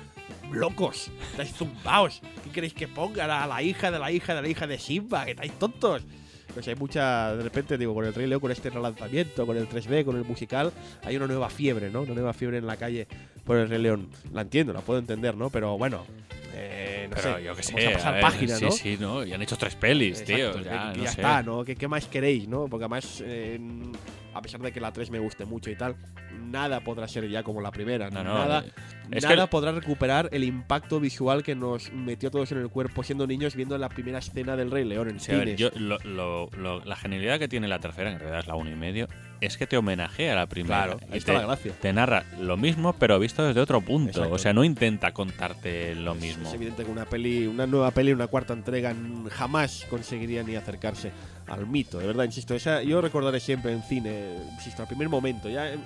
¡Locos! 0.52 1.10
¡Estáis 1.30 1.52
zumbaos! 1.54 2.20
¿Qué 2.44 2.50
queréis 2.50 2.74
que 2.74 2.88
pongan 2.88 3.30
a 3.30 3.46
la 3.46 3.62
hija 3.62 3.90
de 3.90 3.98
la 3.98 4.10
hija 4.10 4.34
de 4.34 4.42
la 4.42 4.48
hija 4.48 4.66
de 4.66 4.78
Simba? 4.78 5.24
¡Que 5.24 5.32
estáis 5.32 5.52
tontos! 5.52 6.02
Pues 6.54 6.66
hay 6.66 6.74
mucha, 6.74 7.36
de 7.36 7.42
repente, 7.42 7.76
digo, 7.76 7.94
con 7.94 8.04
el 8.04 8.14
Rey 8.14 8.26
León, 8.26 8.40
con 8.40 8.50
este 8.50 8.70
relanzamiento, 8.70 9.46
con 9.46 9.56
el 9.56 9.68
3D, 9.68 10.04
con 10.04 10.16
el 10.16 10.24
musical, 10.24 10.72
hay 11.04 11.16
una 11.16 11.26
nueva 11.26 11.50
fiebre, 11.50 11.90
¿no? 11.90 12.02
Una 12.02 12.14
nueva 12.14 12.32
fiebre 12.32 12.56
en 12.58 12.66
la 12.66 12.76
calle 12.76 13.06
por 13.44 13.58
el 13.58 13.68
Rey 13.68 13.80
León. 13.80 14.08
La 14.32 14.42
entiendo, 14.42 14.72
la 14.72 14.80
puedo 14.80 14.98
entender, 14.98 15.36
¿no? 15.36 15.50
Pero 15.50 15.76
bueno, 15.76 16.04
eh, 16.54 16.77
no 17.08 17.16
Pero 17.16 17.36
sé, 17.36 17.44
yo 17.44 17.54
que 17.54 17.62
sé. 17.62 17.72
vamos 17.72 17.88
a 17.88 17.92
pasar 17.94 18.12
ver, 18.14 18.22
página, 18.22 18.56
sí, 18.56 18.64
¿no? 18.64 18.70
sí, 18.70 18.96
¿no? 19.00 19.24
Y 19.24 19.32
han 19.32 19.42
hecho 19.42 19.56
tres 19.56 19.74
pelis, 19.74 20.24
tío. 20.24 20.60
Ya, 20.62 20.92
no 20.94 21.02
sé. 21.04 21.08
está, 21.08 21.42
¿no? 21.42 21.64
¿Qué, 21.64 21.74
qué 21.76 21.88
más 21.88 22.06
queréis, 22.06 22.48
no? 22.48 22.66
Porque 22.68 22.84
además, 22.84 23.22
eh, 23.24 23.58
a 24.38 24.42
pesar 24.42 24.60
de 24.60 24.72
que 24.72 24.80
la 24.80 24.92
3 24.92 25.10
me 25.10 25.18
guste 25.18 25.44
mucho 25.44 25.70
y 25.70 25.76
tal, 25.76 25.96
nada 26.50 26.80
podrá 26.80 27.06
ser 27.08 27.28
ya 27.28 27.42
como 27.42 27.60
la 27.60 27.70
primera. 27.70 28.10
No, 28.10 28.22
no, 28.24 28.34
nada 28.34 28.64
es 29.10 29.24
nada 29.24 29.44
que- 29.44 29.50
podrá 29.50 29.72
recuperar 29.72 30.28
el 30.32 30.44
impacto 30.44 31.00
visual 31.00 31.42
que 31.42 31.54
nos 31.54 31.92
metió 31.92 32.28
a 32.28 32.32
todos 32.32 32.52
en 32.52 32.58
el 32.58 32.68
cuerpo 32.68 33.02
siendo 33.02 33.26
niños 33.26 33.54
viendo 33.56 33.76
la 33.78 33.88
primera 33.88 34.18
escena 34.18 34.56
del 34.56 34.70
Rey 34.70 34.84
León 34.84 35.08
en 35.08 35.16
a 35.34 35.38
ver, 35.44 35.56
yo, 35.56 35.70
lo- 35.76 35.98
lo- 36.00 36.50
lo- 36.56 36.84
la 36.84 36.96
genialidad 36.96 37.38
que 37.38 37.48
tiene 37.48 37.68
la 37.68 37.78
tercera, 37.78 38.10
en 38.12 38.18
realidad 38.18 38.40
es 38.40 38.46
la 38.46 38.54
uno 38.54 38.70
y 38.70 38.74
medio, 38.76 39.08
es 39.40 39.56
que 39.56 39.66
te 39.66 39.76
homenajea 39.76 40.32
a 40.32 40.36
la 40.36 40.46
primera. 40.46 40.84
Claro, 40.84 41.00
ahí 41.10 41.18
está 41.18 41.32
te, 41.32 41.38
la 41.38 41.44
gracia. 41.46 41.72
te 41.80 41.92
narra 41.92 42.24
lo 42.40 42.56
mismo, 42.56 42.92
pero 42.94 43.18
visto 43.18 43.44
desde 43.44 43.60
otro 43.60 43.80
punto. 43.80 44.10
Exacto. 44.10 44.34
O 44.34 44.38
sea, 44.38 44.52
no 44.52 44.64
intenta 44.64 45.12
contarte 45.12 45.94
lo 45.94 46.12
Es- 46.14 46.20
mismo. 46.20 46.48
Es 46.48 46.54
evidente 46.54 46.84
que 46.84 46.90
una 46.90 47.04
peli, 47.04 47.46
una 47.46 47.66
nueva 47.66 47.90
peli, 47.92 48.12
una 48.12 48.26
cuarta 48.26 48.52
entrega 48.52 48.94
jamás 49.30 49.86
conseguiría 49.90 50.42
ni 50.42 50.56
acercarse 50.56 51.12
al 51.48 51.66
mito. 51.66 51.98
De 51.98 52.06
verdad, 52.06 52.24
insisto, 52.24 52.54
esa 52.54 52.82
yo 52.82 53.00
recordaré 53.00 53.40
siempre 53.40 53.72
en 53.72 53.82
cine, 53.82 54.36
insisto, 54.54 54.82
al 54.82 54.88
primer 54.88 55.08
momento. 55.08 55.48
Ya 55.48 55.72
eh, 55.72 55.78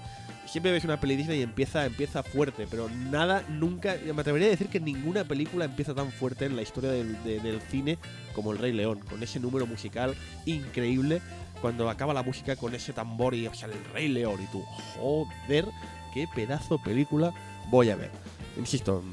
siempre 0.46 0.72
ves 0.72 0.84
una 0.84 0.98
peli 1.00 1.16
Disney 1.16 1.40
y 1.40 1.42
empieza, 1.42 1.84
empieza 1.86 2.22
fuerte, 2.22 2.66
pero 2.70 2.88
nada, 2.88 3.42
nunca. 3.48 3.96
Me 4.04 4.20
atrevería 4.20 4.48
a 4.48 4.50
decir 4.50 4.68
que 4.68 4.80
ninguna 4.80 5.24
película 5.24 5.64
empieza 5.64 5.94
tan 5.94 6.10
fuerte 6.12 6.44
en 6.46 6.56
la 6.56 6.62
historia 6.62 6.90
del, 6.90 7.22
de- 7.24 7.40
del 7.40 7.60
cine 7.62 7.98
como 8.34 8.52
El 8.52 8.58
Rey 8.58 8.72
León, 8.72 9.00
con 9.08 9.22
ese 9.22 9.40
número 9.40 9.66
musical 9.66 10.14
increíble. 10.46 11.20
Cuando 11.60 11.88
acaba 11.88 12.12
la 12.12 12.24
música 12.24 12.56
con 12.56 12.74
ese 12.74 12.92
tambor 12.92 13.34
y 13.34 13.48
sale 13.54 13.74
el 13.74 13.84
Rey 13.92 14.08
León 14.08 14.40
y 14.42 14.46
tú, 14.50 14.62
joder, 14.96 15.66
qué 16.12 16.26
pedazo 16.34 16.78
de 16.78 16.82
película 16.84 17.32
voy 17.70 17.90
a 17.90 17.96
ver. 17.96 18.10
Insisto, 18.58 19.04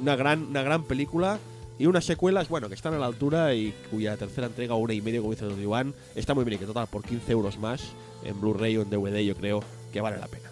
una 0.00 0.14
gran, 0.14 0.44
una 0.44 0.62
gran 0.62 0.84
película 0.84 1.38
y 1.78 1.86
unas 1.86 2.04
secuelas, 2.04 2.48
bueno, 2.48 2.68
que 2.68 2.74
están 2.74 2.94
a 2.94 2.98
la 2.98 3.06
altura 3.06 3.54
y 3.54 3.72
cuya 3.90 4.16
tercera 4.16 4.48
entrega, 4.48 4.74
una 4.74 4.94
y 4.94 5.00
media, 5.00 5.20
como 5.20 5.32
dice 5.32 5.44
Don 5.44 5.60
Iván, 5.60 5.94
está 6.14 6.34
muy 6.34 6.44
bien 6.44 6.56
y 6.56 6.58
que 6.58 6.66
total 6.66 6.88
por 6.88 7.04
15 7.04 7.30
euros 7.32 7.58
más 7.58 7.82
en 8.24 8.40
Blu-ray 8.40 8.76
o 8.76 8.82
en 8.82 8.90
DVD 8.90 9.20
yo 9.24 9.36
creo 9.36 9.62
que 9.92 10.00
vale 10.00 10.18
la 10.18 10.26
pena. 10.26 10.48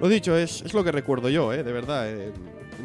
Lo 0.00 0.08
dicho, 0.08 0.36
es, 0.36 0.62
es 0.62 0.72
lo 0.72 0.84
que 0.84 0.92
recuerdo 0.92 1.28
yo, 1.28 1.52
¿eh? 1.52 1.64
de 1.64 1.72
verdad. 1.72 2.06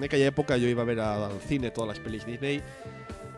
En 0.02 0.06
aquella 0.06 0.26
época 0.26 0.58
yo 0.58 0.68
iba 0.68 0.82
a 0.82 0.86
ver 0.86 1.00
al 1.00 1.40
cine 1.42 1.70
todas 1.70 1.90
las 1.90 2.00
pelis 2.00 2.26
Disney 2.26 2.60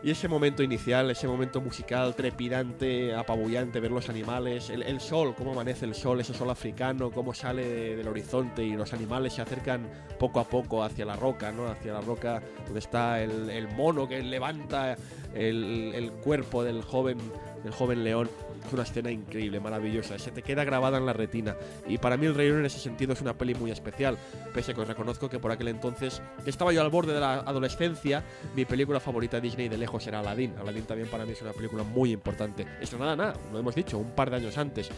y 0.02 0.10
ese 0.10 0.28
momento 0.28 0.62
inicial, 0.62 1.10
ese 1.10 1.26
momento 1.26 1.60
musical 1.62 2.14
trepidante, 2.14 3.14
apabullante, 3.14 3.80
ver 3.80 3.90
los 3.90 4.08
animales, 4.10 4.68
el, 4.70 5.00
sol, 5.00 5.34
cómo 5.34 5.52
amanece 5.52 5.86
el 5.86 5.94
sol, 5.94 6.20
ese 6.20 6.34
sol 6.34 6.50
africano, 6.50 7.10
cómo 7.10 7.32
sale 7.32 7.66
de- 7.66 7.96
del 7.96 8.08
horizonte 8.08 8.62
y 8.64 8.72
los 8.76 8.92
animales 8.92 9.32
se 9.34 9.40
acercan 9.42 9.88
poco 10.18 10.40
a 10.40 10.44
poco 10.44 10.82
hacia 10.82 11.06
la 11.06 11.16
roca, 11.16 11.52
¿no? 11.52 11.68
Hacia 11.68 11.94
la 11.94 12.00
roca 12.02 12.42
donde 12.66 12.80
está 12.80 13.22
el, 13.22 13.48
el 13.48 13.68
mono 13.68 14.06
que 14.06 14.22
levanta 14.22 14.96
el, 15.34 15.92
el 15.94 16.12
cuerpo 16.12 16.62
del 16.64 16.82
joven, 16.82 17.16
del 17.62 17.72
joven 17.72 18.04
león. 18.04 18.28
Es 18.66 18.72
una 18.72 18.82
escena 18.82 19.10
increíble, 19.10 19.60
maravillosa, 19.60 20.18
se 20.18 20.30
te 20.30 20.42
queda 20.42 20.64
grabada 20.64 20.98
en 20.98 21.06
la 21.06 21.12
retina. 21.12 21.54
Y 21.86 21.98
para 21.98 22.16
mí 22.16 22.26
El 22.26 22.34
Rey 22.34 22.48
León 22.48 22.60
en 22.60 22.66
ese 22.66 22.78
sentido 22.78 23.12
es 23.12 23.20
una 23.20 23.34
peli 23.34 23.54
muy 23.54 23.70
especial, 23.70 24.16
pese 24.52 24.72
a 24.72 24.74
que 24.74 24.80
os 24.80 24.88
reconozco 24.88 25.28
que 25.28 25.38
por 25.38 25.52
aquel 25.52 25.68
entonces 25.68 26.22
estaba 26.46 26.72
yo 26.72 26.80
al 26.80 26.90
borde 26.90 27.12
de 27.12 27.20
la 27.20 27.34
adolescencia, 27.40 28.24
mi 28.54 28.64
película 28.64 29.00
favorita 29.00 29.40
Disney 29.40 29.68
de 29.68 29.76
lejos 29.76 30.06
era 30.06 30.20
Aladdin. 30.20 30.54
Aladdin 30.58 30.84
también 30.84 31.08
para 31.08 31.26
mí 31.26 31.32
es 31.32 31.42
una 31.42 31.52
película 31.52 31.82
muy 31.82 32.12
importante. 32.12 32.66
Estrenada 32.80 33.16
nada, 33.16 33.34
lo 33.52 33.58
hemos 33.58 33.74
dicho, 33.74 33.98
un 33.98 34.12
par 34.12 34.30
de 34.30 34.36
años 34.36 34.56
antes. 34.56 34.88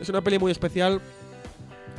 Es 0.00 0.08
una 0.08 0.22
peli 0.22 0.38
muy 0.38 0.52
especial 0.52 1.00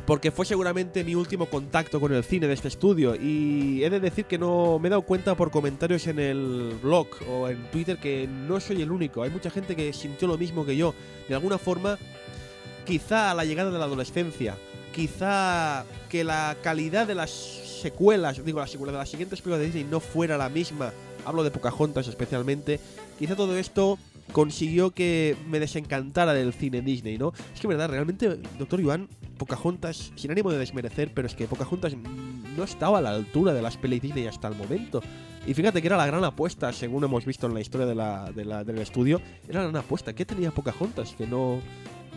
porque 0.06 0.30
fue 0.32 0.44
seguramente 0.44 1.04
mi 1.04 1.14
último 1.14 1.46
contacto 1.46 2.00
con 2.00 2.12
el 2.12 2.24
cine 2.24 2.48
de 2.48 2.54
este 2.54 2.68
estudio 2.68 3.14
y 3.14 3.84
he 3.84 3.90
de 3.90 4.00
decir 4.00 4.24
que 4.24 4.38
no 4.38 4.78
me 4.78 4.88
he 4.88 4.90
dado 4.90 5.02
cuenta 5.02 5.36
por 5.36 5.50
comentarios 5.50 6.06
en 6.06 6.18
el 6.18 6.76
blog 6.82 7.06
o 7.28 7.48
en 7.48 7.70
Twitter 7.70 7.98
que 7.98 8.26
no 8.26 8.58
soy 8.58 8.82
el 8.82 8.90
único. 8.90 9.22
Hay 9.22 9.30
mucha 9.30 9.50
gente 9.50 9.76
que 9.76 9.92
sintió 9.92 10.26
lo 10.26 10.36
mismo 10.36 10.66
que 10.66 10.76
yo. 10.76 10.94
De 11.28 11.34
alguna 11.34 11.58
forma, 11.58 11.98
quizá 12.84 13.30
a 13.30 13.34
la 13.34 13.44
llegada 13.44 13.70
de 13.70 13.78
la 13.78 13.84
adolescencia, 13.84 14.56
quizá 14.92 15.84
que 16.08 16.24
la 16.24 16.56
calidad 16.62 17.06
de 17.06 17.14
las 17.14 17.30
secuelas, 17.30 18.44
digo, 18.44 18.58
las 18.58 18.70
secuelas 18.70 18.94
de 18.94 18.98
las 18.98 19.08
siguientes 19.08 19.40
películas 19.40 19.60
de 19.60 19.66
Disney 19.66 19.84
no 19.84 20.00
fuera 20.00 20.36
la 20.36 20.48
misma. 20.48 20.92
Hablo 21.24 21.44
de 21.44 21.52
Pocahontas 21.52 22.08
especialmente. 22.08 22.80
Quizá 23.18 23.36
todo 23.36 23.56
esto 23.56 23.98
consiguió 24.32 24.90
que 24.90 25.36
me 25.48 25.60
desencantara 25.60 26.32
del 26.34 26.52
cine 26.52 26.82
Disney, 26.82 27.18
¿no? 27.18 27.32
Es 27.54 27.60
que, 27.60 27.66
verdad, 27.66 27.88
realmente, 27.88 28.38
Doctor 28.58 28.80
Iván, 28.80 29.08
Pocahontas, 29.38 30.12
sin 30.14 30.30
ánimo 30.30 30.50
de 30.50 30.58
desmerecer, 30.58 31.12
pero 31.12 31.26
es 31.26 31.34
que 31.34 31.46
Pocahontas 31.46 31.94
no 32.56 32.64
estaba 32.64 32.98
a 32.98 33.00
la 33.02 33.10
altura 33.10 33.52
de 33.52 33.62
las 33.62 33.76
pelis 33.76 34.02
Disney 34.02 34.26
hasta 34.26 34.48
el 34.48 34.54
momento. 34.54 35.02
Y 35.46 35.54
fíjate 35.54 35.80
que 35.80 35.88
era 35.88 35.96
la 35.96 36.06
gran 36.06 36.24
apuesta, 36.24 36.72
según 36.72 37.04
hemos 37.04 37.24
visto 37.24 37.46
en 37.46 37.54
la 37.54 37.60
historia 37.60 37.86
del 37.86 38.78
estudio, 38.78 39.20
era 39.48 39.60
la 39.60 39.68
gran 39.68 39.84
apuesta. 39.84 40.12
¿Qué 40.12 40.24
tenía 40.24 40.52
Pocahontas? 40.52 41.14
Que 41.16 41.26
no, 41.26 41.60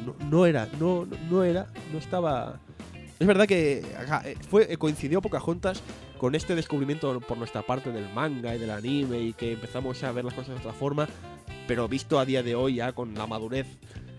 no, 0.05 0.15
no 0.29 0.45
era, 0.45 0.69
no, 0.79 1.07
no 1.29 1.43
era, 1.43 1.67
no 1.91 1.97
estaba... 1.97 2.59
Es 3.17 3.25
verdad 3.25 3.47
que 3.47 3.79
eh, 3.79 4.35
fue, 4.49 4.71
eh, 4.71 4.77
coincidió 4.77 5.21
Pocahontas 5.21 5.81
con 6.17 6.35
este 6.35 6.53
descubrimiento 6.53 7.19
por 7.21 7.37
nuestra 7.37 7.61
parte 7.61 7.91
del 7.91 8.11
manga 8.13 8.55
y 8.55 8.59
del 8.59 8.71
anime 8.71 9.19
y 9.19 9.33
que 9.33 9.53
empezamos 9.53 10.03
a 10.03 10.11
ver 10.11 10.25
las 10.25 10.33
cosas 10.33 10.49
de 10.49 10.55
otra 10.55 10.73
forma, 10.73 11.07
pero 11.67 11.87
visto 11.87 12.19
a 12.19 12.25
día 12.25 12.43
de 12.43 12.55
hoy 12.55 12.75
ya 12.75 12.91
con 12.93 13.13
la 13.13 13.27
madurez, 13.27 13.67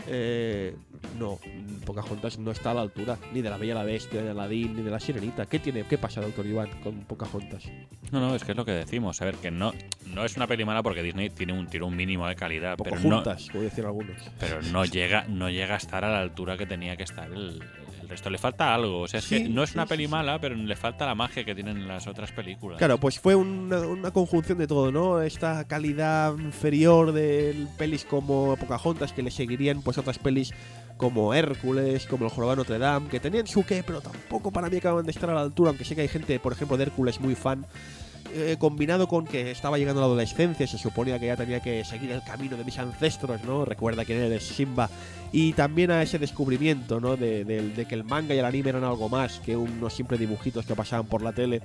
eh, 0.08 0.76
no, 1.18 1.38
Pocahontas 1.84 2.38
no 2.38 2.50
está 2.50 2.72
a 2.72 2.74
la 2.74 2.82
altura 2.82 3.18
ni 3.32 3.42
de 3.42 3.50
la 3.50 3.56
Bella 3.56 3.74
la 3.74 3.84
Bestia, 3.84 4.20
ni 4.20 4.26
de 4.26 4.32
Aladdin, 4.32 4.76
ni 4.76 4.82
de 4.82 4.90
la 4.90 5.00
Sirenita. 5.00 5.46
¿Qué 5.46 5.58
tiene, 5.58 5.84
qué 5.84 5.98
pasa, 5.98 6.20
Doctor 6.20 6.46
Iván, 6.46 6.68
con 6.82 7.00
Pocahontas? 7.04 7.64
No, 8.12 8.20
no, 8.20 8.34
es 8.34 8.44
que 8.44 8.52
es 8.52 8.56
lo 8.56 8.64
que 8.64 8.72
decimos. 8.72 9.20
A 9.22 9.24
ver, 9.24 9.36
que 9.36 9.50
no, 9.50 9.72
no 10.06 10.24
es 10.24 10.36
una 10.36 10.46
peli 10.46 10.64
mala 10.64 10.82
porque 10.82 11.02
Disney 11.02 11.30
tiene 11.30 11.52
un, 11.52 11.68
un 11.82 11.96
mínimo 11.96 12.26
de 12.28 12.36
calidad, 12.36 12.76
pero 12.82 12.96
no, 12.96 13.02
Pocahontas, 13.02 13.48
como 13.50 13.64
decían 13.64 13.86
algunos. 13.86 14.16
pero 14.38 14.62
no 14.62 14.84
llega, 14.84 15.24
no 15.28 15.50
llega 15.50 15.74
a 15.74 15.78
estar 15.78 16.04
a 16.04 16.10
la 16.10 16.20
altura 16.20 16.56
que 16.56 16.66
tenía 16.66 16.96
que 16.96 17.04
estar 17.04 17.30
el, 17.32 17.62
el 18.06 18.10
resto. 18.10 18.30
Le 18.30 18.38
falta 18.38 18.74
algo. 18.74 19.00
O 19.00 19.08
sea, 19.08 19.18
es 19.18 19.26
Sí, 19.26 19.42
que 19.42 19.48
no 19.48 19.62
es 19.62 19.70
sí, 19.70 19.76
una 19.76 19.86
peli 19.86 20.08
mala, 20.08 20.40
pero 20.40 20.54
le 20.54 20.76
falta 20.76 21.04
la 21.06 21.14
magia 21.14 21.44
que 21.44 21.54
tienen 21.54 21.86
las 21.86 22.06
otras 22.06 22.32
películas. 22.32 22.78
Claro, 22.78 22.98
pues 22.98 23.18
fue 23.20 23.34
una, 23.34 23.80
una 23.80 24.10
conjunción 24.10 24.58
de 24.58 24.66
todo, 24.66 24.90
¿no? 24.92 25.20
Esta 25.20 25.66
calidad 25.66 26.36
inferior 26.38 27.12
de 27.12 27.66
pelis 27.76 28.04
como 28.04 28.56
Pocahontas 28.56 29.12
que 29.12 29.22
le 29.22 29.30
seguirían 29.30 29.82
pues 29.82 29.98
otras 29.98 30.18
pelis 30.18 30.52
como 30.96 31.34
Hércules, 31.34 32.06
como 32.06 32.24
El 32.24 32.30
Jorobado 32.30 32.56
Notre 32.56 32.78
Dame, 32.78 33.08
que 33.08 33.20
tenían 33.20 33.46
su 33.46 33.64
qué, 33.64 33.82
pero 33.86 34.00
tampoco 34.00 34.50
para 34.50 34.70
mí 34.70 34.78
acaban 34.78 35.04
de 35.04 35.10
estar 35.10 35.28
a 35.28 35.34
la 35.34 35.42
altura, 35.42 35.70
aunque 35.70 35.84
sé 35.84 35.94
que 35.94 36.00
hay 36.00 36.08
gente, 36.08 36.40
por 36.40 36.52
ejemplo, 36.52 36.76
de 36.76 36.84
Hércules 36.84 37.20
muy 37.20 37.34
fan. 37.34 37.66
Eh, 38.34 38.56
combinado 38.58 39.08
con 39.08 39.24
que 39.26 39.50
estaba 39.50 39.78
llegando 39.78 40.00
la 40.00 40.06
adolescencia, 40.06 40.66
se 40.66 40.78
suponía 40.78 41.18
que 41.18 41.26
ya 41.26 41.36
tenía 41.36 41.60
que 41.60 41.84
seguir 41.84 42.10
el 42.12 42.22
camino 42.22 42.56
de 42.56 42.64
mis 42.64 42.78
ancestros, 42.78 43.42
¿no? 43.44 43.64
Recuerda 43.64 44.04
quién 44.04 44.20
eres, 44.22 44.44
Simba. 44.44 44.88
Y 45.32 45.52
también 45.54 45.90
a 45.90 46.02
ese 46.02 46.18
descubrimiento, 46.18 47.00
¿no? 47.00 47.16
De, 47.16 47.44
de- 47.44 47.70
de 47.70 47.84
que 47.86 47.94
el 47.94 48.04
manga 48.04 48.34
y 48.34 48.38
el 48.38 48.44
anime 48.44 48.70
eran 48.70 48.84
algo 48.84 49.08
más 49.08 49.40
que 49.40 49.56
unos 49.56 49.92
simples 49.94 50.20
dibujitos 50.20 50.64
que 50.66 50.74
pasaban 50.74 51.06
por 51.06 51.22
la 51.22 51.32
tele. 51.32 51.62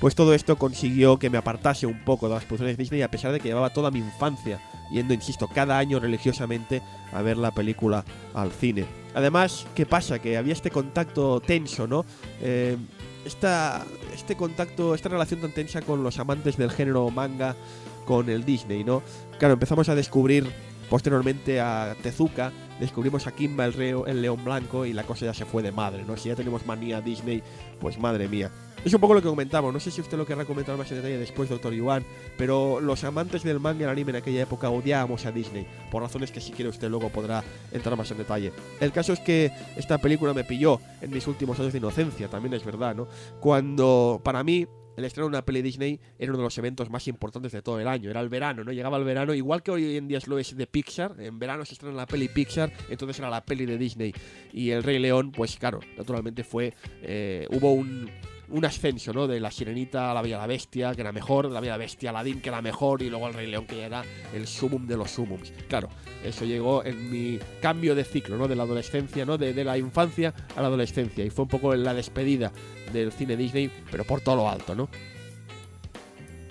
Pues 0.00 0.14
todo 0.16 0.34
esto 0.34 0.56
consiguió 0.56 1.16
que 1.18 1.30
me 1.30 1.38
apartase 1.38 1.86
un 1.86 2.04
poco 2.04 2.26
de 2.28 2.34
las 2.34 2.44
producciones 2.44 2.76
Disney, 2.76 3.02
a 3.02 3.10
pesar 3.10 3.30
de 3.32 3.38
que 3.38 3.48
llevaba 3.48 3.70
toda 3.70 3.90
mi 3.92 4.00
infancia 4.00 4.60
yendo, 4.92 5.14
insisto, 5.14 5.48
cada 5.48 5.78
año 5.78 6.00
religiosamente 6.00 6.82
a 7.12 7.22
ver 7.22 7.36
la 7.38 7.52
película 7.52 8.04
al 8.34 8.50
cine. 8.50 8.84
Además, 9.14 9.64
¿qué 9.74 9.86
pasa? 9.86 10.18
Que 10.18 10.36
había 10.36 10.52
este 10.54 10.70
contacto 10.70 11.40
tenso, 11.40 11.86
¿no? 11.86 12.04
Eh, 12.40 12.76
esta, 13.24 13.84
este 14.14 14.36
contacto, 14.36 14.94
esta 14.94 15.08
relación 15.08 15.40
tan 15.40 15.52
tensa 15.52 15.82
con 15.82 16.02
los 16.02 16.18
amantes 16.18 16.56
del 16.56 16.70
género 16.70 17.10
manga, 17.10 17.56
con 18.04 18.28
el 18.28 18.44
Disney, 18.44 18.84
¿no? 18.84 19.02
Claro, 19.38 19.54
empezamos 19.54 19.88
a 19.88 19.94
descubrir 19.94 20.52
posteriormente 20.92 21.58
a 21.58 21.96
Tezuka, 22.02 22.52
descubrimos 22.78 23.26
a 23.26 23.32
Kimba 23.32 23.64
el, 23.64 23.72
reo- 23.72 24.06
el 24.06 24.20
león 24.20 24.44
blanco 24.44 24.84
y 24.84 24.92
la 24.92 25.04
cosa 25.04 25.24
ya 25.24 25.32
se 25.32 25.46
fue 25.46 25.62
de 25.62 25.72
madre, 25.72 26.04
¿no? 26.06 26.18
Si 26.18 26.28
ya 26.28 26.36
tenemos 26.36 26.66
manía 26.66 27.00
Disney, 27.00 27.42
pues 27.80 27.98
madre 27.98 28.28
mía. 28.28 28.50
Es 28.84 28.92
un 28.92 29.00
poco 29.00 29.14
lo 29.14 29.22
que 29.22 29.28
comentamos, 29.28 29.72
no 29.72 29.80
sé 29.80 29.90
si 29.90 30.02
usted 30.02 30.18
lo 30.18 30.26
querrá 30.26 30.44
comentar 30.44 30.76
más 30.76 30.90
en 30.90 30.98
detalle 30.98 31.16
después, 31.16 31.48
doctor 31.48 31.72
Iván, 31.72 32.04
pero 32.36 32.78
los 32.82 33.04
amantes 33.04 33.42
del 33.42 33.58
manga 33.58 33.80
y 33.80 33.84
el 33.84 33.88
anime 33.88 34.10
en 34.10 34.16
aquella 34.16 34.42
época 34.42 34.68
odiábamos 34.68 35.24
a 35.24 35.32
Disney, 35.32 35.66
por 35.90 36.02
razones 36.02 36.30
que 36.30 36.42
si 36.42 36.52
quiere 36.52 36.68
usted 36.68 36.90
luego 36.90 37.08
podrá 37.08 37.42
entrar 37.72 37.96
más 37.96 38.10
en 38.10 38.18
detalle. 38.18 38.52
El 38.78 38.92
caso 38.92 39.14
es 39.14 39.20
que 39.20 39.50
esta 39.76 39.96
película 39.96 40.34
me 40.34 40.44
pilló 40.44 40.78
en 41.00 41.10
mis 41.10 41.26
últimos 41.26 41.58
años 41.58 41.72
de 41.72 41.78
inocencia, 41.78 42.28
también 42.28 42.52
es 42.52 42.66
verdad, 42.66 42.94
¿no? 42.94 43.08
Cuando 43.40 44.20
para 44.22 44.44
mí 44.44 44.66
el 44.96 45.04
estreno 45.04 45.26
de 45.26 45.30
una 45.30 45.44
peli 45.44 45.62
Disney 45.62 46.00
era 46.18 46.30
uno 46.30 46.38
de 46.38 46.44
los 46.44 46.58
eventos 46.58 46.90
más 46.90 47.08
importantes 47.08 47.52
de 47.52 47.62
todo 47.62 47.80
el 47.80 47.88
año. 47.88 48.10
Era 48.10 48.20
el 48.20 48.28
verano, 48.28 48.64
¿no? 48.64 48.72
Llegaba 48.72 48.98
el 48.98 49.04
verano, 49.04 49.34
igual 49.34 49.62
que 49.62 49.70
hoy 49.70 49.96
en 49.96 50.08
día 50.08 50.18
lo 50.26 50.38
es 50.38 50.56
de 50.56 50.66
Pixar. 50.66 51.14
En 51.18 51.38
verano 51.38 51.64
se 51.64 51.74
estrena 51.74 51.94
la 51.96 52.06
peli 52.06 52.28
Pixar, 52.28 52.72
entonces 52.88 53.18
era 53.18 53.30
la 53.30 53.44
peli 53.44 53.66
de 53.66 53.78
Disney. 53.78 54.12
Y 54.52 54.70
El 54.70 54.82
Rey 54.82 54.98
León, 54.98 55.32
pues 55.32 55.56
claro, 55.56 55.80
naturalmente 55.96 56.44
fue. 56.44 56.74
eh, 57.02 57.46
hubo 57.50 57.72
un, 57.72 58.10
un 58.52 58.64
ascenso, 58.64 59.12
¿no? 59.12 59.26
De 59.26 59.40
la 59.40 59.50
Sirenita 59.50 60.10
a 60.10 60.14
la 60.14 60.22
Bella 60.22 60.38
la 60.38 60.46
Bestia, 60.46 60.94
que 60.94 61.00
era 61.00 61.12
mejor, 61.12 61.48
de 61.48 61.54
la 61.54 61.60
Bella 61.60 61.72
la 61.72 61.78
Bestia 61.78 62.10
a 62.10 62.12
Aladdin, 62.12 62.40
que 62.40 62.48
era 62.48 62.62
mejor, 62.62 63.02
y 63.02 63.10
luego 63.10 63.28
el 63.28 63.34
Rey 63.34 63.46
León, 63.46 63.66
que 63.66 63.78
ya 63.78 63.86
era 63.86 64.04
el 64.34 64.46
sumum 64.46 64.86
de 64.86 64.96
los 64.96 65.10
sumums. 65.10 65.52
Claro, 65.68 65.88
eso 66.24 66.44
llegó 66.44 66.84
en 66.84 67.10
mi 67.10 67.38
cambio 67.60 67.94
de 67.94 68.04
ciclo, 68.04 68.36
¿no? 68.36 68.48
De 68.48 68.54
la 68.54 68.62
adolescencia, 68.62 69.24
¿no? 69.24 69.38
De, 69.38 69.52
de 69.54 69.64
la 69.64 69.78
infancia 69.78 70.34
a 70.54 70.60
la 70.60 70.68
adolescencia, 70.68 71.24
y 71.24 71.30
fue 71.30 71.44
un 71.44 71.48
poco 71.48 71.74
la 71.74 71.94
despedida 71.94 72.52
del 72.92 73.10
cine 73.12 73.36
Disney, 73.36 73.70
pero 73.90 74.04
por 74.04 74.20
todo 74.20 74.36
lo 74.36 74.48
alto, 74.48 74.74
¿no? 74.74 74.88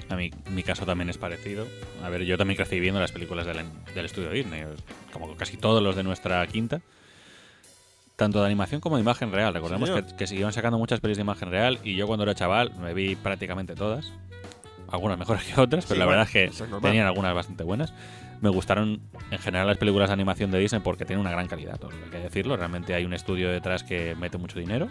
A 0.09 0.15
mí, 0.15 0.29
mi 0.49 0.61
caso 0.63 0.85
también 0.85 1.09
es 1.09 1.17
parecido. 1.17 1.65
A 2.03 2.09
ver, 2.09 2.23
yo 2.23 2.37
también 2.37 2.57
crecí 2.57 2.79
viendo 2.81 2.99
las 2.99 3.13
películas 3.13 3.45
del, 3.45 3.59
del 3.95 4.05
estudio 4.05 4.29
Disney, 4.31 4.63
como 5.13 5.35
casi 5.37 5.55
todos 5.55 5.81
los 5.81 5.95
de 5.95 6.03
nuestra 6.03 6.45
quinta. 6.47 6.81
Tanto 8.21 8.39
de 8.39 8.45
animación 8.45 8.81
como 8.81 8.97
de 8.97 9.01
imagen 9.01 9.31
real. 9.31 9.51
Recordemos 9.51 9.89
que, 9.89 10.03
que 10.15 10.27
siguieron 10.27 10.53
sacando 10.53 10.77
muchas 10.77 10.99
pelis 10.99 11.17
de 11.17 11.21
imagen 11.21 11.49
real 11.49 11.79
y 11.83 11.95
yo 11.95 12.05
cuando 12.05 12.21
era 12.21 12.35
chaval 12.35 12.71
me 12.79 12.93
vi 12.93 13.15
prácticamente 13.15 13.73
todas. 13.73 14.13
Algunas 14.89 15.17
mejores 15.17 15.43
que 15.43 15.59
otras, 15.59 15.87
pero 15.87 15.95
Sí, 15.95 15.99
la 15.99 16.05
bueno, 16.05 16.19
verdad 16.19 16.27
es 16.27 16.31
que 16.31 16.63
es 16.63 16.81
tenían 16.83 17.07
algunas 17.07 17.33
bastante 17.33 17.63
buenas. 17.63 17.95
Me 18.39 18.49
gustaron 18.49 19.01
en 19.31 19.39
general 19.39 19.65
las 19.65 19.79
películas 19.79 20.09
de 20.09 20.13
animación 20.13 20.51
de 20.51 20.59
Disney 20.59 20.81
porque 20.83 21.03
tienen 21.03 21.21
una 21.21 21.31
gran 21.31 21.47
calidad, 21.47 21.79
todo 21.79 21.89
hay 21.91 22.11
que 22.11 22.19
decirlo. 22.19 22.55
Realmente 22.57 22.93
hay 22.93 23.05
un 23.05 23.13
estudio 23.15 23.49
detrás 23.49 23.83
que 23.83 24.13
mete 24.13 24.37
mucho 24.37 24.59
dinero. 24.59 24.87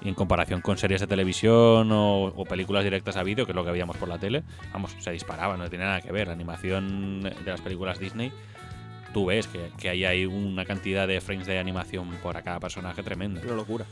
Y 0.00 0.08
en 0.08 0.14
comparación 0.14 0.62
con 0.62 0.78
series 0.78 1.02
de 1.02 1.06
televisión 1.06 1.92
o, 1.92 2.24
o 2.24 2.44
películas 2.46 2.84
directas 2.84 3.18
a 3.18 3.22
vídeo, 3.22 3.44
que 3.44 3.52
es 3.52 3.56
lo 3.56 3.66
que 3.66 3.70
veíamos 3.70 3.98
por 3.98 4.08
la 4.08 4.18
tele, 4.18 4.44
vamos, 4.72 4.96
se 4.98 5.10
disparaba, 5.12 5.58
no 5.58 5.68
tiene 5.68 5.84
nada 5.84 6.00
que 6.00 6.10
ver. 6.10 6.28
La 6.28 6.32
animación 6.32 7.20
de 7.20 7.44
las 7.44 7.60
películas 7.60 7.98
Disney, 7.98 8.32
tú 9.12 9.26
ves 9.26 9.46
que, 9.46 9.70
que 9.78 9.88
ahí 9.88 10.04
hay 10.04 10.26
una 10.26 10.64
cantidad 10.64 11.06
de 11.08 11.20
frames 11.20 11.46
de 11.46 11.58
animación 11.58 12.08
por 12.22 12.36
a 12.36 12.42
cada 12.42 12.60
personaje 12.60 13.02
tremenda. 13.02 13.40
Una 13.44 13.54
locura. 13.54 13.84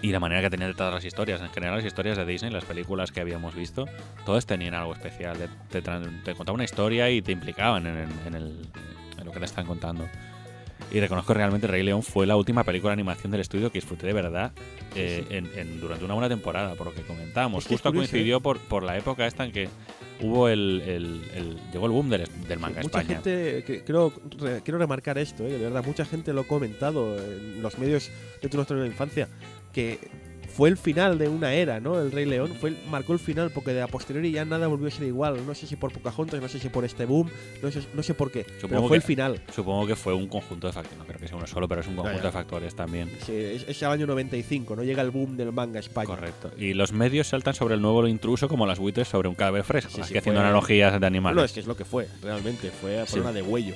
Y 0.00 0.12
la 0.12 0.20
manera 0.20 0.40
que 0.42 0.50
tenían 0.50 0.70
de 0.70 0.76
todas 0.76 0.94
las 0.94 1.04
historias. 1.04 1.40
En 1.40 1.50
general, 1.50 1.76
las 1.76 1.84
historias 1.84 2.16
de 2.16 2.24
Disney, 2.24 2.52
las 2.52 2.64
películas 2.64 3.10
que 3.10 3.20
habíamos 3.20 3.54
visto, 3.56 3.86
todas 4.24 4.46
tenían 4.46 4.74
algo 4.74 4.92
especial. 4.92 5.36
Te, 5.70 5.82
te 5.82 5.90
te 6.24 6.34
contaban 6.34 6.54
una 6.56 6.64
historia 6.64 7.10
y 7.10 7.20
te 7.20 7.32
implicaban 7.32 7.86
en, 7.86 7.96
en- 7.98 8.20
en 8.26 8.34
el- 8.34 8.66
en 9.18 9.24
lo 9.24 9.32
que 9.32 9.40
te 9.40 9.44
están 9.46 9.66
contando. 9.66 10.08
Y 10.92 11.00
reconozco 11.00 11.34
realmente 11.34 11.66
Rey 11.66 11.82
León 11.82 12.02
fue 12.04 12.26
la 12.26 12.36
última 12.36 12.62
película 12.64 12.90
de 12.90 12.94
animación 12.94 13.32
del 13.32 13.40
estudio 13.40 13.70
que 13.72 13.78
disfruté 13.78 14.06
de 14.06 14.12
verdad 14.12 14.52
eh, 14.94 15.24
sí. 15.28 15.34
En, 15.34 15.50
en- 15.56 15.80
durante 15.80 16.04
una 16.04 16.14
buena 16.14 16.28
temporada, 16.28 16.74
por 16.76 16.86
lo 16.86 16.94
que 16.94 17.02
comentábamos. 17.02 17.64
Es 17.64 17.68
que 17.68 17.74
Justo 17.74 17.90
curioso, 17.90 18.12
coincidió 18.12 18.40
por, 18.40 18.58
por 18.60 18.84
la 18.84 18.96
época 18.96 19.26
esta 19.26 19.44
en 19.44 19.50
que 19.52 19.68
hubo 20.20 20.48
el, 20.48 20.82
el- 20.86 21.22
el- 21.34 21.56
llegó 21.72 21.86
el 21.86 21.92
boom 21.92 22.08
del, 22.10 22.28
del 22.48 22.58
manga 22.58 22.82
mucha 22.82 23.00
España. 23.00 23.20
gente, 23.22 23.64
que- 23.64 23.84
creo, 23.84 24.12
re- 24.38 24.60
quiero 24.64 24.78
remarcar 24.78 25.18
esto, 25.18 25.44
¿eh? 25.46 25.52
de 25.52 25.58
verdad, 25.58 25.84
mucha 25.84 26.04
gente 26.04 26.32
lo 26.32 26.40
ha 26.42 26.46
comentado 26.46 27.16
en 27.18 27.62
los 27.62 27.78
medios 27.78 28.10
de 28.42 28.48
nuestra 28.52 28.84
infancia, 28.86 29.28
que 29.72 29.98
fue 30.58 30.68
el 30.70 30.76
final 30.76 31.18
de 31.18 31.28
una 31.28 31.54
era, 31.54 31.78
¿no? 31.78 32.00
El 32.00 32.10
Rey 32.10 32.24
León 32.26 32.52
fue 32.60 32.70
el- 32.70 32.78
marcó 32.90 33.12
el 33.12 33.20
final 33.20 33.52
porque 33.52 33.72
de 33.72 33.80
a 33.80 33.86
posteriori 33.86 34.32
ya 34.32 34.44
nada 34.44 34.66
volvió 34.66 34.88
a 34.88 34.90
ser 34.90 35.06
igual. 35.06 35.46
No 35.46 35.54
sé 35.54 35.68
si 35.68 35.76
por 35.76 35.92
Pocahontas, 35.92 36.40
no 36.42 36.48
sé 36.48 36.58
si 36.58 36.68
por 36.68 36.84
este 36.84 37.04
boom, 37.04 37.30
no 37.62 37.70
sé, 37.70 37.80
no 37.94 38.02
sé 38.02 38.12
por 38.14 38.32
qué, 38.32 38.42
pero 38.42 38.60
Supongo 38.62 38.88
fue 38.88 38.96
que- 38.96 38.96
el 38.96 39.02
final. 39.02 39.40
Supongo 39.54 39.86
que 39.86 39.94
fue 39.94 40.14
un 40.14 40.26
conjunto 40.26 40.66
de 40.66 40.72
factores. 40.72 40.98
No 40.98 41.04
creo 41.04 41.20
que 41.20 41.28
sea 41.28 41.36
uno 41.36 41.46
solo, 41.46 41.68
pero 41.68 41.80
es 41.82 41.86
un 41.86 41.94
conjunto 41.94 42.26
de 42.26 42.32
factores 42.32 42.74
también. 42.74 43.08
Sí, 43.24 43.36
es, 43.36 43.66
es 43.68 43.80
el 43.82 43.88
año 43.88 44.08
95, 44.08 44.74
¿no? 44.74 44.82
Llega 44.82 45.00
el 45.02 45.12
boom 45.12 45.36
del 45.36 45.52
manga 45.52 45.78
España. 45.78 46.06
Correcto. 46.08 46.50
Y 46.58 46.74
los 46.74 46.92
medios 46.92 47.28
saltan 47.28 47.54
sobre 47.54 47.76
el 47.76 47.80
nuevo 47.80 48.04
intruso 48.08 48.48
como 48.48 48.66
las 48.66 48.80
buitres 48.80 49.06
sobre 49.06 49.28
un 49.28 49.36
cadáver 49.36 49.62
fresco. 49.62 49.92
Sí, 49.94 50.00
aquí 50.00 50.12
sí, 50.14 50.18
haciendo 50.18 50.40
fue- 50.40 50.44
analogías 50.48 51.00
de 51.00 51.06
animales. 51.06 51.36
Bueno, 51.36 51.44
es 51.46 51.52
que 51.52 51.60
es 51.60 51.66
lo 51.68 51.76
que 51.76 51.84
fue, 51.84 52.08
realmente, 52.20 52.72
fue 52.72 52.98
a 53.00 53.06
forma 53.06 53.30
de 53.32 53.42
huello. 53.42 53.74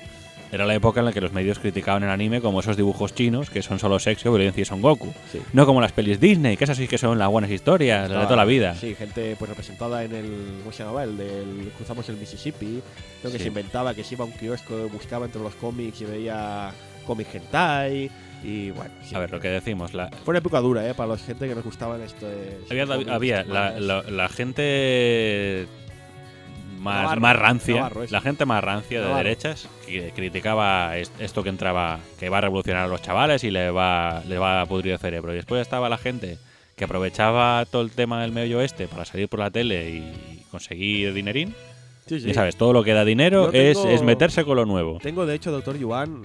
Era 0.53 0.67
la 0.67 0.75
época 0.75 1.01
en 1.01 1.07
la 1.07 1.13
que 1.13 1.21
los 1.23 1.33
medios 1.33 1.59
criticaban 1.59 2.03
el 2.03 2.11
anime 2.11 2.43
como 2.43 2.61
esos 2.61 2.77
dibujos 2.77 3.15
chinos 3.15 3.49
que 3.49 3.63
son 3.63 3.79
solo 3.79 3.99
sexo, 3.99 4.31
violencia 4.31 4.61
y 4.61 4.65
Son 4.67 4.83
Goku. 4.83 5.13
Sí. 5.33 5.41
No 5.55 5.65
como 5.65 5.81
las 5.81 5.93
pelis 5.93 6.21
Disney, 6.21 6.59
que 6.59 6.65
esas 6.65 6.77
sí 6.77 6.87
que 6.87 6.99
son 6.99 7.19
las 7.19 7.31
buenas 7.31 7.51
historias, 7.51 8.11
las 8.11 8.21
de 8.21 8.25
toda 8.27 8.37
la 8.37 8.45
vida. 8.45 8.75
Sí, 8.75 8.95
gente 8.95 9.35
pues 9.39 9.49
representada 9.49 10.05
en 10.05 10.15
el. 10.15 10.59
¿Cómo 10.61 10.71
se 10.73 10.83
llamaba? 10.83 11.05
El 11.05 11.17
del. 11.17 11.73
Cruzamos 11.77 12.07
el 12.11 12.17
Mississippi. 12.19 12.83
Creo 13.21 13.33
que 13.33 13.39
Sí. 13.39 13.45
se 13.45 13.49
inventaba 13.49 13.95
que 13.95 14.05
se 14.05 14.15
iba 14.15 14.25
a 14.25 14.29
un 14.29 14.33
kiosco, 14.35 14.89
buscaba 14.93 15.25
entre 15.25 15.41
los 15.43 15.55
cómics 15.55 16.03
y 16.03 16.05
veía 16.05 16.71
cómic 17.07 17.29
hentai. 17.35 18.11
Y 18.45 18.71
bueno, 18.73 18.91
sí. 19.05 19.15
A 19.15 19.21
ver, 19.21 19.31
lo 19.31 19.39
que 19.41 19.49
decimos, 19.49 19.95
la, 19.95 20.09
Fue 20.25 20.33
una 20.33 20.41
época 20.41 20.59
dura, 20.61 20.87
¿eh? 20.87 20.95
Para 20.95 21.11
la 21.13 21.17
gente 21.19 21.49
que 21.49 21.55
nos 21.55 21.65
gustaban 21.65 22.03
esto. 22.03 22.27
había, 22.69 22.85
había 23.15 23.45
la, 23.45 23.79
la- 23.81 24.03
la 24.03 24.29
gente 24.29 25.67
más, 26.83 27.03
Navarro, 27.03 27.21
más 27.21 27.37
rancia, 27.37 27.75
Navarro, 27.77 28.05
la 28.11 28.21
gente 28.21 28.45
más 28.45 28.63
rancia 28.63 28.99
de 29.01 29.05
Navarro. 29.07 29.25
derechas 29.25 29.69
que 29.87 30.11
criticaba 30.15 30.97
es- 30.99 31.13
esto 31.19 31.43
que 31.43 31.49
entraba, 31.49 32.01
que 32.21 32.29
va 32.29 32.39
a 32.39 32.41
revolucionar 32.43 32.85
a 32.85 32.89
los 32.89 33.01
chavales 33.01 33.45
y 33.45 33.51
le 33.51 33.71
va, 33.71 34.23
le 34.29 34.39
va 34.39 34.61
a 34.61 34.67
pudrir 34.67 34.93
el 34.93 34.99
cerebro. 34.99 35.33
Y 35.33 35.37
después 35.37 35.63
estaba 35.63 35.89
la 35.89 35.99
gente 35.99 36.39
que 36.77 36.85
aprovechaba 36.85 37.65
todo 37.71 37.83
el 37.83 37.91
tema 37.91 38.21
del 38.23 38.33
medio 38.33 38.59
oeste 38.59 38.89
para 38.89 39.05
salir 39.05 39.29
por 39.29 39.39
la 39.41 39.51
tele 39.51 39.91
y 39.91 40.43
conseguir 40.51 41.13
dinerín. 41.15 41.55
Sí, 42.07 42.19
sí. 42.21 42.29
Ya 42.29 42.35
sabes, 42.35 42.57
todo 42.57 42.73
lo 42.73 42.83
que 42.83 42.93
da 42.93 43.05
dinero 43.05 43.53
es, 43.53 43.79
es 43.79 44.03
meterse 44.03 44.45
con 44.45 44.57
lo 44.57 44.67
nuevo. 44.67 44.99
Tengo, 45.03 45.25
de 45.25 45.35
hecho, 45.37 45.53
Doctor 45.53 45.79
Yuan. 45.79 46.23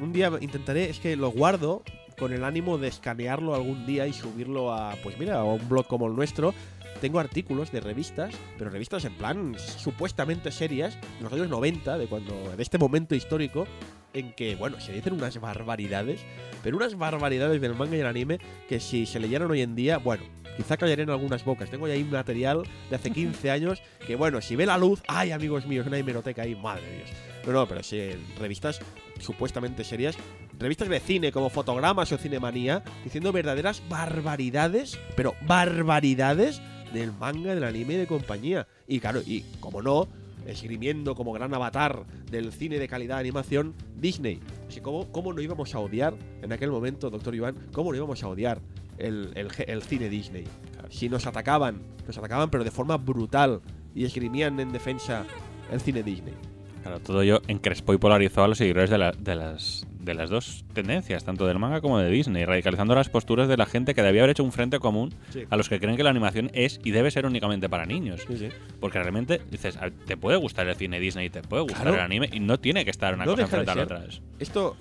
Un 0.00 0.12
día 0.12 0.30
intentaré, 0.40 0.88
es 0.90 0.98
que 0.98 1.14
lo 1.16 1.30
guardo 1.30 1.82
con 2.18 2.32
el 2.32 2.44
ánimo 2.44 2.78
de 2.78 2.88
escanearlo 2.88 3.54
algún 3.54 3.84
día 3.86 4.06
y 4.06 4.12
subirlo 4.12 4.72
a, 4.72 4.94
pues 5.02 5.18
mira, 5.18 5.40
a 5.40 5.44
un 5.44 5.68
blog 5.68 5.86
como 5.86 6.06
el 6.06 6.14
nuestro. 6.16 6.54
Tengo 7.02 7.18
artículos 7.18 7.72
de 7.72 7.80
revistas, 7.80 8.32
pero 8.56 8.70
revistas 8.70 9.04
en 9.04 9.14
plan 9.14 9.56
supuestamente 9.58 10.52
serias, 10.52 10.96
de 11.18 11.24
los 11.24 11.32
años 11.32 11.48
90, 11.48 11.98
de 11.98 12.06
cuando, 12.06 12.54
de 12.56 12.62
este 12.62 12.78
momento 12.78 13.16
histórico, 13.16 13.66
en 14.14 14.32
que, 14.34 14.54
bueno, 14.54 14.78
se 14.78 14.92
dicen 14.92 15.14
unas 15.14 15.40
barbaridades, 15.40 16.20
pero 16.62 16.76
unas 16.76 16.96
barbaridades 16.96 17.60
del 17.60 17.74
manga 17.74 17.96
y 17.96 18.00
el 18.00 18.06
anime 18.06 18.38
que 18.68 18.78
si 18.78 19.04
se 19.04 19.18
leyeran 19.18 19.50
hoy 19.50 19.62
en 19.62 19.74
día, 19.74 19.98
bueno, 19.98 20.22
quizá 20.56 20.76
callarían 20.76 21.08
en 21.08 21.14
algunas 21.14 21.44
bocas. 21.44 21.70
Tengo 21.70 21.88
ya 21.88 21.94
ahí 21.94 22.04
material 22.04 22.62
de 22.88 22.94
hace 22.94 23.10
15 23.10 23.50
años 23.50 23.82
que, 24.06 24.14
bueno, 24.14 24.40
si 24.40 24.54
ve 24.54 24.64
la 24.64 24.78
luz, 24.78 25.02
ay, 25.08 25.32
amigos 25.32 25.66
míos, 25.66 25.88
una 25.88 25.98
hemeroteca 25.98 26.42
ahí, 26.42 26.54
madre 26.54 26.86
de 26.86 26.96
Dios. 26.98 27.10
No, 27.44 27.52
no, 27.52 27.66
pero 27.66 27.82
sí, 27.82 28.10
revistas 28.38 28.78
supuestamente 29.18 29.82
serias, 29.82 30.16
revistas 30.56 30.88
de 30.88 31.00
cine 31.00 31.32
como 31.32 31.50
Fotogramas 31.50 32.12
o 32.12 32.16
Cinemanía, 32.16 32.84
diciendo 33.02 33.32
verdaderas 33.32 33.82
barbaridades, 33.88 35.00
pero 35.16 35.34
barbaridades 35.48 36.62
del 36.92 37.12
manga, 37.12 37.54
del 37.54 37.64
anime 37.64 37.94
y 37.94 37.96
de 37.98 38.06
compañía. 38.06 38.66
Y 38.86 39.00
claro, 39.00 39.20
y 39.26 39.42
como 39.60 39.82
no, 39.82 40.08
esgrimiendo 40.46 41.14
como 41.14 41.32
gran 41.32 41.52
avatar 41.54 42.04
del 42.30 42.52
cine 42.52 42.78
de 42.78 42.88
calidad 42.88 43.16
de 43.16 43.20
animación, 43.20 43.74
Disney. 43.96 44.40
Así 44.68 44.80
como, 44.80 45.10
¿cómo 45.12 45.32
no 45.32 45.40
íbamos 45.40 45.74
a 45.74 45.78
odiar 45.78 46.14
en 46.42 46.52
aquel 46.52 46.70
momento, 46.70 47.10
doctor 47.10 47.34
Iván, 47.34 47.54
cómo 47.72 47.90
no 47.92 47.96
íbamos 47.96 48.22
a 48.22 48.28
odiar 48.28 48.60
el, 48.98 49.32
el 49.66 49.82
cine 49.82 50.08
Disney? 50.08 50.44
Si 50.90 51.08
nos 51.08 51.26
atacaban, 51.26 51.80
nos 52.06 52.18
atacaban 52.18 52.50
pero 52.50 52.64
de 52.64 52.70
forma 52.70 52.96
brutal 52.96 53.60
y 53.94 54.04
esgrimían 54.04 54.58
en 54.60 54.72
defensa 54.72 55.24
el 55.70 55.80
cine 55.80 56.02
Disney. 56.02 56.34
Claro, 56.82 56.98
todo 57.00 57.22
ello 57.22 57.40
encrespó 57.46 57.94
y 57.94 57.98
polarizó 57.98 58.42
a 58.42 58.48
los 58.48 58.58
seguidores 58.58 58.90
de, 58.90 58.98
la- 58.98 59.12
de 59.12 59.36
las, 59.36 59.86
de 60.02 60.14
las 60.14 60.30
dos 60.30 60.64
tendencias, 60.72 61.24
tanto 61.24 61.46
del 61.46 61.58
manga 61.58 61.80
como 61.80 61.98
de 61.98 62.10
Disney, 62.10 62.44
radicalizando 62.44 62.94
las 62.94 63.08
posturas 63.08 63.48
de 63.48 63.56
la 63.56 63.66
gente 63.66 63.94
que 63.94 64.02
debía 64.02 64.22
haber 64.22 64.30
hecho 64.30 64.42
un 64.44 64.52
frente 64.52 64.78
común 64.80 65.14
Sí. 65.30 65.44
a 65.48 65.56
los 65.56 65.68
que 65.68 65.78
creen 65.78 65.96
que 65.96 66.02
la 66.02 66.10
animación 66.10 66.50
es 66.54 66.80
y 66.84 66.90
debe 66.90 67.10
ser 67.10 67.24
únicamente 67.24 67.68
para 67.68 67.86
niños. 67.86 68.22
Sí, 68.26 68.36
sí. 68.36 68.48
Porque 68.80 68.98
realmente 68.98 69.40
dices, 69.50 69.76
a- 69.76 69.90
te 69.90 70.16
puede 70.16 70.36
gustar 70.38 70.66
el 70.68 70.74
cine 70.76 70.98
Disney, 71.00 71.30
te 71.30 71.42
puede 71.42 71.62
gustar 71.62 71.82
Claro. 71.82 71.96
el 71.98 72.02
anime 72.02 72.28
y 72.32 72.40
no 72.40 72.58
tiene 72.58 72.84
que 72.84 72.90
estar 72.90 73.14
una 73.14 73.24
No 73.24 73.32
cosa 73.32 73.42
enfrente 73.44 73.70
a 73.70 73.74
la 73.76 73.82
otra. 73.84 74.04
Esto, 74.40 74.76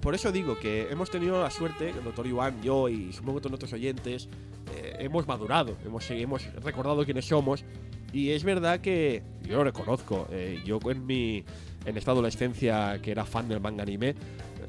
por 0.00 0.14
eso 0.14 0.30
digo 0.30 0.58
que 0.58 0.88
hemos 0.90 1.10
tenido 1.10 1.42
la 1.42 1.50
suerte, 1.50 1.88
el 1.90 2.04
doctor 2.04 2.26
Iván, 2.26 2.62
yo 2.62 2.88
y 2.90 3.12
supongo 3.12 3.38
todos 3.40 3.52
nuestros 3.52 3.72
oyentes, 3.72 4.28
eh, 4.76 4.96
hemos 5.00 5.26
madurado, 5.26 5.74
hemos, 5.86 6.10
hemos 6.10 6.44
recordado 6.62 7.04
quiénes 7.04 7.24
somos. 7.24 7.64
Y 8.12 8.30
es 8.30 8.44
verdad 8.44 8.80
que 8.80 9.22
yo 9.48 9.56
lo 9.56 9.64
reconozco. 9.64 10.28
eh, 10.30 10.60
yo 10.64 10.78
en 10.90 11.06
mi 11.06 11.44
en 11.86 11.96
esta 11.96 12.10
adolescencia 12.10 12.98
que 13.00 13.12
era 13.12 13.24
fan 13.24 13.48
del 13.48 13.60
manga 13.60 13.84
anime, 13.84 14.14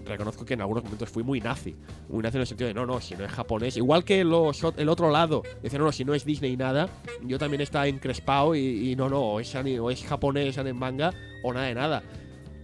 reconozco 0.08 0.46
que 0.46 0.54
en 0.54 0.62
algunos 0.62 0.84
momentos 0.84 1.10
fui 1.10 1.24
muy 1.24 1.40
nazi. 1.40 1.76
Muy 2.10 2.24
nazi 2.24 2.38
en 2.38 2.42
el 2.42 2.48
sentido 2.48 2.68
de 2.68 2.74
no, 2.74 2.86
no, 2.86 3.00
si 3.02 3.16
no 3.16 3.26
es 3.26 3.32
japonés. 3.32 3.78
Igual 3.78 4.04
que 4.04 4.24
los, 4.24 4.64
el 4.78 4.90
otro 4.90 5.12
lado, 5.12 5.44
decir, 5.62 5.80
no, 5.80 5.86
no, 5.86 5.92
si 5.92 6.06
no 6.06 6.14
es 6.14 6.26
Disney 6.26 6.58
nada, 6.58 6.90
yo 7.24 7.38
también 7.38 7.62
estaba 7.62 7.88
encrespado 7.88 8.56
y, 8.56 8.92
y 8.92 8.96
no, 8.96 9.10
no, 9.10 9.22
o 9.22 9.40
es, 9.40 9.54
o 9.56 9.92
es 9.92 10.04
japonés 10.06 10.58
en 10.58 10.76
manga 10.76 11.14
o 11.44 11.54
nada 11.54 11.68
de 11.68 11.76
nada. 11.76 12.04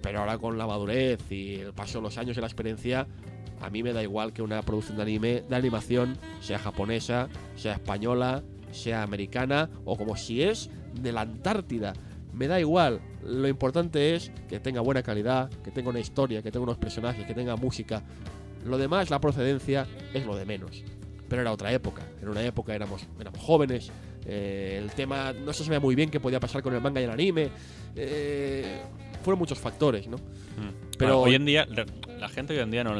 Pero 0.02 0.20
ahora 0.20 0.38
con 0.38 0.58
la 0.58 0.68
madurez 0.68 1.20
y 1.32 1.56
el 1.56 1.74
paso 1.74 2.00
de 2.00 2.04
los 2.04 2.18
años 2.18 2.36
y 2.38 2.42
la 2.42 2.48
experiencia, 2.48 3.08
a 3.62 3.70
mí 3.70 3.84
me 3.84 3.94
da 3.94 4.04
igual 4.04 4.34
que 4.34 4.42
una 4.42 4.62
producción 4.62 4.98
de 4.98 5.04
anime, 5.04 5.44
de 5.48 5.56
animación, 5.56 6.18
sea 6.42 6.60
japonesa, 6.60 7.30
sea 7.56 7.74
española, 7.74 8.44
sea 8.72 9.04
americana 9.04 9.70
o 9.86 9.98
como 9.98 10.18
si 10.18 10.44
es 10.44 10.70
de 10.94 11.12
la 11.12 11.22
Antártida. 11.22 11.94
Me 12.34 12.48
da 12.48 12.60
igual. 12.60 13.00
Lo 13.26 13.48
importante 13.48 14.16
es 14.16 14.32
que 14.50 14.60
tenga 14.60 14.82
buena 14.82 15.02
calidad, 15.04 15.50
que 15.64 15.72
tenga 15.72 15.90
una 15.90 16.00
historia, 16.00 16.42
que 16.42 16.52
tenga 16.52 16.64
unos 16.64 16.78
personajes, 16.78 17.26
que 17.26 17.34
tenga 17.34 17.56
música. 17.56 18.04
Lo 18.66 18.78
demás, 18.78 19.10
la 19.10 19.20
procedencia, 19.20 19.88
es 20.14 20.26
lo 20.26 20.36
de 20.36 20.46
menos. 20.46 20.84
Pero 21.30 21.42
era 21.42 21.52
otra 21.52 21.72
época. 21.72 22.04
En 22.22 22.30
una 22.30 22.42
época 22.44 22.74
éramos, 22.76 23.06
éramos 23.20 23.40
jóvenes. 23.40 23.92
eh, 24.26 24.80
el 24.82 24.90
tema 24.92 25.34
no 25.34 25.52
se 25.52 25.66
sabía 25.66 25.82
muy 25.82 25.96
bien 25.96 26.10
qué 26.10 26.20
podía 26.22 26.40
pasar 26.40 26.62
con 26.64 26.74
el 26.74 26.80
manga 26.82 27.02
y 27.02 27.04
el 27.04 27.10
anime. 27.12 27.50
eh, 27.96 28.82
fueron 29.24 29.40
muchos 29.40 29.60
factores, 29.60 30.08
¿no? 30.08 30.18
Mm. 30.18 30.96
Pero- 30.98 31.20
Bueno, 31.20 31.20
hoy 31.22 31.36
en 31.36 31.46
día, 31.46 31.68
la- 32.20 32.30
gente 32.30 32.54
hoy 32.54 32.60
en 32.60 32.72
día 32.72 32.84
no, 32.84 32.96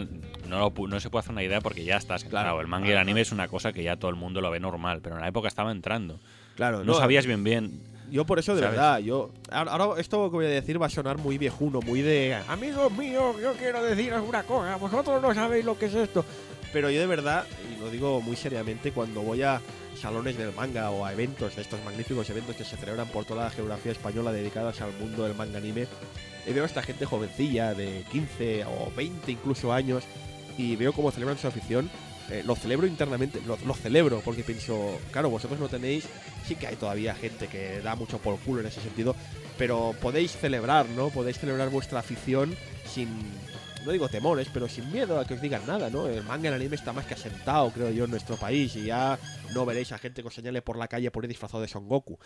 no, 0.48 0.60
lo 0.78 0.88
no 0.88 1.00
se 1.00 1.10
puede 1.10 1.22
hacer 1.22 1.32
una 1.32 1.44
idea 1.44 1.62
porque 1.62 1.84
ya 1.84 1.98
estás 1.98 2.24
entrado. 2.24 2.60
El 2.62 2.68
manga 2.68 2.86
y 2.88 2.90
el 2.90 2.94
claro, 2.96 3.02
anime 3.02 3.22
es 3.22 3.32
una 3.32 3.48
cosa 3.48 3.72
que 3.74 3.84
ya 3.84 3.96
todo 3.98 4.10
el 4.12 4.16
mundo 4.18 4.42
lo 4.42 4.52
ve 4.52 4.60
normal, 4.60 5.00
pero 5.02 5.16
en 5.16 5.22
la 5.22 5.28
época 5.28 5.48
estaba 5.48 5.72
entrando. 5.72 6.20
Claro, 6.56 6.84
No, 6.84 6.94
sabías 6.96 7.26
bien 7.26 7.44
bien. 7.44 7.82
Yo 8.14 8.28
por 8.28 8.38
eso, 8.38 8.54
de 8.54 8.62
¿Sabes? 8.62 8.76
verdad, 8.76 9.00
yo... 9.00 9.32
Ahora, 9.50 10.00
esto 10.00 10.30
que 10.30 10.36
voy 10.36 10.46
a 10.46 10.50
decir 10.50 10.80
va 10.80 10.86
a 10.86 10.90
sonar 10.90 11.18
muy 11.18 11.40
viejuno, 11.40 11.80
muy 11.82 12.04
de... 12.04 12.36
Amigos 12.48 12.92
míos, 12.92 13.38
yo 13.42 13.54
quiero 13.54 13.84
deciros 13.84 14.24
una 14.30 14.44
cosa, 14.44 14.76
vosotros 14.76 15.20
no 15.20 15.34
sabéis 15.34 15.66
lo 15.66 15.80
que 15.80 15.88
es 15.88 15.96
esto. 15.96 16.24
Pero 16.72 16.92
yo 16.92 17.00
de 17.00 17.08
verdad, 17.08 17.44
y 17.72 17.82
lo 17.82 17.90
digo 17.90 18.22
muy 18.22 18.36
seriamente, 18.36 18.92
cuando 18.92 19.24
voy 19.24 19.42
a 19.42 19.60
salones 20.00 20.38
del 20.38 20.54
manga 20.54 20.92
o 20.92 21.04
a 21.04 21.12
eventos, 21.12 21.58
estos 21.58 21.84
magníficos 21.84 22.30
eventos 22.30 22.56
que 22.56 22.64
se 22.64 22.78
celebran 22.78 23.08
por 23.08 23.26
toda 23.26 23.46
la 23.46 23.50
geografía 23.50 23.94
española 23.94 24.32
dedicadas 24.32 24.80
al 24.82 24.94
mundo 24.94 25.24
del 25.24 25.34
manga 25.34 25.58
anime, 25.58 25.88
y 26.46 26.54
veo 26.54 26.66
a 26.66 26.68
esta 26.68 26.84
gente 26.84 27.06
jovencilla 27.06 27.74
de 27.74 28.06
15 28.12 28.66
o 28.66 28.92
20 28.96 29.32
incluso 29.32 29.74
años 29.74 30.04
y 30.56 30.76
veo 30.76 30.94
cómo 30.94 31.10
celebran 31.10 31.40
su 31.40 31.48
afición. 31.48 31.90
Eh, 32.30 32.42
lo 32.46 32.56
celebro 32.56 32.88
internamente, 32.88 33.42
lo, 33.46 33.58
lo 33.66 33.74
celebro 33.74 34.22
porque 34.24 34.44
pienso, 34.44 35.00
claro, 35.12 35.30
vosotros 35.30 35.60
no 35.60 35.68
tenéis, 35.70 36.06
sí 36.48 36.56
que 36.56 36.68
hay 36.68 36.76
todavía 36.76 37.16
gente 37.16 37.48
que 37.48 37.82
da 37.82 37.96
mucho 37.96 38.18
por 38.20 38.40
culo 38.40 38.62
en 38.62 38.68
ese 38.68 38.82
sentido, 38.82 39.16
pero 39.58 39.94
podéis 40.02 40.32
celebrar, 40.38 40.88
¿no? 40.90 41.10
Podéis 41.10 41.40
celebrar 41.40 41.70
vuestra 41.70 42.00
afición 42.00 42.56
sin, 42.86 43.10
no 43.86 43.92
digo 43.92 44.08
temores, 44.10 44.48
pero 44.54 44.68
sin 44.70 44.92
miedo 44.92 45.20
a 45.20 45.26
que 45.26 45.34
os 45.34 45.42
digan 45.42 45.66
nada, 45.68 45.90
¿no? 45.90 46.08
El 46.08 46.24
manga 46.24 46.48
el 46.50 46.56
anime 46.56 46.76
está 46.76 46.94
más 46.94 47.06
que 47.06 47.14
asentado, 47.16 47.70
creo 47.72 47.92
yo, 47.92 48.06
en 48.06 48.12
nuestro 48.12 48.38
país 48.38 48.76
y 48.76 48.86
ya 48.86 49.20
no 49.54 49.66
veréis 49.66 49.92
a 49.92 49.98
gente 49.98 50.22
que 50.22 50.28
os 50.30 50.34
señale 50.34 50.62
por 50.62 50.78
la 50.78 50.88
calle 50.88 51.12
por 51.12 51.24
ir 51.26 51.28
disfrazado 51.28 51.62
de 51.62 51.68
Son 51.68 51.88
Goku. 51.88 52.18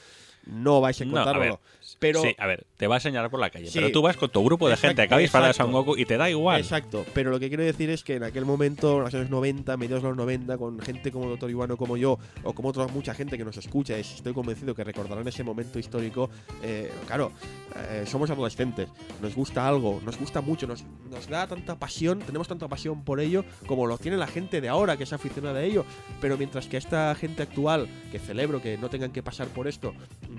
No 0.46 0.80
vais 0.80 1.00
a 1.02 1.06
No, 1.06 1.10
a 1.18 1.22
encontrarlo. 1.22 1.42
ver, 1.42 1.60
pero 2.00 2.22
Sí, 2.22 2.36
a 2.38 2.46
ver, 2.48 2.66
te 2.78 2.88
va 2.88 2.98
a 2.98 3.00
señalar 3.00 3.30
por 3.30 3.40
la 3.40 3.50
calle, 3.50 3.68
Sí. 3.68 3.80
pero 3.80 3.92
tú 3.92 4.02
vas 4.02 4.18
con 4.18 4.30
tu 4.30 4.44
grupo 4.44 4.68
de 4.68 4.74
Exacto, 4.76 4.88
gente 4.90 5.02
que 5.02 5.06
acaba 5.06 5.22
disparada 5.22 5.48
de 5.50 5.54
Son. 5.54 5.72
Goku 5.72 5.98
y 5.98 6.06
te 6.06 6.18
da 6.18 6.30
igual. 6.30 6.60
Exacto, 6.62 7.06
pero 7.14 7.32
lo 7.32 7.40
que 7.40 7.48
quiero 7.48 7.64
decir 7.64 7.90
es 7.90 8.04
que 8.04 8.16
en 8.16 8.24
aquel 8.24 8.46
momento, 8.46 8.98
en 8.98 9.04
los 9.06 9.14
años 9.14 9.30
90, 9.30 9.76
mediados 9.78 10.04
de 10.04 10.10
los 10.10 10.18
90, 10.18 10.58
con 10.58 10.80
gente 10.80 11.12
como 11.12 11.28
Doctor 11.28 11.50
Iwano 11.50 11.78
como 11.78 11.98
yo, 11.98 12.18
o 12.44 12.54
como 12.54 12.70
otra 12.70 12.88
mucha 12.88 13.14
gente 13.14 13.38
que 13.38 13.44
nos 13.46 13.58
escucha, 13.58 13.98
estoy 13.98 14.34
convencido 14.34 14.76
que 14.76 14.84
recordarán 14.84 15.28
ese 15.28 15.44
momento 15.44 15.80
histórico, 15.80 16.30
eh, 16.64 16.92
claro, 17.08 17.32
eh, 17.78 18.04
somos 18.08 18.30
adolescentes, 18.30 18.90
nos 19.22 19.36
gusta 19.36 19.68
algo, 19.68 20.02
nos 20.06 20.18
gusta 20.18 20.42
mucho, 20.42 20.68
nos, 20.68 20.84
nos 21.10 21.28
da 21.28 21.48
tanta 21.48 21.78
pasión, 21.78 22.20
tenemos 22.20 22.48
tanta 22.48 22.68
pasión 22.68 23.04
por 23.04 23.20
ello, 23.20 23.44
como 23.68 23.86
lo 23.88 23.98
tiene 23.98 24.18
la 24.18 24.28
gente 24.28 24.62
de 24.62 24.70
ahora 24.70 24.98
que 24.98 25.04
es 25.04 25.14
aficionada 25.14 25.60
a 25.60 25.64
ello, 25.64 25.86
pero 26.22 26.38
mientras 26.38 26.68
que 26.68 26.78
esta 26.78 27.14
gente 27.16 27.44
actual, 27.44 27.88
que 28.12 28.20
celebro 28.20 28.62
que 28.62 28.78
no 28.78 28.90
tengan 28.90 29.12
que 29.12 29.24
pasar 29.24 29.48
por 29.48 29.68
esto, 29.68 29.94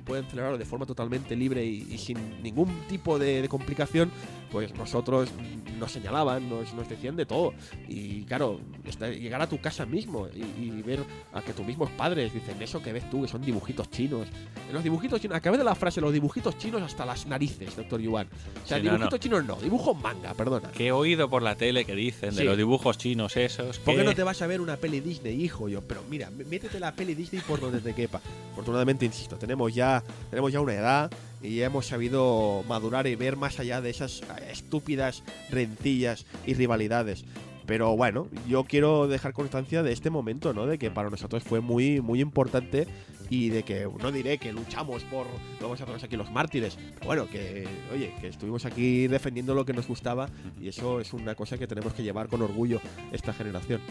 pueden 0.04 0.24
celebrarlo 0.26 0.58
de 0.58 0.64
forma 0.64 0.86
totalmente 0.86 1.36
libre 1.36 1.64
y, 1.64 1.86
y 1.90 1.98
sin 1.98 2.42
ningún 2.42 2.68
tipo 2.88 3.18
de, 3.18 3.42
de 3.42 3.48
complicación, 3.48 4.10
pues 4.50 4.74
nosotros 4.74 5.30
nos 5.78 5.92
señalaban, 5.92 6.48
nos, 6.48 6.72
nos 6.74 6.88
decían 6.88 7.14
de 7.16 7.26
todo. 7.26 7.52
Y 7.86 8.24
claro, 8.24 8.60
esta- 8.84 9.10
llegar 9.10 9.40
a 9.42 9.48
tu 9.48 9.60
casa 9.60 9.84
mismo 9.86 10.26
y, 10.34 10.64
y 10.64 10.82
ver 10.82 11.00
a 11.32 11.42
que 11.42 11.52
tus 11.52 11.64
mismos 11.66 11.90
padres 11.90 12.32
dicen 12.32 12.60
eso 12.62 12.82
que 12.82 12.92
ves 12.92 13.08
tú, 13.10 13.22
que 13.22 13.28
son 13.28 13.42
dibujitos 13.42 13.90
chinos. 13.90 14.26
Los 14.72 14.82
dibujitos 14.82 15.20
chinos, 15.20 15.36
acabé 15.36 15.58
de 15.58 15.64
la 15.64 15.74
frase, 15.74 16.00
los 16.00 16.12
dibujitos 16.12 16.56
chinos 16.58 16.82
hasta 16.82 17.04
las 17.06 17.26
narices, 17.28 17.76
doctor 17.76 18.00
Yuan. 18.00 18.26
O 18.64 18.66
sea, 18.66 18.78
Sí, 18.78 18.82
no, 18.84 18.90
dibujitos 18.92 19.12
no. 19.12 19.18
chinos 19.18 19.44
no, 19.44 19.56
dibujos 19.56 19.96
manga, 20.00 20.34
perdona. 20.34 20.70
Que 20.72 20.86
he 20.88 20.92
oído 20.92 21.28
por 21.30 21.42
la 21.42 21.54
tele 21.56 21.84
que 21.84 21.94
dicen 21.94 22.30
de 22.30 22.36
Sí. 22.42 22.44
los 22.44 22.56
dibujos 22.56 22.98
chinos 22.98 23.36
esos. 23.36 23.78
¿Por 23.78 23.94
qué 23.96 24.04
no 24.04 24.14
te 24.14 24.22
vas 24.22 24.40
a 24.42 24.46
ver 24.46 24.60
una 24.60 24.76
peli 24.76 25.00
Disney, 25.00 25.42
hijo? 25.42 25.68
Yo, 25.68 25.82
pero 25.82 26.02
mira, 26.08 26.30
métete 26.30 26.80
la 26.80 26.94
peli 26.94 27.14
Disney 27.14 27.42
por 27.46 27.60
donde 27.60 27.80
te 27.80 27.94
quepa. 27.94 28.20
Afortunadamente, 28.52 29.04
insisto, 29.04 29.36
tenemos 29.36 29.74
ya, 29.74 30.02
tenemos 30.30 30.52
ya 30.52 30.60
una 30.60 30.74
edad 30.74 31.10
y 31.42 31.56
ya 31.56 31.66
hemos 31.66 31.86
sabido 31.86 32.64
madurar 32.68 33.06
y 33.06 33.14
ver 33.14 33.36
más 33.36 33.60
allá 33.60 33.80
de 33.80 33.90
esas 33.90 34.22
estúpidas 34.50 35.22
rencillas 35.50 36.26
y 36.46 36.54
rivalidades. 36.54 37.24
Pero 37.68 37.94
bueno, 37.98 38.28
yo 38.48 38.64
quiero 38.64 39.08
dejar 39.08 39.34
constancia 39.34 39.82
de 39.82 39.92
este 39.92 40.08
momento, 40.08 40.54
¿no? 40.54 40.66
De 40.66 40.78
que 40.78 40.90
para 40.90 41.10
nosotros 41.10 41.42
fue 41.42 41.60
muy, 41.60 42.00
muy 42.00 42.22
importante 42.22 42.88
y 43.28 43.50
de 43.50 43.62
que 43.62 43.86
no 44.02 44.10
diré 44.10 44.38
que 44.38 44.54
luchamos 44.54 45.04
por 45.04 45.26
vamos 45.60 45.78
a 45.78 45.84
ponernos 45.84 46.02
aquí 46.02 46.16
los 46.16 46.30
mártires. 46.30 46.78
Bueno, 47.04 47.28
que 47.28 47.68
oye, 47.92 48.14
que 48.22 48.28
estuvimos 48.28 48.64
aquí 48.64 49.06
defendiendo 49.06 49.54
lo 49.54 49.66
que 49.66 49.74
nos 49.74 49.86
gustaba 49.86 50.30
y 50.58 50.68
eso 50.68 50.98
es 50.98 51.12
una 51.12 51.34
cosa 51.34 51.58
que 51.58 51.66
tenemos 51.66 51.92
que 51.92 52.02
llevar 52.02 52.28
con 52.28 52.40
orgullo 52.40 52.80
esta 53.12 53.34
generación. 53.34 53.82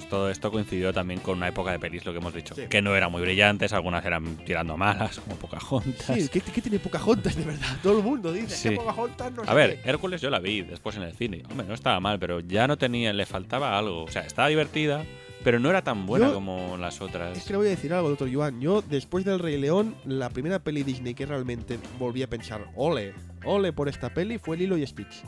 Pues 0.00 0.08
todo 0.08 0.30
esto 0.30 0.50
coincidió 0.50 0.94
también 0.94 1.20
con 1.20 1.36
una 1.36 1.48
época 1.48 1.72
de 1.72 1.78
pelis, 1.78 2.06
lo 2.06 2.12
que 2.12 2.18
hemos 2.20 2.32
dicho. 2.32 2.54
Sí. 2.54 2.62
Que 2.70 2.80
no 2.80 2.96
eran 2.96 3.12
muy 3.12 3.20
brillantes, 3.20 3.74
algunas 3.74 4.02
eran 4.02 4.34
tirando 4.46 4.78
malas, 4.78 5.20
como 5.20 5.36
Pocahontas. 5.36 6.06
Sí, 6.16 6.26
¿qué, 6.32 6.40
qué 6.40 6.62
tiene 6.62 6.78
Pocahontas 6.78 7.36
de 7.36 7.44
verdad? 7.44 7.76
Todo 7.82 7.98
el 7.98 8.04
mundo 8.04 8.32
dice 8.32 8.56
Sí. 8.56 8.70
que 8.70 8.76
Pocahontas 8.76 9.30
no 9.32 9.42
A 9.46 9.52
ver, 9.52 9.82
qué. 9.82 9.90
Hércules 9.90 10.22
yo 10.22 10.30
la 10.30 10.38
vi 10.38 10.62
después 10.62 10.96
en 10.96 11.02
el 11.02 11.12
cine. 11.14 11.42
Hombre, 11.50 11.66
no 11.66 11.74
estaba 11.74 12.00
mal, 12.00 12.18
pero 12.18 12.40
ya 12.40 12.66
no 12.66 12.78
tenía, 12.78 13.12
le 13.12 13.26
faltaba 13.26 13.78
algo. 13.78 14.04
O 14.04 14.08
sea, 14.10 14.22
estaba 14.22 14.48
divertida, 14.48 15.04
pero 15.44 15.60
no 15.60 15.68
era 15.68 15.82
tan 15.82 16.06
buena 16.06 16.28
Yo- 16.28 16.34
como 16.34 16.78
las 16.78 16.94
Es 16.94 17.00
otras. 17.02 17.44
que 17.44 17.50
le 17.50 17.56
voy 17.58 17.66
a 17.66 17.70
decir 17.70 17.92
algo, 17.92 18.08
doctor 18.08 18.28
Yuan. 18.28 18.58
Yo, 18.58 18.80
después 18.80 19.26
del 19.26 19.38
Rey 19.38 19.58
León, 19.58 19.94
la 20.06 20.30
primera 20.30 20.60
peli 20.60 20.82
Disney 20.82 21.12
que 21.12 21.26
realmente 21.26 21.78
volví 21.98 22.22
a 22.22 22.26
pensar, 22.30 22.64
ole, 22.74 23.12
ole 23.44 23.74
por 23.74 23.90
esta 23.90 24.08
peli, 24.14 24.38
fue 24.38 24.56
Lilo 24.56 24.78
y 24.78 24.86
Stitch. 24.86 25.22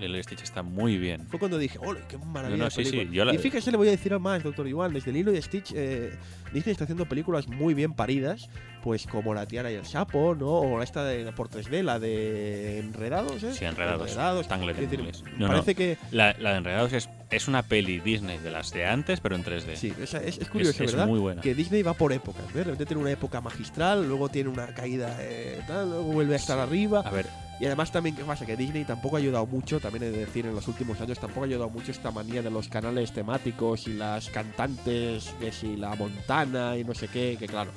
Lilo 0.00 0.18
y 0.18 0.22
Stitch 0.22 0.42
está 0.42 0.62
muy 0.62 0.98
bien. 0.98 1.26
Fue 1.28 1.38
cuando 1.38 1.58
dije, 1.58 1.78
ole, 1.80 2.00
qué 2.08 2.18
maravilla. 2.18 2.58
No, 2.58 2.64
no, 2.64 2.70
sí, 2.70 2.84
sí, 2.84 2.90
película". 2.92 3.16
yo 3.16 3.24
la- 3.24 3.34
Y 3.34 3.38
fíjese, 3.38 3.70
le 3.70 3.76
voy 3.76 3.88
a 3.88 3.92
decir 3.92 4.12
a 4.14 4.18
más, 4.18 4.42
doctor 4.42 4.66
Yuan. 4.66 4.92
Desde 4.92 5.12
Lilo 5.12 5.32
y 5.32 5.40
Stitch, 5.40 5.72
eh, 5.74 6.12
Disney 6.52 6.72
está 6.72 6.84
haciendo 6.84 7.06
películas 7.06 7.48
muy 7.48 7.74
bien 7.74 7.92
paridas, 7.94 8.48
pues 8.82 9.06
como 9.06 9.34
La 9.34 9.46
Tiara 9.46 9.70
y 9.72 9.74
el 9.74 9.84
Sapo, 9.86 10.34
¿no? 10.34 10.46
O 10.48 10.82
esta 10.82 11.04
de 11.04 11.32
por 11.32 11.48
3D, 11.48 11.82
la 11.82 11.98
de 11.98 12.78
Enredados, 12.78 13.42
¿eh? 13.42 13.52
Sí, 13.52 13.64
Enredados. 13.64 14.10
Enredados. 14.10 14.48
Tangled 14.48 14.76
Es 14.78 14.82
en 14.84 14.90
decir. 14.90 15.24
No, 15.38 15.48
parece 15.48 15.74
que 15.74 15.98
La, 16.12 16.34
la 16.38 16.52
de 16.52 16.58
Enredados 16.58 16.92
es, 16.92 17.08
es 17.30 17.48
una 17.48 17.62
peli 17.62 17.98
Disney 18.00 18.38
de 18.38 18.50
las 18.50 18.70
de 18.72 18.86
antes, 18.86 19.20
pero 19.20 19.34
en 19.34 19.44
3D. 19.44 19.74
Sí, 19.76 19.92
sea, 20.06 20.20
es, 20.20 20.38
es 20.38 20.48
curioso, 20.48 20.84
es 20.84 20.92
¿verdad? 20.92 21.06
muy 21.08 21.18
buena. 21.18 21.42
Que 21.42 21.54
Disney 21.54 21.82
va 21.82 21.94
por 21.94 22.12
épocas, 22.12 22.44
¿ves? 22.46 22.54
De 22.54 22.64
repente 22.64 22.86
tiene 22.86 23.02
una 23.02 23.10
época 23.10 23.40
magistral, 23.40 24.06
luego 24.06 24.28
tiene 24.28 24.50
una 24.50 24.66
caída, 24.68 25.16
eh, 25.20 25.60
tal, 25.66 25.88
luego 25.90 26.04
vuelve 26.04 26.34
a 26.34 26.36
estar 26.36 26.56
Sí. 26.56 26.62
arriba. 26.62 27.00
A 27.00 27.10
ver, 27.10 27.26
Y 27.58 27.64
además 27.64 27.90
también, 27.90 28.14
¿qué 28.14 28.22
pasa? 28.22 28.44
Que 28.44 28.54
Disney 28.56 28.84
tampoco 28.84 29.16
ha 29.16 29.18
ayudado 29.18 29.46
mucho, 29.46 29.80
también 29.80 30.02
he 30.04 30.10
de 30.10 30.18
decir, 30.26 30.44
en 30.44 30.54
los 30.54 30.68
últimos 30.68 31.00
años 31.00 31.18
tampoco 31.18 31.42
ha 31.42 31.46
ayudado 31.46 31.70
mucho 31.70 31.90
esta 31.90 32.10
manía 32.10 32.42
de 32.42 32.50
los 32.50 32.68
canales 32.68 33.12
temáticos 33.12 33.86
y 33.86 33.94
las 33.94 34.28
cantantes, 34.28 35.34
que 35.40 35.50
si 35.52 35.76
la 35.76 35.94
montana 35.94 36.76
y 36.76 36.84
no 36.84 36.94
sé 36.94 37.08
qué, 37.08 37.36
que 37.38 37.46
claro. 37.46 37.70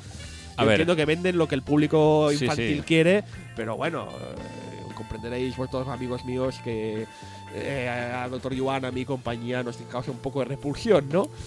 A 0.58 0.64
yo 0.64 0.68
ver. 0.68 0.74
entiendo 0.82 0.98
que 0.98 1.06
venden 1.06 1.38
lo 1.38 1.48
que 1.48 1.56
el 1.56 1.62
público 1.64 2.30
Sí, 2.32 2.44
infantil 2.44 2.78
sí. 2.80 2.84
quiere, 2.86 3.24
pero 3.56 3.78
bueno, 3.78 4.10
eh, 4.10 4.94
comprenderéis 4.96 5.56
vosotros, 5.56 5.88
amigos 5.88 6.26
míos, 6.26 6.60
que 6.62 7.08
eh, 7.54 7.88
a 8.16 8.28
Dr. 8.30 8.54
Yuan, 8.54 8.86
a 8.86 8.92
mi 8.92 9.06
compañía, 9.06 9.64
nos 9.64 9.78
causa 9.92 10.12
un 10.12 10.20
poco 10.20 10.40
de 10.40 10.46
repulsión, 10.46 11.08
¿no? 11.12 11.30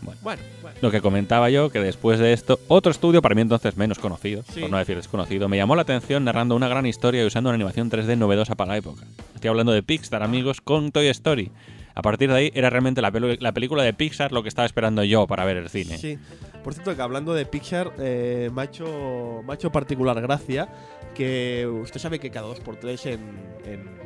Bueno. 0.00 0.20
bueno, 0.22 0.42
bueno. 0.62 0.76
Lo 0.80 0.92
que 0.92 1.00
comentaba 1.00 1.50
yo, 1.50 1.70
que 1.70 1.80
después 1.80 2.20
de 2.20 2.32
esto, 2.32 2.60
otro 2.68 2.92
estudio, 2.92 3.20
para 3.20 3.34
mí 3.34 3.40
entonces 3.40 3.76
menos 3.76 3.98
conocido, 3.98 4.44
Sí. 4.54 4.60
por 4.60 4.70
no 4.70 4.78
decir 4.78 4.94
desconocido, 4.94 5.48
me 5.48 5.56
llamó 5.56 5.74
la 5.74 5.82
atención 5.82 6.22
narrando 6.24 6.54
una 6.54 6.68
gran 6.68 6.86
historia 6.86 7.20
y 7.24 7.26
usando 7.26 7.50
una 7.50 7.56
animación 7.56 7.90
3D 7.90 8.16
novedosa 8.16 8.54
para 8.54 8.72
la 8.72 8.76
época. 8.76 9.04
Estoy 9.34 9.48
hablando 9.50 9.72
de 9.72 9.82
Pixar, 9.82 10.22
amigos, 10.22 10.60
con 10.60 10.92
Toy 10.92 11.08
Story. 11.08 11.50
A 11.96 12.02
partir 12.02 12.30
de 12.30 12.36
ahí 12.36 12.50
era 12.54 12.70
realmente 12.70 13.02
la, 13.02 13.10
película 13.10 13.82
de 13.82 13.92
Pixar 13.92 14.30
lo 14.30 14.44
que 14.44 14.48
estaba 14.48 14.66
esperando 14.66 15.02
yo 15.02 15.26
para 15.26 15.44
ver 15.44 15.56
el 15.56 15.68
cine. 15.68 15.98
Sí. 15.98 16.16
Por 16.62 16.74
cierto, 16.74 16.94
que 16.94 17.02
hablando 17.02 17.34
de 17.34 17.44
Pixar, 17.44 17.92
eh, 17.98 18.50
me, 18.54 18.62
ha 18.62 18.64
hecho, 18.66 19.42
me 19.44 19.52
ha 19.52 19.54
hecho 19.56 19.72
particular 19.72 20.20
gracia 20.20 20.68
que 21.16 21.66
usted 21.66 21.98
sabe 21.98 22.20
que 22.20 22.30
cada 22.30 22.46
dos 22.46 22.60
por 22.60 22.76
tres 22.76 23.04
en, 23.06 23.18
en, 23.64 23.80
en 23.80 23.82
lo- 23.82 23.88
en 23.90 23.97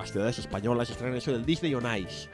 las 0.00 0.12
ciudades 0.12 0.38
españolas 0.38 0.90
estrenan 0.90 1.16
eso 1.16 1.32
del 1.32 1.44
Disney 1.44 1.74
on 1.74 1.84
Ice. 1.98 2.28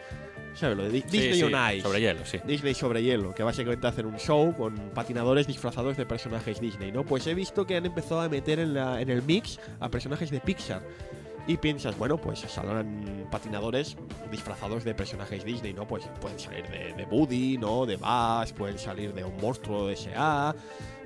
¿Sabe? 0.55 0.75
Lo 0.75 0.85
de 0.85 0.91
Di- 0.91 1.01
Sí, 1.03 1.19
Disney 1.19 1.35
sí, 1.35 1.43
on 1.43 1.53
Ice. 1.75 1.83
Sobre 1.83 2.01
hielo, 2.01 2.25
sí. 2.25 2.39
Disney 2.47 2.75
sobre 2.75 3.03
hielo, 3.03 3.35
que 3.35 3.43
básicamente 3.43 3.87
hacen 3.87 4.07
un 4.07 4.17
show 4.17 4.55
con 4.57 4.75
patinadores 4.95 5.47
disfrazados 5.47 5.99
de 5.99 6.07
personajes 6.07 6.61
Disney, 6.61 6.91
¿no? 6.93 7.05
Pues 7.05 7.27
he 7.27 7.35
visto 7.35 7.67
que 7.67 7.77
han 7.77 7.85
empezado 7.85 8.23
a 8.23 8.29
meter 8.31 8.59
en, 8.61 8.73
la, 8.73 9.01
en 9.03 9.11
el 9.11 9.21
mix 9.23 9.61
a 9.81 9.91
personajes 9.91 10.31
de 10.31 10.41
Pixar. 10.41 10.81
Y 11.49 11.59
piensas, 11.59 11.97
bueno, 11.97 12.17
pues 12.17 12.41
saldrán 12.41 13.29
patinadores 13.31 13.97
disfrazados 14.33 14.83
de 14.83 14.95
personajes 14.95 15.45
Disney, 15.45 15.73
¿no? 15.75 15.87
Pues 15.87 16.05
pueden 16.21 16.39
salir 16.41 16.67
de, 16.69 16.93
de 16.95 17.05
Woody, 17.05 17.59
¿no? 17.59 17.87
De 17.87 17.97
Buzz, 17.97 18.53
pueden 18.53 18.79
salir 18.79 19.13
de 19.15 19.23
un 19.25 19.37
monstruo 19.37 19.87
de 19.87 19.93
S.A. 19.93 20.55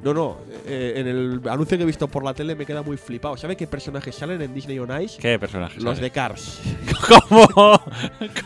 No, 0.03 0.15
no, 0.15 0.39
eh, 0.67 0.95
en 0.97 1.07
el 1.09 1.41
anuncio 1.49 1.77
que 1.77 1.83
he 1.83 1.87
visto 1.87 2.09
por 2.09 2.25
la 2.25 2.33
tele 2.33 2.55
me 2.55 2.65
queda 2.65 2.83
muy 2.83 2.97
flipado. 2.97 3.37
¿Sabe 3.37 3.55
qué 3.57 3.67
personajes 3.67 4.15
salen 4.15 4.41
en 4.41 4.55
Disney 4.55 4.79
on 4.79 5.03
Ice? 5.03 5.19
¿Qué 5.21 5.39
personajes? 5.39 5.77
Los 5.83 5.97
salen? 5.97 6.03
de 6.03 6.11
Cars. 6.11 6.61
¿Cómo? 7.29 7.81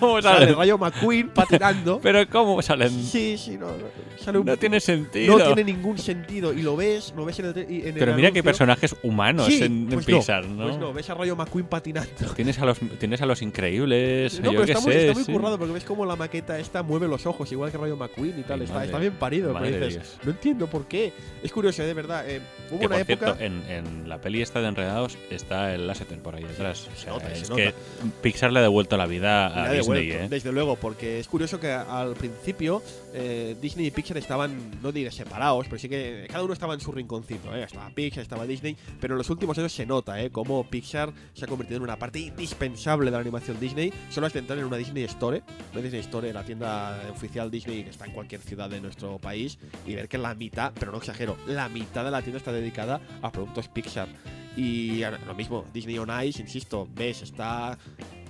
¿Cómo 0.01 0.22
Sale 0.22 0.39
salen? 0.39 0.56
Rayo 0.56 0.78
McQueen 0.78 1.28
patinando. 1.31 2.01
Pero 2.02 2.28
¿cómo 2.28 2.60
salen? 2.62 2.90
Sí, 2.90 3.36
sí, 3.39 3.56
no. 3.56 3.66
no, 3.68 3.74
Sale 4.18 4.39
un 4.39 4.47
No 4.47 4.56
tiene 4.56 4.81
sentido. 4.81 5.39
no 5.39 5.44
tiene 5.44 5.64
ningún 5.64 5.98
sentido 5.98 6.52
y 6.52 6.62
lo 6.62 6.76
ves, 6.76 7.12
lo 7.16 7.24
ves 7.24 7.39
en 7.39 7.47
el, 7.47 7.70
y 7.70 7.81
en 7.82 7.89
el 7.89 7.94
Pero 7.94 8.14
mira 8.14 8.31
que 8.32 8.39
anuncio. 8.40 8.44
personajes 8.44 8.97
humanos 9.02 9.47
Sí, 9.47 9.62
en, 9.62 9.72
en 9.85 9.89
pues 9.90 10.06
Pixar, 10.06 10.47
no, 10.47 10.55
¿no? 10.55 10.64
Pues 10.68 10.78
no, 10.78 10.93
ves 10.93 11.09
a 11.10 11.14
Rayo 11.14 11.36
McQueen 11.36 11.66
patinando. 11.66 12.10
Tienes 12.35 12.59
a 12.59 12.64
los 12.66 12.78
tienes 12.98 13.20
a 13.22 13.26
los 13.26 13.43
increíbles, 13.43 14.40
No, 14.40 14.52
yo 14.52 14.60
pero 14.60 14.72
está 14.72 14.81
muy, 14.81 14.93
sé. 14.93 15.01
está 15.09 15.14
muy 15.14 15.24
sí. 15.24 15.32
currado 15.32 15.59
porque 15.59 15.72
ves 15.74 15.85
cómo 15.85 16.05
la 16.06 16.16
maqueta 16.16 16.59
esta 16.59 16.82
mueve 16.82 17.06
los 17.06 17.26
ojos, 17.26 17.51
igual 17.52 17.70
que 17.70 17.78
Rayo 17.78 17.97
McQueen 17.97 18.40
y 18.40 18.43
tal. 18.43 18.62
Está, 18.62 18.98
bien 18.98 19.14
parido, 19.14 19.55
pero 19.59 19.86
dices, 19.86 20.18
no 20.24 20.31
entiendo 20.31 20.66
por 20.66 20.86
qué. 20.86 21.12
Es 21.44 21.52
curioso, 21.52 21.82
¿eh? 21.82 21.86
de 21.86 21.92
verdad. 21.94 22.28
eh, 22.28 22.40
hubo 22.70 22.80
Que 22.80 22.86
una 22.86 22.96
por 22.96 23.10
época. 23.10 23.34
cierto, 23.36 23.44
en, 23.44 23.70
en 23.70 24.08
la 24.08 24.18
peli 24.18 24.40
esta 24.40 24.60
de 24.62 24.68
Enredados 24.68 25.18
está 25.30 25.74
el 25.74 25.86
Lasseter 25.86 26.18
por 26.18 26.34
ahí 26.34 26.42
detrás. 26.42 26.88
O 26.92 26.96
sea, 26.98 27.12
nota, 27.12 27.30
es 27.32 27.50
que 27.50 27.74
Pixar 28.22 28.50
le 28.50 28.60
ha 28.60 28.62
devuelto 28.62 28.96
la 28.96 29.04
vida 29.06 29.46
a 29.48 29.70
Disney, 29.70 30.06
devuelto, 30.06 30.24
¿eh? 30.24 30.28
Desde 30.30 30.52
luego, 30.52 30.76
porque 30.76 31.20
es 31.20 31.28
curioso 31.28 31.60
que 31.60 31.70
al 31.70 32.14
principio 32.14 32.82
eh, 33.16 33.56
Disney 33.60 33.86
y 33.86 33.90
Pixar 33.92 34.18
estaban, 34.18 34.80
no 34.82 34.90
diré 34.90 35.12
separados, 35.12 35.66
pero 35.66 35.78
sí 35.78 35.88
que 35.88 36.26
cada 36.28 36.42
uno 36.42 36.52
estaba 36.52 36.74
en 36.74 36.80
su 36.80 36.90
rinconcito. 36.90 37.54
¿eh? 37.54 37.62
Estaba 37.62 37.88
Pixar, 37.90 38.22
estaba 38.22 38.44
Disney, 38.44 38.76
pero 39.00 39.14
en 39.14 39.18
los 39.18 39.30
últimos 39.30 39.56
años 39.56 39.72
se 39.72 39.86
nota 39.86 40.20
¿eh? 40.20 40.30
cómo 40.30 40.68
Pixar 40.68 41.12
se 41.32 41.44
ha 41.44 41.48
convertido 41.48 41.76
en 41.76 41.84
una 41.84 41.96
parte 41.96 42.18
indispensable 42.18 43.06
de 43.06 43.12
la 43.12 43.20
animación 43.20 43.60
Disney. 43.60 43.92
Solo 44.10 44.26
has 44.26 44.32
de 44.32 44.40
entrar 44.40 44.58
en 44.58 44.64
una 44.64 44.76
Disney 44.76 45.04
Store, 45.04 45.42
una 45.72 45.80
Disney 45.80 46.00
Store, 46.00 46.32
la 46.32 46.44
tienda 46.44 47.00
oficial 47.12 47.50
Disney 47.50 47.84
que 47.84 47.90
está 47.90 48.04
en 48.06 48.12
cualquier 48.12 48.40
ciudad 48.40 48.68
de 48.68 48.80
nuestro 48.80 49.18
país, 49.18 49.58
y 49.86 49.94
ver 49.94 50.08
que 50.08 50.18
la 50.18 50.34
mitad, 50.34 50.72
pero 50.78 50.90
no 50.90 50.98
exagero, 50.98 51.36
la 51.46 51.68
mitad 51.68 52.04
de 52.04 52.10
la 52.10 52.20
tienda 52.20 52.38
está 52.38 52.50
dedicada 52.50 53.00
a 53.22 53.30
productos 53.30 53.68
Pixar. 53.68 54.08
Y 54.56 55.02
lo 55.26 55.34
mismo, 55.34 55.64
Disney 55.72 55.98
on 55.98 56.10
Ice, 56.24 56.40
insisto, 56.40 56.88
ves, 56.94 57.22
está 57.22 57.78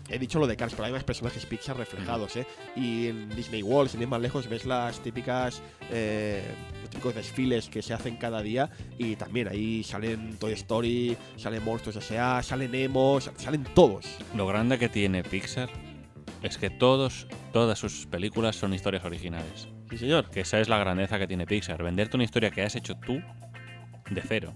He 0.08 0.18
dicho 0.18 0.38
lo 0.38 0.46
de 0.46 0.56
Cars, 0.56 0.74
pero 0.74 0.84
hay 0.84 0.92
más 0.92 1.02
personajes 1.04 1.46
Pixar 1.46 1.76
reflejados, 1.78 2.36
¿eh? 2.36 2.46
Y 2.76 3.06
en 3.08 3.28
Disney 3.34 3.62
World, 3.62 3.90
sin 3.90 4.02
ir 4.02 4.08
más 4.08 4.20
lejos, 4.20 4.48
ves 4.48 4.66
las 4.66 5.00
típicas 5.00 5.62
eh, 5.90 6.42
los 6.82 6.90
típicos 6.90 7.14
desfiles 7.14 7.68
que 7.70 7.80
se 7.80 7.94
hacen 7.94 8.16
cada 8.16 8.42
día 8.42 8.68
y 8.98 9.16
también 9.16 9.48
ahí 9.48 9.82
salen 9.82 10.36
Toy 10.36 10.52
Story, 10.52 11.16
salen 11.36 11.64
Monstruos 11.64 11.96
S.A., 11.96 12.42
salen 12.42 12.74
Emo, 12.74 13.18
sa- 13.20 13.32
salen 13.36 13.64
todos. 13.74 14.04
Lo 14.36 14.46
grande 14.46 14.78
que 14.78 14.90
tiene 14.90 15.22
Pixar 15.22 15.70
es 16.42 16.58
que 16.58 16.68
todos, 16.68 17.26
todas 17.54 17.78
sus 17.78 18.06
películas 18.06 18.56
son 18.56 18.74
historias 18.74 19.04
originales. 19.06 19.68
Sí, 19.88 19.96
señor. 19.96 20.28
Que 20.30 20.40
esa 20.40 20.60
es 20.60 20.68
la 20.68 20.76
grandeza 20.78 21.18
que 21.18 21.26
tiene 21.26 21.46
Pixar. 21.46 21.82
Venderte 21.82 22.16
una 22.18 22.24
historia 22.24 22.50
que 22.50 22.62
has 22.62 22.76
hecho 22.76 22.94
tú 22.96 23.22
de 24.10 24.20
cero. 24.20 24.52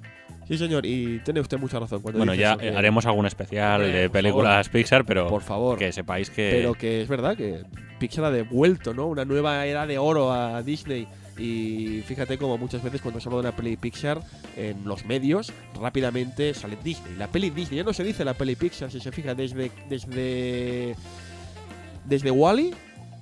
Sí, 0.48 0.56
señor, 0.58 0.86
y 0.86 1.18
tiene 1.20 1.40
usted 1.40 1.58
mucha 1.58 1.78
razón 1.78 2.00
cuando 2.00 2.18
Bueno, 2.18 2.32
dice 2.32 2.40
ya 2.42 2.50
eso, 2.52 2.58
que- 2.60 2.70
haremos 2.70 3.04
algún 3.06 3.26
especial 3.26 3.82
Hombre, 3.82 3.98
de 3.98 4.08
por 4.08 4.12
películas 4.14 4.68
Pixar, 4.70 5.04
pero 5.04 5.28
Por 5.28 5.42
favor. 5.42 5.78
que 5.78 5.92
sepáis 5.92 6.30
que... 6.30 6.48
Pero 6.50 6.72
que 6.74 7.02
es 7.02 7.08
verdad 7.08 7.36
que 7.36 7.62
Pixar 7.98 8.24
ha 8.24 8.30
devuelto, 8.30 8.94
¿no? 8.94 9.06
Una 9.08 9.24
nueva 9.26 9.66
era 9.66 9.86
de 9.86 9.98
oro 9.98 10.32
a 10.32 10.62
Disney. 10.62 11.06
Y 11.36 12.02
fíjate 12.06 12.36
como 12.38 12.56
muchas 12.58 12.82
veces 12.82 13.00
cuando 13.00 13.20
se 13.20 13.28
habla 13.28 13.42
de 13.42 13.48
una 13.48 13.56
peli 13.56 13.76
Pixar 13.76 14.20
en 14.56 14.84
los 14.84 15.04
medios, 15.04 15.52
rápidamente 15.80 16.52
sale 16.54 16.76
Disney. 16.82 17.14
La 17.16 17.28
peli 17.28 17.50
Disney, 17.50 17.76
ya 17.78 17.84
no 17.84 17.92
se 17.92 18.02
dice 18.02 18.24
la 18.24 18.34
peli 18.34 18.56
Pixar, 18.56 18.90
si 18.90 18.98
se 19.00 19.12
fija, 19.12 19.34
desde. 19.34 19.70
desde. 19.88 20.96
Desde 22.06 22.30
Wally, 22.30 22.72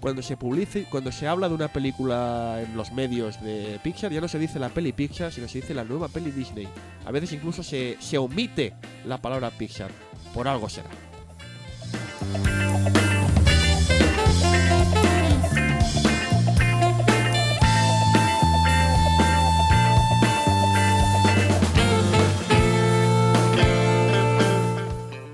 cuando 0.01 0.23
se 0.23 0.37
publice, 0.37 0.87
cuando 0.91 1.11
se 1.13 1.27
habla 1.27 1.49
de 1.49 1.55
una 1.55 1.69
película 1.69 2.63
en 2.63 2.77
los 2.77 2.93
medios 2.93 3.41
de 3.43 3.81
Pixar, 3.83 4.13
ya 4.13 4.21
no 4.21 4.29
se 4.29 4.39
dice 4.39 4.59
la 4.59 4.69
peli 4.69 4.93
Pixar, 4.93 5.33
sino 5.33 5.49
se 5.49 5.61
dice 5.61 5.75
la 5.75 5.85
nueva 5.85 6.09
peli 6.09 6.31
Disney. 6.31 6.69
A 7.05 7.11
veces 7.11 7.33
incluso 7.33 7.63
se, 7.63 7.97
se 8.01 8.19
omite 8.19 8.75
la 9.05 9.19
palabra 9.19 9.51
Pixar. 9.51 9.91
Por 10.35 10.49
algo 10.49 10.69
será. 10.69 10.91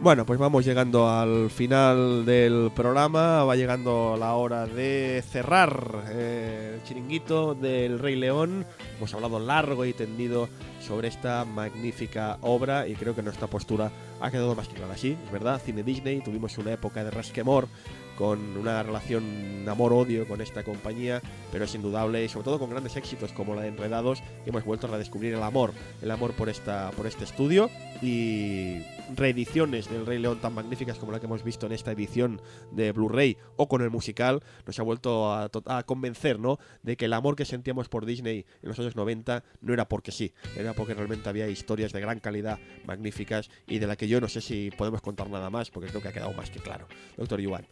Bueno, 0.03 0.27
pues 0.27 0.41
vamos 0.41 0.65
llegando 0.65 1.09
al 1.09 1.49
final 1.49 2.25
del 2.27 2.73
programa, 2.75 3.45
va 3.45 3.55
llegando 3.55 4.17
la 4.19 4.35
hora 4.35 4.67
de 4.67 5.23
cerrar 5.31 6.07
eh, 6.09 6.73
el 6.75 6.83
chiringuito 6.83 7.55
del 7.55 8.01
Rey 8.01 8.17
León. 8.17 8.67
Hemos 8.97 9.15
hablado 9.15 9.39
largo 9.39 9.85
y 9.85 9.93
tendido 9.93 10.49
sobre 10.81 11.07
esta 11.07 11.45
magnífica 11.45 12.39
obra 12.41 12.89
y 12.89 12.97
creo 12.97 13.15
que 13.15 13.23
nuestra 13.23 13.47
postura 13.47 13.93
ha 14.21 14.31
quedado 14.33 14.57
más 14.57 14.67
que 14.67 14.75
clara. 14.75 14.97
Sí, 14.97 15.17
es 15.25 15.31
verdad, 15.31 15.63
cine 15.65 15.85
Disney, 15.85 16.21
tuvimos 16.21 16.59
una 16.59 16.73
época 16.73 17.05
de 17.05 17.13
resquemor 17.13 17.69
con 18.17 18.57
una 18.57 18.83
relación 18.83 19.65
amor-odio 19.69 20.27
con 20.27 20.41
esta 20.41 20.65
compañía, 20.65 21.23
pero 21.51 21.65
es 21.65 21.75
indudable, 21.75 22.25
y 22.25 22.29
sobre 22.29 22.45
todo 22.45 22.59
con 22.59 22.71
grandes 22.71 22.97
éxitos 22.97 23.33
como 23.33 23.55
la 23.55 23.63
de 23.63 23.69
Enredados, 23.69 24.23
hemos 24.47 24.65
vuelto 24.65 24.87
a 24.87 24.91
redescubrir 24.91 25.35
el 25.35 25.43
amor, 25.43 25.73
el 26.03 26.11
amor 26.11 26.33
por, 26.33 26.49
esta, 26.49 26.91
por 26.91 27.07
este 27.07 27.25
estudio 27.25 27.71
y 28.03 28.83
reediciones 29.15 29.89
del 29.89 30.07
Rey 30.07 30.19
León 30.19 30.41
tan 30.41 30.55
magníficas 30.55 30.99
como 30.99 31.13
la 31.13 31.21
que 31.21 31.27
hemos 31.27 31.43
visto 31.43 31.67
en 31.67 31.73
esta 31.73 31.93
edición 31.93 32.41
de 32.71 32.93
Blu-ray 32.93 33.37
o 33.57 33.69
con 33.69 33.83
el 33.83 33.91
musical, 33.91 34.43
nos 34.67 34.79
ha 34.79 34.83
vuelto 34.83 35.33
a, 35.33 35.51
convencer, 35.85 36.39
¿no? 36.39 36.59
De 36.83 36.97
que 36.97 37.07
el 37.07 37.13
amor 37.13 37.37
que 37.37 37.45
sentíamos 37.45 37.89
por 37.89 38.07
Disney 38.07 38.45
en 38.63 38.69
los 38.69 38.79
años 38.79 38.97
90 38.97 39.45
no 39.61 39.73
era 39.73 39.89
porque 39.89 40.13
sí, 40.13 40.33
era 40.57 40.75
porque 40.75 40.95
realmente 40.95 41.29
había 41.29 41.49
historias 41.49 41.93
de 41.93 42.01
gran 42.01 42.21
calidad, 42.21 42.59
magníficas 42.85 43.51
y 43.67 43.79
de 43.79 43.87
la 43.87 43.97
que 43.97 44.09
yo 44.09 44.21
no 44.21 44.29
sé 44.29 44.41
si 44.41 44.71
podemos 44.71 45.01
contar 45.03 45.29
nada 45.29 45.51
más, 45.51 45.71
porque 45.71 45.89
creo 45.89 46.03
que 46.03 46.09
ha 46.09 46.13
quedado 46.13 46.33
más 46.33 46.51
que 46.51 46.61
claro. 46.61 46.87
Doctor 47.17 47.41
Yuan, 47.41 47.67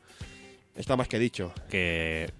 está 0.77 0.97
más 0.97 1.09
que 1.09 1.19
dicho. 1.19 1.53
que 1.69 2.33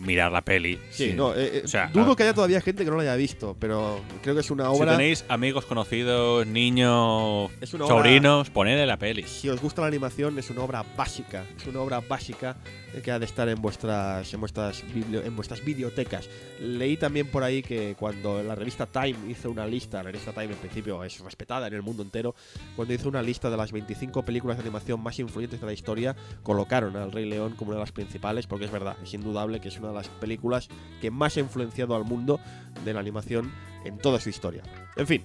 mirar 0.00 0.32
la 0.32 0.42
peli. 0.42 0.78
Sí, 0.90 1.12
no, 1.14 1.34
eh, 1.34 1.58
eh, 1.58 1.62
O 1.64 1.68
sea, 1.68 1.88
dudo 1.92 2.16
que 2.16 2.22
haya 2.24 2.34
todavía 2.34 2.60
gente 2.60 2.84
que 2.84 2.90
no 2.90 2.96
la 2.96 3.02
haya 3.02 3.16
visto, 3.16 3.56
pero 3.60 4.00
creo 4.22 4.34
que 4.34 4.40
es 4.40 4.50
una 4.50 4.64
Si 4.64 4.80
obra. 4.80 4.92
tenéis 4.96 5.24
amigos 5.28 5.64
conocidos, 5.66 6.46
niños, 6.46 7.50
obra- 7.72 7.86
sobrinos, 7.86 8.50
ponedle 8.50 8.86
la 8.86 8.98
peli. 8.98 9.22
si 9.24 9.48
os 9.48 9.60
gusta 9.60 9.82
la 9.82 9.88
animación, 9.88 10.38
es 10.38 10.50
una 10.50 10.62
obra 10.62 10.84
básica. 10.96 11.44
Es 11.56 11.66
una 11.66 11.80
obra 11.80 12.00
básica 12.00 12.56
que 13.04 13.12
ha 13.12 13.18
de 13.18 13.24
estar 13.26 13.48
en 13.48 13.60
vuestras, 13.62 14.32
en 14.34 14.40
vuestras, 14.40 14.82
biblio- 14.92 15.24
en 15.24 15.36
vuestras 15.36 15.64
bibliotecas. 15.64 16.28
Leí 16.60 16.96
también 16.96 17.28
por 17.28 17.44
ahí 17.44 17.62
que 17.62 17.94
cuando 17.98 18.42
la 18.42 18.54
revista 18.54 18.86
Time 18.86 19.16
hizo 19.28 19.50
una 19.50 19.66
lista, 19.66 19.98
la 19.98 20.04
revista 20.10 20.32
Time 20.32 20.46
en 20.52 20.56
principio 20.58 21.04
es 21.04 21.20
respetada 21.20 21.66
en 21.68 21.74
el 21.74 21.82
mundo 21.82 22.02
entero, 22.02 22.34
cuando 22.74 22.92
hizo 22.94 23.08
una 23.08 23.22
lista 23.22 23.48
de 23.50 23.56
las 23.56 23.70
25 23.72 24.22
películas 24.24 24.56
de 24.56 24.62
animación 24.62 25.00
más 25.02 25.18
influyentes 25.18 25.60
de 25.60 25.66
la 25.66 25.72
historia, 25.72 26.16
colocaron 26.42 26.96
al 26.96 27.12
Rey 27.12 27.26
León 27.26 27.54
como 27.56 27.70
una 27.70 27.76
de 27.78 27.82
las 27.84 27.92
principales, 27.92 28.46
porque 28.46 28.64
es 28.64 28.70
verdad, 28.72 28.96
es 29.02 29.14
indudable 29.14 29.60
que 29.60 29.68
es 29.68 29.78
una 29.78 29.89
de 29.90 29.96
las 29.96 30.08
películas 30.08 30.68
que 31.00 31.10
más 31.10 31.36
ha 31.36 31.40
influenciado 31.40 31.94
al 31.94 32.04
mundo 32.04 32.40
de 32.84 32.94
la 32.94 33.00
animación 33.00 33.52
en 33.84 33.98
toda 33.98 34.18
su 34.20 34.28
historia. 34.30 34.62
En 34.96 35.06
fin, 35.06 35.22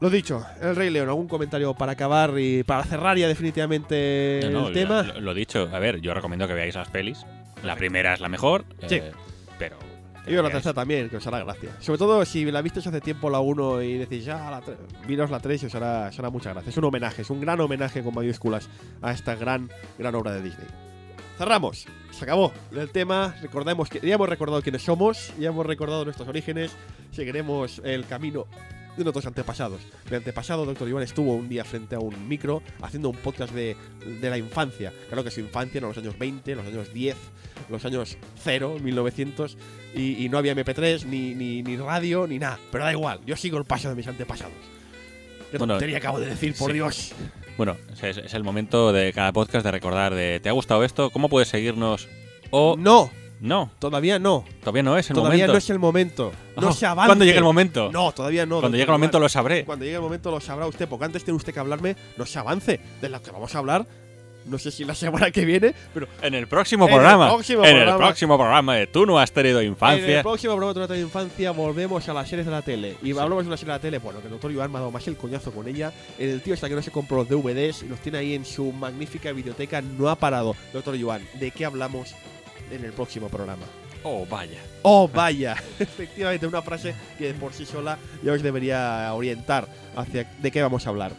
lo 0.00 0.08
dicho, 0.10 0.44
el 0.62 0.74
Rey 0.76 0.90
León, 0.90 1.08
¿algún 1.08 1.28
comentario 1.28 1.74
para 1.74 1.92
acabar 1.92 2.32
y 2.38 2.62
para 2.64 2.84
cerrar 2.84 3.16
ya 3.18 3.28
definitivamente 3.28 4.40
No, 4.44 4.62
no, 4.62 4.68
el 4.68 4.74
tema? 4.74 5.02
Lo, 5.02 5.20
lo 5.20 5.34
dicho, 5.34 5.68
a 5.72 5.78
ver, 5.78 6.00
yo 6.00 6.14
recomiendo 6.14 6.46
que 6.48 6.54
veáis 6.54 6.74
las 6.74 6.88
pelis. 6.88 7.24
La 7.62 7.76
primera 7.76 8.14
es 8.14 8.20
la 8.20 8.28
mejor, 8.28 8.64
Sí. 8.86 8.96
eh, 8.96 9.12
pero. 9.58 9.76
Y 10.26 10.32
yo 10.32 10.42
la 10.42 10.50
tercera 10.50 10.74
también, 10.74 11.08
que 11.08 11.16
os 11.16 11.26
hará 11.26 11.40
gracia. 11.42 11.70
Sobre 11.80 11.98
todo 11.98 12.24
si 12.24 12.44
la 12.50 12.60
visteis 12.62 12.86
hace 12.86 13.00
tiempo 13.00 13.30
la 13.30 13.40
1 13.40 13.82
y 13.82 13.98
decís, 13.98 14.24
ya, 14.24 14.50
la 14.50 14.60
tre- 14.62 14.76
miros 15.08 15.30
la 15.30 15.40
3 15.40 15.62
y 15.62 15.66
os 15.66 15.74
hará, 15.74 16.08
os 16.08 16.18
hará 16.18 16.30
mucha 16.30 16.52
gracia. 16.52 16.70
Es 16.70 16.76
un 16.76 16.84
homenaje, 16.84 17.22
es 17.22 17.30
un 17.30 17.40
gran 17.40 17.58
homenaje 17.60 18.02
con 18.02 18.14
mayúsculas 18.14 18.68
a 19.02 19.12
esta 19.12 19.34
gran, 19.34 19.70
gran 19.98 20.14
obra 20.14 20.32
de 20.32 20.42
Disney. 20.42 20.66
Cerramos, 21.40 21.86
se 22.10 22.24
acabó 22.24 22.52
el 22.70 22.90
tema. 22.90 23.34
Recordemos 23.40 23.88
que 23.88 23.98
ya 24.06 24.16
hemos 24.16 24.28
recordado 24.28 24.60
quiénes 24.60 24.82
somos, 24.82 25.32
ya 25.38 25.48
hemos 25.48 25.64
recordado 25.64 26.04
nuestros 26.04 26.28
orígenes, 26.28 26.72
seguiremos 27.12 27.80
el 27.82 28.04
camino 28.04 28.46
de 28.94 29.04
nuestros 29.04 29.24
antepasados. 29.24 29.80
Mi 30.10 30.18
antepasado, 30.18 30.66
doctor 30.66 30.86
Iván, 30.86 31.02
estuvo 31.02 31.34
un 31.34 31.48
día 31.48 31.64
frente 31.64 31.94
a 31.94 31.98
un 31.98 32.28
micro 32.28 32.62
haciendo 32.82 33.08
un 33.08 33.16
podcast 33.16 33.54
de, 33.54 33.74
de 34.20 34.28
la 34.28 34.36
infancia. 34.36 34.92
Claro 35.08 35.24
que 35.24 35.30
su 35.30 35.40
infancia 35.40 35.78
en 35.78 35.84
los 35.84 35.96
años 35.96 36.18
20, 36.18 36.56
los 36.56 36.66
años 36.66 36.92
10, 36.92 37.16
los 37.70 37.82
años 37.86 38.18
0, 38.44 38.76
1900, 38.82 39.56
y, 39.94 40.22
y 40.22 40.28
no 40.28 40.36
había 40.36 40.54
MP3, 40.54 41.06
ni, 41.06 41.34
ni, 41.34 41.62
ni 41.62 41.78
radio, 41.78 42.26
ni 42.26 42.38
nada. 42.38 42.58
Pero 42.70 42.84
da 42.84 42.92
igual, 42.92 43.18
yo 43.24 43.34
sigo 43.34 43.56
el 43.56 43.64
paso 43.64 43.88
de 43.88 43.94
mis 43.94 44.06
antepasados. 44.06 44.52
Qué 45.50 45.56
Bueno, 45.56 45.72
tontería 45.74 45.96
acabo 45.96 46.20
de 46.20 46.26
decir, 46.26 46.54
por 46.54 46.70
sí. 46.70 46.74
Dios. 46.74 47.12
Bueno, 47.60 47.76
es, 48.02 48.16
es 48.16 48.32
el 48.32 48.42
momento 48.42 48.90
de 48.90 49.12
cada 49.12 49.34
podcast 49.34 49.66
de 49.66 49.70
recordar 49.70 50.14
de 50.14 50.40
¿te 50.40 50.48
ha 50.48 50.52
gustado 50.52 50.82
esto? 50.82 51.10
¿Cómo 51.10 51.28
puedes 51.28 51.48
seguirnos? 51.48 52.08
O 52.50 52.74
No, 52.78 53.10
no, 53.38 53.70
todavía 53.78 54.18
no. 54.18 54.46
todavía 54.60 54.82
no 54.82 54.96
es 54.96 55.10
el 55.10 55.14
todavía 55.14 55.40
momento. 55.40 55.52
no 55.52 55.58
es 55.58 55.68
el 55.68 55.78
momento. 55.78 56.32
No 56.56 56.68
Ah, 56.68 56.72
se 56.72 56.86
avance. 56.86 57.08
¿Cuándo 57.08 57.26
llegue 57.26 57.36
el 57.36 57.44
momento? 57.44 57.90
No, 57.92 58.12
todavía 58.12 58.46
no. 58.46 58.60
Cuando 58.60 58.78
llegue 58.78 58.84
el 58.90 58.92
momento 58.92 59.20
lo 59.20 59.28
sabré. 59.28 59.66
Cuando 59.66 59.84
llegue 59.84 59.96
el 59.96 60.00
momento 60.02 60.30
lo 60.30 60.40
sabrá 60.40 60.66
usted, 60.66 60.88
porque 60.88 61.04
antes 61.04 61.22
tiene 61.22 61.36
usted 61.36 61.52
que 61.52 61.60
hablarme, 61.60 61.96
no 62.16 62.24
se 62.24 62.38
avance. 62.38 62.80
De 63.02 63.10
lo 63.10 63.20
que 63.20 63.30
vamos 63.30 63.54
a 63.54 63.58
hablar, 63.58 63.86
no 64.50 64.58
sé 64.58 64.70
si 64.70 64.84
la 64.84 64.94
semana 64.94 65.30
que 65.30 65.44
viene, 65.44 65.74
pero 65.94 66.08
En 66.22 66.34
el 66.34 66.46
próximo 66.48 66.84
En 66.86 66.90
el 66.90 66.96
programa. 66.96 67.28
próximo 67.28 67.62
en 67.64 67.68
el 67.70 67.74
programa. 67.82 67.98
próximo 68.06 68.36
programa 68.38 68.74
de 68.76 68.86
Tú 68.88 69.06
no 69.06 69.18
has 69.18 69.32
tenido 69.32 69.60
En 69.60 69.66
el 69.66 69.70
infancia. 69.72 70.22
próximo 70.22 70.56
programa 70.56 70.86
de 70.86 70.94
de 70.94 71.00
infancia 71.00 71.50
volvemos 71.52 72.08
a 72.08 72.12
las 72.12 72.28
series 72.28 72.46
de 72.46 72.52
la 72.52 72.62
tele. 72.62 72.96
Y 73.02 73.10
hablamos 73.12 73.44
de 73.44 73.48
una 73.48 73.56
serie 73.56 73.72
de 73.72 73.78
la 73.78 73.82
tele, 73.82 73.98
bueno, 73.98 74.20
que 74.20 74.26
el 74.26 74.32
doctor 74.32 74.50
Iván 74.50 74.70
me 74.70 74.78
ha 74.78 74.80
dado 74.80 74.90
más 74.90 75.06
el 75.08 75.16
coñazo 75.16 75.52
con 75.52 75.68
ella. 75.68 75.92
El 76.18 76.40
tío 76.42 76.54
hasta 76.54 76.68
que 76.68 76.74
no 76.74 76.82
se 76.82 76.90
compró 76.90 77.18
los 77.18 77.28
DVDs 77.28 77.82
y 77.84 77.88
los 77.88 78.00
tiene 78.00 78.18
ahí 78.18 78.34
en 78.34 78.44
su 78.44 78.72
magnífica 78.72 79.32
biblioteca, 79.32 79.80
no 79.80 80.08
ha 80.08 80.16
parado. 80.16 80.56
Doctor 80.72 80.96
Iván, 80.96 81.22
¿de 81.38 81.50
qué 81.52 81.64
hablamos 81.64 82.14
en 82.70 82.84
el 82.84 82.92
próximo 82.92 83.28
programa? 83.28 83.64
Oh, 84.02 84.26
vaya. 84.28 84.58
Oh, 84.82 85.08
vaya. 85.12 85.56
Efectivamente, 85.78 86.46
una 86.46 86.62
frase 86.62 86.94
que 87.18 87.32
por 87.34 87.52
sí 87.52 87.66
sola 87.66 87.98
ya 88.22 88.32
os 88.32 88.42
debería 88.42 89.12
orientar 89.14 89.68
hacia 89.94 90.24
de 90.38 90.50
qué 90.50 90.62
vamos 90.62 90.86
a 90.86 90.90
hablar. 90.90 91.12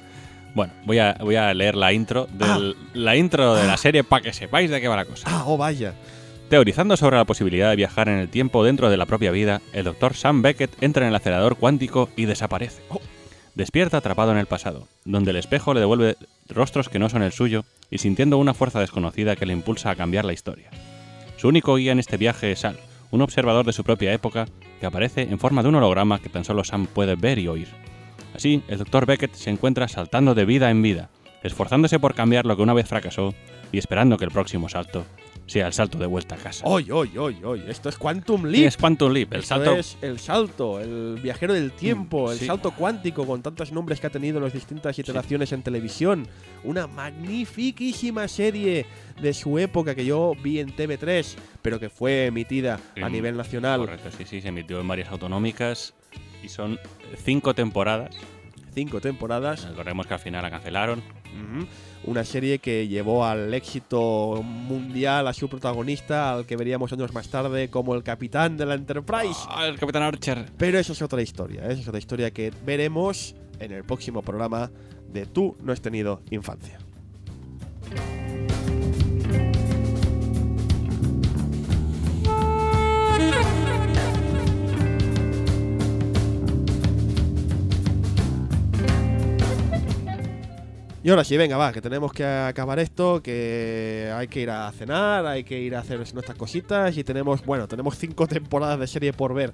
Bueno, 0.53 0.73
voy 0.85 0.99
a, 0.99 1.15
voy 1.19 1.35
a 1.35 1.53
leer 1.53 1.75
la 1.75 1.93
intro 1.93 2.27
del, 2.31 2.75
la 2.93 3.15
intro 3.15 3.55
de 3.55 3.65
la 3.65 3.77
serie 3.77 4.03
para 4.03 4.21
que 4.21 4.33
sepáis 4.33 4.69
de 4.69 4.81
qué 4.81 4.87
va 4.87 4.97
la 4.97 5.05
cosa. 5.05 5.27
Ah, 5.29 5.43
oh, 5.45 5.57
vaya. 5.57 5.93
Teorizando 6.49 6.97
sobre 6.97 7.15
la 7.15 7.23
posibilidad 7.23 7.69
de 7.69 7.77
viajar 7.77 8.09
en 8.09 8.17
el 8.17 8.27
tiempo 8.27 8.63
dentro 8.65 8.89
de 8.89 8.97
la 8.97 9.05
propia 9.05 9.31
vida, 9.31 9.61
el 9.71 9.85
doctor 9.85 10.13
Sam 10.13 10.41
Beckett 10.41 10.83
entra 10.83 11.05
en 11.05 11.09
el 11.09 11.15
acelerador 11.15 11.55
cuántico 11.55 12.09
y 12.17 12.25
desaparece. 12.25 12.81
Oh. 12.89 12.99
despierta 13.55 13.97
atrapado 13.97 14.31
en 14.31 14.37
el 14.37 14.47
pasado, 14.47 14.87
donde 15.05 15.31
el 15.31 15.37
espejo 15.37 15.73
le 15.73 15.79
devuelve 15.79 16.17
rostros 16.49 16.89
que 16.89 16.99
no 16.99 17.07
son 17.07 17.23
el 17.23 17.31
suyo 17.31 17.63
y 17.89 17.99
sintiendo 17.99 18.37
una 18.37 18.53
fuerza 18.53 18.81
desconocida 18.81 19.37
que 19.37 19.45
le 19.45 19.53
impulsa 19.53 19.91
a 19.91 19.95
cambiar 19.95 20.25
la 20.25 20.33
historia. 20.33 20.69
Su 21.37 21.47
único 21.47 21.75
guía 21.75 21.93
en 21.93 21.99
este 21.99 22.17
viaje 22.17 22.51
es 22.51 22.65
Al, 22.65 22.77
un 23.11 23.21
observador 23.21 23.65
de 23.65 23.73
su 23.73 23.83
propia 23.83 24.13
época 24.13 24.47
que 24.79 24.85
aparece 24.85 25.21
en 25.21 25.39
forma 25.39 25.63
de 25.63 25.69
un 25.69 25.75
holograma 25.75 26.19
que 26.19 26.29
tan 26.29 26.43
solo 26.43 26.63
Sam 26.63 26.87
puede 26.87 27.15
ver 27.15 27.39
y 27.39 27.47
oír. 27.47 27.69
Así, 28.41 28.63
el 28.67 28.79
Dr. 28.79 29.05
Beckett 29.05 29.35
se 29.35 29.51
encuentra 29.51 29.87
saltando 29.87 30.33
de 30.33 30.45
vida 30.45 30.71
en 30.71 30.81
vida, 30.81 31.11
esforzándose 31.43 31.99
por 31.99 32.15
cambiar 32.15 32.47
lo 32.47 32.55
que 32.57 32.63
una 32.63 32.73
vez 32.73 32.87
fracasó 32.87 33.35
y 33.71 33.77
esperando 33.77 34.17
que 34.17 34.25
el 34.25 34.31
próximo 34.31 34.67
salto 34.67 35.05
sea 35.45 35.67
el 35.67 35.73
salto 35.73 35.99
de 35.99 36.07
vuelta 36.07 36.33
a 36.33 36.37
casa. 36.39 36.65
Hoy, 36.65 36.89
hoy, 36.89 37.15
hoy, 37.19 37.37
hoy. 37.43 37.63
Esto 37.67 37.89
es 37.89 37.99
Quantum 37.99 38.45
Leap. 38.45 38.65
es 38.65 38.77
Quantum 38.77 39.11
Leap, 39.11 39.33
el 39.33 39.41
Esto 39.41 39.55
salto 39.55 39.75
es 39.75 39.95
el 40.01 40.17
salto, 40.17 40.79
el 40.79 41.19
viajero 41.21 41.53
del 41.53 41.71
tiempo, 41.73 42.31
el 42.31 42.39
sí. 42.39 42.47
salto 42.47 42.71
cuántico 42.71 43.27
con 43.27 43.43
tantos 43.43 43.71
nombres 43.71 43.99
que 43.99 44.07
ha 44.07 44.09
tenido 44.09 44.39
en 44.39 44.45
las 44.45 44.53
distintas 44.53 44.97
iteraciones 44.97 45.51
en 45.51 45.61
televisión. 45.61 46.27
Una 46.63 46.87
magnifiquísima 46.87 48.27
serie 48.27 48.87
de 49.21 49.35
su 49.35 49.59
época 49.59 49.93
que 49.93 50.03
yo 50.03 50.33
vi 50.41 50.59
en 50.59 50.75
TV3, 50.75 51.35
pero 51.61 51.79
que 51.79 51.91
fue 51.91 52.25
emitida 52.25 52.79
a 52.99 53.07
nivel 53.07 53.37
nacional. 53.37 53.81
Correcto, 53.81 54.09
sí, 54.17 54.25
sí, 54.25 54.41
se 54.41 54.47
emitió 54.47 54.81
en 54.81 54.87
varias 54.87 55.09
autonómicas 55.09 55.93
y 56.43 56.49
son 56.49 56.79
cinco 57.23 57.53
temporadas. 57.53 58.15
Cinco 58.73 59.01
temporadas. 59.01 59.67
Recordemos 59.67 60.07
que 60.07 60.13
al 60.13 60.19
final 60.19 60.43
la 60.43 60.49
cancelaron. 60.49 61.01
Una 62.03 62.23
serie 62.23 62.59
que 62.59 62.87
llevó 62.87 63.25
al 63.25 63.53
éxito 63.53 64.41
mundial 64.43 65.27
a 65.27 65.33
su 65.33 65.49
protagonista, 65.49 66.33
al 66.33 66.45
que 66.45 66.55
veríamos 66.55 66.91
años 66.93 67.13
más 67.13 67.29
tarde 67.29 67.69
como 67.69 67.95
el 67.95 68.03
capitán 68.03 68.57
de 68.57 68.65
la 68.65 68.75
Enterprise. 68.75 69.41
¡Ah, 69.47 69.67
el 69.67 69.77
Capitán 69.77 70.03
Archer! 70.03 70.45
Pero 70.57 70.79
eso 70.79 70.93
es 70.93 71.01
otra 71.01 71.21
historia, 71.21 71.61
¿eh? 71.63 71.73
esa 71.73 71.81
es 71.81 71.87
otra 71.87 71.99
historia 71.99 72.31
que 72.31 72.51
veremos 72.65 73.35
en 73.59 73.71
el 73.71 73.83
próximo 73.83 74.21
programa 74.21 74.71
de 75.11 75.25
Tú 75.25 75.55
no 75.61 75.73
has 75.73 75.81
tenido 75.81 76.21
infancia. 76.31 76.79
Y 91.03 91.09
ahora 91.09 91.23
sí, 91.23 91.35
venga, 91.35 91.57
va, 91.57 91.73
que 91.73 91.81
tenemos 91.81 92.13
que 92.13 92.23
acabar 92.23 92.77
esto, 92.77 93.23
que 93.23 94.13
hay 94.13 94.27
que 94.27 94.41
ir 94.41 94.51
a 94.51 94.71
cenar, 94.71 95.25
hay 95.25 95.43
que 95.43 95.59
ir 95.59 95.75
a 95.75 95.79
hacer 95.79 95.97
nuestras 95.97 96.37
cositas 96.37 96.95
y 96.95 97.03
tenemos, 97.03 97.43
bueno, 97.43 97.67
tenemos 97.67 97.97
cinco 97.97 98.27
temporadas 98.27 98.79
de 98.79 98.85
serie 98.85 99.11
por 99.11 99.33
ver. 99.33 99.51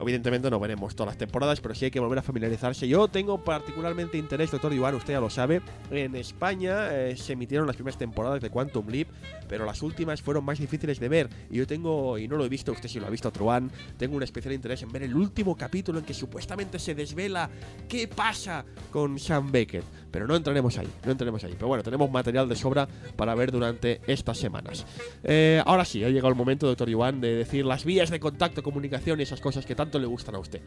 Evidentemente 0.00 0.50
no 0.50 0.58
veremos 0.58 0.94
todas 0.94 1.12
las 1.12 1.18
temporadas, 1.18 1.60
pero 1.60 1.74
sí 1.74 1.86
hay 1.86 1.90
que 1.90 2.00
volver 2.00 2.18
a 2.18 2.22
familiarizarse. 2.22 2.86
Yo 2.88 3.08
tengo 3.08 3.42
particularmente 3.42 4.18
interés, 4.18 4.50
doctor 4.50 4.72
Iván, 4.72 4.94
usted 4.94 5.14
ya 5.14 5.20
lo 5.20 5.30
sabe. 5.30 5.62
En 5.90 6.14
España 6.16 6.92
eh, 6.92 7.16
se 7.16 7.34
emitieron 7.34 7.66
las 7.66 7.76
primeras 7.76 7.98
temporadas 7.98 8.40
de 8.40 8.50
Quantum 8.50 8.88
Leap, 8.88 9.08
pero 9.48 9.64
las 9.64 9.82
últimas 9.82 10.20
fueron 10.20 10.44
más 10.44 10.58
difíciles 10.58 10.98
de 10.98 11.08
ver. 11.08 11.30
Y 11.50 11.58
yo 11.58 11.66
tengo, 11.66 12.18
y 12.18 12.26
no 12.28 12.36
lo 12.36 12.44
he 12.44 12.48
visto, 12.48 12.72
usted 12.72 12.88
sí 12.88 12.98
lo 12.98 13.06
ha 13.06 13.10
visto, 13.10 13.30
Truán, 13.30 13.70
tengo 13.96 14.16
un 14.16 14.22
especial 14.22 14.54
interés 14.54 14.82
en 14.82 14.90
ver 14.90 15.04
el 15.04 15.14
último 15.14 15.56
capítulo 15.56 16.00
en 16.00 16.04
que 16.04 16.14
supuestamente 16.14 16.78
se 16.78 16.94
desvela 16.94 17.48
qué 17.88 18.08
pasa 18.08 18.64
con 18.90 19.18
Sam 19.18 19.52
Beckett. 19.52 19.84
Pero 20.14 20.28
no 20.28 20.36
entraremos 20.36 20.78
ahí, 20.78 20.86
no 21.04 21.10
entraremos 21.10 21.42
ahí. 21.42 21.54
Pero 21.54 21.66
bueno, 21.66 21.82
tenemos 21.82 22.08
material 22.08 22.48
de 22.48 22.54
sobra 22.54 22.86
para 23.16 23.34
ver 23.34 23.50
durante 23.50 24.00
estas 24.06 24.38
semanas. 24.38 24.86
Eh, 25.24 25.60
ahora 25.66 25.84
sí, 25.84 26.04
ha 26.04 26.08
llegado 26.08 26.28
el 26.28 26.36
momento, 26.36 26.68
doctor 26.68 26.88
Iván, 26.88 27.20
de 27.20 27.34
decir 27.34 27.66
las 27.66 27.84
vías 27.84 28.10
de 28.10 28.20
contacto, 28.20 28.62
comunicación 28.62 29.18
y 29.18 29.24
esas 29.24 29.40
cosas 29.40 29.66
que 29.66 29.74
tanto 29.74 29.98
le 29.98 30.06
gustan 30.06 30.36
a 30.36 30.38
usted. 30.38 30.60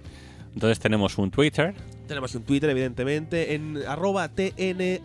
Entonces 0.54 0.80
tenemos 0.80 1.18
un 1.18 1.32
Twitter. 1.32 1.74
Tenemos 2.08 2.36
un 2.36 2.44
Twitter, 2.44 2.70
evidentemente, 2.70 3.54
en 3.54 3.78
arroba 3.88 4.28
TNHTI. 4.28 4.98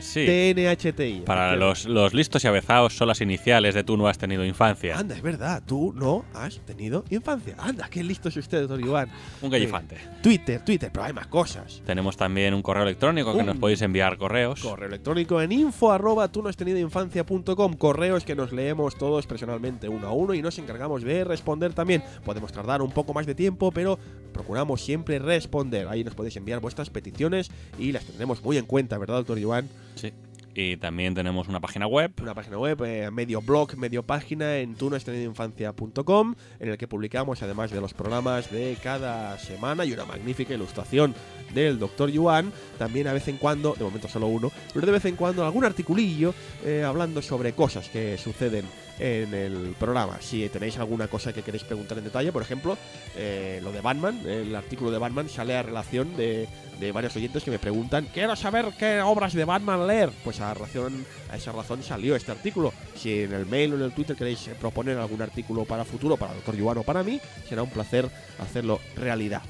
Sí. 0.00 0.26
TNHTI. 0.26 1.22
Para 1.24 1.54
los, 1.54 1.84
los 1.84 2.14
listos 2.14 2.42
y 2.42 2.48
avezados 2.48 2.96
son 2.96 3.06
las 3.06 3.20
iniciales 3.20 3.76
de 3.76 3.84
Tú 3.84 3.96
no 3.96 4.08
has 4.08 4.18
tenido 4.18 4.44
infancia. 4.44 4.98
Anda, 4.98 5.14
es 5.14 5.22
verdad, 5.22 5.62
tú 5.64 5.92
no 5.94 6.24
has 6.34 6.58
tenido 6.60 7.04
infancia. 7.10 7.54
Anda, 7.58 7.88
qué 7.88 8.02
listo 8.02 8.28
es 8.28 8.36
usted, 8.36 8.60
doctor 8.60 8.80
Iván. 8.80 9.08
Un 9.40 9.50
gallifante. 9.50 9.98
Twitter, 10.20 10.64
Twitter, 10.64 10.90
pero 10.92 11.04
hay 11.04 11.12
más 11.12 11.28
cosas. 11.28 11.80
Tenemos 11.86 12.16
también 12.16 12.54
un 12.54 12.62
correo 12.72 12.84
electrónico 12.84 13.34
que 13.34 13.40
Un 13.40 13.46
nos 13.46 13.58
podéis 13.58 13.82
enviar 13.82 14.16
correos. 14.16 14.62
Correo 14.62 14.88
electrónico 14.88 15.42
en 15.42 15.52
info 15.52 15.92
arroba 15.92 16.32
tú 16.32 16.42
no 16.42 16.48
has 16.48 16.56
tenido 16.56 16.78
infancia.com. 16.78 17.74
Correos 17.74 18.24
que 18.24 18.34
nos 18.34 18.50
leemos 18.50 18.96
todos 18.96 19.26
personalmente 19.26 19.90
uno 19.90 20.06
a 20.06 20.12
uno 20.12 20.32
y 20.32 20.40
nos 20.40 20.58
encargamos 20.58 21.02
de 21.02 21.22
responder 21.24 21.74
también. 21.74 22.02
Podemos 22.24 22.50
tardar 22.50 22.80
un 22.80 22.90
poco 22.90 23.12
más 23.12 23.26
de 23.26 23.34
tiempo, 23.34 23.72
pero 23.72 23.98
procuramos 24.32 24.80
siempre 24.80 25.18
responder. 25.18 25.86
Ahí 25.86 26.02
nos 26.02 26.14
podéis 26.14 26.36
enviar 26.36 26.60
vuestras 26.60 26.88
peticiones 26.88 27.50
y 27.78 27.92
las 27.92 28.06
tendremos 28.06 28.42
muy 28.42 28.56
en 28.56 28.64
cuenta, 28.64 28.96
¿verdad, 28.96 29.16
doctor 29.16 29.38
Iván? 29.38 29.68
Sí. 29.96 30.10
Y 30.54 30.76
también 30.76 31.14
tenemos 31.14 31.48
una 31.48 31.60
página 31.60 31.86
web. 31.86 32.12
Una 32.20 32.34
página 32.34 32.58
web, 32.58 32.82
eh, 32.84 33.10
medio 33.10 33.40
blog, 33.40 33.76
medio 33.76 34.02
página 34.02 34.58
en 34.58 34.74
tunoestenidoinfancia.com 34.74 36.34
en 36.60 36.68
el 36.68 36.76
que 36.76 36.86
publicamos, 36.86 37.42
además 37.42 37.70
de 37.70 37.80
los 37.80 37.94
programas 37.94 38.50
de 38.50 38.76
cada 38.82 39.38
semana 39.38 39.84
y 39.84 39.92
una 39.92 40.04
magnífica 40.04 40.54
ilustración 40.54 41.14
del 41.54 41.78
Dr. 41.78 42.10
Yuan, 42.10 42.52
también 42.78 43.06
a 43.06 43.12
vez 43.12 43.28
en 43.28 43.38
cuando, 43.38 43.74
de 43.74 43.84
momento 43.84 44.08
solo 44.08 44.26
uno, 44.26 44.50
pero 44.72 44.86
de 44.86 44.92
vez 44.92 45.04
en 45.06 45.16
cuando 45.16 45.44
algún 45.44 45.64
articulillo 45.64 46.34
eh, 46.64 46.82
hablando 46.82 47.22
sobre 47.22 47.52
cosas 47.52 47.88
que 47.88 48.18
suceden 48.18 48.64
en 48.98 49.34
el 49.34 49.74
programa. 49.78 50.18
Si 50.20 50.48
tenéis 50.48 50.78
alguna 50.78 51.08
cosa 51.08 51.32
que 51.32 51.42
queréis 51.42 51.64
preguntar 51.64 51.98
en 51.98 52.04
detalle, 52.04 52.32
por 52.32 52.42
ejemplo, 52.42 52.76
eh, 53.16 53.60
lo 53.62 53.72
de 53.72 53.80
Batman, 53.80 54.20
el 54.26 54.54
artículo 54.54 54.90
de 54.90 54.98
Batman 54.98 55.28
sale 55.28 55.56
a 55.56 55.62
relación 55.62 56.16
de, 56.16 56.48
de 56.78 56.92
varios 56.92 57.14
oyentes 57.16 57.42
que 57.42 57.50
me 57.50 57.58
preguntan, 57.58 58.08
quiero 58.12 58.36
saber 58.36 58.66
qué 58.78 59.00
obras 59.00 59.32
de 59.32 59.44
Batman 59.44 59.86
leer. 59.86 60.10
Pues 60.24 60.40
a, 60.40 60.52
razón, 60.54 61.04
a 61.30 61.36
esa 61.36 61.52
razón 61.52 61.82
salió 61.82 62.16
este 62.16 62.32
artículo. 62.32 62.72
Si 62.96 63.22
en 63.22 63.32
el 63.32 63.46
mail 63.46 63.72
o 63.72 63.76
en 63.76 63.82
el 63.82 63.92
Twitter 63.92 64.16
queréis 64.16 64.50
proponer 64.60 64.98
algún 64.98 65.22
artículo 65.22 65.64
para 65.64 65.84
futuro, 65.84 66.16
para 66.16 66.32
el 66.32 66.38
Dr. 66.38 66.56
Yuan 66.56 66.78
o 66.78 66.82
para 66.82 67.02
mí, 67.02 67.20
será 67.48 67.62
un 67.62 67.70
placer 67.70 68.08
hacerlo 68.38 68.80
realidad. 68.96 69.42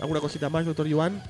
¿Alguna 0.00 0.20
cosita 0.20 0.48
más, 0.48 0.64
doctor 0.64 0.86
Yuan? 0.86 1.22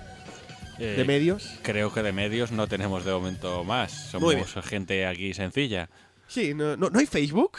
Eh, 0.79 0.95
¿De 0.97 1.05
medios? 1.05 1.59
Creo 1.63 1.93
que 1.93 2.03
de 2.03 2.13
medios 2.13 2.53
no 2.53 2.69
tenemos 2.69 3.05
de 3.05 3.13
momento 3.13 3.65
más. 3.65 3.93
Somos 4.11 4.55
gente 4.65 5.07
aquí 5.07 5.35
sencilla. 5.35 5.89
Sí, 6.29 6.55
no, 6.55 6.77
no, 6.77 6.91
¿no 6.91 6.99
hay 6.99 7.07
Facebook. 7.07 7.59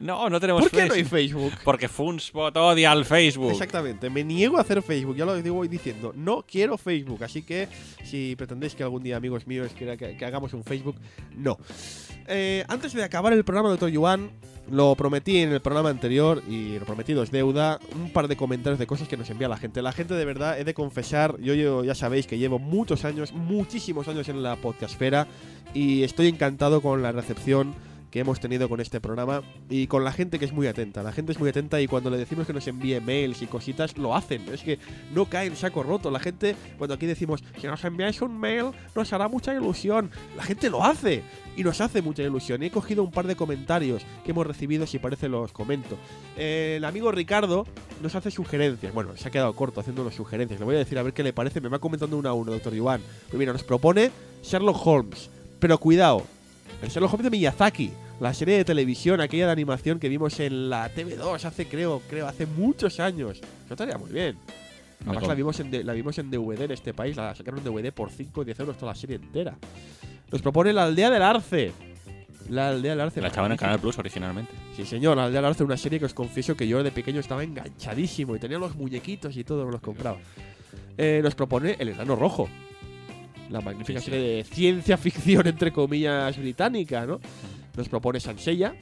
No, 0.00 0.28
no 0.28 0.40
tenemos 0.40 0.62
¿Por 0.62 0.70
qué 0.70 0.86
no 0.86 0.94
hay 0.94 1.04
Facebook. 1.04 1.50
Facebook? 1.50 1.60
Porque 1.64 1.88
Funspot 1.88 2.56
odia 2.56 2.90
al 2.90 3.04
Facebook. 3.04 3.50
Exactamente, 3.50 4.10
me 4.10 4.24
niego 4.24 4.56
a 4.58 4.62
hacer 4.62 4.82
Facebook, 4.82 5.16
ya 5.16 5.24
lo 5.24 5.40
digo 5.40 5.64
diciendo, 5.66 6.12
no 6.16 6.44
quiero 6.46 6.76
Facebook, 6.78 7.22
así 7.22 7.42
que 7.42 7.68
si 8.04 8.34
pretendéis 8.36 8.74
que 8.74 8.82
algún 8.82 9.02
día, 9.02 9.16
amigos 9.16 9.46
míos, 9.46 9.72
quiera 9.76 9.96
que, 9.96 10.16
que 10.16 10.24
hagamos 10.24 10.52
un 10.52 10.64
Facebook, 10.64 10.96
no. 11.36 11.58
Eh, 12.26 12.64
antes 12.68 12.92
de 12.92 13.04
acabar 13.04 13.32
el 13.32 13.44
programa, 13.44 13.68
doctor 13.68 13.90
Yuan, 13.90 14.30
lo 14.70 14.94
prometí 14.94 15.38
en 15.38 15.52
el 15.52 15.60
programa 15.60 15.90
anterior 15.90 16.42
y 16.48 16.78
lo 16.78 16.86
prometido 16.86 17.22
es 17.22 17.30
deuda, 17.30 17.78
un 17.94 18.10
par 18.10 18.28
de 18.28 18.36
comentarios 18.36 18.78
de 18.78 18.86
cosas 18.86 19.08
que 19.08 19.16
nos 19.16 19.28
envía 19.30 19.48
la 19.48 19.58
gente. 19.58 19.82
La 19.82 19.92
gente 19.92 20.14
de 20.14 20.24
verdad, 20.24 20.58
he 20.58 20.64
de 20.64 20.74
confesar, 20.74 21.38
yo, 21.40 21.54
yo 21.54 21.84
ya 21.84 21.94
sabéis 21.94 22.26
que 22.26 22.38
llevo 22.38 22.58
muchos 22.58 23.04
años, 23.04 23.32
muchísimos 23.32 24.08
años 24.08 24.28
en 24.28 24.42
la 24.42 24.56
podcastfera 24.56 25.26
y 25.74 26.02
estoy 26.02 26.28
encantado 26.28 26.80
con 26.80 27.02
la 27.02 27.12
recepción 27.12 27.74
que 28.14 28.20
hemos 28.20 28.38
tenido 28.38 28.68
con 28.68 28.78
este 28.78 29.00
programa 29.00 29.42
y 29.68 29.88
con 29.88 30.04
la 30.04 30.12
gente 30.12 30.38
que 30.38 30.44
es 30.44 30.52
muy 30.52 30.68
atenta. 30.68 31.02
La 31.02 31.10
gente 31.10 31.32
es 31.32 31.40
muy 31.40 31.48
atenta 31.48 31.80
y 31.80 31.88
cuando 31.88 32.10
le 32.10 32.16
decimos 32.16 32.46
que 32.46 32.52
nos 32.52 32.68
envíe 32.68 33.00
mails 33.00 33.42
y 33.42 33.48
cositas, 33.48 33.98
lo 33.98 34.14
hacen. 34.14 34.42
Es 34.52 34.62
que 34.62 34.78
no 35.12 35.24
cae 35.24 35.48
en 35.48 35.56
saco 35.56 35.82
roto. 35.82 36.12
La 36.12 36.20
gente, 36.20 36.54
cuando 36.78 36.94
aquí 36.94 37.06
decimos, 37.06 37.42
si 37.60 37.66
nos 37.66 37.84
enviáis 37.84 38.22
un 38.22 38.38
mail, 38.38 38.66
nos 38.94 39.12
hará 39.12 39.26
mucha 39.26 39.52
ilusión. 39.52 40.12
La 40.36 40.44
gente 40.44 40.70
lo 40.70 40.84
hace 40.84 41.24
y 41.56 41.64
nos 41.64 41.80
hace 41.80 42.02
mucha 42.02 42.22
ilusión. 42.22 42.62
Y 42.62 42.66
he 42.66 42.70
cogido 42.70 43.02
un 43.02 43.10
par 43.10 43.26
de 43.26 43.34
comentarios 43.34 44.04
que 44.24 44.30
hemos 44.30 44.46
recibido, 44.46 44.86
si 44.86 45.00
parece 45.00 45.28
los 45.28 45.50
comento. 45.50 45.96
Eh, 46.36 46.74
el 46.76 46.84
amigo 46.84 47.10
Ricardo 47.10 47.66
nos 48.00 48.14
hace 48.14 48.30
sugerencias. 48.30 48.94
Bueno, 48.94 49.16
se 49.16 49.26
ha 49.26 49.32
quedado 49.32 49.52
corto 49.56 49.80
haciéndonos 49.80 50.14
sugerencias. 50.14 50.60
Le 50.60 50.66
voy 50.66 50.76
a 50.76 50.78
decir 50.78 51.00
a 51.00 51.02
ver 51.02 51.14
qué 51.14 51.24
le 51.24 51.32
parece. 51.32 51.60
Me 51.60 51.68
va 51.68 51.80
comentando 51.80 52.16
uno 52.16 52.28
a 52.28 52.32
uno, 52.32 52.52
doctor 52.52 52.76
Iván. 52.76 53.00
Pues 53.28 53.40
mira, 53.40 53.52
nos 53.52 53.64
propone 53.64 54.12
Sherlock 54.44 54.86
Holmes. 54.86 55.30
Pero 55.58 55.78
cuidado, 55.78 56.22
el 56.80 56.90
Sherlock 56.90 57.12
Holmes 57.12 57.24
de 57.24 57.30
Miyazaki. 57.30 58.03
La 58.20 58.32
serie 58.32 58.56
de 58.56 58.64
televisión, 58.64 59.20
aquella 59.20 59.46
de 59.46 59.52
animación 59.52 59.98
que 59.98 60.08
vimos 60.08 60.38
en 60.40 60.70
la 60.70 60.88
TV2 60.94 61.44
hace, 61.44 61.66
creo, 61.66 62.00
creo, 62.08 62.26
hace 62.28 62.46
muchos 62.46 63.00
años. 63.00 63.38
Eso 63.64 63.74
estaría 63.74 63.98
muy 63.98 64.10
bien. 64.10 64.36
Además 65.06 65.26
la 65.28 65.34
vimos, 65.34 65.60
en 65.60 65.70
de- 65.70 65.84
la 65.84 65.92
vimos 65.92 66.16
en 66.18 66.30
DVD 66.30 66.62
en 66.64 66.70
este 66.70 66.94
país, 66.94 67.16
la 67.16 67.34
sacaron 67.34 67.58
en 67.60 67.64
DVD 67.64 67.92
por 67.92 68.10
5 68.10 68.40
o 68.40 68.44
10 68.44 68.58
euros 68.60 68.78
toda 68.78 68.92
la 68.92 68.96
serie 68.98 69.16
entera. 69.16 69.56
Nos 70.30 70.40
propone 70.40 70.72
la 70.72 70.84
aldea 70.84 71.10
del 71.10 71.22
Arce. 71.22 71.72
La 72.48 72.68
aldea 72.68 72.92
del 72.92 73.00
Arce. 73.00 73.20
La 73.20 73.28
echaban 73.28 73.50
en. 73.52 73.58
Canal 73.58 73.80
Plus 73.80 73.98
originalmente. 73.98 74.52
Sí, 74.76 74.86
señor, 74.86 75.16
la 75.16 75.24
aldea 75.26 75.40
del 75.42 75.50
Arce, 75.50 75.64
una 75.64 75.76
serie 75.76 75.98
que 75.98 76.04
os 76.06 76.14
confieso 76.14 76.56
que 76.56 76.66
yo 76.68 76.82
de 76.82 76.90
pequeño 76.92 77.20
estaba 77.20 77.42
enganchadísimo 77.42 78.34
y 78.36 78.38
tenía 78.38 78.58
los 78.58 78.76
muñequitos 78.76 79.36
y 79.36 79.44
todo, 79.44 79.66
me 79.66 79.72
los 79.72 79.80
compraba. 79.80 80.18
Eh, 80.96 81.20
nos 81.22 81.34
propone 81.34 81.76
El 81.78 81.88
Enano 81.90 82.16
Rojo. 82.16 82.48
La 83.50 83.60
magnífica 83.60 83.98
Sí, 84.00 84.06
sí. 84.06 84.10
serie 84.12 84.36
de 84.36 84.44
ciencia 84.44 84.96
ficción, 84.96 85.46
entre 85.46 85.70
comillas, 85.72 86.38
británica, 86.38 87.04
¿no? 87.04 87.20
Nos 87.76 87.88
propone 87.88 88.20
Sansella, 88.20 88.74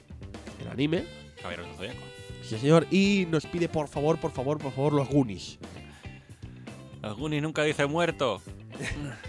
el 0.60 0.68
anime. 0.68 1.04
Caballeros 1.40 1.66
del 1.68 1.76
Zodiaco. 1.76 2.00
Sí, 2.42 2.58
señor. 2.58 2.86
Y 2.90 3.26
nos 3.30 3.46
pide, 3.46 3.68
por 3.68 3.88
favor, 3.88 4.18
por 4.18 4.32
favor, 4.32 4.58
por 4.58 4.72
favor, 4.72 4.92
los 4.92 5.08
Goonies. 5.08 5.58
Alguni 7.02 7.40
nunca 7.40 7.62
dice 7.64 7.86
muerto. 7.86 8.40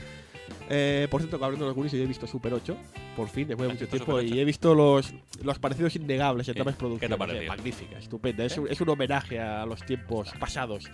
Eh, 0.70 1.08
por 1.12 1.20
cierto, 1.22 1.36
hablando 1.44 1.66
de 1.66 1.70
los 1.70 1.76
Goonies, 1.76 1.92
yo 1.92 2.00
he 2.00 2.06
visto 2.06 2.26
Super 2.26 2.54
8, 2.54 2.78
por 3.18 3.28
fin, 3.28 3.50
después 3.50 3.68
de 3.68 3.74
¿Has 3.74 3.82
mucho 3.82 3.90
tiempo, 3.92 4.14
Super 4.14 4.26
8? 4.26 4.34
y 4.36 4.40
he 4.40 4.46
visto 4.46 4.74
los, 4.74 5.14
los 5.44 5.60
parecidos 5.60 5.94
innegables 5.98 6.48
en 6.48 6.54
¿Qué- 6.54 6.62
temas 6.62 6.76
qué 6.76 6.78
te 6.78 6.86
productivos. 6.86 7.18
parecido? 7.18 7.48
magnífica, 7.50 8.00
estupenda. 8.00 8.46
Es, 8.46 8.58
un, 8.58 8.70
es 8.70 8.80
un 8.80 8.90
homenaje 8.90 9.42
a 9.42 9.66
los 9.66 9.86
tiempos 9.86 10.32
pasados. 10.40 10.86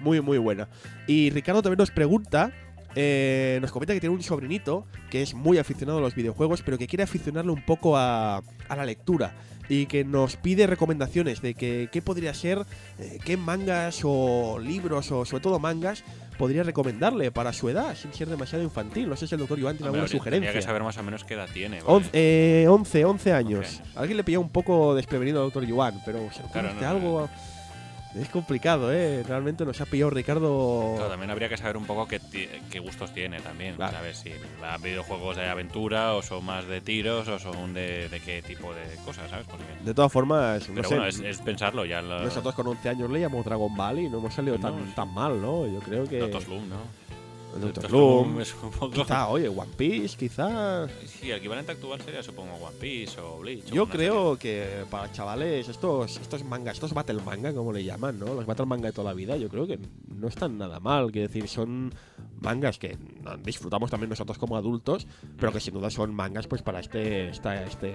Muy, 0.00 0.20
muy 0.20 0.38
buena. 0.38 0.68
Y 1.06 1.30
Ricardo 1.30 1.62
también 1.62 1.78
nos 1.78 1.92
pregunta. 1.92 2.52
Eh, 2.96 3.58
nos 3.60 3.70
comenta 3.70 3.92
que 3.92 4.00
tiene 4.00 4.14
un 4.14 4.22
sobrinito 4.22 4.86
que 5.10 5.22
es 5.22 5.34
muy 5.34 5.58
aficionado 5.58 5.98
a 5.98 6.00
los 6.00 6.14
videojuegos, 6.14 6.62
pero 6.62 6.78
que 6.78 6.86
quiere 6.86 7.04
aficionarle 7.04 7.52
un 7.52 7.64
poco 7.64 7.96
a, 7.96 8.38
a 8.38 8.76
la 8.76 8.84
lectura. 8.84 9.34
Y 9.68 9.86
que 9.86 10.04
nos 10.04 10.36
pide 10.36 10.66
recomendaciones 10.68 11.42
de 11.42 11.54
que 11.54 11.88
qué 11.90 12.00
podría 12.00 12.32
ser, 12.34 12.64
eh, 12.98 13.18
qué 13.24 13.36
mangas 13.36 14.00
o 14.04 14.58
libros, 14.60 15.10
o 15.10 15.24
sobre 15.24 15.42
todo 15.42 15.58
mangas, 15.58 16.04
podría 16.38 16.62
recomendarle 16.62 17.30
para 17.32 17.52
su 17.52 17.68
edad, 17.68 17.96
sin 17.96 18.12
ser 18.12 18.28
demasiado 18.28 18.62
infantil. 18.64 19.08
No 19.08 19.16
sé 19.16 19.26
si 19.26 19.34
el 19.34 19.40
doctor 19.40 19.58
Iván 19.58 19.76
tiene 19.76 19.88
Hombre, 19.88 20.02
alguna 20.02 20.18
sugerencia. 20.18 20.48
Tenía 20.50 20.60
que 20.60 20.64
saber 20.64 20.82
más 20.82 20.96
o 20.96 21.02
menos 21.02 21.24
qué 21.24 21.34
edad 21.34 21.48
tiene. 21.52 21.80
Once, 21.84 22.08
eh, 22.12 22.66
11, 22.68 23.04
11 23.04 23.32
años. 23.32 23.66
años. 23.66 23.96
Alguien 23.96 24.16
le 24.16 24.24
pilló 24.24 24.40
un 24.40 24.50
poco 24.50 24.94
desprevenido 24.94 25.40
al 25.40 25.46
doctor 25.46 25.66
Yuan, 25.66 26.00
pero 26.04 26.30
se 26.32 26.42
Claro, 26.52 26.72
no, 26.72 26.88
algo. 26.88 27.28
Es 28.20 28.28
complicado, 28.30 28.92
¿eh? 28.92 29.22
Realmente 29.28 29.64
nos 29.66 29.80
ha 29.80 29.84
pillado 29.86 30.10
Ricardo. 30.10 30.94
Claro, 30.96 31.10
también 31.10 31.30
habría 31.30 31.48
que 31.50 31.56
saber 31.56 31.76
un 31.76 31.84
poco 31.84 32.08
qué, 32.08 32.18
qué 32.70 32.78
gustos 32.78 33.12
tiene 33.12 33.40
también. 33.40 33.74
Claro. 33.76 33.92
Saber 33.92 34.14
si 34.14 34.30
va 34.62 34.74
a 34.74 34.78
videojuegos 34.78 35.36
de 35.36 35.46
aventura 35.46 36.14
o 36.14 36.22
son 36.22 36.44
más 36.44 36.66
de 36.66 36.80
tiros 36.80 37.28
o 37.28 37.38
son 37.38 37.74
de, 37.74 38.08
de 38.08 38.20
qué 38.20 38.40
tipo 38.42 38.72
de 38.72 38.82
cosas, 39.04 39.28
¿sabes? 39.30 39.46
Porque, 39.46 39.64
De 39.84 39.92
todas 39.92 40.10
formas, 40.10 40.66
no 40.68 40.76
pero 40.76 40.88
sé. 40.88 40.94
bueno, 40.94 41.08
es, 41.10 41.20
es 41.20 41.38
pensarlo 41.42 41.84
ya. 41.84 42.00
Lo, 42.00 42.22
Nosotros 42.22 42.54
con 42.54 42.66
11 42.68 42.88
años 42.88 43.10
leíamos 43.10 43.44
Dragon 43.44 43.74
Ball 43.76 43.98
y 43.98 44.08
no 44.08 44.18
hemos 44.18 44.32
salido 44.32 44.58
tan, 44.58 44.78
No, 44.78 44.86
sí. 44.86 44.92
tan 44.96 45.12
mal, 45.12 45.40
¿no? 45.40 45.66
Yo 45.66 45.80
creo 45.80 46.04
que. 46.06 46.20
Slump, 46.40 46.68
¿no? 46.68 47.05
Doctor 47.60 47.90
Doctor 47.90 48.70
poco... 48.78 48.90
Quizá, 48.90 49.28
oye, 49.28 49.48
One 49.48 49.72
Piece, 49.76 50.16
quizá. 50.16 50.88
Sí, 51.06 51.30
el 51.30 51.38
equivalente 51.38 51.72
actual 51.72 52.00
sería, 52.00 52.22
supongo, 52.22 52.54
One 52.54 52.76
Piece 52.80 53.20
o 53.20 53.38
Bleach. 53.38 53.66
Yo 53.66 53.88
creo 53.88 54.36
que 54.38 54.84
para 54.90 55.10
chavales, 55.12 55.68
estos, 55.68 56.18
estos 56.18 56.44
mangas, 56.44 56.74
estos 56.74 56.92
battle 56.92 57.22
manga, 57.22 57.52
como 57.52 57.72
le 57.72 57.84
llaman, 57.84 58.18
¿no? 58.18 58.34
Los 58.34 58.46
battle 58.46 58.66
manga 58.66 58.88
de 58.88 58.92
toda 58.92 59.10
la 59.10 59.14
vida, 59.14 59.36
yo 59.36 59.48
creo 59.48 59.66
que 59.66 59.78
no 60.08 60.28
están 60.28 60.58
nada 60.58 60.80
mal. 60.80 61.10
Quiero 61.10 61.28
decir, 61.28 61.48
son 61.48 61.94
mangas 62.40 62.78
que 62.78 62.96
disfrutamos 63.42 63.90
también 63.90 64.10
nosotros 64.10 64.38
como 64.38 64.56
adultos, 64.56 65.06
pero 65.38 65.52
que 65.52 65.60
sin 65.60 65.74
duda 65.74 65.90
son 65.90 66.14
mangas 66.14 66.46
pues 66.46 66.62
para 66.62 66.80
este, 66.80 67.28
esta, 67.28 67.64
este... 67.64 67.94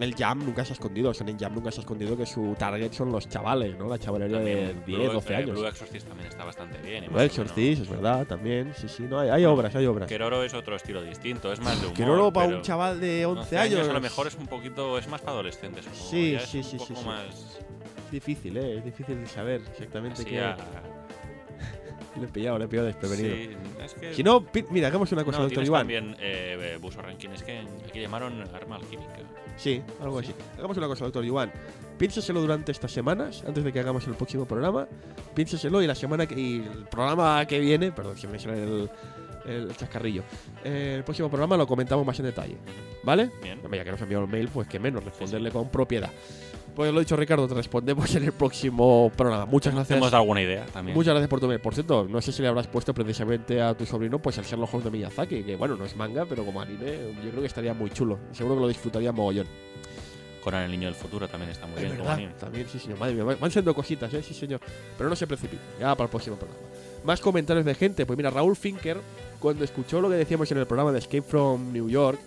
El 0.00 0.14
Jam 0.14 0.44
nunca 0.44 0.64
se 0.64 0.72
ha 0.72 0.74
escondido, 0.74 1.12
son 1.12 1.28
en 1.28 1.38
Jam 1.38 1.54
nunca 1.54 1.70
se 1.72 1.80
ha 1.80 1.82
escondido 1.82 2.16
que 2.16 2.24
su 2.24 2.54
target 2.58 2.92
son 2.92 3.10
los 3.10 3.28
chavales, 3.28 3.76
¿no? 3.76 3.88
La 3.88 3.98
chavalería 3.98 4.38
de 4.38 4.54
También 4.68 4.82
10, 4.86 4.98
Blue- 5.00 5.12
12 5.14 5.32
eh, 5.32 5.36
años. 5.36 5.50
Blue 5.50 5.66
Exorcist 5.66 6.06
también 6.08 6.28
está 6.28 6.44
bastante 6.44 6.78
bien. 6.78 7.06
Blue 7.10 7.20
Exorcist, 7.20 7.82
es 7.82 7.88
verdad, 7.88 8.26
también. 8.26 8.72
Sí, 8.76 8.88
sí, 8.88 9.02
no, 9.04 9.18
hay, 9.18 9.30
hay 9.30 9.44
obras, 9.44 9.74
hay 9.74 9.86
obras. 9.86 10.08
Keroro 10.08 10.42
es 10.44 10.54
otro 10.54 10.76
estilo 10.76 11.02
distinto, 11.02 11.52
es 11.52 11.60
más 11.60 11.80
de 11.80 11.86
humor. 11.86 11.96
Que 11.96 12.04
no 12.06 12.32
para 12.32 12.48
un 12.56 12.62
chaval 12.62 13.00
de 13.00 13.26
11, 13.26 13.40
11 13.40 13.58
años. 13.58 13.88
a 13.88 13.92
lo 13.92 14.00
mejor 14.00 14.26
es 14.28 14.34
un 14.36 14.46
poquito, 14.46 14.96
es 14.98 15.08
más 15.08 15.20
para 15.20 15.32
adolescentes. 15.32 15.84
como 15.86 15.96
Sí, 15.96 16.32
ya 16.32 16.38
es 16.38 16.48
sí, 16.48 16.58
un 16.58 16.64
sí, 16.64 16.76
poco 16.78 16.86
sí, 16.94 17.00
sí. 17.00 17.06
más 17.06 17.58
Es 18.06 18.10
difícil, 18.12 18.56
¿eh? 18.56 18.78
Es 18.78 18.84
difícil 18.84 19.20
de 19.20 19.26
saber 19.26 19.60
exactamente 19.70 20.22
así 20.22 20.30
qué. 20.30 20.40
a- 20.40 20.56
Le 22.16 22.24
he 22.24 22.28
pillado, 22.28 22.58
le 22.58 22.64
he 22.64 22.68
pillado 22.68 22.86
desprevenido. 22.86 23.34
Sí, 23.34 23.50
es 23.84 23.94
que 23.94 24.14
Si 24.14 24.22
no, 24.22 24.44
pi- 24.44 24.64
mira, 24.70 24.88
hagamos 24.88 25.10
una 25.12 25.24
cosa, 25.24 25.38
no, 25.38 25.44
doctor 25.44 25.64
tienes 25.64 25.68
Iván. 25.68 25.80
también 25.80 26.16
eh, 26.20 26.74
eh, 26.74 26.78
Buso 26.80 27.00
Rankin, 27.02 27.32
es 27.32 27.42
que 27.42 27.60
aquí 27.88 28.00
llamaron 28.00 28.42
arma 28.54 28.76
alquímica. 28.76 29.12
Sí, 29.56 29.82
algo 30.00 30.18
así. 30.20 30.32
Hagamos 30.56 30.76
una 30.76 30.86
cosa, 30.86 31.04
doctor 31.04 31.24
Iván. 31.24 31.52
Piénseselo 31.98 32.40
durante 32.40 32.70
estas 32.72 32.92
semanas, 32.92 33.42
antes 33.46 33.64
de 33.64 33.72
que 33.72 33.80
hagamos 33.80 34.06
el 34.06 34.14
próximo 34.14 34.44
programa. 34.46 34.86
Piénseselo 35.34 35.82
y 35.82 35.86
la 35.86 35.94
semana 35.94 36.26
que, 36.26 36.38
y 36.38 36.56
el 36.58 36.84
programa 36.86 37.44
que 37.46 37.58
viene, 37.60 37.90
perdón, 37.92 38.16
se 38.16 38.28
me 38.28 38.38
sale 38.38 38.62
el, 38.62 38.90
el 39.46 39.76
chascarrillo. 39.76 40.22
Eh, 40.64 40.94
el 40.98 41.04
próximo 41.04 41.28
programa 41.28 41.56
lo 41.56 41.66
comentamos 41.66 42.06
más 42.06 42.18
en 42.20 42.26
detalle, 42.26 42.56
¿vale? 43.02 43.30
Bien. 43.42 43.58
Hombre, 43.64 43.78
ya 43.78 43.84
que 43.84 43.90
nos 43.90 44.00
envió 44.00 44.20
el 44.20 44.28
mail, 44.28 44.48
pues 44.48 44.68
que 44.68 44.78
menos, 44.78 45.02
responderle 45.04 45.50
con 45.50 45.68
propiedad. 45.70 46.10
Pues 46.78 46.92
lo 46.94 47.00
dicho, 47.00 47.16
Ricardo, 47.16 47.48
te 47.48 47.54
respondemos 47.54 48.14
en 48.14 48.22
el 48.22 48.30
próximo 48.30 49.10
programa. 49.16 49.46
Muchas 49.46 49.72
¿Te 49.72 49.78
gracias. 49.78 49.96
hemos 49.96 50.12
dado 50.12 50.22
alguna 50.22 50.42
idea 50.42 50.64
también? 50.66 50.96
Muchas 50.96 51.10
gracias 51.12 51.28
por 51.28 51.40
tu 51.40 51.48
mail. 51.48 51.58
Por 51.58 51.74
cierto, 51.74 52.06
no 52.08 52.22
sé 52.22 52.30
si 52.30 52.40
le 52.40 52.46
habrás 52.46 52.68
puesto 52.68 52.94
precisamente 52.94 53.60
a 53.60 53.74
tu 53.76 53.84
sobrino 53.84 54.20
pues 54.20 54.38
el 54.38 54.44
Sherlock 54.44 54.72
Holmes 54.72 54.84
de 54.84 54.90
Miyazaki, 54.92 55.42
que 55.42 55.56
bueno, 55.56 55.74
no 55.74 55.84
es 55.84 55.96
manga, 55.96 56.24
pero 56.24 56.44
como 56.44 56.60
anime 56.60 57.14
yo 57.24 57.30
creo 57.30 57.40
que 57.40 57.48
estaría 57.48 57.74
muy 57.74 57.90
chulo. 57.90 58.20
Seguro 58.30 58.54
que 58.54 58.60
lo 58.60 58.68
disfrutaría 58.68 59.10
mogollón. 59.10 59.48
Conan 60.40 60.62
el 60.66 60.70
niño 60.70 60.86
del 60.86 60.94
futuro 60.94 61.26
también 61.26 61.50
está 61.50 61.66
muy 61.66 61.78
Es 61.78 61.82
bien. 61.82 61.96
como 61.96 62.04
verdad, 62.04 62.14
anime. 62.16 62.34
también, 62.38 62.68
sí, 62.68 62.78
señor. 62.78 63.00
Madre 63.00 63.14
mía, 63.14 63.24
van 63.40 63.50
siendo 63.50 63.74
cositas, 63.74 64.14
¿eh? 64.14 64.22
Sí, 64.22 64.32
señor. 64.32 64.60
Pero 64.96 65.10
no 65.10 65.16
se 65.16 65.26
precipite, 65.26 65.60
ya 65.80 65.96
para 65.96 66.04
el 66.04 66.10
próximo 66.10 66.36
programa. 66.36 66.62
Más 67.02 67.20
comentarios 67.20 67.66
de 67.66 67.74
gente. 67.74 68.06
Pues 68.06 68.16
mira, 68.16 68.30
Raúl 68.30 68.54
Finker, 68.54 68.98
cuando 69.40 69.64
escuchó 69.64 70.00
lo 70.00 70.08
que 70.08 70.14
decíamos 70.14 70.48
en 70.52 70.58
el 70.58 70.66
programa 70.68 70.92
de 70.92 71.00
Escape 71.00 71.22
from 71.22 71.72
New 71.72 71.88
York, 71.90 72.20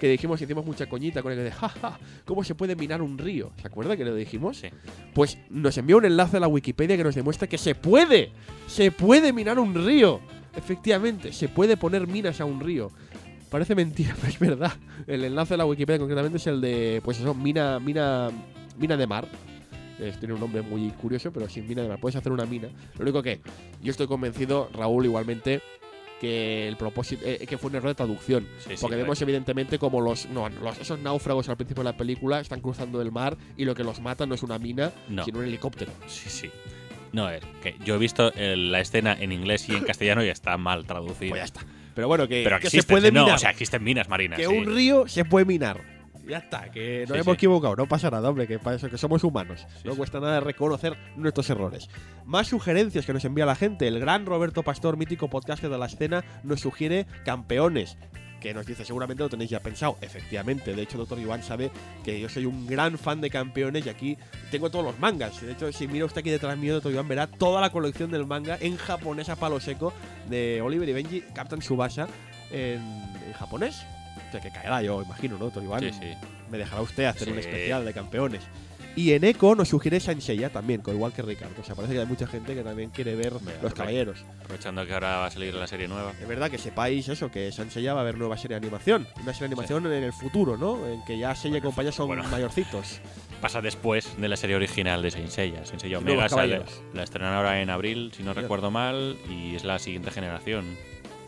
que 0.00 0.08
dijimos, 0.08 0.40
hicimos 0.40 0.64
mucha 0.64 0.86
coñita 0.86 1.22
con 1.22 1.32
el 1.32 1.38
de, 1.38 1.50
jaja, 1.50 1.98
¿cómo 2.24 2.44
se 2.44 2.54
puede 2.54 2.76
minar 2.76 3.02
un 3.02 3.18
río? 3.18 3.52
¿Se 3.60 3.66
acuerda 3.66 3.96
que 3.96 4.04
lo 4.04 4.14
dijimos? 4.14 4.58
Sí. 4.58 4.68
Pues 5.14 5.38
nos 5.50 5.76
envió 5.78 5.98
un 5.98 6.04
enlace 6.04 6.36
a 6.36 6.40
la 6.40 6.48
Wikipedia 6.48 6.96
que 6.96 7.04
nos 7.04 7.14
demuestra 7.14 7.48
que 7.48 7.58
se 7.58 7.74
puede, 7.74 8.30
se 8.66 8.90
puede 8.90 9.32
minar 9.32 9.58
un 9.58 9.74
río. 9.74 10.20
Efectivamente, 10.56 11.32
se 11.32 11.48
puede 11.48 11.76
poner 11.76 12.06
minas 12.06 12.40
a 12.40 12.44
un 12.44 12.60
río. 12.60 12.90
Parece 13.50 13.74
mentira, 13.74 14.14
pero 14.20 14.28
es 14.28 14.38
verdad. 14.38 14.72
El 15.06 15.24
enlace 15.24 15.54
a 15.54 15.56
la 15.56 15.66
Wikipedia 15.66 15.98
concretamente 15.98 16.38
es 16.38 16.46
el 16.46 16.60
de, 16.60 17.00
pues 17.04 17.18
eso, 17.20 17.34
mina, 17.34 17.78
mina, 17.78 18.30
mina 18.78 18.96
de 18.96 19.06
mar. 19.06 19.28
Eh, 19.98 20.12
tiene 20.18 20.34
un 20.34 20.40
nombre 20.40 20.60
muy 20.60 20.90
curioso, 20.90 21.32
pero 21.32 21.48
sin 21.48 21.66
mina 21.66 21.82
de 21.82 21.88
mar. 21.88 21.98
Puedes 22.00 22.16
hacer 22.16 22.32
una 22.32 22.44
mina. 22.44 22.68
Lo 22.98 23.02
único 23.02 23.22
que 23.22 23.40
yo 23.82 23.90
estoy 23.90 24.06
convencido, 24.06 24.68
Raúl, 24.72 25.04
igualmente, 25.06 25.62
que 26.20 26.66
el 26.68 26.76
propósito, 26.76 27.22
eh, 27.26 27.44
que 27.48 27.58
fue 27.58 27.70
un 27.70 27.76
error 27.76 27.88
de 27.90 27.94
traducción. 27.94 28.44
Sí, 28.58 28.70
sí, 28.70 28.74
Porque 28.80 28.94
claro. 28.96 29.02
vemos 29.02 29.20
evidentemente 29.22 29.78
como 29.78 30.00
los, 30.00 30.26
no, 30.26 30.48
los- 30.48 30.78
esos 30.78 30.98
náufragos 31.00 31.48
al 31.48 31.56
principio 31.56 31.82
de 31.84 31.90
la 31.90 31.96
película 31.96 32.40
están 32.40 32.60
cruzando 32.60 33.00
el 33.02 33.12
mar 33.12 33.36
y 33.56 33.64
lo 33.64 33.74
que 33.74 33.84
los 33.84 34.00
mata 34.00 34.24
no 34.26 34.34
es 34.34 34.42
una 34.42 34.58
mina, 34.58 34.92
No. 35.08 35.24
sino 35.24 35.38
un 35.40 35.44
helicóptero. 35.46 35.92
Sí, 36.06 36.28
sí. 36.30 36.50
No, 37.12 37.30
es 37.30 37.42
que 37.62 37.76
yo 37.84 37.94
he 37.94 37.98
visto 37.98 38.32
el- 38.34 38.70
la 38.72 38.80
escena 38.80 39.16
en 39.18 39.32
inglés 39.32 39.68
y 39.68 39.74
en 39.74 39.84
castellano 39.84 40.24
y 40.24 40.28
está 40.28 40.56
mal 40.56 40.86
traducida. 40.86 41.30
Pues 41.30 41.40
ya 41.40 41.44
está. 41.44 41.60
Pero 41.94 42.08
bueno, 42.08 42.28
que, 42.28 42.42
Pero 42.44 42.58
que 42.60 42.66
existen, 42.66 42.82
se 42.82 42.86
puede 43.00 43.10
no, 43.12 43.22
minar. 43.22 43.36
o 43.36 43.38
sea, 43.38 43.50
existen 43.50 43.82
minas 43.82 44.08
marinas. 44.08 44.38
que 44.38 44.46
sí. 44.46 44.52
un 44.52 44.66
río 44.66 45.08
se 45.08 45.24
puede 45.24 45.46
minar. 45.46 45.80
Ya 46.28 46.38
está, 46.38 46.70
que 46.70 47.00
nos 47.08 47.10
Sí, 47.10 47.14
hemos 47.20 47.24
sí. 47.26 47.30
equivocado, 47.32 47.76
no 47.76 47.86
pasa 47.86 48.10
nada, 48.10 48.28
hombre, 48.28 48.46
que 48.46 48.58
para 48.58 48.76
eso 48.76 48.90
que 48.90 48.98
somos 48.98 49.22
humanos. 49.22 49.66
no 49.84 49.94
cuesta 49.94 50.18
nada 50.20 50.40
reconocer 50.40 50.96
nuestros 51.16 51.48
errores. 51.50 51.88
Más 52.24 52.48
sugerencias 52.48 53.06
que 53.06 53.12
nos 53.12 53.24
envía 53.24 53.46
la 53.46 53.54
gente. 53.54 53.86
El 53.86 54.00
gran 54.00 54.26
Roberto 54.26 54.62
Pastor, 54.62 54.96
mítico 54.96 55.28
podcaster 55.30 55.70
de 55.70 55.78
la 55.78 55.86
escena, 55.86 56.24
nos 56.42 56.60
sugiere 56.60 57.06
campeones. 57.24 57.96
Que 58.40 58.52
nos 58.52 58.66
dice, 58.66 58.84
seguramente 58.84 59.22
lo 59.22 59.28
tenéis 59.30 59.50
ya 59.50 59.60
pensado. 59.60 59.96
Efectivamente, 60.02 60.74
de 60.74 60.82
hecho, 60.82 60.98
doctor 60.98 61.18
Iván 61.18 61.42
sabe 61.42 61.70
que 62.04 62.20
yo 62.20 62.28
soy 62.28 62.44
un 62.44 62.66
gran 62.66 62.98
fan 62.98 63.20
de 63.20 63.30
campeones 63.30 63.86
y 63.86 63.88
aquí 63.88 64.18
tengo 64.50 64.68
todos 64.70 64.84
los 64.84 64.98
mangas. 64.98 65.40
De 65.40 65.52
hecho, 65.52 65.72
si 65.72 65.88
mira 65.88 66.04
usted 66.04 66.20
aquí 66.20 66.30
detrás 66.30 66.56
mío, 66.58 66.74
doctor 66.74 66.92
Iván 66.92 67.08
verá 67.08 67.26
toda 67.28 67.60
la 67.60 67.70
colección 67.70 68.10
del 68.10 68.26
manga 68.26 68.58
en 68.60 68.76
japonés 68.76 69.28
a 69.30 69.36
palo 69.36 69.58
seco 69.58 69.92
de 70.28 70.60
Oliver 70.60 70.88
y 70.88 70.92
Benji, 70.92 71.20
Captain 71.34 71.62
Subasa, 71.62 72.08
en, 72.52 72.80
en 73.26 73.32
japonés. 73.38 73.84
Que 74.30 74.50
caerá 74.50 74.82
yo, 74.82 75.02
imagino, 75.02 75.38
¿no, 75.38 75.62
Iván? 75.62 75.80
Sí, 75.80 75.92
sí. 75.92 76.14
me 76.50 76.58
dejará 76.58 76.82
usted 76.82 77.04
hacer 77.04 77.30
un 77.30 77.38
especial 77.38 77.84
de 77.84 77.92
campeones. 77.92 78.42
Y 78.96 79.12
en 79.12 79.24
Eco 79.24 79.54
nos 79.54 79.68
sugiere 79.68 80.00
Saint 80.00 80.22
Seiya 80.22 80.48
también, 80.48 80.80
con 80.80 80.94
igual 80.94 81.12
que 81.12 81.20
Ricardo. 81.20 81.60
O 81.60 81.64
sea, 81.64 81.74
parece 81.74 81.92
que 81.92 82.00
hay 82.00 82.06
mucha 82.06 82.26
gente 82.26 82.54
que 82.54 82.62
también 82.62 82.88
quiere 82.88 83.14
ver 83.14 83.34
Hombre, 83.34 83.54
Los. 83.62 83.74
Caballeros. 83.74 84.24
Aprovechando 84.40 84.86
que 84.86 84.94
ahora 84.94 85.18
va 85.18 85.26
a 85.26 85.30
salir 85.30 85.54
la 85.54 85.66
serie 85.66 85.86
nueva. 85.86 86.12
Es 86.18 86.26
verdad 86.26 86.50
que 86.50 86.56
sepáis 86.56 87.06
eso, 87.06 87.30
que 87.30 87.52
Saint 87.52 87.70
Seiya 87.70 87.92
va 87.92 88.00
a 88.00 88.02
haber 88.02 88.16
nueva 88.16 88.38
serie 88.38 88.58
de 88.58 88.66
animación. 88.66 89.06
Una 89.22 89.34
serie 89.34 89.48
de 89.48 89.52
animación 89.52 89.86
en 89.92 90.02
el 90.02 90.14
futuro, 90.14 90.56
¿no? 90.56 90.86
En 90.88 91.04
que 91.04 91.18
ya 91.18 91.34
Seiya 91.34 91.58
y 91.58 91.60
compañía 91.60 91.92
son 91.92 92.06
bueno. 92.06 92.24
mayorcitos. 92.30 93.02
Pasa 93.42 93.60
después 93.60 94.18
de 94.18 94.28
la 94.28 94.36
serie 94.36 94.56
original 94.56 95.02
de 95.02 95.10
Saint 95.10 95.28
Seiya. 95.28 95.66
Saint 95.66 95.82
Seiya 95.82 95.98
Y 95.98 96.04
nuevos 96.04 96.32
Omega 96.32 96.64
sale, 96.64 96.80
la 96.94 97.02
estrenan 97.02 97.34
ahora 97.34 97.60
en 97.60 97.68
abril, 97.68 98.12
si 98.16 98.22
no 98.22 98.30
Mira. 98.30 98.40
recuerdo 98.40 98.70
mal, 98.70 99.18
y 99.28 99.56
es 99.56 99.64
la 99.64 99.78
siguiente 99.78 100.10
generación. 100.10 100.64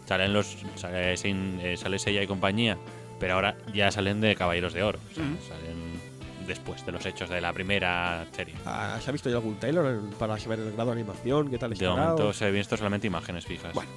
Salen 0.08 0.32
los 0.32 0.56
sale, 0.76 1.16
Saint- 1.18 1.60
eh, 1.62 1.76
sale 1.76 1.98
Seiya 1.98 2.22
y 2.22 2.26
compañía, 2.26 2.78
pero 3.20 3.34
ahora 3.34 3.56
ya 3.74 3.90
salen 3.90 4.20
de 4.22 4.34
Caballeros 4.34 4.72
de 4.72 4.82
Oro. 4.82 4.98
O 5.12 5.14
sea, 5.14 5.22
Mm. 5.24 5.36
Salen 5.46 5.98
después 6.46 6.84
de 6.86 6.92
los 6.92 7.04
hechos 7.04 7.28
de 7.28 7.42
la 7.42 7.52
primera 7.52 8.24
serie. 8.32 8.54
Ah, 8.64 8.98
¿Se 9.02 9.10
ha 9.10 9.12
visto 9.12 9.28
ya 9.28 9.36
algún 9.36 9.56
trailer 9.60 9.98
para 10.18 10.38
saber 10.38 10.60
el 10.60 10.72
grado 10.72 10.92
de 10.94 11.00
animación? 11.00 11.50
¿Qué 11.50 11.58
tal 11.58 11.68
De 11.70 11.74
estará? 11.74 11.92
momento 11.94 12.32
se 12.32 12.48
he 12.48 12.50
visto 12.50 12.74
solamente 12.76 13.06
imágenes 13.06 13.44
fijas. 13.44 13.74
Bueno. 13.74 13.90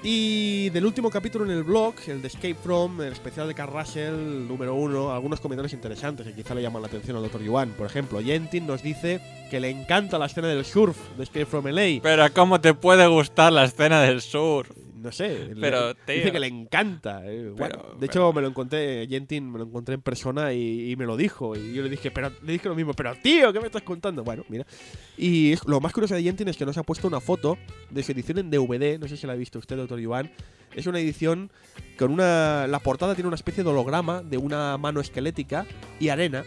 Y 0.00 0.70
del 0.70 0.86
último 0.86 1.10
capítulo 1.10 1.44
en 1.44 1.50
el 1.50 1.64
blog, 1.64 1.94
el 2.06 2.22
de 2.22 2.28
Escape 2.28 2.54
From, 2.54 3.00
el 3.00 3.12
especial 3.12 3.48
de 3.48 3.54
Carl 3.54 3.72
Russell, 3.72 4.46
número 4.46 4.76
uno, 4.76 5.10
algunos 5.12 5.40
comentarios 5.40 5.72
interesantes 5.72 6.24
que 6.24 6.34
quizá 6.34 6.54
le 6.54 6.62
llaman 6.62 6.82
la 6.82 6.86
atención 6.86 7.16
al 7.16 7.24
Dr. 7.24 7.42
Yuan. 7.42 7.70
Por 7.70 7.84
ejemplo, 7.88 8.20
Yentin 8.20 8.64
nos 8.64 8.80
dice 8.84 9.20
que 9.50 9.58
le 9.58 9.70
encanta 9.70 10.16
la 10.20 10.26
escena 10.26 10.46
del 10.46 10.64
surf 10.64 10.96
de 11.16 11.24
Escape 11.24 11.46
From 11.46 11.66
LA. 11.66 11.98
Pero 12.00 12.32
¿cómo 12.32 12.60
te 12.60 12.74
puede 12.74 13.08
gustar 13.08 13.52
la 13.52 13.64
escena 13.64 14.00
del 14.02 14.20
sur? 14.22 14.68
No 15.00 15.12
sé. 15.12 15.54
le- 15.54 15.60
Pero, 15.60 15.88
dice 15.94 16.22
tío. 16.22 16.32
que 16.32 16.40
le 16.40 16.46
encanta. 16.46 17.22
eh, 17.24 17.50
bueno, 17.56 17.76
Pero- 17.82 17.96
de 17.98 18.06
hecho, 18.06 18.32
me 18.32 18.40
lo 18.42 18.48
encontré, 18.48 19.06
Jentin 19.08 19.50
me 19.50 19.58
lo 19.58 19.64
encontré 19.64 19.94
en 19.94 20.02
persona 20.02 20.52
y, 20.52 20.90
y 20.92 20.96
me 20.96 21.06
lo 21.06 21.16
dijo. 21.16 21.56
Y 21.56 21.72
yo 21.74 21.82
le 21.82 21.88
dije, 21.88 22.10
pero 22.10 22.30
le 22.42 22.52
dije 22.52 22.68
lo 22.68 22.74
mismo, 22.74 22.92
pero 22.94 23.14
tío, 23.22 23.52
¿qué 23.52 23.60
me 23.60 23.66
estás 23.66 23.82
contando? 23.82 24.24
Bueno, 24.24 24.44
mira. 24.48 24.66
Y 25.16 25.52
es- 25.52 25.64
lo 25.66 25.80
más 25.80 25.92
curioso 25.92 26.14
de 26.14 26.22
Jentin 26.22 26.48
es 26.48 26.56
que 26.56 26.66
nos 26.66 26.76
ha 26.78 26.82
puesto 26.82 27.06
una 27.08 27.20
foto 27.20 27.56
de 27.90 28.02
su 28.02 28.12
edición 28.12 28.38
en 28.38 28.50
DVD. 28.50 28.98
No 28.98 29.08
sé 29.08 29.16
si 29.16 29.26
la 29.26 29.32
ha 29.34 29.36
visto 29.36 29.58
usted, 29.58 29.76
doctor 29.76 29.98
Iván. 30.00 30.30
Es 30.74 30.86
una 30.86 31.00
edición 31.00 31.50
con 31.98 32.10
una. 32.12 32.66
La 32.66 32.78
portada 32.80 33.14
tiene 33.14 33.26
una 33.28 33.36
especie 33.36 33.64
de 33.64 33.70
holograma 33.70 34.22
de 34.22 34.36
una 34.36 34.76
mano 34.76 35.00
esquelética 35.00 35.66
y 35.98 36.10
arena. 36.10 36.44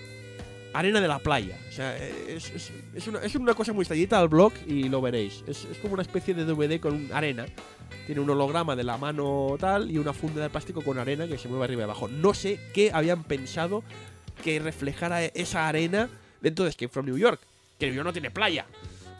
Arena 0.73 1.01
de 1.01 1.07
la 1.09 1.19
playa. 1.19 1.57
O 1.67 1.71
sea, 1.73 1.97
es, 1.97 2.49
es- 2.51 2.71
es 2.95 3.07
una, 3.07 3.19
es 3.19 3.35
una 3.35 3.53
cosa 3.55 3.73
muy 3.73 3.81
estallita 3.81 4.19
al 4.19 4.30
blog 4.30 4.53
y 4.67 4.88
lo 4.88 5.01
veréis. 5.01 5.43
Es, 5.47 5.65
es 5.65 5.77
como 5.80 5.95
una 5.95 6.01
especie 6.03 6.33
de 6.33 6.45
DVD 6.45 6.80
con 6.80 7.09
arena. 7.11 7.45
Tiene 8.05 8.21
un 8.21 8.29
holograma 8.29 8.75
de 8.75 8.83
la 8.83 8.97
mano 8.97 9.55
tal 9.59 9.89
y 9.91 9.97
una 9.97 10.13
funda 10.13 10.41
de 10.41 10.49
plástico 10.49 10.81
con 10.81 10.97
arena 10.99 11.27
que 11.27 11.37
se 11.37 11.47
mueve 11.47 11.65
arriba 11.65 11.81
y 11.81 11.83
abajo. 11.83 12.07
No 12.07 12.33
sé 12.33 12.59
qué 12.73 12.91
habían 12.93 13.23
pensado 13.23 13.83
que 14.43 14.59
reflejara 14.59 15.23
esa 15.23 15.67
arena 15.67 16.09
dentro 16.41 16.65
de 16.65 16.71
Escape 16.71 16.89
from 16.89 17.05
New 17.05 17.17
York. 17.17 17.39
Que 17.79 17.87
New 17.87 17.95
York 17.95 18.05
no 18.05 18.13
tiene 18.13 18.31
playa. 18.31 18.65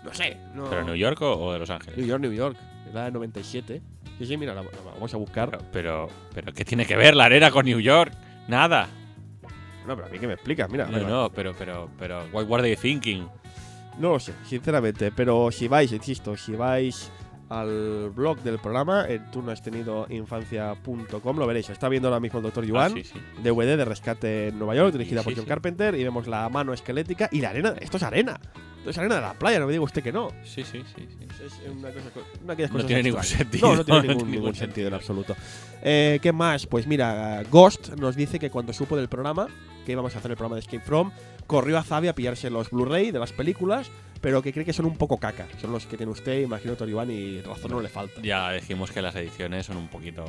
No 0.04 0.14
sé. 0.14 0.38
No. 0.56 0.70
¿Pero 0.70 0.84
New 0.84 0.96
York 0.96 1.22
o, 1.22 1.34
o 1.34 1.54
de 1.54 1.60
Los 1.60 1.70
Ángeles? 1.70 1.98
New 1.98 2.08
York, 2.08 2.22
New 2.22 2.34
York. 2.34 2.58
Es 2.88 2.94
la 2.94 3.06
de 3.06 3.12
97. 3.12 3.82
Sí, 4.18 4.26
sí, 4.26 4.38
mira, 4.38 4.54
la, 4.54 4.64
la 4.64 4.70
vamos 4.94 5.14
a 5.14 5.18
buscar. 5.18 5.50
Pero, 5.50 5.64
pero, 5.72 6.08
pero, 6.34 6.54
¿qué 6.54 6.66
tiene 6.66 6.86
que 6.86 6.96
ver 6.96 7.16
la 7.16 7.26
arena 7.26 7.52
con 7.52 7.66
New 7.66 7.80
York? 7.80 8.14
Nada. 8.48 8.88
No, 9.88 9.96
pero 9.96 10.08
a 10.08 10.10
mí 10.12 10.20
que 10.20 10.28
me 10.28 10.34
explicas, 10.34 10.70
mira. 10.70 10.86
No, 10.86 11.00
no, 11.08 11.32
pero, 11.32 11.56
pero, 11.58 11.90
pero, 11.98 12.28
what 12.32 12.46
were 12.48 12.62
they 12.62 12.76
thinking? 12.76 13.28
No 13.98 14.14
lo 14.14 14.20
sé, 14.20 14.34
sinceramente, 14.48 15.12
pero 15.12 15.52
si 15.52 15.68
vais, 15.68 15.92
insisto, 15.92 16.38
si 16.38 16.54
vais 16.54 17.12
al 17.52 18.12
blog 18.12 18.40
del 18.44 18.60
programa, 18.60 19.06
en 19.10 19.30
tú 19.30 19.42
no 19.42 19.52
has 19.52 19.62
tenido 19.62 20.08
infancia.com, 20.10 21.38
lo 21.38 21.46
veréis. 21.48 21.70
Está 21.70 21.90
viendo 21.90 22.08
ahora 22.08 22.20
mismo 22.22 22.40
el 22.40 22.44
doctor 22.44 22.64
Ah, 22.64 22.68
Yuan, 22.68 22.94
sí, 22.94 23.04
sí. 23.04 23.20
DVD 23.44 23.76
de 23.78 23.86
rescate 23.86 24.48
en 24.48 24.58
Nueva 24.58 24.76
York, 24.76 24.94
dirigida 24.94 25.20
Sí, 25.22 25.26
por 25.26 25.36
John. 25.36 25.46
Carpenter, 25.46 25.96
y 25.96 26.04
vemos 26.04 26.28
la 26.28 26.48
mano 26.50 26.74
esquelética 26.74 27.28
y 27.32 27.42
la 27.42 27.50
arena. 27.50 27.74
Esto 27.80 27.98
es 27.98 28.04
arena. 28.04 28.40
Esto 28.78 28.90
es 28.92 28.98
arena 28.98 29.16
de 29.16 29.22
la 29.22 29.34
playa, 29.34 29.60
no 29.60 29.66
me 29.68 29.74
diga 29.74 29.84
usted 29.84 30.02
que 30.02 30.12
no. 30.14 30.30
Sí, 30.44 30.64
sí, 30.64 30.82
sí, 30.96 31.08
sí. 31.08 31.28
Es 31.46 31.54
una, 31.70 31.90
cosa, 31.92 32.10
una 32.44 32.56
de 32.56 32.68
No 32.70 32.86
tiene 32.86 33.04
ningún 33.04 33.24
sentido. 33.24 33.68
No, 33.70 33.76
no 33.76 33.86
tiene 33.86 34.00
No 34.00 34.08
ningún, 34.08 34.24
tiene 34.24 34.38
ningún 34.38 34.56
sentido 34.56 34.88
en 34.88 34.94
absoluto. 34.94 35.36
Eh, 35.84 36.20
¿Qué 36.22 36.32
más? 36.32 36.66
Pues 36.68 36.88
mira, 36.88 37.44
Ghost 37.52 37.90
nos 38.00 38.16
dice 38.16 38.40
que 38.40 38.50
cuando 38.50 38.72
supo 38.74 38.96
del 38.96 39.10
programa, 39.10 39.48
que 39.86 39.92
íbamos 39.92 40.16
a 40.16 40.20
hacer 40.20 40.32
el 40.32 40.38
programa 40.38 40.56
de 40.56 40.62
Escape 40.62 40.84
From, 40.84 41.12
corrió 41.48 41.78
a 41.78 41.84
Zavi 41.84 42.08
a 42.08 42.16
pillarse 42.16 42.50
los 42.50 42.70
Blu-ray 42.72 43.12
de 43.12 43.20
las 43.20 43.34
películas, 43.34 43.92
pero 44.22 44.42
que 44.42 44.54
cree 44.54 44.64
que 44.64 44.74
son 44.74 44.86
un 44.86 44.96
poco 44.98 45.18
caca. 45.18 45.48
Son 45.60 45.72
los 45.72 45.86
que 45.86 45.98
tiene 45.98 46.12
usted, 46.12 46.42
imagino, 46.42 46.76
Iván 46.88 47.12
y 47.12 47.42
razón 47.42 47.72
no 47.72 47.82
le 47.82 47.90
falta. 47.90 48.22
Ya 48.22 48.52
dijimos 48.54 48.92
que 48.92 49.02
las 49.02 49.16
ediciones 49.16 49.66
son 49.66 49.78
un 49.78 49.88
poquito. 49.88 50.24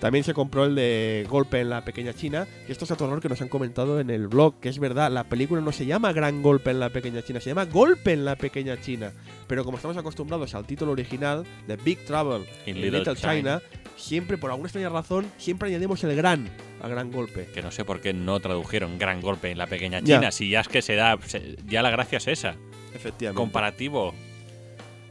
También 0.00 0.24
se 0.24 0.34
compró 0.34 0.64
el 0.64 0.74
de 0.74 1.26
Golpe 1.28 1.60
en 1.60 1.70
la 1.70 1.84
Pequeña 1.84 2.12
China, 2.12 2.46
que 2.66 2.72
esto 2.72 2.84
es 2.84 2.90
otro 2.90 3.06
error 3.06 3.20
que 3.20 3.28
nos 3.28 3.40
han 3.42 3.48
comentado 3.48 4.00
en 4.00 4.10
el 4.10 4.28
blog, 4.28 4.60
que 4.60 4.68
es 4.68 4.78
verdad, 4.78 5.10
la 5.10 5.24
película 5.24 5.60
no 5.60 5.72
se 5.72 5.86
llama 5.86 6.12
Gran 6.12 6.42
Golpe 6.42 6.70
en 6.70 6.80
la 6.80 6.90
Pequeña 6.90 7.22
China, 7.22 7.40
se 7.40 7.50
llama 7.50 7.64
Golpe 7.64 8.12
en 8.12 8.24
la 8.24 8.36
Pequeña 8.36 8.80
China. 8.80 9.12
Pero 9.46 9.64
como 9.64 9.76
estamos 9.76 9.96
acostumbrados 9.96 10.54
al 10.54 10.66
título 10.66 10.92
original 10.92 11.44
de 11.66 11.76
Big 11.76 12.04
Trouble 12.04 12.46
In 12.66 12.76
in 12.76 12.82
Little 12.82 12.98
Little, 13.00 13.16
China, 13.16 13.32
China. 13.34 13.62
siempre, 13.96 14.38
por 14.38 14.50
alguna 14.50 14.68
extraña 14.68 14.88
razón, 14.90 15.26
siempre 15.38 15.68
añadimos 15.68 16.02
el 16.04 16.14
gran 16.16 16.48
al 16.82 16.90
gran 16.90 17.10
golpe. 17.10 17.46
Que 17.54 17.62
no 17.62 17.70
sé 17.70 17.84
por 17.84 18.00
qué 18.00 18.12
no 18.12 18.38
tradujeron 18.40 18.98
gran 18.98 19.20
golpe 19.22 19.50
en 19.50 19.58
la 19.58 19.66
pequeña 19.66 20.00
Ya. 20.00 20.18
China. 20.18 20.30
Si 20.30 20.50
ya 20.50 20.60
es 20.60 20.68
que 20.68 20.82
se 20.82 20.94
da. 20.94 21.18
ya 21.66 21.82
la 21.82 21.90
gracia 21.90 22.18
es 22.18 22.28
esa. 22.28 22.56
Efectivamente. 22.94 23.40
Comparativo. 23.40 24.14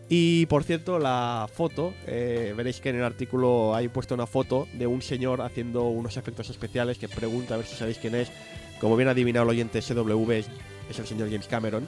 Y 0.10 0.46
por 0.48 0.64
cierto, 0.64 1.00
la 1.00 1.48
foto, 1.52 1.94
eh, 2.06 2.54
veréis 2.56 2.80
que 2.80 2.90
en 2.90 2.98
el 2.98 3.04
artículo 3.04 3.74
hay 3.74 3.88
puesto 3.88 4.14
una 4.14 4.28
foto 4.28 4.68
de 4.74 4.86
un 4.86 5.02
señor 5.02 5.42
haciendo 5.42 5.84
unos 5.84 6.18
efectos 6.18 6.50
especiales 6.50 6.98
que 6.98 7.08
pregunta 7.08 7.54
a 7.54 7.58
ver 7.58 7.66
si 7.66 7.76
sabéis 7.76 7.98
quién 7.98 8.16
es. 8.16 8.32
Como 8.80 8.96
bien 8.96 9.08
ha 9.08 9.12
adivinado 9.12 9.44
el 9.46 9.50
oyente, 9.50 9.82
SW 9.82 10.32
es, 10.32 10.48
es 10.90 11.00
el 11.00 11.08
señor 11.08 11.30
James 11.30 11.48
Cameron. 11.48 11.88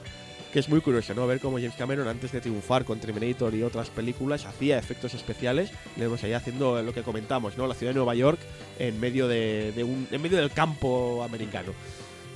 Que 0.52 0.60
es 0.60 0.68
muy 0.68 0.80
curioso, 0.80 1.12
¿no? 1.14 1.26
Ver 1.26 1.40
cómo 1.40 1.58
James 1.58 1.74
Cameron, 1.76 2.08
antes 2.08 2.32
de 2.32 2.40
triunfar 2.40 2.84
con 2.84 2.98
Terminator 2.98 3.54
y 3.54 3.62
otras 3.62 3.90
películas, 3.90 4.46
hacía 4.46 4.78
efectos 4.78 5.12
especiales. 5.12 5.70
Le 5.96 6.04
vemos 6.04 6.24
ahí 6.24 6.32
haciendo 6.32 6.82
lo 6.82 6.94
que 6.94 7.02
comentamos, 7.02 7.58
¿no? 7.58 7.66
La 7.66 7.74
ciudad 7.74 7.90
de 7.90 7.96
Nueva 7.96 8.14
York 8.14 8.38
en 8.78 8.98
medio, 8.98 9.28
de, 9.28 9.72
de 9.72 9.84
un, 9.84 10.08
en 10.10 10.22
medio 10.22 10.38
del 10.38 10.50
campo 10.50 11.22
americano. 11.22 11.72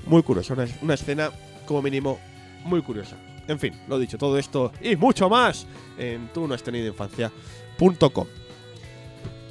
Muy 0.07 0.23
curioso, 0.23 0.53
una, 0.53 0.67
una 0.83 0.95
escena, 0.95 1.31
como 1.67 1.81
mínimo, 1.81 2.19
muy 2.65 2.83
curiosa. 2.83 3.17
En 3.51 3.59
fin, 3.59 3.75
lo 3.89 3.99
dicho, 3.99 4.17
todo 4.17 4.39
esto 4.39 4.71
y 4.81 4.95
mucho 4.95 5.29
más 5.29 5.67
en 5.99 6.29
tú 6.29 6.47
no 6.47 6.55
has 6.55 6.63
tenido 6.63 6.87
infancia.com. 6.87 8.27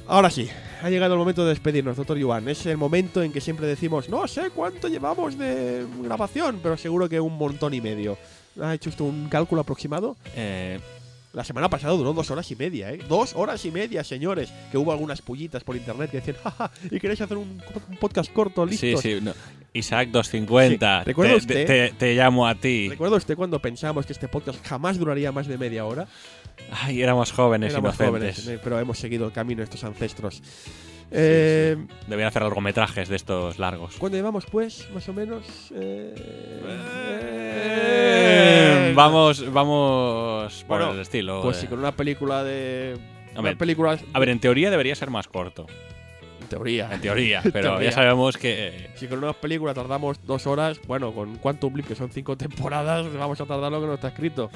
Ahora 0.06 0.30
sí, 0.30 0.48
ha 0.82 0.88
llegado 0.88 1.12
el 1.12 1.18
momento 1.18 1.44
de 1.44 1.50
despedirnos, 1.50 1.98
doctor 1.98 2.16
Yuan. 2.16 2.48
Es 2.48 2.64
el 2.64 2.78
momento 2.78 3.22
en 3.22 3.30
que 3.30 3.42
siempre 3.42 3.66
decimos, 3.66 4.08
no 4.08 4.26
sé 4.26 4.48
cuánto 4.54 4.88
llevamos 4.88 5.36
de 5.36 5.86
grabación, 6.02 6.60
pero 6.62 6.78
seguro 6.78 7.10
que 7.10 7.20
un 7.20 7.36
montón 7.36 7.74
y 7.74 7.82
medio. 7.82 8.16
¿Ha 8.58 8.72
hecho 8.72 8.88
usted 8.88 9.04
un 9.04 9.28
cálculo 9.28 9.60
aproximado? 9.60 10.16
Eh, 10.34 10.80
La 11.32 11.44
semana 11.44 11.70
pasada 11.70 11.92
duró 11.94 12.12
dos 12.12 12.28
horas 12.32 12.50
y 12.50 12.56
media, 12.56 12.90
¿eh? 12.92 12.98
Dos 13.08 13.34
horas 13.36 13.64
y 13.64 13.70
media, 13.70 14.02
señores. 14.02 14.52
Que 14.72 14.78
hubo 14.78 14.90
algunas 14.90 15.22
pullitas 15.22 15.62
por 15.62 15.76
internet 15.76 16.10
que 16.10 16.16
decían, 16.18 16.36
jaja, 16.42 16.70
¿y 16.90 16.98
queréis 16.98 17.20
hacer 17.20 17.36
un, 17.36 17.62
un 17.88 17.96
podcast 17.98 18.32
corto, 18.32 18.66
sí, 18.66 18.70
listos? 18.72 19.00
sí. 19.02 19.18
no. 19.22 19.32
Isaac 19.72 20.08
250. 20.08 20.98
Sí, 21.00 21.04
¿recuerda 21.06 21.32
te, 21.34 21.38
usted? 21.38 21.66
te- 21.66 21.92
te 21.96 22.14
llamo 22.16 22.48
a 22.48 22.56
ti. 22.56 22.88
¿Recuerda 22.88 23.16
usted 23.16 23.36
cuando 23.36 23.60
pensábamos 23.60 24.04
que 24.06 24.12
este 24.12 24.26
podcast 24.26 24.58
jamás 24.66 24.98
duraría 24.98 25.30
más 25.30 25.46
de 25.46 25.56
media 25.56 25.84
hora? 25.84 26.08
Ay, 26.82 27.00
éramos 27.00 27.30
jóvenes 27.30 27.72
Éramos 27.72 27.94
inocentes. 27.94 28.08
jóvenes, 28.36 28.46
eh, 28.48 28.58
pero 28.64 28.80
hemos 28.80 28.98
seguido 28.98 29.26
el 29.26 29.32
camino 29.32 29.58
de 29.58 29.64
estos 29.64 29.84
ancestros. 29.84 30.42
Eh, 31.12 31.76
Deberían 32.06 32.28
hacer 32.28 32.42
largometrajes 32.42 33.08
de 33.08 33.14
estos 33.16 33.58
largos. 33.60 33.94
¿Cuándo 33.98 34.16
llevamos, 34.18 34.46
pues, 34.46 34.88
más 34.92 35.08
o 35.08 35.12
menos? 35.12 35.44
Eh, 35.74 36.14
Eh, 37.62 38.69
vamos, 38.94 39.52
vamos 39.52 40.64
por 40.66 40.78
Bueno, 40.78 40.92
el 40.92 41.00
estilo. 41.00 41.42
Pues 41.42 41.58
eh. 41.58 41.60
sí, 41.62 41.66
con 41.66 41.78
una 41.78 41.92
película 41.92 42.44
de. 42.44 42.96
A 43.34 43.40
ver, 43.42 43.56
película. 43.56 43.98
A 44.12 44.18
ver, 44.18 44.28
en 44.30 44.40
teoría 44.40 44.70
debería 44.70 44.94
ser 44.94 45.10
más 45.10 45.28
corto. 45.28 45.66
en 46.42 46.48
teoría. 46.48 46.88
En 46.92 47.00
teoría, 47.00 47.40
En 47.44 47.52
pero 47.52 47.70
teoría. 47.70 47.90
ya 47.90 47.94
sabemos 47.94 48.36
que. 48.36 48.90
Si 48.96 49.06
con 49.06 49.18
una 49.18 49.32
película 49.32 49.72
tardamos 49.74 50.24
dos 50.26 50.46
horas, 50.46 50.80
bueno, 50.86 51.12
con 51.14 51.36
Quantum 51.36 51.74
Leap, 51.76 51.88
que 51.88 51.94
son 51.94 52.10
cinco 52.10 52.36
temporadas, 52.36 53.12
vamos 53.14 53.40
a 53.40 53.46
tardar 53.46 53.70
lo 53.72 53.80
que 53.80 53.86
no 53.86 53.94
está 53.94 54.08
escrito. 54.08 54.50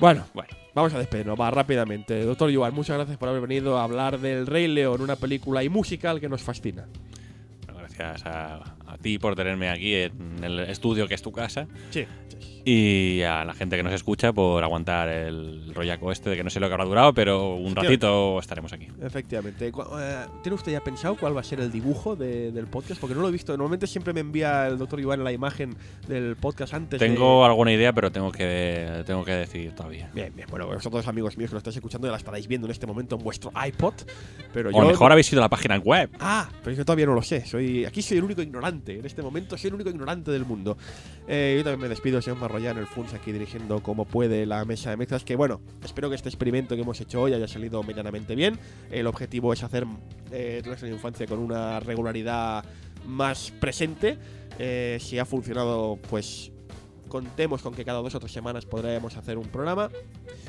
Bueno, 0.00 0.24
Bueno, 0.34 0.50
vamos 0.74 0.92
a 0.94 0.98
despedirnos, 0.98 1.38
va 1.40 1.50
rápidamente. 1.52 2.24
Doctor 2.24 2.50
Yuval, 2.50 2.72
muchas 2.72 2.96
gracias 2.96 3.18
por 3.18 3.28
haber 3.28 3.40
venido 3.42 3.78
a 3.78 3.84
hablar 3.84 4.18
del 4.18 4.46
Rey 4.48 4.66
León, 4.66 5.00
una 5.00 5.14
película 5.14 5.62
y 5.62 5.68
musical 5.68 6.18
que 6.20 6.28
nos 6.28 6.42
fascina. 6.42 6.88
bueno, 7.66 7.78
gracias 7.82 8.26
a, 8.26 8.74
a 8.86 8.98
ti 8.98 9.18
por 9.20 9.36
tenerme 9.36 9.68
aquí 9.70 9.94
en 9.94 10.42
el 10.42 10.58
estudio 10.60 11.06
que 11.06 11.14
es 11.14 11.22
tu 11.22 11.30
casa. 11.30 11.68
Sí. 11.90 12.04
Y 12.64 13.22
a 13.22 13.44
la 13.44 13.54
gente 13.54 13.76
que 13.76 13.82
nos 13.82 13.92
escucha 13.92 14.32
por 14.32 14.62
aguantar 14.62 15.08
el 15.08 15.74
rollaco 15.74 16.12
este 16.12 16.30
de 16.30 16.36
que 16.36 16.44
no 16.44 16.50
sé 16.50 16.60
lo 16.60 16.68
que 16.68 16.74
habrá 16.74 16.84
durado, 16.84 17.12
pero 17.12 17.54
un 17.56 17.74
ratito 17.74 18.38
estaremos 18.38 18.72
aquí. 18.72 18.86
Efectivamente. 19.02 19.66
Eh, 19.68 20.16
¿Tiene 20.42 20.54
usted 20.54 20.70
ya 20.72 20.80
pensado 20.80 21.16
cuál 21.16 21.36
va 21.36 21.40
a 21.40 21.44
ser 21.44 21.60
el 21.60 21.72
dibujo 21.72 22.14
de- 22.14 22.52
del 22.52 22.66
podcast? 22.68 23.00
Porque 23.00 23.14
no 23.16 23.20
lo 23.22 23.28
he 23.28 23.32
visto. 23.32 23.52
Normalmente 23.52 23.86
siempre 23.86 24.12
me 24.12 24.20
envía 24.20 24.66
el 24.68 24.78
doctor 24.78 25.00
Iván 25.00 25.24
la 25.24 25.32
imagen 25.32 25.74
del 26.06 26.36
podcast 26.36 26.74
antes. 26.74 27.00
de- 27.00 27.06
Tengo 27.08 27.44
alguna 27.44 27.72
idea, 27.72 27.92
pero 27.92 28.12
tengo 28.12 28.30
que, 28.30 29.02
tengo 29.06 29.24
que 29.24 29.32
decidir 29.32 29.74
todavía. 29.74 30.08
Bien, 30.14 30.32
bien. 30.34 30.46
Bueno, 30.48 30.66
vosotros 30.66 31.06
amigos 31.08 31.36
míos 31.36 31.50
que 31.50 31.54
lo 31.54 31.58
estáis 31.58 31.76
escuchando 31.76 32.06
ya 32.06 32.12
la 32.12 32.18
estaréis 32.18 32.46
viendo 32.46 32.66
en 32.68 32.70
este 32.70 32.86
momento 32.86 33.16
en 33.16 33.24
vuestro 33.24 33.50
iPod. 33.66 33.94
Pero 34.52 34.70
O 34.70 34.72
yo. 34.82 34.86
mejor 34.88 35.10
habéis 35.10 35.32
ido 35.32 35.40
a 35.40 35.44
la 35.46 35.48
página 35.50 35.78
web. 35.78 36.10
Ah, 36.20 36.48
pero 36.62 36.76
yo 36.76 36.84
todavía 36.84 37.06
no 37.06 37.14
lo 37.14 37.22
sé. 37.22 37.44
Soy 37.44 37.84
aquí 37.84 38.02
soy 38.02 38.18
el 38.18 38.24
único 38.24 38.40
ignorante. 38.42 38.98
En 38.98 39.06
este 39.06 39.20
momento 39.22 39.56
soy 39.58 39.68
el 39.68 39.74
único 39.74 39.90
ignorante 39.90 40.30
del 40.30 40.44
mundo. 40.44 40.76
Eh, 41.26 41.54
yo 41.58 41.64
también 41.64 41.80
me 41.80 41.88
despido, 41.88 42.20
señor 42.22 42.38
Marroyán, 42.52 42.76
el 42.76 42.86
Funs 42.86 43.14
aquí 43.14 43.32
dirigiendo 43.32 43.82
como 43.82 44.04
puede 44.04 44.44
la 44.44 44.66
mesa 44.66 44.90
de 44.90 44.98
mezclas. 44.98 45.24
Que 45.24 45.36
bueno, 45.36 45.62
espero 45.82 46.10
que 46.10 46.16
este 46.16 46.28
experimento 46.28 46.74
que 46.74 46.82
hemos 46.82 47.00
hecho 47.00 47.22
hoy 47.22 47.32
haya 47.32 47.48
salido 47.48 47.82
medianamente 47.82 48.34
bien. 48.34 48.58
El 48.90 49.06
objetivo 49.06 49.54
es 49.54 49.62
hacer 49.62 49.86
eh, 50.30 50.62
la 50.62 50.88
Infancia 50.88 51.26
con 51.26 51.38
una 51.38 51.80
regularidad 51.80 52.62
más 53.06 53.50
presente. 53.58 54.18
Eh, 54.58 54.98
si 55.00 55.18
ha 55.18 55.24
funcionado, 55.24 55.98
pues 56.10 56.51
contemos 57.12 57.60
con 57.60 57.74
que 57.74 57.84
cada 57.84 58.00
dos 58.00 58.14
o 58.14 58.20
tres 58.20 58.32
semanas 58.32 58.64
podremos 58.64 59.18
hacer 59.18 59.36
un 59.36 59.44
programa. 59.44 59.90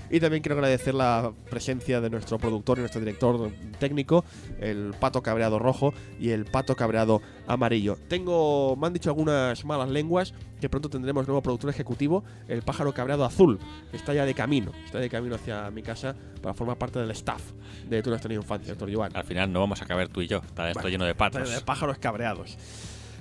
Y 0.10 0.22
también 0.22 0.42
quiero 0.42 0.56
agradecer 0.56 0.94
la 0.94 1.34
presencia 1.50 2.00
de 2.00 2.10
nuestro 2.10 2.38
productor 2.38 2.78
y 2.78 2.82
nuestro 2.82 3.02
director 3.02 3.52
técnico, 3.80 4.24
el 4.62 4.94
pato 4.98 5.22
cabreado 5.22 5.60
rojo 5.60 5.94
y 6.22 6.30
el 6.30 6.46
pato 6.46 6.78
cabreado 6.78 7.22
amarillo. 7.48 7.98
Tengo, 8.08 8.78
me 8.78 8.88
han 8.88 8.94
dicho 8.94 9.10
algunas 9.10 9.66
malas 9.66 9.90
lenguas 9.90 10.34
que 10.62 10.70
pronto 10.70 10.90
tendremos 10.90 11.28
nuevo 11.28 11.42
productor 11.42 11.70
ejecutivo, 11.70 12.24
el 12.48 12.62
pájaro 12.62 12.94
cabreado 12.94 13.26
azul, 13.26 13.60
está 13.92 14.14
ya 14.14 14.26
de 14.26 14.34
camino, 14.34 14.72
está 14.86 15.00
de 15.00 15.10
camino 15.10 15.36
hacia 15.36 15.70
mi 15.70 15.84
casa 15.84 16.16
para 16.42 16.54
formar 16.54 16.78
parte 16.78 17.00
del 17.00 17.12
staff 17.12 17.42
de 17.90 17.98
has 17.98 18.22
tenido 18.22 18.42
infancia, 18.42 18.70
doctor 18.70 18.94
Joan. 18.94 19.12
Al 19.14 19.26
final 19.26 19.52
no 19.52 19.60
vamos 19.60 19.82
a 19.82 19.86
caber 19.86 20.08
tú 20.08 20.22
y 20.22 20.28
yo. 20.28 20.38
Está 20.38 20.70
esto 20.70 20.82
Bueno, 20.82 20.90
lleno 20.90 21.06
de 21.06 21.16
patos. 21.16 21.50
De 21.50 21.62
pájaros 21.62 21.98
cabreados. 21.98 22.58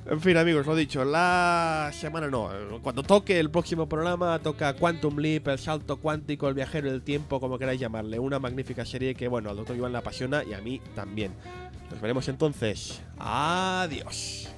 En 0.04 0.20
fin, 0.20 0.36
amigos, 0.36 0.66
lo 0.66 0.74
dicho, 0.74 1.04
la 1.04 1.90
semana 1.92 2.28
no. 2.28 2.50
Cuando 2.82 3.04
toque 3.04 3.38
el 3.38 3.50
próximo 3.50 3.88
programa, 3.88 4.38
toca 4.40 4.74
Quantum 4.74 5.18
Leap, 5.18 5.46
el 5.48 5.58
salto 5.58 5.98
cuántico, 5.98 6.48
el 6.48 6.54
viajero 6.54 6.90
del 6.90 7.02
tiempo, 7.02 7.38
como 7.38 7.56
queráis 7.58 7.80
llamarle. 7.80 8.18
Una 8.18 8.40
magnífica 8.40 8.84
serie 8.84 9.14
que, 9.14 9.28
bueno, 9.28 9.50
al 9.50 9.56
doctor 9.56 9.76
Iván 9.76 9.92
le 9.92 9.98
apasiona 9.98 10.42
y 10.42 10.54
a 10.54 10.60
mí 10.60 10.80
también. 10.96 11.32
Nos 11.90 12.00
veremos 12.00 12.28
entonces. 12.28 13.00
Adiós. 13.16 14.48